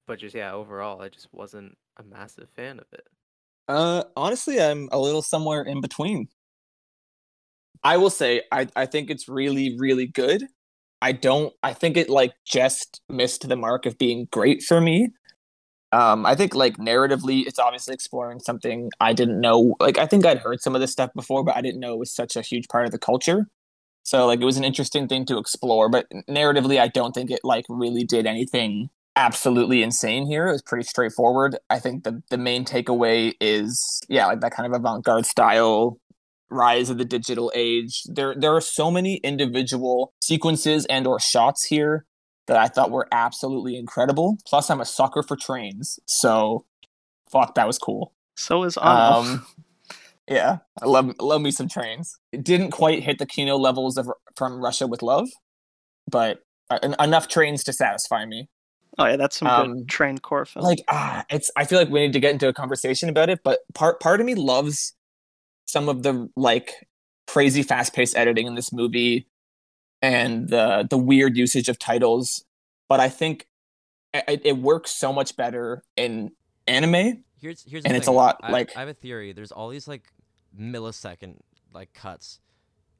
But 0.06 0.18
just 0.18 0.34
yeah, 0.34 0.52
overall 0.52 1.02
I 1.02 1.08
just 1.08 1.32
wasn't 1.32 1.76
a 1.96 2.02
massive 2.02 2.50
fan 2.50 2.78
of 2.80 2.86
it. 2.92 3.06
Uh, 3.68 4.04
honestly, 4.16 4.60
I'm 4.60 4.88
a 4.92 4.98
little 4.98 5.22
somewhere 5.22 5.62
in 5.62 5.80
between. 5.80 6.28
I 7.82 7.96
will 7.96 8.10
say 8.10 8.42
I 8.50 8.68
I 8.76 8.86
think 8.86 9.10
it's 9.10 9.28
really 9.28 9.76
really 9.78 10.06
good. 10.06 10.44
I 11.02 11.12
don't. 11.12 11.52
I 11.62 11.74
think 11.74 11.96
it 11.96 12.08
like 12.10 12.32
just 12.46 13.02
missed 13.08 13.48
the 13.48 13.56
mark 13.56 13.86
of 13.86 13.98
being 13.98 14.28
great 14.32 14.62
for 14.62 14.80
me. 14.80 15.10
Um, 15.92 16.26
I 16.26 16.34
think 16.36 16.54
like 16.54 16.78
narratively, 16.78 17.46
it's 17.46 17.58
obviously 17.60 17.94
exploring 17.94 18.40
something 18.40 18.90
I 19.00 19.12
didn't 19.14 19.40
know. 19.40 19.76
Like 19.80 19.98
I 19.98 20.06
think 20.06 20.26
I'd 20.26 20.38
heard 20.38 20.60
some 20.62 20.74
of 20.74 20.80
this 20.82 20.92
stuff 20.92 21.10
before, 21.14 21.44
but 21.44 21.56
I 21.56 21.62
didn't 21.62 21.80
know 21.80 21.94
it 21.94 21.98
was 22.00 22.12
such 22.12 22.36
a 22.36 22.42
huge 22.42 22.68
part 22.68 22.86
of 22.86 22.92
the 22.92 22.98
culture. 22.98 23.48
So 24.04 24.26
like 24.26 24.40
it 24.40 24.46
was 24.46 24.58
an 24.58 24.64
interesting 24.64 25.08
thing 25.08 25.26
to 25.26 25.38
explore. 25.38 25.88
But 25.90 26.06
narratively, 26.30 26.80
I 26.80 26.88
don't 26.88 27.12
think 27.14 27.30
it 27.30 27.40
like 27.44 27.66
really 27.70 28.04
did 28.04 28.26
anything 28.26 28.90
absolutely 29.16 29.82
insane 29.82 30.26
here. 30.26 30.48
It 30.48 30.52
was 30.52 30.62
pretty 30.62 30.84
straightforward. 30.84 31.56
I 31.70 31.78
think 31.78 32.04
the 32.04 32.22
the 32.30 32.38
main 32.38 32.64
takeaway 32.64 33.34
is 33.40 34.00
yeah, 34.08 34.26
like 34.26 34.40
that 34.40 34.52
kind 34.52 34.66
of 34.66 34.78
avant-garde 34.78 35.26
style 35.26 35.98
rise 36.50 36.90
of 36.90 36.98
the 36.98 37.04
digital 37.04 37.52
age. 37.54 38.02
There 38.06 38.34
there 38.34 38.54
are 38.54 38.60
so 38.60 38.90
many 38.90 39.16
individual 39.16 40.12
sequences 40.20 40.86
and 40.86 41.06
or 41.06 41.20
shots 41.20 41.64
here 41.64 42.06
that 42.46 42.56
I 42.56 42.68
thought 42.68 42.90
were 42.90 43.08
absolutely 43.12 43.76
incredible. 43.76 44.38
Plus 44.46 44.70
I'm 44.70 44.80
a 44.80 44.84
sucker 44.84 45.22
for 45.22 45.36
trains. 45.36 45.98
So 46.06 46.64
fuck 47.30 47.54
that 47.54 47.66
was 47.66 47.78
cool. 47.78 48.12
So 48.36 48.64
is 48.64 48.76
Anno. 48.76 48.92
Um 48.92 49.46
yeah, 50.28 50.58
I 50.80 50.86
love 50.86 51.14
love 51.20 51.40
me 51.40 51.50
some 51.50 51.68
trains. 51.68 52.18
It 52.32 52.44
didn't 52.44 52.70
quite 52.70 53.02
hit 53.02 53.18
the 53.18 53.26
Kino 53.26 53.56
levels 53.56 53.96
of 53.96 54.10
from 54.36 54.60
Russia 54.60 54.86
with 54.86 55.02
Love, 55.02 55.28
but 56.10 56.38
uh, 56.70 56.78
enough 56.98 57.28
trains 57.28 57.62
to 57.64 57.72
satisfy 57.72 58.24
me. 58.24 58.48
Oh 58.98 59.06
yeah, 59.06 59.16
that's 59.16 59.38
some 59.38 59.48
um, 59.48 59.78
good 59.78 59.88
train 59.88 60.18
core 60.18 60.44
film. 60.44 60.64
like 60.64 60.82
ah 60.88 61.24
it's 61.30 61.50
i 61.56 61.64
feel 61.64 61.78
like 61.78 61.88
we 61.88 62.00
need 62.00 62.12
to 62.12 62.20
get 62.20 62.32
into 62.32 62.48
a 62.48 62.52
conversation 62.52 63.08
about 63.08 63.28
it 63.28 63.40
but 63.44 63.60
part 63.74 64.00
part 64.00 64.20
of 64.20 64.26
me 64.26 64.34
loves 64.34 64.94
some 65.66 65.88
of 65.88 66.02
the 66.02 66.28
like 66.36 66.86
crazy 67.26 67.62
fast-paced 67.62 68.16
editing 68.16 68.46
in 68.46 68.54
this 68.54 68.72
movie 68.72 69.26
and 70.02 70.48
the 70.48 70.86
the 70.88 70.98
weird 70.98 71.36
usage 71.36 71.68
of 71.68 71.78
titles 71.78 72.44
but 72.88 73.00
i 73.00 73.08
think 73.08 73.46
it, 74.12 74.42
it 74.44 74.58
works 74.58 74.90
so 74.92 75.12
much 75.12 75.36
better 75.36 75.82
in 75.96 76.30
anime 76.66 77.24
Here's 77.44 77.62
here's 77.64 77.82
the 77.82 77.88
And 77.90 77.96
it's 77.98 78.06
a 78.06 78.10
lot, 78.12 78.40
I, 78.42 78.50
like- 78.50 78.74
I 78.74 78.80
have 78.80 78.88
a 78.88 78.94
theory. 78.94 79.32
There's 79.34 79.52
all 79.52 79.68
these 79.68 79.86
like 79.86 80.04
millisecond 80.58 81.40
like 81.74 81.92
cuts 81.92 82.40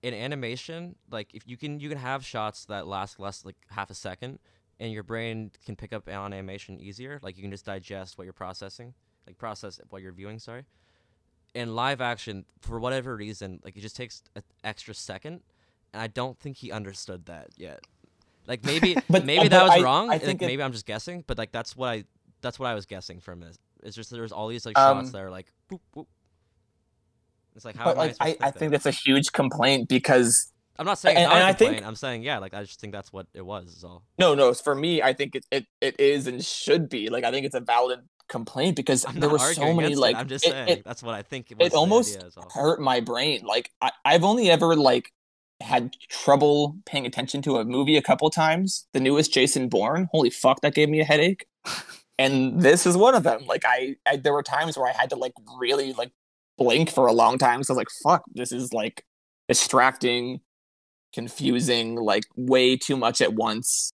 in 0.03 0.13
animation. 0.13 0.97
Like 1.11 1.35
if 1.35 1.49
you 1.49 1.57
can 1.57 1.81
you 1.81 1.89
can 1.89 1.97
have 1.97 2.27
shots 2.27 2.67
that 2.67 2.87
last 2.87 3.19
less 3.19 3.47
like 3.47 3.57
half 3.71 3.89
a 3.89 3.95
second, 3.95 4.39
and 4.81 4.93
your 4.93 5.03
brain 5.03 5.51
can 5.65 5.77
pick 5.77 5.93
up 5.93 6.09
on 6.09 6.33
animation 6.33 6.79
easier. 6.81 7.19
Like 7.23 7.37
you 7.37 7.43
can 7.43 7.51
just 7.51 7.65
digest 7.65 8.19
what 8.19 8.25
you're 8.25 8.33
processing, 8.33 8.95
like 9.27 9.39
process 9.39 9.81
what 9.91 10.03
you're 10.03 10.13
viewing. 10.13 10.39
Sorry. 10.39 10.65
In 11.55 11.75
live 11.77 12.01
action, 12.01 12.45
for 12.61 12.81
whatever 12.81 13.15
reason, 13.17 13.61
like 13.65 13.77
it 13.77 13.81
just 13.81 13.95
takes 13.97 14.23
an 14.35 14.43
extra 14.65 14.93
second, 14.93 15.41
and 15.93 16.03
I 16.03 16.09
don't 16.09 16.37
think 16.39 16.57
he 16.57 16.73
understood 16.73 17.27
that 17.27 17.49
yet. 17.57 17.81
Like 18.49 18.65
maybe 18.65 18.97
But- 19.09 19.25
maybe 19.25 19.47
uh, 19.47 19.49
that 19.51 19.63
was 19.63 19.71
I- 19.73 19.81
wrong. 19.83 20.07
I 20.11 20.15
like, 20.15 20.23
think 20.23 20.43
it- 20.43 20.47
maybe 20.47 20.63
I'm 20.63 20.73
just 20.73 20.87
guessing, 20.87 21.23
but 21.27 21.39
like 21.39 21.53
that's 21.53 21.77
what 21.77 21.89
I 21.91 22.05
that's 22.41 22.59
what 22.59 22.67
I 22.67 22.75
was 22.75 22.87
guessing 22.87 23.21
from 23.21 23.41
this. 23.41 23.57
It's 23.85 23.95
just 23.95 24.11
there's 24.11 24.33
all 24.33 24.49
these 24.49 24.67
like 24.67 24.77
Um, 24.79 24.99
shots 25.01 25.13
that 25.13 25.23
are 25.23 25.31
like 25.31 25.47
boop 25.71 25.79
boop. 25.95 26.07
It's 27.55 27.65
like 27.65 27.77
how 27.77 27.85
but 27.85 27.91
am 27.93 27.99
I, 27.99 28.01
like 28.07 28.13
supposed 28.15 28.37
i, 28.43 28.47
I 28.47 28.51
think 28.51 28.59
think 28.59 28.73
that? 28.73 28.83
that's 28.83 28.97
a 28.97 29.01
huge 29.01 29.31
complaint 29.33 29.89
because 29.89 30.53
I'm 30.79 30.87
not 30.87 30.99
saying 30.99 31.17
it's 31.17 31.25
and- 31.25 31.33
and 31.33 31.43
I 31.43 31.53
think- 31.53 31.87
I'm 31.87 31.95
saying 31.97 32.23
yeah, 32.23 32.39
like 32.39 32.55
I 32.55 32.63
just 32.63 32.81
think 32.81 32.93
that's 32.93 33.13
what 33.13 33.27
it 33.35 33.45
was. 33.45 33.77
Is 33.77 33.85
all. 33.85 34.03
no 34.19 34.35
no 34.35 34.53
for 34.55 34.75
me 34.75 35.03
i 35.03 35.13
think 35.13 35.35
it, 35.37 35.47
it, 35.51 35.67
it 35.81 35.99
is 36.01 36.27
and 36.27 36.45
should 36.45 36.89
be 36.89 37.09
like 37.11 37.25
i 37.25 37.31
think 37.31 37.47
it's 37.47 37.55
a 37.55 37.61
valid 37.61 38.01
complaint 38.29 38.75
because 38.75 39.03
there 39.15 39.29
were 39.29 39.39
so 39.39 39.75
many 39.75 39.95
like 39.95 40.17
it. 40.17 40.19
I'm 40.19 40.29
just 40.29 40.47
it- 40.47 40.51
saying 40.51 40.69
it- 40.69 40.85
that's 40.85 41.03
what 41.03 41.15
I 41.15 41.23
think. 41.23 41.51
It, 41.51 41.59
was 41.59 41.69
it 41.69 41.75
almost 41.75 42.17
idea 42.17 42.31
hurt 42.55 42.81
my 42.81 43.01
brain. 43.01 43.43
Like 43.45 43.71
I, 43.83 43.93
I've 44.05 44.25
only 44.25 44.51
ever 44.51 44.75
like 44.77 45.13
had 45.61 45.93
trouble 46.09 46.77
paying 46.87 47.05
attention 47.07 47.43
to 47.43 47.57
a 47.59 47.65
movie 47.65 47.97
a 47.99 48.03
couple 48.03 48.29
times. 48.31 48.87
The 48.95 49.01
newest 49.01 49.33
Jason 49.33 49.69
Bourne, 49.69 50.09
holy 50.11 50.31
fuck, 50.31 50.61
that 50.63 50.75
gave 50.75 50.89
me 50.89 51.01
a 51.01 51.05
headache. 51.05 51.47
and 52.19 52.61
this 52.63 52.87
is 52.87 52.97
one 52.97 53.15
of 53.15 53.23
them. 53.25 53.45
Like 53.47 53.65
I, 53.67 53.97
I, 54.07 54.17
there 54.17 54.33
were 54.33 54.43
times 54.43 54.77
where 54.79 54.89
I 54.89 54.93
had 54.93 55.11
to 55.11 55.17
like 55.17 55.33
really 55.59 55.93
like 55.93 56.11
blink 56.57 56.91
for 56.91 57.07
a 57.07 57.13
long 57.13 57.37
time. 57.39 57.63
So 57.63 57.73
I 57.73 57.77
was 57.77 57.79
like, 57.79 57.89
fuck, 58.03 58.23
this 58.35 58.53
is 58.53 58.73
like 58.73 59.05
distracting, 59.49 60.41
confusing, 61.15 61.97
like 61.97 62.25
way 62.37 62.77
too 62.77 62.97
much 62.97 63.21
at 63.21 63.35
once. 63.35 63.93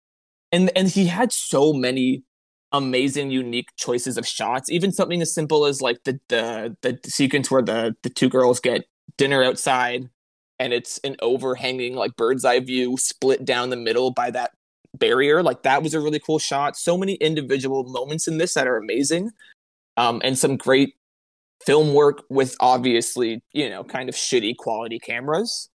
And 0.52 0.72
and 0.76 0.88
he 0.88 1.08
had 1.08 1.32
so 1.32 1.74
many 1.74 2.24
amazing 2.72 3.32
unique 3.32 3.70
choices 3.78 4.16
of 4.16 4.28
shots 4.28 4.70
even 4.70 4.92
something 4.92 5.24
as 5.24 5.34
simple 5.34 5.66
as 5.66 5.82
like 5.82 6.04
the 6.04 6.20
the 6.30 6.78
the 6.84 7.00
sequence 7.10 7.50
where 7.50 7.64
the 7.64 7.96
the 8.04 8.12
two 8.12 8.30
girls 8.30 8.60
get 8.60 8.84
dinner 9.18 9.44
outside 9.44 10.08
and 10.60 10.72
it's 10.72 11.00
an 11.00 11.16
overhanging 11.20 11.96
like 11.96 12.16
bird's 12.16 12.46
eye 12.46 12.60
view 12.60 12.96
split 12.96 13.44
down 13.44 13.72
the 13.72 13.76
middle 13.76 14.12
by 14.12 14.30
that 14.30 14.52
barrier. 14.96 15.42
Like 15.42 15.64
that 15.64 15.82
was 15.82 15.94
a 15.96 16.00
really 16.00 16.20
cool 16.20 16.40
shot. 16.40 16.78
So 16.78 16.98
many 16.98 17.14
individual 17.16 17.86
moments 17.86 18.28
in 18.28 18.38
this 18.38 18.54
that 18.54 18.68
are 18.68 18.78
amazing 18.78 19.32
um 19.98 20.22
and 20.24 20.38
some 20.38 20.58
great 20.58 20.96
film 21.66 21.94
work 21.94 22.24
with 22.30 22.56
obviously 22.60 23.44
you 23.52 23.70
know 23.70 23.84
kind 23.84 24.10
of 24.10 24.16
shitty 24.16 24.56
quality 24.58 25.00
cameras 25.00 25.70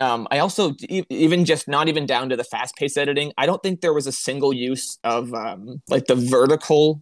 um, 0.00 0.28
I 0.30 0.38
also 0.38 0.74
even 1.08 1.44
just 1.44 1.68
not 1.68 1.88
even 1.88 2.06
down 2.06 2.28
to 2.28 2.36
the 2.36 2.44
fast 2.44 2.76
paced 2.76 2.98
editing. 2.98 3.32
I 3.38 3.46
don't 3.46 3.62
think 3.62 3.80
there 3.80 3.94
was 3.94 4.06
a 4.06 4.12
single 4.12 4.52
use 4.52 4.98
of 5.04 5.32
um, 5.32 5.82
like 5.88 6.06
the 6.06 6.16
vertical 6.16 7.00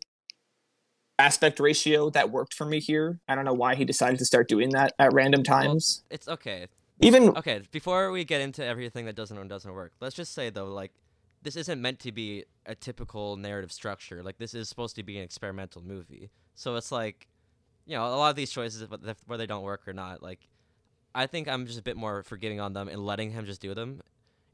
aspect 1.18 1.60
ratio 1.60 2.10
that 2.10 2.30
worked 2.30 2.54
for 2.54 2.64
me 2.64 2.80
here. 2.80 3.20
I 3.28 3.34
don't 3.34 3.44
know 3.44 3.54
why 3.54 3.74
he 3.74 3.84
decided 3.84 4.18
to 4.18 4.24
start 4.24 4.48
doing 4.48 4.70
that 4.70 4.92
at 4.98 5.12
random 5.12 5.42
times. 5.42 6.04
It's 6.10 6.28
okay. 6.28 6.66
even 7.00 7.36
Okay, 7.36 7.62
before 7.70 8.10
we 8.10 8.24
get 8.24 8.40
into 8.40 8.64
everything 8.64 9.06
that 9.06 9.16
doesn't 9.16 9.36
and 9.36 9.48
doesn't 9.48 9.72
work, 9.72 9.92
let's 10.00 10.14
just 10.14 10.32
say 10.34 10.50
though, 10.50 10.66
like, 10.66 10.92
this 11.42 11.56
isn't 11.56 11.80
meant 11.80 11.98
to 12.00 12.10
be 12.10 12.44
a 12.64 12.74
typical 12.74 13.36
narrative 13.36 13.70
structure. 13.70 14.22
Like, 14.22 14.38
this 14.38 14.54
is 14.54 14.68
supposed 14.68 14.96
to 14.96 15.02
be 15.02 15.18
an 15.18 15.24
experimental 15.24 15.82
movie. 15.82 16.30
So 16.54 16.76
it's 16.76 16.90
like, 16.90 17.28
you 17.86 17.96
know, 17.96 18.06
a 18.06 18.16
lot 18.16 18.30
of 18.30 18.36
these 18.36 18.50
choices, 18.50 18.88
whether 18.88 19.36
they 19.36 19.46
don't 19.46 19.62
work 19.62 19.86
or 19.86 19.92
not, 19.92 20.22
like, 20.22 20.48
I 21.14 21.26
think 21.26 21.48
I'm 21.48 21.66
just 21.66 21.78
a 21.78 21.82
bit 21.82 21.96
more 21.96 22.22
forgiving 22.22 22.60
on 22.60 22.72
them 22.72 22.88
and 22.88 23.04
letting 23.04 23.30
him 23.30 23.46
just 23.46 23.60
do 23.60 23.74
them, 23.74 24.00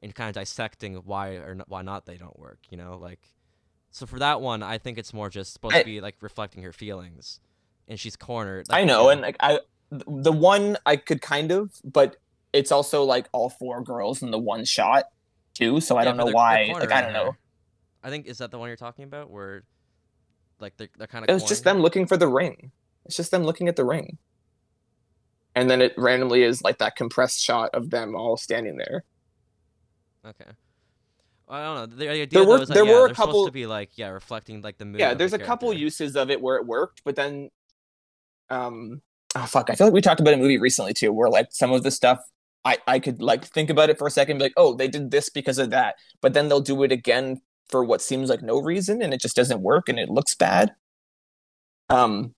and 0.03 0.15
kind 0.15 0.29
of 0.29 0.35
dissecting 0.35 0.95
why 0.97 1.31
or 1.37 1.57
why 1.69 1.83
not 1.83 2.07
they 2.07 2.17
don't 2.17 2.39
work. 2.39 2.59
You 2.71 2.77
know, 2.77 2.99
like, 2.99 3.21
so 3.91 4.07
for 4.07 4.19
that 4.19 4.41
one, 4.41 4.63
I 4.63 4.79
think 4.79 4.99
it's 4.99 5.13
more 5.15 5.31
just 5.31 5.53
supposed 5.53 5.75
I- 5.77 5.81
to 5.81 5.85
be 5.85 6.01
like 6.01 6.17
reflecting 6.21 6.63
her 6.63 6.73
feelings, 6.73 7.41
and 7.89 7.99
she's 7.99 8.17
cornered. 8.17 8.67
I 8.71 8.85
know, 8.85 9.05
you 9.05 9.09
and 9.11 9.21
like 9.23 9.37
I, 9.41 9.61
the 9.91 10.33
one 10.33 10.77
I 10.87 10.97
could 10.97 11.23
kind 11.23 11.51
of, 11.51 11.73
but 11.85 12.17
it's 12.53 12.71
also 12.73 13.05
like 13.05 13.29
all 13.33 13.49
four 13.51 13.83
girls 13.83 14.23
in 14.23 14.31
the 14.31 14.39
one 14.39 14.65
shot 14.65 15.05
too. 15.55 15.81
So 15.81 15.97
I 15.97 16.01
Yeah, 16.01 16.05
don't 16.07 16.17
know 16.19 16.25
they're- 16.27 16.35
why. 16.35 16.67
cornered 16.71 16.91
Like 16.91 16.99
I 16.99 17.01
don't 17.03 17.15
her. 17.15 17.25
know. 17.25 17.37
I 18.03 18.11
think 18.11 18.27
is 18.27 18.39
that 18.39 18.51
the 18.51 18.59
one 18.59 18.69
you're 18.69 18.77
talking 18.77 19.05
about 19.05 19.31
where 19.31 19.63
like 20.59 20.77
they're 20.77 20.89
they're 20.97 21.07
kind 21.07 21.25
of 21.25 21.31
It 21.31 21.35
was 21.35 21.45
just 21.45 21.65
them 21.65 21.79
looking 21.81 22.07
for 22.07 22.17
the 22.17 22.29
ring. 22.29 22.71
It's 23.07 23.17
just 23.17 23.31
them 23.31 23.45
looking 23.45 23.67
at 23.69 23.77
the 23.77 23.85
ring. 23.85 24.19
And 25.55 25.69
then 25.71 25.83
it 25.83 25.95
randomly 25.97 26.43
is 26.43 26.63
like 26.63 26.79
that 26.79 26.97
compressed 26.97 27.41
shot 27.41 27.71
of 27.75 27.91
them 27.91 28.15
all 28.15 28.37
standing 28.37 28.77
there. 28.77 29.05
Okay. 30.25 30.51
I 31.49 31.65
don't 31.65 31.75
know. 31.91 31.97
The 31.97 32.09
idea 32.09 32.27
There 32.27 32.45
were- 32.45 32.63
is 32.63 32.69
there 32.69 32.85
yeah, 32.87 32.93
were 32.93 33.07
a 33.07 33.15
couple- 33.15 33.47
to 33.47 33.51
be 33.53 33.67
like 33.67 33.91
yeah, 33.99 34.09
reflecting 34.09 34.63
like 34.63 34.79
the 34.79 34.85
mood. 34.85 35.01
yeah, 35.01 35.15
there's 35.15 35.33
the 35.33 35.43
a 35.43 35.45
couple 35.45 35.73
uses 35.73 36.15
of 36.17 36.31
it 36.31 36.41
where 36.41 36.57
it 36.57 36.67
worked, 36.67 37.03
but 37.05 37.17
then 37.17 37.51
um 38.51 39.03
oh 39.35 39.47
fuck, 39.47 39.69
I 39.71 39.75
feel 39.75 39.87
like 39.89 39.95
we 39.95 40.01
talked 40.01 40.21
about 40.21 40.35
a 40.35 40.37
movie 40.37 40.59
recently 40.59 40.95
too, 40.95 41.13
where 41.13 41.29
like 41.29 41.49
some 41.51 41.73
of 41.73 41.83
the 41.83 41.91
stuff 41.91 42.21
I, 42.65 42.79
I 42.87 42.99
could 43.01 43.21
like 43.23 43.45
think 43.45 43.71
about 43.71 43.91
it 43.91 43.99
for 43.99 44.07
a 44.07 44.11
second, 44.11 44.39
be 44.39 44.45
like, 44.45 44.53
oh, 44.57 44.75
they 44.75 44.87
did 44.87 45.11
this 45.11 45.29
because 45.31 45.59
of 45.59 45.71
that, 45.71 45.97
but 46.21 46.35
then 46.35 46.49
they'll 46.49 46.61
do 46.61 46.83
it 46.85 46.93
again 46.93 47.41
for 47.69 47.83
what 47.85 48.03
seems 48.03 48.29
like 48.29 48.43
no 48.43 48.61
reason, 48.61 49.01
and 49.03 49.13
it 49.15 49.21
just 49.21 49.35
doesn't 49.35 49.63
work, 49.63 49.89
and 49.89 49.99
it 49.99 50.09
looks 50.11 50.35
bad. 50.35 50.75
Um, 51.89 52.35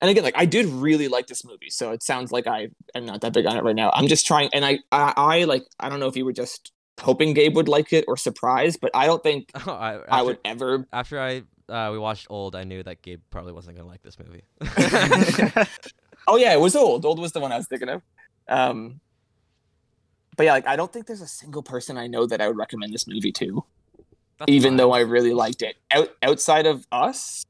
and 0.00 0.10
again, 0.10 0.24
like 0.24 0.36
I 0.36 0.44
did 0.44 0.66
really 0.66 1.08
like 1.08 1.26
this 1.26 1.44
movie, 1.44 1.70
so 1.70 1.92
it 1.92 2.02
sounds 2.02 2.32
like 2.32 2.46
I 2.46 2.68
am 2.94 3.06
not 3.06 3.20
that 3.22 3.32
big 3.32 3.46
on 3.46 3.56
it 3.56 3.62
right 3.64 3.76
now. 3.76 3.90
I'm 3.94 4.08
just 4.08 4.26
trying, 4.26 4.50
and 4.52 4.64
I, 4.64 4.78
I, 4.92 5.14
I 5.16 5.44
like, 5.44 5.64
I 5.80 5.88
don't 5.88 6.00
know 6.00 6.08
if 6.08 6.16
you 6.16 6.24
were 6.24 6.32
just 6.32 6.72
hoping 7.00 7.34
Gabe 7.34 7.54
would 7.56 7.68
like 7.68 7.92
it 7.92 8.04
or 8.08 8.16
surprised, 8.16 8.80
but 8.80 8.90
I 8.94 9.06
don't 9.06 9.22
think 9.22 9.50
Oh, 9.66 9.72
I, 9.72 9.94
after, 9.94 10.06
I 10.10 10.22
would 10.22 10.38
ever 10.44 10.86
after 10.92 11.20
I 11.20 11.42
uh, 11.68 11.90
we 11.92 11.98
watched 11.98 12.26
Old, 12.30 12.54
I 12.54 12.64
knew 12.64 12.82
that 12.82 13.02
Gabe 13.02 13.20
probably 13.30 13.52
wasn't 13.52 13.76
gonna 13.76 13.88
like 13.88 14.02
this 14.02 14.18
movie. 14.18 14.44
Oh 16.28 16.36
yeah, 16.36 16.52
it 16.52 16.60
was 16.60 16.74
old. 16.74 17.04
Old 17.04 17.18
was 17.18 17.32
the 17.32 17.40
one 17.40 17.52
I 17.52 17.56
was 17.56 17.68
thinking 17.68 17.88
of. 17.88 18.02
Um, 18.48 19.00
but 20.36 20.44
yeah, 20.44 20.52
like 20.52 20.66
I 20.66 20.76
don't 20.76 20.92
think 20.92 21.06
there's 21.06 21.20
a 21.20 21.26
single 21.26 21.62
person 21.62 21.96
I 21.96 22.06
know 22.06 22.26
that 22.26 22.40
I 22.40 22.48
would 22.48 22.56
recommend 22.56 22.92
this 22.92 23.06
movie 23.06 23.32
to, 23.32 23.64
That's 24.38 24.50
even 24.50 24.72
fine. 24.72 24.76
though 24.76 24.92
I 24.92 25.00
really 25.00 25.34
liked 25.34 25.62
it. 25.62 25.76
Out, 25.92 26.08
outside 26.22 26.66
of 26.66 26.86
us, 26.90 27.44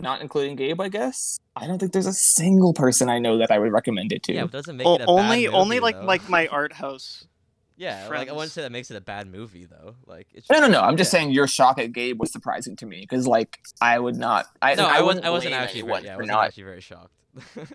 not 0.00 0.20
including 0.20 0.56
Gabe, 0.56 0.80
I 0.80 0.88
guess. 0.88 1.40
I 1.56 1.66
don't 1.66 1.78
think 1.78 1.92
there's 1.92 2.06
a 2.06 2.12
single 2.12 2.72
person 2.72 3.08
I 3.08 3.18
know 3.18 3.38
that 3.38 3.50
I 3.50 3.58
would 3.58 3.72
recommend 3.72 4.12
it 4.12 4.22
to. 4.24 4.32
yeah, 4.32 4.44
it 4.44 4.50
doesn't 4.50 4.76
make 4.76 4.86
O- 4.86 4.94
it 4.96 5.02
a 5.02 5.06
only 5.06 5.46
bad 5.46 5.54
only 5.54 5.80
like 5.80 5.96
though. 5.96 6.06
like 6.06 6.28
my 6.28 6.46
art 6.48 6.72
house. 6.72 7.26
yeah, 7.76 8.08
like 8.08 8.28
I 8.28 8.32
wouldn't 8.32 8.52
say 8.52 8.62
that 8.62 8.72
makes 8.72 8.90
it 8.90 8.96
a 8.96 9.00
bad 9.00 9.26
movie 9.26 9.64
though. 9.64 9.96
Like 10.06 10.28
it's 10.32 10.48
no, 10.50 10.60
no, 10.60 10.68
no. 10.68 10.80
I'm 10.80 10.96
just 10.96 11.12
yeah. 11.12 11.20
saying 11.20 11.32
your 11.32 11.46
shock 11.46 11.78
at 11.78 11.92
Gabe 11.92 12.20
was 12.20 12.30
surprising 12.32 12.76
to 12.76 12.86
me 12.86 13.00
because, 13.00 13.26
like, 13.26 13.58
I 13.80 13.98
would 13.98 14.16
not. 14.16 14.46
I 14.62 14.74
No, 14.74 14.86
I, 14.86 14.98
I, 14.98 15.00
was, 15.00 15.06
wouldn't 15.06 15.26
I 15.26 15.30
wasn't 15.30 15.54
actually. 15.54 15.80
anyone 15.80 16.02
Very, 16.02 16.06
yeah, 16.06 16.14
I 16.14 16.16
wasn't 16.16 16.32
not 16.32 16.44
actually 16.46 16.62
very 16.64 16.80
shocked. 16.80 17.14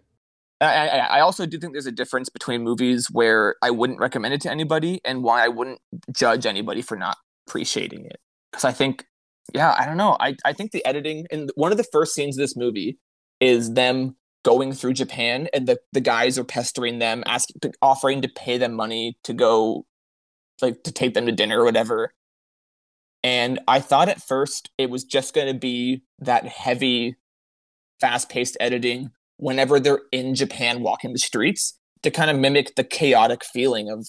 I, 0.62 0.88
I, 0.88 0.98
I 0.98 1.20
also 1.20 1.46
do 1.46 1.60
think 1.60 1.74
there's 1.74 1.86
a 1.88 1.92
difference 1.92 2.30
between 2.30 2.64
movies 2.64 3.08
where 3.12 3.56
I 3.62 3.70
wouldn't 3.72 4.00
recommend 4.00 4.34
it 4.34 4.42
to 4.42 4.52
anybody 4.52 5.02
and 5.04 5.22
why 5.24 5.44
I 5.44 5.50
wouldn't 5.50 5.80
judge 6.12 6.46
anybody 6.46 6.82
for 6.82 6.96
not 6.96 7.18
appreciating 7.48 8.06
it. 8.06 8.20
Because 8.52 8.64
I 8.64 8.72
think, 8.72 9.06
yeah, 9.54 9.76
I 9.78 9.86
don't 9.86 9.98
know. 9.98 10.16
I, 10.20 10.36
I 10.46 10.54
think 10.54 10.72
the 10.72 10.86
editing 10.86 11.28
and 11.32 11.52
one 11.56 11.72
of 11.72 11.78
the 11.78 11.84
first 11.84 12.14
scenes 12.14 12.38
of 12.38 12.42
this 12.42 12.56
movie 12.56 12.98
is 13.40 13.74
them 13.74 14.16
going 14.44 14.74
through 14.74 14.94
Japan 14.94 15.48
and 15.54 15.68
the, 15.68 15.80
the 15.92 16.02
guys 16.02 16.38
are 16.38 16.44
pestering 16.44 17.00
them, 17.00 17.24
asking, 17.26 17.74
offering 17.82 18.22
to 18.22 18.28
pay 18.28 18.58
them 18.58 18.74
money 18.74 19.18
to 19.24 19.34
go, 19.34 19.86
like 20.62 20.84
to 20.84 20.92
take 20.92 21.14
them 21.14 21.26
to 21.26 21.32
dinner 21.32 21.62
or 21.62 21.66
whatever. 21.66 22.14
And 23.24 23.60
I 23.68 23.80
thought 23.80 24.10
at 24.10 24.22
first 24.22 24.70
it 24.78 24.90
was 24.90 25.04
just 25.04 25.34
going 25.34 25.48
to 25.48 25.58
be 25.58 26.04
that 26.20 26.46
heavy, 26.46 27.16
fast 28.02 28.30
paced 28.30 28.58
editing 28.60 29.12
whenever 29.38 29.80
they're 29.80 30.02
in 30.12 30.36
Japan 30.36 30.82
walking 30.82 31.14
the 31.14 31.20
streets 31.20 31.78
to 32.04 32.12
kind 32.12 32.30
of 32.30 32.38
mimic 32.38 32.76
the 32.76 32.84
chaotic 32.84 33.44
feeling 33.46 33.90
of 33.90 34.06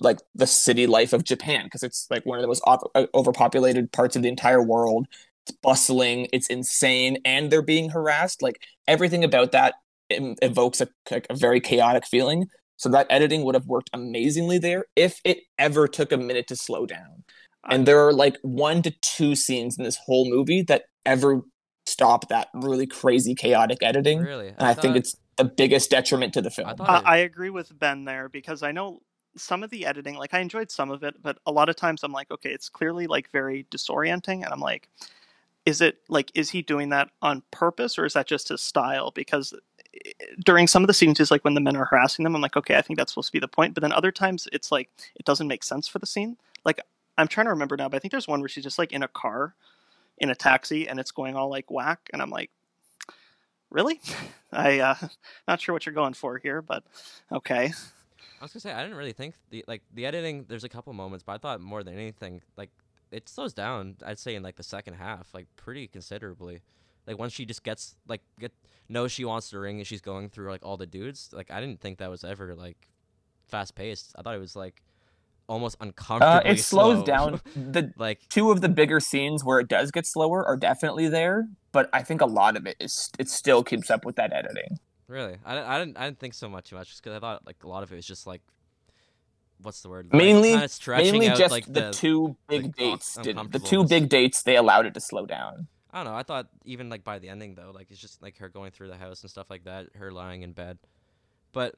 like 0.00 0.20
the 0.34 0.46
city 0.46 0.86
life 0.86 1.12
of 1.12 1.24
Japan 1.24 1.64
because 1.64 1.82
it's 1.82 2.06
like 2.10 2.24
one 2.26 2.38
of 2.38 2.42
the 2.42 2.48
most 2.48 2.62
op- 2.66 2.90
uh, 2.94 3.06
overpopulated 3.14 3.92
parts 3.92 4.16
of 4.16 4.22
the 4.22 4.28
entire 4.28 4.62
world. 4.62 5.06
It's 5.46 5.56
bustling, 5.62 6.28
it's 6.32 6.48
insane, 6.48 7.18
and 7.24 7.50
they're 7.50 7.62
being 7.62 7.90
harassed. 7.90 8.42
Like 8.42 8.60
everything 8.86 9.24
about 9.24 9.52
that 9.52 9.74
em- 10.10 10.36
evokes 10.42 10.80
a, 10.80 10.88
like, 11.10 11.26
a 11.30 11.34
very 11.34 11.60
chaotic 11.60 12.06
feeling. 12.06 12.46
So 12.76 12.90
that 12.90 13.06
editing 13.08 13.42
would 13.44 13.54
have 13.54 13.66
worked 13.66 13.88
amazingly 13.92 14.58
there 14.58 14.84
if 14.96 15.20
it 15.24 15.38
ever 15.58 15.88
took 15.88 16.12
a 16.12 16.18
minute 16.18 16.46
to 16.48 16.56
slow 16.56 16.84
down. 16.84 17.24
And 17.68 17.86
there 17.86 18.06
are 18.06 18.12
like 18.12 18.36
one 18.42 18.82
to 18.82 18.90
two 19.02 19.34
scenes 19.34 19.78
in 19.78 19.84
this 19.84 19.96
whole 19.96 20.28
movie 20.28 20.62
that 20.62 20.84
ever 21.04 21.40
stop 21.86 22.28
that 22.28 22.48
really 22.52 22.86
crazy 22.86 23.34
chaotic 23.34 23.78
editing. 23.82 24.20
really, 24.20 24.48
And 24.48 24.66
I, 24.66 24.74
think 24.74 24.96
it's 24.96 25.16
the 25.36 25.44
biggest 25.44 25.90
detriment 25.90 26.34
to 26.34 26.42
the 26.42 26.50
film. 26.50 26.74
I 26.80 26.84
I, 26.84 27.02
I 27.04 27.16
agree 27.18 27.50
with 27.50 27.76
Ben 27.78 28.04
there 28.04 28.28
because 28.28 28.62
I 28.62 28.72
know 28.72 29.00
some 29.36 29.62
of 29.62 29.70
the 29.70 29.86
editing, 29.86 30.16
like 30.16 30.34
I 30.34 30.40
enjoyed 30.40 30.70
some 30.70 30.90
of 30.90 31.02
it, 31.02 31.22
but 31.22 31.38
a 31.46 31.52
lot 31.52 31.68
of 31.68 31.76
times 31.76 32.02
I'm 32.02 32.12
like, 32.12 32.30
okay, 32.30 32.50
it's 32.50 32.68
clearly 32.68 33.06
like 33.06 33.30
very 33.30 33.66
disorienting, 33.70 34.44
and 34.44 34.52
I'm 34.52 34.60
like, 34.60 34.88
is 35.66 35.80
it 35.80 35.98
like 36.08 36.30
is 36.34 36.50
he 36.50 36.62
doing 36.62 36.90
that 36.90 37.10
on 37.20 37.42
purpose 37.50 37.98
or 37.98 38.06
is 38.06 38.14
that 38.14 38.28
just 38.28 38.48
his 38.48 38.62
style? 38.62 39.10
Because 39.10 39.52
eh, 39.94 40.12
during 40.44 40.66
some 40.68 40.82
of 40.82 40.86
the 40.86 40.94
scenes, 40.94 41.30
like 41.30 41.44
when 41.44 41.54
the 41.54 41.60
men 41.60 41.76
are 41.76 41.84
harassing 41.84 42.22
them, 42.22 42.36
I'm 42.36 42.40
like, 42.40 42.56
okay, 42.56 42.76
I 42.76 42.82
think 42.82 42.98
that's 42.98 43.12
supposed 43.12 43.28
to 43.28 43.32
be 43.32 43.40
the 43.40 43.48
point. 43.48 43.74
But 43.74 43.82
then 43.82 43.92
other 43.92 44.12
times, 44.12 44.48
it's 44.52 44.70
like 44.72 44.88
it 45.16 45.26
doesn't 45.26 45.48
make 45.48 45.64
sense 45.64 45.88
for 45.88 45.98
the 45.98 46.06
scene. 46.06 46.36
Like 46.64 46.80
I'm 47.18 47.28
trying 47.28 47.46
to 47.46 47.50
remember 47.50 47.76
now, 47.76 47.88
but 47.88 47.96
I 47.96 47.98
think 47.98 48.12
there's 48.12 48.28
one 48.28 48.40
where 48.40 48.48
she's 48.48 48.64
just 48.64 48.78
like 48.78 48.92
in 48.92 49.02
a 49.02 49.08
car, 49.08 49.54
in 50.18 50.30
a 50.30 50.34
taxi, 50.34 50.88
and 50.88 51.00
it's 51.00 51.10
going 51.10 51.34
all 51.34 51.50
like 51.50 51.70
whack, 51.70 52.08
and 52.12 52.22
I'm 52.22 52.30
like, 52.30 52.50
really? 53.70 54.00
I 54.52 54.78
uh, 54.78 54.94
not 55.48 55.60
sure 55.60 55.72
what 55.72 55.84
you're 55.84 55.94
going 55.94 56.14
for 56.14 56.38
here, 56.38 56.62
but 56.62 56.84
okay. 57.32 57.72
I 58.46 58.54
was 58.54 58.62
gonna 58.64 58.74
say 58.74 58.78
I 58.78 58.82
didn't 58.84 58.96
really 58.96 59.12
think 59.12 59.34
the 59.50 59.64
like 59.66 59.82
the 59.92 60.06
editing. 60.06 60.44
There's 60.48 60.62
a 60.62 60.68
couple 60.68 60.92
moments, 60.92 61.24
but 61.24 61.32
I 61.32 61.38
thought 61.38 61.60
more 61.60 61.82
than 61.82 61.94
anything, 61.94 62.42
like 62.56 62.70
it 63.10 63.28
slows 63.28 63.52
down. 63.52 63.96
I'd 64.04 64.20
say 64.20 64.36
in 64.36 64.42
like 64.44 64.54
the 64.54 64.62
second 64.62 64.94
half, 64.94 65.34
like 65.34 65.48
pretty 65.56 65.88
considerably. 65.88 66.60
Like 67.08 67.18
once 67.18 67.32
she 67.32 67.44
just 67.44 67.64
gets 67.64 67.96
like 68.06 68.22
get 68.38 68.52
knows 68.88 69.10
she 69.10 69.24
wants 69.24 69.50
the 69.50 69.58
ring 69.58 69.78
and 69.78 69.86
she's 69.86 70.00
going 70.00 70.28
through 70.28 70.48
like 70.50 70.64
all 70.64 70.76
the 70.76 70.86
dudes. 70.86 71.30
Like 71.32 71.50
I 71.50 71.60
didn't 71.60 71.80
think 71.80 71.98
that 71.98 72.08
was 72.08 72.22
ever 72.22 72.54
like 72.54 72.88
fast 73.48 73.74
paced. 73.74 74.12
I 74.16 74.22
thought 74.22 74.36
it 74.36 74.40
was 74.40 74.54
like 74.54 74.82
almost 75.48 75.76
Uh, 75.80 76.42
it 76.44 76.60
slows 76.60 76.98
slow. 76.98 77.04
down. 77.04 77.40
The 77.56 77.92
like 77.98 78.28
two 78.28 78.52
of 78.52 78.60
the 78.60 78.68
bigger 78.68 79.00
scenes 79.00 79.42
where 79.44 79.58
it 79.58 79.66
does 79.68 79.90
get 79.90 80.06
slower 80.06 80.46
are 80.46 80.56
definitely 80.56 81.08
there, 81.08 81.48
but 81.72 81.90
I 81.92 82.02
think 82.02 82.20
a 82.20 82.26
lot 82.26 82.56
of 82.56 82.64
it 82.66 82.76
is 82.78 83.10
it 83.18 83.28
still 83.28 83.64
keeps 83.64 83.90
up 83.90 84.04
with 84.04 84.14
that 84.16 84.32
editing. 84.32 84.78
Really, 85.08 85.36
I, 85.44 85.54
didn't- 85.54 85.68
I 85.68 85.78
didn't 85.78 85.96
I 85.98 86.04
didn't 86.06 86.18
think 86.18 86.34
so 86.34 86.48
much 86.48 86.70
too 86.70 86.76
much 86.76 86.96
because 86.96 87.16
I 87.16 87.20
thought 87.20 87.46
like 87.46 87.62
a 87.64 87.68
lot 87.68 87.82
of 87.82 87.92
it 87.92 87.96
was 87.96 88.06
just 88.06 88.26
like 88.26 88.42
what's 89.60 89.80
the 89.80 89.88
word? 89.88 90.12
Mainly- 90.12 90.52
kind 90.52 90.64
of 90.64 90.70
stretching 90.70 91.12
Mainly 91.12 91.28
out 91.28 91.38
just 91.38 91.50
like 91.50 91.72
the, 91.72 91.90
two 91.90 92.36
big 92.48 92.64
like, 92.64 92.76
dates. 92.76 93.16
Did, 93.22 93.38
the 93.52 93.58
two 93.58 93.84
big 93.84 94.08
dates 94.08 94.42
they 94.42 94.56
allowed 94.56 94.86
it 94.86 94.94
to 94.94 95.00
slow 95.00 95.26
down. 95.26 95.68
I 95.90 96.04
don't 96.04 96.12
know. 96.12 96.18
I 96.18 96.24
thought 96.24 96.48
even 96.64 96.90
like 96.90 97.04
by 97.04 97.18
the 97.18 97.28
ending 97.28 97.54
though, 97.54 97.72
like 97.74 97.90
it's 97.90 98.00
just 98.00 98.22
like 98.22 98.36
her 98.38 98.48
going 98.48 98.70
through 98.70 98.88
the 98.88 98.96
house 98.96 99.22
and 99.22 99.30
stuff 99.30 99.48
like 99.48 99.64
that, 99.64 99.86
her 99.94 100.12
lying 100.12 100.42
in 100.42 100.52
bed. 100.52 100.78
But 101.52 101.74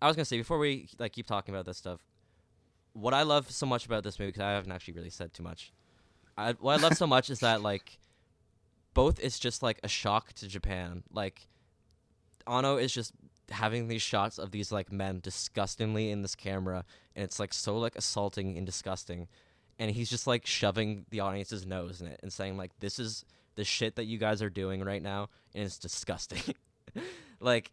I 0.00 0.06
was 0.06 0.14
gonna 0.14 0.24
say 0.26 0.38
before 0.38 0.58
we 0.58 0.88
like 0.98 1.12
keep 1.12 1.26
talking 1.26 1.54
about 1.54 1.66
this 1.66 1.76
stuff, 1.76 2.00
what 2.92 3.14
I 3.14 3.22
love 3.22 3.50
so 3.50 3.66
much 3.66 3.86
about 3.86 4.04
this 4.04 4.18
movie 4.18 4.28
because 4.28 4.42
I 4.42 4.52
haven't 4.52 4.70
actually 4.70 4.94
really 4.94 5.10
said 5.10 5.32
too 5.32 5.42
much. 5.42 5.72
I, 6.36 6.52
what 6.52 6.78
I 6.78 6.82
love 6.82 6.96
so 6.96 7.06
much 7.06 7.30
is 7.30 7.40
that 7.40 7.62
like 7.62 7.98
both 8.94 9.18
is 9.18 9.38
just 9.38 9.62
like 9.62 9.80
a 9.82 9.88
shock 9.88 10.32
to 10.34 10.46
Japan. 10.46 11.02
Like 11.12 11.48
Anno 12.48 12.76
is 12.76 12.92
just 12.92 13.12
having 13.50 13.88
these 13.88 14.02
shots 14.02 14.38
of 14.38 14.50
these 14.50 14.72
like 14.72 14.92
men 14.92 15.20
disgustingly 15.20 16.10
in 16.10 16.22
this 16.22 16.34
camera, 16.34 16.84
and 17.14 17.24
it's 17.24 17.38
like 17.38 17.52
so 17.52 17.78
like 17.78 17.96
assaulting 17.96 18.56
and 18.56 18.66
disgusting 18.66 19.28
and 19.78 19.90
he's 19.90 20.10
just 20.10 20.26
like 20.26 20.44
shoving 20.46 21.06
the 21.10 21.20
audience's 21.20 21.64
nose 21.64 22.00
in 22.00 22.06
it 22.06 22.18
and 22.22 22.32
saying 22.32 22.56
like 22.56 22.72
this 22.80 22.98
is 22.98 23.24
the 23.54 23.64
shit 23.64 23.96
that 23.96 24.04
you 24.04 24.18
guys 24.18 24.42
are 24.42 24.50
doing 24.50 24.82
right 24.82 25.02
now 25.02 25.28
and 25.54 25.64
it's 25.64 25.78
disgusting. 25.78 26.42
Like 27.40 27.70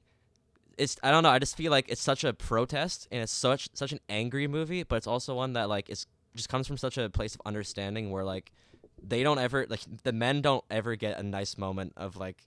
it's 0.77 0.97
i 1.01 1.09
don't 1.09 1.23
know 1.23 1.29
i 1.29 1.39
just 1.39 1.57
feel 1.57 1.71
like 1.71 1.85
it's 1.87 2.01
such 2.01 2.23
a 2.23 2.33
protest 2.33 3.07
and 3.11 3.23
it's 3.23 3.31
such 3.31 3.67
such 3.73 3.91
an 3.91 3.99
angry 4.09 4.45
movie 4.45 4.83
but 4.83 4.97
it's 4.97 5.07
also 5.07 5.33
one 5.33 5.53
that 5.53 5.69
like 5.69 5.89
is 5.89 6.05
just 6.35 6.49
comes 6.49 6.67
from 6.67 6.77
such 6.77 6.99
a 6.99 7.09
place 7.09 7.33
of 7.33 7.41
understanding 7.47 8.11
where 8.11 8.23
like 8.23 8.51
they 9.01 9.23
don't 9.23 9.39
ever 9.39 9.65
like 9.69 9.79
the 10.03 10.11
men 10.11 10.41
don't 10.41 10.63
ever 10.69 10.95
get 10.95 11.17
a 11.17 11.23
nice 11.23 11.57
moment 11.57 11.93
of 11.97 12.15
like 12.15 12.45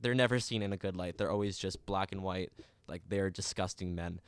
they're 0.00 0.14
never 0.14 0.38
seen 0.38 0.62
in 0.62 0.72
a 0.72 0.76
good 0.76 0.96
light. 0.96 1.18
They're 1.18 1.30
always 1.30 1.58
just 1.58 1.84
black 1.86 2.12
and 2.12 2.22
white 2.22 2.52
like 2.86 3.02
they're 3.08 3.30
disgusting 3.30 3.94
men. 3.94 4.20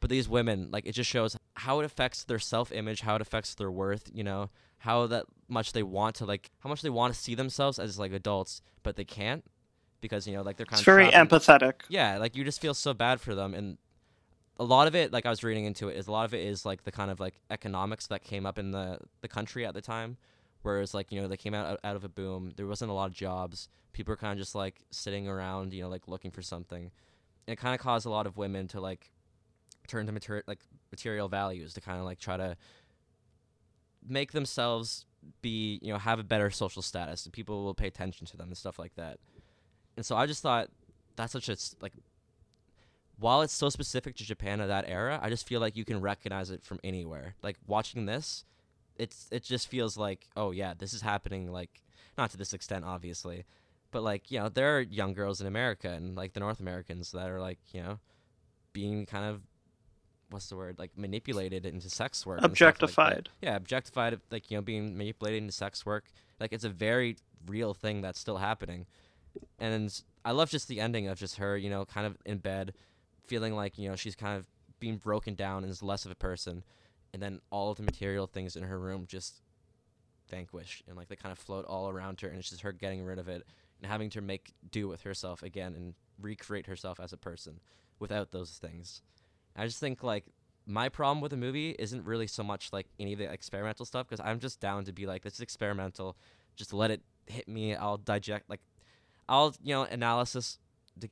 But 0.00 0.10
these 0.10 0.28
women 0.28 0.68
like 0.70 0.84
it 0.86 0.92
just 0.92 1.08
shows 1.10 1.36
how 1.54 1.80
it 1.80 1.84
affects 1.84 2.24
their 2.24 2.38
self-image 2.40 3.02
how 3.02 3.14
it 3.16 3.22
affects 3.22 3.54
their 3.54 3.70
worth 3.70 4.10
you 4.12 4.24
know? 4.24 4.50
How 4.78 5.06
that 5.06 5.26
much 5.48 5.72
they 5.72 5.84
want 5.84 6.16
to 6.16 6.24
like 6.26 6.50
how 6.60 6.68
much 6.68 6.82
they 6.82 6.90
want 6.90 7.14
to 7.14 7.20
see 7.20 7.34
themselves 7.36 7.78
as 7.78 7.98
like 8.00 8.12
adults 8.12 8.62
but 8.82 8.96
they 8.96 9.04
can't 9.04 9.44
because 10.00 10.26
you 10.26 10.34
know 10.34 10.42
like 10.42 10.56
they're 10.56 10.66
kind 10.66 10.80
It's 10.80 10.82
of 10.82 10.86
very 10.86 11.04
in- 11.04 11.12
empathetic. 11.12 11.82
yeah 11.88 12.18
like 12.18 12.34
you 12.34 12.42
just 12.42 12.60
feel 12.60 12.74
so 12.74 12.92
bad 12.92 13.20
for 13.20 13.34
them 13.36 13.54
and 13.54 13.78
a 14.58 14.64
lot 14.64 14.88
of 14.88 14.96
it 14.96 15.12
like 15.12 15.24
i 15.24 15.30
was 15.30 15.44
reading 15.44 15.64
into 15.66 15.88
it 15.88 15.96
is 15.96 16.08
a 16.08 16.12
lot 16.12 16.24
of 16.24 16.34
it 16.34 16.44
is 16.44 16.66
like 16.66 16.82
the 16.82 16.90
kind 16.90 17.12
of 17.12 17.20
like 17.20 17.34
economics 17.50 18.08
that 18.08 18.24
came 18.24 18.44
up 18.44 18.58
in 18.58 18.72
the 18.72 18.98
the 19.20 19.28
country 19.28 19.64
at 19.64 19.72
the 19.74 19.80
time 19.80 20.16
whereas 20.62 20.94
like 20.94 21.10
you 21.12 21.20
know 21.20 21.28
they 21.28 21.36
came 21.36 21.54
out 21.54 21.78
out 21.84 21.96
of 21.96 22.04
a 22.04 22.08
boom 22.08 22.52
there 22.56 22.66
wasn't 22.66 22.90
a 22.90 22.94
lot 22.94 23.08
of 23.08 23.14
jobs 23.14 23.68
people 23.92 24.12
were 24.12 24.16
kind 24.16 24.32
of 24.32 24.38
just 24.38 24.54
like 24.54 24.84
sitting 24.90 25.28
around 25.28 25.72
you 25.72 25.82
know 25.82 25.88
like 25.88 26.08
looking 26.08 26.30
for 26.30 26.42
something 26.42 26.90
and 27.46 27.52
it 27.52 27.56
kind 27.56 27.74
of 27.74 27.80
caused 27.80 28.06
a 28.06 28.10
lot 28.10 28.26
of 28.26 28.36
women 28.36 28.68
to 28.68 28.80
like 28.80 29.10
turn 29.86 30.06
to 30.06 30.12
material 30.12 30.42
like 30.46 30.60
material 30.90 31.28
values 31.28 31.74
to 31.74 31.80
kind 31.80 31.98
of 31.98 32.04
like 32.04 32.18
try 32.18 32.36
to 32.36 32.56
make 34.06 34.32
themselves 34.32 35.06
be 35.40 35.78
you 35.82 35.92
know 35.92 35.98
have 35.98 36.18
a 36.18 36.24
better 36.24 36.50
social 36.50 36.82
status 36.82 37.24
and 37.24 37.32
people 37.32 37.64
will 37.64 37.74
pay 37.74 37.86
attention 37.86 38.26
to 38.26 38.36
them 38.36 38.48
and 38.48 38.56
stuff 38.56 38.78
like 38.78 38.94
that. 38.96 39.18
And 39.96 40.04
so 40.04 40.16
I 40.16 40.26
just 40.26 40.42
thought 40.42 40.68
that's 41.16 41.32
such 41.32 41.48
a 41.48 41.56
like 41.80 41.92
while 43.18 43.42
it's 43.42 43.52
so 43.52 43.68
specific 43.68 44.16
to 44.16 44.24
Japan 44.24 44.60
of 44.60 44.68
that 44.68 44.84
era, 44.88 45.20
I 45.22 45.28
just 45.28 45.46
feel 45.46 45.60
like 45.60 45.76
you 45.76 45.84
can 45.84 46.00
recognize 46.00 46.50
it 46.50 46.64
from 46.64 46.80
anywhere. 46.82 47.36
Like 47.42 47.56
watching 47.66 48.06
this, 48.06 48.44
it's 48.96 49.28
it 49.30 49.42
just 49.42 49.68
feels 49.68 49.96
like 49.96 50.28
oh 50.36 50.50
yeah, 50.50 50.74
this 50.76 50.92
is 50.92 51.02
happening 51.02 51.50
like 51.50 51.82
not 52.18 52.30
to 52.30 52.36
this 52.36 52.52
extent 52.52 52.84
obviously, 52.84 53.44
but 53.90 54.02
like 54.02 54.30
you 54.30 54.38
know 54.38 54.48
there 54.48 54.76
are 54.76 54.80
young 54.80 55.14
girls 55.14 55.40
in 55.40 55.46
America 55.46 55.88
and 55.90 56.16
like 56.16 56.32
the 56.32 56.40
North 56.40 56.60
Americans 56.60 57.12
that 57.12 57.30
are 57.30 57.40
like 57.40 57.58
you 57.72 57.82
know 57.82 57.98
being 58.72 59.06
kind 59.06 59.24
of 59.24 59.42
what's 60.30 60.48
the 60.48 60.56
word 60.56 60.78
like 60.78 60.90
manipulated 60.96 61.66
into 61.66 61.90
sex 61.90 62.24
work 62.26 62.38
stuff 62.38 62.50
like. 62.50 62.52
Objectified. 62.52 63.28
yeah 63.42 63.56
objectified 63.56 64.18
like 64.30 64.50
you 64.50 64.56
know 64.56 64.62
being 64.62 64.96
manipulated 64.96 65.42
into 65.42 65.52
sex 65.52 65.84
work 65.84 66.04
like 66.40 66.52
it's 66.52 66.64
a 66.64 66.68
very 66.68 67.16
real 67.46 67.74
thing 67.74 68.00
that's 68.00 68.18
still 68.18 68.38
happening 68.38 68.86
and 69.58 70.02
i 70.24 70.30
love 70.30 70.50
just 70.50 70.68
the 70.68 70.80
ending 70.80 71.06
of 71.06 71.18
just 71.18 71.36
her 71.36 71.56
you 71.56 71.68
know 71.68 71.84
kind 71.84 72.06
of 72.06 72.16
in 72.24 72.38
bed 72.38 72.72
feeling 73.26 73.54
like 73.54 73.78
you 73.78 73.88
know 73.88 73.96
she's 73.96 74.14
kind 74.14 74.38
of 74.38 74.46
being 74.80 74.96
broken 74.96 75.34
down 75.34 75.62
and 75.62 75.70
is 75.70 75.82
less 75.82 76.04
of 76.04 76.10
a 76.10 76.16
person 76.16 76.64
and 77.12 77.22
then 77.22 77.40
all 77.50 77.74
the 77.74 77.82
material 77.82 78.26
things 78.26 78.56
in 78.56 78.62
her 78.62 78.78
room 78.78 79.06
just 79.06 79.42
vanquish 80.28 80.82
and 80.88 80.96
like 80.96 81.08
they 81.08 81.16
kind 81.16 81.32
of 81.32 81.38
float 81.38 81.64
all 81.66 81.88
around 81.88 82.20
her 82.20 82.28
and 82.28 82.38
it's 82.38 82.50
just 82.50 82.62
her 82.62 82.72
getting 82.72 83.04
rid 83.04 83.18
of 83.18 83.28
it 83.28 83.46
and 83.80 83.90
having 83.90 84.08
to 84.10 84.20
make 84.20 84.52
do 84.70 84.88
with 84.88 85.02
herself 85.02 85.42
again 85.42 85.74
and 85.74 85.94
recreate 86.20 86.66
herself 86.66 86.98
as 87.00 87.12
a 87.12 87.16
person 87.16 87.60
without 87.98 88.30
those 88.30 88.52
things. 88.52 89.02
I 89.56 89.66
just 89.66 89.80
think 89.80 90.02
like 90.02 90.24
my 90.66 90.88
problem 90.88 91.20
with 91.20 91.30
the 91.30 91.36
movie 91.36 91.74
isn't 91.78 92.04
really 92.04 92.26
so 92.26 92.42
much 92.42 92.72
like 92.72 92.86
any 92.98 93.12
of 93.12 93.18
the 93.18 93.30
experimental 93.30 93.84
stuff 93.84 94.08
because 94.08 94.24
i'm 94.24 94.38
just 94.38 94.60
down 94.60 94.84
to 94.84 94.92
be 94.92 95.06
like 95.06 95.22
this 95.22 95.34
is 95.34 95.40
experimental 95.40 96.16
just 96.56 96.72
let 96.72 96.90
it 96.90 97.02
hit 97.26 97.48
me 97.48 97.74
i'll 97.74 97.96
digest 97.96 98.44
like 98.48 98.60
i'll 99.28 99.54
you 99.62 99.74
know 99.74 99.82
analysis 99.84 100.58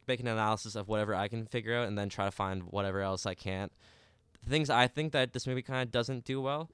make 0.06 0.20
an 0.20 0.28
analysis 0.28 0.76
of 0.76 0.88
whatever 0.88 1.14
i 1.14 1.26
can 1.26 1.46
figure 1.46 1.76
out 1.76 1.88
and 1.88 1.98
then 1.98 2.08
try 2.08 2.24
to 2.24 2.30
find 2.30 2.62
whatever 2.64 3.00
else 3.00 3.26
i 3.26 3.34
can't 3.34 3.72
the 4.42 4.50
things 4.50 4.70
i 4.70 4.86
think 4.86 5.12
that 5.12 5.32
this 5.32 5.46
movie 5.46 5.62
kind 5.62 5.82
of 5.82 5.90
doesn't 5.90 6.24
do 6.24 6.40
well 6.40 6.70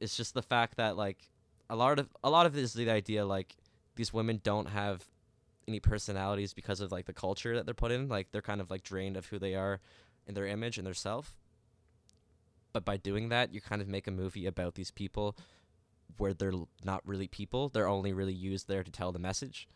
is 0.00 0.16
just 0.16 0.34
the 0.34 0.42
fact 0.42 0.76
that 0.76 0.96
like 0.96 1.30
a 1.70 1.76
lot 1.76 1.98
of 1.98 2.08
a 2.22 2.30
lot 2.30 2.46
of 2.46 2.56
it 2.56 2.62
is 2.62 2.74
the 2.74 2.90
idea 2.90 3.24
like 3.24 3.56
these 3.96 4.12
women 4.12 4.40
don't 4.42 4.68
have 4.68 5.04
any 5.66 5.80
personalities 5.80 6.52
because 6.52 6.80
of 6.80 6.92
like 6.92 7.06
the 7.06 7.12
culture 7.12 7.54
that 7.54 7.64
they're 7.64 7.74
put 7.74 7.90
in 7.90 8.08
like 8.08 8.30
they're 8.32 8.42
kind 8.42 8.60
of 8.60 8.70
like 8.70 8.82
drained 8.82 9.16
of 9.16 9.26
who 9.26 9.38
they 9.38 9.54
are 9.54 9.80
and 10.26 10.36
their 10.36 10.46
image 10.46 10.76
and 10.76 10.86
their 10.86 10.94
self 10.94 11.34
but 12.72 12.84
by 12.84 12.96
doing 12.96 13.28
that 13.28 13.52
you 13.52 13.60
kind 13.60 13.80
of 13.80 13.88
make 13.88 14.06
a 14.06 14.10
movie 14.10 14.46
about 14.46 14.74
these 14.74 14.90
people 14.90 15.36
where 16.18 16.34
they're 16.34 16.52
not 16.84 17.00
really 17.06 17.28
people 17.28 17.68
they're 17.70 17.88
only 17.88 18.12
really 18.12 18.34
used 18.34 18.68
there 18.68 18.84
to 18.84 18.90
tell 18.90 19.10
the 19.12 19.18
message 19.18 19.68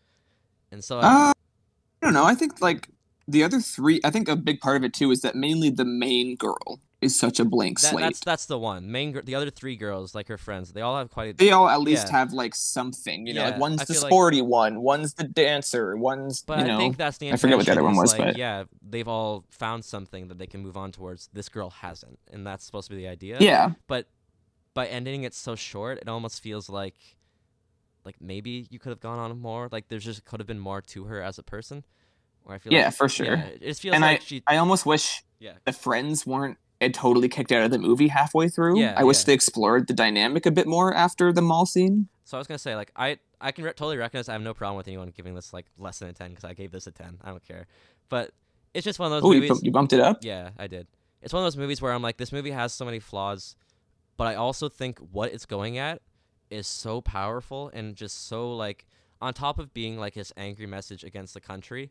and 0.71 0.85
so 0.85 0.99
Uh, 0.99 1.33
I 1.33 2.07
don't 2.07 2.13
know. 2.15 2.25
I 2.25 2.35
think 2.35 2.61
like 2.61 2.89
the 3.27 3.43
other 3.43 3.61
three. 3.61 4.01
I 4.05 4.11
think 4.11 4.29
a 4.29 4.37
big 4.37 4.61
part 4.61 4.77
of 4.77 4.85
it 4.85 4.93
too 4.93 5.11
is 5.11 5.23
that 5.23 5.35
mainly 5.35 5.71
the 5.71 5.85
main 5.85 6.37
girl 6.37 6.81
is 7.01 7.17
such 7.17 7.39
a 7.39 7.45
blank 7.45 7.81
that, 7.81 7.91
slate. 7.91 8.03
that's 8.03 8.21
that's 8.21 8.47
the 8.47 8.59
one 8.59 8.91
main 8.91 9.13
gr- 9.13 9.21
the 9.21 9.35
other 9.37 9.51
three 9.51 9.77
girls 9.77 10.17
like 10.17 10.27
her 10.27 10.37
friends 10.37 10.73
they 10.73 10.81
all 10.81 10.99
have 10.99 11.09
quite 11.11 11.31
a 11.31 11.33
They 11.37 11.53
all 11.53 11.69
at 11.69 11.81
least 11.81 12.09
Yeah. 12.09 12.19
have 12.19 12.33
like 12.33 12.55
something. 12.57 13.27
You 13.27 13.35
know, 13.35 13.43
Yeah, 13.43 13.51
like 13.51 13.61
one's 13.61 13.81
I 13.81 13.85
the 13.85 13.95
feel 13.95 14.03
like- 14.03 14.11
sporty 14.11 14.43
one, 14.43 14.81
one's 14.83 15.15
the 15.15 15.25
dancer, 15.25 15.97
one's 15.97 16.43
But 16.43 16.67
you 16.67 16.73
I 16.73 16.77
think 16.77 16.97
that's 16.97 17.19
the 17.19 17.33
I 17.33 17.37
forget 17.37 17.57
what 17.57 17.67
the 17.67 17.73
other 17.73 17.85
one 17.85 17.95
was, 17.97 18.13
like, 18.13 18.21
but- 18.29 18.37
yeah, 18.37 18.65
they've 18.83 19.07
all 19.07 19.45
found 19.51 19.85
something 19.85 20.27
that 20.29 20.39
they 20.39 20.47
can 20.49 20.61
move 20.63 20.77
on 20.77 20.91
towards. 20.91 21.29
This 21.33 21.49
girl 21.49 21.71
hasn't, 21.71 22.19
and 22.33 22.45
that's 22.47 22.65
supposed 22.65 22.89
to 22.89 22.97
be 22.97 23.01
the 23.03 23.09
idea. 23.09 23.37
yeah, 23.41 23.73
But 23.87 24.09
by 24.75 24.87
ending 24.89 25.23
it 25.23 25.35
so 25.35 25.55
short, 25.55 25.99
it 25.99 26.09
almost 26.09 26.43
feels 26.43 26.69
like, 26.69 26.97
like 28.05 28.17
maybe 28.21 28.67
you 28.71 28.79
could 28.81 28.91
have 28.91 29.01
gone 29.01 29.19
on 29.21 29.39
more. 29.41 29.69
Like 29.71 29.87
there's 29.89 30.05
just 30.05 30.25
could 30.25 30.41
have 30.41 30.47
been 30.47 30.59
more 30.59 30.81
to 30.83 31.05
her 31.05 31.23
as 31.23 31.39
a 31.39 31.43
person. 31.43 31.85
Or 32.45 32.55
I 32.55 32.59
feel 32.59 32.73
Yeah, 32.73 32.87
like, 32.87 32.95
for 32.95 33.09
sure. 33.09 33.27
Yeah, 33.27 33.45
it 33.45 33.63
just 33.63 33.83
feels 33.83 33.95
And 33.95 34.03
like 34.03 34.23
she. 34.23 34.43
I 34.47 34.57
almost 34.57 34.87
wish 34.87 35.23
Yeah. 35.39 35.53
the 35.65 35.73
friends 35.73 36.27
weren't 36.27 36.59
uh, 36.81 36.89
totally 36.93 37.29
kicked 37.29 37.53
out 37.53 37.63
of 37.65 37.71
the 37.71 37.79
movie 37.79 38.09
halfway 38.09 38.49
through. 38.49 38.79
Yeah, 38.79 38.95
I 38.97 39.05
wish 39.05 39.21
yeah. 39.21 39.25
they 39.27 39.33
explored 39.35 39.87
the 39.89 39.95
dynamic 39.95 40.47
a 40.47 40.51
bit 40.51 40.67
more 40.67 40.95
after 40.95 41.33
the 41.33 41.43
mall 41.43 41.67
scene. 41.67 42.09
So 42.25 42.37
I 42.37 42.41
was 42.41 42.47
gonna 42.47 42.59
say 42.59 42.77
like 42.77 42.93
I 42.97 43.19
I 43.41 43.53
can 43.53 43.65
re- 43.65 43.71
totally 43.71 43.97
recognize 43.97 44.29
I 44.29 44.33
have 44.33 44.43
no 44.43 44.55
problem 44.55 44.77
with 44.77 44.89
anyone 44.89 45.13
giving 45.17 45.35
this 45.35 45.53
like 45.53 45.67
less 45.79 45.99
than 45.99 46.09
a 46.09 46.13
ten 46.13 46.31
because 46.31 46.45
I 46.45 46.55
gave 46.55 46.71
this 46.73 46.87
a 46.87 46.91
ten. 46.93 47.19
I 47.23 47.31
don't 47.31 47.47
care. 47.47 47.67
But 48.09 48.33
it's 48.75 48.85
just 48.85 48.99
one 48.99 49.07
of 49.07 49.23
those 49.23 49.29
Oh, 49.29 49.33
you, 49.33 49.41
movies. 49.41 49.61
bu- 49.61 49.67
you 49.67 49.73
bumped 49.73 49.93
it 49.93 50.01
up. 50.01 50.19
Yeah, 50.23 50.51
I 50.59 50.67
did. 50.67 50.87
It's 51.23 51.33
one 51.33 51.43
of 51.43 51.47
those 51.47 51.57
movies 51.57 51.81
where 51.83 51.93
I'm 51.93 52.03
like, 52.03 52.17
this 52.17 52.33
movie 52.33 52.51
has 52.53 52.73
so 52.73 52.85
many 52.85 53.01
flaws, 53.01 53.57
but 54.17 54.27
I 54.29 54.35
also 54.37 54.69
think 54.69 54.99
what 54.99 55.33
it's 55.33 55.47
going 55.47 55.79
at 55.79 56.01
is 56.51 56.67
so 56.67 57.01
powerful 57.01 57.71
and 57.75 57.97
just 57.97 58.27
so 58.29 58.55
like 58.55 58.87
on 59.21 59.35
top 59.35 59.59
of 59.59 59.75
being 59.75 59.99
like 59.99 60.15
his 60.15 60.33
angry 60.37 60.67
message 60.67 61.03
against 61.03 61.35
the 61.35 61.41
country, 61.41 61.91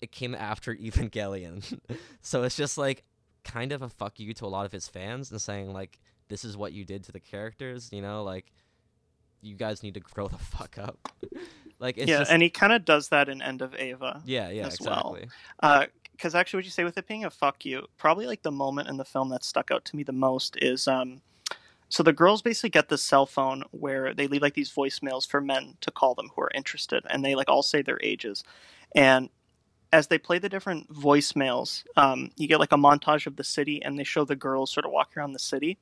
it 0.00 0.10
came 0.12 0.34
after 0.34 0.74
Evangelion. 0.76 1.78
so 2.22 2.42
it's 2.42 2.56
just 2.56 2.78
like 2.78 3.04
kind 3.44 3.72
of 3.72 3.82
a 3.82 3.88
fuck 3.88 4.18
you 4.18 4.32
to 4.34 4.46
a 4.46 4.48
lot 4.48 4.66
of 4.66 4.72
his 4.72 4.88
fans 4.88 5.30
and 5.30 5.40
saying 5.40 5.72
like 5.72 5.98
this 6.28 6.44
is 6.44 6.56
what 6.56 6.72
you 6.72 6.84
did 6.84 7.04
to 7.04 7.12
the 7.12 7.20
characters, 7.20 7.90
you 7.92 8.02
know, 8.02 8.22
like 8.22 8.52
you 9.40 9.54
guys 9.56 9.82
need 9.82 9.94
to 9.94 10.00
grow 10.00 10.28
the 10.28 10.38
fuck 10.38 10.78
up. 10.78 11.12
like 11.78 11.96
it's 11.98 12.08
yeah, 12.08 12.18
just 12.18 12.30
and 12.30 12.42
he 12.42 12.50
kind 12.50 12.72
of 12.72 12.84
does 12.84 13.08
that 13.08 13.28
in 13.28 13.40
End 13.42 13.62
of 13.62 13.74
Eva. 13.76 14.22
yeah, 14.24 14.50
yeah, 14.50 14.66
as 14.66 14.80
well. 14.80 15.16
exactly. 15.62 15.92
because 16.12 16.34
actually 16.34 16.58
what 16.58 16.64
you 16.64 16.70
say 16.70 16.84
with 16.84 16.98
it 16.98 17.06
being 17.06 17.24
a 17.24 17.30
fuck 17.30 17.64
you 17.64 17.86
probably 17.96 18.26
like 18.26 18.42
the 18.42 18.50
moment 18.50 18.88
in 18.88 18.96
the 18.96 19.04
film 19.04 19.28
that 19.30 19.44
stuck 19.44 19.70
out 19.70 19.84
to 19.84 19.96
me 19.96 20.02
the 20.02 20.12
most 20.12 20.56
is 20.60 20.88
um 20.88 21.20
so 21.90 22.02
the 22.02 22.12
girls 22.12 22.42
basically 22.42 22.68
get 22.68 22.90
this 22.90 23.02
cell 23.02 23.24
phone 23.24 23.64
where 23.70 24.12
they 24.12 24.26
leave 24.26 24.42
like 24.42 24.54
these 24.54 24.70
voicemails 24.70 25.26
for 25.26 25.40
men 25.40 25.74
to 25.80 25.90
call 25.90 26.14
them 26.14 26.28
who 26.34 26.42
are 26.42 26.50
interested 26.54 27.02
and 27.08 27.24
they 27.24 27.34
like 27.34 27.48
all 27.48 27.62
say 27.62 27.80
their 27.80 27.98
ages 28.02 28.44
and 28.94 29.30
as 29.92 30.08
they 30.08 30.18
play 30.18 30.38
the 30.38 30.48
different 30.48 30.92
voicemails 30.92 31.84
um, 31.96 32.30
you 32.36 32.46
get 32.46 32.60
like 32.60 32.72
a 32.72 32.76
montage 32.76 33.26
of 33.26 33.36
the 33.36 33.44
city 33.44 33.82
and 33.82 33.98
they 33.98 34.04
show 34.04 34.24
the 34.24 34.36
girls 34.36 34.70
sort 34.70 34.84
of 34.84 34.92
walking 34.92 35.20
around 35.20 35.32
the 35.32 35.38
city. 35.38 35.78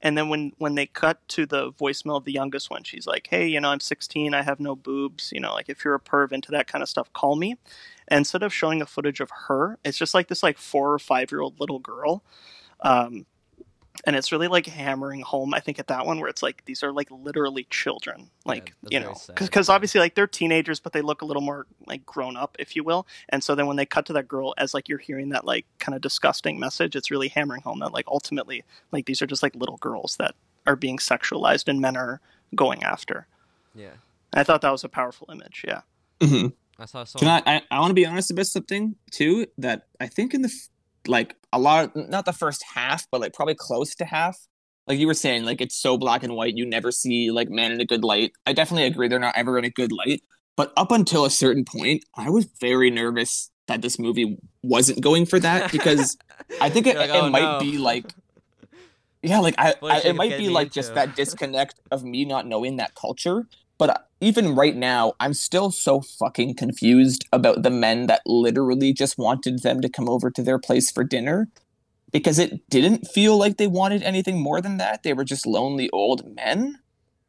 And 0.00 0.16
then 0.16 0.28
when 0.28 0.52
when 0.58 0.76
they 0.76 0.86
cut 0.86 1.26
to 1.28 1.44
the 1.44 1.72
voicemail 1.72 2.18
of 2.18 2.24
the 2.24 2.32
youngest 2.32 2.70
one 2.70 2.84
she's 2.84 3.06
like 3.06 3.26
hey 3.30 3.48
you 3.48 3.60
know 3.60 3.70
i'm 3.70 3.80
16 3.80 4.32
i 4.32 4.42
have 4.42 4.60
no 4.60 4.76
boobs 4.76 5.32
you 5.32 5.40
know 5.40 5.52
like 5.52 5.68
if 5.68 5.84
you're 5.84 5.96
a 5.96 6.00
perv 6.00 6.30
into 6.30 6.52
that 6.52 6.68
kind 6.68 6.82
of 6.82 6.88
stuff 6.88 7.12
call 7.12 7.34
me. 7.34 7.56
And 8.06 8.18
instead 8.18 8.44
of 8.44 8.54
showing 8.54 8.80
a 8.80 8.86
footage 8.86 9.18
of 9.18 9.30
her 9.48 9.78
it's 9.84 9.98
just 9.98 10.14
like 10.14 10.28
this 10.28 10.42
like 10.42 10.56
four 10.56 10.92
or 10.92 11.00
five 11.00 11.32
year 11.32 11.40
old 11.40 11.58
little 11.58 11.80
girl 11.80 12.22
um, 12.80 13.26
and 14.08 14.16
it's 14.16 14.32
really 14.32 14.48
like 14.48 14.64
hammering 14.64 15.20
home 15.20 15.52
i 15.52 15.60
think 15.60 15.78
at 15.78 15.86
that 15.86 16.06
one 16.06 16.18
where 16.18 16.28
it's 16.30 16.42
like 16.42 16.64
these 16.64 16.82
are 16.82 16.92
like 16.92 17.08
literally 17.10 17.66
children 17.68 18.30
like 18.46 18.72
that's 18.82 18.92
you 18.94 18.98
know 18.98 19.12
sad, 19.12 19.36
because 19.36 19.68
obviously 19.68 20.00
like 20.00 20.14
they're 20.14 20.26
teenagers 20.26 20.80
but 20.80 20.94
they 20.94 21.02
look 21.02 21.20
a 21.20 21.26
little 21.26 21.42
more 21.42 21.66
like 21.86 22.04
grown 22.06 22.36
up 22.36 22.56
if 22.58 22.74
you 22.74 22.82
will 22.82 23.06
and 23.28 23.44
so 23.44 23.54
then 23.54 23.66
when 23.66 23.76
they 23.76 23.84
cut 23.84 24.06
to 24.06 24.14
that 24.14 24.26
girl 24.26 24.54
as 24.56 24.72
like 24.72 24.88
you're 24.88 24.98
hearing 24.98 25.28
that 25.28 25.44
like 25.44 25.66
kind 25.78 25.94
of 25.94 26.00
disgusting 26.00 26.58
message 26.58 26.96
it's 26.96 27.10
really 27.10 27.28
hammering 27.28 27.60
home 27.60 27.80
that 27.80 27.92
like 27.92 28.06
ultimately 28.08 28.64
like 28.92 29.04
these 29.04 29.20
are 29.20 29.26
just 29.26 29.42
like 29.42 29.54
little 29.54 29.76
girls 29.76 30.16
that 30.16 30.34
are 30.66 30.76
being 30.76 30.96
sexualized 30.96 31.68
and 31.68 31.80
men 31.80 31.96
are 31.96 32.20
going 32.54 32.82
after 32.82 33.26
Yeah. 33.74 33.96
i 34.32 34.42
thought 34.42 34.62
that 34.62 34.72
was 34.72 34.84
a 34.84 34.88
powerful 34.88 35.28
image 35.30 35.64
yeah 35.68 35.82
hmm 36.22 36.48
I 36.80 36.84
saw 36.86 37.02
so 37.02 37.18
Can 37.18 37.28
I? 37.28 37.56
I, 37.56 37.62
I 37.72 37.80
want 37.80 37.90
to 37.90 37.94
be 37.94 38.06
honest 38.06 38.30
about 38.30 38.46
something 38.46 38.94
too. 39.10 39.46
That 39.58 39.88
I 39.98 40.06
think 40.06 40.32
in 40.32 40.42
the 40.42 40.48
f- 40.48 40.68
like 41.08 41.36
a 41.52 41.58
lot, 41.58 41.94
not 41.96 42.24
the 42.24 42.32
first 42.32 42.64
half, 42.74 43.06
but 43.10 43.20
like 43.20 43.32
probably 43.34 43.54
close 43.54 43.94
to 43.96 44.04
half. 44.04 44.38
Like 44.86 44.98
you 44.98 45.06
were 45.06 45.14
saying, 45.14 45.44
like 45.44 45.60
it's 45.60 45.74
so 45.76 45.98
black 45.98 46.22
and 46.22 46.34
white. 46.34 46.56
You 46.56 46.64
never 46.66 46.90
see 46.90 47.30
like 47.30 47.50
men 47.50 47.72
in 47.72 47.80
a 47.80 47.84
good 47.84 48.04
light. 48.04 48.32
I 48.46 48.52
definitely 48.52 48.86
agree. 48.86 49.08
They're 49.08 49.18
not 49.18 49.36
ever 49.36 49.58
in 49.58 49.64
a 49.64 49.70
good 49.70 49.92
light. 49.92 50.22
But 50.56 50.72
up 50.76 50.90
until 50.90 51.24
a 51.24 51.30
certain 51.30 51.64
point, 51.64 52.04
I 52.16 52.30
was 52.30 52.46
very 52.60 52.90
nervous 52.90 53.50
that 53.68 53.82
this 53.82 53.98
movie 53.98 54.38
wasn't 54.62 55.00
going 55.00 55.26
for 55.26 55.38
that 55.38 55.70
because 55.70 56.16
I 56.60 56.70
think 56.70 56.86
it, 56.86 56.96
like, 56.96 57.10
it 57.10 57.16
"Oh, 57.16 57.30
might 57.30 57.42
no." 57.42 57.60
be 57.60 57.78
like 57.78 58.12
yeah, 59.22 59.40
like 59.40 59.54
I, 59.58 59.74
I 59.82 60.00
it 60.00 60.16
might 60.16 60.36
be 60.38 60.48
like 60.48 60.72
just 60.72 60.94
that 60.94 61.14
disconnect 61.16 61.80
of 61.90 62.02
me 62.04 62.24
not 62.24 62.46
knowing 62.46 62.76
that 62.76 62.94
culture. 62.94 63.46
But 63.76 64.07
even 64.20 64.54
right 64.54 64.76
now, 64.76 65.14
I'm 65.20 65.34
still 65.34 65.70
so 65.70 66.00
fucking 66.00 66.54
confused 66.56 67.26
about 67.32 67.62
the 67.62 67.70
men 67.70 68.06
that 68.08 68.22
literally 68.26 68.92
just 68.92 69.16
wanted 69.18 69.62
them 69.62 69.80
to 69.80 69.88
come 69.88 70.08
over 70.08 70.30
to 70.30 70.42
their 70.42 70.58
place 70.58 70.90
for 70.90 71.04
dinner 71.04 71.48
because 72.12 72.38
it 72.38 72.68
didn't 72.68 73.06
feel 73.06 73.36
like 73.36 73.56
they 73.56 73.66
wanted 73.66 74.02
anything 74.02 74.40
more 74.40 74.60
than 74.60 74.78
that. 74.78 75.02
They 75.02 75.12
were 75.12 75.24
just 75.24 75.46
lonely 75.46 75.88
old 75.90 76.34
men. 76.34 76.78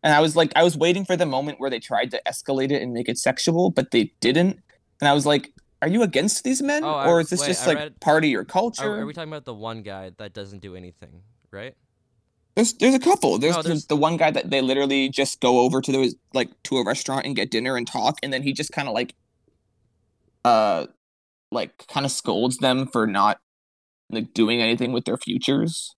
And 0.01 0.13
I 0.13 0.21
was 0.21 0.35
like, 0.35 0.51
I 0.55 0.63
was 0.63 0.77
waiting 0.77 1.05
for 1.05 1.17
the 1.17 1.25
moment 1.25 1.59
where 1.59 1.69
they 1.69 1.79
tried 1.79 2.11
to 2.11 2.21
escalate 2.25 2.71
it 2.71 2.81
and 2.81 2.93
make 2.93 3.09
it 3.09 3.17
sexual, 3.17 3.69
but 3.69 3.91
they 3.91 4.13
didn't. 4.21 4.59
And 5.01 5.09
I 5.09 5.13
was 5.13 5.25
like, 5.25 5.51
are 5.81 5.87
you 5.87 6.03
against 6.03 6.43
these 6.43 6.61
men? 6.61 6.83
Oh, 6.83 7.05
or 7.05 7.21
is 7.21 7.29
this 7.29 7.41
wait, 7.41 7.47
just 7.47 7.63
I 7.63 7.67
like 7.67 7.77
read- 7.77 7.99
part 7.99 8.23
of 8.23 8.29
your 8.29 8.45
culture? 8.45 8.83
Are, 8.83 9.01
are 9.01 9.05
we 9.05 9.13
talking 9.13 9.31
about 9.31 9.45
the 9.45 9.53
one 9.53 9.81
guy 9.81 10.11
that 10.17 10.33
doesn't 10.33 10.59
do 10.59 10.75
anything, 10.75 11.21
right? 11.51 11.75
There's 12.59 12.73
there's 12.73 12.93
a 12.95 12.99
couple. 12.99 13.37
There's, 13.37 13.55
No, 13.55 13.61
there's 13.61 13.65
there's- 13.67 13.85
the 13.85 13.95
one 13.95 14.17
guy 14.17 14.31
that 14.31 14.49
they 14.49 14.59
literally 14.59 15.07
just 15.07 15.39
go 15.39 15.59
over 15.61 15.79
to 15.81 15.91
the 15.93 16.13
like 16.33 16.49
to 16.63 16.75
a 16.77 16.83
restaurant 16.85 17.25
and 17.25 17.33
get 17.33 17.49
dinner 17.51 17.77
and 17.77 17.87
talk, 17.87 18.17
and 18.21 18.33
then 18.33 18.43
he 18.43 18.51
just 18.51 18.73
kind 18.73 18.89
of 18.89 18.93
like, 18.93 19.15
uh, 20.43 20.87
like 21.51 21.87
kind 21.87 22.05
of 22.05 22.11
scolds 22.11 22.57
them 22.57 22.85
for 22.85 23.07
not 23.07 23.39
like 24.09 24.33
doing 24.33 24.61
anything 24.61 24.91
with 24.91 25.05
their 25.05 25.15
futures. 25.17 25.95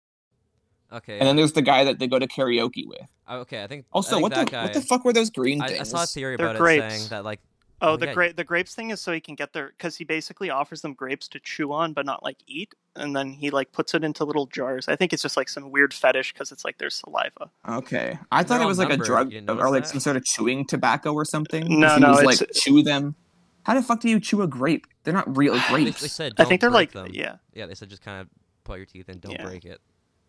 Okay. 0.94 1.18
and 1.18 1.28
then 1.28 1.36
there's 1.38 1.54
the 1.54 1.62
guy 1.64 1.84
that 1.86 1.98
they 2.00 2.06
go 2.08 2.20
to 2.20 2.28
karaoke 2.28 2.86
with. 2.86 3.08
uh, 3.28 3.38
okay, 3.38 3.64
I 3.64 3.68
think. 3.68 3.86
I 3.86 3.88
Also, 3.94 4.18
think 4.18 4.24
what 4.24 4.36
the 4.36 4.44
guy, 4.46 4.64
what 4.64 4.74
the 4.74 4.82
fuck 4.82 5.04
were 5.06 5.14
those 5.14 5.30
green 5.32 5.62
I, 5.62 5.68
things? 5.70 5.80
I 5.80 5.84
saw 5.84 6.04
a 6.04 6.06
theory 6.06 6.36
They're 6.36 6.48
about 6.48 6.58
it 6.58 6.60
grapes. 6.60 6.94
saying 6.96 7.10
that 7.10 7.24
like 7.24 7.40
Oh, 7.82 7.94
Oh, 7.94 7.98
the 7.98 8.06
yeah. 8.08 8.14
grape 8.14 8.36
the 8.36 8.44
grapes 8.44 8.76
thing 8.76 8.92
is 8.92 9.02
so 9.02 9.12
he 9.12 9.20
can 9.22 9.34
get 9.34 9.54
their 9.54 9.70
because 9.70 9.96
he 9.96 10.04
basically 10.04 10.52
offers 10.52 10.82
them 10.82 10.94
grapes 10.94 11.28
to 11.30 11.40
chew 11.40 11.72
on 11.74 11.94
but 11.94 12.06
not 12.06 12.22
like 12.24 12.38
eat, 12.46 12.74
and 12.96 13.16
then 13.16 13.32
he 13.34 13.50
like 13.52 13.72
puts 13.72 13.94
it 13.94 14.04
into 14.04 14.24
little 14.26 14.46
jars. 14.48 14.88
I 14.88 14.96
think 14.96 15.14
it's 15.14 15.22
just 15.22 15.38
like 15.38 15.50
some 15.50 15.72
weird 15.72 15.94
fetish 15.94 16.34
because 16.34 16.52
it's 16.52 16.66
like 16.66 16.78
their 16.78 16.90
saliva. 16.90 17.50
Okay, 17.68 18.18
I 18.32 18.44
They're 18.44 18.48
thought 18.58 18.62
it 18.62 18.68
was 18.68 18.78
like 18.80 18.88
a 18.88 18.92
numbered. 18.92 19.06
drug 19.08 19.32
You 19.32 19.40
didn't 19.42 19.50
or 19.50 19.56
notice 19.56 19.72
like 19.72 19.84
that? 19.84 19.90
some 19.90 20.00
sort 20.00 20.18
of 20.18 20.26
chewing 20.26 20.66
tobacco 20.66 21.14
or 21.14 21.26
something. 21.26 21.64
'Cause 21.64 21.70
No, 21.70 21.96
he 21.96 22.00
no, 22.02 22.10
was 22.12 22.20
it's- 22.20 22.42
like 22.42 22.52
chew 22.54 22.84
them. 22.84 23.16
How 23.64 23.76
the 23.76 23.82
fuck 23.84 24.00
do 24.02 24.10
you 24.10 24.20
chew 24.20 24.42
a 24.42 24.48
grape? 24.48 24.88
They're 25.04 25.14
not 25.14 25.38
real 25.38 25.54
they, 25.70 25.84
grapes. 25.84 26.02
they 26.02 26.08
said 26.08 26.34
I 26.38 26.44
don't 26.44 26.50
think 26.50 26.62
they're 26.62 26.70
break 26.72 26.94
like 26.96 27.06
them. 27.06 27.14
yeah 27.14 27.36
Yeah, 27.54 27.66
they 27.68 27.76
said 27.76 27.90
just 27.90 28.02
kind 28.02 28.22
of 28.22 28.28
put 28.64 28.78
your 28.78 28.86
teeth 28.86 29.08
in, 29.10 29.20
don't 29.20 29.34
Yeah. 29.34 29.44
break 29.46 29.66
it. 29.66 29.80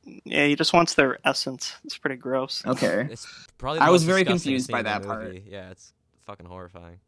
yeah. 0.05 0.47
He 0.47 0.55
just 0.55 0.72
wants 0.72 0.94
their 0.94 1.18
essence. 1.24 1.74
It's 1.84 1.97
pretty 1.98 2.16
gross. 2.16 2.62
Okay. 2.66 3.06
It's 3.10 3.26
probably. 3.59 3.78
The 3.80 3.84
I 3.86 3.90
was 3.90 4.05
very 4.05 4.22
disgusting 4.24 4.51
confused 4.51 4.66
scene 4.66 4.72
by 4.74 4.78
in 4.80 4.84
the 4.84 4.90
that 4.90 5.02
part. 5.05 5.24
movie. 5.24 5.44
Yeah, 5.48 5.70
it's 5.70 5.93
fucking 6.26 6.47
horrifying. 6.47 6.98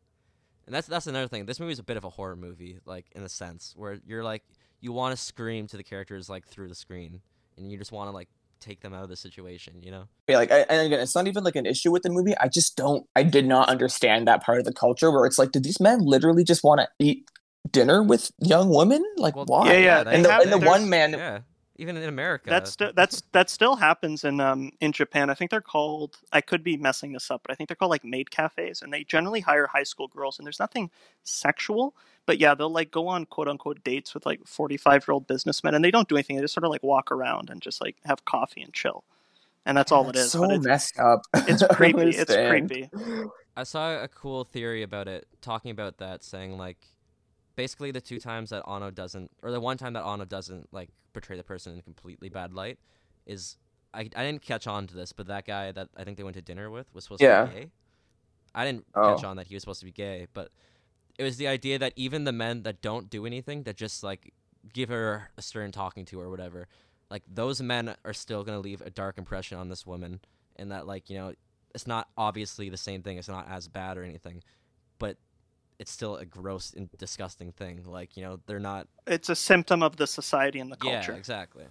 And 0.67 0.75
that's 0.75 0.87
that's 0.87 1.07
another 1.07 1.29
thing. 1.29 1.45
This 1.47 1.61
movie 1.61 1.73
is 1.73 1.79
a 1.79 1.83
bit 1.83 1.97
of 1.99 2.05
a 2.05 2.11
horror 2.11 2.37
movie, 2.37 2.79
like 2.87 3.07
in 3.15 3.23
a 3.23 3.29
sense, 3.29 3.75
where 3.77 3.99
you're 4.07 4.25
like 4.25 4.43
you 4.85 4.93
want 4.93 5.17
to 5.17 5.21
scream 5.21 5.67
to 5.69 5.77
the 5.77 5.83
characters 5.83 6.29
like 6.29 6.47
through 6.47 6.69
the 6.69 6.75
screen, 6.75 7.23
and 7.57 7.73
you 7.73 7.79
just 7.79 7.91
want 7.91 8.09
to 8.09 8.13
like 8.13 8.29
take 8.61 8.81
them 8.81 8.93
out 8.93 9.03
of 9.03 9.09
the 9.09 9.17
situation. 9.17 9.83
You 9.83 9.91
know? 9.91 10.09
Yeah, 10.29 10.37
like, 10.37 10.53
I, 10.53 10.59
and 10.69 10.87
again, 10.87 11.01
it's 11.01 11.15
not 11.15 11.27
even 11.27 11.43
like 11.43 11.57
an 11.57 11.67
issue 11.67 11.91
with 11.91 12.03
the 12.03 12.11
movie. 12.11 12.37
I 12.39 12.49
just 12.49 12.77
don't. 12.77 13.07
I 13.17 13.23
did 13.23 13.47
not 13.47 13.69
understand 13.69 14.29
that 14.29 14.43
part 14.43 14.59
of 14.59 14.67
the 14.67 14.73
culture 14.73 15.11
where 15.11 15.25
it's 15.25 15.39
like, 15.39 15.53
did 15.53 15.65
these 15.65 15.81
men 15.81 16.01
literally 16.01 16.45
just 16.45 16.63
want 16.63 16.81
to 16.81 16.89
eat 16.99 17.31
dinner 17.71 18.03
with 18.03 18.31
young 18.39 18.69
women? 18.69 19.03
Like, 19.17 19.35
Well, 19.35 19.47
why? 19.47 19.73
Yeah, 19.73 19.79
yeah, 19.79 20.05
they 20.05 20.15
And 20.15 20.25
the, 20.25 20.37
and 20.37 20.53
the 20.53 20.59
one 20.59 20.89
man, 20.91 21.13
Yeah, 21.13 21.41
even 21.77 21.97
in 21.97 22.09
America. 22.09 22.51
That's 22.51 22.73
st- 22.73 22.95
that's 22.95 23.23
that 23.33 23.51
still 23.51 23.77
happens 23.77 24.25
in 24.25 24.41
um 24.41 24.71
in 24.81 24.93
Japan. 24.93 25.31
I 25.31 25.35
think 25.35 25.51
they're 25.51 25.61
called. 25.61 26.19
I 26.33 26.41
could 26.41 26.63
be 26.63 26.77
messing 26.77 27.13
this 27.13 27.31
up, 27.31 27.43
but 27.43 27.51
I 27.53 27.55
think 27.55 27.69
they're 27.69 27.77
called 27.77 27.91
like 27.91 28.05
maid 28.05 28.31
cafes, 28.31 28.83
and 28.83 28.93
they 28.93 29.05
generally 29.05 29.41
hire 29.41 29.67
high 29.67 29.83
school 29.83 30.09
girls. 30.09 30.39
And 30.39 30.47
there's 30.47 30.61
nothing 30.61 30.91
sexual, 31.25 31.95
but 32.27 32.39
yeah, 32.39 32.55
they'll 32.55 32.71
like 32.71 32.91
go 32.91 33.09
on 33.09 33.27
quote 33.27 33.49
unquote 33.49 33.83
dates 33.85 34.15
with 34.15 34.25
like 34.27 34.47
45 34.47 35.07
year 35.09 35.13
old 35.13 35.27
businessmen, 35.27 35.75
and 35.75 35.85
they 35.85 35.91
don't 35.91 36.09
do 36.09 36.17
anything. 36.17 36.37
They 36.37 36.43
just 36.43 36.55
sort 36.55 36.65
of 36.65 36.71
like 36.71 36.83
walk 36.83 37.11
around 37.11 37.51
and 37.51 37.61
just 37.61 37.81
like 37.81 37.97
have 38.05 38.25
coffee 38.25 38.63
and 38.63 38.73
chill, 38.73 39.05
and 39.67 39.77
that's 39.77 39.91
all 39.91 40.09
it 40.09 40.15
That's 40.15 40.27
is. 40.27 40.33
So 40.33 40.41
but 40.41 40.51
it's, 40.53 40.67
messed 40.67 40.99
up. 40.99 41.23
it's 41.35 41.65
creepy. 41.73 42.11
It's 42.11 42.35
creepy. 42.35 42.91
I 43.57 43.63
saw 43.63 44.03
a 44.03 44.09
cool 44.09 44.45
theory 44.45 44.83
about 44.83 45.07
it, 45.07 45.27
talking 45.41 45.71
about 45.71 45.99
that, 45.99 46.25
saying 46.25 46.59
like, 46.59 46.79
basically 47.57 47.91
the 47.91 48.01
two 48.01 48.19
times 48.19 48.51
that 48.51 48.63
Anno 48.69 48.91
doesn't, 48.91 49.31
or 49.43 49.51
the 49.51 49.61
one 49.61 49.77
time 49.77 49.93
that 49.95 50.05
Anno 50.05 50.25
doesn't 50.25 50.73
like 50.73 50.91
portray 51.13 51.37
the 51.37 51.45
person 51.45 51.73
in 51.73 51.79
a 51.79 51.83
completely 51.83 52.29
bad 52.29 52.53
light, 52.53 52.79
is 53.27 53.57
I 53.93 54.01
I 54.17 54.25
didn't 54.25 54.43
catch 54.43 54.67
on 54.67 54.87
to 54.89 54.95
this, 54.95 55.13
but 55.13 55.27
that 55.29 55.47
guy 55.47 55.73
that 55.73 55.89
I 55.97 56.05
think 56.05 56.17
they 56.17 56.25
went 56.25 56.37
to 56.37 56.43
dinner 56.43 56.71
with 56.71 56.93
was 56.95 57.05
supposed 57.05 57.23
Yeah. 57.23 57.43
to 57.45 57.49
be 57.49 57.55
gay. 57.55 57.67
I 58.55 58.65
didn't 58.65 58.87
Oh. 58.95 59.15
catch 59.15 59.25
on 59.25 59.37
that 59.37 59.47
he 59.49 59.55
was 59.55 59.63
supposed 59.63 59.81
to 59.81 59.87
be 59.87 59.93
gay, 59.93 60.27
but 60.33 60.51
it 61.19 61.23
was 61.23 61.37
the 61.37 61.47
idea 61.49 61.79
that 61.79 61.93
even 61.97 62.25
the 62.25 62.33
men 62.33 62.63
that 62.65 62.83
don't 62.83 63.09
do 63.11 63.25
anything, 63.27 63.63
that 63.65 63.77
just 63.77 64.03
like 64.03 64.33
give 64.73 64.89
her 64.89 65.31
a 65.37 65.43
stern 65.43 65.71
talking 65.73 66.05
to 66.07 66.21
or 66.21 66.31
whatever, 66.31 66.67
like 67.11 67.23
those 67.29 67.61
men 67.61 67.95
are 68.05 68.13
still 68.15 68.43
gonna 68.45 68.61
leave 68.61 68.81
a 68.81 68.91
dark 68.91 69.19
impression 69.19 69.59
on 69.59 69.69
this 69.69 69.87
woman, 69.87 70.21
and 70.57 70.73
that 70.73 70.87
like 70.87 71.09
you 71.11 71.17
know 71.17 71.35
it's 71.75 71.87
not 71.87 72.09
obviously 72.17 72.69
the 72.69 72.77
same 72.77 73.03
thing. 73.03 73.17
It's 73.19 73.29
not 73.29 73.49
as 73.49 73.69
bad 73.69 73.97
or 73.99 74.05
anything, 74.05 74.43
but 74.99 75.17
it's 75.79 75.91
still 75.91 76.17
a 76.17 76.25
gross 76.25 76.73
and 76.73 76.89
disgusting 76.99 77.53
thing. 77.53 77.83
Like 77.85 78.17
you 78.17 78.23
know 78.23 78.41
they're 78.47 78.61
not. 78.61 78.89
It's 79.07 79.29
a 79.29 79.37
symptom 79.37 79.83
of 79.83 79.97
the 79.97 80.07
society 80.07 80.61
and 80.61 80.71
the 80.71 80.77
culture. 80.77 81.13
Yeah, 81.13 81.19
exactly. 81.19 81.65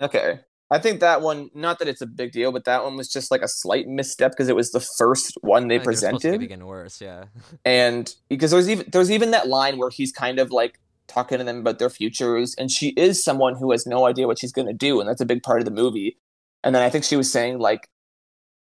Okay. 0.00 0.40
I 0.68 0.80
think 0.80 0.98
that 0.98 1.22
one, 1.22 1.48
not 1.54 1.78
that 1.78 1.86
it's 1.86 2.00
a 2.00 2.06
big 2.06 2.32
deal, 2.32 2.50
but 2.50 2.64
that 2.64 2.82
one 2.82 2.96
was 2.96 3.08
just 3.08 3.30
like 3.30 3.40
a 3.40 3.46
slight 3.46 3.86
misstep 3.86 4.32
because 4.32 4.48
it 4.48 4.56
was 4.56 4.72
the 4.72 4.80
first 4.80 5.38
one 5.42 5.68
they 5.68 5.76
I 5.76 5.78
think 5.78 5.84
they're 5.84 5.94
supposed 5.94 6.22
to 6.22 6.28
presented. 6.28 6.40
keep 6.40 6.48
getting 6.48 6.66
worse. 6.66 7.00
Yeah. 7.00 7.26
and 7.64 8.12
because 8.28 8.50
there's 8.50 8.68
even 8.68 8.86
there's 8.90 9.10
even 9.12 9.30
that 9.30 9.46
line 9.46 9.78
where 9.78 9.90
he's 9.90 10.10
kind 10.10 10.40
of 10.40 10.50
like 10.50 10.80
talking 11.06 11.38
to 11.38 11.44
them 11.44 11.58
about 11.58 11.78
their 11.78 11.90
futures 11.90 12.54
and 12.58 12.70
she 12.70 12.88
is 12.90 13.22
someone 13.22 13.54
who 13.54 13.70
has 13.70 13.86
no 13.86 14.06
idea 14.06 14.26
what 14.26 14.38
she's 14.38 14.52
going 14.52 14.66
to 14.66 14.74
do 14.74 15.00
and 15.00 15.08
that's 15.08 15.20
a 15.20 15.26
big 15.26 15.42
part 15.42 15.60
of 15.60 15.64
the 15.64 15.70
movie 15.70 16.18
and 16.64 16.74
then 16.74 16.82
i 16.82 16.90
think 16.90 17.04
she 17.04 17.16
was 17.16 17.30
saying 17.30 17.58
like 17.58 17.88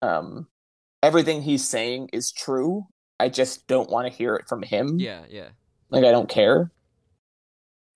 um 0.02 0.46
everything 1.02 1.42
he's 1.42 1.66
saying 1.66 2.08
is 2.12 2.32
true 2.32 2.86
i 3.20 3.28
just 3.28 3.66
don't 3.66 3.90
want 3.90 4.06
to 4.06 4.12
hear 4.12 4.34
it 4.34 4.48
from 4.48 4.62
him 4.62 4.98
yeah, 4.98 5.22
yeah. 5.28 5.48
like 5.90 6.04
i 6.04 6.10
don't 6.10 6.28
care 6.28 6.70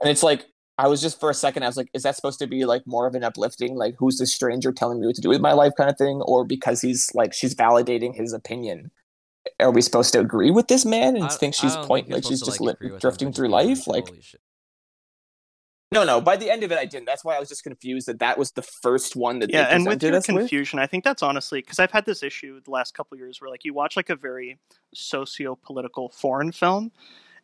and 0.01 0.11
it's 0.11 0.23
like 0.23 0.47
i 0.79 0.87
was 0.89 1.01
just 1.01 1.19
for 1.21 1.31
a 1.31 1.35
second 1.35 1.63
i 1.63 1.67
was 1.67 1.77
like 1.77 1.89
is 1.95 2.03
that 2.03 2.15
supposed 2.17 2.39
to 2.39 2.47
be 2.47 2.65
like 2.65 2.83
more 2.87 3.07
of 3.07 3.15
an 3.15 3.25
uplifting 3.25 3.75
like 3.75 3.95
who's 3.99 4.19
this 4.19 4.33
stranger 4.33 4.73
telling 4.73 5.01
me 5.01 5.07
what 5.07 5.17
to 5.17 5.23
do 5.23 5.29
with 5.29 5.41
my 5.41 5.53
life 5.53 5.73
kind 5.77 5.91
of 5.91 5.97
thing 5.97 6.21
or 6.23 6.45
because 6.45 6.81
he's 6.81 7.11
like 7.15 7.33
she's 7.33 7.55
validating 7.55 8.15
his 8.15 8.33
opinion 8.33 8.91
are 9.61 9.71
we 9.71 9.83
supposed 9.83 10.13
to 10.13 10.21
agree 10.21 10.51
with 10.51 10.69
this 10.69 10.85
man 10.85 11.17
and 11.17 11.25
I- 11.25 11.29
think 11.29 11.55
she's 11.55 11.77
point 11.77 12.09
like 12.09 12.25
she's 12.25 12.41
just 12.41 12.61
li- 12.61 12.73
agree 12.73 12.89
with 12.91 12.95
him, 12.97 13.01
drifting 13.01 13.33
through 13.33 13.49
life 13.49 13.87
like 13.87 14.09
"Holy 14.09 14.21
shit." 14.23 14.41
No 15.93 16.05
no 16.05 16.21
by 16.21 16.37
the 16.37 16.51
end 16.51 16.63
of 16.63 16.73
it 16.73 16.79
i 16.79 16.85
didn't 16.85 17.07
that's 17.07 17.25
why 17.25 17.37
i 17.37 17.41
was 17.41 17.49
just 17.49 17.63
confused 17.63 18.07
that 18.07 18.19
that 18.19 18.39
was 18.39 18.53
the 18.53 18.63
first 18.63 19.17
one 19.17 19.39
that 19.39 19.51
yeah 19.51 19.69
they 19.69 19.75
and 19.77 19.87
with 19.87 20.03
your 20.03 20.15
us 20.15 20.29
with. 20.29 20.39
confusion 20.39 20.79
i 20.79 20.87
think 20.87 21.05
that's 21.05 21.23
honestly 21.23 21.61
because 21.61 21.79
i've 21.79 21.91
had 21.91 22.05
this 22.07 22.23
issue 22.23 22.61
the 22.65 22.71
last 22.71 22.95
couple 22.95 23.17
years 23.17 23.41
where 23.41 23.51
like 23.51 23.65
you 23.65 23.75
watch 23.75 23.97
like 23.97 24.11
a 24.11 24.17
very 24.17 24.59
socio-political 24.95 26.11
foreign 26.11 26.53
film 26.53 26.91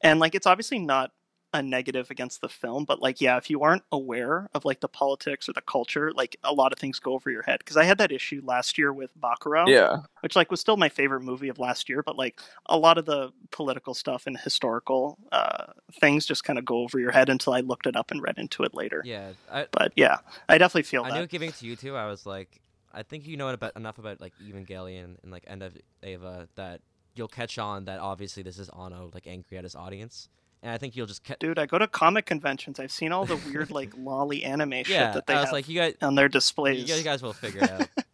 and 0.03 0.21
like 0.21 0.35
it's 0.35 0.47
obviously 0.47 0.79
not 0.79 1.13
a 1.53 1.63
negative 1.63 2.11
against 2.11 2.41
the 2.41 2.49
film 2.49 2.85
but 2.85 3.01
like 3.01 3.21
yeah 3.21 3.37
if 3.37 3.51
you 3.51 3.63
aren't 3.63 3.83
aware 3.91 4.49
of 4.55 4.65
like 4.65 4.81
the 4.81 4.89
politics 4.89 5.49
or 5.49 5.53
the 5.53 5.61
culture 5.63 6.13
like 6.13 6.37
a 6.45 6.53
lot 6.53 6.73
of 6.73 6.79
things 6.79 6.99
go 6.99 7.13
over 7.13 7.31
your 7.31 7.43
head. 7.43 7.59
Because 7.59 7.77
i 7.77 7.85
had 7.85 7.99
that 7.99 8.13
issue 8.13 8.41
last 8.45 8.79
year 8.79 8.93
with 8.93 9.11
bacurau 9.21 9.69
yeah. 9.69 9.99
which 10.21 10.37
like 10.37 10.51
was 10.51 10.61
still 10.61 10.77
my 10.77 10.89
favorite 10.89 11.23
movie 11.23 11.49
of 11.49 11.59
last 11.59 11.89
year 11.89 12.03
but 12.03 12.17
like 12.17 12.41
a 12.67 12.79
lot 12.79 12.99
of 12.99 13.07
the 13.07 13.33
political 13.51 13.95
stuff 13.95 14.27
and 14.27 14.39
historical 14.39 15.19
uh, 15.33 15.67
things 16.01 16.27
just 16.27 16.45
kind 16.45 16.59
of 16.59 16.65
go 16.65 16.79
over 16.79 16.99
your 16.99 17.11
head 17.11 17.29
until 17.29 17.53
i 17.53 17.61
looked 17.61 17.87
it 17.87 17.97
up 17.97 18.11
and 18.11 18.23
read 18.23 18.39
into 18.39 18.63
it 18.63 18.75
later. 18.75 19.03
Yeah, 19.05 19.33
I, 19.51 19.67
but 19.71 19.93
yeah 19.97 20.19
i 20.49 20.59
definitely 20.59 20.85
feel 20.85 21.03
I 21.05 21.11
that. 21.11 21.19
knew 21.19 21.27
giving 21.27 21.49
it 21.49 21.57
to 21.57 21.67
you 21.67 21.77
too. 21.77 21.97
I 21.97 22.07
was 22.07 22.27
like, 22.27 22.61
I 22.93 23.03
think 23.03 23.27
you 23.27 23.37
know 23.37 23.49
about 23.49 23.77
enough 23.77 23.99
about 23.99 24.21
like 24.21 24.33
Evangelion 24.43 25.17
and 25.23 25.31
like 25.33 25.45
End 25.47 25.63
of 25.63 25.77
Eva 26.03 26.49
that 26.57 26.81
you'll 27.15 27.29
catch 27.29 27.59
on 27.59 27.85
that 27.85 28.01
obviously 28.01 28.43
this 28.43 28.59
is 28.59 28.69
Anno 28.71 29.11
like 29.15 29.27
angry 29.27 29.59
at 29.59 29.65
his 29.65 29.75
audience, 29.75 30.29
and 30.63 30.73
I 30.73 30.79
think 30.79 30.97
you'll 30.97 31.07
just 31.07 31.25
ca- 31.25 31.37
Dude, 31.41 31.59
I 31.59 31.67
go 31.67 31.79
to 31.79 31.87
comic 31.87 32.27
conventions. 32.27 32.79
I've 32.81 32.93
seen 32.93 33.13
all 33.13 33.25
the 33.25 33.37
weird 33.37 33.71
like 33.81 33.93
lolly 33.97 34.45
anime 34.45 34.73
yeah. 34.73 34.83
shit 34.83 35.15
that 35.15 35.27
they 35.27 35.35
I 35.35 35.41
was 35.41 35.47
have 35.47 35.53
like, 35.53 35.69
you 35.69 35.79
guys, 35.81 35.95
on 36.03 36.15
their 36.15 36.27
you 36.27 36.31
displays. 36.31 36.87
guys, 36.89 36.99
you 36.99 37.05
guys 37.05 37.23
will 37.23 37.33
figure 37.33 37.63
it 37.63 37.71
out. 37.71 37.89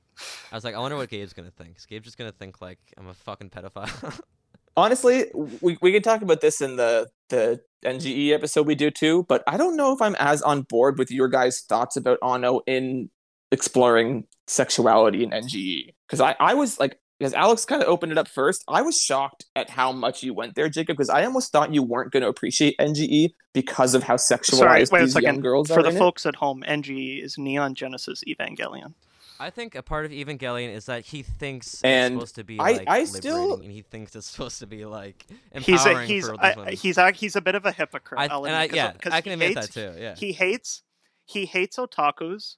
I 0.53 0.55
was 0.55 0.65
like, 0.65 0.75
I 0.75 0.79
wonder 0.79 0.97
what 0.97 1.09
Gabe's 1.11 1.33
gonna 1.35 1.51
think. 1.51 1.75
'cause 1.77 1.87
Gabe's 1.87 2.05
just 2.05 2.19
gonna 2.19 2.33
think 2.33 2.61
like 2.61 2.79
I'm 2.97 3.09
a 3.09 3.15
fucking 3.15 3.51
pedophile. 3.51 4.21
honestly 4.77 5.25
we, 5.63 5.79
we 5.81 5.91
can 5.93 6.03
talk 6.03 6.21
about 6.23 6.41
this 6.43 6.61
in 6.61 6.77
the 6.77 7.09
the 7.31 7.59
nge 7.85 8.31
episode 8.31 8.67
we 8.67 8.75
do 8.75 8.91
too 8.91 9.25
but 9.29 9.43
i 9.47 9.57
don't 9.57 9.75
know 9.77 9.95
if 9.95 10.03
i'm 10.03 10.15
as 10.19 10.43
on 10.43 10.61
board 10.63 10.99
with 10.99 11.11
your 11.11 11.29
guys 11.29 11.63
thoughts 11.63 11.97
about 11.97 12.19
Anno 12.23 12.61
in 12.67 13.09
exploring 13.53 14.27
sexuality 14.47 15.23
in 15.25 15.31
nge 15.31 15.95
because 16.07 16.21
i 16.21 16.37
i 16.39 16.53
was 16.53 16.79
like 16.79 16.99
because 17.19 17.33
alex 17.35 17.65
kind 17.65 17.83
of 17.83 17.89
opened 17.89 18.13
it 18.13 18.19
up 18.19 18.29
first 18.29 18.63
i 18.69 18.83
was 18.83 18.97
shocked 18.97 19.45
at 19.55 19.71
how 19.71 19.91
much 19.93 20.23
you 20.23 20.33
went 20.35 20.55
there 20.55 20.69
jacob 20.69 20.97
because 20.97 21.09
i 21.11 21.25
almost 21.25 21.51
thought 21.53 21.73
you 21.73 21.83
weren't 21.83 22.13
going 22.13 22.23
to 22.23 22.29
appreciate 22.29 22.77
nge 22.79 23.31
because 23.53 23.95
of 23.95 24.03
how 24.03 24.17
sexualized 24.17 24.57
Sorry, 24.57 24.85
wait 24.91 25.03
a 25.03 25.05
these 25.07 25.17
young 25.23 25.41
girls 25.41 25.69
For 25.69 25.81
are 25.81 25.83
the 25.83 25.89
in 25.91 25.97
it. 25.97 25.99
folks 25.99 26.27
at 26.27 26.35
home, 26.37 26.63
NGE 26.69 27.25
is 27.25 27.39
Neon 27.39 27.75
Genesis 27.75 28.23
Evangelion. 28.29 28.93
I 29.41 29.49
think 29.49 29.75
a 29.75 29.83
part 29.83 30.05
of 30.05 30.11
Evangelion 30.13 30.75
is 30.75 30.85
that 30.87 31.07
he 31.07 31.23
thinks 31.23 31.81
And 31.83 32.15
it's 32.21 32.33
supposed 32.33 32.35
to 32.37 32.45
be 32.45 32.59
I- 32.61 32.63
like 32.73 32.85
I 32.87 32.99
liberating, 33.01 33.07
still- 33.07 33.55
and 33.63 33.73
he 33.73 33.81
thinks 33.83 34.15
it's 34.15 34.27
supposed 34.27 34.59
to 34.59 34.67
be 34.67 34.85
like 34.85 35.25
He's 35.55 35.69
a, 35.87 35.89
empowering 35.89 36.09
he's 36.09 36.27
for 36.27 36.33
these 36.33 36.41
I, 36.43 36.55
women. 36.57 36.75
he's 36.77 36.99
a, 36.99 37.11
he's 37.13 37.37
a 37.37 37.41
bit 37.41 37.55
of 37.55 37.65
a 37.65 37.73
hypocrite. 37.73 38.21
I, 38.21 38.27
I'll 38.27 38.45
and 38.45 38.55
I, 38.55 38.65
admit, 38.65 38.71
'cause- 38.71 38.77
yeah, 38.77 38.93
'cause 39.01 39.13
I 39.15 39.21
can 39.23 39.33
admit 39.33 39.57
hates, 39.57 39.69
that 39.75 39.95
too. 39.95 40.01
Yeah. 40.01 40.15
He 40.17 40.33
hates 40.33 40.83
he 41.25 41.47
hates 41.47 41.77
otakus, 41.79 42.57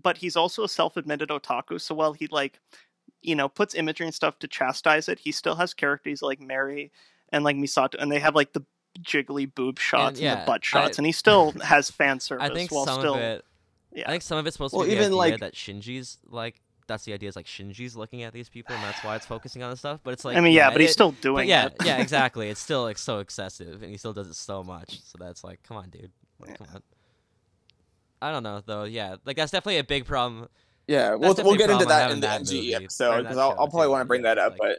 but 0.00 0.18
he's 0.18 0.36
also 0.36 0.62
a 0.64 0.68
self-admitted 0.68 1.28
otaku. 1.28 1.80
So 1.80 1.94
while 1.94 2.12
he 2.12 2.28
like 2.30 2.60
you 3.22 3.34
know 3.34 3.48
puts 3.48 3.74
imagery 3.74 4.06
and 4.06 4.14
stuff 4.14 4.38
to 4.40 4.48
chastise 4.48 5.08
it, 5.08 5.18
he 5.18 5.32
still 5.32 5.54
has 5.56 5.74
characters 5.74 6.22
like 6.22 6.40
Mary 6.40 6.90
and 7.30 7.44
like 7.44 7.56
Misato, 7.56 7.94
and 7.98 8.10
they 8.10 8.18
have 8.20 8.34
like 8.34 8.52
the 8.52 8.64
jiggly 9.00 9.52
boob 9.54 9.78
shots 9.78 10.18
and, 10.18 10.24
yeah, 10.24 10.40
the 10.40 10.46
butt 10.46 10.64
shots, 10.64 10.98
I- 10.98 11.00
and 11.00 11.06
he 11.06 11.12
still 11.12 11.52
has 11.62 11.90
fan 11.90 12.20
service 12.20 12.44
I 12.50 12.54
think 12.54 12.70
while 12.72 12.84
some 12.86 13.00
still 13.00 13.14
of 13.14 13.20
it. 13.20 13.44
yeah. 13.92 14.04
I 14.06 14.10
think 14.10 14.22
some 14.22 14.38
of 14.38 14.46
it's 14.46 14.54
supposed 14.54 14.74
Well, 14.74 14.84
to 14.84 14.88
be 14.88 14.94
the 14.94 15.00
even, 15.02 15.12
idea 15.12 15.16
like- 15.32 15.40
that 15.40 15.54
Shinji's 15.54 16.18
like 16.28 16.60
that's 16.88 17.04
the 17.04 17.12
idea 17.12 17.28
is 17.28 17.34
like 17.34 17.46
Shinji's 17.46 17.96
looking 17.96 18.22
at 18.22 18.32
these 18.32 18.48
people 18.48 18.72
and 18.76 18.84
that's 18.84 19.02
why 19.02 19.16
it's 19.16 19.26
focusing 19.26 19.60
on 19.64 19.70
this 19.70 19.80
stuff. 19.80 19.98
But 20.04 20.12
it's 20.12 20.24
like 20.24 20.36
I 20.36 20.40
mean, 20.40 20.52
yeah, 20.52 20.70
but 20.70 20.80
he's 20.80 20.92
still 20.92 21.10
doing 21.10 21.48
yeah, 21.48 21.66
it. 21.66 21.74
yeah, 21.84 21.96
exactly. 22.00 22.48
It's 22.48 22.60
still 22.60 22.84
like 22.84 22.96
so 22.96 23.18
excessive, 23.18 23.82
and 23.82 23.90
he 23.90 23.96
still 23.96 24.12
does 24.12 24.28
it 24.28 24.34
so 24.36 24.62
much. 24.62 25.00
So 25.02 25.16
that's 25.18 25.42
like, 25.42 25.62
come 25.64 25.76
on, 25.78 25.90
dude, 25.90 26.12
like, 26.38 26.50
Yeah. 26.50 26.56
come 26.58 26.66
on. 26.76 26.82
I 28.22 28.30
don't 28.32 28.42
know 28.44 28.62
though. 28.64 28.84
Yeah, 28.84 29.16
like 29.24 29.36
that's 29.36 29.50
definitely 29.52 29.78
a 29.78 29.84
big 29.84 30.06
problem. 30.06 30.48
Yeah 30.88 31.14
we'll, 31.14 31.34
we'll 31.34 31.56
get 31.56 31.70
into 31.70 31.84
that 31.86 32.10
in 32.10 32.20
the 32.20 32.26
nge 32.26 32.74
episode 32.74 33.22
because 33.22 33.36
I'll, 33.38 33.54
I'll 33.58 33.68
probably 33.68 33.88
want 33.88 34.02
to 34.02 34.06
bring 34.06 34.22
that 34.22 34.38
up 34.38 34.52
like- 34.52 34.58
but 34.60 34.78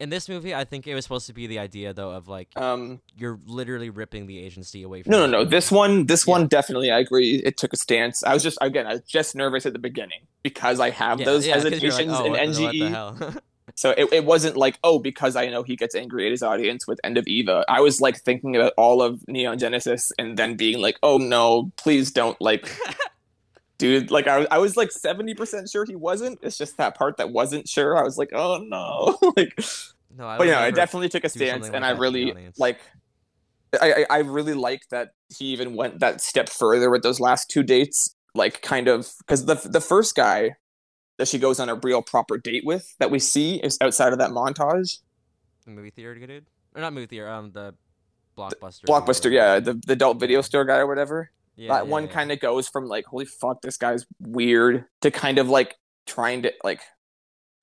In 0.00 0.10
this 0.10 0.28
movie, 0.28 0.52
I 0.54 0.64
think 0.64 0.86
it 0.88 0.94
was 0.94 1.04
supposed 1.04 1.28
to 1.28 1.32
be 1.32 1.46
the 1.46 1.60
idea 1.60 1.94
though 1.94 2.10
of 2.10 2.26
like 2.26 2.48
Um, 2.56 3.00
you're 3.16 3.38
literally 3.46 3.90
ripping 3.90 4.26
the 4.26 4.38
agency 4.44 4.82
away 4.82 5.02
from. 5.04 5.12
no, 5.12 5.24
no, 5.26 5.38
no. 5.38 5.44
This 5.44 5.70
one, 5.70 6.06
this 6.06 6.26
Yeah. 6.26 6.32
one 6.32 6.48
definitely, 6.48 6.90
I 6.90 6.98
agree. 6.98 7.36
It 7.44 7.56
took 7.56 7.72
a 7.72 7.76
stance. 7.76 8.24
I 8.24 8.34
was 8.34 8.42
just 8.42 8.58
again, 8.60 8.86
I 8.88 8.94
was 8.94 9.02
just 9.02 9.36
nervous 9.36 9.66
at 9.66 9.72
the 9.72 9.78
beginning 9.78 10.26
because 10.42 10.80
I 10.80 10.90
have 10.90 11.20
Yeah, 11.20 11.26
those 11.26 11.46
yeah, 11.46 11.54
you're 11.56 11.64
like, 11.64 11.72
hesitations 11.74 12.12
"Oh, 12.12 12.24
in 12.24 12.32
what 12.32 12.40
NGE. 12.40 12.88
hell?" 12.90 13.16
So 13.76 13.90
it, 13.96 14.12
it 14.12 14.24
wasn't 14.24 14.56
like, 14.56 14.78
oh, 14.84 14.98
because 15.00 15.34
I 15.36 15.48
know 15.48 15.62
he 15.64 15.74
gets 15.74 15.94
angry 15.96 16.26
at 16.26 16.30
his 16.30 16.42
audience 16.44 16.86
with 16.86 17.00
End 17.02 17.16
of 17.18 17.26
Eva. 17.26 17.64
I 17.68 17.80
was 17.80 18.00
like 18.00 18.16
thinking 18.20 18.54
about 18.54 18.72
all 18.76 19.00
of 19.02 19.26
Neon 19.26 19.58
Genesis 19.58 20.12
and 20.18 20.36
then 20.36 20.54
being 20.54 20.78
like, 20.80 20.96
oh 21.02 21.18
no, 21.18 21.72
please 21.76 22.12
don't 22.12 22.38
like 22.40 22.70
dude, 23.78 24.10
like 24.10 24.26
I 24.26 24.38
was 24.38 24.46
I 24.50 24.58
was 24.58 24.76
like 24.76 24.90
70% 24.90 25.70
sure 25.70 25.84
he 25.84 25.96
wasn't. 25.96 26.38
It's 26.42 26.58
just 26.58 26.76
that 26.76 26.96
part 26.96 27.16
that 27.18 27.30
wasn't 27.30 27.68
sure. 27.68 27.96
I 27.96 28.02
was 28.02 28.18
like, 28.18 28.30
oh 28.32 28.58
no. 28.66 29.18
like 29.36 29.58
no, 30.16 30.26
I 30.26 30.38
but 30.38 30.46
yeah, 30.46 30.60
I 30.60 30.70
definitely 30.70 31.08
took 31.08 31.24
a 31.24 31.28
stance 31.28 31.64
like 31.64 31.74
and 31.74 31.84
I 31.84 31.90
really 31.90 32.34
like 32.58 32.80
I, 33.80 33.92
I 33.92 34.06
I 34.10 34.18
really 34.18 34.54
like 34.54 34.88
that 34.90 35.10
he 35.36 35.46
even 35.46 35.74
went 35.74 36.00
that 36.00 36.20
step 36.20 36.48
further 36.48 36.90
with 36.90 37.02
those 37.02 37.20
last 37.20 37.50
two 37.50 37.62
dates. 37.62 38.14
Like 38.34 38.62
kind 38.62 38.88
of 38.88 39.12
because 39.18 39.46
the 39.46 39.54
the 39.54 39.80
first 39.80 40.14
guy 40.14 40.56
that 41.18 41.28
she 41.28 41.38
goes 41.38 41.60
on 41.60 41.68
a 41.68 41.76
real 41.76 42.02
proper 42.02 42.38
date 42.38 42.64
with 42.64 42.94
that 42.98 43.10
we 43.10 43.18
see 43.18 43.56
is 43.56 43.78
outside 43.80 44.12
of 44.12 44.18
that 44.18 44.30
montage. 44.30 44.98
the 45.64 45.70
movie 45.70 45.90
theater 45.90 46.14
dude, 46.14 46.46
or 46.74 46.80
not 46.80 46.92
movie 46.92 47.06
theater, 47.06 47.28
um, 47.28 47.52
the 47.52 47.74
blockbuster. 48.36 48.84
Blockbuster, 48.84 49.30
yeah, 49.30 49.60
the, 49.60 49.80
the 49.86 49.92
adult 49.92 50.18
video 50.18 50.40
store 50.40 50.64
guy 50.64 50.78
or 50.78 50.86
whatever. 50.86 51.30
Yeah, 51.56 51.72
that 51.74 51.86
yeah, 51.86 51.90
one 51.90 52.04
yeah. 52.04 52.10
kind 52.10 52.32
of 52.32 52.40
goes 52.40 52.68
from 52.68 52.86
like, 52.86 53.06
holy 53.06 53.26
fuck, 53.26 53.62
this 53.62 53.76
guy's 53.76 54.06
weird 54.20 54.84
to 55.02 55.10
kind 55.10 55.38
of 55.38 55.48
like 55.48 55.76
trying 56.06 56.42
to 56.42 56.52
like 56.62 56.80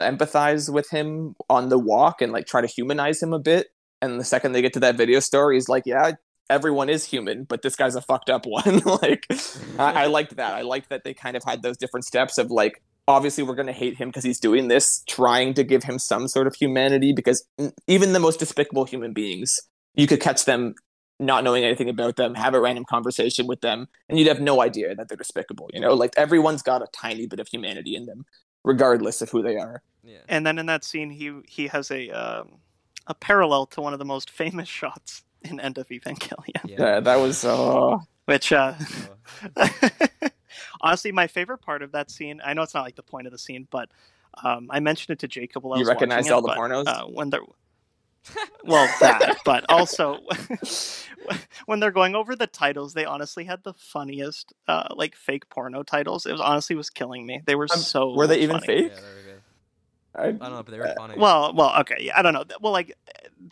empathize 0.02 0.72
with 0.72 0.90
him 0.90 1.36
on 1.50 1.70
the 1.70 1.78
walk 1.78 2.22
and 2.22 2.32
like 2.32 2.46
try 2.48 2.62
to 2.62 2.68
humanize 2.68 3.22
him 3.22 3.34
a 3.34 3.40
bit. 3.40 3.68
And 4.02 4.20
the 4.20 4.24
second 4.24 4.54
they 4.54 4.62
get 4.62 4.74
to 4.74 4.80
that 4.80 4.98
video 4.98 5.20
store, 5.20 5.54
he's 5.54 5.70
like, 5.70 5.84
yeah, 5.86 6.14
everyone 6.50 6.90
is 6.90 7.06
human, 7.06 7.44
but 7.44 7.62
this 7.62 7.76
guy's 7.76 7.96
a 7.96 8.02
fucked 8.02 8.30
up 8.30 8.46
one. 8.46 8.80
like, 9.02 9.26
I, 9.78 10.04
I 10.04 10.06
liked 10.08 10.36
that. 10.38 10.54
I 10.56 10.62
liked 10.62 10.90
that 10.90 11.04
they 11.04 11.14
kind 11.14 11.38
of 11.38 11.44
had 11.44 11.62
those 11.62 11.78
different 11.78 12.06
steps 12.06 12.38
of 12.38 12.50
like, 12.50 12.82
obviously 13.08 13.44
we're 13.44 13.56
going 13.56 13.68
to 13.68 13.74
hate 13.74 13.98
him 13.98 14.10
because 14.10 14.24
he's 14.24 14.40
doing 14.40 14.68
this, 14.68 15.04
trying 15.08 15.54
to 15.56 15.64
give 15.64 15.84
him 15.84 16.00
some 16.00 16.28
sort 16.28 16.48
of 16.48 16.56
humanity 16.56 17.14
because 17.14 17.46
mm, 17.60 17.72
even 17.88 18.14
the 18.14 18.20
most 18.20 18.40
despicable 18.40 18.86
human 18.86 19.14
beings, 19.14 19.60
you 19.96 20.08
could 20.08 20.20
catch 20.20 20.46
them 20.46 20.76
not 21.22 21.44
knowing 21.44 21.64
anything 21.64 21.90
about 21.90 22.16
them, 22.18 22.36
have 22.36 22.54
a 22.54 22.60
random 22.60 22.86
conversation 22.86 23.48
with 23.48 23.62
them, 23.62 23.88
and 24.10 24.20
you'd 24.20 24.28
have 24.28 24.42
no 24.42 24.62
idea 24.62 24.96
that 24.96 25.08
they're 25.08 25.18
despicable. 25.18 25.70
You 25.74 25.80
know, 25.80 25.94
like 25.94 26.14
everyone's 26.18 26.62
got 26.64 26.82
a 26.82 26.88
tiny 26.94 27.28
bit 27.28 27.40
of 27.40 27.48
humanity 27.48 27.96
in 27.96 28.06
them, 28.08 28.26
regardless 28.64 29.22
of 29.22 29.30
who 29.30 29.42
they 29.42 29.58
are. 29.58 29.82
yeah. 30.04 30.20
And 30.28 30.46
then 30.46 30.58
in 30.60 30.66
that 30.66 30.84
scene, 30.84 31.10
he 31.12 31.32
he 31.48 31.68
has 31.68 31.92
a 31.92 32.10
um, 32.10 32.60
a 33.08 33.14
parallel 33.14 33.66
to 33.68 33.82
one 33.82 33.94
of 33.94 34.00
the 34.00 34.06
most 34.06 34.30
famous 34.42 34.68
shots 34.70 35.24
in 35.44 35.60
End 35.60 35.78
of 35.78 35.88
Evangelion, 35.90 36.62
yeah. 36.66 36.76
Yeah, 36.78 37.00
that 37.00 37.16
was. 37.18 37.44
Uh, 37.46 37.98
which 38.26 38.52
uh, 38.54 38.76
honestly, 40.82 41.12
my 41.12 41.28
favorite 41.28 41.60
part 41.60 41.82
of 41.82 41.92
that 41.94 42.12
scene. 42.12 42.42
I 42.44 42.54
know 42.54 42.62
it's 42.64 42.74
not 42.74 42.84
like 42.84 42.96
the 42.96 43.04
point 43.04 43.28
of 43.28 43.32
the 43.32 43.40
scene, 43.40 43.68
but 43.72 43.90
um, 44.44 44.68
I 44.70 44.80
mentioned 44.80 45.14
it 45.14 45.20
to 45.20 45.28
Jacob 45.28 45.64
while 45.64 45.74
I 45.76 45.78
You 45.78 45.82
was 45.82 45.90
watching 45.92 46.10
recognized 46.10 46.30
it, 46.30 46.34
all 46.34 46.42
the 46.42 46.50
but, 46.50 46.58
pornos? 46.58 46.86
uh, 46.86 47.06
when 47.06 47.30
they're 47.30 47.42
well 48.66 48.88
that, 49.02 49.38
but 49.46 49.66
also 49.70 50.20
when 51.66 51.80
they're 51.80 51.92
going 51.92 52.16
over 52.16 52.36
the 52.36 52.48
titles, 52.48 52.94
they 52.94 53.06
honestly 53.06 53.46
had 53.46 53.64
the 53.64 53.74
funniest 53.74 54.54
uh, 54.68 54.88
like 54.96 55.16
fake 55.16 55.50
porno 55.50 55.84
titles. 55.84 56.26
It 56.26 56.32
was 56.32 56.42
honestly 56.42 56.76
was 56.76 56.90
killing 56.90 57.26
me. 57.26 57.42
They 57.46 57.56
were 57.56 57.68
Um, 57.74 57.80
so 57.80 58.14
were 58.14 58.28
they 58.28 58.40
even 58.40 58.60
funny. 58.60 58.66
fake? 58.68 58.92
yeah, 58.94 59.00
they. 59.02 59.32
I, 60.14 60.24
I 60.28 60.32
don't 60.32 60.40
know, 60.42 60.64
but 60.64 60.72
they 60.72 60.78
were 60.80 60.94
funny. 60.98 61.16
Well, 61.18 61.54
well, 61.54 61.74
okay, 61.82 61.96
yeah, 62.02 62.20
I 62.20 62.22
don't 62.22 62.34
know. 62.34 62.44
Well, 62.60 62.74
like, 62.74 62.98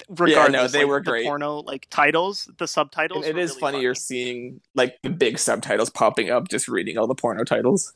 regardless, 0.10 0.74
they 0.74 0.80
like, 0.80 0.88
were 0.90 1.00
the 1.02 1.12
great. 1.12 1.24
porno 1.26 1.60
like 1.60 1.88
titles, 1.90 2.50
the 2.58 2.68
subtitles. 2.68 3.26
and 3.26 3.30
it 3.30 3.36
were 3.36 3.42
is 3.44 3.52
really 3.52 3.60
funny 3.62 3.82
you're 3.82 3.96
seeing 3.96 4.60
like 4.76 4.98
the 5.02 5.10
big 5.10 5.40
subtitles 5.40 5.90
popping 5.90 6.30
up, 6.30 6.50
just 6.50 6.68
reading 6.68 6.98
all 6.98 7.08
the 7.08 7.16
porno 7.16 7.46
titles. 7.46 7.94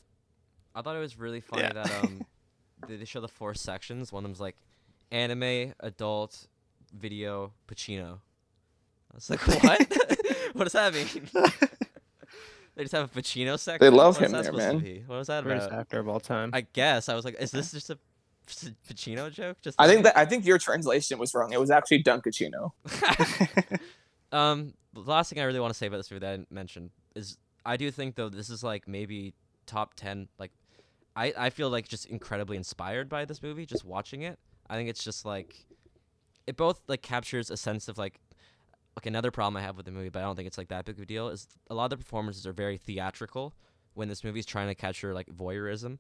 I 0.74 0.82
thought 0.82 0.95
it 0.95 1.00
was 1.00 1.19
really 1.19 1.42
funny 1.42 1.64
Yeah. 1.64 1.74
that 1.74 1.92
um 2.03 2.26
they, 2.88 2.95
they 2.95 3.06
show 3.06 3.19
the 3.19 3.27
four 3.27 3.53
sections. 3.53 4.14
One 4.14 4.24
of 4.24 4.30
them's 4.30 4.40
like 4.40 4.56
anime, 5.11 5.74
adult, 5.82 6.48
video, 6.93 7.51
Pacino. 7.67 8.19
I 9.11 9.15
was 9.15 9.30
like, 9.30 9.41
what? 9.63 9.97
what 10.53 10.63
does 10.63 10.73
that 10.73 10.93
mean? 10.93 11.30
they 12.75 12.83
just 12.83 12.93
have 12.93 13.15
a 13.15 13.22
Pacino 13.22 13.59
section. 13.59 13.80
They 13.85 13.95
love 13.95 14.15
What's 14.15 14.25
him 14.25 14.31
that 14.31 14.43
there, 14.43 14.53
supposed 14.53 14.67
to 14.67 14.73
man. 14.73 14.83
be? 14.83 15.03
What 15.05 15.17
was 15.17 15.27
that 15.27 15.43
Greatest 15.43 15.67
about? 15.67 15.80
actor 15.81 15.99
of 15.99 16.07
all 16.07 16.19
time. 16.19 16.51
I 16.53 16.61
guess 16.61 17.09
I 17.09 17.15
was 17.15 17.25
like, 17.25 17.35
is 17.39 17.51
this 17.51 17.72
just 17.72 17.89
a 17.89 17.97
Pacino 18.89 19.31
joke? 19.31 19.57
Just 19.61 19.80
I 19.80 19.85
a- 19.85 19.89
think 19.89 20.03
that 20.03 20.17
I 20.17 20.25
think 20.25 20.45
your 20.45 20.57
translation 20.57 21.19
was 21.19 21.33
wrong. 21.33 21.53
It 21.53 21.59
was 21.59 21.72
actually 21.72 22.03
Dunkachino. 22.03 22.72
um, 24.31 24.73
the 24.93 24.99
last 25.01 25.30
thing 25.31 25.39
I 25.41 25.45
really 25.45 25.59
want 25.59 25.73
to 25.73 25.77
say 25.77 25.88
about 25.88 25.97
this 25.97 26.11
movie 26.11 26.19
that 26.19 26.33
I 26.33 26.38
didn't 26.38 26.51
mention 26.51 26.91
is 27.15 27.38
I 27.65 27.77
do 27.77 27.89
think 27.91 28.15
though 28.15 28.30
this 28.30 28.49
is 28.49 28.63
like 28.63 28.88
maybe 28.88 29.33
top 29.65 29.93
ten. 29.95 30.27
Like, 30.39 30.51
I 31.15 31.33
I 31.38 31.49
feel 31.51 31.69
like 31.69 31.88
just 31.88 32.05
incredibly 32.05 32.57
inspired 32.57 33.09
by 33.09 33.25
this 33.25 33.41
movie 33.41 33.65
just 33.65 33.85
watching 33.85 34.23
it. 34.23 34.39
I 34.69 34.75
think 34.75 34.89
it's 34.89 35.03
just 35.03 35.25
like 35.25 35.65
it 36.47 36.57
both 36.57 36.81
like 36.88 37.01
captures 37.01 37.49
a 37.49 37.57
sense 37.57 37.88
of 37.88 37.97
like 37.97 38.19
like 38.95 39.05
another 39.05 39.31
problem 39.31 39.57
I 39.57 39.61
have 39.65 39.75
with 39.75 39.85
the 39.85 39.91
movie, 39.91 40.09
but 40.09 40.19
I 40.19 40.22
don't 40.23 40.35
think 40.35 40.47
it's 40.47 40.57
like 40.57 40.67
that 40.67 40.85
big 40.85 40.97
of 40.97 41.03
a 41.03 41.05
deal. 41.05 41.30
Is 41.30 41.47
a 41.69 41.75
lot 41.75 41.85
of 41.85 41.91
the 41.91 41.97
performances 41.97 42.45
are 42.45 42.53
very 42.53 42.77
theatrical 42.77 43.53
when 43.95 44.07
this 44.07 44.23
movie's 44.23 44.45
trying 44.45 44.67
to 44.67 44.75
capture 44.75 45.13
like 45.13 45.27
voyeurism, 45.27 45.97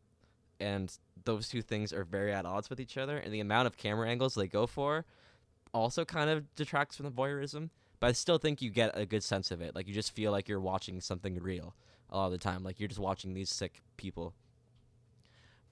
and 0.59 0.95
those 1.25 1.49
two 1.49 1.61
things 1.61 1.91
are 1.91 2.03
very 2.03 2.33
at 2.33 2.45
odds 2.45 2.69
with 2.69 2.79
each 2.79 2.97
other. 2.97 3.17
And 3.17 3.33
the 3.33 3.39
amount 3.39 3.67
of 3.67 3.77
camera 3.77 4.09
angles 4.09 4.35
they 4.35 4.47
go 4.47 4.67
for 4.67 5.05
also 5.73 6.05
kind 6.05 6.29
of 6.29 6.53
detracts 6.55 6.97
from 6.97 7.05
the 7.05 7.11
voyeurism. 7.11 7.69
But 7.99 8.07
I 8.07 8.11
still 8.11 8.37
think 8.37 8.61
you 8.61 8.69
get 8.69 8.91
a 8.97 9.05
good 9.05 9.23
sense 9.23 9.49
of 9.49 9.61
it. 9.61 9.75
Like 9.75 9.87
you 9.87 9.93
just 9.93 10.13
feel 10.13 10.31
like 10.31 10.47
you're 10.47 10.59
watching 10.59 10.99
something 11.01 11.39
real 11.39 11.73
a 12.09 12.17
lot 12.17 12.25
of 12.27 12.31
the 12.33 12.37
time. 12.37 12.63
Like 12.63 12.79
you're 12.79 12.89
just 12.89 12.99
watching 12.99 13.33
these 13.33 13.49
sick 13.49 13.81
people. 13.97 14.33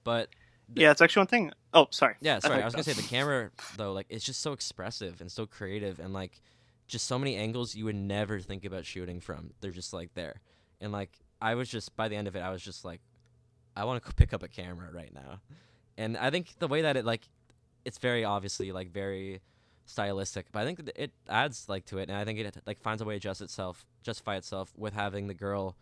But 0.02 0.28
yeah, 0.74 0.90
it's 0.90 1.00
actually 1.00 1.20
one 1.20 1.26
thing. 1.28 1.52
Oh, 1.74 1.86
sorry. 1.90 2.16
yeah, 2.20 2.38
sorry. 2.38 2.62
I 2.62 2.64
was 2.64 2.74
gonna 2.74 2.84
say 2.84 2.92
the 2.92 3.02
camera 3.08 3.50
though, 3.76 3.92
like 3.92 4.06
it's 4.08 4.24
just 4.24 4.40
so 4.40 4.52
expressive 4.52 5.20
and 5.20 5.30
so 5.30 5.46
creative 5.46 5.98
and 5.98 6.12
like 6.12 6.40
just 6.86 7.06
so 7.06 7.18
many 7.18 7.36
angles 7.36 7.74
you 7.74 7.84
would 7.86 7.96
never 7.96 8.40
think 8.40 8.64
about 8.64 8.84
shooting 8.84 9.20
from. 9.20 9.52
They're 9.60 9.70
just 9.70 9.92
like 9.92 10.14
there. 10.14 10.40
And 10.80 10.92
like 10.92 11.18
I 11.40 11.54
was 11.54 11.68
just 11.68 11.96
by 11.96 12.08
the 12.08 12.16
end 12.16 12.28
of 12.28 12.36
it, 12.36 12.40
I 12.40 12.50
was 12.50 12.62
just 12.62 12.84
like, 12.84 13.00
I 13.76 13.84
want 13.84 14.04
to 14.04 14.14
pick 14.14 14.32
up 14.32 14.42
a 14.42 14.48
camera 14.48 14.88
right 14.92 15.12
now. 15.12 15.40
And 15.96 16.16
I 16.16 16.30
think 16.30 16.54
the 16.58 16.68
way 16.68 16.82
that 16.82 16.96
it 16.96 17.04
like, 17.04 17.28
it's 17.84 17.98
very 17.98 18.24
obviously 18.24 18.72
like 18.72 18.90
very 18.90 19.40
stylistic, 19.86 20.46
but 20.52 20.60
I 20.60 20.64
think 20.64 20.84
that 20.84 21.02
it 21.02 21.12
adds 21.28 21.68
like 21.68 21.84
to 21.86 21.98
it, 21.98 22.08
and 22.08 22.16
I 22.16 22.24
think 22.24 22.38
it 22.38 22.56
like 22.66 22.80
finds 22.80 23.02
a 23.02 23.04
way 23.04 23.14
to 23.14 23.16
adjust 23.16 23.40
itself, 23.40 23.86
justify 24.02 24.36
itself 24.36 24.72
with 24.76 24.94
having 24.94 25.26
the 25.26 25.34
girl 25.34 25.76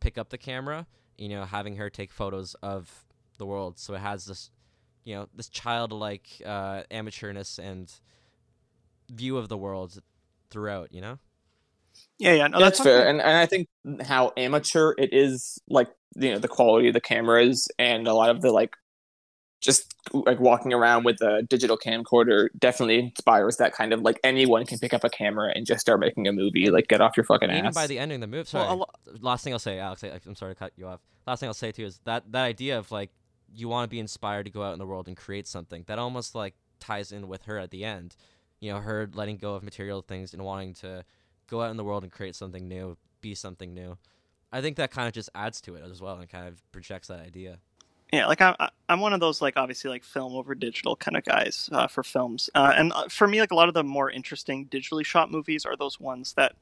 pick 0.00 0.18
up 0.18 0.30
the 0.30 0.38
camera. 0.38 0.86
You 1.18 1.28
know, 1.28 1.44
having 1.44 1.76
her 1.76 1.90
take 1.90 2.10
photos 2.10 2.54
of 2.62 3.04
the 3.40 3.46
world, 3.46 3.78
so 3.80 3.94
it 3.94 4.00
has 4.00 4.24
this 4.26 4.50
you 5.04 5.16
know 5.16 5.26
this 5.34 5.48
childlike 5.48 6.28
uh, 6.46 6.84
amateurness 6.92 7.58
and 7.58 7.92
view 9.10 9.36
of 9.36 9.48
the 9.48 9.56
world 9.56 9.98
throughout. 10.50 10.92
You 10.94 11.00
know. 11.00 11.18
Yeah, 12.18 12.34
yeah. 12.34 12.46
No, 12.46 12.60
that's, 12.60 12.78
that's 12.78 12.84
fair, 12.88 12.98
something- 12.98 13.20
and 13.20 13.20
and 13.20 13.36
I 13.36 13.46
think 13.46 13.68
how 14.06 14.32
amateur 14.36 14.94
it 14.96 15.10
is, 15.12 15.58
like 15.68 15.88
you 16.16 16.32
know, 16.32 16.38
the 16.38 16.48
quality 16.48 16.88
of 16.88 16.94
the 16.94 17.00
cameras 17.00 17.68
and 17.78 18.06
a 18.06 18.14
lot 18.14 18.30
of 18.30 18.40
the 18.42 18.50
like, 18.52 18.74
just 19.60 19.94
like 20.12 20.40
walking 20.40 20.72
around 20.72 21.04
with 21.04 21.20
a 21.22 21.42
digital 21.42 21.76
camcorder 21.78 22.48
definitely 22.58 22.98
inspires 22.98 23.56
that 23.58 23.72
kind 23.74 23.92
of 23.92 24.00
like 24.02 24.18
anyone 24.24 24.64
can 24.66 24.78
pick 24.78 24.94
up 24.94 25.04
a 25.04 25.10
camera 25.10 25.52
and 25.54 25.66
just 25.66 25.80
start 25.80 26.00
making 26.00 26.26
a 26.28 26.32
movie. 26.32 26.70
Like, 26.70 26.88
get 26.88 27.00
off 27.00 27.16
your 27.16 27.24
fucking 27.24 27.48
And 27.48 27.58
even 27.58 27.68
ass. 27.68 27.74
by 27.74 27.86
the 27.86 27.98
ending 27.98 28.16
of 28.16 28.20
the 28.22 28.26
movie, 28.36 28.48
Well, 28.52 28.64
sorry. 28.64 28.68
a 28.68 28.74
lo- 28.74 28.90
last 29.20 29.44
thing 29.44 29.52
I'll 29.52 29.58
say, 29.58 29.78
Alex, 29.78 30.02
I, 30.04 30.18
I'm 30.26 30.34
sorry 30.34 30.54
to 30.54 30.58
cut 30.58 30.72
you 30.76 30.86
off. 30.86 31.00
Last 31.26 31.40
thing 31.40 31.48
I'll 31.48 31.54
say 31.54 31.72
too 31.72 31.84
is 31.84 32.00
that 32.04 32.30
that 32.32 32.42
idea 32.44 32.78
of 32.78 32.90
like 32.90 33.10
you 33.54 33.68
want 33.68 33.88
to 33.88 33.90
be 33.90 33.98
inspired 33.98 34.44
to 34.44 34.50
go 34.50 34.62
out 34.62 34.72
in 34.72 34.78
the 34.78 34.86
world 34.86 35.08
and 35.08 35.16
create 35.16 35.46
something 35.46 35.84
that 35.86 35.98
almost 35.98 36.34
like 36.34 36.54
ties 36.78 37.12
in 37.12 37.28
with 37.28 37.44
her 37.44 37.58
at 37.58 37.70
the 37.70 37.84
end. 37.84 38.16
You 38.60 38.72
know, 38.72 38.80
her 38.80 39.08
letting 39.12 39.38
go 39.38 39.54
of 39.54 39.62
material 39.62 40.02
things 40.02 40.34
and 40.34 40.44
wanting 40.44 40.74
to 40.74 41.04
go 41.48 41.62
out 41.62 41.70
in 41.70 41.76
the 41.76 41.84
world 41.84 42.02
and 42.02 42.12
create 42.12 42.36
something 42.36 42.68
new, 42.68 42.96
be 43.20 43.34
something 43.34 43.74
new. 43.74 43.96
I 44.52 44.60
think 44.60 44.76
that 44.76 44.90
kind 44.90 45.06
of 45.06 45.14
just 45.14 45.30
adds 45.34 45.60
to 45.62 45.74
it 45.76 45.84
as 45.88 46.00
well 46.00 46.18
and 46.18 46.28
kind 46.28 46.48
of 46.48 46.60
projects 46.72 47.08
that 47.08 47.20
idea. 47.20 47.58
Yeah, 48.12 48.26
like 48.26 48.40
I'm, 48.40 48.56
I'm 48.88 49.00
one 49.00 49.12
of 49.12 49.20
those 49.20 49.40
like 49.40 49.56
obviously 49.56 49.88
like 49.88 50.02
film 50.02 50.34
over 50.34 50.54
digital 50.54 50.96
kind 50.96 51.16
of 51.16 51.24
guys 51.24 51.68
uh, 51.72 51.86
for 51.86 52.02
films, 52.02 52.50
uh, 52.56 52.72
and 52.76 52.92
uh, 52.92 53.08
for 53.08 53.28
me 53.28 53.40
like 53.40 53.52
a 53.52 53.54
lot 53.54 53.68
of 53.68 53.74
the 53.74 53.84
more 53.84 54.10
interesting 54.10 54.66
digitally 54.66 55.04
shot 55.04 55.30
movies 55.30 55.64
are 55.64 55.76
those 55.76 56.00
ones 56.00 56.32
that, 56.32 56.56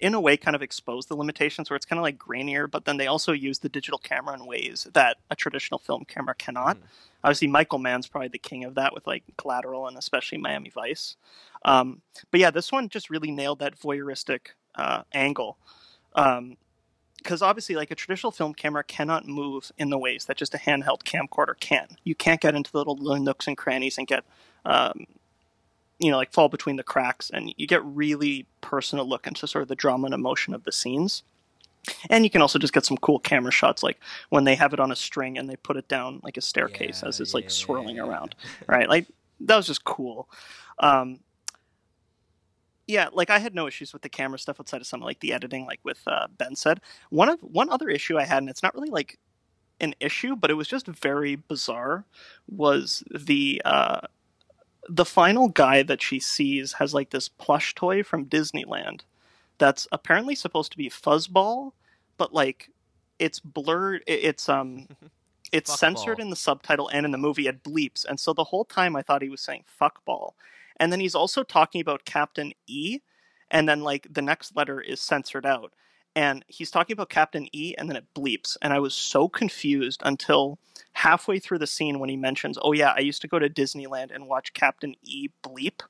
in 0.00 0.14
a 0.14 0.20
way, 0.20 0.36
kind 0.36 0.54
of 0.54 0.62
expose 0.62 1.06
the 1.06 1.16
limitations 1.16 1.68
where 1.68 1.76
it's 1.76 1.86
kind 1.86 1.98
of 1.98 2.02
like 2.02 2.18
grainier, 2.18 2.70
but 2.70 2.84
then 2.84 2.96
they 2.96 3.06
also 3.06 3.32
use 3.32 3.58
the 3.58 3.68
digital 3.68 3.98
camera 3.98 4.34
in 4.34 4.46
ways 4.46 4.86
that 4.92 5.18
a 5.30 5.36
traditional 5.36 5.78
film 5.78 6.04
camera 6.06 6.34
cannot. 6.34 6.78
Mhm. 6.78 6.82
Obviously, 7.22 7.48
Michael 7.48 7.78
Mann's 7.78 8.08
probably 8.08 8.28
the 8.28 8.38
king 8.38 8.64
of 8.64 8.74
that 8.76 8.94
with 8.94 9.06
like 9.06 9.24
Collateral 9.36 9.86
and 9.86 9.98
especially 9.98 10.38
Miami 10.38 10.70
Vice. 10.70 11.16
Um, 11.64 12.00
but 12.30 12.40
yeah, 12.40 12.50
this 12.50 12.72
one 12.72 12.88
just 12.88 13.10
really 13.10 13.30
nailed 13.30 13.58
that 13.58 13.78
voyeuristic 13.78 14.48
uh, 14.74 15.02
angle. 15.12 15.58
Um, 16.14 16.56
because 17.18 17.42
obviously 17.42 17.74
like 17.74 17.90
a 17.90 17.94
traditional 17.94 18.32
film 18.32 18.54
camera 18.54 18.82
cannot 18.82 19.28
move 19.28 19.70
in 19.76 19.90
the 19.90 19.98
ways 19.98 20.24
that 20.24 20.38
just 20.38 20.54
a 20.54 20.56
handheld 20.56 21.02
camcorder 21.02 21.52
can 21.60 21.86
you 22.02 22.14
can't 22.14 22.40
get 22.40 22.54
into 22.54 22.72
the 22.72 22.78
little, 22.78 22.96
little 22.96 23.22
nooks 23.22 23.46
and 23.46 23.58
crannies 23.58 23.98
and 23.98 24.06
get 24.06 24.24
um, 24.64 25.04
you 26.00 26.10
know 26.10 26.16
like 26.16 26.32
fall 26.32 26.48
between 26.48 26.76
the 26.76 26.82
cracks 26.82 27.30
and 27.30 27.54
you 27.56 27.66
get 27.66 27.84
really 27.84 28.46
personal 28.60 29.08
look 29.08 29.26
into 29.26 29.46
sort 29.46 29.62
of 29.62 29.68
the 29.68 29.74
drama 29.74 30.06
and 30.06 30.14
emotion 30.14 30.54
of 30.54 30.64
the 30.64 30.72
scenes. 30.72 31.22
And 32.10 32.24
you 32.24 32.30
can 32.30 32.42
also 32.42 32.58
just 32.58 32.74
get 32.74 32.84
some 32.84 32.98
cool 32.98 33.18
camera 33.18 33.50
shots 33.52 33.82
like 33.82 33.98
when 34.28 34.44
they 34.44 34.54
have 34.54 34.74
it 34.74 34.80
on 34.80 34.92
a 34.92 34.96
string 34.96 35.38
and 35.38 35.48
they 35.48 35.56
put 35.56 35.78
it 35.78 35.88
down 35.88 36.20
like 36.22 36.36
a 36.36 36.42
staircase 36.42 37.00
Yeah, 37.02 37.08
as 37.08 37.20
it's 37.20 37.32
like 37.32 37.44
yeah, 37.44 37.50
swirling 37.50 37.96
yeah, 37.96 38.04
around 38.06 38.34
right? 38.66 38.88
Like 38.88 39.06
that 39.40 39.56
was 39.56 39.66
just 39.66 39.84
cool. 39.84 40.28
Um 40.78 41.20
yeah 42.86 43.08
like 43.12 43.30
i 43.30 43.38
had 43.38 43.54
no 43.54 43.68
issues 43.68 43.92
with 43.92 44.02
the 44.02 44.08
camera 44.08 44.38
stuff 44.38 44.58
outside 44.58 44.80
of 44.80 44.86
some 44.86 45.00
like 45.00 45.20
the 45.20 45.32
editing 45.32 45.64
like 45.64 45.80
with 45.84 46.00
uh, 46.08 46.26
ben 46.38 46.56
said. 46.56 46.80
One 47.10 47.28
of 47.28 47.40
one 47.40 47.70
other 47.70 47.88
issue 47.88 48.18
i 48.18 48.24
had 48.24 48.38
and 48.38 48.50
it's 48.50 48.62
not 48.62 48.74
really 48.74 48.90
like 48.90 49.18
an 49.80 49.94
issue 50.00 50.36
but 50.36 50.50
it 50.50 50.54
was 50.54 50.68
just 50.68 50.86
very 50.86 51.36
bizarre 51.36 52.04
was 52.48 53.02
the 53.14 53.62
uh 53.64 54.00
the 54.90 55.04
final 55.04 55.48
guy 55.48 55.82
that 55.84 56.02
she 56.02 56.18
sees 56.18 56.74
has 56.74 56.92
like 56.92 57.10
this 57.10 57.28
plush 57.28 57.74
toy 57.74 58.02
from 58.02 58.26
disneyland 58.26 59.02
that's 59.58 59.86
apparently 59.92 60.34
supposed 60.34 60.72
to 60.72 60.78
be 60.78 60.90
fuzzball 60.90 61.72
but 62.18 62.34
like 62.34 62.70
it's 63.18 63.38
blurred 63.38 64.02
it's 64.06 64.48
um 64.48 64.88
it's 65.52 65.78
censored 65.78 66.18
in 66.18 66.30
the 66.30 66.36
subtitle 66.36 66.88
and 66.88 67.04
in 67.04 67.12
the 67.12 67.18
movie 67.18 67.46
it 67.46 67.62
bleeps 67.62 68.04
and 68.04 68.18
so 68.18 68.32
the 68.32 68.44
whole 68.44 68.64
time 68.64 68.96
i 68.96 69.02
thought 69.02 69.22
he 69.22 69.28
was 69.28 69.40
saying 69.40 69.64
fuckball. 69.80 70.32
And 70.76 70.90
then 70.90 71.00
he's 71.00 71.14
also 71.14 71.42
talking 71.42 71.82
about 71.82 72.06
captain 72.06 72.52
e 72.66 73.00
and 73.50 73.68
then 73.68 73.82
like 73.82 74.06
the 74.10 74.22
next 74.22 74.56
letter 74.56 74.80
is 74.80 75.00
censored 75.00 75.44
out 75.44 75.74
and 76.16 76.44
he's 76.48 76.70
talking 76.70 76.94
about 76.94 77.08
captain 77.08 77.48
e 77.52 77.74
and 77.78 77.88
then 77.88 77.96
it 77.96 78.04
bleeps 78.14 78.56
and 78.62 78.72
i 78.72 78.78
was 78.78 78.94
so 78.94 79.28
confused 79.28 80.00
until 80.04 80.58
halfway 80.92 81.38
through 81.38 81.58
the 81.58 81.66
scene 81.66 81.98
when 81.98 82.10
he 82.10 82.16
mentions 82.16 82.58
oh 82.62 82.72
yeah 82.72 82.92
i 82.96 83.00
used 83.00 83.22
to 83.22 83.28
go 83.28 83.38
to 83.38 83.48
disneyland 83.48 84.14
and 84.14 84.26
watch 84.26 84.52
captain 84.52 84.94
e 85.02 85.28
bleep 85.42 85.82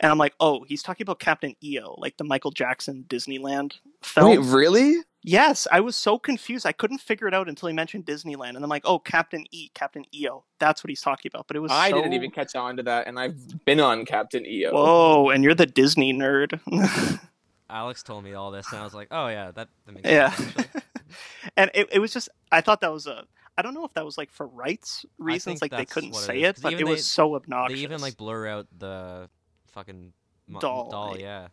and 0.00 0.10
i'm 0.10 0.18
like 0.18 0.34
oh 0.40 0.64
he's 0.64 0.82
talking 0.82 1.04
about 1.04 1.18
captain 1.18 1.54
eo 1.62 1.94
like 1.98 2.16
the 2.16 2.24
michael 2.24 2.50
jackson 2.50 3.04
disneyland 3.08 3.78
film 4.02 4.30
Wait, 4.30 4.40
really? 4.40 4.98
Yes, 5.28 5.66
I 5.72 5.80
was 5.80 5.96
so 5.96 6.20
confused. 6.20 6.66
I 6.66 6.70
couldn't 6.70 6.98
figure 6.98 7.26
it 7.26 7.34
out 7.34 7.48
until 7.48 7.66
he 7.66 7.74
mentioned 7.74 8.06
Disneyland, 8.06 8.54
and 8.54 8.62
I'm 8.62 8.70
like, 8.70 8.84
"Oh, 8.84 9.00
Captain 9.00 9.44
E, 9.50 9.70
Captain 9.74 10.04
EO. 10.14 10.44
That's 10.60 10.84
what 10.84 10.88
he's 10.88 11.00
talking 11.00 11.28
about." 11.34 11.48
But 11.48 11.56
it 11.56 11.60
was 11.60 11.72
I 11.72 11.90
so... 11.90 11.96
didn't 11.96 12.12
even 12.12 12.30
catch 12.30 12.54
on 12.54 12.76
to 12.76 12.84
that, 12.84 13.08
and 13.08 13.18
I've 13.18 13.64
been 13.64 13.80
on 13.80 14.04
Captain 14.04 14.46
EO. 14.46 14.70
Whoa, 14.70 15.30
and 15.30 15.42
you're 15.42 15.56
the 15.56 15.66
Disney 15.66 16.14
nerd. 16.14 16.60
Alex 17.68 18.02
told 18.02 18.22
me 18.24 18.34
all 18.34 18.50
this, 18.50 18.70
and 18.72 18.80
I 18.80 18.84
was 18.84 18.94
like, 18.94 19.08
oh 19.10 19.28
yeah, 19.28 19.50
that, 19.52 19.68
that 19.86 19.92
makes 19.92 20.08
yeah, 20.08 20.30
sense. 20.30 20.52
Actually. 20.58 20.82
and 21.56 21.70
it, 21.74 21.88
it 21.92 21.98
was 21.98 22.12
just 22.12 22.28
I 22.52 22.60
thought 22.60 22.80
that 22.82 22.92
was 22.92 23.06
a 23.06 23.24
I 23.58 23.62
don't 23.62 23.74
know 23.74 23.84
if 23.84 23.94
that 23.94 24.04
was 24.04 24.18
like 24.18 24.30
for 24.30 24.46
rights 24.46 25.04
reasons, 25.18 25.62
like 25.62 25.70
they 25.70 25.84
couldn't 25.86 26.14
say 26.14 26.42
it, 26.42 26.44
it, 26.48 26.54
'cause 26.56 26.62
but 26.62 26.72
even 26.72 26.86
it 26.86 26.90
was 26.90 26.98
they- 26.98 27.02
so 27.02 27.34
obnoxious. 27.34 27.78
They 27.78 27.82
even 27.84 28.00
like 28.00 28.16
blur 28.16 28.46
out 28.46 28.66
the 28.76 29.28
fucking 29.68 30.12
mo- 30.46 30.60
Doll, 30.60 30.90
Doll, 30.90 31.10
right? 31.12 31.20
yeah. 31.20 31.48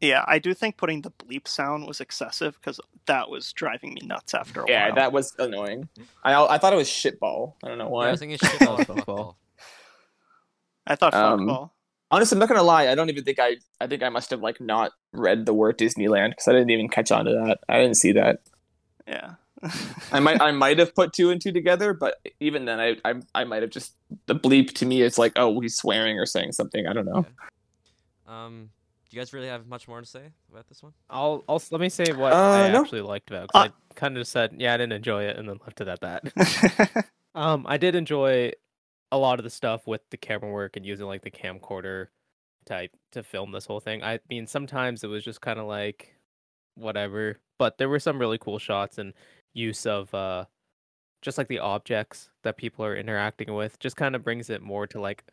yeah, 0.00 0.24
I 0.26 0.38
do 0.38 0.54
think 0.54 0.76
putting 0.76 1.02
the 1.02 1.10
bleep 1.12 1.48
sound 1.48 1.86
was 1.86 2.00
excessive 2.00 2.54
because 2.60 2.80
that 3.06 3.30
was 3.30 3.52
driving 3.52 3.94
me 3.94 4.02
nuts 4.04 4.34
after 4.34 4.62
a 4.62 4.68
yeah, 4.68 4.80
while. 4.80 4.88
Yeah, 4.88 4.94
that 4.96 5.12
was 5.12 5.34
annoying. 5.38 5.88
I 6.22 6.34
I 6.44 6.58
thought 6.58 6.72
it 6.72 6.76
was 6.76 6.88
shitball. 6.88 7.54
I 7.64 7.68
don't 7.68 7.78
know 7.78 7.84
yeah. 7.84 7.90
why. 7.90 8.08
I 8.08 8.10
was 8.10 8.20
thinking 8.20 8.38
shit 8.38 8.60
about 8.60 8.78
Football. 8.78 8.96
football. 8.96 9.36
I 10.86 10.94
thought 10.96 11.14
Um, 11.14 11.40
fuckball. 11.40 11.70
Honestly, 12.10 12.36
I'm 12.36 12.40
not 12.40 12.48
gonna 12.48 12.62
lie. 12.62 12.88
I 12.88 12.94
don't 12.94 13.10
even 13.10 13.24
think 13.24 13.38
I. 13.38 13.56
I 13.80 13.86
think 13.86 14.02
I 14.02 14.08
must 14.08 14.30
have 14.30 14.40
like 14.40 14.60
not 14.60 14.92
read 15.12 15.44
the 15.46 15.52
word 15.54 15.78
Disneyland 15.78 16.30
because 16.30 16.48
I 16.48 16.52
didn't 16.52 16.70
even 16.70 16.88
catch 16.88 17.10
on 17.12 17.26
to 17.26 17.32
that. 17.32 17.58
I 17.68 17.78
didn't 17.80 17.96
see 17.96 18.12
that. 18.12 18.40
Yeah. 19.06 19.34
I 20.12 20.20
might. 20.20 20.40
I 20.40 20.52
might 20.52 20.78
have 20.78 20.94
put 20.94 21.12
two 21.12 21.30
and 21.30 21.40
two 21.40 21.52
together, 21.52 21.92
but 21.92 22.16
even 22.40 22.64
then, 22.64 22.80
I. 22.80 22.96
I, 23.04 23.14
I 23.34 23.44
might 23.44 23.62
have 23.62 23.70
just 23.70 23.94
the 24.26 24.34
bleep 24.34 24.72
to 24.76 24.86
me. 24.86 25.02
It's 25.02 25.18
like, 25.18 25.32
oh, 25.36 25.60
he's 25.60 25.76
swearing 25.76 26.18
or 26.18 26.24
saying 26.26 26.52
something. 26.52 26.86
I 26.86 26.92
don't 26.94 27.04
know. 27.06 27.26
Um, 28.26 28.70
do 29.10 29.16
you 29.16 29.20
guys 29.20 29.32
really 29.32 29.48
have 29.48 29.66
much 29.66 29.88
more 29.88 30.00
to 30.00 30.06
say 30.06 30.22
about 30.50 30.68
this 30.68 30.82
one? 30.82 30.92
I'll, 31.10 31.44
I'll 31.48 31.62
let 31.70 31.80
me 31.80 31.88
say 31.88 32.12
what 32.12 32.32
Uh, 32.32 32.36
I 32.36 32.70
no. 32.72 32.82
actually 32.82 33.00
liked 33.00 33.30
about. 33.30 33.44
it, 33.44 33.52
'cause 33.52 33.66
Uh, 33.66 33.68
I 33.68 33.94
kind 33.94 34.16
of 34.18 34.26
said, 34.26 34.54
yeah, 34.58 34.74
I 34.74 34.76
didn't 34.76 34.92
enjoy 34.92 35.24
it, 35.24 35.36
and 35.38 35.48
then 35.48 35.58
left 35.64 35.80
it 35.80 35.88
at 35.88 36.00
that. 36.00 37.06
Um, 37.34 37.66
I 37.68 37.76
did 37.76 37.94
enjoy 37.94 38.52
a 39.10 39.18
lot 39.18 39.38
of 39.38 39.44
the 39.44 39.50
stuff 39.50 39.86
with 39.86 40.02
the 40.10 40.16
camera 40.16 40.50
work 40.50 40.76
and 40.76 40.84
using 40.84 41.06
like 41.06 41.22
the 41.22 41.30
camcorder 41.30 42.08
type 42.66 42.90
to 43.12 43.22
film 43.22 43.52
this 43.52 43.66
whole 43.66 43.80
thing. 43.80 44.02
I 44.02 44.20
mean, 44.28 44.46
sometimes 44.46 45.02
it 45.02 45.08
was 45.08 45.24
just 45.24 45.40
kind 45.40 45.58
of 45.58 45.66
like 45.66 46.14
whatever, 46.74 47.38
but 47.58 47.78
there 47.78 47.88
were 47.88 47.98
some 47.98 48.18
really 48.18 48.38
cool 48.38 48.58
shots 48.58 48.98
and 48.98 49.14
use 49.54 49.86
of 49.86 50.12
uh 50.14 50.44
just 51.20 51.38
like 51.38 51.48
the 51.48 51.58
objects 51.58 52.30
that 52.42 52.56
people 52.56 52.84
are 52.84 52.96
interacting 52.96 53.54
with. 53.54 53.78
Just 53.78 53.96
kind 53.96 54.14
of 54.14 54.22
brings 54.22 54.50
it 54.50 54.62
more 54.62 54.86
to 54.88 55.00
like 55.00 55.24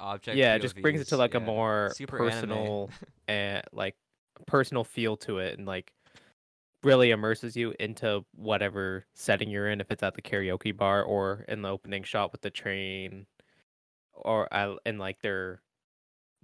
Object. 0.00 0.36
yeah, 0.36 0.56
it 0.56 0.62
just 0.62 0.80
brings 0.82 1.00
it 1.00 1.06
to 1.08 1.14
POVs, 1.14 1.18
like 1.18 1.34
a 1.34 1.40
more 1.40 1.92
Super 1.94 2.18
personal 2.18 2.90
and 3.28 3.62
like 3.72 3.94
personal 4.46 4.82
feel 4.82 5.16
to 5.18 5.38
it 5.38 5.56
and 5.58 5.66
like 5.66 5.92
really 6.84 7.10
immerses 7.10 7.56
you 7.56 7.74
into 7.78 8.24
whatever 8.34 9.06
setting 9.14 9.48
you're 9.50 9.68
in 9.68 9.80
if 9.80 9.90
it's 9.90 10.02
at 10.02 10.14
the 10.14 10.22
karaoke 10.22 10.76
bar 10.76 11.02
or 11.02 11.44
in 11.48 11.62
the 11.62 11.68
opening 11.68 12.02
shot 12.02 12.32
with 12.32 12.40
the 12.40 12.50
train 12.50 13.26
or 14.14 14.48
in 14.84 14.98
like 14.98 15.20
their 15.22 15.62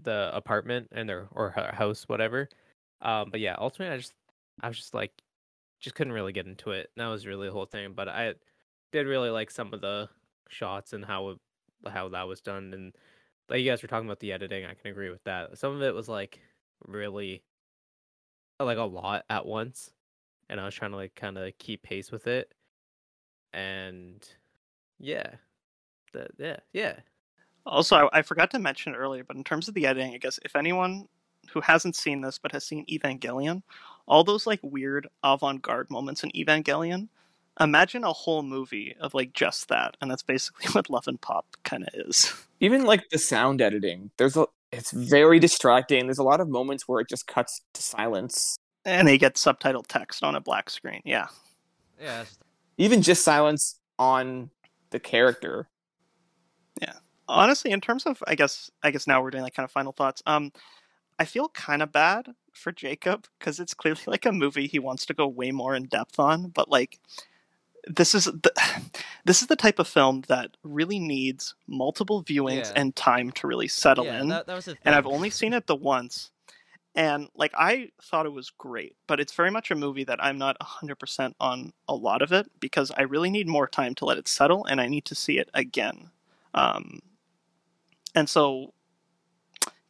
the 0.03 0.31
apartment 0.33 0.89
and 0.93 1.09
their 1.09 1.29
or 1.33 1.51
house 1.51 2.05
whatever. 2.09 2.49
Um 3.03 3.31
but 3.31 3.41
yeah 3.41 3.57
ultimately 3.59 3.95
i 3.95 3.99
just 3.99 4.15
i 4.63 4.69
was 4.69 4.77
just 4.77 4.95
like 4.95 5.13
just 5.81 5.95
couldn't 5.95 6.13
really 6.13 6.33
get 6.33 6.47
into 6.47 6.71
it. 6.73 6.91
And 6.97 7.05
that 7.05 7.11
was 7.11 7.27
really 7.27 7.49
the 7.49 7.53
whole 7.53 7.67
thing 7.67 7.93
but 7.95 8.09
i 8.09 8.35
did 8.93 9.07
really 9.07 9.31
like 9.31 9.51
some 9.51 9.75
of 9.75 9.81
the 9.81 10.09
shots 10.49 10.93
and 10.93 11.05
how 11.05 11.31
it, 11.31 11.39
how 11.89 12.09
that 12.09 12.27
was 12.29 12.41
done 12.41 12.73
and 12.75 12.95
like 13.49 13.61
you 13.61 13.71
guys 13.71 13.83
were 13.83 13.89
talking 13.89 14.09
about 14.09 14.21
the 14.21 14.33
editing 14.33 14.65
i 14.65 14.75
can 14.75 14.91
agree 14.91 15.11
with 15.11 15.23
that. 15.25 15.57
Some 15.59 15.75
of 15.75 15.83
it 15.83 15.95
was 15.95 16.09
like 16.09 16.41
really 16.87 17.43
like 18.61 18.79
a 18.79 18.83
lot 18.83 19.25
at 19.31 19.47
once 19.47 19.91
and 20.49 20.61
i 20.61 20.65
was 20.65 20.75
trying 20.75 20.91
to 20.91 20.97
like 20.97 21.15
kind 21.15 21.39
of 21.39 21.53
keep 21.59 21.83
pace 21.83 22.11
with 22.11 22.27
it 22.27 22.53
and 23.53 24.29
yeah 24.99 25.31
the, 26.13 26.27
yeah 26.39 26.57
yeah 26.73 26.95
Also, 27.67 27.97
I, 27.97 28.19
I 28.19 28.23
forgot 28.23 28.51
to 28.53 28.59
mention 28.59 28.95
earlier, 28.95 29.25
but 29.25 29.37
in 29.37 29.45
terms 29.45 29.69
of 29.69 29.75
the 29.75 29.87
editing, 29.87 30.15
I 30.15 30.19
guess 30.19 30.39
if 30.45 30.57
anyone 30.57 31.07
who 31.53 31.61
hasn't 31.61 31.97
seen 31.97 32.23
this 32.23 32.39
but 32.39 32.53
has 32.53 32.65
seen 32.65 32.87
Evangelion, 32.87 33.63
all 34.07 34.25
those 34.25 34.47
like 34.47 34.61
weird 34.63 35.07
avant-garde 35.23 35.91
moments 35.91 36.25
in 36.25 36.31
Evangelion, 36.31 37.09
imagine 37.61 38.05
a 38.05 38.13
whole 38.13 38.43
movie 38.43 38.97
of 39.01 39.15
like 39.15 39.33
just 39.35 39.69
that, 39.69 39.97
and 40.01 40.11
that's 40.11 40.23
basically 40.23 40.67
what 40.73 40.89
Love 40.91 41.09
and 41.09 41.21
Pop 41.21 41.47
kind 41.65 41.83
of 41.83 41.89
is. 42.09 42.33
Even 42.61 42.85
like 42.85 43.09
the 43.11 43.19
sound 43.19 43.61
editing, 43.61 44.11
there's 44.17 44.37
a. 44.37 44.47
It's 44.71 44.91
very 44.91 45.39
distracting. 45.39 46.07
There's 46.07 46.19
a 46.19 46.23
lot 46.23 46.41
of 46.41 46.49
moments 46.49 46.87
where 46.87 47.01
it 47.01 47.09
just 47.09 47.27
cuts 47.27 47.63
to 47.73 47.83
silence. 47.83 48.59
And 48.89 49.07
they 49.07 49.19
get 49.19 49.35
subtitled 49.35 49.87
text 49.89 50.23
on 50.25 50.35
a 50.35 50.41
black 50.41 50.71
screen. 50.71 51.03
Yeah. 51.05 51.27
Yeah. 52.01 52.25
Even 52.77 53.03
just 53.03 53.23
silence 53.23 53.79
on 53.99 54.51
the 54.91 55.01
character. 55.01 55.69
Yeah. 56.81 56.95
Honestly 57.29 57.73
in 57.73 57.81
terms 57.83 58.07
of 58.07 58.23
i 58.27 58.35
guess 58.35 58.71
i 58.83 58.91
guess 58.91 59.07
now 59.07 59.21
we're 59.21 59.31
doing 59.31 59.43
like 59.43 59.55
kind 59.55 59.65
of 59.65 59.71
final 59.71 59.93
thoughts 59.93 60.23
um 60.25 60.51
i 61.19 61.27
feel 61.27 61.49
kind 61.51 61.83
of 61.83 61.93
bad 61.93 62.29
for 62.55 62.73
jacob 62.73 63.27
because 63.39 63.61
it's 63.61 63.75
clearly 63.75 64.01
like 64.07 64.25
a 64.25 64.33
movie 64.33 64.67
he 64.67 64.79
wants 64.79 65.05
to 65.05 65.13
go 65.13 65.29
way 65.29 65.51
more 65.51 65.75
in 65.75 65.85
depth 65.85 66.19
on 66.19 66.49
but 66.49 66.71
like 66.71 66.99
this 67.87 68.15
is 68.15 68.25
the 68.25 68.53
this 69.27 69.43
is 69.43 69.49
the 69.49 69.57
type 69.57 69.79
of 69.79 69.87
film 69.87 70.23
that 70.29 70.57
really 70.63 70.99
needs 70.99 71.55
multiple 71.67 72.25
viewings 72.25 72.67
Yeah. 72.71 72.73
and 72.77 72.97
time 72.97 73.31
to 73.33 73.47
really 73.47 73.69
settle 73.69 74.07
yeah, 74.07 74.21
in 74.23 74.29
That, 74.29 74.47
that 74.47 74.55
was 74.55 74.69
and 74.69 74.95
I've 74.95 75.07
only 75.07 75.29
seen 75.29 75.53
it 75.53 75.67
the 75.67 75.77
once. 75.77 76.31
And 76.99 77.29
like 77.37 77.53
I 77.57 77.91
thought 78.03 78.27
it 78.27 78.33
was 78.33 78.51
great, 78.51 78.97
but 79.07 79.21
it's 79.21 79.33
very 79.33 79.53
much 79.53 79.71
a 79.71 79.77
movie 79.77 80.03
that 80.05 80.19
I'm 80.23 80.37
not 80.37 80.57
100% 80.59 81.33
on 81.39 81.73
a 81.89 81.95
lot 81.95 82.23
of 82.23 82.33
it 82.33 82.51
because 82.59 82.91
I 82.97 83.03
really 83.03 83.31
need 83.31 83.47
more 83.47 83.69
time 83.69 83.95
to 83.97 84.05
let 84.05 84.19
it 84.19 84.27
settle 84.27 84.65
and 84.65 84.81
I 84.81 84.89
need 84.89 85.05
to 85.05 85.15
see 85.15 85.39
it 85.39 85.49
again. 85.55 86.11
Um 86.55 86.99
and 88.17 88.29
so 88.29 88.73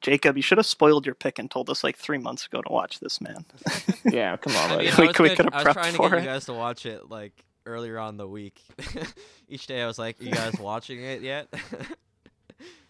Jacob, 0.02 0.36
you 0.36 0.42
should 0.42 0.58
have 0.58 0.66
spoiled 0.66 1.06
your 1.06 1.14
pick 1.14 1.38
and 1.38 1.50
told 1.50 1.70
us 1.70 1.82
like 1.82 1.96
3 1.96 2.18
months 2.18 2.44
ago 2.46 2.60
to 2.60 2.70
watch 2.72 3.00
this, 3.00 3.20
man. 3.22 3.44
Yeah, 4.04 4.36
come 4.36 4.54
on, 4.56 4.70
I 4.72 4.76
mean, 4.76 4.92
We 4.98 5.04
I 5.04 5.06
was, 5.08 5.16
could- 5.16 5.22
we 5.22 5.28
good- 5.30 5.36
could've 5.38 5.54
I 5.54 5.56
was 5.56 5.64
prepped 5.66 5.72
trying 5.72 5.92
to 5.92 5.96
for 5.96 6.10
get 6.10 6.18
it. 6.18 6.22
you 6.22 6.28
guys 6.28 6.44
to 6.44 6.52
watch 6.52 6.84
it 6.86 7.08
like 7.08 7.44
earlier 7.64 7.98
on 7.98 8.16
the 8.18 8.28
week. 8.28 8.60
Each 9.48 9.66
day 9.66 9.80
I 9.82 9.86
was 9.86 9.98
like, 9.98 10.20
"You 10.22 10.30
guys 10.30 10.52
watching 10.60 11.02
it 11.02 11.22
yet?" 11.22 11.48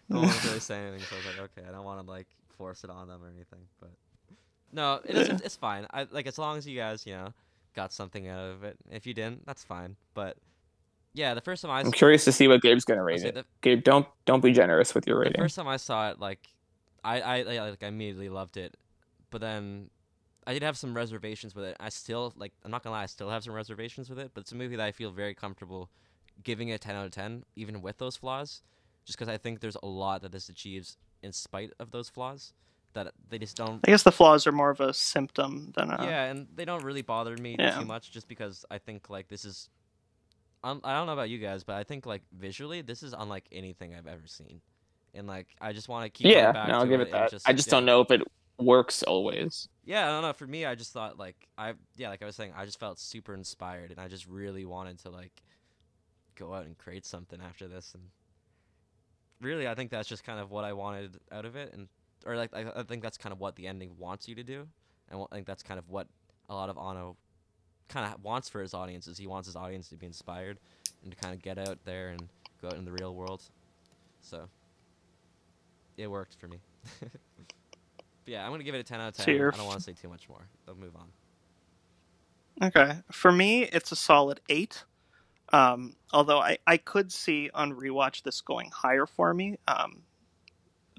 no 0.09 0.17
one 0.19 0.27
was 0.27 0.45
really 0.45 0.59
saying 0.59 0.87
anything, 0.89 1.05
so 1.09 1.15
I 1.15 1.17
was 1.19 1.25
like, 1.27 1.39
"Okay, 1.57 1.67
I 1.67 1.71
don't 1.71 1.83
want 1.85 2.05
to 2.05 2.09
like 2.11 2.27
force 2.57 2.83
it 2.83 2.89
on 2.89 3.07
them 3.07 3.21
or 3.23 3.27
anything." 3.27 3.59
But 3.81 3.91
no, 4.71 4.99
it 5.05 5.15
is. 5.15 5.29
It's 5.41 5.55
fine. 5.55 5.87
I 5.91 6.07
like 6.11 6.27
as 6.27 6.37
long 6.37 6.57
as 6.57 6.67
you 6.67 6.77
guys, 6.77 7.05
you 7.05 7.13
know, 7.13 7.33
got 7.75 7.93
something 7.93 8.27
out 8.27 8.51
of 8.51 8.63
it. 8.63 8.77
If 8.91 9.05
you 9.05 9.13
didn't, 9.13 9.45
that's 9.45 9.63
fine. 9.63 9.95
But 10.13 10.37
yeah, 11.13 11.33
the 11.33 11.41
first 11.41 11.61
time 11.61 11.71
I 11.71 11.79
I'm 11.79 11.87
s- 11.87 11.93
curious 11.93 12.25
to 12.25 12.31
see 12.31 12.47
what 12.47 12.61
Gabe's 12.61 12.85
gonna 12.85 13.03
rate 13.03 13.23
it. 13.23 13.35
the, 13.35 13.45
Gabe, 13.61 13.83
don't 13.83 14.07
don't 14.25 14.41
be 14.43 14.51
generous 14.51 14.93
with 14.93 15.07
your 15.07 15.19
rating. 15.19 15.33
the 15.33 15.45
first 15.45 15.55
time 15.55 15.67
I 15.67 15.77
saw 15.77 16.09
it, 16.11 16.19
like, 16.19 16.47
I, 17.03 17.21
I, 17.21 17.41
like 17.43 17.83
I 17.83 17.87
immediately 17.87 18.29
loved 18.29 18.57
it, 18.57 18.77
but 19.29 19.41
then 19.41 19.89
I 20.45 20.53
did 20.53 20.63
have 20.63 20.77
some 20.77 20.93
reservations 20.95 21.55
with 21.55 21.65
it. 21.65 21.77
I 21.79 21.89
still 21.89 22.33
like. 22.37 22.53
I'm 22.63 22.71
not 22.71 22.83
gonna 22.83 22.95
lie. 22.95 23.03
I 23.03 23.07
still 23.07 23.29
have 23.29 23.43
some 23.43 23.53
reservations 23.53 24.09
with 24.09 24.19
it, 24.19 24.31
but 24.33 24.41
it's 24.41 24.51
a 24.51 24.55
movie 24.55 24.75
that 24.75 24.85
I 24.85 24.91
feel 24.91 25.11
very 25.11 25.33
comfortable 25.33 25.89
giving 26.43 26.69
it 26.69 26.75
a 26.75 26.79
10 26.79 26.95
out 26.95 27.05
of 27.05 27.11
10, 27.11 27.43
even 27.57 27.81
with 27.81 27.97
those 27.97 28.15
flaws, 28.15 28.61
just 29.05 29.17
because 29.19 29.27
I 29.27 29.37
think 29.37 29.59
there's 29.59 29.75
a 29.83 29.85
lot 29.85 30.21
that 30.21 30.31
this 30.31 30.47
achieves 30.47 30.97
in 31.21 31.33
spite 31.33 31.71
of 31.79 31.91
those 31.91 32.07
flaws 32.09 32.53
that 32.93 33.13
they 33.29 33.37
just 33.37 33.55
don't. 33.55 33.79
I 33.87 33.91
guess 33.91 34.03
the 34.03 34.11
flaws 34.11 34.47
are 34.47 34.51
more 34.51 34.69
of 34.69 34.79
a 34.81 34.93
symptom 34.93 35.71
than 35.75 35.91
a. 35.91 36.03
Yeah, 36.03 36.25
and 36.25 36.47
they 36.55 36.65
don't 36.65 36.83
really 36.83 37.01
bother 37.01 37.35
me 37.37 37.55
Yeah. 37.57 37.79
too 37.79 37.85
much, 37.85 38.11
just 38.11 38.27
because 38.27 38.65
I 38.69 38.77
think 38.77 39.09
like 39.09 39.27
this 39.27 39.45
is. 39.45 39.69
Um, 40.63 40.81
I 40.83 40.93
don't 40.93 41.07
know 41.07 41.13
about 41.13 41.29
you 41.29 41.37
guys, 41.37 41.63
but 41.63 41.75
I 41.77 41.83
think 41.83 42.05
like 42.05 42.21
visually, 42.37 42.81
this 42.81 43.01
is 43.03 43.13
unlike 43.17 43.45
anything 43.51 43.95
I've 43.95 44.07
ever 44.07 44.27
seen, 44.27 44.61
and 45.13 45.27
like 45.27 45.47
I 45.61 45.71
just 45.71 45.87
want 45.87 46.05
to 46.05 46.09
keep. 46.09 46.27
yeah, 46.31 46.51
back 46.51 46.67
no, 46.67 46.75
I'll 46.75 46.81
to 46.81 46.87
give 46.87 46.99
it 46.99 47.07
it 47.09 47.13
and 47.13 47.29
that. 47.31 47.41
I 47.45 47.53
just 47.53 47.69
don't 47.69 47.85
know 47.85 48.01
if 48.01 48.11
it 48.11 48.21
works 48.57 49.03
always. 49.03 49.69
Yeah, 49.85 50.07
I 50.07 50.11
don't 50.11 50.21
know. 50.21 50.33
For 50.33 50.45
me, 50.47 50.65
I 50.65 50.75
just 50.75 50.91
thought 50.91 51.17
like 51.17 51.47
I 51.57 51.73
yeah, 51.95 52.09
like 52.09 52.21
I 52.21 52.25
was 52.25 52.35
saying, 52.35 52.53
I 52.57 52.65
just 52.65 52.79
felt 52.79 52.99
super 52.99 53.33
inspired, 53.33 53.91
and 53.91 53.99
I 54.01 54.07
just 54.09 54.27
really 54.27 54.65
wanted 54.65 54.99
to 54.99 55.09
like 55.09 55.31
go 56.35 56.53
out 56.53 56.65
and 56.65 56.77
create 56.77 57.05
something 57.05 57.39
after 57.41 57.67
this, 57.69 57.93
and 57.93 58.03
really, 59.39 59.67
I 59.67 59.75
think 59.75 59.91
that's 59.91 60.09
just 60.09 60.23
kind 60.25 60.39
of 60.39 60.51
what 60.51 60.65
I 60.65 60.73
wanted 60.73 61.17
out 61.31 61.45
of 61.45 61.55
it, 61.55 61.71
and 61.73 61.87
or 62.25 62.35
like 62.35 62.53
I, 62.53 62.65
I 62.75 62.83
think 62.83 63.01
that's 63.03 63.17
kind 63.17 63.33
of 63.33 63.39
what 63.39 63.55
the 63.55 63.67
ending 63.67 63.91
wants 63.97 64.27
you 64.27 64.35
to 64.35 64.43
do, 64.43 64.67
and 65.09 65.25
I 65.31 65.35
think 65.35 65.47
that's 65.47 65.63
kind 65.63 65.77
of 65.77 65.89
what 65.89 66.07
a 66.49 66.53
lot 66.53 66.69
of 66.69 66.77
Anno 66.77 67.15
kind 67.87 68.11
of 68.11 68.23
wants 68.23 68.49
for 68.49 68.61
his 68.61 68.73
audience 68.73 69.07
is 69.07 69.17
He 69.17 69.27
wants 69.27 69.47
his 69.47 69.55
audience 69.55 69.89
to 69.89 69.95
be 69.95 70.05
inspired 70.05 70.59
and 71.03 71.11
to 71.11 71.17
kind 71.17 71.33
of 71.33 71.41
get 71.41 71.57
out 71.57 71.79
there 71.85 72.09
and 72.09 72.27
go 72.61 72.67
out 72.67 72.75
in 72.75 72.85
the 72.85 72.91
real 72.91 73.13
world. 73.15 73.41
So 74.21 74.47
it 75.97 76.09
worked 76.09 76.35
for 76.35 76.47
me. 76.47 76.59
but 76.99 77.09
yeah, 78.25 78.45
I'm 78.45 78.51
gonna 78.51 78.63
give 78.63 78.75
it 78.75 78.79
a 78.79 78.83
10 78.83 78.99
out 78.99 79.09
of 79.09 79.13
10. 79.15 79.25
So 79.25 79.31
you're 79.31 79.53
I 79.53 79.57
don't 79.57 79.65
want 79.65 79.79
to 79.79 79.83
say 79.83 79.93
too 79.93 80.09
much 80.09 80.29
more. 80.29 80.47
I'll 80.67 80.75
move 80.75 80.95
on. 80.95 81.07
Okay. 82.61 82.97
For 83.11 83.31
me, 83.31 83.63
it's 83.63 83.91
a 83.91 83.95
solid 83.95 84.41
eight. 84.49 84.83
Um, 85.51 85.95
although 86.13 86.39
I, 86.39 86.57
I 86.67 86.77
could 86.77 87.11
see 87.11 87.49
on 87.53 87.73
rewatch 87.73 88.23
this 88.23 88.41
going 88.41 88.69
higher 88.71 89.05
for 89.05 89.33
me. 89.33 89.57
Um, 89.67 90.03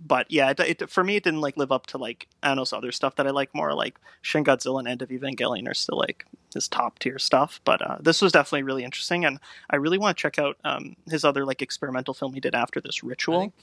but 0.04 0.30
yeah, 0.30 0.50
it, 0.50 0.60
it, 0.60 0.90
for 0.90 1.04
me, 1.04 1.16
it 1.16 1.24
didn't 1.24 1.40
like 1.40 1.56
live 1.56 1.70
up 1.70 1.86
to 1.88 1.98
like 1.98 2.26
Anno's 2.42 2.72
other 2.72 2.92
stuff 2.92 3.16
that 3.16 3.26
I 3.26 3.30
like 3.30 3.54
more. 3.54 3.74
Like 3.74 3.98
Shin 4.22 4.44
Godzilla 4.44 4.78
and 4.78 4.88
End 4.88 5.02
of 5.02 5.10
Evangelion 5.10 5.68
are 5.68 5.74
still 5.74 5.98
like 5.98 6.26
his 6.54 6.68
top 6.68 6.98
tier 6.98 7.18
stuff. 7.18 7.60
But 7.64 7.82
uh, 7.82 7.98
this 8.00 8.22
was 8.22 8.32
definitely 8.32 8.62
really 8.62 8.84
interesting, 8.84 9.24
and 9.24 9.38
I 9.68 9.76
really 9.76 9.98
want 9.98 10.16
to 10.16 10.20
check 10.20 10.38
out 10.38 10.56
um, 10.64 10.96
his 11.08 11.24
other 11.24 11.44
like 11.44 11.60
experimental 11.60 12.14
film 12.14 12.32
he 12.32 12.40
did 12.40 12.54
after 12.54 12.80
this 12.80 13.04
Ritual. 13.04 13.40
think- 13.40 13.54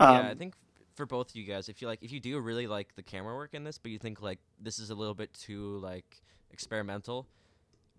um, 0.00 0.14
yeah, 0.16 0.30
I 0.30 0.34
think 0.34 0.54
for 0.94 1.06
both 1.06 1.30
of 1.30 1.36
you 1.36 1.44
guys, 1.44 1.68
if 1.68 1.80
you 1.80 1.88
like, 1.88 2.02
if 2.02 2.12
you 2.12 2.20
do 2.20 2.38
really 2.38 2.66
like 2.66 2.94
the 2.94 3.02
camera 3.02 3.34
work 3.34 3.54
in 3.54 3.64
this, 3.64 3.78
but 3.78 3.90
you 3.90 3.98
think 3.98 4.20
like 4.20 4.38
this 4.60 4.78
is 4.78 4.90
a 4.90 4.94
little 4.94 5.14
bit 5.14 5.32
too 5.34 5.78
like 5.78 6.22
experimental, 6.50 7.26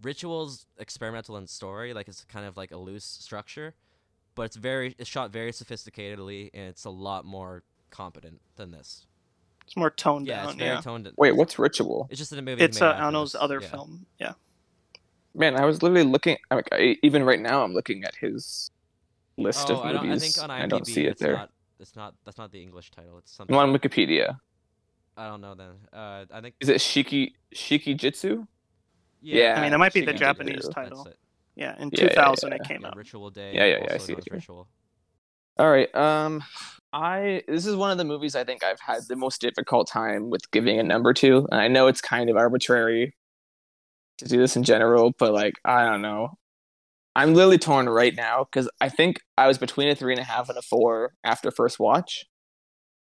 Rituals 0.02 0.66
experimental 0.80 1.38
in 1.38 1.48
story, 1.48 1.94
like 1.94 2.08
it's 2.08 2.24
kind 2.26 2.46
of 2.46 2.58
like 2.58 2.72
a 2.72 2.78
loose 2.78 3.06
structure, 3.06 3.74
but 4.36 4.44
it's 4.44 4.56
very 4.56 4.96
it's 4.98 5.10
shot 5.10 5.32
very 5.32 5.52
sophisticatedly 5.52 6.50
and 6.54 6.64
it's 6.70 6.86
a 6.86 6.90
lot 6.90 7.26
more 7.26 7.64
competent 7.90 8.42
than 8.56 8.72
this. 8.72 9.06
it's 9.66 9.78
more 9.78 9.90
toned 9.90 10.28
Yeah, 10.28 10.38
down. 10.42 10.50
it's 10.50 10.58
very 10.58 10.70
yeah, 10.72 10.82
toned. 10.82 11.12
Wait, 11.18 11.36
what's 11.36 11.58
Ritual? 11.60 12.08
It's 12.10 12.20
just 12.20 12.32
in 12.34 12.40
a 12.40 12.42
movie. 12.42 12.64
it's 12.64 12.80
made 12.80 12.88
uh, 12.88 13.12
after 13.12 13.38
other 13.40 13.60
yeah. 13.62 13.68
film. 13.70 14.06
Yeah. 14.20 14.34
Man, 15.36 15.56
I 15.60 15.66
was 15.66 15.82
literally 15.82 16.04
looking. 16.04 16.38
I 16.52 16.56
mean, 16.56 16.64
I- 16.72 16.98
even 17.02 17.24
right 17.24 17.40
now, 17.40 17.64
I'm 17.64 17.74
looking 17.74 18.04
at 18.04 18.16
his 18.16 18.70
list 19.38 19.70
Oh, 19.70 19.76
of 19.78 19.86
I 19.86 19.94
don't. 19.94 20.06
movies. 20.06 20.24
I 20.24 20.42
think 20.42 20.52
on 20.52 20.56
IMDb 20.60 20.64
I 20.64 20.68
don't 20.68 20.86
see 20.88 21.06
it 21.06 21.12
it's 21.14 21.22
there. 21.22 21.34
not. 21.34 21.50
It's 21.80 21.96
not. 21.96 22.14
That's 22.24 22.38
not 22.38 22.52
the 22.52 22.62
English 22.62 22.92
title. 22.92 23.18
It's 23.18 23.32
something. 23.36 23.56
I'm 23.56 23.70
on 23.70 23.76
Wikipedia. 23.78 24.38
I 25.18 25.28
don't 25.28 25.42
know 25.42 25.56
then. 25.56 25.72
Uh, 25.92 26.26
I 26.32 26.42
think. 26.42 26.56
Is 26.60 26.70
it 26.70 26.78
Shiki 26.78 27.34
Shiki 27.56 27.96
Jitsu? 27.98 28.46
Yeah. 29.22 29.56
I 29.58 29.62
mean, 29.62 29.72
that 29.72 29.80
might 29.80 29.94
be 29.94 30.02
the 30.02 30.14
Japanese 30.14 30.56
Jitsu. 30.56 30.72
title. 30.72 31.08
That's 31.56 31.74
it. 31.74 31.80
Yeah, 31.80 31.82
in 31.82 31.90
Yeah, 31.94 32.04
yeah, 32.04 32.10
2000 32.10 32.50
yeah. 32.50 32.56
it 32.56 32.64
came 32.68 32.82
Yeah, 32.82 32.88
out. 32.88 32.96
Ritual 32.96 33.30
Day. 33.30 33.54
Yeah, 33.54 33.66
yeah, 33.66 33.78
yeah, 33.88 33.94
I 33.94 33.98
see 33.98 34.14
it 34.14 34.20
as 34.20 34.26
here. 34.26 34.36
Ritual. 34.36 34.68
All 35.58 35.70
right. 35.72 35.94
Um, 35.96 36.44
I 36.92 37.44
this 37.48 37.66
is 37.66 37.76
one 37.76 37.92
of 37.92 37.98
the 37.98 38.04
movies 38.06 38.36
I 38.36 38.44
think 38.44 38.64
I've 38.64 38.80
had 38.80 39.02
the 39.08 39.16
most 39.16 39.42
difficult 39.42 39.88
time 39.88 40.30
with 40.30 40.50
giving 40.52 40.80
a 40.80 40.84
number 40.84 41.14
to, 41.14 41.48
and 41.52 41.60
I 41.62 41.68
know 41.68 41.88
it's 41.88 42.02
kind 42.02 42.30
of 42.30 42.38
arbitrary 42.38 43.16
to 44.20 44.26
do 44.26 44.38
this 44.38 44.56
in 44.56 44.64
general, 44.64 45.14
but 45.18 45.34
like 45.34 45.54
I 45.66 45.86
don't 45.86 46.02
know. 46.02 46.38
I'm 47.16 47.36
literally 47.36 47.60
torn 47.60 47.88
right 47.90 48.16
now 48.16 48.46
because 48.46 48.70
I 48.82 48.90
think 48.90 49.20
I 49.38 49.48
was 49.48 49.60
between 49.60 49.88
a 49.90 49.96
three 49.96 50.14
and 50.14 50.20
a 50.20 50.24
half 50.24 50.50
and 50.50 50.58
a 50.58 50.64
four 50.64 51.14
after 51.24 51.52
first 51.52 51.80
watch, 51.80 52.26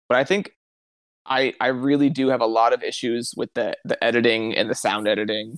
but 0.09 0.17
I 0.17 0.23
think 0.23 0.51
I 1.25 1.53
I 1.61 1.67
really 1.67 2.09
do 2.09 2.29
have 2.29 2.41
a 2.41 2.47
lot 2.47 2.73
of 2.73 2.83
issues 2.83 3.33
with 3.37 3.53
the 3.53 3.75
the 3.85 4.03
editing 4.03 4.55
and 4.57 4.69
the 4.69 4.75
sound 4.75 5.07
editing 5.07 5.57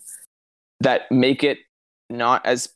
that 0.82 1.10
make 1.12 1.44
it 1.44 1.60
not 2.14 2.46
as 2.46 2.70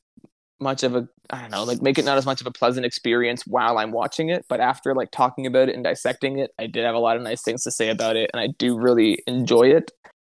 much 0.59 0.83
of 0.83 0.95
a 0.95 1.07
I 1.29 1.41
don't 1.41 1.51
know, 1.51 1.63
like 1.63 1.81
make 1.81 1.97
it 1.97 2.05
not 2.05 2.17
as 2.17 2.25
much 2.25 2.41
of 2.41 2.47
a 2.47 2.51
pleasant 2.51 2.85
experience 2.85 3.45
while 3.45 3.77
I'm 3.77 3.91
watching 3.91 4.29
it. 4.29 4.45
But 4.47 4.59
after 4.59 4.95
like 4.95 5.11
talking 5.11 5.45
about 5.45 5.69
it 5.69 5.75
and 5.75 5.83
dissecting 5.83 6.39
it, 6.39 6.51
I 6.57 6.67
did 6.67 6.85
have 6.85 6.95
a 6.95 6.99
lot 6.99 7.17
of 7.17 7.23
nice 7.23 7.41
things 7.41 7.63
to 7.63 7.71
say 7.71 7.89
about 7.89 8.15
it, 8.15 8.29
and 8.33 8.39
I 8.39 8.47
do 8.57 8.77
really 8.77 9.23
enjoy 9.27 9.69
it. 9.69 9.91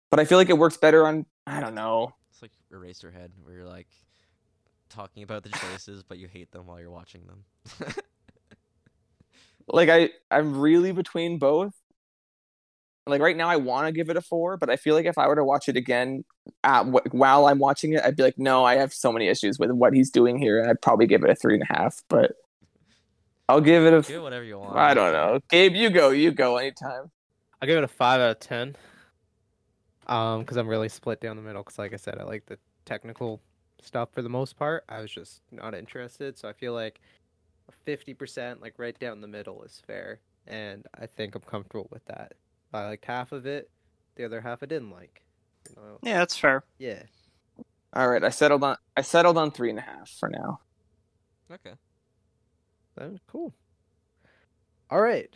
But 0.09 0.19
I 0.19 0.25
feel 0.25 0.37
like 0.37 0.49
it 0.49 0.57
works 0.57 0.77
better 0.77 1.07
on 1.07 1.25
I 1.47 1.59
don't 1.59 1.75
know. 1.75 2.13
It's 2.31 2.41
like 2.41 2.51
Eraserhead, 2.73 3.29
where 3.43 3.55
you're 3.55 3.65
like 3.65 3.87
talking 4.89 5.23
about 5.23 5.43
the 5.43 5.49
choices, 5.49 6.03
but 6.03 6.17
you 6.17 6.27
hate 6.27 6.51
them 6.51 6.67
while 6.67 6.79
you're 6.79 6.91
watching 6.91 7.21
them. 7.27 7.95
Like 9.71 9.89
I 9.89 10.09
I'm 10.31 10.59
really 10.59 10.91
between 10.91 11.37
both. 11.37 11.73
Like 13.09 13.21
right 13.21 13.35
now, 13.37 13.49
I 13.49 13.55
want 13.55 13.87
to 13.87 13.91
give 13.91 14.09
it 14.09 14.17
a 14.17 14.21
four, 14.21 14.57
but 14.57 14.69
I 14.69 14.75
feel 14.75 14.95
like 14.95 15.05
if 15.05 15.17
I 15.17 15.27
were 15.27 15.35
to 15.35 15.43
watch 15.43 15.67
it 15.69 15.75
again 15.77 16.23
at, 16.63 16.85
wh- 16.85 17.13
while 17.13 17.47
I'm 17.47 17.59
watching 17.59 17.93
it, 17.93 18.01
I'd 18.03 18.15
be 18.15 18.23
like, 18.23 18.37
no, 18.37 18.63
I 18.63 18.75
have 18.75 18.93
so 18.93 19.11
many 19.11 19.27
issues 19.27 19.59
with 19.59 19.71
what 19.71 19.93
he's 19.93 20.09
doing 20.09 20.37
here, 20.37 20.59
and 20.59 20.69
I'd 20.69 20.81
probably 20.81 21.07
give 21.07 21.23
it 21.23 21.29
a 21.29 21.35
three 21.35 21.55
and 21.55 21.63
a 21.63 21.73
half. 21.73 22.01
But 22.09 22.33
I'll 23.47 23.61
give 23.61 23.83
it 23.85 23.93
a. 23.93 24.01
Do 24.01 24.21
whatever 24.21 24.43
you 24.43 24.59
want. 24.59 24.77
I 24.77 24.93
don't 24.93 25.13
know, 25.13 25.39
Gabe. 25.49 25.75
You 25.75 25.89
go. 25.89 26.09
You 26.09 26.31
go 26.31 26.57
anytime. 26.57 27.11
i'll 27.61 27.67
give 27.67 27.77
it 27.77 27.83
a 27.83 27.87
five 27.87 28.21
out 28.21 28.31
of 28.31 28.39
ten. 28.39 28.75
Um, 30.07 30.41
because 30.41 30.57
I'm 30.57 30.67
really 30.67 30.89
split 30.89 31.21
down 31.21 31.35
the 31.35 31.41
middle. 31.41 31.61
Because 31.63 31.77
like 31.77 31.93
I 31.93 31.97
said, 31.97 32.17
I 32.19 32.23
like 32.23 32.45
the 32.45 32.57
technical 32.85 33.41
stuff 33.81 34.09
for 34.11 34.21
the 34.21 34.29
most 34.29 34.57
part. 34.57 34.83
I 34.89 35.01
was 35.01 35.11
just 35.11 35.41
not 35.51 35.73
interested, 35.73 36.37
so 36.37 36.47
I 36.47 36.53
feel 36.53 36.73
like 36.73 36.99
fifty 37.85 38.13
percent, 38.13 38.61
like 38.61 38.73
right 38.77 38.97
down 38.99 39.21
the 39.21 39.27
middle, 39.27 39.63
is 39.63 39.81
fair, 39.85 40.19
and 40.47 40.85
I 40.99 41.05
think 41.05 41.35
I'm 41.35 41.41
comfortable 41.41 41.87
with 41.91 42.05
that. 42.05 42.33
I 42.73 42.85
liked 42.85 43.05
half 43.05 43.31
of 43.31 43.45
it, 43.45 43.69
the 44.15 44.25
other 44.25 44.41
half 44.41 44.61
I 44.63 44.65
didn't 44.67 44.91
like. 44.91 45.23
You 45.69 45.75
know, 45.81 45.99
Yeah, 46.03 46.19
that's 46.19 46.37
fair. 46.37 46.63
yeah. 46.77 47.03
All 47.93 48.07
right, 48.07 48.23
I 48.23 48.29
settled 48.29 48.63
on. 48.63 48.77
I 48.95 49.01
settled 49.01 49.37
on 49.37 49.49
three 49.51 49.69
and 49.71 49.79
a 49.79 49.81
half 49.81 50.09
for 50.19 50.29
now, 50.29 50.59
Okay. 51.51 51.73
That 52.95 53.11
was 53.11 53.19
cool. 53.27 53.53
All 54.91 55.01
right. 55.01 55.35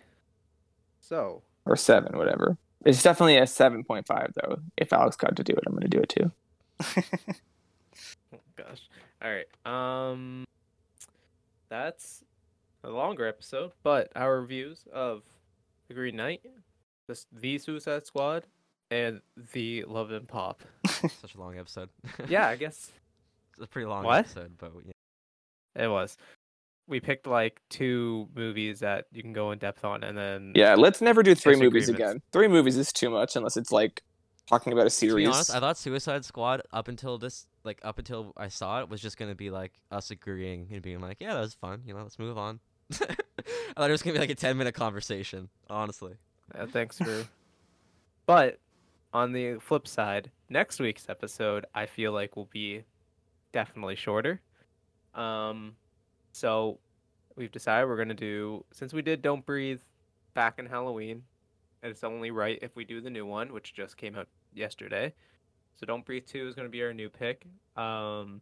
So 0.99 1.41
or 1.65 1.75
seven, 1.75 2.17
whatever. 2.17 2.57
It's 2.85 3.01
definitely 3.01 3.37
a 3.37 3.47
seven 3.47 3.83
point 3.83 4.05
five 4.05 4.33
though. 4.35 4.59
If 4.77 4.93
Alex 4.93 5.15
got 5.15 5.35
to 5.37 5.43
do 5.43 5.53
it, 5.53 5.63
I'm 5.65 5.73
gonna 5.73 5.87
do 5.87 5.99
it 5.99 6.09
too. 6.09 6.31
Oh 8.33 8.39
gosh. 8.57 8.81
All 9.21 9.31
right. 9.31 9.45
Um 9.65 10.45
that's 11.69 12.23
a 12.83 12.89
longer 12.89 13.25
episode, 13.27 13.71
but 13.83 14.11
our 14.15 14.41
reviews 14.41 14.85
of 14.93 15.23
The 15.87 15.93
Green 15.93 16.15
Knight, 16.15 16.41
this 17.13 17.27
the 17.31 17.57
Suicide 17.59 18.05
Squad, 18.05 18.47
and 18.89 19.21
the 19.53 19.83
Love 19.85 20.11
and 20.11 20.27
Pop. 20.27 20.63
Such 20.87 21.35
a 21.35 21.39
long 21.39 21.57
episode. 21.57 21.89
Yeah, 22.27 22.47
I 22.47 22.55
guess 22.55 22.91
it's 23.53 23.61
a 23.63 23.67
pretty 23.67 23.85
long 23.87 24.03
What? 24.03 24.19
episode, 24.19 24.53
but 24.57 24.71
yeah. 24.85 25.83
it 25.83 25.87
was. 25.89 26.17
We 26.87 26.99
picked 26.99 27.27
like 27.27 27.61
two 27.69 28.27
movies 28.35 28.79
that 28.79 29.05
you 29.13 29.21
can 29.21 29.31
go 29.31 29.51
in 29.51 29.59
depth 29.59 29.85
on 29.85 30.03
and 30.03 30.17
then 30.17 30.51
Yeah, 30.55 30.75
let's 30.75 31.01
never 31.01 31.23
do 31.23 31.33
three 31.35 31.55
movies 31.55 31.87
again. 31.87 32.21
Three 32.33 32.47
movies 32.47 32.77
is 32.77 32.91
too 32.91 33.09
much 33.09 33.35
unless 33.37 33.55
it's 33.57 33.71
like 33.71 34.03
talking 34.47 34.73
about 34.73 34.81
a 34.81 34.89
To 34.89 34.95
series. 34.95 35.27
be 35.27 35.31
honest, 35.33 35.55
I 35.55 35.59
thought 35.61 35.77
Suicide 35.77 36.25
Squad 36.25 36.61
up 36.73 36.87
until 36.89 37.17
this, 37.17 37.45
like 37.63 37.79
up 37.83 37.99
until 37.99 38.33
I 38.35 38.49
saw 38.49 38.81
it, 38.81 38.89
was 38.89 39.01
just 39.01 39.17
gonna 39.17 39.35
be 39.35 39.49
like 39.49 39.73
us 39.91 40.11
agreeing 40.11 40.67
and 40.71 40.81
being 40.81 40.99
like, 40.99 41.17
yeah, 41.21 41.35
that 41.35 41.39
was 41.41 41.53
fun. 41.53 41.83
You 41.85 41.93
know, 41.93 42.01
let's 42.01 42.19
move 42.19 42.37
on. 42.37 42.59
I 42.91 43.15
thought 43.77 43.89
it 43.89 43.91
was 43.91 44.01
gonna 44.01 44.15
be 44.15 44.19
like 44.19 44.29
a 44.29 44.35
ten 44.35 44.57
minute 44.57 44.73
conversation. 44.75 45.49
Honestly. 45.69 46.15
Uh, 46.57 46.65
thanks 46.67 46.97
for. 46.97 47.25
but 48.25 48.59
on 49.13 49.31
the 49.31 49.57
flip 49.59 49.87
side, 49.87 50.31
next 50.49 50.79
week's 50.79 51.09
episode 51.09 51.65
I 51.73 51.85
feel 51.85 52.11
like 52.11 52.35
will 52.35 52.49
be 52.51 52.83
definitely 53.51 53.95
shorter. 53.95 54.41
Um, 55.13 55.75
so 56.31 56.79
we've 57.35 57.51
decided 57.51 57.87
we're 57.87 57.97
gonna 57.97 58.13
do 58.13 58.65
since 58.71 58.93
we 58.93 59.01
did 59.01 59.21
Don't 59.21 59.45
Breathe 59.45 59.81
back 60.33 60.59
in 60.59 60.65
Halloween, 60.65 61.23
and 61.81 61.91
it's 61.91 62.03
only 62.03 62.31
right 62.31 62.59
if 62.61 62.75
we 62.75 62.83
do 62.83 63.01
the 63.01 63.09
new 63.09 63.25
one, 63.25 63.53
which 63.53 63.73
just 63.73 63.97
came 63.97 64.15
out 64.15 64.27
yesterday. 64.53 65.13
So 65.75 65.85
Don't 65.85 66.05
Breathe 66.05 66.25
Two 66.25 66.47
is 66.47 66.55
gonna 66.55 66.69
be 66.69 66.83
our 66.83 66.93
new 66.93 67.09
pick. 67.09 67.45
Um, 67.75 68.41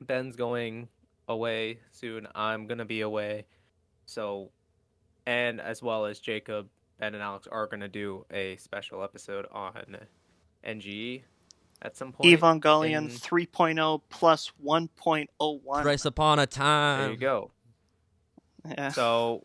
Ben's 0.00 0.36
going 0.36 0.88
away 1.28 1.78
soon. 1.90 2.26
I'm 2.34 2.66
gonna 2.66 2.84
be 2.84 3.02
away, 3.02 3.46
so 4.06 4.50
and 5.26 5.60
as 5.60 5.82
well 5.82 6.04
as 6.04 6.18
Jacob, 6.18 6.68
Ben, 7.02 7.14
and 7.14 7.22
Alex 7.22 7.48
are 7.50 7.66
gonna 7.66 7.88
do 7.88 8.24
a 8.30 8.54
special 8.58 9.02
episode 9.02 9.46
on 9.50 9.96
NGE 10.64 11.22
at 11.82 11.96
some 11.96 12.12
point. 12.12 12.40
Evangelion 12.40 12.92
in- 12.96 13.08
3.0 13.08 14.02
plus 14.08 14.52
1.01. 14.64 15.82
Thrice 15.82 16.04
upon 16.04 16.38
a 16.38 16.46
time. 16.46 17.00
There 17.00 17.10
you 17.10 17.16
go. 17.16 17.50
Yeah. 18.64 18.90
So 18.90 19.44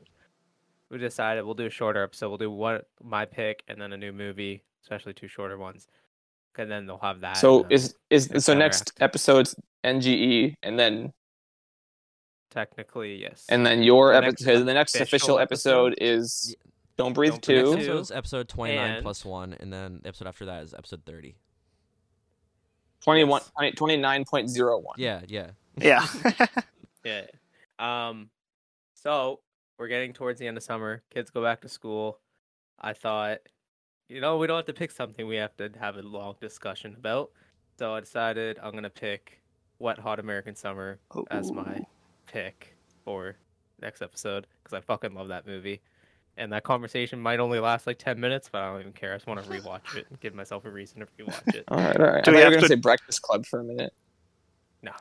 we 0.92 1.00
decided 1.00 1.46
we'll 1.46 1.56
do 1.56 1.66
a 1.66 1.72
shorter 1.72 2.04
episode. 2.04 2.28
We'll 2.30 2.38
do 2.38 2.52
one 2.52 2.82
my 3.02 3.26
pick 3.26 3.64
and 3.68 3.82
then 3.82 3.92
a 3.92 3.98
new 3.98 4.12
movie, 4.12 4.62
especially 4.84 5.16
two 5.16 5.28
shorter 5.28 5.58
ones. 5.58 5.88
And 6.60 6.70
then 6.70 6.86
they'll 6.86 7.00
have 7.00 7.22
that. 7.22 7.38
So 7.38 7.66
is 7.72 7.96
is 8.12 8.30
so 8.46 8.54
next 8.54 8.92
after. 8.92 9.04
episode's 9.04 9.56
NGE 9.84 10.54
and 10.62 10.78
then 10.78 11.12
technically 12.52 13.16
yes. 13.16 13.46
and 13.50 13.66
then 13.66 13.82
your 13.82 14.14
The 14.14 14.22
next 14.22 14.42
episode 14.44 14.64
the 14.66 14.74
next 14.76 14.94
official 14.96 15.06
official 15.08 15.40
episode 15.40 15.94
episode? 15.94 16.04
is 16.04 16.56
Don't 16.98 17.14
Breathe 17.14 17.32
Don't 17.32 17.46
Breathe 17.46 17.60
Two. 17.60 17.66
Two. 17.66 17.74
Episode's 17.78 18.12
episode 18.12 18.50
29 18.50 18.92
and- 18.92 19.04
plus 19.04 19.24
1, 19.24 19.54
and 19.60 19.72
then 19.72 20.00
the 20.02 20.10
episode 20.10 20.28
after 20.28 20.46
that 20.46 20.64
is 20.64 20.74
episode 20.74 21.04
30. 21.06 21.36
21 23.02 23.42
Yes. 23.62 23.74
29.01. 23.76 24.84
Yeah, 24.98 25.22
yeah. 25.28 25.52
yeah. 25.78 26.06
Yeah. 27.06 27.26
Um 27.80 28.30
so 28.96 29.40
we're 29.78 29.88
getting 29.88 30.12
towards 30.12 30.40
the 30.40 30.48
end 30.48 30.58
of 30.58 30.64
summer. 30.64 31.04
Kids 31.14 31.30
go 31.30 31.42
back 31.42 31.62
to 31.62 31.70
school. 31.70 32.20
I 32.82 32.92
thought, 32.94 33.38
you 34.10 34.20
know, 34.20 34.38
we 34.38 34.48
don't 34.48 34.58
have 34.58 34.66
to 34.66 34.74
pick 34.74 34.92
something 34.92 35.26
we 35.28 35.36
have 35.38 35.56
to 35.58 35.72
have 35.80 35.96
a 35.96 36.02
long 36.02 36.36
discussion 36.42 36.96
about. 36.98 37.30
So 37.80 37.94
I 37.94 38.00
decided 38.02 38.60
I'm 38.62 38.74
gonna 38.74 38.90
pick 38.90 39.40
Wet 39.80 40.00
Hot 40.00 40.20
American 40.20 40.56
Summer 40.56 41.00
as 41.30 41.52
my 41.52 41.86
pick 42.26 42.76
for 43.06 43.38
next 43.82 44.02
episode 44.02 44.48
because 44.64 44.76
I 44.76 44.82
fucking 44.82 45.14
love 45.14 45.28
that 45.30 45.46
movie. 45.48 45.82
And 46.38 46.54
that 46.54 46.64
conversation 46.64 47.20
might 47.20 47.40
only 47.40 47.60
last 47.60 47.88
like 47.88 47.98
ten 47.98 48.20
minutes, 48.20 48.48
but 48.52 48.62
I 48.62 48.72
don't 48.72 48.80
even 48.82 48.94
care. 48.94 49.14
I 49.14 49.16
just 49.16 49.26
want 49.28 49.44
to 49.44 49.50
rewatch 49.50 49.96
it 49.96 50.06
and 50.10 50.20
give 50.20 50.36
myself 50.36 50.66
a 50.66 50.70
reason 50.70 51.00
to 51.00 51.08
rewatch 51.24 51.56
it. 51.56 51.64
All 51.70 51.78
right, 51.78 52.00
all 52.00 52.06
right. 52.06 52.24
Do 52.24 52.32
I 52.32 52.36
we 52.36 52.42
have 52.42 52.54
gonna 52.54 52.68
say 52.68 52.76
Breakfast 52.76 53.22
Club 53.24 53.46
for 53.46 53.60
a 53.60 53.64
minute. 53.64 53.92
No. 54.84 54.92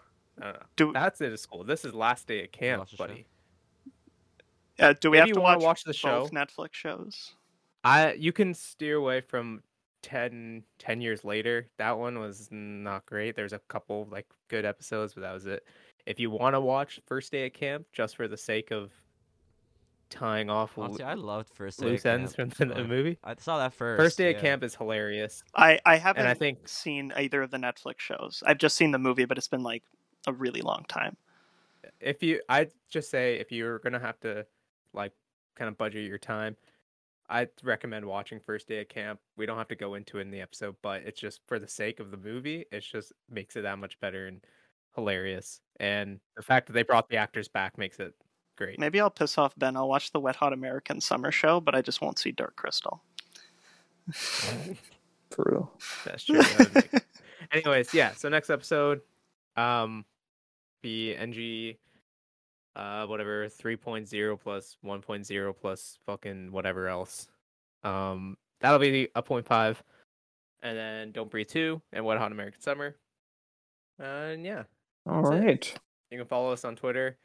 I 0.41 0.45
don't. 0.53 0.63
Do- 0.77 0.93
That's 0.95 1.21
it 1.21 1.33
at 1.33 1.39
school. 1.41 1.63
This 1.65 1.85
is 1.85 1.93
last 1.95 2.27
day 2.27 2.43
at 2.43 2.53
camp, 2.53 2.81
Watch 2.81 2.91
the 2.93 2.97
show. 2.97 3.07
buddy. 3.07 3.27
Uh, 4.79 4.95
do 5.01 5.11
we 5.11 5.19
Maybe 5.19 5.31
have 5.31 5.35
to 5.35 5.41
wanna 5.41 5.59
watch, 5.59 5.65
watch 5.65 5.85
the 5.85 5.93
show? 5.93 6.21
both 6.23 6.33
Netflix 6.33 6.73
shows? 6.75 7.35
I 7.85 8.13
you 8.15 8.33
can 8.33 8.53
steer 8.53 8.97
away 8.97 9.21
from 9.21 9.63
10, 10.03 10.63
10 10.79 11.01
years 11.01 11.25
later. 11.25 11.69
That 11.79 11.99
one 11.99 12.19
was 12.19 12.49
not 12.51 13.07
great. 13.07 13.37
There's 13.37 13.53
a 13.53 13.59
couple 13.69 14.07
like 14.11 14.27
good 14.49 14.65
episodes, 14.65 15.15
but 15.15 15.21
that 15.23 15.33
was 15.33 15.47
it. 15.47 15.65
If 16.07 16.21
you 16.21 16.31
want 16.31 16.55
to 16.55 16.61
watch 16.61 17.01
First 17.07 17.33
Day 17.33 17.47
at 17.47 17.55
Camp 17.55 17.87
just 17.93 18.17
for 18.17 18.29
the 18.29 18.37
sake 18.37 18.71
of 18.71 18.91
tying 20.11 20.51
off 20.51 20.77
Honestly, 20.79 21.05
I 21.05 21.15
loved 21.15 21.51
First 21.53 21.81
Day 21.81 21.87
at 21.87 21.93
loose 21.93 22.07
ends 22.07 22.35
from 22.35 22.51
Camp, 22.51 22.75
the, 22.75 22.83
the 22.83 22.89
movie, 22.89 23.19
I 23.25 23.35
saw 23.39 23.59
that 23.59 23.75
first. 23.75 24.01
First 24.01 24.19
Day 24.19 24.31
yeah. 24.31 24.37
at 24.37 24.43
Camp 24.43 24.63
is 24.63 24.75
hilarious. 24.75 25.43
I 25.55 25.79
I 25.85 25.97
haven't 25.97 26.21
And 26.21 26.29
I 26.29 26.35
think 26.35 26.69
seen 26.69 27.13
either 27.17 27.43
of 27.43 27.51
the 27.51 27.59
Netflix 27.59 28.01
shows. 28.01 28.43
I've 28.47 28.59
just 28.59 28.77
seen 28.77 28.91
the 28.91 28.99
movie, 28.99 29.25
but 29.25 29.39
it's 29.39 29.49
been 29.49 29.63
like 29.63 29.83
a 30.27 30.33
really 30.33 30.63
long 30.63 30.85
time. 30.89 31.17
if 32.01 32.23
you 32.23 32.41
I'd 32.49 32.73
just 32.89 33.11
say 33.11 33.37
if 33.37 33.53
you're 33.53 33.79
gonna 33.81 34.01
have 34.01 34.19
to 34.21 34.47
like 34.93 35.13
kind 35.55 35.69
of 35.69 35.79
budget 35.79 36.07
your 36.07 36.19
time, 36.19 36.57
I'd 37.29 37.51
recommend 37.63 38.05
watching 38.05 38.41
First 38.41 38.69
Day 38.69 38.81
at 38.81 38.89
Camp. 38.89 39.21
We 39.37 39.47
don't 39.47 39.59
have 39.59 39.69
to 39.69 39.77
go 39.77 39.95
into 39.95 40.19
it 40.19 40.23
in 40.23 40.31
the 40.31 40.41
episode, 40.41 40.77
but 40.83 41.03
it's 41.03 41.21
just 41.21 41.41
for 41.47 41.59
the 41.59 41.69
sake 41.69 42.01
of 42.01 42.11
the 42.11 42.17
movie, 42.17 42.65
it 42.71 42.81
just 42.81 43.13
makes 43.31 43.57
it 43.57 43.63
that 43.63 43.79
much 43.79 43.99
better 44.01 44.27
and 44.27 44.41
hilarious. 44.95 45.61
And 45.81 46.21
the 46.37 46.43
fact 46.43 46.67
that 46.67 46.73
they 46.73 46.83
brought 46.83 47.09
the 47.09 47.17
actors 47.17 47.49
back 47.49 47.79
makes 47.79 47.99
it 47.99 48.15
great. 48.57 48.79
Maybe 48.79 49.01
I'll 49.01 49.11
piss 49.11 49.39
off 49.39 49.55
Ben. 49.57 49.77
I'll 49.77 49.89
watch 49.89 50.13
the 50.13 50.21
Wet 50.21 50.37
Hot 50.37 50.53
American 50.53 51.01
Summer 51.01 51.31
show, 51.31 51.61
but 51.61 51.75
I 51.75 51.83
just 51.83 52.01
won't 52.01 52.19
see 52.19 52.33
Dark 52.33 52.57
Crystal. 52.57 53.03
True. 55.31 55.69
That's 56.05 56.25
true. 56.25 56.39
that 56.39 57.03
Anyways, 57.53 57.93
yeah. 57.93 58.13
So 58.13 58.29
next 58.29 58.49
episode, 58.51 59.01
um, 59.57 60.05
be 60.83 61.15
NG, 61.15 61.77
uh, 62.77 63.07
whatever 63.07 63.47
3.0 63.49 64.41
plus 64.41 64.77
1.0 64.85 65.55
plus 65.61 65.99
fucking 66.07 66.53
whatever 66.53 66.89
else. 66.89 67.29
Um, 67.83 68.37
that'll 68.61 68.79
be 68.79 69.09
a 69.15 69.23
point 69.23 69.47
five, 69.47 69.83
and 70.63 70.77
then 70.77 71.13
Don't 71.13 71.31
Breathe 71.31 71.49
two 71.49 71.81
and 71.93 72.05
Wet 72.05 72.19
Hot 72.19 72.33
American 72.33 72.61
Summer. 72.61 72.97
And 73.99 74.45
yeah, 74.45 74.65
All 75.07 75.23
right. 75.23 75.49
It. 75.49 75.75
you 76.11 76.19
can 76.19 76.27
follow 76.27 76.53
us 76.53 76.65
on 76.65 76.77
Twitter 76.77 77.17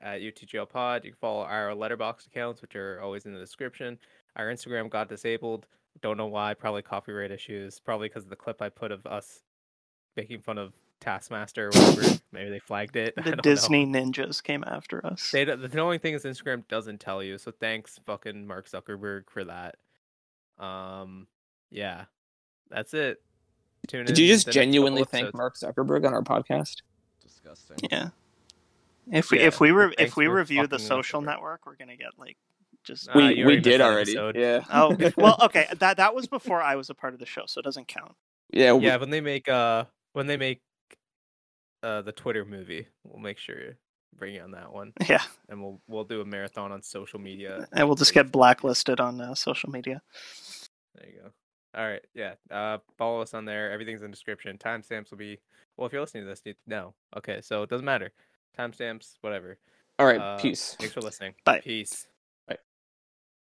at 0.00 0.20
UTGL 0.20 0.68
Pod. 0.68 1.04
You 1.04 1.10
can 1.12 1.18
follow 1.20 1.42
our 1.44 1.70
Letterboxd 1.70 2.26
accounts, 2.26 2.62
which 2.62 2.76
are 2.76 3.00
always 3.00 3.26
in 3.26 3.32
the 3.32 3.38
description. 3.38 3.98
Our 4.36 4.46
Instagram 4.46 4.90
got 4.90 5.08
disabled. 5.08 5.66
Don't 6.02 6.16
know 6.16 6.26
why. 6.26 6.54
Probably 6.54 6.82
copyright 6.82 7.30
issues. 7.30 7.78
Probably 7.80 8.08
because 8.08 8.24
of 8.24 8.30
the 8.30 8.36
clip 8.36 8.60
I 8.60 8.68
put 8.68 8.90
of 8.92 9.06
us 9.06 9.42
making 10.16 10.40
fun 10.40 10.58
of 10.58 10.72
Taskmaster 11.00 11.66
or 11.66 11.70
whatever. 11.70 12.18
Maybe 12.32 12.50
they 12.50 12.58
flagged 12.58 12.96
it. 12.96 13.14
The 13.16 13.22
don't 13.22 13.36
know. 13.36 13.42
Disney 13.42 13.86
ninjas 13.86 14.42
came 14.42 14.64
after 14.66 15.04
us. 15.06 15.30
They, 15.30 15.44
don't- 15.44 15.70
the 15.70 15.80
only 15.80 15.98
thing 15.98 16.14
is 16.14 16.24
Instagram 16.24 16.66
doesn't 16.68 17.00
tell 17.00 17.22
you. 17.22 17.38
So 17.38 17.52
thanks, 17.52 18.00
fucking 18.06 18.46
Mark 18.46 18.68
Zuckerberg, 18.68 19.30
for 19.30 19.44
that. 19.44 19.76
Um, 20.58 21.26
yeah, 21.70 22.04
that's 22.70 22.94
it. 22.94 23.22
Tune 23.86 24.06
Did 24.06 24.18
in 24.18 24.24
you 24.24 24.32
just 24.32 24.46
the 24.46 24.48
next 24.50 24.54
couple 24.56 24.62
genuinely 24.64 25.04
thank. 25.04 25.34
Mark 25.34 25.56
Zuckerberg 25.56 26.06
on 26.06 26.14
our 26.14 26.22
podcast? 26.22 26.76
Disgusting. 27.22 27.76
Yeah. 27.90 28.08
If 29.12 29.30
we 29.30 29.38
Yeah, 29.40 29.46
if 29.46 29.60
we 29.60 29.70
re- 29.70 29.94
if 29.98 30.16
we 30.16 30.26
review 30.28 30.66
the 30.66 30.78
social 30.78 31.20
network, 31.20 31.66
we're 31.66 31.76
gonna 31.76 31.96
get 31.96 32.18
like 32.18 32.36
just 32.84 33.08
we 33.14 33.44
we 33.44 33.60
did 33.60 33.80
already. 33.80 34.12
episode. 34.12 34.36
Yeah. 34.36 34.64
oh 34.72 34.96
well 35.16 35.38
okay 35.42 35.66
that 35.78 35.96
that 35.96 36.14
was 36.14 36.26
before 36.26 36.62
I 36.62 36.76
was 36.76 36.90
a 36.90 36.94
part 36.94 37.14
of 37.14 37.20
the 37.20 37.26
show, 37.26 37.42
so 37.46 37.58
it 37.60 37.64
doesn't 37.64 37.88
count. 37.88 38.12
Yeah. 38.52 38.72
we- 38.74 38.84
yeah 38.86 38.96
when 38.96 39.10
they 39.10 39.20
make 39.20 39.48
uh 39.48 39.84
when 40.12 40.26
they 40.26 40.36
make 40.36 40.60
uh 41.82 42.02
the 42.02 42.12
twitter 42.12 42.44
movie 42.44 42.86
we'll 43.04 43.20
make 43.20 43.38
sure 43.38 43.54
to 43.56 43.74
bring 44.16 44.34
you 44.34 44.40
on 44.42 44.52
that 44.52 44.72
one 44.72 44.92
Yeah, 45.08 45.22
and 45.48 45.60
we'll 45.62 45.80
we'll 45.88 46.04
do 46.04 46.20
a 46.20 46.24
marathon 46.24 46.72
on 46.72 46.82
social 46.82 47.18
media 47.18 47.66
and 47.72 47.86
we'll 47.88 47.96
just 47.96 48.14
get 48.14 48.30
blacklisted 48.30 49.00
on 49.00 49.20
uh, 49.20 49.34
social 49.34 49.70
media. 49.70 50.00
there 50.94 51.08
you 51.08 51.18
go 51.22 51.30
all 51.78 51.86
right 51.88 52.04
yeah 52.14 52.34
uh 52.50 52.78
follow 52.96 53.20
us 53.20 53.34
on 53.34 53.44
there 53.44 53.72
everything's 53.72 54.02
in 54.02 54.10
the 54.10 54.14
description 54.14 54.56
timestamps 54.56 55.10
will 55.10 55.18
be 55.18 55.38
well 55.76 55.86
if 55.86 55.92
you're 55.92 56.00
listening 56.02 56.22
to 56.22 56.28
this 56.28 56.42
you 56.44 56.54
no 56.66 56.94
okay 57.16 57.40
so 57.42 57.62
it 57.62 57.70
doesn't 57.70 57.84
matter 57.86 58.12
timestamps 58.58 59.16
whatever 59.20 59.58
All 59.98 60.06
right. 60.06 60.20
Uh, 60.20 60.38
peace. 60.38 60.76
thanks 60.78 60.94
for 60.94 61.00
listening 61.00 61.34
Bye. 61.44 61.60
peace 61.62 62.06